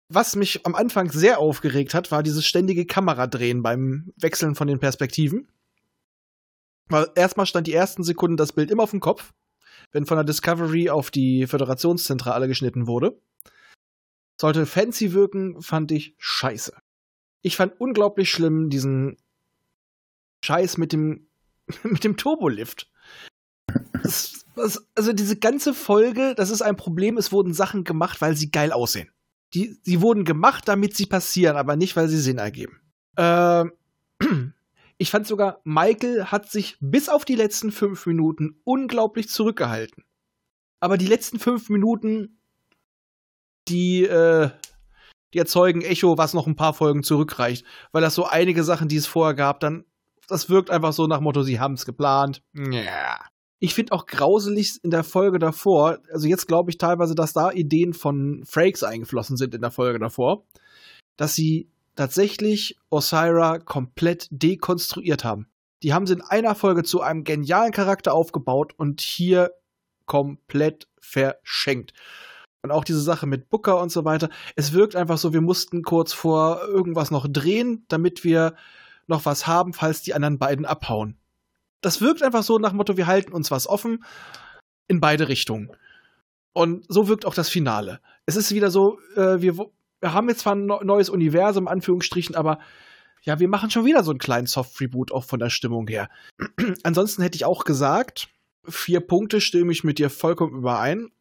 Was 0.10 0.36
mich 0.36 0.66
am 0.66 0.76
Anfang 0.76 1.12
sehr 1.12 1.40
aufgeregt 1.40 1.94
hat, 1.94 2.12
war 2.12 2.24
dieses 2.24 2.46
ständige 2.46 2.86
Kameradrehen 2.86 3.62
beim 3.62 4.14
Wechseln 4.16 4.56
von 4.56 4.68
den 4.68 4.80
Perspektiven. 4.80 5.50
Weil 6.88 7.10
erstmal 7.16 7.46
stand 7.46 7.68
die 7.68 7.74
ersten 7.74 8.04
Sekunden 8.04 8.38
das 8.38 8.54
Bild 8.54 8.72
immer 8.72 8.84
auf 8.84 8.92
dem 8.92 9.02
Kopf, 9.02 9.34
wenn 9.92 10.06
von 10.06 10.16
der 10.16 10.24
Discovery 10.24 10.90
auf 10.90 11.12
die 11.12 11.46
Föderationszentrale 11.46 12.48
geschnitten 12.48 12.88
wurde. 12.88 13.20
Sollte 14.40 14.66
fancy 14.66 15.12
wirken, 15.12 15.62
fand 15.62 15.92
ich 15.92 16.16
scheiße. 16.20 16.74
Ich 17.42 17.58
fand 17.58 17.80
unglaublich 17.82 18.30
schlimm 18.30 18.70
diesen 18.70 19.18
Scheiß 20.44 20.78
mit 20.78 20.94
dem, 20.94 21.28
mit 21.84 22.04
dem 22.06 22.16
Turbolift. 22.16 22.90
Das, 24.08 24.46
das, 24.56 24.88
also 24.96 25.14
diese 25.14 25.38
ganze 25.38 25.74
Folge, 25.74 26.34
das 26.36 26.50
ist 26.50 26.62
ein 26.62 26.78
Problem, 26.78 27.18
es 27.18 27.32
wurden 27.32 27.54
Sachen 27.54 27.84
gemacht, 27.84 28.22
weil 28.22 28.36
sie 28.36 28.50
geil 28.52 28.72
aussehen. 28.72 29.12
Die, 29.54 29.78
sie 29.84 30.02
wurden 30.02 30.26
gemacht, 30.26 30.68
damit 30.68 30.96
sie 30.96 31.06
passieren, 31.06 31.58
aber 31.58 31.76
nicht, 31.76 31.96
weil 31.96 32.08
sie 32.08 32.20
Sinn 32.20 32.38
ergeben. 32.38 32.80
Ähm, 33.18 33.74
ich 34.98 35.12
fand 35.12 35.28
sogar, 35.28 35.62
Michael 35.64 36.26
hat 36.26 36.50
sich 36.50 36.78
bis 36.80 37.10
auf 37.10 37.26
die 37.26 37.36
letzten 37.36 37.72
fünf 37.72 38.06
Minuten 38.06 38.60
unglaublich 38.64 39.30
zurückgehalten. 39.30 40.04
Aber 40.80 40.98
die 40.98 41.08
letzten 41.08 41.40
fünf 41.40 41.70
Minuten, 41.70 42.40
die, 43.68 44.04
äh, 44.04 44.52
die 45.34 45.40
erzeugen 45.40 45.82
Echo, 45.82 46.18
was 46.18 46.34
noch 46.34 46.48
ein 46.48 46.56
paar 46.56 46.74
Folgen 46.74 47.04
zurückreicht. 47.04 47.66
Weil 47.92 48.02
das 48.02 48.16
so 48.16 48.26
einige 48.26 48.64
Sachen, 48.64 48.88
die 48.88 48.96
es 48.96 49.08
vorher 49.08 49.34
gab, 49.34 49.60
dann, 49.60 49.86
das 50.28 50.50
wirkt 50.50 50.70
einfach 50.70 50.94
so 50.94 51.08
nach 51.08 51.20
Motto, 51.20 51.44
sie 51.44 51.60
haben 51.60 51.74
es 51.74 51.86
geplant. 51.86 52.42
Ja. 52.54 53.20
Ich 53.60 53.74
finde 53.74 53.94
auch 53.94 54.06
grauselig 54.06 54.80
in 54.84 54.92
der 54.92 55.04
Folge 55.04 55.40
davor, 55.40 56.00
also 56.12 56.28
jetzt 56.28 56.48
glaube 56.48 56.70
ich 56.70 56.78
teilweise, 56.78 57.16
dass 57.16 57.34
da 57.34 57.52
Ideen 57.52 57.94
von 57.94 58.44
Frakes 58.46 58.84
eingeflossen 58.84 59.36
sind 59.36 59.56
in 59.56 59.62
der 59.62 59.72
Folge 59.72 59.98
davor, 59.98 60.44
dass 61.16 61.34
sie 61.34 61.68
tatsächlich 61.96 62.78
Osira 62.92 63.58
komplett 63.58 64.28
dekonstruiert 64.30 65.24
haben. 65.24 65.48
Die 65.84 65.94
haben 65.94 66.06
sie 66.06 66.14
in 66.14 66.22
einer 66.22 66.56
Folge 66.56 66.84
zu 66.84 67.02
einem 67.02 67.24
genialen 67.24 67.72
Charakter 67.72 68.14
aufgebaut 68.14 68.74
und 68.78 69.02
hier 69.02 69.52
komplett 70.06 70.88
verschenkt. 71.00 71.94
Und 72.62 72.72
auch 72.72 72.84
diese 72.84 73.02
Sache 73.02 73.28
mit 73.28 73.50
Booker 73.50 73.80
und 73.80 73.92
so 73.92 74.04
weiter. 74.06 74.30
Es 74.56 74.74
wirkt 74.74 74.96
einfach 74.96 75.18
so, 75.18 75.34
wir 75.34 75.42
mussten 75.42 75.84
kurz 75.84 76.14
vor 76.14 76.62
irgendwas 76.68 77.12
noch 77.12 77.28
drehen, 77.28 77.86
damit 77.88 78.24
wir 78.24 78.56
noch 79.08 79.26
was 79.26 79.48
haben, 79.48 79.74
falls 79.74 80.02
die 80.02 80.14
anderen 80.14 80.38
beiden 80.38 80.66
abhauen. 80.66 81.18
Das 81.82 82.02
wirkt 82.02 82.24
einfach 82.24 82.44
so 82.44 82.58
nach 82.58 82.74
Motto, 82.74 82.98
wir 82.98 83.08
halten 83.08 83.34
uns 83.34 83.52
was 83.52 83.68
offen 83.68 84.04
in 84.88 85.00
beide 85.00 85.28
Richtungen. 85.28 85.72
Und 86.54 86.86
so 86.90 87.08
wirkt 87.08 87.26
auch 87.26 87.36
das 87.36 87.50
Finale. 87.50 88.00
Es 88.26 88.36
ist 88.36 88.54
wieder 88.54 88.72
so, 88.72 89.00
äh, 89.16 89.42
wir, 89.42 89.58
wir 89.58 90.14
haben 90.14 90.30
jetzt 90.30 90.40
zwar 90.42 90.56
ein 90.56 90.66
neues 90.66 91.10
Universum, 91.10 91.68
Anführungsstrichen, 91.68 92.36
aber 92.36 92.60
ja, 93.22 93.40
wir 93.40 93.48
machen 93.48 93.70
schon 93.70 93.86
wieder 93.86 94.04
so 94.04 94.12
einen 94.12 94.20
kleinen 94.20 94.48
Soft-Reboot 94.48 95.12
auch 95.12 95.26
von 95.26 95.40
der 95.40 95.50
Stimmung 95.50 95.88
her. 95.88 96.10
Ansonsten 96.84 97.22
hätte 97.22 97.36
ich 97.36 97.46
auch 97.46 97.64
gesagt, 97.64 98.30
vier 98.68 99.02
Punkte 99.02 99.42
stimme 99.42 99.72
ich 99.72 99.84
mit 99.84 100.00
dir 100.00 100.10
vollkommen 100.10 100.58
überein. 100.58 101.12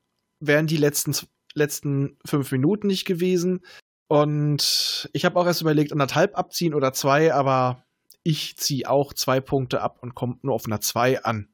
Wären 0.40 0.66
die 0.66 0.76
letzten, 0.76 1.14
letzten 1.54 2.16
fünf 2.24 2.50
Minuten 2.52 2.86
nicht 2.86 3.04
gewesen. 3.04 3.60
Und 4.08 5.10
ich 5.12 5.24
habe 5.24 5.38
auch 5.38 5.46
erst 5.46 5.62
überlegt, 5.62 5.92
anderthalb 5.92 6.38
abziehen 6.38 6.74
oder 6.74 6.92
zwei, 6.92 7.34
aber 7.34 7.84
ich 8.26 8.56
ziehe 8.56 8.88
auch 8.90 9.12
zwei 9.14 9.40
Punkte 9.40 9.80
ab 9.82 9.98
und 10.02 10.14
komme 10.14 10.38
nur 10.42 10.54
auf 10.54 10.66
einer 10.66 10.80
2 10.80 11.22
an. 11.22 11.48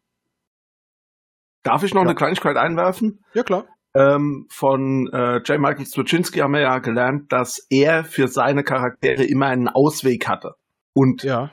Darf 1.62 1.82
ich 1.82 1.94
noch 1.94 2.02
Ja. 2.02 2.08
eine 2.08 2.16
Kleinigkeit 2.16 2.56
einwerfen? 2.56 3.24
Ja, 3.34 3.42
klar. 3.42 3.66
Ähm, 3.94 4.46
von 4.50 5.08
äh, 5.12 5.36
J. 5.42 5.60
Michael 5.60 5.84
Straczynski 5.84 6.38
haben 6.40 6.54
wir 6.54 6.62
ja 6.62 6.78
gelernt, 6.78 7.30
dass 7.30 7.66
er 7.68 8.04
für 8.04 8.26
seine 8.26 8.64
Charaktere 8.64 9.22
immer 9.24 9.46
einen 9.46 9.68
Ausweg 9.68 10.26
hatte. 10.26 10.54
Und 10.94 11.22
Ja. 11.22 11.52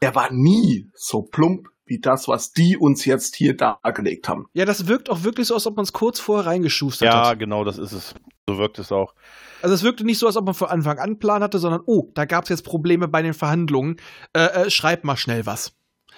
er 0.00 0.14
war 0.14 0.32
nie 0.32 0.90
so 0.94 1.22
plump 1.22 1.68
wie 1.86 1.98
das, 2.00 2.28
was 2.28 2.52
die 2.52 2.76
uns 2.76 3.04
jetzt 3.04 3.36
hier 3.36 3.56
dargelegt 3.56 4.28
haben. 4.28 4.46
Ja, 4.52 4.64
das 4.64 4.86
wirkt 4.88 5.08
auch 5.10 5.22
wirklich 5.22 5.46
so, 5.46 5.54
als 5.54 5.66
ob 5.66 5.76
man 5.76 5.84
es 5.84 5.92
kurz 5.92 6.20
vorher 6.20 6.46
reingeschustert 6.46 7.06
Ja, 7.06 7.28
hat. 7.28 7.38
genau, 7.38 7.64
das 7.64 7.78
ist 7.78 7.92
es. 7.92 8.14
So 8.48 8.58
wirkt 8.58 8.78
es 8.78 8.92
auch. 8.92 9.14
Also 9.62 9.74
es 9.74 9.82
wirkte 9.82 10.04
nicht 10.04 10.18
so, 10.18 10.26
als 10.26 10.36
ob 10.36 10.44
man 10.44 10.54
von 10.54 10.68
Anfang 10.68 10.98
an 10.98 11.18
Plan 11.18 11.42
hatte, 11.42 11.58
sondern, 11.58 11.80
oh, 11.86 12.10
da 12.14 12.24
gab 12.26 12.44
es 12.44 12.50
jetzt 12.50 12.62
Probleme 12.62 13.08
bei 13.08 13.22
den 13.22 13.34
Verhandlungen. 13.34 13.96
Äh, 14.34 14.44
äh, 14.66 14.70
schreib 14.70 15.04
mal 15.04 15.16
schnell 15.16 15.46
was. 15.46 15.72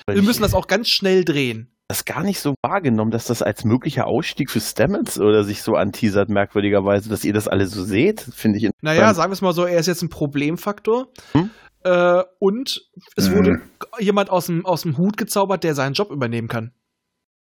Wir 0.07 0.23
müssen 0.23 0.43
das 0.43 0.55
auch 0.55 0.66
ganz 0.69 0.89
schnell 0.89 1.24
drehen. 1.24 1.73
das 1.89 2.05
gar 2.05 2.23
nicht 2.23 2.39
so 2.40 2.55
wahrgenommen, 2.62 3.11
dass 3.11 3.24
das 3.27 3.40
als 3.43 3.65
möglicher 3.65 4.07
Ausstieg 4.07 4.51
für 4.51 4.61
Stamets 4.61 5.19
oder 5.19 5.43
sich 5.43 5.62
so 5.62 5.74
anteasert, 5.74 6.28
merkwürdigerweise, 6.28 7.09
dass 7.09 7.24
ihr 7.24 7.32
das 7.32 7.49
alle 7.49 7.66
so 7.66 7.82
seht, 7.82 8.20
finde 8.20 8.59
ich 8.59 8.70
Naja, 8.82 9.12
sagen 9.15 9.31
wir 9.31 9.35
es 9.35 9.40
mal 9.40 9.55
so, 9.55 9.65
er 9.65 9.78
ist 9.81 9.86
jetzt 9.86 10.03
ein 10.03 10.11
Problemfaktor. 10.11 11.09
Hm? 11.32 11.51
Äh, 11.84 12.22
und 12.38 12.90
es 13.16 13.28
Mhm. 13.28 13.34
wurde 13.34 13.60
jemand 13.98 14.30
aus 14.30 14.46
dem, 14.46 14.66
aus 14.66 14.82
dem 14.82 14.98
Hut 14.98 15.16
gezaubert, 15.16 15.64
der 15.64 15.74
seinen 15.74 15.94
Job 15.94 16.10
übernehmen 16.10 16.48
kann. 16.48 16.72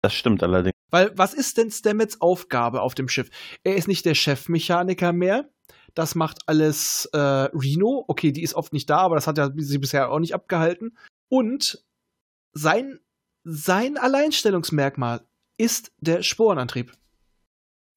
Das 0.01 0.13
stimmt 0.13 0.43
allerdings. 0.43 0.75
Weil 0.91 1.11
was 1.17 1.33
ist 1.33 1.57
denn 1.57 1.71
Stamets 1.71 2.21
Aufgabe 2.21 2.81
auf 2.81 2.95
dem 2.95 3.07
Schiff? 3.07 3.29
Er 3.63 3.75
ist 3.75 3.87
nicht 3.87 4.05
der 4.05 4.13
Chefmechaniker 4.13 5.13
mehr. 5.13 5.49
Das 5.95 6.13
macht 6.13 6.39
alles 6.47 7.05
äh, 7.13 7.17
Reno. 7.17 8.03
Okay, 8.07 8.31
die 8.31 8.43
ist 8.43 8.53
oft 8.53 8.73
nicht 8.73 8.89
da, 8.89 8.97
aber 8.97 9.15
das 9.15 9.27
hat 9.27 9.37
ja 9.37 9.49
sie 9.55 9.77
bisher 9.77 10.11
auch 10.11 10.19
nicht 10.19 10.35
abgehalten. 10.35 10.97
Und 11.29 11.83
sein, 12.53 12.99
sein 13.43 13.97
Alleinstellungsmerkmal 13.97 15.25
ist 15.57 15.91
der 15.99 16.21
Sporenantrieb. 16.21 16.91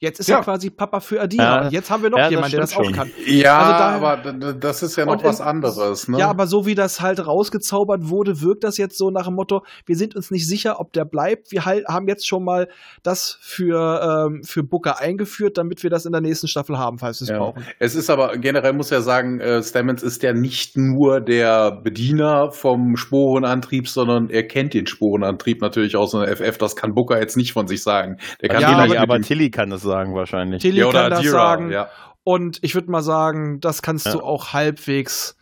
Jetzt 0.01 0.21
ist 0.21 0.29
Ja. 0.29 0.37
er 0.39 0.45
quasi 0.45 0.71
Papa 0.71 1.01
für 1.01 1.21
Adina. 1.21 1.65
Ja. 1.65 1.69
jetzt 1.71 1.91
haben 1.91 2.05
wir 2.05 2.11
noch 2.11 2.19
Ja, 2.19 2.29
jemanden, 2.31 2.53
der 2.53 2.61
das 2.61 2.71
stimmt 2.71 2.81
auch 2.81 2.91
schon. 2.91 2.95
kann. 2.95 3.11
Ja, 3.27 3.59
Also 3.59 3.73
daher- 3.73 4.41
aber 4.43 4.53
das 4.55 4.83
ist 4.85 4.95
ja 4.97 5.05
noch 5.07 5.25
was 5.25 5.41
anderes. 5.41 6.07
Ne? 6.07 6.19
Ja, 6.19 6.29
aber 6.31 6.47
so 6.47 6.67
wie 6.67 6.77
das 6.77 7.01
halt 7.01 7.27
rausgezaubert 7.27 8.09
wurde, 8.09 8.41
wirkt 8.41 8.63
das 8.63 8.77
jetzt 8.77 8.97
so 8.97 9.11
nach 9.11 9.25
dem 9.27 9.35
Motto, 9.35 9.65
wir 9.87 9.97
sind 9.97 10.15
uns 10.15 10.31
nicht 10.31 10.47
sicher, 10.47 10.79
ob 10.79 10.93
der 10.93 11.05
bleibt. 11.05 11.51
Wir 11.51 11.65
halt, 11.65 11.87
haben 11.89 12.07
jetzt 12.07 12.29
schon 12.29 12.45
mal 12.45 12.69
das 13.03 13.39
für, 13.41 14.29
ähm, 14.29 14.43
für 14.45 14.63
Booker 14.63 15.01
eingeführt, 15.01 15.59
damit 15.59 15.83
wir 15.83 15.91
das 15.91 16.07
in 16.07 16.13
der 16.13 16.21
nächsten 16.21 16.47
Staffel 16.47 16.79
haben, 16.79 16.99
falls 16.99 17.21
wir 17.21 17.25
es 17.25 17.31
Ja. 17.31 17.39
brauchen. 17.39 17.65
Es 17.81 17.97
ist 17.97 18.09
aber 18.09 18.37
generell 18.39 18.75
muss 18.75 18.91
ja 18.91 19.01
sagen, 19.01 19.41
äh, 19.41 19.63
Stamens 19.65 20.05
ist 20.05 20.23
ja 20.23 20.33
nicht 20.33 20.77
nur 20.77 21.21
der 21.21 21.73
Bediener 21.73 22.53
vom 22.53 22.97
Sporenantrieb, 22.97 23.89
sondern 23.89 24.31
er 24.31 24.47
kennt 24.47 24.75
den 24.75 24.87
Sporenantrieb 24.87 25.61
natürlich 25.61 25.97
aus 25.97 26.15
einer 26.15 26.29
FF. 26.29 26.57
Das 26.59 26.77
kann 26.77 26.95
Booker 26.95 27.19
jetzt 27.19 27.37
nicht 27.37 27.53
von 27.53 27.67
sich 27.67 27.83
sagen. 27.83 28.19
Der 28.41 28.49
kann 28.49 28.61
Ja, 28.63 28.69
aber- 28.77 28.99
aber 29.01 29.21
Tilly 29.21 29.51
kann 29.51 29.71
das 29.71 29.83
sagen 29.89 30.15
wahrscheinlich. 30.15 30.63
Tilly 30.63 30.79
ja, 30.81 30.87
oder 30.87 31.01
kann 31.03 31.11
das 31.11 31.19
Adira, 31.21 31.33
sagen. 31.33 31.71
Ja. 31.73 31.91
Und 32.23 32.59
ich 32.63 32.75
würde 32.75 32.91
mal 32.91 33.03
sagen, 33.03 33.59
das 33.61 33.83
kannst 33.83 34.07
Ja. 34.07 34.13
du 34.13 34.21
auch 34.23 34.53
halbwegs 34.53 35.37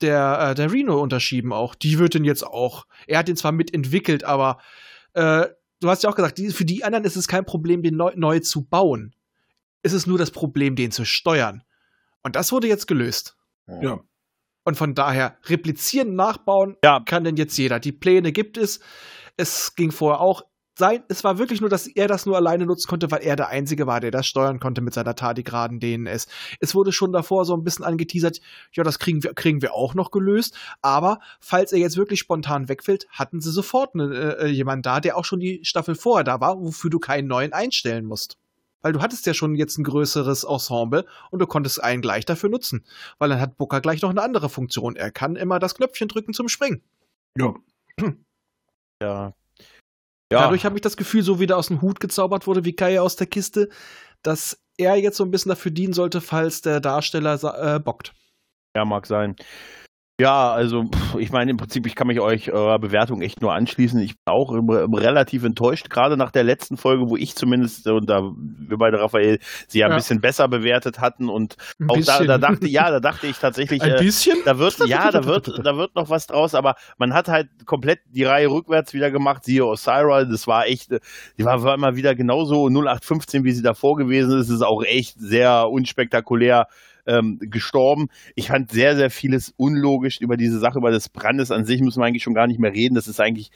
der, 0.00 0.50
äh, 0.50 0.54
der 0.54 0.70
Reno 0.72 1.00
unterschieben 1.00 1.52
auch. 1.52 1.74
Die 1.74 1.98
wird 1.98 2.14
den 2.14 2.24
jetzt 2.24 2.46
auch. 2.46 2.86
Er 3.06 3.18
hat 3.18 3.28
den 3.28 3.36
zwar 3.36 3.52
mitentwickelt, 3.52 4.24
aber 4.24 4.58
äh, 5.14 5.46
du 5.80 5.88
hast 5.90 6.02
ja 6.02 6.10
auch 6.10 6.14
gesagt, 6.16 6.38
die, 6.38 6.50
für 6.50 6.64
die 6.64 6.84
anderen 6.84 7.04
ist 7.04 7.16
es 7.16 7.28
kein 7.28 7.44
Problem, 7.44 7.82
den 7.82 7.96
neu, 7.96 8.12
neu 8.14 8.40
zu 8.40 8.64
bauen. 8.64 9.14
Es 9.82 9.92
ist 9.92 10.06
nur 10.06 10.18
das 10.18 10.30
Problem, 10.30 10.76
den 10.76 10.90
zu 10.92 11.04
steuern. 11.04 11.62
Und 12.22 12.36
das 12.36 12.52
wurde 12.52 12.68
jetzt 12.68 12.86
gelöst. 12.86 13.36
Ja. 13.80 14.00
Und 14.64 14.76
von 14.76 14.94
daher 14.94 15.38
replizieren, 15.46 16.14
nachbauen 16.14 16.76
Ja. 16.84 17.00
kann 17.04 17.24
denn 17.24 17.36
jetzt 17.36 17.56
jeder. 17.56 17.80
Die 17.80 17.90
Pläne 17.92 18.30
gibt 18.32 18.56
es. 18.56 18.80
Es 19.36 19.74
ging 19.74 19.90
vorher 19.90 20.20
auch 20.20 20.42
sein. 20.82 21.04
Es 21.06 21.22
war 21.22 21.38
wirklich 21.38 21.60
nur, 21.60 21.70
dass 21.70 21.86
er 21.86 22.08
das 22.08 22.26
nur 22.26 22.36
alleine 22.36 22.66
nutzen 22.66 22.88
konnte, 22.88 23.08
weil 23.12 23.22
er 23.22 23.36
der 23.36 23.50
Einzige 23.50 23.86
war, 23.86 24.00
der 24.00 24.10
das 24.10 24.26
steuern 24.26 24.58
konnte 24.58 24.80
mit 24.80 24.92
seiner 24.94 25.14
tardigraden 25.14 25.78
DNS. 25.78 26.26
Es 26.58 26.74
wurde 26.74 26.90
schon 26.90 27.12
davor 27.12 27.44
so 27.44 27.54
ein 27.56 27.62
bisschen 27.62 27.84
angeteasert, 27.84 28.40
ja, 28.72 28.82
das 28.82 28.98
kriegen 28.98 29.22
wir, 29.22 29.32
kriegen 29.32 29.62
wir 29.62 29.74
auch 29.74 29.94
noch 29.94 30.10
gelöst. 30.10 30.56
Aber 30.80 31.20
falls 31.38 31.72
er 31.72 31.78
jetzt 31.78 31.96
wirklich 31.96 32.18
spontan 32.18 32.68
wegfällt, 32.68 33.06
hatten 33.10 33.40
sie 33.40 33.52
sofort 33.52 33.94
ne, 33.94 34.38
äh, 34.40 34.48
jemanden 34.48 34.82
da, 34.82 34.98
der 34.98 35.16
auch 35.16 35.24
schon 35.24 35.38
die 35.38 35.60
Staffel 35.62 35.94
vorher 35.94 36.24
da 36.24 36.40
war, 36.40 36.60
wofür 36.60 36.90
du 36.90 36.98
keinen 36.98 37.28
neuen 37.28 37.52
einstellen 37.52 38.04
musst. 38.04 38.36
Weil 38.80 38.92
du 38.92 39.02
hattest 39.02 39.24
ja 39.26 39.34
schon 39.34 39.54
jetzt 39.54 39.78
ein 39.78 39.84
größeres 39.84 40.42
Ensemble 40.42 41.06
und 41.30 41.38
du 41.38 41.46
konntest 41.46 41.80
einen 41.80 42.02
gleich 42.02 42.24
dafür 42.24 42.50
nutzen. 42.50 42.84
Weil 43.20 43.28
dann 43.28 43.40
hat 43.40 43.56
Booker 43.56 43.80
gleich 43.80 44.02
noch 44.02 44.10
eine 44.10 44.22
andere 44.22 44.48
Funktion. 44.48 44.96
Er 44.96 45.12
kann 45.12 45.36
immer 45.36 45.60
das 45.60 45.76
Knöpfchen 45.76 46.08
drücken 46.08 46.32
zum 46.32 46.48
Springen. 46.48 46.82
Ja. 47.38 47.54
Ja. 49.00 49.34
Dadurch 50.40 50.64
habe 50.64 50.76
ich 50.76 50.82
das 50.82 50.96
Gefühl, 50.96 51.22
so 51.22 51.40
wie 51.40 51.46
der 51.46 51.56
aus 51.56 51.68
dem 51.68 51.82
Hut 51.82 52.00
gezaubert 52.00 52.46
wurde, 52.46 52.64
wie 52.64 52.74
Kai 52.74 53.00
aus 53.00 53.16
der 53.16 53.26
Kiste, 53.26 53.68
dass 54.22 54.58
er 54.76 54.96
jetzt 54.96 55.16
so 55.16 55.24
ein 55.24 55.30
bisschen 55.30 55.50
dafür 55.50 55.70
dienen 55.70 55.92
sollte, 55.92 56.20
falls 56.20 56.62
der 56.62 56.80
Darsteller 56.80 57.74
äh, 57.76 57.80
bockt. 57.80 58.14
Ja, 58.74 58.84
mag 58.84 59.06
sein. 59.06 59.36
Ja, 60.20 60.52
also 60.52 60.84
ich 61.18 61.32
meine 61.32 61.50
im 61.50 61.56
Prinzip, 61.56 61.86
ich 61.86 61.94
kann 61.96 62.06
mich 62.06 62.20
euch 62.20 62.52
eurer 62.52 62.78
Bewertung 62.78 63.22
echt 63.22 63.40
nur 63.40 63.54
anschließen. 63.54 63.98
Ich 64.00 64.10
bin 64.10 64.32
auch 64.32 64.52
re- 64.52 64.86
relativ 64.92 65.42
enttäuscht, 65.42 65.88
gerade 65.90 66.16
nach 66.16 66.30
der 66.30 66.44
letzten 66.44 66.76
Folge, 66.76 67.08
wo 67.08 67.16
ich 67.16 67.34
zumindest 67.34 67.88
und 67.88 68.08
da 68.08 68.20
wir 68.22 68.76
beide 68.76 69.00
Raphael 69.00 69.38
sie 69.68 69.78
ja 69.80 69.86
ein 69.86 69.92
Ja. 69.92 69.96
bisschen 69.96 70.20
besser 70.20 70.46
bewertet 70.48 71.00
hatten 71.00 71.28
und 71.30 71.56
Ein 71.80 71.90
auch 71.90 71.98
da, 72.04 72.22
da 72.24 72.38
dachte 72.38 72.68
ja, 72.68 72.90
da 72.90 73.00
dachte 73.00 73.26
ich 73.26 73.38
tatsächlich, 73.38 73.82
Ein 73.82 73.92
äh, 73.94 73.98
bisschen? 73.98 74.36
da 74.44 74.58
wird 74.58 74.78
ja, 74.86 75.10
da 75.10 75.24
wird 75.24 75.48
da 75.64 75.76
wird 75.76 75.96
noch 75.96 76.10
was 76.10 76.26
draus, 76.26 76.54
aber 76.54 76.74
man 76.98 77.14
hat 77.14 77.28
halt 77.28 77.48
komplett 77.64 78.00
die 78.10 78.24
Reihe 78.24 78.48
rückwärts 78.48 78.92
wieder 78.92 79.10
gemacht. 79.10 79.44
Siehe 79.44 79.64
Osira, 79.66 80.24
das 80.24 80.46
war 80.46 80.66
echt, 80.66 80.92
äh, 80.92 81.00
die 81.38 81.44
war, 81.44 81.62
war 81.64 81.74
immer 81.74 81.96
wieder 81.96 82.14
genauso 82.14 82.68
0815, 82.68 83.44
wie 83.44 83.52
sie 83.52 83.62
davor 83.62 83.96
gewesen 83.96 84.38
ist. 84.38 84.48
Es 84.50 84.56
ist 84.56 84.62
auch 84.62 84.84
echt 84.84 85.18
sehr 85.18 85.68
unspektakulär 85.70 86.66
ähm, 87.06 87.38
gestorben. 87.40 88.08
Ich 88.34 88.48
fand 88.48 88.70
sehr, 88.70 88.96
sehr 88.96 89.10
vieles 89.10 89.52
unlogisch 89.56 90.20
über 90.20 90.36
diese 90.36 90.58
Sache, 90.58 90.78
über 90.78 90.90
des 90.90 91.08
Brandes 91.08 91.50
an 91.50 91.64
sich 91.64 91.80
müssen 91.80 92.00
wir 92.00 92.06
eigentlich 92.06 92.22
schon 92.22 92.34
gar 92.34 92.46
nicht 92.46 92.60
mehr 92.60 92.72
reden. 92.72 92.94
Das 92.94 93.08
ist 93.08 93.20
eigentlich 93.20 93.50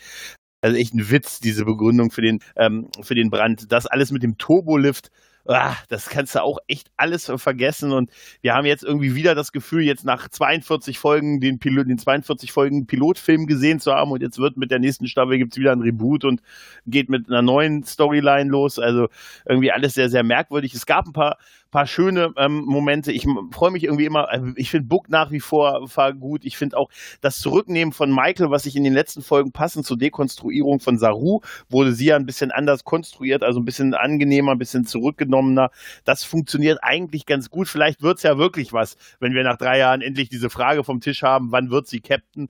also 0.61 0.77
echt 0.77 0.95
ein 0.95 1.11
Witz, 1.11 1.41
diese 1.41 1.65
Begründung 1.65 2.11
für 2.11 2.23
den, 2.23 2.41
ähm, 2.57 2.89
für 3.03 3.15
den 3.15 3.31
Brand. 3.31 3.71
Das 3.71 3.87
alles 3.87 4.11
mit 4.11 4.23
dem 4.23 4.39
Turbolift, 4.39 5.11
ah, 5.49 5.77
das 5.89 6.09
kannst 6.09 6.35
du 6.35 6.43
auch 6.43 6.59
echt 6.67 6.91
alles 6.97 7.31
vergessen. 7.37 7.93
Und 7.93 8.11
wir 8.41 8.55
haben 8.55 8.67
jetzt 8.67 8.85
irgendwie 8.85 9.15
wieder 9.15 9.35
das 9.35 9.53
Gefühl, 9.53 9.83
jetzt 9.83 10.05
nach 10.05 10.29
42 10.29 10.99
Folgen 10.99 11.41
den, 11.41 11.59
Pilot, 11.59 11.89
den 11.89 11.99
42 11.99 12.53
Folgen 12.53 12.87
Pilotfilm 12.87 13.47
gesehen 13.47 13.81
zu 13.81 13.93
haben 13.93 14.11
und 14.11 14.23
jetzt 14.23 14.39
wird 14.39 14.57
mit 14.57 14.71
der 14.71 14.79
nächsten 14.79 15.07
Staffel 15.07 15.39
gibt's 15.39 15.57
wieder 15.57 15.73
ein 15.73 15.83
Reboot 15.83 16.25
und 16.25 16.41
geht 16.87 17.09
mit 17.09 17.29
einer 17.29 17.43
neuen 17.43 17.85
Storyline 17.85 18.51
los. 18.51 18.79
Also 18.79 19.09
irgendwie 19.47 19.73
alles 19.73 19.95
sehr, 19.95 20.09
sehr 20.09 20.25
merkwürdig. 20.25 20.75
Es 20.75 20.87
gab 20.87 21.07
ein 21.07 21.13
paar, 21.13 21.39
paar 21.71 21.87
schöne 21.87 22.33
ähm, 22.37 22.65
Momente. 22.65 23.13
Ich 23.13 23.27
freue 23.51 23.71
mich 23.71 23.85
irgendwie 23.85 24.07
immer, 24.07 24.29
also 24.29 24.53
ich 24.57 24.71
finde 24.71 24.89
Book 24.89 25.09
nach 25.09 25.31
wie 25.31 25.41
vor 25.41 25.87
gut. 26.19 26.45
Ich 26.45 26.57
finde 26.57 26.77
auch 26.77 26.91
das 27.21 27.39
Zurücknehmen 27.39 27.93
von 27.93 28.15
Michael, 28.15 28.51
was 28.51 28.65
sich 28.65 28.77
in 28.77 28.85
den 28.85 28.95
letzten 28.95 29.23
Folgen 29.23 29.53
passend 29.53 29.87
zur 29.87 29.99
Dekonstruierung 29.99 30.81
von 30.81 30.99
Saru, 30.99 31.41
wurde 31.69 31.93
sie 31.93 32.07
ja 32.07 32.17
ein 32.17 32.27
bisschen 32.27 32.51
anders 32.51 32.85
konstruiert, 32.85 33.43
also 33.43 33.61
ein 33.61 33.65
bisschen 33.65 33.95
angenehmer, 33.95 34.53
ein 34.53 34.59
bisschen 34.59 34.87
zurückgenommener. 34.87 35.71
Das 36.05 36.25
funktioniert 36.25 36.79
eigentlich 36.83 37.27
ganz 37.27 37.51
gut. 37.51 37.69
Vielleicht 37.69 38.03
wird's 38.03 38.23
ja 38.23 38.39
wirklich 38.39 38.73
was, 38.73 38.97
wenn 39.21 39.35
wir 39.35 39.45
nach 39.45 39.59
drei 39.59 39.79
Jahren 39.79 40.03
endlich 40.03 40.29
diese 40.29 40.51
Frage 40.51 40.85
vom 40.85 41.01
Tisch 41.01 41.23
haben, 41.23 41.53
wann 41.53 41.71
wird 41.71 41.89
sie 41.89 42.01
Captain? 42.01 42.49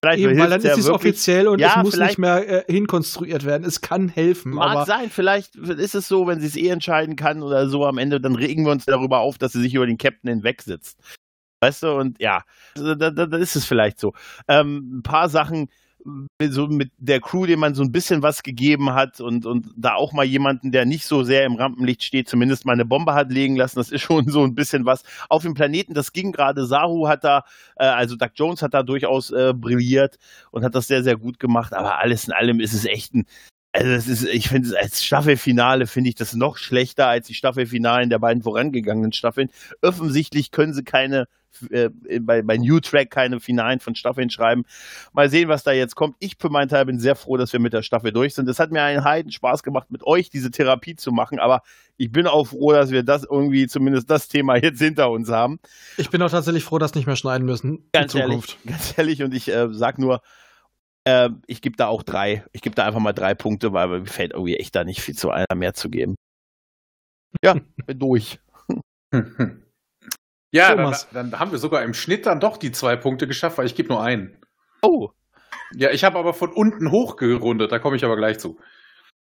Vielleicht 0.00 0.20
Eben, 0.20 0.38
weil 0.38 0.50
dann 0.50 0.60
ist 0.60 0.64
es 0.64 0.86
wirklich. 0.86 0.94
offiziell 0.94 1.48
und 1.48 1.58
Ja, 1.58 1.78
es 1.78 1.82
muss 1.82 1.96
nicht 1.96 2.18
mehr 2.18 2.68
äh, 2.68 2.72
hinkonstruiert 2.72 3.44
werden. 3.44 3.64
Es 3.64 3.80
kann 3.80 4.08
helfen. 4.08 4.52
Mag 4.52 4.70
aber 4.70 4.86
sein, 4.86 5.10
vielleicht 5.10 5.56
ist 5.56 5.96
es 5.96 6.06
so, 6.06 6.28
wenn 6.28 6.38
sie 6.40 6.46
es 6.46 6.56
eh 6.56 6.68
entscheiden 6.68 7.16
kann 7.16 7.42
oder 7.42 7.68
so 7.68 7.84
am 7.84 7.98
Ende, 7.98 8.20
dann 8.20 8.36
regen 8.36 8.64
wir 8.64 8.70
uns 8.70 8.84
darüber 8.84 9.18
auf, 9.18 9.38
dass 9.38 9.52
sie 9.52 9.60
sich 9.60 9.74
über 9.74 9.86
den 9.86 9.98
Captain 9.98 10.30
hinwegsitzt. 10.30 11.00
Weißt 11.60 11.82
du, 11.82 11.90
und 11.96 12.20
ja, 12.20 12.44
da, 12.76 12.94
da, 12.94 13.10
da 13.10 13.36
ist 13.36 13.56
es 13.56 13.64
vielleicht 13.64 13.98
so. 13.98 14.12
Ähm, 14.46 14.98
ein 14.98 15.02
paar 15.02 15.28
Sachen, 15.28 15.68
so 16.48 16.66
mit 16.66 16.90
der 16.98 17.20
Crew, 17.20 17.46
dem 17.46 17.60
man 17.60 17.74
so 17.74 17.82
ein 17.82 17.92
bisschen 17.92 18.22
was 18.22 18.42
gegeben 18.42 18.94
hat 18.94 19.20
und, 19.20 19.46
und 19.46 19.66
da 19.76 19.94
auch 19.94 20.12
mal 20.12 20.24
jemanden, 20.24 20.72
der 20.72 20.84
nicht 20.84 21.04
so 21.06 21.22
sehr 21.22 21.44
im 21.44 21.56
Rampenlicht 21.56 22.02
steht, 22.02 22.28
zumindest 22.28 22.64
mal 22.66 22.72
eine 22.72 22.84
Bombe 22.84 23.14
hat 23.14 23.30
legen 23.32 23.56
lassen, 23.56 23.78
das 23.78 23.90
ist 23.90 24.02
schon 24.02 24.28
so 24.28 24.42
ein 24.44 24.54
bisschen 24.54 24.84
was. 24.84 25.02
Auf 25.28 25.42
dem 25.42 25.54
Planeten, 25.54 25.94
das 25.94 26.12
ging 26.12 26.32
gerade, 26.32 26.66
Saru 26.66 27.08
hat 27.08 27.24
da, 27.24 27.44
äh, 27.76 27.86
also 27.86 28.16
Doug 28.16 28.30
Jones 28.34 28.62
hat 28.62 28.74
da 28.74 28.82
durchaus 28.82 29.30
äh, 29.30 29.52
brilliert 29.54 30.18
und 30.50 30.64
hat 30.64 30.74
das 30.74 30.86
sehr, 30.86 31.02
sehr 31.02 31.16
gut 31.16 31.38
gemacht, 31.38 31.72
aber 31.72 31.98
alles 31.98 32.26
in 32.26 32.32
allem 32.32 32.60
ist 32.60 32.72
es 32.72 32.84
echt 32.84 33.14
ein, 33.14 33.26
Also 33.78 33.92
es 33.92 34.08
ist, 34.08 34.24
ich 34.24 34.48
finde 34.48 34.76
als 34.76 35.04
Staffelfinale 35.04 35.86
finde 35.86 36.08
ich 36.08 36.16
das 36.16 36.34
noch 36.34 36.56
schlechter 36.56 37.06
als 37.06 37.28
die 37.28 37.34
Staffelfinalen 37.34 38.10
der 38.10 38.18
beiden 38.18 38.42
vorangegangenen 38.42 39.12
Staffeln. 39.12 39.50
Offensichtlich 39.82 40.50
können 40.50 40.74
sie 40.74 40.82
keine 40.82 41.28
äh, 41.70 41.88
bei, 42.18 42.42
bei 42.42 42.56
New 42.56 42.80
Track 42.80 43.10
keine 43.10 43.38
Finalen 43.38 43.78
von 43.78 43.94
Staffeln 43.94 44.30
schreiben. 44.30 44.64
Mal 45.12 45.30
sehen, 45.30 45.48
was 45.48 45.62
da 45.62 45.70
jetzt 45.70 45.94
kommt. 45.94 46.16
Ich 46.18 46.34
für 46.40 46.48
meinen 46.48 46.68
Teil 46.68 46.86
bin 46.86 46.98
sehr 46.98 47.14
froh, 47.14 47.36
dass 47.36 47.52
wir 47.52 47.60
mit 47.60 47.72
der 47.72 47.82
Staffel 47.82 48.10
durch 48.10 48.34
sind. 48.34 48.48
Es 48.48 48.58
hat 48.58 48.72
mir 48.72 48.82
einen 48.82 49.04
Heiden 49.04 49.30
Spaß 49.30 49.62
gemacht, 49.62 49.92
mit 49.92 50.04
euch 50.04 50.28
diese 50.28 50.50
Therapie 50.50 50.96
zu 50.96 51.12
machen, 51.12 51.38
aber 51.38 51.62
ich 51.96 52.10
bin 52.10 52.26
auch 52.26 52.48
froh, 52.48 52.72
dass 52.72 52.90
wir 52.90 53.04
das 53.04 53.22
irgendwie 53.22 53.68
zumindest 53.68 54.10
das 54.10 54.26
Thema 54.26 54.56
jetzt 54.56 54.80
hinter 54.80 55.08
uns 55.12 55.30
haben. 55.30 55.60
Ich 55.98 56.10
bin 56.10 56.20
auch 56.22 56.30
tatsächlich 56.30 56.64
froh, 56.64 56.78
dass 56.78 56.96
nicht 56.96 57.06
mehr 57.06 57.16
schneiden 57.16 57.46
müssen. 57.46 57.84
Ganz 57.92 58.12
ehrlich, 58.16 58.58
ganz 58.66 58.98
ehrlich, 58.98 59.22
und 59.22 59.32
ich 59.34 59.48
äh, 59.48 59.68
sag 59.70 59.98
nur, 60.00 60.20
äh, 61.08 61.30
ich 61.46 61.62
gebe 61.62 61.76
da 61.76 61.86
auch 61.86 62.02
drei. 62.02 62.44
Ich 62.52 62.60
gebe 62.60 62.74
da 62.74 62.84
einfach 62.84 63.00
mal 63.00 63.12
drei 63.12 63.34
Punkte, 63.34 63.72
weil 63.72 63.88
mir 63.88 64.06
fällt 64.06 64.32
irgendwie 64.32 64.56
echt 64.56 64.74
da 64.74 64.84
nicht 64.84 65.00
viel 65.00 65.16
zu 65.16 65.30
einer 65.30 65.54
mehr 65.54 65.74
zu 65.74 65.88
geben. 65.88 66.16
Ja, 67.42 67.54
bin 67.86 67.98
durch. 67.98 68.40
ja, 70.52 70.74
dann, 70.74 70.94
dann, 71.12 71.38
haben 71.38 71.50
wir 71.50 71.58
sogar 71.58 71.82
im 71.82 71.94
Schnitt 71.94 72.26
dann 72.26 72.40
doch 72.40 72.58
die 72.58 72.72
zwei 72.72 72.96
Punkte 72.96 73.26
geschafft, 73.26 73.56
weil 73.56 73.66
ich 73.66 73.74
gebe 73.74 73.88
nur 73.88 74.02
einen. 74.02 74.36
Oh. 74.82 75.10
Ja, 75.74 75.90
ich 75.90 76.04
habe 76.04 76.18
aber 76.18 76.34
von 76.34 76.52
unten 76.52 76.90
hochgerundet, 76.90 77.72
da 77.72 77.78
komme 77.78 77.96
ich 77.96 78.04
aber 78.04 78.16
gleich 78.16 78.38
zu. 78.38 78.58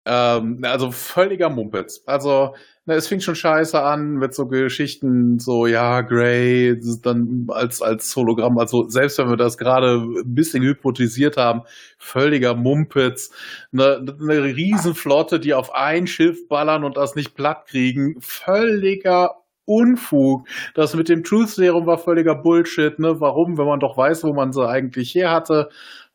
Ähm, 0.04 0.60
also 0.62 0.90
völliger 0.90 1.48
Mumpitz. 1.48 2.02
Also 2.06 2.54
na, 2.84 2.94
es 2.94 3.06
fing 3.06 3.20
schon 3.20 3.36
scheiße 3.36 3.80
an 3.80 4.14
mit 4.14 4.34
so 4.34 4.48
Geschichten, 4.48 5.38
so 5.38 5.68
ja, 5.68 6.00
Grey, 6.00 6.76
dann 7.02 7.46
als, 7.48 7.80
als 7.80 8.14
Hologramm, 8.16 8.58
also 8.58 8.88
selbst 8.88 9.18
wenn 9.18 9.28
wir 9.28 9.36
das 9.36 9.56
gerade 9.56 9.98
ein 10.00 10.34
bisschen 10.34 10.64
hypothetisiert 10.64 11.36
haben, 11.36 11.62
völliger 11.98 12.56
Mumpitz, 12.56 13.30
eine, 13.72 14.04
eine 14.20 14.42
Riesenflotte, 14.42 15.38
die 15.38 15.54
auf 15.54 15.72
ein 15.72 16.08
Schiff 16.08 16.48
ballern 16.48 16.82
und 16.82 16.96
das 16.96 17.14
nicht 17.14 17.36
platt 17.36 17.66
kriegen, 17.66 18.16
völliger 18.20 19.36
Unfug. 19.64 20.48
Das 20.74 20.94
mit 20.94 21.08
dem 21.08 21.22
Truth 21.22 21.50
Serum 21.50 21.86
war 21.86 21.98
völliger 21.98 22.34
Bullshit, 22.34 22.98
ne? 22.98 23.20
Warum, 23.20 23.58
wenn 23.58 23.66
man 23.66 23.78
doch 23.78 23.96
weiß, 23.96 24.24
wo 24.24 24.32
man 24.32 24.52
sie 24.52 24.66
eigentlich 24.68 25.14
her 25.14 25.30
hatte? 25.30 25.68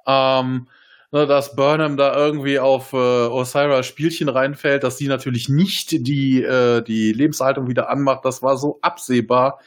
Ähm, 0.05 0.67
ne, 1.11 1.25
dass 1.27 1.55
Burnham 1.55 1.97
da 1.97 2.15
irgendwie 2.15 2.59
auf 2.59 2.93
äh, 2.93 2.97
Osiris 2.97 3.85
Spielchen 3.85 4.29
reinfällt, 4.29 4.83
dass 4.83 4.97
sie 4.97 5.07
natürlich 5.07 5.49
nicht 5.49 5.91
die, 6.07 6.43
äh, 6.43 6.81
die 6.83 7.13
Lebenshaltung 7.13 7.67
wieder 7.67 7.89
anmacht. 7.89 8.25
Das 8.25 8.41
war 8.43 8.57
so 8.57 8.79
absehbar. 8.81 9.59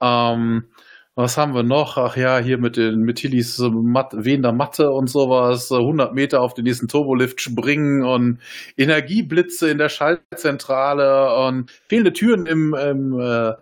Ähm, 0.00 0.68
was 1.14 1.36
haben 1.36 1.52
wir 1.54 1.64
noch? 1.64 1.96
Ach 1.98 2.16
ja, 2.16 2.38
hier 2.38 2.58
mit 2.58 2.76
den 2.76 3.00
mit 3.00 3.16
Tillys 3.18 3.58
Mat 3.58 4.12
wehender 4.16 4.52
Matte 4.52 4.90
und 4.90 5.08
sowas, 5.10 5.72
100 5.72 6.14
Meter 6.14 6.40
auf 6.40 6.54
den 6.54 6.64
nächsten 6.64 6.86
Turbolift 6.86 7.40
springen 7.40 8.04
und 8.04 8.38
Energieblitze 8.76 9.68
in 9.68 9.78
der 9.78 9.88
Schaltzentrale 9.88 11.34
und 11.48 11.72
fehlende 11.88 12.12
Türen 12.12 12.46
im, 12.46 12.72
im, 12.74 13.18
äh, 13.20 13.52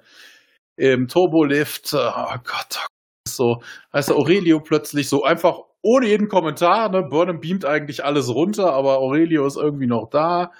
im 0.76 1.08
Turbolift. 1.08 1.94
Oh 1.94 2.34
Gott, 2.44 2.78
oh 2.78 2.86
so. 3.26 3.62
Heißt 3.92 4.12
Aurelio 4.12 4.60
plötzlich 4.60 5.08
so 5.08 5.24
einfach 5.24 5.60
ohne 5.86 6.06
jeden 6.06 6.28
Kommentar. 6.28 6.88
Ne? 6.90 7.02
Burnham 7.02 7.40
beamt 7.40 7.64
eigentlich 7.64 8.04
alles 8.04 8.28
runter, 8.28 8.72
aber 8.72 8.98
Aurelio 8.98 9.46
ist 9.46 9.56
irgendwie 9.56 9.86
noch 9.86 10.08
da. 10.10 10.50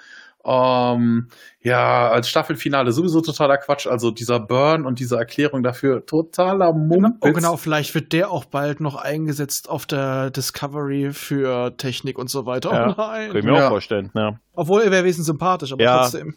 Ähm, 0.45 1.27
ja, 1.61 2.09
als 2.09 2.29
Staffelfinale 2.29 2.93
sowieso 2.93 3.19
totaler 3.19 3.57
Quatsch. 3.57 3.85
Also 3.85 4.11
dieser 4.11 4.39
Burn 4.39 4.85
und 4.85 4.99
diese 4.99 5.17
Erklärung 5.17 5.61
dafür 5.61 6.05
totaler 6.05 6.71
Mumpitz. 6.71 7.17
Oh 7.19 7.33
genau, 7.33 7.57
vielleicht 7.57 7.93
wird 7.95 8.13
der 8.13 8.31
auch 8.31 8.45
bald 8.45 8.79
noch 8.79 8.95
eingesetzt 8.95 9.69
auf 9.69 9.85
der 9.85 10.29
Discovery 10.29 11.11
für 11.11 11.75
Technik 11.75 12.17
und 12.17 12.29
so 12.29 12.45
weiter. 12.45 12.71
Ja, 12.71 12.87
oh 12.87 12.93
nein. 12.97 13.27
Kann 13.29 13.37
ich 13.37 13.43
mir 13.45 13.55
Ja. 13.55 13.65
auch 13.65 13.69
vorstellen, 13.71 14.09
ja. 14.15 14.39
Obwohl 14.53 14.83
er 14.83 14.91
wäre 14.91 15.03
wesentlich 15.03 15.25
sympathisch, 15.25 15.73
aber 15.73 15.83
Ja. 15.83 15.97
trotzdem. 15.99 16.35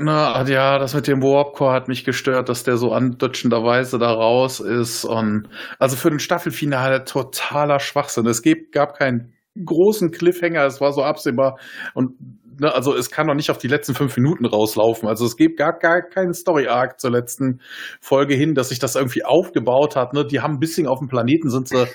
Na, 0.00 0.46
ja, 0.46 0.78
das 0.78 0.94
mit 0.94 1.08
dem 1.08 1.22
Warpcore 1.22 1.72
hat 1.72 1.88
mich 1.88 2.04
gestört, 2.04 2.48
dass 2.48 2.62
der 2.62 2.76
so 2.76 2.92
andutschenderweise 2.92 3.98
da 3.98 4.12
raus 4.12 4.60
ist. 4.60 5.04
Und 5.04 5.48
also 5.80 5.96
für 5.96 6.08
den 6.08 6.20
Staffelfinale 6.20 7.02
totaler 7.02 7.80
Schwachsinn. 7.80 8.26
Es 8.26 8.40
gab 8.70 8.96
keinen 8.96 9.32
großen 9.64 10.12
Cliffhanger, 10.12 10.64
es 10.66 10.80
war 10.80 10.92
so 10.92 11.02
absehbar. 11.02 11.58
Und 11.94 12.12
ne, 12.60 12.72
also 12.72 12.94
es 12.94 13.10
kann 13.10 13.26
doch 13.26 13.34
nicht 13.34 13.50
auf 13.50 13.58
die 13.58 13.66
letzten 13.66 13.94
fünf 13.94 14.16
Minuten 14.16 14.46
rauslaufen. 14.46 15.08
Also 15.08 15.26
es 15.26 15.36
gibt 15.36 15.58
gar, 15.58 15.76
gar 15.76 16.02
keinen 16.02 16.32
Story-Arc 16.32 17.00
zur 17.00 17.10
letzten 17.10 17.60
Folge 18.00 18.34
hin, 18.34 18.54
dass 18.54 18.68
sich 18.68 18.78
das 18.78 18.94
irgendwie 18.94 19.24
aufgebaut 19.24 19.96
hat. 19.96 20.14
Ne? 20.14 20.24
Die 20.24 20.40
haben 20.40 20.54
ein 20.54 20.60
bisschen 20.60 20.86
auf 20.86 21.00
dem 21.00 21.08
Planeten 21.08 21.50
sind 21.50 21.66
sie 21.66 21.88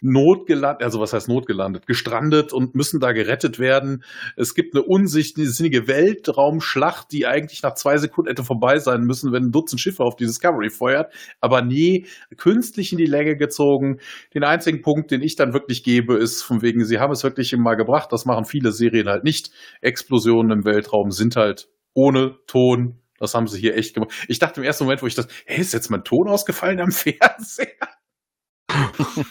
notgelandet, 0.00 0.82
also 0.82 1.00
was 1.00 1.12
heißt 1.12 1.28
notgelandet, 1.28 1.86
gestrandet 1.86 2.52
und 2.52 2.74
müssen 2.74 3.00
da 3.00 3.12
gerettet 3.12 3.58
werden. 3.58 4.04
Es 4.36 4.54
gibt 4.54 4.74
eine 4.74 4.84
unsinnige 4.84 5.88
Weltraumschlacht, 5.88 7.12
die 7.12 7.26
eigentlich 7.26 7.62
nach 7.62 7.74
zwei 7.74 7.98
Sekunden 7.98 8.28
hätte 8.28 8.44
vorbei 8.44 8.78
sein 8.78 9.02
müssen, 9.02 9.32
wenn 9.32 9.44
ein 9.44 9.52
Dutzend 9.52 9.80
Schiffe 9.80 10.02
auf 10.02 10.16
die 10.16 10.26
Discovery 10.26 10.70
feuert. 10.70 11.12
Aber 11.40 11.62
nee, 11.62 12.06
künstlich 12.36 12.92
in 12.92 12.98
die 12.98 13.06
Länge 13.06 13.36
gezogen. 13.36 13.98
Den 14.34 14.44
einzigen 14.44 14.82
Punkt, 14.82 15.10
den 15.10 15.22
ich 15.22 15.36
dann 15.36 15.52
wirklich 15.52 15.82
gebe, 15.82 16.16
ist 16.16 16.42
von 16.42 16.62
wegen, 16.62 16.84
sie 16.84 16.98
haben 16.98 17.12
es 17.12 17.22
wirklich 17.22 17.56
mal 17.56 17.74
gebracht. 17.74 18.12
Das 18.12 18.24
machen 18.24 18.44
viele 18.44 18.72
Serien 18.72 19.08
halt 19.08 19.24
nicht. 19.24 19.50
Explosionen 19.80 20.58
im 20.58 20.64
Weltraum 20.64 21.10
sind 21.10 21.36
halt 21.36 21.68
ohne 21.94 22.36
Ton. 22.46 23.00
Das 23.18 23.34
haben 23.34 23.46
sie 23.46 23.60
hier 23.60 23.76
echt 23.76 23.94
gemacht. 23.94 24.12
Ich 24.28 24.38
dachte 24.38 24.60
im 24.60 24.66
ersten 24.66 24.84
Moment, 24.84 25.02
wo 25.02 25.06
ich 25.06 25.14
das, 25.14 25.28
hey, 25.44 25.60
ist 25.60 25.74
jetzt 25.74 25.90
mein 25.90 26.04
Ton 26.04 26.28
ausgefallen 26.28 26.80
am 26.80 26.90
Fernseher? 26.90 27.99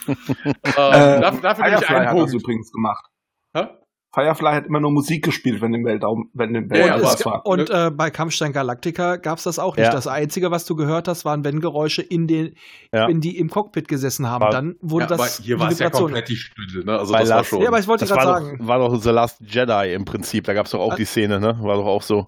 Ähm, 0.05 0.53
Äh, 0.63 1.21
dafür, 1.21 1.41
dafür 1.41 1.65
Firefly 1.65 1.95
einen 1.95 2.07
hat 2.09 2.17
das 2.19 2.33
übrigens 2.33 2.71
gemacht. 2.71 3.05
Hä? 3.53 3.67
Firefly 4.11 4.53
hat 4.55 4.65
immer 4.65 4.79
nur 4.79 4.89
Musik 4.91 5.23
gespielt, 5.23 5.61
wenn 5.61 5.71
im 5.75 5.85
Weltraum, 5.85 6.31
wenn 6.33 6.55
im 6.55 6.69
Weltraum 6.71 7.01
was 7.03 7.19
es- 7.19 7.25
war. 7.27 7.45
Und 7.45 7.69
äh, 7.69 7.91
bei 7.91 8.09
Kampfstein 8.09 8.53
Galactica 8.53 9.17
gab 9.17 9.37
es 9.37 9.43
das 9.43 9.59
auch 9.59 9.75
nicht. 9.77 9.85
Ja. 9.85 9.91
Das 9.91 10.07
Einzige, 10.07 10.49
was 10.49 10.65
du 10.65 10.75
gehört 10.75 11.07
hast, 11.07 11.25
waren, 11.25 11.43
wenn 11.43 11.59
Geräusche 11.59 12.01
in 12.01 12.25
den, 12.25 12.55
Ja. 12.91 13.07
wenn 13.07 13.21
die 13.21 13.37
im 13.37 13.49
Cockpit 13.51 13.87
gesessen 13.87 14.27
haben. 14.27 14.41
War- 14.41 14.49
dann 14.51 14.75
wurde 14.81 15.03
Ja, 15.05 15.09
das 15.09 15.37
hier 15.39 15.59
war 15.59 15.69
es 15.69 15.77
ja 15.77 15.91
komplett 15.91 16.27
die 16.27 16.37
Stütte, 16.37 16.83
ne? 16.85 16.97
Also 16.97 17.13
Bei 17.13 17.19
das 17.19 17.29
war 17.29 17.37
Last- 17.37 17.49
schon. 17.49 17.61
Ja, 17.61 17.67
aber 17.67 17.79
ich 17.79 17.87
wollte 17.87 18.05
gerade 18.07 18.25
war 18.25 18.39
sagen. 18.41 18.57
doch, 18.57 18.67
war 18.67 18.79
doch 18.79 18.95
The 18.99 19.09
Last 19.11 19.41
Jedi 19.41 19.93
im 19.93 20.05
Prinzip. 20.05 20.45
Da 20.45 20.53
gab 20.55 20.65
es 20.65 20.71
doch 20.71 20.79
auch 20.79 20.93
Ah. 20.93 20.95
die 20.95 21.05
Szene, 21.05 21.39
ne? 21.39 21.59
War 21.61 21.75
doch 21.75 21.85
auch 21.85 22.01
so. 22.01 22.27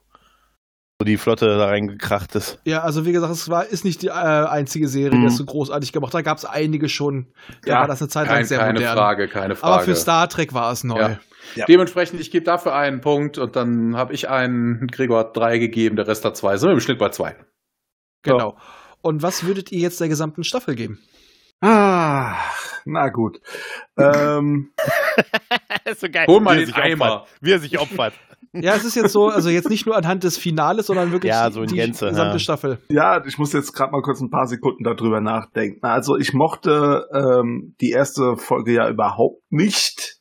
Wo 1.02 1.04
die 1.04 1.18
Flotte 1.18 1.48
da 1.48 1.66
reingekracht 1.66 2.36
ist. 2.36 2.60
Ja, 2.64 2.82
also 2.84 3.06
wie 3.06 3.12
gesagt, 3.12 3.34
es 3.34 3.50
war, 3.50 3.66
ist 3.66 3.84
nicht 3.86 4.02
die 4.04 4.08
äh, 4.08 4.12
einzige 4.12 4.88
Serie, 4.88 5.10
die 5.10 5.18
Mhm. 5.18 5.24
das 5.26 5.38
so 5.38 5.46
großartig 5.46 5.92
gemacht 5.92 6.14
hat. 6.14 6.20
Da 6.20 6.22
gab 6.22 6.38
es 6.38 6.46
einige 6.46 6.90
schon. 6.90 7.28
Da 7.66 7.72
Ja, 7.72 7.80
war 7.82 7.88
das 7.88 8.02
eine 8.02 8.10
Zeit 8.10 8.28
lang 8.28 8.36
Kein, 8.38 8.46
sehr 8.46 8.60
keine 8.60 8.80
modern. 8.80 8.96
Frage, 8.98 9.28
keine 9.28 9.56
Frage. 9.56 9.74
Aber 9.74 9.84
für 9.84 9.96
Star 9.96 10.30
Trek 10.30 10.54
war 10.54 10.72
es 10.72 10.84
neu. 10.84 11.00
Ja. 11.00 11.20
Ja. 11.56 11.66
Dementsprechend, 11.66 12.22
ich 12.22 12.30
gebe 12.30 12.46
dafür 12.46 12.76
einen 12.76 13.02
Punkt 13.02 13.40
und 13.40 13.56
dann 13.56 13.98
habe 13.98 14.14
ich 14.14 14.30
einen, 14.30 14.86
Gregor 14.88 15.20
hat 15.20 15.36
drei 15.36 15.58
gegeben, 15.58 15.96
der 15.96 16.08
Rest 16.08 16.24
hat 16.24 16.38
zwei. 16.38 16.56
Sind 16.58 16.70
wir 16.70 16.74
im 16.74 16.80
Schnitt 16.80 17.00
bei 17.00 17.10
zwei. 17.10 17.36
Genau. 18.22 18.58
Und 19.02 19.24
was 19.24 19.44
würdet 19.46 19.72
ihr 19.72 19.80
jetzt 19.80 20.00
der 20.00 20.08
gesamten 20.08 20.44
Staffel 20.44 20.76
geben? 20.76 21.00
Ah, 21.62 22.36
na 22.86 23.10
gut. 23.10 23.40
ähm, 23.98 24.72
ist 25.86 26.02
so 26.02 26.08
geil. 26.10 26.26
Hol 26.28 26.42
mal 26.42 26.56
wie 26.56 26.62
er 26.62 26.66
den 26.66 26.66
sich 26.68 26.76
Eimer. 26.76 27.06
opfert. 27.22 27.28
Wie 27.42 27.52
er 27.52 27.60
sich 27.60 27.80
opfert. 27.80 28.14
Ja, 28.54 28.76
es 28.76 28.84
ist 28.84 28.96
jetzt 28.96 29.14
so, 29.14 29.30
also 29.30 29.48
jetzt 29.48 29.70
nicht 29.70 29.86
nur 29.86 29.96
anhand 29.96 30.26
des 30.26 30.38
Finales, 30.38 30.88
sondern 30.88 31.14
wirklich 31.14 31.30
Ja, 31.30 31.50
so 31.52 31.62
in 31.62 31.70
die 31.70 31.76
Gänze, 31.76 32.10
gesamte 32.10 32.34
ja. 32.34 32.40
Staffel. 32.40 32.80
ja, 32.90 33.24
ich 33.26 33.38
muss 33.38 33.54
jetzt 33.54 33.72
gerade 33.72 33.94
mal 33.94 34.02
kurz 34.02 34.20
ein 34.20 34.30
paar 34.30 34.46
Sekunden 34.46 34.84
darüber 34.84 35.22
nachdenken. 35.22 35.86
Also 35.86 36.18
ich 36.18 36.34
mochte 36.34 37.08
ähm, 37.14 37.78
die 37.80 37.92
erste 37.92 38.36
Folge 38.36 38.74
ja 38.74 38.90
überhaupt 38.90 39.42
nicht, 39.52 40.18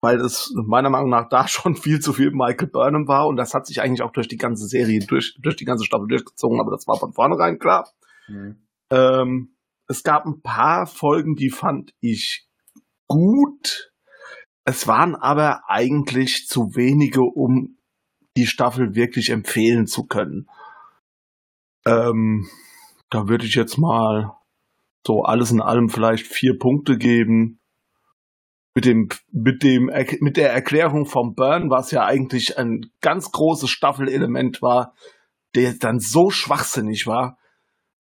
weil 0.00 0.18
es 0.22 0.50
meiner 0.66 0.88
Meinung 0.88 1.10
nach 1.10 1.28
da 1.28 1.46
schon 1.46 1.76
viel 1.76 2.00
zu 2.00 2.14
viel 2.14 2.30
Michael 2.30 2.68
Burnham 2.68 3.06
war 3.06 3.26
und 3.26 3.36
das 3.36 3.52
hat 3.52 3.66
sich 3.66 3.82
eigentlich 3.82 4.00
auch 4.00 4.12
durch 4.12 4.28
die 4.28 4.38
ganze 4.38 4.66
Serie, 4.66 5.00
durch, 5.06 5.36
durch 5.42 5.56
die 5.56 5.66
ganze 5.66 5.84
Staffel 5.84 6.08
durchgezogen, 6.08 6.58
aber 6.58 6.70
das 6.70 6.86
war 6.88 6.96
von 6.98 7.12
vornherein 7.12 7.58
klar. 7.58 7.86
Ähm, 8.90 9.51
es 9.92 10.02
gab 10.02 10.24
ein 10.24 10.40
paar 10.40 10.86
Folgen, 10.86 11.34
die 11.34 11.50
fand 11.50 11.92
ich 12.00 12.48
gut. 13.08 13.92
Es 14.64 14.88
waren 14.88 15.14
aber 15.14 15.60
eigentlich 15.68 16.46
zu 16.46 16.74
wenige, 16.74 17.20
um 17.20 17.76
die 18.38 18.46
Staffel 18.46 18.94
wirklich 18.94 19.28
empfehlen 19.28 19.86
zu 19.86 20.04
können. 20.06 20.48
Ähm, 21.86 22.48
da 23.10 23.28
würde 23.28 23.44
ich 23.44 23.54
jetzt 23.54 23.76
mal 23.76 24.32
so 25.06 25.24
alles 25.24 25.50
in 25.50 25.60
allem 25.60 25.90
vielleicht 25.90 26.26
vier 26.26 26.56
Punkte 26.58 26.96
geben. 26.96 27.58
Mit 28.74 28.86
dem, 28.86 29.10
mit 29.30 29.62
dem, 29.62 29.90
mit 30.20 30.38
der 30.38 30.54
Erklärung 30.54 31.04
vom 31.04 31.34
Burn, 31.34 31.68
was 31.68 31.90
ja 31.90 32.06
eigentlich 32.06 32.56
ein 32.56 32.80
ganz 33.02 33.30
großes 33.30 33.68
Staffelelement 33.68 34.62
war, 34.62 34.94
der 35.54 35.74
dann 35.74 35.98
so 35.98 36.30
schwachsinnig 36.30 37.06
war, 37.06 37.36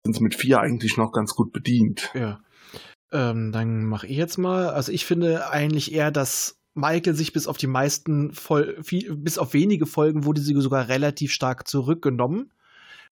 sind 0.03 0.21
mit 0.21 0.35
vier 0.35 0.59
eigentlich 0.59 0.97
noch 0.97 1.11
ganz 1.11 1.33
gut 1.33 1.51
bedient. 1.51 2.11
Ja. 2.13 2.39
Ähm, 3.11 3.51
dann 3.51 3.85
mache 3.85 4.07
ich 4.07 4.17
jetzt 4.17 4.37
mal. 4.37 4.69
Also 4.69 4.91
ich 4.91 5.05
finde 5.05 5.49
eigentlich 5.49 5.91
eher, 5.93 6.11
dass 6.11 6.59
Michael 6.75 7.15
sich 7.15 7.33
bis 7.33 7.47
auf 7.47 7.57
die 7.57 7.67
meisten, 7.67 8.31
Fol 8.33 8.77
viel, 8.83 9.15
bis 9.15 9.37
auf 9.37 9.53
wenige 9.53 9.85
Folgen 9.85 10.25
wurde 10.25 10.41
sie 10.41 10.53
sogar 10.61 10.87
relativ 10.87 11.31
stark 11.31 11.67
zurückgenommen. 11.67 12.51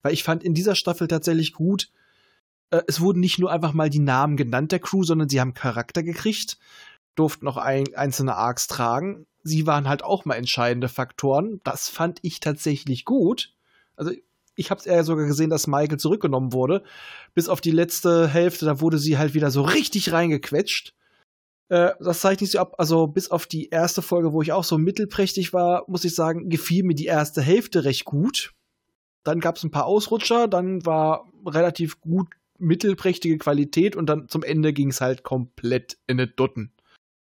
Weil 0.04 0.14
ich 0.14 0.24
fand 0.24 0.44
in 0.44 0.54
dieser 0.54 0.76
Staffel 0.76 1.08
tatsächlich 1.08 1.54
gut, 1.54 1.92
äh, 2.70 2.82
es 2.88 3.02
wurden 3.02 3.20
nicht 3.20 3.40
nur 3.40 3.52
einfach 3.52 3.74
mal 3.74 3.90
die 3.90 4.00
Namen 4.00 4.38
genannt 4.38 4.72
der 4.72 4.80
Crew, 4.80 5.04
sondern 5.04 5.30
sie 5.30 5.42
haben 5.42 5.54
Charakter 5.54 6.04
gekriegt. 6.04 6.58
durften 7.16 7.46
noch 7.46 7.58
ein, 7.58 7.96
einzelne 7.96 8.36
Arcs 8.36 8.68
tragen. 8.68 9.26
Sie 9.44 9.66
waren 9.66 9.90
halt 9.90 10.04
auch 10.04 10.26
mal 10.26 10.36
entscheidende 10.36 10.88
Faktoren. 10.88 11.62
Das 11.64 11.90
fand 11.90 12.20
ich 12.22 12.40
tatsächlich 12.40 13.06
gut. 13.06 13.56
Also 13.96 14.12
ich 14.58 14.72
habe 14.72 14.80
es 14.80 14.86
eher 14.86 15.04
sogar 15.04 15.26
gesehen, 15.26 15.50
dass 15.50 15.68
Michael 15.68 16.00
zurückgenommen 16.00 16.52
wurde. 16.52 16.84
Bis 17.34 17.48
auf 17.48 17.62
die 17.62 17.72
letzte 17.72 18.28
Hälfte, 18.28 18.66
da 18.66 18.82
wurde 18.82 18.98
sie 18.98 19.18
halt 19.18 19.34
wieder 19.34 19.52
so 19.52 19.62
richtig 19.62 20.12
reingequetscht. 20.12 20.94
Äh, 21.70 21.92
das 22.00 22.20
zeigt 22.20 22.42
nicht 22.42 22.52
so 22.52 22.60
ab. 22.60 22.76
Also 22.80 23.08
bis 23.08 23.30
auf 23.30 23.46
die 23.46 23.70
erste 23.70 24.02
Folge, 24.02 24.34
wo 24.34 24.42
ich 24.42 24.52
auch 24.52 24.64
so 24.64 24.78
mittelprächtig 24.78 25.54
war, 25.54 25.86
muss 25.88 26.04
ich 26.04 26.16
sagen, 26.16 26.50
gefiel 26.50 26.84
mir 26.84 26.96
die 26.96 27.06
erste 27.06 27.42
Hälfte 27.42 27.86
recht 27.86 28.06
gut. 28.06 28.54
Dann 29.24 29.40
gab 29.40 29.58
es 29.58 29.64
ein 29.64 29.72
paar 29.72 29.86
Ausrutscher, 29.86 30.48
dann 30.48 30.86
war 30.86 31.32
relativ 31.46 32.02
gut 32.02 32.30
mittelprächtige 32.58 33.38
Qualität 33.38 33.96
und 33.96 34.08
dann 34.08 34.28
zum 34.28 34.42
Ende 34.42 34.74
ging 34.74 34.90
es 34.90 35.02
halt 35.02 35.24
komplett 35.24 35.98
in 36.08 36.20
eine 36.20 36.28
Dutten. 36.28 36.72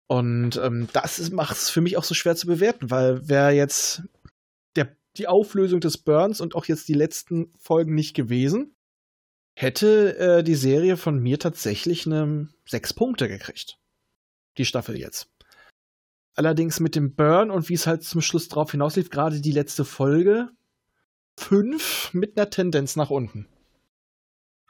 Und 0.08 0.58
ähm, 0.64 0.88
das 0.94 1.30
macht 1.32 1.58
es 1.58 1.70
für 1.70 1.82
mich 1.82 1.98
auch 1.98 2.04
so 2.04 2.16
schwer 2.16 2.36
zu 2.36 2.48
bewerten, 2.48 2.90
weil 2.90 3.22
wer 3.28 3.52
jetzt 3.52 4.04
die 5.20 5.28
Auflösung 5.28 5.80
des 5.80 5.98
Burns 5.98 6.42
und 6.42 6.56
auch 6.56 6.66
jetzt 6.66 6.88
die 6.88 6.94
letzten 6.94 7.54
Folgen 7.58 7.94
nicht 7.94 8.16
gewesen, 8.16 8.76
hätte 9.54 10.18
äh, 10.18 10.44
die 10.44 10.56
Serie 10.56 10.98
von 10.98 11.20
mir 11.20 11.38
tatsächlich 11.38 12.06
eine 12.06 12.48
sechs 12.66 12.94
Punkte 12.94 13.28
gekriegt. 13.28 13.78
Die 14.58 14.66
Staffel 14.66 14.98
jetzt. 14.98 15.30
Allerdings 16.36 16.80
mit 16.80 16.96
dem 16.96 17.16
Burn 17.16 17.52
und 17.52 17.68
wie 17.68 17.74
es 17.74 17.86
halt 17.86 18.04
zum 18.04 18.22
Schluss 18.22 18.48
drauf 18.48 18.72
hinauslief, 18.72 19.10
gerade 19.10 19.42
die 19.42 19.52
letzte 19.52 19.84
Folge, 19.84 20.50
fünf 21.38 22.14
mit 22.14 22.38
einer 22.38 22.50
Tendenz 22.50 22.96
nach 22.96 23.10
unten. 23.10 23.48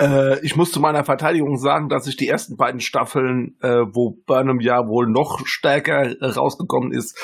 Äh, 0.01 0.43
ich 0.45 0.55
muss 0.55 0.71
zu 0.71 0.79
meiner 0.79 1.03
Verteidigung 1.03 1.57
sagen, 1.57 1.89
dass 1.89 2.07
ich 2.07 2.15
die 2.15 2.27
ersten 2.27 2.57
beiden 2.57 2.79
Staffeln, 2.79 3.57
äh, 3.61 3.83
wo 3.91 4.17
Burnham 4.25 4.59
ja 4.59 4.87
wohl 4.87 5.07
noch 5.07 5.45
stärker 5.45 6.15
rausgekommen 6.21 6.91
ist, 6.91 7.19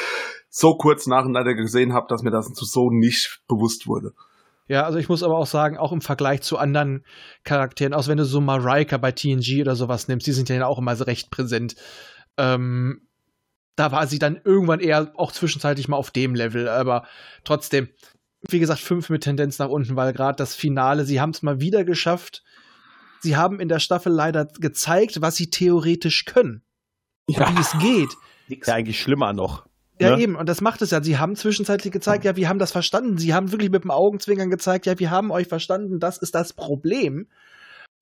so 0.58 0.78
kurz 0.78 1.06
nacheinander 1.06 1.54
gesehen 1.54 1.92
habe, 1.92 2.08
dass 2.08 2.24
mir 2.24 2.32
das 2.32 2.48
so 2.48 2.90
nicht 2.90 3.42
bewusst 3.46 3.88
wurde. 3.88 4.14
Ja, 4.70 4.84
also 4.84 4.98
ich 4.98 5.10
muss 5.10 5.22
aber 5.22 5.38
auch 5.38 5.48
sagen, 5.48 5.78
auch 5.78 5.92
im 5.92 6.00
Vergleich 6.00 6.44
zu 6.44 6.58
anderen 6.58 7.04
Charakteren, 7.44 7.94
auch 7.94 8.08
wenn 8.08 8.18
du 8.18 8.24
so 8.24 8.40
Marika 8.40 8.96
bei 8.98 9.12
TNG 9.12 9.60
oder 9.60 9.76
sowas 9.76 10.08
nimmst, 10.08 10.26
die 10.26 10.32
sind 10.32 10.48
ja 10.48 10.66
auch 10.66 10.80
immer 10.80 10.96
so 10.96 11.04
recht 11.04 11.30
präsent. 11.30 11.76
Ähm, 12.38 13.02
da 13.76 13.92
war 13.92 14.08
sie 14.08 14.18
dann 14.18 14.40
irgendwann 14.46 14.80
eher 14.80 15.12
auch 15.16 15.34
zwischenzeitlich 15.34 15.90
mal 15.90 15.98
auf 15.98 16.12
dem 16.12 16.36
Level, 16.36 16.70
aber 16.70 17.06
trotzdem, 17.44 17.90
wie 18.48 18.60
gesagt, 18.60 18.80
fünf 18.80 19.10
mit 19.10 19.24
Tendenz 19.24 19.60
nach 19.60 19.68
unten, 19.68 19.98
weil 19.98 20.14
gerade 20.14 20.38
das 20.38 20.56
Finale, 20.56 21.04
sie 21.04 21.20
haben 21.20 21.32
es 21.32 21.42
mal 21.42 21.60
wieder 21.60 21.84
geschafft. 21.84 22.46
Sie 23.20 23.36
haben 23.36 23.60
in 23.60 23.68
der 23.68 23.80
Staffel 23.80 24.14
leider 24.14 24.46
gezeigt, 24.46 25.20
was 25.20 25.36
sie 25.36 25.50
theoretisch 25.50 26.24
können. 26.24 26.64
Ja. 27.28 27.54
Wie 27.54 27.60
es 27.60 27.78
geht. 27.80 28.12
Ist 28.48 28.68
ja 28.68 28.76
eigentlich 28.76 29.02
schlimmer 29.02 29.34
noch. 29.34 29.66
Ja, 30.00 30.16
ne? 30.16 30.22
eben, 30.22 30.36
und 30.36 30.50
das 30.50 30.62
macht 30.62 30.82
es 30.82 30.92
ja. 30.92 31.02
Sie 31.02 31.18
haben 31.18 31.36
zwischenzeitlich 31.36 31.92
gezeigt, 31.92 32.26
ja, 32.26 32.36
wir 32.36 32.50
haben 32.50 32.60
das 32.60 32.72
verstanden. 32.72 33.18
Sie 33.18 33.34
haben 33.34 33.52
wirklich 33.52 33.72
mit 33.72 33.84
dem 33.84 33.92
Augenzwinkern 33.92 34.50
gezeigt, 34.50 34.86
ja, 34.86 35.00
wir 35.00 35.12
haben 35.12 35.32
euch 35.32 35.48
verstanden, 35.48 36.00
das 36.00 36.18
ist 36.18 36.36
das 36.36 36.54
Problem. 36.54 37.28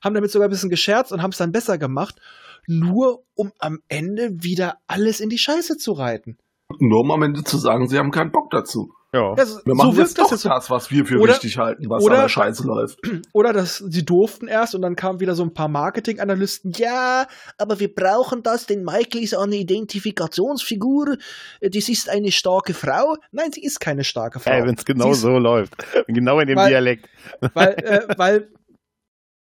Haben 0.04 0.16
damit 0.16 0.32
sogar 0.32 0.48
ein 0.48 0.52
bisschen 0.52 0.70
gescherzt 0.70 1.12
und 1.12 1.22
haben 1.22 1.32
es 1.32 1.38
dann 1.38 1.52
besser 1.52 1.78
gemacht, 1.78 2.20
nur 2.68 3.24
um 3.36 3.52
am 3.60 3.80
Ende 3.88 4.32
wieder 4.44 4.78
alles 4.88 5.20
in 5.20 5.30
die 5.30 5.38
Scheiße 5.38 5.78
zu 5.78 5.92
reiten. 5.94 6.38
Nur 6.80 7.02
um 7.02 7.12
am 7.12 7.22
Ende 7.22 7.44
zu 7.44 7.58
sagen, 7.58 7.88
sie 7.88 7.98
haben 8.00 8.12
keinen 8.12 8.32
Bock 8.32 8.50
dazu. 8.50 8.94
Ja. 9.14 9.36
ja 9.36 9.46
wir 9.64 9.76
machen 9.76 9.94
so 9.94 10.02
jetzt 10.02 10.18
doch 10.18 10.30
das, 10.30 10.42
das, 10.42 10.70
was 10.70 10.90
wir 10.90 11.06
für 11.06 11.20
oder, 11.20 11.34
wichtig 11.34 11.58
halten, 11.58 11.88
was 11.90 12.04
oder, 12.04 12.16
an 12.16 12.22
der 12.22 12.30
Scheiße 12.30 12.66
läuft. 12.66 13.00
Oder 13.34 13.54
dass 13.54 13.78
sie 13.78 14.04
durften 14.04 14.48
erst 14.48 14.76
und 14.76 14.82
dann 14.82 14.96
kamen 14.96 15.20
wieder 15.20 15.36
so 15.36 15.44
ein 15.44 15.54
paar 15.54 15.68
Marketinganalysten. 15.68 16.72
Ja, 16.76 17.28
aber 17.58 17.80
wir 17.80 17.94
brauchen 17.94 18.42
das, 18.44 18.66
denn 18.66 18.84
Michael 18.84 19.24
ist 19.24 19.36
eine 19.36 19.56
Identifikationsfigur. 19.56 21.18
Das 21.62 21.90
ist 21.90 22.10
eine 22.10 22.32
starke 22.32 22.74
Frau. 22.74 23.16
Nein, 23.32 23.52
sie 23.52 23.64
ist 23.64 23.80
keine 23.80 24.04
starke 24.04 24.40
Frau. 24.40 24.52
Ey, 24.52 24.66
wenn 24.66 24.76
es 24.76 24.86
genau 24.86 25.14
so 25.14 25.38
läuft. 25.38 25.76
Genau 26.08 26.40
in 26.40 26.48
dem 26.48 26.58
weil, 26.58 26.70
Dialekt. 26.70 27.10
Weil, 27.54 27.74
äh, 27.74 28.08
weil, 28.18 28.50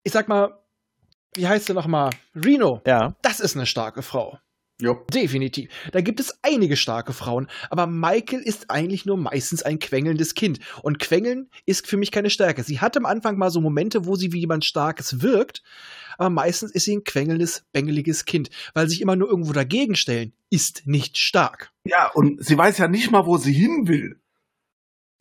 ich 0.02 0.12
sag 0.12 0.28
mal, 0.28 0.59
wie 1.35 1.47
heißt 1.47 1.66
sie 1.66 1.74
nochmal? 1.74 2.10
Reno. 2.35 2.81
Ja. 2.86 3.14
Das 3.22 3.40
ist 3.40 3.56
eine 3.56 3.66
starke 3.66 4.02
Frau. 4.02 4.39
Jo. 4.80 5.05
Definitiv. 5.12 5.70
Da 5.92 6.01
gibt 6.01 6.18
es 6.18 6.36
einige 6.42 6.76
starke 6.76 7.12
Frauen, 7.12 7.48
aber 7.70 7.86
Michael 7.86 8.40
ist 8.40 8.70
eigentlich 8.70 9.06
nur 9.06 9.16
meistens 9.16 9.62
ein 9.62 9.78
quengelndes 9.78 10.34
Kind. 10.34 10.59
Und 10.82 10.98
quengeln 10.98 11.48
ist 11.64 11.86
für 11.86 11.96
mich 11.96 12.10
keine 12.10 12.28
Stärke. 12.28 12.64
Sie 12.64 12.80
hat 12.80 12.96
am 12.96 13.06
Anfang 13.06 13.38
mal 13.38 13.51
so 13.51 13.60
Momente, 13.60 14.05
wo 14.06 14.16
sie 14.16 14.32
wie 14.32 14.40
jemand 14.40 14.64
Starkes 14.64 15.22
wirkt, 15.22 15.62
aber 16.18 16.30
meistens 16.30 16.72
ist 16.72 16.84
sie 16.84 16.96
ein 16.96 17.05
quengelndes, 17.05 17.64
bengeliges 17.72 18.24
Kind, 18.24 18.51
weil 18.74 18.88
sich 18.88 19.01
immer 19.01 19.14
nur 19.14 19.28
irgendwo 19.28 19.52
dagegen 19.52 19.94
stellen, 19.94 20.32
ist 20.51 20.86
nicht 20.86 21.18
stark. 21.18 21.72
Ja, 21.84 22.10
und 22.12 22.44
sie 22.44 22.59
weiß 22.59 22.78
ja 22.78 22.88
nicht 22.88 23.12
mal, 23.12 23.26
wo 23.26 23.36
sie 23.36 23.52
hin 23.52 23.86
will. 23.86 24.20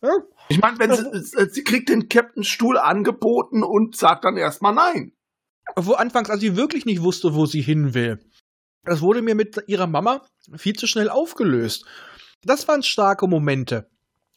Ja. 0.01 0.17
Ich 0.49 0.59
meine, 0.59 0.79
wenn 0.79 0.93
sie, 0.93 1.49
sie 1.51 1.63
kriegt 1.63 1.89
den 1.89 2.09
Captain 2.09 2.43
Stuhl 2.43 2.77
angeboten 2.77 3.63
und 3.63 3.95
sagt 3.95 4.25
dann 4.25 4.35
erstmal 4.35 4.73
nein. 4.73 5.13
Wo 5.75 5.93
anfangs, 5.93 6.29
als 6.29 6.41
sie 6.41 6.57
wirklich 6.57 6.85
nicht 6.85 7.01
wusste, 7.01 7.35
wo 7.35 7.45
sie 7.45 7.61
hin 7.61 7.93
will. 7.93 8.19
Das 8.83 9.01
wurde 9.01 9.21
mir 9.21 9.35
mit 9.35 9.63
ihrer 9.67 9.87
Mama 9.87 10.25
viel 10.55 10.75
zu 10.75 10.87
schnell 10.87 11.09
aufgelöst. 11.09 11.85
Das 12.43 12.67
waren 12.67 12.83
starke 12.83 13.27
Momente. 13.27 13.89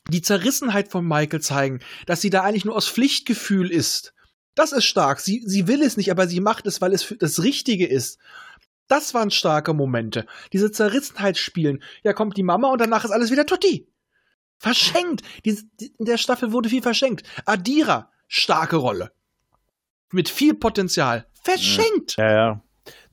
Die 0.08 0.22
Zerrissenheit 0.22 0.88
von 0.88 1.06
Michael 1.06 1.40
zeigen, 1.40 1.80
dass 2.06 2.20
sie 2.20 2.30
da 2.30 2.42
eigentlich 2.42 2.64
nur 2.64 2.76
aus 2.76 2.88
Pflichtgefühl 2.88 3.70
ist. 3.70 4.14
Das 4.54 4.72
ist 4.72 4.84
stark. 4.84 5.20
Sie, 5.20 5.42
sie 5.44 5.66
will 5.66 5.82
es 5.82 5.96
nicht, 5.96 6.10
aber 6.10 6.28
sie 6.28 6.40
macht 6.40 6.66
es, 6.66 6.80
weil 6.80 6.92
es 6.92 7.14
das 7.18 7.42
Richtige 7.42 7.86
ist. 7.86 8.18
Das 8.86 9.14
waren 9.14 9.32
starke 9.32 9.74
Momente. 9.74 10.26
Diese 10.52 10.70
Zerrissenheit 10.70 11.36
spielen. 11.36 11.82
Ja, 12.04 12.12
kommt 12.12 12.36
die 12.36 12.44
Mama 12.44 12.70
und 12.70 12.80
danach 12.80 13.04
ist 13.04 13.10
alles 13.10 13.32
wieder 13.32 13.46
Tutti. 13.46 13.88
Verschenkt. 14.58 15.22
Die, 15.44 15.60
die, 15.80 15.92
in 15.98 16.06
der 16.06 16.18
Staffel 16.18 16.52
wurde 16.52 16.68
viel 16.68 16.82
verschenkt. 16.82 17.26
Adira, 17.44 18.10
starke 18.28 18.76
Rolle. 18.76 19.12
Mit 20.12 20.28
viel 20.28 20.54
Potenzial. 20.54 21.26
Verschenkt. 21.42 22.16
Ja, 22.16 22.32
ja. 22.32 22.62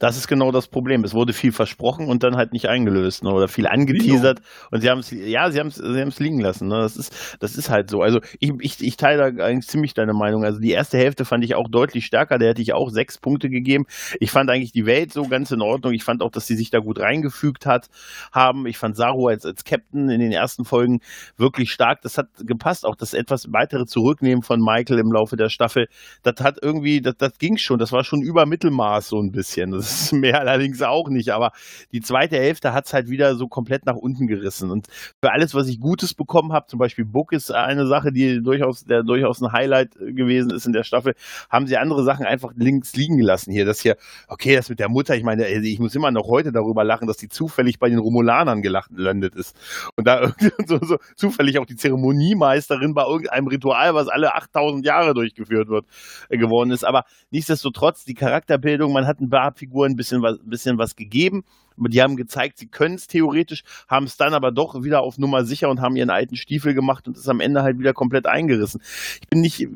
Das 0.04 0.18
ist 0.18 0.28
genau 0.28 0.52
das 0.52 0.68
Problem. 0.68 1.06
Es 1.06 1.14
wurde 1.14 1.32
viel 1.32 1.54
versprochen 1.54 2.10
und 2.10 2.24
dann 2.24 2.36
halt 2.36 2.52
nicht 2.52 2.68
eingelöst 2.68 3.24
ne? 3.24 3.32
oder 3.32 3.48
viel 3.48 3.68
angeteasert 3.68 4.42
und 4.70 4.82
sie 4.82 4.90
haben 4.90 5.00
es, 5.00 5.12
ja, 5.12 5.50
sie 5.50 5.62
haben 5.62 5.68
es, 5.68 5.76
sie 5.76 6.02
haben 6.02 6.10
es 6.10 6.20
liegen 6.20 6.42
lassen. 6.42 6.68
Ne? 6.68 6.76
Das 6.80 6.98
ist, 6.98 7.38
das 7.40 7.56
ist 7.56 7.70
halt 7.70 7.90
so. 7.90 8.02
Also 8.02 8.20
ich, 8.42 8.52
ich, 8.60 8.84
ich 8.84 8.98
teile 8.98 9.32
da 9.32 9.46
eigentlich 9.46 9.70
ziemlich 9.70 9.94
deine 9.94 10.12
Meinung. 10.12 10.44
Also 10.44 10.60
die 10.60 10.72
erste 10.72 10.98
Hälfte 10.98 11.24
fand 11.24 11.46
ich 11.46 11.56
auch 11.56 11.70
deutlich 11.70 12.06
stärker. 12.06 12.38
Da 12.38 12.48
hätte 12.48 12.62
ich 12.62 12.74
auch 12.74 12.90
sechs 12.90 13.18
Punkte 13.18 13.50
gegeben. 13.50 13.86
Ich 14.20 14.30
fand 14.30 14.50
eigentlich 14.50 14.74
die 14.74 14.86
Welt 14.86 15.14
so 15.14 15.26
ganz 15.26 15.52
in 15.52 15.62
Ordnung. 15.62 15.94
Ich 15.94 16.04
fand 16.04 16.22
auch, 16.22 16.32
dass 16.32 16.48
sie 16.48 16.58
sich 16.58 16.70
da 16.70 16.80
gut 16.80 17.00
reingefügt 17.00 17.66
hat, 17.66 17.88
haben. 18.34 18.68
Ich 18.68 18.78
fand 18.78 18.98
Saru 18.98 19.28
als, 19.28 19.46
als 19.46 19.64
Captain 19.64 20.10
in 20.10 20.20
den 20.20 20.34
ersten 20.34 20.66
Folgen 20.66 21.00
wirklich 21.38 21.72
stark. 21.72 22.02
Das 22.02 22.18
hat 22.18 22.28
gepasst. 22.40 22.86
Auch 22.86 22.98
das 22.98 23.14
etwas 23.14 23.54
weitere 23.54 23.86
Zurücknehmen 23.86 24.44
von 24.44 24.60
Michael 24.60 25.00
im 25.00 25.14
Laufe 25.14 25.38
der 25.38 25.48
Staffel. 25.48 25.88
Das 26.24 26.44
hat 26.44 26.58
irgendwie, 26.62 27.00
das, 27.00 27.16
das 27.18 27.38
ging 27.38 27.56
schon. 27.56 27.80
Das 27.80 27.94
war 27.94 28.04
schon 28.04 28.22
über 28.22 28.46
Mittelmaß 28.46 29.08
so 29.08 29.22
ein 29.22 29.32
bisschen. 29.32 29.72
Das 29.72 29.93
ist 30.02 30.14
mehr 30.14 30.40
allerdings 30.40 30.82
auch 30.82 31.10
nicht. 31.10 31.30
Aber 31.30 31.52
die 31.92 32.02
zweite 32.02 32.38
Hälfte 32.38 32.74
hat 32.74 32.86
es 32.86 32.94
halt 32.94 33.10
wieder 33.10 33.36
so 33.36 33.48
komplett 33.48 33.86
nach 33.86 33.96
unten 33.96 34.28
gerissen. 34.28 34.72
Und 34.72 34.88
für 35.22 35.32
alles, 35.32 35.54
was 35.54 35.68
ich 35.68 35.80
Gutes 35.80 36.14
bekommen 36.14 36.54
habe, 36.54 36.68
zum 36.68 36.80
Beispiel 36.80 37.06
Book 37.06 37.32
ist 37.34 37.52
eine 37.52 37.88
Sache, 37.88 38.12
die 38.12 38.42
durchaus, 38.42 38.86
der 38.86 39.04
durchaus 39.04 39.42
ein 39.42 39.52
Highlight 39.52 39.96
gewesen 39.96 40.52
ist 40.52 40.66
in 40.66 40.74
der 40.74 40.84
Staffel, 40.84 41.16
haben 41.50 41.68
sie 41.68 41.78
andere 41.78 42.04
Sachen 42.04 42.26
einfach 42.26 42.52
links 42.56 42.96
liegen 42.96 43.18
gelassen 43.18 43.52
hier. 43.52 43.66
Das 43.66 43.80
hier, 43.82 43.98
okay, 44.28 44.56
das 44.56 44.70
mit 44.70 44.80
der 44.80 44.90
Mutter, 44.90 45.16
ich 45.16 45.24
meine, 45.24 45.48
ich 45.48 45.80
muss 45.80 45.96
immer 45.96 46.12
noch 46.12 46.28
heute 46.28 46.52
darüber 46.52 46.84
lachen, 46.84 47.08
dass 47.08 47.18
die 47.18 47.30
zufällig 47.30 47.80
bei 47.80 47.90
den 47.90 48.00
Romulanern 48.00 48.62
gelandet 48.62 49.36
ist. 49.36 49.56
Und 49.96 50.08
da 50.08 50.34
so, 50.68 50.80
so 50.82 50.98
zufällig 51.16 51.60
auch 51.60 51.66
die 51.66 51.76
Zeremoniemeisterin 51.76 52.94
bei 52.94 53.04
irgendeinem 53.04 53.48
Ritual, 53.48 53.94
was 53.96 54.08
alle 54.08 54.36
8000 54.36 54.86
Jahre 54.86 55.14
durchgeführt 55.14 55.70
wird, 55.70 55.86
äh, 56.30 56.38
geworden 56.38 56.72
ist. 56.72 56.84
Aber 56.84 57.06
nichtsdestotrotz, 57.32 58.06
die 58.06 58.14
Charakterbildung, 58.14 58.94
man 58.94 59.08
hat 59.08 59.20
ein 59.20 59.30
paar 59.30 59.54
Figuren 59.54 59.73
ein 59.82 59.96
bisschen 59.96 60.22
was, 60.22 60.38
bisschen 60.44 60.78
was 60.78 60.96
gegeben. 60.96 61.44
Die 61.76 62.02
haben 62.02 62.16
gezeigt, 62.16 62.60
sie 62.60 62.68
können 62.68 62.96
es 62.96 63.08
theoretisch, 63.08 63.64
haben 63.88 64.06
es 64.06 64.16
dann 64.16 64.36
aber 64.36 64.52
doch 64.52 64.84
wieder 64.84 65.02
auf 65.02 65.18
Nummer 65.18 65.44
sicher 65.44 65.70
und 65.70 65.82
haben 65.82 65.96
ihren 65.96 66.12
alten 66.12 66.36
Stiefel 66.36 66.76
gemacht 66.76 67.08
und 67.08 67.18
ist 67.18 67.28
am 67.28 67.40
Ende 67.40 67.64
halt 67.64 67.80
wieder 67.80 67.94
komplett 67.94 68.28
eingerissen. 68.28 68.82
Ich 69.22 69.28
bin 69.28 69.42
nicht, 69.42 69.68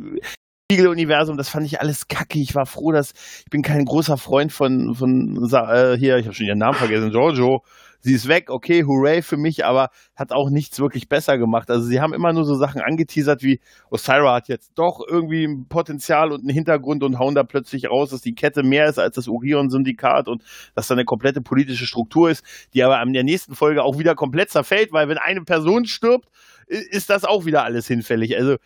Spiegeluniversum, 0.70 1.38
das 1.38 1.48
fand 1.48 1.66
ich 1.66 1.80
alles 1.80 2.10
kacke. 2.10 2.40
Ich 2.40 2.54
war 2.54 2.66
froh, 2.66 2.92
dass 2.92 3.14
ich 3.40 3.50
bin 3.50 3.62
kein 3.62 3.86
großer 3.86 4.18
Freund 4.18 4.52
von 4.52 4.96
von 4.96 5.50
äh, 5.52 5.98
hier, 5.98 6.18
ich 6.18 6.26
habe 6.26 6.36
schon 6.36 6.46
ihren 6.46 6.60
Namen 6.60 6.78
vergessen, 6.78 7.10
Giorgio 7.12 7.64
sie 8.00 8.14
ist 8.14 8.28
weg, 8.28 8.50
okay, 8.50 8.84
hooray 8.86 9.22
für 9.22 9.38
mich, 9.38 9.66
aber 9.66 9.90
hat 10.16 10.32
auch 10.32 10.50
nichts 10.50 10.80
wirklich 10.80 11.10
besser 11.10 11.38
gemacht. 11.38 11.70
Also 11.70 11.86
sie 11.86 12.00
haben 12.00 12.14
immer 12.14 12.34
nur 12.34 12.46
so 12.46 12.56
Sachen 12.56 12.82
angeteasert 12.82 13.44
wie 13.44 13.60
Osira 13.90 14.36
hat 14.36 14.48
jetzt 14.48 14.72
doch 14.76 15.02
irgendwie 15.08 15.46
ein 15.46 15.68
Potenzial 15.68 16.32
und 16.32 16.42
einen 16.42 16.54
Hintergrund 16.54 17.04
und 17.04 17.20
hauen 17.20 17.36
da 17.36 17.44
plötzlich 17.44 17.90
raus, 17.90 18.10
dass 18.10 18.22
die 18.22 18.34
Kette 18.34 18.64
mehr 18.64 18.88
ist 18.88 19.00
als 19.00 19.16
das 19.16 19.28
Orion-Syndikat 19.28 20.28
und 20.28 20.44
dass 20.76 20.88
da 20.88 20.96
eine 20.96 21.06
komplette 21.06 21.42
politische 21.42 21.86
Struktur 21.86 22.30
ist, 22.30 22.44
die 22.74 22.84
aber 22.84 23.02
in 23.02 23.14
der 23.14 23.24
nächsten 23.24 23.56
Folge 23.56 23.84
auch 23.84 23.98
wieder 23.98 24.16
komplett 24.16 24.50
zerfällt, 24.50 24.92
weil 24.92 25.10
wenn 25.10 25.18
eine 25.18 25.42
Person 25.42 25.86
stirbt, 25.86 26.30
ist 26.68 27.10
das 27.10 27.24
auch 27.24 27.46
wieder 27.46 27.64
alles 27.64 27.88
hinfällig. 27.88 28.36
Also 28.38 28.58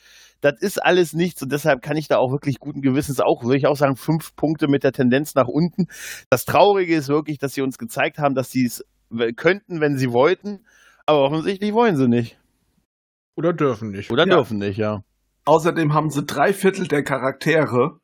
das 0.41 0.59
ist 0.59 0.83
alles 0.83 1.13
nichts 1.13 1.41
und 1.43 1.51
deshalb 1.51 1.81
kann 1.81 1.97
ich 1.97 2.07
da 2.07 2.17
auch 2.17 2.31
wirklich 2.31 2.59
guten 2.59 2.81
Gewissens 2.81 3.19
auch, 3.19 3.43
würde 3.43 3.57
ich 3.57 3.67
auch 3.67 3.75
sagen, 3.75 3.95
fünf 3.95 4.35
Punkte 4.35 4.67
mit 4.67 4.83
der 4.83 4.91
Tendenz 4.91 5.35
nach 5.35 5.47
unten. 5.47 5.85
Das 6.29 6.45
Traurige 6.45 6.95
ist 6.95 7.09
wirklich, 7.09 7.37
dass 7.37 7.53
sie 7.53 7.61
uns 7.61 7.77
gezeigt 7.77 8.17
haben, 8.17 8.33
dass 8.33 8.49
sie 8.49 8.65
es 8.65 8.83
könnten, 9.35 9.81
wenn 9.81 9.97
sie 9.97 10.11
wollten, 10.11 10.65
aber 11.05 11.19
offensichtlich 11.21 11.73
wollen 11.73 11.97
sie 11.97 12.07
nicht. 12.07 12.37
Oder 13.35 13.53
dürfen 13.53 13.91
nicht. 13.91 14.11
Oder 14.11 14.27
Ja. 14.27 14.35
dürfen 14.35 14.57
nicht, 14.59 14.77
ja. 14.77 15.03
Außerdem 15.45 15.93
haben 15.93 16.09
sie 16.11 16.23
drei 16.23 16.53
Viertel 16.53 16.87
der 16.87 17.03
Charaktere, 17.03 17.99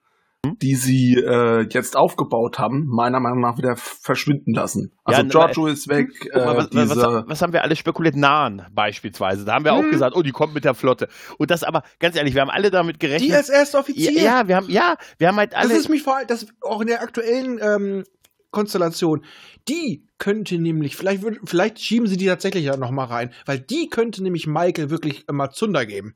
Hm? 0.46 0.58
die 0.60 0.76
sie 0.76 1.16
äh, 1.16 1.68
jetzt 1.70 1.98
aufgebaut 1.98 2.60
haben, 2.60 2.86
meiner 2.88 3.20
Meinung 3.20 3.42
nach 3.42 3.58
wieder 3.58 3.76
verschwinden 3.76 4.54
lassen. 4.54 4.92
Also 5.04 5.20
Ja, 5.20 5.24
ne, 5.24 5.30
Giorgio 5.30 5.68
ist 5.68 5.88
weg, 5.88 6.10
äh, 6.32 6.40
was, 6.40 6.70
diese, 6.70 6.90
was, 6.96 7.28
was 7.28 7.42
haben 7.42 7.54
wir 7.54 7.64
alle 7.64 7.76
spekuliert? 7.76 8.16
Nahen 8.16 8.64
beispielsweise. 8.72 9.46
Da 9.46 9.54
haben 9.56 9.66
wir 9.66 9.74
auch 9.74 9.82
Hm. 9.84 9.92
gesagt, 9.92 10.16
oh, 10.16 10.22
die 10.22 10.32
kommt 10.32 10.54
mit 10.54 10.64
der 10.64 10.74
Flotte. 10.76 11.08
Und 11.38 11.50
das 11.52 11.64
aber, 11.64 11.84
ganz 12.00 12.16
ehrlich, 12.16 12.34
wir 12.36 12.42
haben 12.42 12.50
alle 12.52 12.70
damit 12.72 13.00
gerechnet. 13.00 13.30
Die 13.30 13.36
als 13.36 13.50
erster 13.50 13.80
Offizier. 13.80 14.12
ja, 14.14 14.22
ja, 14.42 14.48
wir 14.48 14.56
haben, 14.56 14.70
ja, 14.70 14.96
wir 15.18 15.28
haben 15.28 15.38
halt 15.38 15.56
alle. 15.56 15.70
Das 15.70 15.78
ist 15.80 15.90
mich 15.90 16.04
vor 16.04 16.18
allem, 16.18 16.28
das 16.28 16.46
auch 16.62 16.82
in 16.82 16.88
der 16.88 17.02
aktuellen 17.02 17.60
ähm, 17.62 18.04
Konstellation. 18.52 19.24
Die 19.68 20.08
könnte 20.18 20.58
nämlich, 20.58 20.96
vielleicht, 20.96 21.22
würd, 21.22 21.40
vielleicht 21.46 21.80
schieben 21.80 22.08
sie 22.08 22.18
die 22.18 22.26
tatsächlich 22.26 22.66
ja 22.66 22.78
noch 22.78 22.92
mal 22.92 23.06
rein, 23.06 23.34
weil 23.46 23.60
die 23.60 23.90
könnte 23.90 24.24
nämlich 24.24 24.48
Michael 24.48 24.90
wirklich 24.90 25.28
immer 25.28 25.52
Zunder 25.52 25.86
geben. 25.86 26.16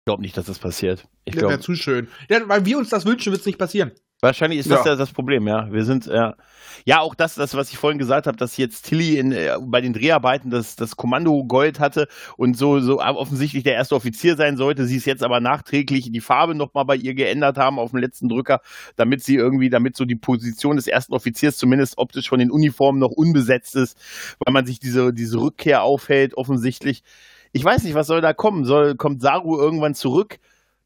ich 0.00 0.04
glaube 0.06 0.22
nicht, 0.22 0.36
dass 0.36 0.46
das 0.46 0.58
passiert. 0.58 1.08
Ich 1.24 1.34
Das 1.34 1.42
wäre 1.42 1.60
zu 1.60 1.74
schön. 1.74 2.08
Ja, 2.28 2.46
weil 2.48 2.64
wir 2.64 2.78
uns 2.78 2.88
das 2.88 3.06
wünschen, 3.06 3.32
wird 3.32 3.40
es 3.40 3.46
nicht 3.46 3.58
passieren. 3.58 3.92
Wahrscheinlich 4.20 4.60
ist 4.60 4.70
das 4.70 4.84
Ja. 4.84 4.92
ja 4.92 4.96
das 4.96 5.12
Problem, 5.12 5.46
ja. 5.46 5.70
Wir 5.72 5.84
sind, 5.84 6.06
ja. 6.06 6.34
Ja, 6.84 7.00
auch 7.00 7.14
das, 7.14 7.34
das, 7.34 7.54
was 7.54 7.70
ich 7.70 7.78
vorhin 7.78 7.98
gesagt 7.98 8.26
habe, 8.26 8.36
dass 8.36 8.56
jetzt 8.56 8.82
Tilly 8.86 9.18
in, 9.18 9.32
äh, 9.32 9.56
bei 9.60 9.80
den 9.80 9.92
Dreharbeiten 9.92 10.50
das, 10.50 10.76
das 10.76 10.96
Kommando 10.96 11.44
Gold 11.44 11.80
hatte 11.80 12.08
und 12.36 12.56
so, 12.56 12.80
so 12.80 13.00
offensichtlich 13.00 13.64
der 13.64 13.74
erste 13.74 13.94
Offizier 13.94 14.36
sein 14.36 14.56
sollte. 14.56 14.86
Sie 14.86 14.96
es 14.96 15.04
jetzt 15.04 15.22
aber 15.22 15.40
nachträglich 15.40 16.10
die 16.10 16.20
Farbe 16.20 16.54
nochmal 16.54 16.84
bei 16.84 16.96
ihr 16.96 17.14
geändert 17.14 17.58
haben 17.58 17.78
auf 17.78 17.90
dem 17.90 18.00
letzten 18.00 18.28
Drücker, 18.28 18.60
damit 18.96 19.22
sie 19.22 19.34
irgendwie, 19.34 19.70
damit 19.70 19.96
so 19.96 20.04
die 20.04 20.16
Position 20.16 20.76
des 20.76 20.86
ersten 20.86 21.14
Offiziers 21.14 21.56
zumindest 21.56 21.98
optisch 21.98 22.28
von 22.28 22.38
den 22.38 22.50
Uniformen 22.50 23.00
noch 23.00 23.10
unbesetzt 23.10 23.76
ist, 23.76 23.98
weil 24.44 24.52
man 24.52 24.66
sich 24.66 24.80
diese, 24.80 25.12
diese 25.12 25.38
Rückkehr 25.40 25.82
aufhält, 25.82 26.34
offensichtlich. 26.36 27.02
Ich 27.52 27.64
weiß 27.64 27.82
nicht, 27.84 27.94
was 27.94 28.06
soll 28.06 28.20
da 28.20 28.32
kommen? 28.34 28.64
Soll, 28.64 28.94
kommt 28.94 29.20
Saru 29.20 29.58
irgendwann 29.58 29.94
zurück? 29.94 30.38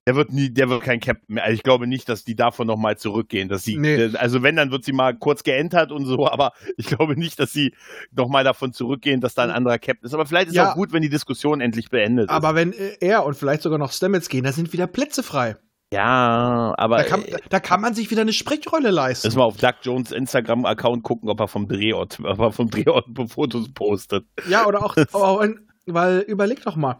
Der 0.08 0.16
wird 0.16 0.32
nie, 0.32 0.50
der 0.50 0.68
wird 0.68 0.82
kein 0.82 0.98
Captain 0.98 1.34
mehr. 1.36 1.44
Also 1.44 1.54
ich 1.54 1.62
glaube 1.62 1.86
nicht, 1.86 2.08
dass 2.08 2.24
die 2.24 2.34
davon 2.34 2.66
nochmal 2.66 2.98
zurückgehen. 2.98 3.48
Dass 3.48 3.62
sie, 3.62 3.76
Nee. 3.78 4.10
also 4.16 4.42
wenn, 4.42 4.56
dann 4.56 4.72
wird 4.72 4.84
sie 4.84 4.92
mal 4.92 5.16
kurz 5.16 5.44
geentert 5.44 5.92
und 5.92 6.06
so, 6.06 6.28
aber 6.28 6.52
ich 6.76 6.86
glaube 6.86 7.16
nicht, 7.16 7.38
dass 7.38 7.52
sie 7.52 7.72
nochmal 8.10 8.42
davon 8.42 8.72
zurückgehen, 8.72 9.20
dass 9.20 9.34
da 9.34 9.44
ein 9.44 9.50
anderer 9.50 9.78
Captain 9.78 10.04
ist. 10.06 10.14
Aber 10.14 10.26
vielleicht 10.26 10.48
ist 10.48 10.54
Ja. 10.56 10.72
auch 10.72 10.74
gut, 10.74 10.92
wenn 10.92 11.02
die 11.02 11.08
Diskussion 11.08 11.60
endlich 11.60 11.88
beendet 11.88 12.30
ist. 12.30 12.34
Aber 12.34 12.56
wenn 12.56 12.72
äh, 12.72 12.96
er 13.00 13.24
und 13.24 13.34
vielleicht 13.36 13.62
sogar 13.62 13.78
noch 13.78 13.92
Stamets 13.92 14.28
gehen, 14.28 14.42
da 14.42 14.50
sind 14.52 14.72
wieder 14.72 14.88
Plätze 14.88 15.22
frei. 15.22 15.56
Ja, 15.92 16.74
aber 16.78 16.96
Da 16.96 17.04
kann, 17.04 17.22
äh, 17.24 17.36
da 17.50 17.60
kann 17.60 17.80
man 17.80 17.94
sich 17.94 18.10
wieder 18.10 18.22
eine 18.22 18.32
Sprechrolle 18.32 18.90
leisten. 18.90 19.28
müssen 19.28 19.38
wir 19.38 19.44
auf 19.44 19.58
Doug 19.58 19.74
Jones 19.82 20.10
Instagram-Account 20.10 21.02
gucken, 21.04 21.28
ob 21.28 21.38
er 21.38 21.46
vom 21.48 21.68
Drehort, 21.68 22.18
ob 22.24 22.38
er 22.40 22.50
vom 22.50 22.70
Drehort 22.70 23.06
Fotos 23.28 23.72
postet. 23.72 24.24
Ja, 24.48 24.66
oder 24.66 24.84
auch, 24.84 24.96
weil 25.86 26.20
überleg 26.20 26.62
doch 26.64 26.74
mal. 26.76 26.98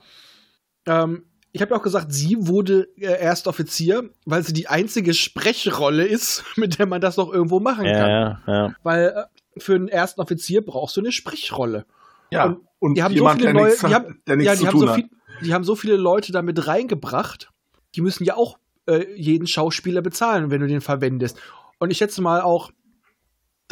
Ähm, 0.87 1.25
ich 1.53 1.61
habe 1.61 1.73
ja 1.73 1.77
auch 1.79 1.83
gesagt, 1.83 2.13
sie 2.13 2.37
wurde 2.39 2.89
äh, 2.97 3.21
erst 3.21 3.47
Offizier, 3.47 4.11
weil 4.25 4.43
sie 4.43 4.53
die 4.53 4.69
einzige 4.69 5.15
Sprechrolle 5.15 6.05
ist, 6.05 6.45
mit 6.57 6.79
der 6.79 6.87
man 6.87 7.01
das 7.01 7.17
noch 7.17 7.33
irgendwo 7.33 7.61
machen 7.61 7.85
kann. 7.85 8.11
Ja, 8.11 8.41
ja. 8.47 8.75
Weil 8.83 9.15
äh, 9.17 9.61
für 9.61 9.75
einen 9.75 9.89
ersten 9.89 10.21
Offizier 10.21 10.65
brauchst 10.65 10.97
du 10.97 11.01
eine 11.01 11.13
Sprechrolle. 11.13 11.85
ja, 12.31 12.45
und 12.47 12.61
und 12.83 12.97
Die 12.97 13.03
haben 13.05 13.17
so 13.17 13.29
viele 13.29 13.55
neue, 13.55 13.77
die 13.77 13.95
haben, 13.95 14.21
ja, 14.27 14.35
die 14.35 14.45
zu 14.45 14.67
haben 14.67 14.73
tun 14.73 14.89
so 14.89 14.95
viel, 14.95 15.09
die 15.45 15.55
haben 15.55 15.63
so 15.63 15.77
viele 15.77 15.97
Leute 15.97 16.33
damit 16.33 16.67
reingebracht. 16.67 17.53
Die 17.95 18.01
müssen 18.01 18.25
ja 18.25 18.35
auch 18.35 18.59
äh, 18.89 19.07
jeden 19.15 19.47
Schauspieler 19.47 20.03
bezahlen, 20.03 20.51
wenn 20.51 20.61
du 20.61 20.67
den 20.67 20.81
verwendest. 20.81 21.39
Und 21.79 21.93
ich 21.93 21.99
schätze 21.99 22.21
mal 22.23 22.41
auch, 22.41 22.73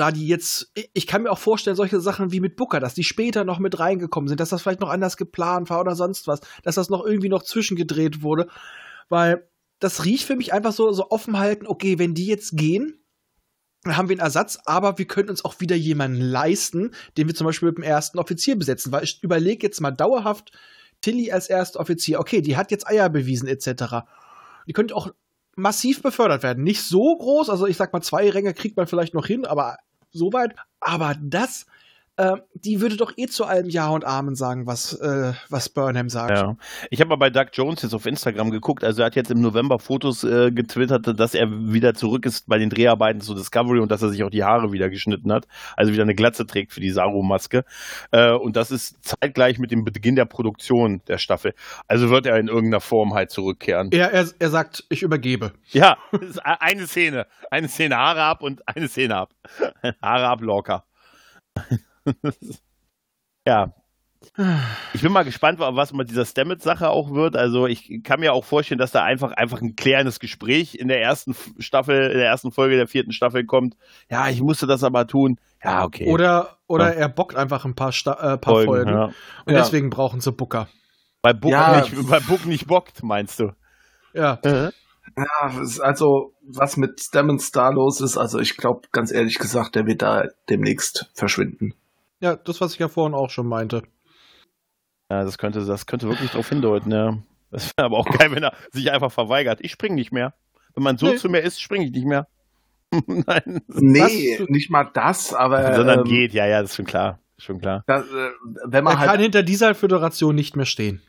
da 0.01 0.11
die 0.11 0.27
jetzt, 0.27 0.73
ich- 0.95 1.07
kann 1.07 1.23
mir 1.23 1.31
auch 1.31 1.39
vorstellen, 1.39 1.77
solche 1.77 2.01
Sachen 2.01 2.33
wie 2.33 2.41
mit 2.41 2.57
Booker, 2.57 2.81
dass 2.81 2.95
die 2.95 3.05
später 3.05 3.45
noch 3.45 3.59
mit 3.59 3.79
reingekommen 3.79 4.29
sind, 4.29 4.41
dass 4.41 4.49
das 4.51 4.63
vielleicht 4.63 4.81
noch 4.81 4.89
anders 4.91 5.17
geplant 5.17 5.71
war 5.71 5.81
oder 5.81 5.95
sonst 5.95 6.27
was, 6.27 6.41
dass 6.63 6.75
das 6.75 6.89
noch 6.91 7.05
irgendwie 7.05 7.29
noch 7.29 7.43
zwischengedreht 7.43 8.23
wurde, 8.23 8.49
weil 9.09 9.47
das 9.79 10.05
riecht 10.05 10.25
für 10.27 10.37
mich 10.37 10.53
einfach 10.53 10.73
so, 10.73 10.93
so 10.93 11.11
offen 11.11 11.39
halten, 11.39 11.67
okay, 11.67 11.99
wenn 11.99 12.15
die 12.15 12.27
jetzt 12.27 12.57
gehen, 12.57 13.03
dann 13.83 13.97
haben 13.97 14.09
wir 14.09 14.15
einen 14.15 14.21
Ersatz, 14.21 14.59
aber 14.67 14.99
wir 14.99 15.07
können 15.07 15.31
uns 15.31 15.45
auch 15.45 15.59
wieder 15.61 15.77
jemanden 15.77 16.21
leisten, 16.21 16.91
den 17.17 17.29
wir 17.29 17.35
zum 17.35 17.47
Beispiel 17.47 17.69
mit 17.71 17.79
dem 17.79 17.85
ersten 17.85 18.19
Offizier 18.19 18.57
besetzen, 18.57 18.93
weil 18.93 19.05
ich 19.05 19.23
überlege 19.23 19.67
jetzt 19.67 19.81
mal 19.81 19.91
dauerhaft, 19.91 20.53
Tilly 21.01 21.33
als 21.33 21.49
erster 21.49 21.81
Offizier, 21.81 22.21
okay, 22.21 22.43
die 22.43 22.59
hat 22.59 22.71
jetzt 22.71 22.87
Eier 22.87 23.09
bewiesen 23.09 23.49
etc. 23.49 24.05
Die 24.67 24.75
könnte 24.75 24.95
auch 24.95 25.11
massiv 25.57 26.03
befördert 26.03 26.43
werden. 26.43 26.63
Nicht 26.63 26.83
so 26.83 27.17
groß, 27.17 27.49
also 27.49 27.67
ich 27.67 27.79
sag 27.79 27.93
mal, 27.93 28.03
zwei 28.03 28.29
Ränge 28.29 28.53
kriegt 28.53 28.77
man 28.77 28.87
vielleicht 28.87 29.15
noch 29.15 29.27
hin, 29.27 29.47
aber 29.47 29.79
so 30.12 30.32
weit. 30.32 30.55
Aber 30.81 31.15
das, 31.20 31.66
äh, 32.16 32.37
die 32.55 32.81
würde 32.81 32.97
doch 32.97 33.12
eh 33.16 33.27
zu 33.27 33.45
allem 33.45 33.69
Ja 33.69 33.89
und 33.89 34.05
Amen 34.05 34.35
sagen, 34.35 34.66
was, 34.66 34.93
äh, 34.95 35.32
was 35.49 35.69
Burnham 35.69 36.09
sagt. 36.09 36.37
Ja. 36.37 36.57
Ich 36.91 37.01
habe 37.01 37.09
mal 37.09 37.16
bei 37.16 37.31
Doug 37.31 37.47
Jones 37.53 37.82
jetzt 37.82 37.95
auf 37.95 38.07
Instagram 38.07 38.51
geguckt. 38.51 38.85
Also 38.85 39.03
er 39.03 39.07
hat 39.07 39.16
jetzt 39.16 39.31
im 39.31 39.41
November 39.41 39.78
Fotos 39.78 40.24
äh, 40.24 40.51
getwittert, 40.51 41.19
dass 41.19 41.35
er 41.35 41.49
wieder 41.51 41.95
zurück 41.95 42.27
ist 42.27 42.47
bei 42.47 42.59
den 42.59 42.69
Dreharbeiten 42.69 43.20
zu 43.20 43.35
Discovery 43.35 43.81
und 43.81 43.91
dass 43.91 44.03
er 44.03 44.11
sich 44.11 44.23
auch 44.23 44.31
die 44.31 44.45
Haare 44.45 44.73
wieder 44.73 44.91
geschnitten 44.91 45.32
hat. 45.32 45.47
Also 45.77 45.93
wieder 45.93 46.03
eine 46.03 46.15
Glatze 46.15 46.47
trägt 46.47 46.73
für 46.73 46.81
die 46.81 46.91
Saru-Maske. 46.91 47.65
Äh, 48.11 48.32
und 48.32 48.57
das 48.57 48.70
ist 48.70 48.97
zeitgleich 49.03 49.59
mit 49.59 49.70
dem 49.70 49.85
Beginn 49.85 50.16
der 50.16 50.27
Produktion 50.27 51.03
der 51.09 51.19
Staffel. 51.19 51.55
Also 51.87 52.11
wird 52.11 52.27
er 52.27 52.39
in 52.39 52.49
irgendeiner 52.49 52.81
Form 52.81 53.15
halt 53.15 53.31
zurückkehren. 53.31 53.91
Er, 53.93 54.12
er, 54.12 54.28
er 54.39 54.51
sagt, 54.51 54.85
ich 54.89 55.03
übergebe. 55.03 55.53
Ja, 55.69 55.97
e- 56.12 56.19
eine 56.43 56.87
Szene. 56.87 57.27
Eine 57.51 57.69
Szene 57.69 57.97
Haare 57.97 58.23
ab 58.23 58.43
und 58.43 58.66
eine 58.69 58.89
Szene 58.89 59.16
ab. 59.16 59.32
Haare 60.03 60.28
ab 60.28 60.41
locker. 60.43 60.85
ja. 63.47 63.75
Ich 64.93 65.01
bin 65.01 65.13
mal 65.13 65.25
gespannt, 65.25 65.59
was 65.61 65.95
mit 65.95 66.11
dieser 66.11 66.27
Stamets-Sache 66.27 66.91
auch 66.91 67.11
wird. 67.15 67.37
Also 67.37 67.67
ich 67.67 68.03
kann 68.05 68.21
mir 68.21 68.35
auch 68.35 68.45
vorstellen, 68.45 68.79
dass 68.79 68.93
da 68.93 69.03
einfach 69.03 69.33
einfach 69.33 69.63
ein 69.63 69.77
klärendes 69.77 70.21
Gespräch 70.21 70.75
in 70.75 70.89
der 70.89 71.01
ersten 71.01 71.35
Staffel, 71.59 72.11
in 72.11 72.19
der 72.19 72.27
ersten 72.27 72.53
Folge 72.53 72.77
der 72.77 72.87
vierten 72.87 73.13
Staffel 73.13 73.47
kommt. 73.47 73.77
Ja, 74.11 74.29
ich 74.29 74.43
musste 74.43 74.67
das 74.67 74.85
aber 74.85 75.07
tun. 75.07 75.41
Ja, 75.65 75.85
okay. 75.85 76.07
Oder, 76.07 76.59
oder 76.67 76.93
Ja. 76.93 77.01
er 77.01 77.09
bockt 77.09 77.35
einfach 77.35 77.65
ein 77.65 77.75
paar, 77.75 77.93
Sta 77.93 78.35
äh, 78.35 78.37
paar 78.39 78.63
Folgen. 78.63 78.91
ja. 78.91 79.05
Und 79.05 79.15
Ja. 79.55 79.61
deswegen 79.61 79.89
brauchen 79.89 80.21
sie 80.21 80.33
Booker. 80.33 80.69
Bei 81.23 81.33
Book, 81.33 81.53
Ja. 81.53 81.81
nicht, 81.81 82.09
bei 82.09 82.21
Book 82.21 82.45
nicht 82.45 82.67
bockt, 82.67 83.03
meinst 83.03 83.41
du? 83.41 83.53
Ja. 84.13 84.39
Ja, 84.45 84.69
es 85.63 85.71
ist 85.71 85.81
also 85.81 86.35
was 86.43 86.77
mit 86.77 87.01
Stamens 87.01 87.53
da 87.53 87.71
los 87.71 88.01
ist, 88.03 88.19
also 88.19 88.39
ich 88.39 88.57
glaube, 88.59 88.83
ganz 88.93 89.11
ehrlich 89.11 89.39
gesagt, 89.39 89.75
der 89.75 89.87
wird 89.87 90.03
da 90.03 90.25
demnächst 90.51 91.11
verschwinden. 91.15 91.75
Ja, 92.21 92.37
das, 92.37 92.61
was 92.61 92.75
ich 92.75 92.79
ja 92.79 92.89
vorhin 92.89 93.15
auch 93.15 93.31
schon 93.31 93.47
meinte. 93.47 93.83
Ja, 95.11 95.25
das 95.25 95.39
könnte, 95.39 95.65
das 95.65 95.87
könnte 95.87 96.09
wirklich 96.09 96.31
darauf 96.31 96.49
hindeuten, 96.49 96.93
ja. 96.93 97.19
Das 97.51 97.73
wäre 97.77 97.87
aber 97.87 97.99
auch 97.99 98.07
geil, 98.19 98.31
wenn 98.33 98.43
er 98.45 98.53
sich 98.71 98.93
einfach 98.93 99.11
verweigert. 99.11 99.59
Ich 99.63 99.73
springe 99.73 99.97
nicht 99.97 100.13
mehr. 100.13 100.35
Wenn 100.75 100.85
man 100.85 100.99
so 100.99 101.07
Nee. 101.07 101.17
zu 101.17 101.29
mir 101.29 101.41
ist, 101.41 101.61
springe 101.61 101.85
ich 101.87 101.91
nicht 101.91 102.07
mehr. 102.07 102.29
Nein. 103.07 103.61
Nee, 103.69 104.39
Was? 104.39 104.49
nicht 104.49 104.71
mal 104.71 104.85
das, 104.95 105.33
aber 105.35 105.75
Sondern 105.75 106.01
ähm, 106.01 106.05
geht, 106.05 106.33
ja, 106.33 106.47
ja, 106.47 106.61
das 106.63 106.71
ist 106.71 106.77
schon 106.77 106.85
klar. 106.87 107.19
Ist 107.39 107.45
schon 107.45 107.61
klar. 107.61 107.83
das, 107.87 108.05
äh, 108.05 108.31
wenn 108.67 108.73
Er 108.75 108.83
man 108.83 108.99
halt, 108.99 109.11
kann 109.11 109.21
hinter 109.21 109.43
dieser 109.43 109.75
Föderation 109.75 110.35
nicht 110.35 110.57
mehr 110.57 110.67
stehen. 110.67 111.03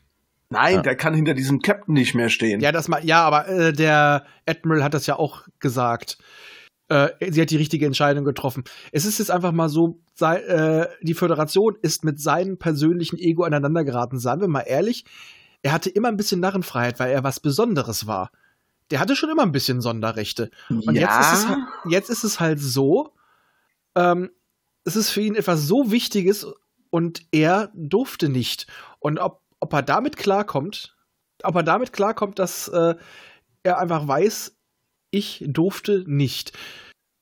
nein, 0.50 0.76
Ja. 0.76 0.82
der 0.82 0.96
kann 0.96 1.14
hinter 1.14 1.34
diesem 1.34 1.62
Captain 1.62 1.94
nicht 1.94 2.16
mehr 2.16 2.30
stehen. 2.30 2.60
Ja, 2.62 2.72
das 2.72 2.88
mal, 2.88 3.04
ja, 3.06 3.24
aber 3.24 3.48
äh, 3.50 3.74
der 3.74 4.26
Admiral 4.48 4.84
hat 4.84 4.94
das 4.94 5.06
ja 5.08 5.18
auch 5.18 5.44
gesagt. 5.60 6.18
Äh, 6.92 7.32
sie 7.32 7.42
hat 7.42 7.50
die 7.52 7.56
richtige 7.58 7.86
Entscheidung 7.86 8.26
getroffen. 8.26 8.66
Es 8.92 9.06
ist 9.06 9.18
jetzt 9.20 9.32
einfach 9.32 9.54
mal 9.54 9.70
so, 9.70 10.02
sei, 10.14 10.40
äh, 10.42 10.90
die 11.02 11.14
Föderation 11.14 11.78
ist 11.82 12.04
mit 12.04 12.20
seinem 12.20 12.58
persönlichen 12.58 13.18
Ego 13.18 13.44
aneinander 13.44 13.86
geraten. 13.86 14.20
Sagen 14.20 14.42
wir 14.42 14.50
mal 14.50 14.62
ehrlich, 14.62 15.06
er 15.62 15.72
hatte 15.72 15.90
immer 15.90 16.10
ein 16.10 16.18
bisschen 16.18 16.42
Narrenfreiheit, 16.42 17.00
weil 17.00 17.12
er 17.12 17.24
was 17.24 17.40
Besonderes 17.40 18.08
war. 18.08 18.30
Der 18.90 19.00
hatte 19.00 19.16
schon 19.16 19.30
immer 19.30 19.44
ein 19.44 19.54
bisschen 19.54 19.80
Sonderrechte. 19.80 20.52
Und 20.70 20.96
jetzt, 20.96 21.18
ist 21.22 21.34
es, 21.34 21.48
halt- 21.48 21.60
jetzt 21.88 22.10
ist 22.10 22.24
es 22.26 22.40
halt 22.42 22.60
so, 22.60 23.14
ähm, 23.96 24.30
es 24.84 24.98
ist 24.98 25.12
für 25.12 25.22
ihn 25.22 25.36
etwas 25.36 25.66
so 25.66 25.92
Wichtiges 25.92 26.46
und 26.90 27.22
er 27.32 27.72
durfte 27.74 28.28
nicht. 28.28 28.68
Und 29.00 29.18
ob, 29.20 29.44
ob 29.62 29.72
er 29.72 29.82
damit 29.82 30.18
klarkommt, 30.18 30.98
ob 31.44 31.56
er 31.56 31.64
damit 31.64 31.94
klarkommt, 31.94 32.38
dass 32.38 32.68
äh, 32.68 32.96
er 33.64 33.78
einfach 33.80 34.06
weiß, 34.10 34.58
ich 35.12 35.44
durfte 35.48 36.04
nicht 36.08 36.54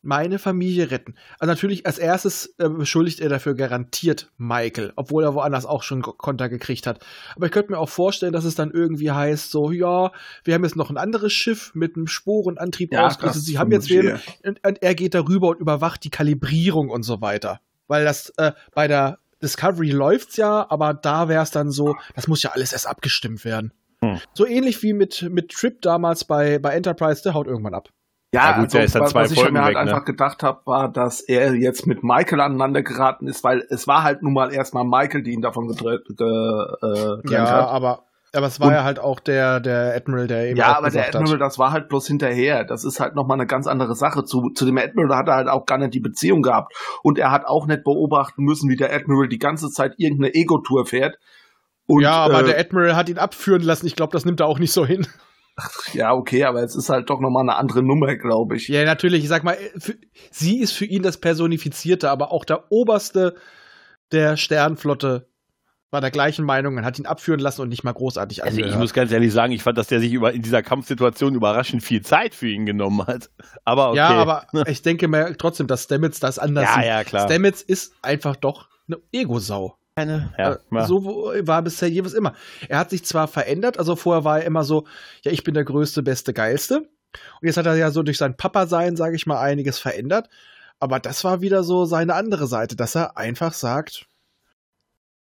meine 0.02 0.40
Familie 0.40 0.91
retten. 0.91 1.16
Also 1.40 1.52
natürlich 1.52 1.86
als 1.86 1.98
erstes 1.98 2.56
äh, 2.57 2.70
beschuldigt 2.70 3.20
er 3.20 3.28
dafür 3.28 3.53
garantiert 3.53 4.32
Michael, 4.38 4.94
obwohl 4.95 5.26
er 5.26 5.34
woanders 5.34 5.66
auch 5.66 5.84
schon 5.84 6.02
Ko- 6.02 6.14
Konter 6.14 6.48
gekriegt 6.48 6.88
hat. 6.88 7.06
Aber 7.36 7.48
ich 7.48 7.52
könnte 7.52 7.72
mir 7.74 7.78
auch 7.80 7.90
vorstellen, 7.90 8.32
dass 8.32 8.45
es 8.45 8.56
dann 8.56 8.72
irgendwie 8.72 9.11
heißt, 9.11 9.52
so, 9.52 9.72
ja, 9.72 10.14
wir 10.45 10.53
haben 10.53 10.64
jetzt 10.64 10.78
noch 10.78 10.90
ein 10.90 10.95
anderes 10.95 11.34
Schiff 11.34 11.72
mit 11.76 11.98
einem 11.98 12.07
Sporenantrieb 12.07 12.94
Ja, 12.94 13.07
ausgerüstet. 13.07 13.44
Sie 13.44 13.60
haben 13.60 13.74
jetzt 13.74 13.90
wen, 13.90 14.18
und, 14.45 14.66
und 14.66 14.82
er 14.82 14.95
geht 14.95 15.14
darüber 15.16 15.49
und 15.49 15.60
überwacht 15.60 16.02
die 16.06 16.10
Kalibrierung 16.11 16.90
und 16.90 17.03
so 17.03 17.20
weiter. 17.20 17.60
Weil 17.88 18.06
das 18.06 18.30
äh, 18.38 18.53
bei 18.74 18.88
der 18.88 19.20
Discovery 19.41 19.91
läuft's 19.91 20.38
ja, 20.38 20.66
aber 20.70 20.94
da 20.94 21.28
wäre 21.28 21.44
es 21.44 21.52
dann 21.52 21.72
so, 21.72 21.95
das 22.16 22.28
muss 22.28 22.41
ja 22.41 22.52
alles 22.52 22.72
erst 22.72 22.88
abgestimmt 22.88 23.44
werden. 23.44 23.74
Hm. 24.03 24.19
So 24.34 24.45
ähnlich 24.45 24.81
wie 24.84 24.93
mit, 24.93 25.27
mit 25.30 25.49
Trip 25.51 25.81
damals 25.81 26.23
bei, 26.26 26.59
bei 26.59 26.71
Enterprise, 26.71 27.21
der 27.23 27.34
haut 27.34 27.47
irgendwann 27.47 27.73
ab. 27.73 27.89
Ja, 28.34 28.41
Ja, 28.43 28.51
gut, 28.53 28.63
also, 28.65 28.77
der 28.77 28.85
ist 28.85 28.95
dann 28.95 29.01
was, 29.03 29.09
zwei 29.11 29.23
was 29.23 29.31
ich 29.31 29.39
Folgen 29.39 29.53
mir 29.55 29.63
halt 29.63 29.76
weg, 29.76 29.84
ne? 29.85 29.91
einfach 29.91 30.05
gedacht 30.05 30.43
habe, 30.43 30.61
war, 30.65 30.91
dass 30.91 31.19
er 31.21 31.53
jetzt 31.55 31.88
mit 31.88 32.03
Michael 32.03 32.41
aneinander 32.41 32.84
geraten 32.84 33.27
ist, 33.27 33.43
weil 33.43 33.65
es 33.69 33.88
war 33.88 34.03
halt 34.03 34.21
nun 34.21 34.34
mal 34.34 34.53
erstmal 34.53 34.85
Michael, 34.85 35.23
die 35.23 35.31
ihn 35.31 35.41
davon 35.41 35.67
gedrängt 35.67 36.03
ge, 36.15 36.27
äh, 36.27 37.17
Ja, 37.34 37.49
hat. 37.49 37.67
aber, 37.69 38.03
aber 38.31 38.45
es 38.45 38.59
war 38.59 38.67
Und- 38.67 38.73
ja 38.73 38.84
halt 38.84 38.99
auch 38.99 39.19
der, 39.19 39.59
der 39.59 39.95
Admiral, 39.95 40.27
der 40.27 40.45
eben 40.49 40.57
Ja, 40.59 40.73
auch 40.73 40.77
aber 40.77 40.91
der 40.91 41.07
Admiral, 41.07 41.34
hat. 41.34 41.41
das 41.41 41.57
war 41.57 41.71
halt 41.71 41.89
bloß 41.89 42.05
hinterher. 42.05 42.63
Das 42.65 42.84
ist 42.85 42.99
halt 42.99 43.15
nochmal 43.15 43.38
eine 43.38 43.47
ganz 43.47 43.65
andere 43.65 43.95
Sache. 43.95 44.23
Zu, 44.23 44.51
zu 44.53 44.63
dem 44.65 44.77
Admiral 44.77 45.17
hat 45.17 45.27
er 45.27 45.34
halt 45.35 45.47
auch 45.49 45.65
gar 45.65 45.80
nicht 45.80 45.95
die 45.95 45.99
Beziehung 45.99 46.43
gehabt. 46.43 46.73
Und 47.01 47.17
er 47.17 47.31
hat 47.31 47.45
auch 47.47 47.65
nicht 47.65 47.84
beobachten 47.84 48.43
müssen, 48.43 48.69
wie 48.69 48.76
der 48.76 48.93
Admiral 48.93 49.27
die 49.27 49.39
ganze 49.39 49.69
Zeit 49.71 49.95
irgendeine 49.97 50.35
Ego-Tour 50.35 50.85
fährt. 50.85 51.17
Und, 51.90 52.03
ja, 52.03 52.14
aber 52.14 52.41
äh, 52.41 52.45
der 52.45 52.60
Admiral 52.60 52.95
hat 52.95 53.10
ihn 53.10 53.18
abführen 53.18 53.64
lassen. 53.64 53.88
Ich 53.88 53.95
glaube, 53.95 54.14
das 54.14 54.24
nimmt 54.24 54.40
er 54.40 54.45
auch 54.45 54.60
nicht 54.60 54.72
so 54.72 54.86
hin. 54.86 55.07
ja, 55.94 56.14
okay, 56.14 56.44
aber 56.44 56.61
es 56.61 56.76
ist 56.76 56.90
halt 56.90 57.10
doch 57.10 57.20
nochmal 57.20 57.41
eine 57.41 57.56
andere 57.56 57.82
Nummer, 57.82 58.16
glaube 58.16 58.57
ich. 58.57 58.68
Ja, 58.68 58.86
natürlich. 58.86 59.24
Ich 59.24 59.30
sag 59.30 59.44
mal, 59.44 59.57
für, 59.76 59.95
sie 60.30 60.60
ist 60.60 60.74
für 60.74 60.86
ihn 60.86 61.02
das 61.02 61.18
Personifizierte, 61.18 62.11
aber 62.11 62.32
auch 62.32 62.45
der 62.45 62.72
Oberste 62.72 63.34
der 64.11 64.38
Sternflotte 64.38 65.30
war 65.90 65.99
der 65.99 66.11
gleichen 66.11 66.45
Meinung 66.45 66.78
und 66.78 66.86
hat 66.86 66.99
ihn 66.99 67.07
abführen 67.07 67.40
lassen 67.40 67.64
und 67.64 67.70
nicht 67.70 67.84
mal 67.84 67.91
großartig 67.94 68.44
Also 68.44 68.57
ich 68.57 68.66
angehört. 68.66 68.82
muss 68.82 68.94
ganz 68.94 69.11
ehrlich 69.11 69.34
sagen, 69.34 69.52
ich 69.52 69.64
fand, 69.64 69.76
dass 69.76 69.88
der 69.88 69.99
sich 69.99 70.14
über, 70.14 70.32
in 70.32 70.44
dieser 70.44 70.61
Kampfsituation 70.61 71.34
überraschend 71.34 71.82
viel 71.82 72.03
Zeit 72.03 72.36
für 72.36 72.49
ihn 72.49 72.68
genommen 72.68 73.07
hat. 73.07 73.32
Aber 73.66 73.90
okay. 73.90 73.98
Ja, 73.98 74.10
aber 74.10 74.45
ich 74.68 74.84
denke 74.84 75.07
mir 75.07 75.36
trotzdem, 75.40 75.66
dass 75.66 75.86
Stamets 75.86 76.20
das 76.20 76.38
anders 76.38 76.66
ja, 76.66 76.76
sieht. 76.76 76.86
ja, 76.86 77.03
klar. 77.03 77.26
Stamets 77.26 77.64
ist 77.64 77.95
einfach 78.03 78.36
doch 78.36 78.70
eine 78.88 78.99
Ego-Sau. 79.11 79.78
Keine, 79.99 80.34
ja, 80.38 80.53
Äh. 80.71 80.85
So 80.88 81.34
war 81.41 81.61
bisher 81.61 81.89
jeweils 81.89 82.13
immer. 82.13 82.34
Er 82.69 82.80
hat 82.80 82.89
sich 82.89 83.03
zwar 83.03 83.27
verändert, 83.27 83.77
also 83.77 83.97
vorher 83.97 84.23
war 84.23 84.39
er 84.39 84.45
immer 84.45 84.63
so, 84.63 84.85
ja, 85.23 85.31
ich 85.31 85.43
bin 85.43 85.53
der 85.53 85.65
Größte, 85.65 86.03
Beste, 86.03 86.34
Geilste. 86.34 86.77
Und 86.77 87.47
jetzt 87.47 87.57
hat 87.57 87.65
er 87.65 87.76
ja 87.76 87.91
so 87.91 88.01
durch 88.01 88.17
sein 88.17 88.38
Papa-Sein, 88.38 88.95
sage 88.95 89.17
ich 89.17 89.26
mal, 89.26 89.41
einiges 89.41 89.77
verändert. 89.77 90.30
Aber 90.80 90.99
das 90.99 91.26
war 91.26 91.41
wieder 91.41 91.63
so 91.63 91.84
seine 91.84 92.13
andere 92.13 92.47
Seite, 92.47 92.77
dass 92.77 92.95
er 92.95 93.17
einfach 93.17 93.51
sagt, 93.51 94.07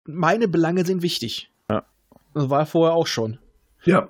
meine 0.05 0.49
Belange 0.49 0.87
sind 0.87 1.03
wichtig. 1.03 1.53
Ja. 1.69 1.85
Das 2.33 2.49
war 2.49 2.61
er 2.61 2.67
vorher 2.67 2.95
auch 2.95 3.07
schon. 3.07 3.39
Ja. 3.85 4.09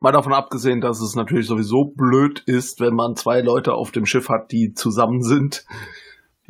Mal 0.00 0.12
davon 0.12 0.32
abgesehen, 0.32 0.80
dass 0.80 1.00
es 1.00 1.14
natürlich 1.14 1.46
sowieso 1.46 1.84
blöd 1.84 2.42
ist, 2.46 2.80
wenn 2.80 2.94
man 2.94 3.14
zwei 3.14 3.42
Leute 3.42 3.74
auf 3.74 3.92
dem 3.92 4.06
Schiff 4.06 4.28
hat, 4.28 4.50
die 4.50 4.74
zusammen 4.74 5.22
sind. 5.22 5.66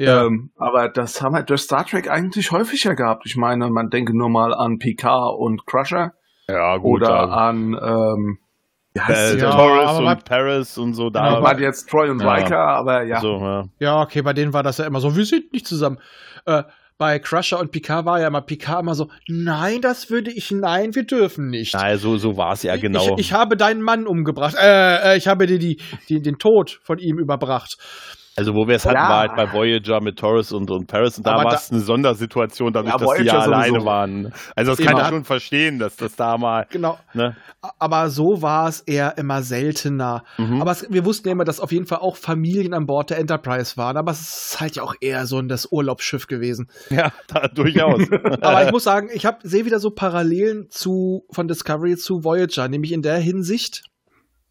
Ähm, 0.09 0.51
aber 0.57 0.89
das 0.89 1.21
haben 1.21 1.35
wir 1.35 1.43
durch 1.43 1.63
Star 1.63 1.85
Trek 1.85 2.11
eigentlich 2.11 2.51
häufiger 2.53 2.95
gehabt. 2.95 3.25
Ich 3.27 3.37
meine, 3.37 3.69
man 3.71 3.91
denke 3.91 4.17
nur 4.17 4.29
mal 4.31 4.55
an 4.55 4.79
Picard 4.79 5.37
und 5.39 5.67
Crusher 5.67 6.13
ja, 6.49 6.77
gut. 6.79 7.03
oder 7.03 7.09
da- 7.09 7.25
an 7.49 7.79
ähm, 7.83 8.39
heißt 8.99 9.35
äh, 9.35 9.39
Ja? 9.39 9.51
Torres 9.51 9.99
und 9.99 10.25
Paris 10.25 10.79
und 10.79 10.95
so 10.95 11.11
da. 11.11 11.29
Genau, 11.29 11.43
waren 11.43 11.59
jetzt 11.61 11.89
Troy 11.89 12.09
und 12.11 12.21
Ja. 12.21 12.35
Riker, 12.35 12.59
aber 12.67 13.03
ja. 13.05 13.21
so, 13.21 13.39
ja. 13.39 13.65
Ja, 13.79 14.03
okay, 14.03 14.23
bei 14.23 14.33
denen 14.33 14.53
war 14.53 14.63
das 14.63 14.79
ja 14.79 14.87
immer 14.87 15.01
so, 15.01 15.17
wir 15.17 15.25
sind 15.25 15.53
nicht 15.53 15.67
zusammen. 15.67 15.99
Äh, 16.47 16.65
bei 16.99 17.19
Crusher 17.19 17.59
und 17.59 17.71
Picard 17.71 18.05
war 18.05 18.21
ja 18.21 18.27
immer 18.29 18.43
Picard 18.43 18.83
immer 18.83 18.95
so, 18.95 19.09
nein, 19.27 19.81
das 19.81 20.11
würde 20.11 20.31
ich, 20.31 20.51
nein, 20.51 20.95
wir 20.95 21.05
dürfen 21.05 21.49
nicht. 21.49 21.75
Nein, 21.75 21.97
so, 21.97 22.19
so 22.19 22.37
war 22.37 22.53
es 22.53 22.63
ja 22.63 22.77
genau. 22.77 23.15
Ich, 23.17 23.27
ich 23.29 23.33
habe 23.33 23.57
deinen 23.57 23.81
Mann 23.81 24.07
umgebracht. 24.07 24.55
Äh, 24.61 25.13
äh, 25.13 25.17
ich 25.17 25.27
habe 25.27 25.47
dir 25.47 25.59
die, 25.59 25.81
die, 26.11 26.21
den 26.21 26.39
Tod 26.39 26.79
von 26.83 26.99
ihm 26.99 27.19
überbracht. 27.19 27.79
Also 28.41 28.55
wo 28.55 28.67
wir 28.67 28.77
es 28.77 28.85
hatten, 28.85 28.97
Ja. 28.97 29.09
war 29.09 29.19
halt 29.21 29.37
bei 29.37 29.53
Voyager 29.53 30.01
mit 30.01 30.19
Torres 30.19 30.53
und, 30.53 30.71
und 30.71 30.87
Paris 30.87 31.17
und 31.19 31.27
da 31.27 31.37
war 31.37 31.53
es 31.55 31.71
eine 31.71 31.81
Sondersituation, 31.81 32.73
dadurch, 32.73 32.93
Ja, 32.95 32.99
dass 32.99 33.17
die 33.19 33.25
ja 33.25 33.33
Voyager 33.35 33.43
alleine 33.45 33.69
sowieso. 33.69 33.87
waren. 33.87 34.33
Also 34.57 34.73
das 34.73 34.79
kann 34.85 34.93
Immer. 34.95 35.03
ich 35.03 35.09
schon 35.09 35.25
verstehen, 35.25 35.79
dass 35.79 35.97
das 35.97 36.17
da 36.17 36.37
mal, 36.39 36.67
Genau. 36.71 36.99
ne? 37.15 37.37
Aber 37.79 38.09
so 38.11 38.41
war 38.43 38.69
es 38.69 38.81
eher 38.81 39.19
immer 39.19 39.43
seltener. 39.43 40.25
Mhm. 40.39 40.61
Aber 40.63 40.71
es, 40.73 40.87
wir 40.91 41.05
wussten 41.05 41.29
ja 41.29 41.33
immer, 41.33 41.45
dass 41.45 41.61
auf 41.61 41.73
jeden 41.73 41.87
Fall 41.87 41.99
auch 41.99 42.17
Familien 42.17 42.73
an 42.75 42.87
Bord 42.87 43.11
der 43.11 43.19
Enterprise 43.19 43.77
waren. 43.77 43.97
Aber 43.99 44.13
es 44.13 44.21
ist 44.53 44.61
halt 44.61 44.77
ja 44.77 44.83
auch 44.83 44.95
eher 45.01 45.27
so 45.27 45.39
ein 45.39 45.49
das 45.49 45.69
Urlaubsschiff 45.71 46.27
gewesen. 46.27 46.69
ja, 46.89 47.13
da, 47.29 47.49
durchaus. 47.49 48.01
Aber 48.41 48.65
ich 48.65 48.73
muss 48.73 48.85
sagen, 48.85 49.09
ich 49.13 49.27
sehe 49.43 49.65
wieder 49.67 49.79
so 49.79 49.91
Parallelen 49.91 50.69
zu, 50.71 51.25
von 51.31 51.49
Discovery 51.49 51.97
zu 51.97 52.25
Voyager, 52.25 52.69
nämlich 52.69 52.93
in 52.93 53.03
der 53.03 53.19
Hinsicht 53.19 53.83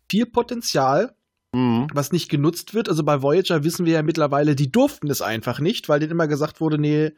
viel 0.09 0.25
Potenzial, 0.25 1.11
mhm. 1.53 1.87
was 1.93 2.11
nicht 2.11 2.29
genutzt 2.29 2.73
wird. 2.73 2.89
Also 2.89 3.03
bei 3.03 3.21
Voyager 3.21 3.63
wissen 3.63 3.85
wir 3.85 3.93
ja 3.93 4.03
mittlerweile, 4.03 4.55
die 4.55 4.71
durften 4.71 5.09
es 5.09 5.21
einfach 5.21 5.59
nicht, 5.59 5.89
weil 5.89 5.99
denen 5.99 6.11
immer 6.11 6.27
gesagt 6.27 6.61
wurde, 6.61 6.77
nee, 6.77 7.11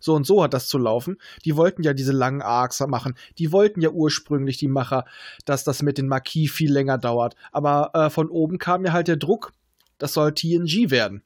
so 0.00 0.14
und 0.14 0.26
so 0.26 0.42
hat 0.42 0.54
das 0.54 0.68
zu 0.68 0.78
laufen. 0.78 1.16
Die 1.44 1.56
wollten 1.56 1.82
ja 1.82 1.92
diese 1.92 2.12
langen 2.12 2.42
Arcs 2.42 2.80
machen. 2.80 3.14
Die 3.38 3.52
wollten 3.52 3.80
ja 3.80 3.90
ursprünglich 3.90 4.56
die 4.56 4.68
Macher, 4.68 5.04
dass 5.44 5.64
das 5.64 5.82
mit 5.82 5.98
den 5.98 6.08
Marquis 6.08 6.50
viel 6.50 6.72
länger 6.72 6.98
dauert. 6.98 7.34
Aber 7.50 7.90
äh, 7.94 8.10
von 8.10 8.28
oben 8.28 8.58
kam 8.58 8.84
ja 8.84 8.92
halt 8.92 9.08
der 9.08 9.16
Druck, 9.16 9.52
das 9.98 10.14
soll 10.14 10.34
TNG 10.34 10.90
werden. 10.90 11.22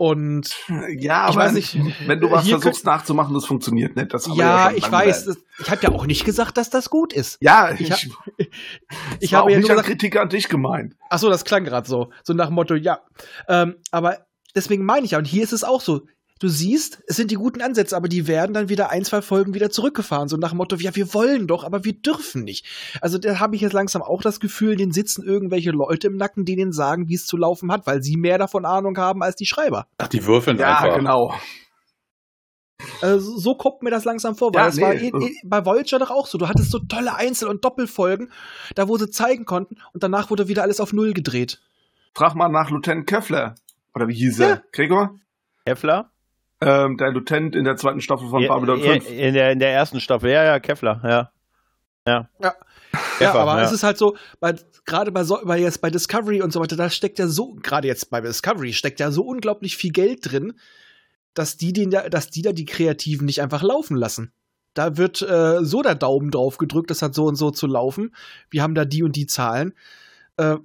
Und 0.00 0.56
Ja, 0.68 1.28
Ich 1.28 1.36
aber 1.36 1.36
weiß 1.44 1.52
nicht, 1.52 1.78
wenn 2.06 2.20
du 2.20 2.30
was 2.30 2.48
versuchst 2.48 2.86
nachzumachen, 2.86 3.34
das 3.34 3.44
funktioniert 3.44 3.96
nicht. 3.96 4.14
Das 4.14 4.26
ja, 4.34 4.68
schon 4.70 4.78
ich 4.78 4.90
weiß, 4.90 5.26
das, 5.26 5.36
ich 5.58 5.70
habe 5.70 5.82
ja 5.82 5.90
auch 5.90 6.06
nicht 6.06 6.24
gesagt, 6.24 6.56
dass 6.56 6.70
das 6.70 6.88
gut 6.88 7.12
ist. 7.12 7.36
Ja, 7.42 7.70
Ich 7.72 7.82
ich, 7.82 7.92
hab- 7.92 7.98
ich, 8.38 8.48
Ich 9.20 9.34
habe 9.34 9.50
ja 9.50 9.58
nicht 9.58 9.66
nur 9.68 9.76
gesagt, 9.76 9.88
Kritik 9.88 10.16
an 10.16 10.30
dich 10.30 10.48
gemeint. 10.48 10.96
Ach 11.10 11.18
so, 11.18 11.28
das 11.28 11.44
klang 11.44 11.64
gerade 11.64 11.86
so. 11.86 12.08
So 12.22 12.32
nach 12.32 12.46
dem 12.46 12.54
Motto, 12.54 12.76
ja. 12.76 13.00
Ähm, 13.46 13.74
aber 13.90 14.24
deswegen 14.54 14.86
meine 14.86 15.04
ich 15.04 15.10
ja, 15.10 15.18
und 15.18 15.26
hier 15.26 15.42
ist 15.44 15.52
es 15.52 15.64
auch 15.64 15.82
so. 15.82 16.06
Du 16.40 16.48
siehst, 16.48 17.02
es 17.06 17.16
sind 17.16 17.30
die 17.30 17.34
guten 17.36 17.60
Ansätze, 17.60 17.94
aber 17.94 18.08
die 18.08 18.26
werden 18.26 18.54
dann 18.54 18.70
wieder 18.70 18.90
ein, 18.90 19.04
zwei 19.04 19.20
Folgen 19.20 19.52
wieder 19.52 19.68
zurückgefahren. 19.68 20.26
So 20.28 20.38
nach 20.38 20.50
dem 20.52 20.56
Motto, 20.56 20.74
ja, 20.76 20.96
wir 20.96 21.12
wollen 21.12 21.46
doch, 21.46 21.64
aber 21.64 21.84
wir 21.84 21.92
dürfen 21.92 22.44
nicht. 22.44 22.64
Also 23.02 23.18
da 23.18 23.38
habe 23.40 23.56
ich 23.56 23.60
jetzt 23.60 23.74
langsam 23.74 24.00
auch 24.00 24.22
das 24.22 24.40
Gefühl, 24.40 24.74
denen 24.76 24.90
sitzen 24.90 25.22
irgendwelche 25.22 25.70
Leute 25.70 26.06
im 26.06 26.16
Nacken, 26.16 26.46
die 26.46 26.56
denen 26.56 26.72
sagen, 26.72 27.08
wie 27.08 27.14
es 27.14 27.26
zu 27.26 27.36
laufen 27.36 27.70
hat, 27.70 27.86
weil 27.86 28.02
sie 28.02 28.16
mehr 28.16 28.38
davon 28.38 28.64
Ahnung 28.64 28.96
haben 28.96 29.22
als 29.22 29.36
die 29.36 29.44
Schreiber. 29.44 29.86
Ach, 29.98 30.08
die 30.08 30.24
würfeln 30.24 30.58
Ja, 30.58 30.78
einfach. 30.78 30.96
genau. 30.96 31.34
Also 33.02 33.36
so 33.36 33.54
kommt 33.54 33.82
mir 33.82 33.90
das 33.90 34.06
langsam 34.06 34.34
vor, 34.34 34.54
weil 34.54 34.62
Ja, 34.62 34.68
es 34.68 34.80
war 34.80 34.94
nee. 34.94 35.08
eh, 35.14 35.26
eh, 35.26 35.34
bei 35.44 35.66
Voyager 35.66 35.98
doch 35.98 36.10
auch 36.10 36.26
so. 36.26 36.38
Du 36.38 36.48
hattest 36.48 36.70
so 36.70 36.78
tolle 36.78 37.14
Einzel- 37.14 37.48
und 37.48 37.62
Doppelfolgen, 37.66 38.32
da 38.74 38.88
wo 38.88 38.96
sie 38.96 39.10
zeigen 39.10 39.44
konnten 39.44 39.76
und 39.92 40.02
danach 40.02 40.30
wurde 40.30 40.48
wieder 40.48 40.62
alles 40.62 40.80
auf 40.80 40.94
Null 40.94 41.12
gedreht. 41.12 41.60
Frag 42.14 42.34
mal 42.34 42.48
nach 42.48 42.70
Lieutenant 42.70 43.06
Köffler. 43.06 43.56
Oder 43.94 44.08
wie 44.08 44.14
hieß 44.14 44.40
er? 44.40 44.48
Ja. 44.48 44.62
Gregor? 44.72 45.14
Kevlar? 45.66 46.09
Ähm, 46.60 46.96
der 46.98 47.10
Lieutenant 47.12 47.56
in 47.56 47.64
der 47.64 47.76
zweiten 47.76 48.00
Staffel 48.00 48.28
von 48.28 48.42
Ja, 48.42 48.48
Babylon 48.48 48.80
ja, 48.80 48.92
5. 48.92 49.10
in, 49.10 49.34
der, 49.34 49.52
in 49.52 49.58
der 49.58 49.72
ersten 49.72 50.00
Staffel, 50.00 50.30
ja, 50.30 50.44
ja, 50.44 50.60
Kevlar, 50.60 51.00
ja. 51.04 51.32
Ja, 52.06 52.28
Pfeffer, 52.92 53.40
aber 53.40 53.58
ja. 53.58 53.64
es 53.64 53.72
ist 53.72 53.82
halt 53.82 53.96
so, 53.98 54.16
gerade 54.84 55.12
bei, 55.12 55.22
so, 55.22 55.38
bei, 55.44 55.58
jetzt 55.58 55.80
bei 55.80 55.90
Discovery 55.90 56.42
und 56.42 56.52
so 56.52 56.60
weiter, 56.60 56.76
da 56.76 56.90
steckt 56.90 57.18
ja 57.18 57.28
so, 57.28 57.54
gerade 57.62 57.86
jetzt 57.86 58.10
bei 58.10 58.20
Discovery, 58.20 58.72
steckt 58.72 59.00
ja 59.00 59.10
so 59.10 59.22
unglaublich 59.22 59.76
viel 59.76 59.92
Geld 59.92 60.30
drin, 60.30 60.54
dass 61.34 61.56
die, 61.56 61.72
den, 61.72 61.90
da- 61.90 62.08
dass 62.08 62.30
die 62.30 62.42
da 62.42 62.52
die 62.52 62.64
Kreativen 62.64 63.26
nicht 63.26 63.40
einfach 63.42 63.62
laufen 63.62 63.96
lassen. 63.96 64.32
Da 64.74 64.96
wird 64.96 65.22
äh, 65.22 65.64
so 65.64 65.82
der 65.82 65.94
Daumen 65.94 66.30
drauf 66.30 66.58
gedrückt, 66.58 66.90
das 66.90 67.02
hat 67.02 67.14
so 67.14 67.26
und 67.26 67.36
so 67.36 67.50
zu 67.50 67.66
laufen. 67.66 68.14
Wir 68.50 68.62
haben 68.62 68.74
da 68.74 68.84
die 68.84 69.02
und 69.02 69.14
die 69.16 69.26
Zahlen. 69.26 69.74
Äh, 70.36 70.56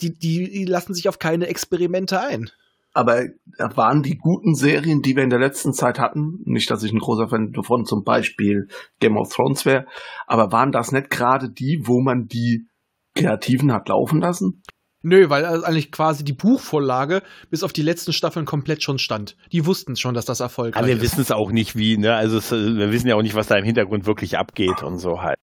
die, 0.00 0.12
die, 0.18 0.50
die 0.50 0.64
lassen 0.64 0.94
sich 0.94 1.08
auf 1.08 1.18
keine 1.18 1.46
Experimente 1.46 2.20
ein. 2.20 2.50
Aber 2.94 3.24
waren 3.58 4.02
die 4.02 4.18
guten 4.18 4.54
Serien, 4.54 5.00
die 5.00 5.16
wir 5.16 5.22
in 5.22 5.30
der 5.30 5.38
letzten 5.38 5.72
Zeit 5.72 5.98
hatten, 5.98 6.40
nicht, 6.44 6.70
dass 6.70 6.82
ich 6.82 6.92
ein 6.92 6.98
großer 6.98 7.28
Fan 7.28 7.52
davon 7.52 7.86
zum 7.86 8.04
Beispiel 8.04 8.68
Game 9.00 9.16
of 9.16 9.32
Thrones 9.32 9.64
wäre, 9.64 9.86
aber 10.26 10.52
waren 10.52 10.72
das 10.72 10.92
nicht 10.92 11.08
gerade 11.08 11.50
die, 11.50 11.82
wo 11.84 12.00
man 12.00 12.26
die 12.26 12.66
Kreativen 13.14 13.72
hat 13.72 13.88
laufen 13.88 14.20
lassen? 14.20 14.62
Nö, 15.02 15.28
weil 15.30 15.44
also 15.44 15.64
eigentlich 15.64 15.90
quasi 15.90 16.22
die 16.22 16.32
Buchvorlage 16.32 17.22
bis 17.50 17.64
auf 17.64 17.72
die 17.72 17.82
letzten 17.82 18.12
Staffeln 18.12 18.46
komplett 18.46 18.82
schon 18.82 18.98
stand. 18.98 19.36
Die 19.50 19.66
wussten 19.66 19.96
schon, 19.96 20.14
dass 20.14 20.26
das 20.26 20.40
erfolgreich 20.40 20.76
Aber 20.76 20.86
wir 20.86 20.96
ist. 20.96 21.02
wissen 21.02 21.20
es 21.20 21.32
auch 21.32 21.50
nicht, 21.50 21.76
wie, 21.76 21.98
ne? 21.98 22.14
Also 22.14 22.38
es, 22.38 22.52
wir 22.52 22.92
wissen 22.92 23.08
ja 23.08 23.16
auch 23.16 23.22
nicht, 23.22 23.34
was 23.34 23.48
da 23.48 23.56
im 23.56 23.64
Hintergrund 23.64 24.06
wirklich 24.06 24.38
abgeht 24.38 24.82
und 24.82 24.98
so 24.98 25.20
halt. 25.20 25.38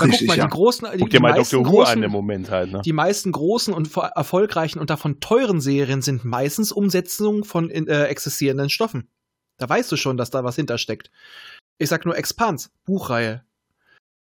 Na, 0.00 0.06
Richtig, 0.06 0.26
guck 0.26 0.36
mal, 0.36 0.38
ja. 0.38 0.44
die 0.46 0.50
großen, 0.50 0.88
die, 0.92 0.98
Guck 0.98 1.10
die 1.10 1.16
dir 1.16 1.22
mal 1.22 1.36
meisten 1.36 1.56
Dr. 1.56 1.66
Who 1.66 1.76
großen, 1.76 1.98
an 1.98 2.02
im 2.02 2.10
Moment 2.10 2.50
halt, 2.50 2.72
ne? 2.72 2.82
Die 2.84 2.92
meisten 2.92 3.30
großen 3.30 3.72
und 3.72 3.96
erfolgreichen 3.96 4.80
und 4.80 4.90
davon 4.90 5.20
teuren 5.20 5.60
Serien 5.60 6.02
sind 6.02 6.24
meistens 6.24 6.72
Umsetzungen 6.72 7.44
von 7.44 7.70
äh, 7.70 8.04
existierenden 8.06 8.70
Stoffen. 8.70 9.08
Da 9.56 9.68
weißt 9.68 9.92
du 9.92 9.96
schon, 9.96 10.16
dass 10.16 10.30
da 10.30 10.42
was 10.42 10.56
hintersteckt. 10.56 11.12
Ich 11.78 11.88
sag 11.88 12.04
nur 12.06 12.16
Expans, 12.16 12.72
Buchreihe. 12.84 13.44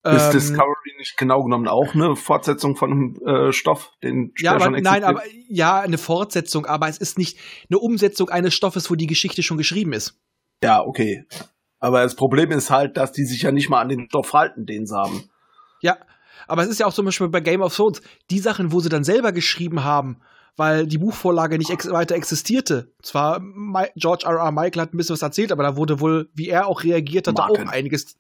Ist 0.05 0.27
Ähm, 0.27 0.33
Discovery 0.33 0.95
nicht 0.99 1.17
genau 1.17 1.43
genommen 1.43 1.69
auch 1.69 1.95
eine 1.95 2.17
Fortsetzung 2.17 2.77
von 2.77 2.93
einem 2.93 3.17
äh, 3.27 3.53
Stoff, 3.53 3.93
den 4.03 4.33
ja, 4.39 4.53
aber, 4.53 4.65
schon 4.65 4.73
nein, 4.75 5.03
existiert? 5.03 5.05
aber 5.05 5.23
ja, 5.49 5.81
eine 5.81 5.99
Fortsetzung, 5.99 6.67
aber 6.67 6.89
es 6.89 6.99
ist 6.99 7.19
nicht 7.19 7.39
eine 7.69 7.79
Umsetzung 7.79 8.29
eines 8.29 8.55
Stoffes, 8.55 8.91
wo 8.91 8.95
die 8.95 9.07
Geschichte 9.07 9.43
schon 9.43 9.57
geschrieben 9.57 9.95
ist. 9.95 10.21
Ja, 10.63 10.83
okay. 10.83 11.25
Aber 11.81 12.03
das 12.03 12.15
Problem 12.15 12.51
ist 12.53 12.71
halt, 12.71 12.97
dass 12.97 13.13
die 13.13 13.25
sich 13.25 13.43
ja 13.43 13.53
nicht 13.53 13.69
mal 13.69 13.81
an 13.81 13.89
den 13.89 14.07
Stoff 14.07 14.33
halten, 14.33 14.65
den 14.65 14.87
sie 14.87 14.97
haben. 14.97 15.29
Ja, 15.81 15.97
aber 16.47 16.63
es 16.63 16.69
ist 16.69 16.81
ja 16.81 16.87
auch 16.87 16.93
zum 16.95 17.07
Beispiel 17.07 17.29
bei 17.29 17.41
Game 17.41 17.63
of 17.63 17.75
Thrones, 17.75 18.03
die 18.31 18.39
Sachen, 18.39 18.73
wo 18.73 18.81
sie 18.81 18.89
dann 18.89 19.05
selber 19.05 19.33
geschrieben 19.33 19.85
haben, 19.85 20.21
weil 20.57 20.87
die 20.87 20.99
Buchvorlage 20.99 21.59
nicht 21.59 21.71
ex 21.71 21.91
weiter 21.91 22.15
existierte. 22.15 22.93
Zwar 23.03 23.41
Mi 23.41 23.87
George 23.97 24.25
R. 24.27 24.37
R. 24.39 24.53
Michael 24.53 24.83
hat 24.83 24.95
ein 24.95 24.97
bisschen 24.97 25.15
was 25.15 25.23
erzählt, 25.23 25.53
aber 25.53 25.63
da 25.63 25.77
wurde 25.77 26.01
wohl, 26.01 26.31
wie 26.35 26.49
er 26.49 26.67
auch 26.67 26.83
reagiert 26.83 27.29
hat, 27.29 27.37
Martin. 27.37 27.69
auch 27.69 27.73
einiges. 27.73 28.17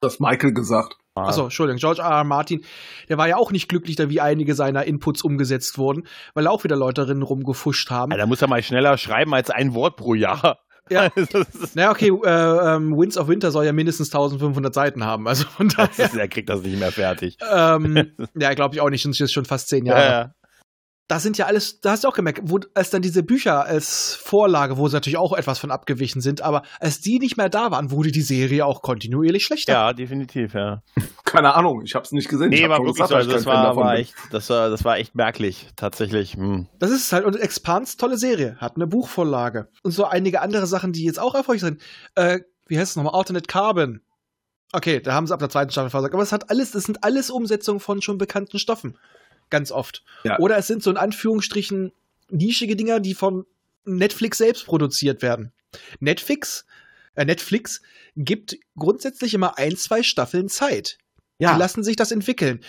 Das 0.00 0.20
Michael 0.20 0.52
gesagt. 0.52 0.96
Ah. 1.14 1.28
Achso, 1.28 1.44
Entschuldigung, 1.44 1.78
George 1.78 2.02
R. 2.02 2.08
R. 2.08 2.24
Martin, 2.24 2.64
der 3.08 3.18
war 3.18 3.28
ja 3.28 3.36
auch 3.36 3.52
nicht 3.52 3.68
glücklich, 3.68 3.96
da 3.96 4.10
wie 4.10 4.20
einige 4.20 4.54
seiner 4.54 4.84
Inputs 4.84 5.22
umgesetzt 5.22 5.78
wurden, 5.78 6.06
weil 6.34 6.46
auch 6.46 6.64
wieder 6.64 6.76
Leute 6.76 7.06
drin 7.06 7.22
rumgefuscht 7.22 7.90
haben. 7.90 8.10
Ja, 8.10 8.18
da 8.18 8.26
muss 8.26 8.42
er 8.42 8.48
mal 8.48 8.62
schneller 8.62 8.98
schreiben 8.98 9.32
als 9.32 9.50
ein 9.50 9.74
Wort 9.74 9.96
pro 9.96 10.14
Jahr. 10.14 10.58
Ja. 10.90 11.08
das 11.14 11.48
ist, 11.54 11.76
Naja, 11.76 11.90
okay, 11.90 12.08
äh, 12.08 12.74
ähm, 12.74 12.96
Winds 12.96 13.16
of 13.16 13.28
Winter 13.28 13.50
soll 13.50 13.64
ja 13.64 13.72
mindestens 13.72 14.08
1500 14.08 14.74
Seiten 14.74 15.04
haben, 15.04 15.26
also 15.26 15.46
von 15.46 15.68
das 15.68 15.96
daher. 15.96 16.06
ist, 16.06 16.16
er 16.16 16.28
kriegt 16.28 16.48
das 16.48 16.62
nicht 16.62 16.78
mehr 16.78 16.92
fertig. 16.92 17.38
ähm, 17.52 18.12
ja, 18.38 18.54
glaube 18.54 18.74
ich 18.74 18.80
auch 18.80 18.90
nicht, 18.90 19.04
das 19.06 19.18
ist 19.20 19.32
schon 19.32 19.44
fast 19.44 19.68
zehn 19.68 19.86
Jahre. 19.86 20.00
Ja, 20.04 20.10
ja. 20.20 20.34
Das 21.06 21.22
sind 21.22 21.36
ja 21.36 21.44
alles, 21.44 21.80
da 21.80 21.90
hast 21.90 22.04
du 22.04 22.08
auch 22.08 22.14
gemerkt, 22.14 22.40
wo, 22.44 22.60
als 22.72 22.88
dann 22.88 23.02
diese 23.02 23.22
Bücher 23.22 23.66
als 23.66 24.14
Vorlage, 24.14 24.78
wo 24.78 24.88
sie 24.88 24.94
natürlich 24.94 25.18
auch 25.18 25.34
etwas 25.34 25.58
von 25.58 25.70
abgewichen 25.70 26.22
sind, 26.22 26.40
aber 26.40 26.62
als 26.80 27.00
die 27.00 27.18
nicht 27.18 27.36
mehr 27.36 27.50
da 27.50 27.70
waren, 27.70 27.90
wurde 27.90 28.10
die 28.10 28.22
Serie 28.22 28.64
auch 28.64 28.80
kontinuierlich 28.80 29.44
schlechter. 29.44 29.72
ja, 29.72 29.92
definitiv, 29.92 30.54
ja. 30.54 30.82
Keine 31.24 31.54
Ahnung, 31.54 31.82
ich 31.84 31.94
hab's 31.94 32.12
nicht 32.12 32.28
gesehen. 32.30 32.48
Nee, 32.48 32.68
war 32.70 32.78
wirklich 32.78 32.94
gesagt, 32.94 33.10
so. 33.10 33.16
Also 33.16 33.32
das 33.32 33.44
war, 33.44 33.76
war 33.76 33.96
echt, 33.96 34.14
das 34.30 34.48
war, 34.48 34.70
das 34.70 34.82
war 34.84 34.96
echt 34.96 35.14
merklich, 35.14 35.68
tatsächlich. 35.76 36.34
Hm. 36.34 36.68
Das 36.78 36.90
ist 36.90 37.04
es 37.04 37.12
halt. 37.12 37.26
Und 37.26 37.36
Expans, 37.36 37.96
tolle 37.98 38.16
Serie, 38.16 38.56
hat 38.58 38.76
eine 38.76 38.86
Buchvorlage. 38.86 39.68
Und 39.82 39.90
so 39.90 40.06
einige 40.06 40.40
andere 40.40 40.66
Sachen, 40.66 40.92
die 40.92 41.04
jetzt 41.04 41.20
auch 41.20 41.34
erfolgreich 41.34 41.60
sind. 41.60 41.82
Äh, 42.14 42.40
wie 42.66 42.78
heißt 42.78 42.92
es 42.92 42.96
nochmal? 42.96 43.14
Alternate 43.14 43.46
Carbon. 43.46 44.00
Okay, 44.72 45.00
da 45.00 45.12
haben 45.12 45.26
sie 45.26 45.34
ab 45.34 45.40
der 45.40 45.50
zweiten 45.50 45.70
Staffel 45.70 45.90
versagt. 45.90 46.14
Aber 46.14 46.22
es 46.22 46.32
hat 46.32 46.50
alles, 46.50 46.74
es 46.74 46.84
sind 46.84 47.04
alles 47.04 47.30
Umsetzungen 47.30 47.80
von 47.80 48.02
schon 48.02 48.18
bekannten 48.18 48.58
Stoffen. 48.58 48.96
Ganz 49.50 49.70
oft. 49.70 50.04
Ja. 50.24 50.38
Oder 50.38 50.56
es 50.56 50.66
sind 50.66 50.82
so 50.82 50.90
in 50.90 50.96
Anführungsstrichen 50.96 51.92
nischige 52.30 52.76
Dinger, 52.76 53.00
die 53.00 53.14
von 53.14 53.46
Netflix 53.84 54.38
selbst 54.38 54.66
produziert 54.66 55.22
werden. 55.22 55.52
Netflix, 56.00 56.64
äh, 57.14 57.24
Netflix 57.24 57.82
gibt 58.16 58.56
grundsätzlich 58.76 59.34
immer 59.34 59.58
ein, 59.58 59.76
zwei 59.76 60.02
Staffeln 60.02 60.48
Zeit. 60.48 60.98
Die 61.40 61.44
Ja, 61.44 61.56
lassen 61.56 61.82
sich 61.82 61.96
das 61.96 62.12
entwickeln. 62.12 62.60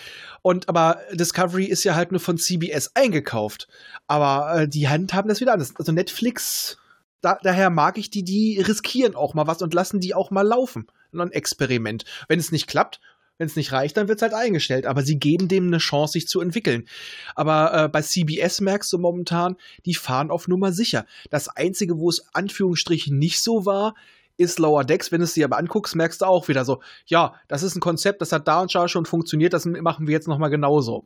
Und 0.42 0.68
aber 0.68 1.00
Discovery 1.12 1.66
ist 1.66 1.84
ja 1.84 1.94
halt 1.94 2.10
nur 2.10 2.20
von 2.20 2.36
CBS 2.36 2.90
eingekauft. 2.96 3.68
Aber 4.08 4.62
äh, 4.62 4.68
die 4.68 4.88
handhaben 4.88 5.28
das 5.28 5.40
wieder 5.40 5.52
anders. 5.52 5.74
Also 5.76 5.92
Netflix, 5.92 6.76
da, 7.20 7.38
daher 7.42 7.70
mag 7.70 7.96
ich 7.96 8.10
die, 8.10 8.24
die 8.24 8.60
riskieren 8.60 9.14
auch 9.14 9.34
mal 9.34 9.46
was 9.46 9.62
und 9.62 9.72
lassen 9.72 10.00
die 10.00 10.14
auch 10.14 10.30
mal 10.30 10.42
laufen. 10.42 10.88
Ein 11.12 11.30
Experiment. 11.30 12.04
Wenn 12.28 12.40
es 12.40 12.52
nicht 12.52 12.66
klappt, 12.66 13.00
wenn 13.38 13.46
es 13.46 13.56
nicht 13.56 13.72
reicht, 13.72 13.96
dann 13.96 14.08
wird 14.08 14.18
es 14.18 14.22
halt 14.22 14.34
eingestellt. 14.34 14.86
Aber 14.86 15.02
sie 15.02 15.18
geben 15.18 15.48
dem 15.48 15.66
eine 15.66 15.78
Chance, 15.78 16.14
sich 16.14 16.28
zu 16.28 16.40
entwickeln. 16.40 16.86
Aber 17.34 17.84
äh, 17.84 17.88
bei 17.88 18.02
CBS 18.02 18.60
merkst 18.60 18.92
du 18.92 18.98
momentan, 18.98 19.56
die 19.84 19.94
fahren 19.94 20.30
auf 20.30 20.48
Nummer 20.48 20.72
sicher. 20.72 21.06
Das 21.30 21.48
Einzige, 21.48 21.98
wo 21.98 22.08
es 22.08 22.24
Anführungsstrichen 22.32 23.18
nicht 23.18 23.42
so 23.42 23.66
war, 23.66 23.94
ist 24.38 24.58
Lower 24.58 24.84
Decks. 24.84 25.12
Wenn 25.12 25.20
du 25.20 25.24
es 25.24 25.34
dir 25.34 25.46
aber 25.46 25.58
anguckst, 25.58 25.96
merkst 25.96 26.20
du 26.20 26.26
auch 26.26 26.48
wieder 26.48 26.64
so, 26.64 26.80
ja, 27.06 27.34
das 27.48 27.62
ist 27.62 27.74
ein 27.74 27.80
Konzept, 27.80 28.20
das 28.20 28.32
hat 28.32 28.46
da 28.46 28.60
und 28.60 28.74
da 28.74 28.88
schon 28.88 29.06
funktioniert, 29.06 29.52
das 29.52 29.64
machen 29.64 30.06
wir 30.06 30.12
jetzt 30.12 30.28
nochmal 30.28 30.50
genauso. 30.50 31.04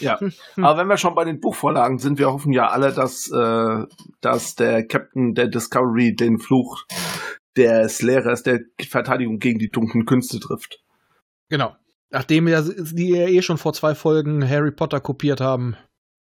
ja. 0.00 0.18
Aber 0.56 0.78
wenn 0.78 0.88
wir 0.88 0.96
schon 0.96 1.14
bei 1.14 1.24
den 1.24 1.40
Buchvorlagen 1.40 1.98
sind, 1.98 2.18
wir 2.18 2.32
hoffen 2.32 2.52
ja 2.52 2.68
alle, 2.68 2.92
dass, 2.92 3.30
äh, 3.30 3.84
dass 4.20 4.56
der 4.56 4.86
Captain 4.86 5.34
der 5.34 5.48
Discovery 5.48 6.14
den 6.14 6.38
Fluch 6.38 6.84
des 7.56 8.02
Lehrers 8.02 8.42
der 8.42 8.60
Verteidigung 8.88 9.38
gegen 9.38 9.58
die 9.58 9.70
dunklen 9.70 10.04
Künste 10.04 10.40
trifft. 10.40 10.80
Genau. 11.48 11.76
Nachdem 12.10 12.48
ja 12.48 12.62
die 12.62 13.10
ja 13.10 13.26
eh 13.26 13.42
schon 13.42 13.58
vor 13.58 13.72
zwei 13.72 13.94
Folgen 13.94 14.48
Harry 14.48 14.70
Potter 14.70 15.00
kopiert 15.00 15.40
haben, 15.40 15.76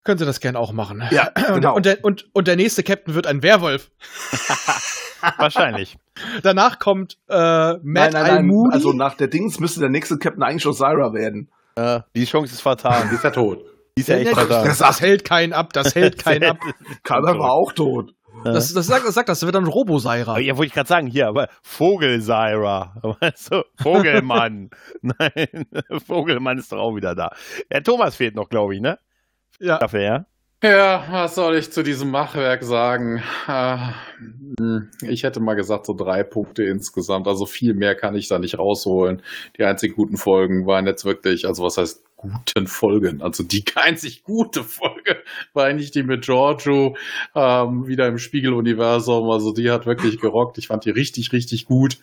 können 0.04 0.18
sie 0.18 0.26
das 0.26 0.40
gern 0.40 0.56
auch 0.56 0.72
machen. 0.72 1.02
Ja, 1.10 1.30
genau. 1.54 1.74
Und, 1.74 1.86
der, 1.86 2.04
und, 2.04 2.28
und 2.32 2.46
der 2.46 2.56
nächste 2.56 2.82
Captain 2.82 3.14
wird 3.14 3.26
ein 3.26 3.42
Werwolf. 3.42 3.90
Wahrscheinlich. 5.38 5.96
Danach 6.42 6.78
kommt 6.78 7.18
äh, 7.28 7.34
Matt 7.34 7.82
nein, 7.82 8.12
nein, 8.12 8.46
nein. 8.46 8.70
Also 8.72 8.92
nach 8.92 9.14
der 9.14 9.28
Dings 9.28 9.58
müsste 9.58 9.80
der 9.80 9.88
nächste 9.88 10.18
Captain 10.18 10.42
eigentlich 10.42 10.66
Osira 10.66 11.12
werden. 11.14 11.50
Äh, 11.76 12.00
die 12.14 12.24
Chance 12.24 12.52
ist 12.52 12.60
fatal. 12.60 13.08
Die 13.10 13.14
ist 13.16 13.24
ja 13.24 13.30
tot. 13.30 13.64
Die 13.96 14.02
ist 14.02 14.08
ja 14.08 14.16
echt 14.16 14.30
Ja, 14.30 14.36
fatal. 14.36 14.64
das, 14.64 14.78
das 14.78 15.00
hält 15.00 15.24
keinen 15.24 15.52
ab, 15.52 15.72
das 15.72 15.94
hält 15.94 16.18
keinen 16.18 16.50
ab. 16.50 16.58
Carver 17.02 17.38
war 17.38 17.52
auch 17.52 17.72
tot. 17.72 18.14
Das, 18.44 18.72
das, 18.72 18.86
sagt, 18.86 19.06
das 19.06 19.14
sagt, 19.14 19.28
das 19.28 19.42
wird 19.44 19.54
dann 19.54 19.66
Roboseira. 19.66 20.32
Aber 20.32 20.40
ja, 20.40 20.56
wollte 20.56 20.68
ich 20.68 20.74
gerade 20.74 20.88
sagen, 20.88 21.06
hier, 21.06 21.28
aber 21.28 21.48
Vogelseira. 21.62 22.94
Weißt 23.20 23.52
du? 23.52 23.64
Vogelmann. 23.82 24.70
Nein, 25.02 25.66
Vogelmann 26.06 26.58
ist 26.58 26.72
doch 26.72 26.78
auch 26.78 26.94
wieder 26.96 27.14
da. 27.14 27.30
Der 27.70 27.82
Thomas 27.82 28.16
fehlt 28.16 28.34
noch, 28.34 28.48
glaube 28.48 28.74
ich, 28.74 28.80
ne? 28.80 28.98
Ja. 29.60 29.78
Dafür, 29.78 30.00
ja? 30.00 30.26
Ja, 30.62 31.04
was 31.10 31.34
soll 31.34 31.56
ich 31.56 31.70
zu 31.72 31.82
diesem 31.82 32.10
Machwerk 32.10 32.62
sagen? 32.64 33.22
Ah, 33.46 33.92
hm, 34.58 34.90
Ich 35.02 35.22
hätte 35.22 35.40
mal 35.40 35.54
gesagt, 35.54 35.84
so 35.84 35.92
drei 35.92 36.22
Punkte 36.22 36.64
insgesamt. 36.64 37.28
Also 37.28 37.44
viel 37.44 37.74
mehr 37.74 37.94
kann 37.94 38.14
ich 38.14 38.28
da 38.28 38.38
nicht 38.38 38.58
rausholen. 38.58 39.20
Die 39.58 39.64
einzig 39.64 39.94
guten 39.94 40.16
Folgen 40.16 40.66
waren 40.66 40.86
jetzt 40.86 41.04
wirklich, 41.04 41.46
also 41.46 41.64
was 41.64 41.76
heißt 41.76 42.02
guten 42.24 42.66
Folgen? 42.66 43.22
Also 43.22 43.44
die 43.44 43.64
einzig 43.76 44.22
gute 44.24 44.64
Folge 44.64 45.22
war 45.52 45.66
eigentlich 45.66 45.90
die 45.90 46.02
mit 46.02 46.24
Giorgio 46.24 46.96
ähm, 47.34 47.86
wieder 47.86 48.08
im 48.08 48.18
Spiegeluniversum. 48.18 49.30
Also 49.30 49.52
die 49.52 49.70
hat 49.70 49.86
wirklich 49.86 50.18
gerockt. 50.20 50.58
Ich 50.58 50.68
fand 50.68 50.84
die 50.84 50.90
richtig, 50.90 51.32
richtig 51.32 51.66
gut. 51.66 51.98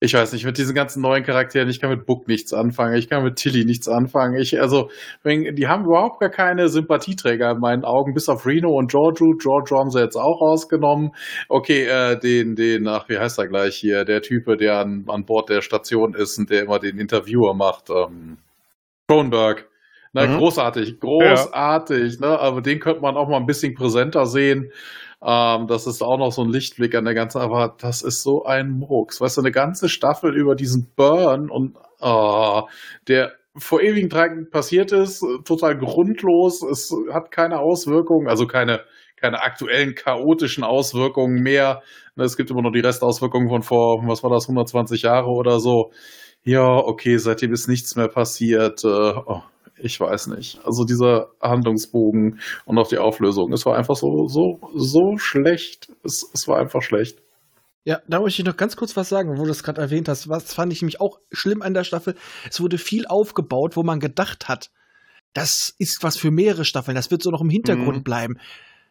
Ich 0.00 0.14
weiß 0.14 0.32
nicht, 0.32 0.44
mit 0.44 0.58
diesen 0.58 0.74
ganzen 0.74 1.02
neuen 1.02 1.24
Charakteren, 1.24 1.68
ich 1.68 1.80
kann 1.80 1.90
mit 1.90 2.06
Book 2.06 2.26
nichts 2.26 2.52
anfangen, 2.52 2.96
ich 2.96 3.08
kann 3.08 3.22
mit 3.22 3.36
Tilly 3.36 3.64
nichts 3.64 3.88
anfangen. 3.88 4.40
Ich, 4.40 4.60
also, 4.60 4.90
die 5.24 5.66
haben 5.68 5.84
überhaupt 5.84 6.20
gar 6.20 6.30
keine 6.30 6.68
Sympathieträger 6.68 7.50
in 7.50 7.58
meinen 7.58 7.84
Augen, 7.84 8.14
bis 8.14 8.28
auf 8.28 8.46
Reno 8.46 8.70
und 8.70 8.90
Giorgio. 8.90 9.36
Giorgio 9.38 9.78
haben 9.78 9.90
sie 9.90 10.00
jetzt 10.00 10.16
auch 10.16 10.40
rausgenommen. 10.40 11.10
Okay, 11.48 11.84
äh, 11.84 12.18
den, 12.18 12.54
den, 12.54 12.88
ach, 12.88 13.08
wie 13.08 13.18
heißt 13.18 13.38
er 13.38 13.48
gleich 13.48 13.76
hier? 13.76 14.04
Der 14.04 14.22
Type, 14.22 14.56
der 14.56 14.78
an, 14.78 15.04
an 15.08 15.24
Bord 15.24 15.50
der 15.50 15.62
Station 15.62 16.14
ist 16.14 16.38
und 16.38 16.50
der 16.50 16.62
immer 16.62 16.78
den 16.78 16.98
Interviewer 16.98 17.54
macht. 17.54 17.90
Ähm, 17.90 18.38
Kronberg. 19.10 19.66
Na, 20.12 20.26
Mhm. 20.26 20.38
großartig, 20.38 20.98
großartig, 21.00 22.20
ne? 22.20 22.38
Aber 22.38 22.60
den 22.62 22.78
könnte 22.80 23.00
man 23.00 23.16
auch 23.16 23.28
mal 23.28 23.36
ein 23.38 23.46
bisschen 23.46 23.74
präsenter 23.74 24.26
sehen. 24.26 24.70
Ähm, 25.22 25.66
das 25.66 25.86
ist 25.86 26.02
auch 26.02 26.16
noch 26.18 26.30
so 26.32 26.42
ein 26.42 26.48
Lichtblick 26.50 26.94
an 26.94 27.04
der 27.04 27.14
ganzen, 27.14 27.40
aber 27.40 27.74
das 27.78 28.02
ist 28.02 28.22
so 28.22 28.44
ein 28.44 28.70
Murks. 28.70 29.20
Weißt 29.20 29.36
du, 29.36 29.42
eine 29.42 29.50
ganze 29.52 29.88
Staffel 29.88 30.34
über 30.36 30.54
diesen 30.54 30.92
Burn 30.96 31.50
und 31.50 31.76
ah, 32.00 32.64
der 33.08 33.32
vor 33.56 33.82
ewigen 33.82 34.08
Tagen 34.10 34.48
passiert 34.50 34.92
ist, 34.92 35.24
total 35.44 35.76
grundlos, 35.76 36.62
es 36.62 36.94
hat 37.12 37.30
keine 37.32 37.58
Auswirkungen, 37.58 38.28
also 38.28 38.46
keine, 38.46 38.80
keine 39.16 39.42
aktuellen 39.42 39.94
chaotischen 39.94 40.64
Auswirkungen 40.64 41.42
mehr. 41.42 41.82
Ne, 42.16 42.24
Es 42.24 42.36
gibt 42.36 42.50
immer 42.50 42.62
noch 42.62 42.72
die 42.72 42.80
Restauswirkungen 42.80 43.48
von 43.48 43.62
vor, 43.62 44.02
was 44.06 44.22
war 44.22 44.30
das, 44.30 44.46
120 44.48 45.02
Jahre 45.02 45.28
oder 45.30 45.58
so. 45.60 45.90
Ja, 46.44 46.66
okay, 46.76 47.18
seitdem 47.18 47.52
ist 47.52 47.68
nichts 47.68 47.96
mehr 47.96 48.08
passiert. 48.08 48.82
Äh, 48.84 48.88
oh, 48.88 49.42
ich 49.76 49.98
weiß 50.00 50.28
nicht. 50.28 50.60
Also 50.64 50.84
dieser 50.84 51.28
Handlungsbogen 51.40 52.40
und 52.64 52.78
auch 52.78 52.88
die 52.88 52.98
Auflösung, 52.98 53.52
es 53.52 53.66
war 53.66 53.76
einfach 53.76 53.96
so, 53.96 54.28
so, 54.28 54.60
so 54.74 55.16
schlecht. 55.18 55.92
Es, 56.04 56.28
es 56.32 56.48
war 56.48 56.58
einfach 56.58 56.82
schlecht. 56.82 57.18
Ja, 57.84 58.00
da 58.06 58.20
möchte 58.20 58.42
ich 58.42 58.46
noch 58.46 58.56
ganz 58.58 58.76
kurz 58.76 58.96
was 58.96 59.08
sagen, 59.08 59.38
wo 59.38 59.44
du 59.44 59.50
es 59.50 59.62
gerade 59.62 59.80
erwähnt 59.80 60.08
hast. 60.08 60.28
Was 60.28 60.52
fand 60.52 60.72
ich 60.72 60.82
nämlich 60.82 61.00
auch 61.00 61.18
schlimm 61.32 61.62
an 61.62 61.72
der 61.72 61.84
Staffel? 61.84 62.14
Es 62.48 62.60
wurde 62.60 62.76
viel 62.78 63.06
aufgebaut, 63.06 63.76
wo 63.76 63.82
man 63.82 64.00
gedacht 64.00 64.48
hat, 64.48 64.70
das 65.32 65.74
ist 65.78 66.02
was 66.02 66.16
für 66.16 66.30
mehrere 66.30 66.64
Staffeln, 66.64 66.94
das 66.94 67.10
wird 67.10 67.22
so 67.22 67.30
noch 67.30 67.40
im 67.40 67.50
Hintergrund 67.50 67.98
Mhm. 67.98 68.02
bleiben. 68.02 68.38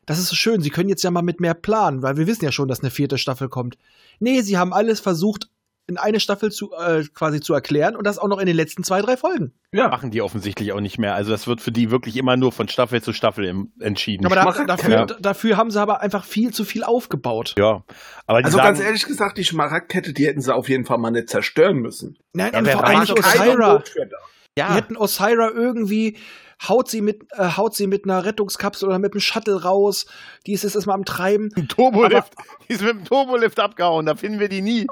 Das 0.06 0.18
ist 0.18 0.30
so 0.30 0.36
schön, 0.36 0.62
sie 0.62 0.72
können 0.72 0.90
jetzt 0.90 1.04
ja 1.04 1.12
mal 1.12 1.22
mit 1.22 1.40
mehr 1.40 1.54
planen, 1.54 2.02
weil 2.02 2.18
wir 2.18 2.26
wissen 2.26 2.46
ja 2.46 2.52
schon, 2.52 2.68
dass 2.68 2.80
eine 2.80 2.90
vierte 2.90 3.20
Staffel 3.20 3.48
kommt. 3.48 3.78
Nee, 4.20 4.42
sie 4.42 4.58
haben 4.58 4.74
alles 4.74 5.00
versucht, 5.02 5.50
in 5.90 5.98
eine 5.98 6.20
Staffel 6.20 6.52
zu, 6.52 6.72
äh, 6.74 7.04
quasi 7.14 7.42
zu 7.42 7.54
erklären 7.54 7.96
und 7.96 8.06
das 8.08 8.18
auch 8.20 8.28
noch 8.28 8.40
in 8.40 8.46
den 8.46 8.56
letzten 8.56 8.84
zwei, 8.84 9.02
drei 9.02 9.18
Folgen. 9.18 9.52
Ja, 9.72 9.90
Machen 9.90 10.12
die 10.12 10.22
offensichtlich 10.22 10.72
auch 10.72 10.80
nicht 10.80 10.98
mehr. 10.98 11.16
Also 11.16 11.32
das 11.32 11.48
wird 11.48 11.60
für 11.62 11.72
die 11.72 11.92
wirklich 11.92 12.16
immer 12.16 12.38
nur 12.38 12.52
von 12.52 12.68
Staffel 12.70 13.02
zu 13.02 13.12
Staffel 13.12 13.46
im, 13.46 13.72
entschieden. 13.80 14.26
Aber 14.26 14.36
da, 14.36 14.66
dafür, 14.66 14.92
Ja. 14.92 15.06
dafür 15.06 15.58
haben 15.58 15.72
sie 15.72 15.82
aber 15.82 16.02
einfach 16.02 16.24
viel 16.24 16.52
zu 16.54 16.64
viel 16.64 16.84
aufgebaut. 16.84 17.56
ja, 17.60 17.84
aber 18.26 18.38
also 18.38 18.58
sagen, 18.58 18.68
ganz 18.70 18.80
ehrlich 18.80 19.06
gesagt, 19.06 19.38
die 19.38 19.44
Schmaragdkette, 19.44 20.14
die 20.14 20.26
hätten 20.28 20.42
sie 20.42 20.54
auf 20.56 20.70
jeden 20.70 20.86
Fall 20.86 20.98
mal 21.00 21.12
nicht 21.12 21.30
zerstören 21.30 21.78
müssen. 21.78 22.18
Nein, 22.34 22.52
Ja, 22.54 22.60
und 22.60 22.68
vor 22.70 22.84
allem 22.86 23.02
Osira. 23.02 23.74
Notwetter. 23.74 24.18
Die 24.58 24.62
ja, 24.62 24.74
hätten 24.74 24.98
Osira 24.98 25.50
irgendwie, 25.52 26.18
haut 26.68 26.90
sie 26.90 27.02
mit, 27.02 27.24
äh, 27.38 27.52
haut 27.56 27.76
sie 27.76 27.88
mit 27.88 28.04
einer 28.06 28.26
Rettungskapsel 28.26 28.88
oder 28.90 29.00
mit 29.00 29.14
einem 29.14 29.22
Shuttle 29.22 29.64
raus. 29.64 30.06
Die 30.46 30.52
ist 30.54 30.64
jetzt 30.64 30.76
erstmal 30.76 30.96
am 30.96 31.06
Treiben. 31.06 31.50
ein 31.56 31.68
Turbolift, 31.68 32.34
die 32.68 32.74
ist 32.74 32.82
mit 32.82 32.92
dem 32.92 33.06
Turbolift 33.06 33.60
abgehauen, 33.60 34.06
da 34.06 34.16
finden 34.16 34.40
wir 34.40 34.50
die 34.50 34.62
nie. 34.62 34.88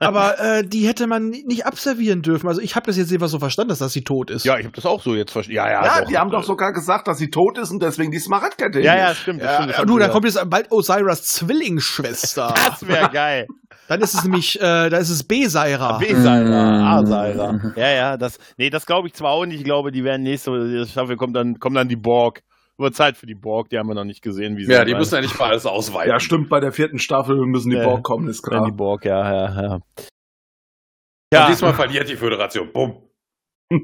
Aber 0.00 0.40
äh, 0.40 0.64
die 0.66 0.86
hätte 0.88 1.06
man 1.06 1.28
ni- 1.30 1.44
nicht 1.46 1.64
abservieren 1.66 2.22
dürfen. 2.22 2.48
Also 2.48 2.60
ich 2.60 2.74
habe 2.74 2.86
das 2.86 2.96
jetzt 2.96 3.10
jeweils 3.10 3.30
so 3.30 3.38
verstanden, 3.38 3.68
dass, 3.70 3.78
dass 3.78 3.92
sie 3.92 4.02
tot 4.02 4.30
ist. 4.30 4.44
Ja, 4.44 4.58
ich 4.58 4.64
habe 4.64 4.74
das 4.74 4.84
auch 4.86 5.00
so 5.02 5.14
jetzt 5.14 5.30
verstanden. 5.30 5.56
Ja, 5.56 5.70
ja, 5.70 5.84
Ja, 5.84 6.00
doch. 6.00 6.08
die 6.08 6.18
haben 6.18 6.30
doch 6.30 6.44
sogar 6.44 6.72
gesagt, 6.72 7.06
dass 7.06 7.18
sie 7.18 7.30
tot 7.30 7.56
ist 7.58 7.70
und 7.70 7.82
deswegen 7.82 8.10
die 8.10 8.18
Smaragdkette. 8.18 8.80
Ja, 8.80 8.96
ja, 8.96 9.14
stimmt. 9.14 9.42
das 9.42 9.50
Ja, 9.52 9.62
stimmt, 9.62 9.78
ja, 9.78 9.84
du, 9.84 9.98
da 9.98 10.08
kommt 10.08 10.24
jetzt 10.24 10.40
bald 10.50 10.70
Osiris 10.72 11.22
Zwillingsschwester. 11.24 12.52
Das 12.56 12.86
wäre 12.86 13.10
geil. 13.10 13.46
Dann 13.88 14.00
ist 14.00 14.14
es 14.14 14.22
nämlich, 14.24 14.56
äh, 14.60 14.88
da 14.90 14.96
ist 14.98 15.10
es 15.10 15.22
B-Saira. 15.24 15.98
B-Seiler, 15.98 16.84
A-Seiler. 16.84 17.72
Ja, 17.76 17.90
ja, 17.90 18.16
das, 18.16 18.38
nee, 18.56 18.70
das 18.70 18.86
glaube 18.86 19.08
ich 19.08 19.14
zwar 19.14 19.30
auch 19.32 19.44
nicht. 19.46 19.58
Ich 19.58 19.64
glaube, 19.64 19.92
die 19.92 20.04
werden 20.04 20.22
nächste 20.22 20.86
Staffel 20.86 21.16
kommt 21.16 21.36
dann, 21.36 21.58
kommen 21.58 21.74
dann 21.76 21.88
die 21.88 21.96
Borg. 21.96 22.42
Wird 22.78 22.94
Zeit 22.96 23.16
für 23.18 23.26
die 23.26 23.34
Borg, 23.34 23.68
die 23.68 23.78
haben 23.78 23.86
wir 23.88 23.94
noch 23.94 24.04
nicht 24.04 24.22
gesehen, 24.22 24.56
wie 24.56 24.64
sie 24.64 24.72
Ja, 24.72 24.84
die 24.84 24.94
müssen 24.94 25.14
ja 25.14 25.20
nicht 25.20 25.38
mal 25.38 25.50
alles 25.50 25.66
ausweiten. 25.66 26.10
ja, 26.10 26.18
stimmt, 26.18 26.48
bei 26.48 26.58
der 26.58 26.72
vierten 26.72 26.98
Staffel 26.98 27.36
müssen 27.46 27.70
die 27.70 27.76
Ja. 27.76 27.84
Borg 27.84 28.02
kommen, 28.02 28.26
ist 28.28 28.42
klar. 28.42 28.64
die 28.64 28.72
Borg, 28.72 29.04
ja, 29.04 29.30
ja, 29.32 29.62
ja. 29.62 29.74
Und 29.74 29.82
Ja, 31.32 31.48
diesmal 31.48 31.74
verliert 31.74 32.08
die 32.08 32.16
Föderation. 32.16 32.72
Bumm. 32.72 32.96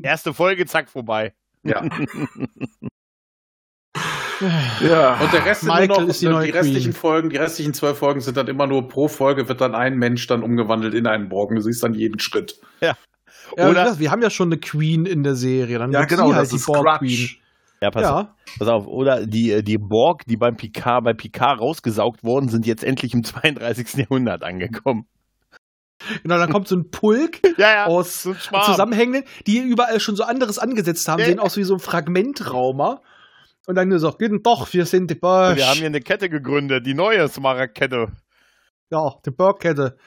Erste 0.02 0.32
Folge, 0.34 0.64
zack, 0.66 0.88
vorbei. 0.88 1.34
Ja. 1.64 1.82
Ja. 4.80 5.18
Und 5.20 5.32
der 5.32 5.44
Rest 5.44 5.60
sind 5.62 5.68
Michael 5.70 5.88
nur 5.88 6.00
noch, 6.02 6.08
ist 6.08 6.22
die 6.22 6.26
neue 6.28 6.46
die 6.46 6.50
restlichen 6.52 6.92
Queen. 6.92 7.00
Folgen, 7.00 7.30
die 7.30 7.36
restlichen 7.36 7.74
zwölf 7.74 7.98
Folgen 7.98 8.20
sind 8.20 8.36
dann 8.36 8.46
immer 8.48 8.66
nur 8.66 8.88
pro 8.88 9.08
Folge 9.08 9.48
wird 9.48 9.60
dann 9.60 9.74
ein 9.74 9.96
Mensch 9.96 10.26
dann 10.26 10.42
umgewandelt 10.42 10.94
in 10.94 11.06
einen 11.06 11.28
Borg. 11.28 11.50
Du 11.54 11.60
siehst 11.60 11.82
dann 11.82 11.94
jeden 11.94 12.18
Schritt. 12.20 12.60
Ja, 12.80 12.94
Oder- 13.52 13.70
Oder 13.70 13.98
wir 13.98 14.10
haben 14.10 14.22
ja 14.22 14.30
schon 14.30 14.48
eine 14.48 14.58
Queen 14.58 15.06
in 15.06 15.22
der 15.22 15.34
Serie. 15.34 15.78
Dann 15.78 15.90
Ja, 15.92 16.00
wird 16.00 16.10
genau, 16.10 16.28
sie 16.28 16.34
halt 16.34 16.42
das 16.44 16.50
die 16.50 16.56
ist 16.56 16.66
Borg. 16.66 16.98
Queen. 17.00 17.28
Ja, 17.80 17.90
pass, 17.90 18.02
Ja, 18.02 18.34
pass 18.58 18.68
auf. 18.68 18.86
Oder 18.86 19.24
die, 19.26 19.52
äh, 19.52 19.62
die 19.62 19.78
Borg, 19.78 20.24
die 20.26 20.36
beim 20.36 20.56
Picard, 20.56 21.04
bei 21.04 21.12
Picard 21.14 21.60
rausgesaugt 21.60 22.24
wurden, 22.24 22.48
sind 22.48 22.66
jetzt 22.66 22.82
endlich 22.84 23.14
im 23.14 23.22
32. 23.24 23.94
Jahrhundert 23.98 24.42
angekommen. 24.42 25.06
genau, 26.22 26.38
dann 26.38 26.50
kommt 26.50 26.68
so 26.68 26.76
ein 26.76 26.90
Pulk 26.90 27.40
Ja, 27.58 27.70
ja. 27.72 27.86
aus 27.86 28.22
so. 28.22 28.34
Zusammenhängenden, 28.34 29.24
die 29.46 29.58
überall 29.58 30.00
schon 30.00 30.16
so 30.16 30.24
anderes 30.24 30.58
angesetzt 30.58 31.08
haben, 31.08 31.20
Ja. 31.20 31.26
sehen 31.26 31.38
aus 31.40 31.56
wie 31.56 31.62
so 31.64 31.74
ein 31.74 31.80
Fragmentraumer. 31.80 33.00
Und 33.68 33.74
dann 33.74 33.90
gesagt, 33.90 34.18
guten 34.18 34.42
Tag, 34.42 34.72
wir 34.72 34.86
sind 34.86 35.10
die 35.10 35.14
Borg. 35.14 35.56
Wir 35.56 35.66
haben 35.68 35.76
hier 35.76 35.86
eine 35.86 36.00
Kette 36.00 36.30
gegründet, 36.30 36.86
die 36.86 36.94
neue 36.94 37.28
Smaragd-Kette. 37.28 38.10
ja, 38.90 39.12
die 39.26 39.30
Borg-Kette. 39.30 39.98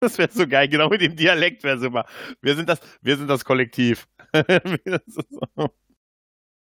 Das 0.00 0.18
wäre 0.18 0.30
so 0.30 0.46
geil, 0.46 0.68
genau 0.68 0.90
mit 0.90 1.00
dem 1.00 1.16
Dialekt 1.16 1.64
wäre 1.64 1.78
super. 1.78 2.04
Wir 2.42 2.54
sind 2.54 2.68
das, 2.68 2.80
wir 3.00 3.16
sind 3.16 3.28
das 3.28 3.44
Kollektiv. 3.44 4.06
Ist. 4.84 5.18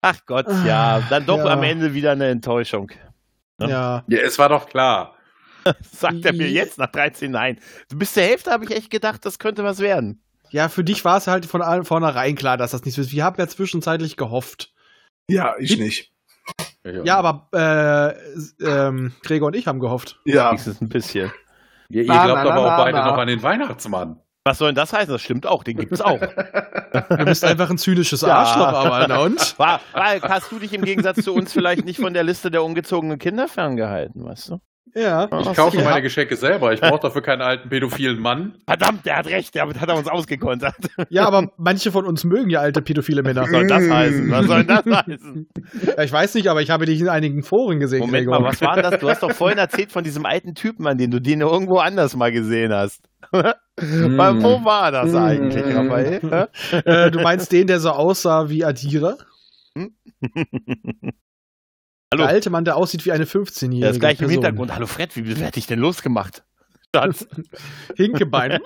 Ach 0.02 0.26
Gott, 0.26 0.48
ja, 0.66 1.02
dann 1.10 1.26
doch 1.26 1.40
Ja. 1.40 1.48
am 1.54 1.64
Ende 1.64 1.94
wieder 1.94 2.14
eine 2.14 2.28
Enttäuschung. 2.30 2.92
Ja. 3.60 3.68
Ja. 3.68 4.06
Ja, 4.08 4.20
es 4.22 4.40
war 4.40 4.48
doch 4.50 4.70
klar. 4.70 5.18
Sagt 5.92 6.24
er 6.26 6.32
mir 6.34 6.50
jetzt 6.50 6.78
nach 6.78 6.90
13 6.92 7.30
Nein. 7.30 7.60
Bis 7.94 8.14
zur 8.14 8.24
Hälfte 8.24 8.52
habe 8.52 8.64
ich 8.64 8.72
echt 8.72 8.90
gedacht, 8.90 9.26
das 9.26 9.38
könnte 9.38 9.64
was 9.66 9.80
werden. 9.80 10.24
Ja, 10.50 10.70
für 10.70 10.86
dich 10.86 11.04
war 11.04 11.18
es 11.18 11.28
halt 11.28 11.46
von 11.46 11.62
allen 11.62 11.84
vornherein 11.84 12.36
klar, 12.36 12.56
dass 12.56 12.72
das 12.72 12.86
nichts 12.86 12.98
wird. 12.98 13.12
Wir 13.12 13.26
haben 13.26 13.36
ja 13.38 13.48
zwischenzeitlich 13.48 14.16
gehofft. 14.16 14.74
ja, 15.30 15.56
ich 15.60 15.78
nicht. 15.78 16.14
Ja, 17.06 17.18
aber 17.18 17.48
äh, 18.62 18.66
ähm, 18.66 19.14
Gregor 19.24 19.48
und 19.48 19.56
ich 19.56 19.68
haben 19.68 19.80
gehofft. 19.80 20.20
Ja. 20.26 20.50
Wenigstens 20.50 20.82
ein 20.82 20.90
bisschen. 20.90 21.32
Ihr, 21.90 22.04
ihr 22.04 22.08
Na, 22.08 22.26
glaubt 22.26 22.44
na, 22.44 22.52
aber 22.52 22.62
na, 22.62 22.76
auch 22.76 22.78
beide 22.84 22.98
na. 22.98 23.06
noch 23.12 23.18
an 23.18 23.28
den 23.28 23.42
Weihnachtsmann. 23.44 24.20
Was 24.44 24.60
soll 24.60 24.70
denn 24.70 24.76
das 24.76 24.94
heißen? 24.94 25.12
Das 25.12 25.22
stimmt 25.22 25.46
auch, 25.46 25.64
den 25.64 25.78
gibt's 25.78 26.02
auch. 26.02 26.20
Du 27.10 27.26
bist 27.26 27.44
einfach 27.44 27.70
ein 27.70 27.78
zynisches 27.78 28.22
Ja. 28.22 28.40
Arschloch, 28.40 28.68
aber 28.68 29.08
na 29.08 29.20
und? 29.20 29.38
War, 29.60 29.82
war, 29.94 30.22
hast 30.22 30.52
du 30.52 30.58
dich 30.58 30.74
im 30.74 30.82
Gegensatz 30.84 31.24
zu 31.24 31.34
uns 31.34 31.54
vielleicht 31.54 31.86
nicht 31.86 32.00
von 32.00 32.14
der 32.14 32.24
Liste 32.24 32.50
der 32.50 32.64
ungezogenen 32.64 33.20
Kinder 33.20 33.48
ferngehalten, 33.48 34.24
weißt 34.26 34.50
du? 34.50 34.60
Ja. 34.98 35.30
Ich 35.42 35.54
kaufe 35.54 35.78
meine 35.84 36.02
Geschenke 36.02 36.36
selber. 36.36 36.74
Ich 36.74 36.82
brauche 36.82 37.00
dafür 37.00 37.22
keinen 37.22 37.42
alten 37.42 37.70
pädophilen 37.70 38.20
Mann. 38.20 38.56
Verdammt, 38.66 39.06
der 39.06 39.18
hat 39.18 39.28
recht, 39.28 39.56
damit 39.56 39.80
hat 39.80 39.90
er 39.90 39.96
uns 39.98 40.08
ausgekontert. 40.08 40.74
Ja, 41.10 41.28
aber 41.28 41.52
manche 41.58 41.92
von 41.92 42.06
uns 42.06 42.24
mögen 42.24 42.50
ja 42.50 42.62
alte 42.62 42.82
pädophile 42.82 43.22
Männer. 43.22 43.44
Was 43.44 43.52
soll 43.52 43.68
das 43.68 43.90
heißen? 43.90 44.32
Was 44.32 44.46
soll 44.48 44.64
das 44.64 44.86
heißen? 44.86 45.48
Ja, 45.98 46.04
ich 46.04 46.12
weiß 46.12 46.34
nicht, 46.36 46.48
aber 46.48 46.62
ich 46.62 46.72
habe 46.72 46.86
dich 46.86 47.00
in 47.00 47.10
einigen 47.10 47.44
Foren 47.44 47.80
gesehen, 47.80 48.00
Moment 48.00 48.26
Gregor. 48.26 48.40
mal, 48.42 48.50
was 48.50 48.62
war 48.62 48.76
denn 48.76 48.90
das? 48.90 49.00
Du 49.00 49.10
hast 49.10 49.22
doch 49.22 49.32
vorhin 49.32 49.60
erzählt 49.60 49.92
von 49.92 50.04
diesem 50.04 50.26
alten 50.26 50.56
Typen, 50.56 50.88
an 50.88 50.98
den 50.98 51.12
du 51.12 51.20
den 51.22 51.42
irgendwo 51.42 51.78
anders 51.78 52.16
mal 52.16 52.32
gesehen 52.32 52.74
hast. 52.74 53.06
Weil, 53.32 53.54
Wo 54.42 54.64
war 54.66 54.92
das 54.92 55.14
eigentlich, 55.14 55.64
Raphael? 55.76 56.48
Äh, 56.86 57.12
du 57.12 57.20
meinst 57.22 57.52
den, 57.52 57.68
der 57.68 57.80
so 57.80 57.90
aussah 57.92 58.50
wie 58.50 58.64
Adira? 58.66 59.16
Hallo. 62.14 62.24
Der 62.24 62.30
alte 62.34 62.50
Mann, 62.50 62.64
der 62.64 62.78
aussieht 62.78 63.06
wie 63.06 63.12
eine 63.12 63.26
15-Jährige. 63.26 63.82
Der 63.82 63.90
ist 63.92 64.00
gleich 64.00 64.22
im. 64.22 64.30
Hintergrund. 64.30 64.74
Hallo 64.74 64.86
Fred, 64.88 65.14
wie 65.18 65.38
wer 65.38 65.48
hat 65.48 65.56
dich 65.58 65.68
denn 65.68 65.80
losgemacht? 65.80 66.44
Schatz, 66.96 67.28
Hinkebein. 67.98 68.60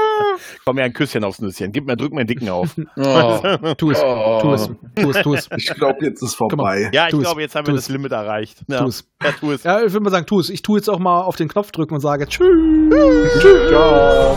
komm 0.66 0.76
mir 0.76 0.82
ein 0.84 0.92
Küsschen 0.92 1.24
aufs 1.24 1.40
Nüsschen. 1.40 1.72
Gib 1.72 1.86
mir, 1.86 1.96
drück 1.96 2.12
mir 2.12 2.20
einen 2.20 2.26
Dicken 2.26 2.50
auf. 2.50 2.76
Oh. 2.96 3.74
tu 3.78 3.90
es, 3.90 3.98
tu 4.00 4.52
es, 4.52 4.70
tu 4.96 5.10
es, 5.10 5.22
tu 5.22 5.34
es. 5.34 5.48
Ich 5.56 5.74
glaube, 5.74 6.04
jetzt 6.04 6.22
ist 6.22 6.34
vorbei. 6.34 6.90
Ja, 6.92 7.06
ich 7.06 7.12
Tu 7.12 7.20
glaube, 7.20 7.40
jetzt 7.40 7.54
haben 7.54 7.64
tu 7.64 7.72
wir 7.72 7.78
es. 7.78 7.84
das 7.86 7.88
Limit 7.90 8.12
erreicht. 8.12 8.62
Ja, 8.68 8.80
Tu 8.80 8.88
es. 8.88 9.08
Ja, 9.22 9.32
tu 9.32 9.50
es. 9.52 9.62
Ja, 9.64 9.82
ich 9.82 9.92
würde 9.92 10.04
mal 10.04 10.10
sagen, 10.10 10.26
tu 10.26 10.38
es. 10.38 10.50
Ich 10.50 10.60
tue 10.60 10.78
jetzt 10.78 10.90
auch 10.90 10.98
mal 10.98 11.22
auf 11.22 11.36
den 11.36 11.48
Knopf 11.48 11.72
drücken 11.72 11.94
und 11.94 12.00
sage 12.00 12.26
Tschüss. 12.28 12.46
Ciao. 13.70 14.36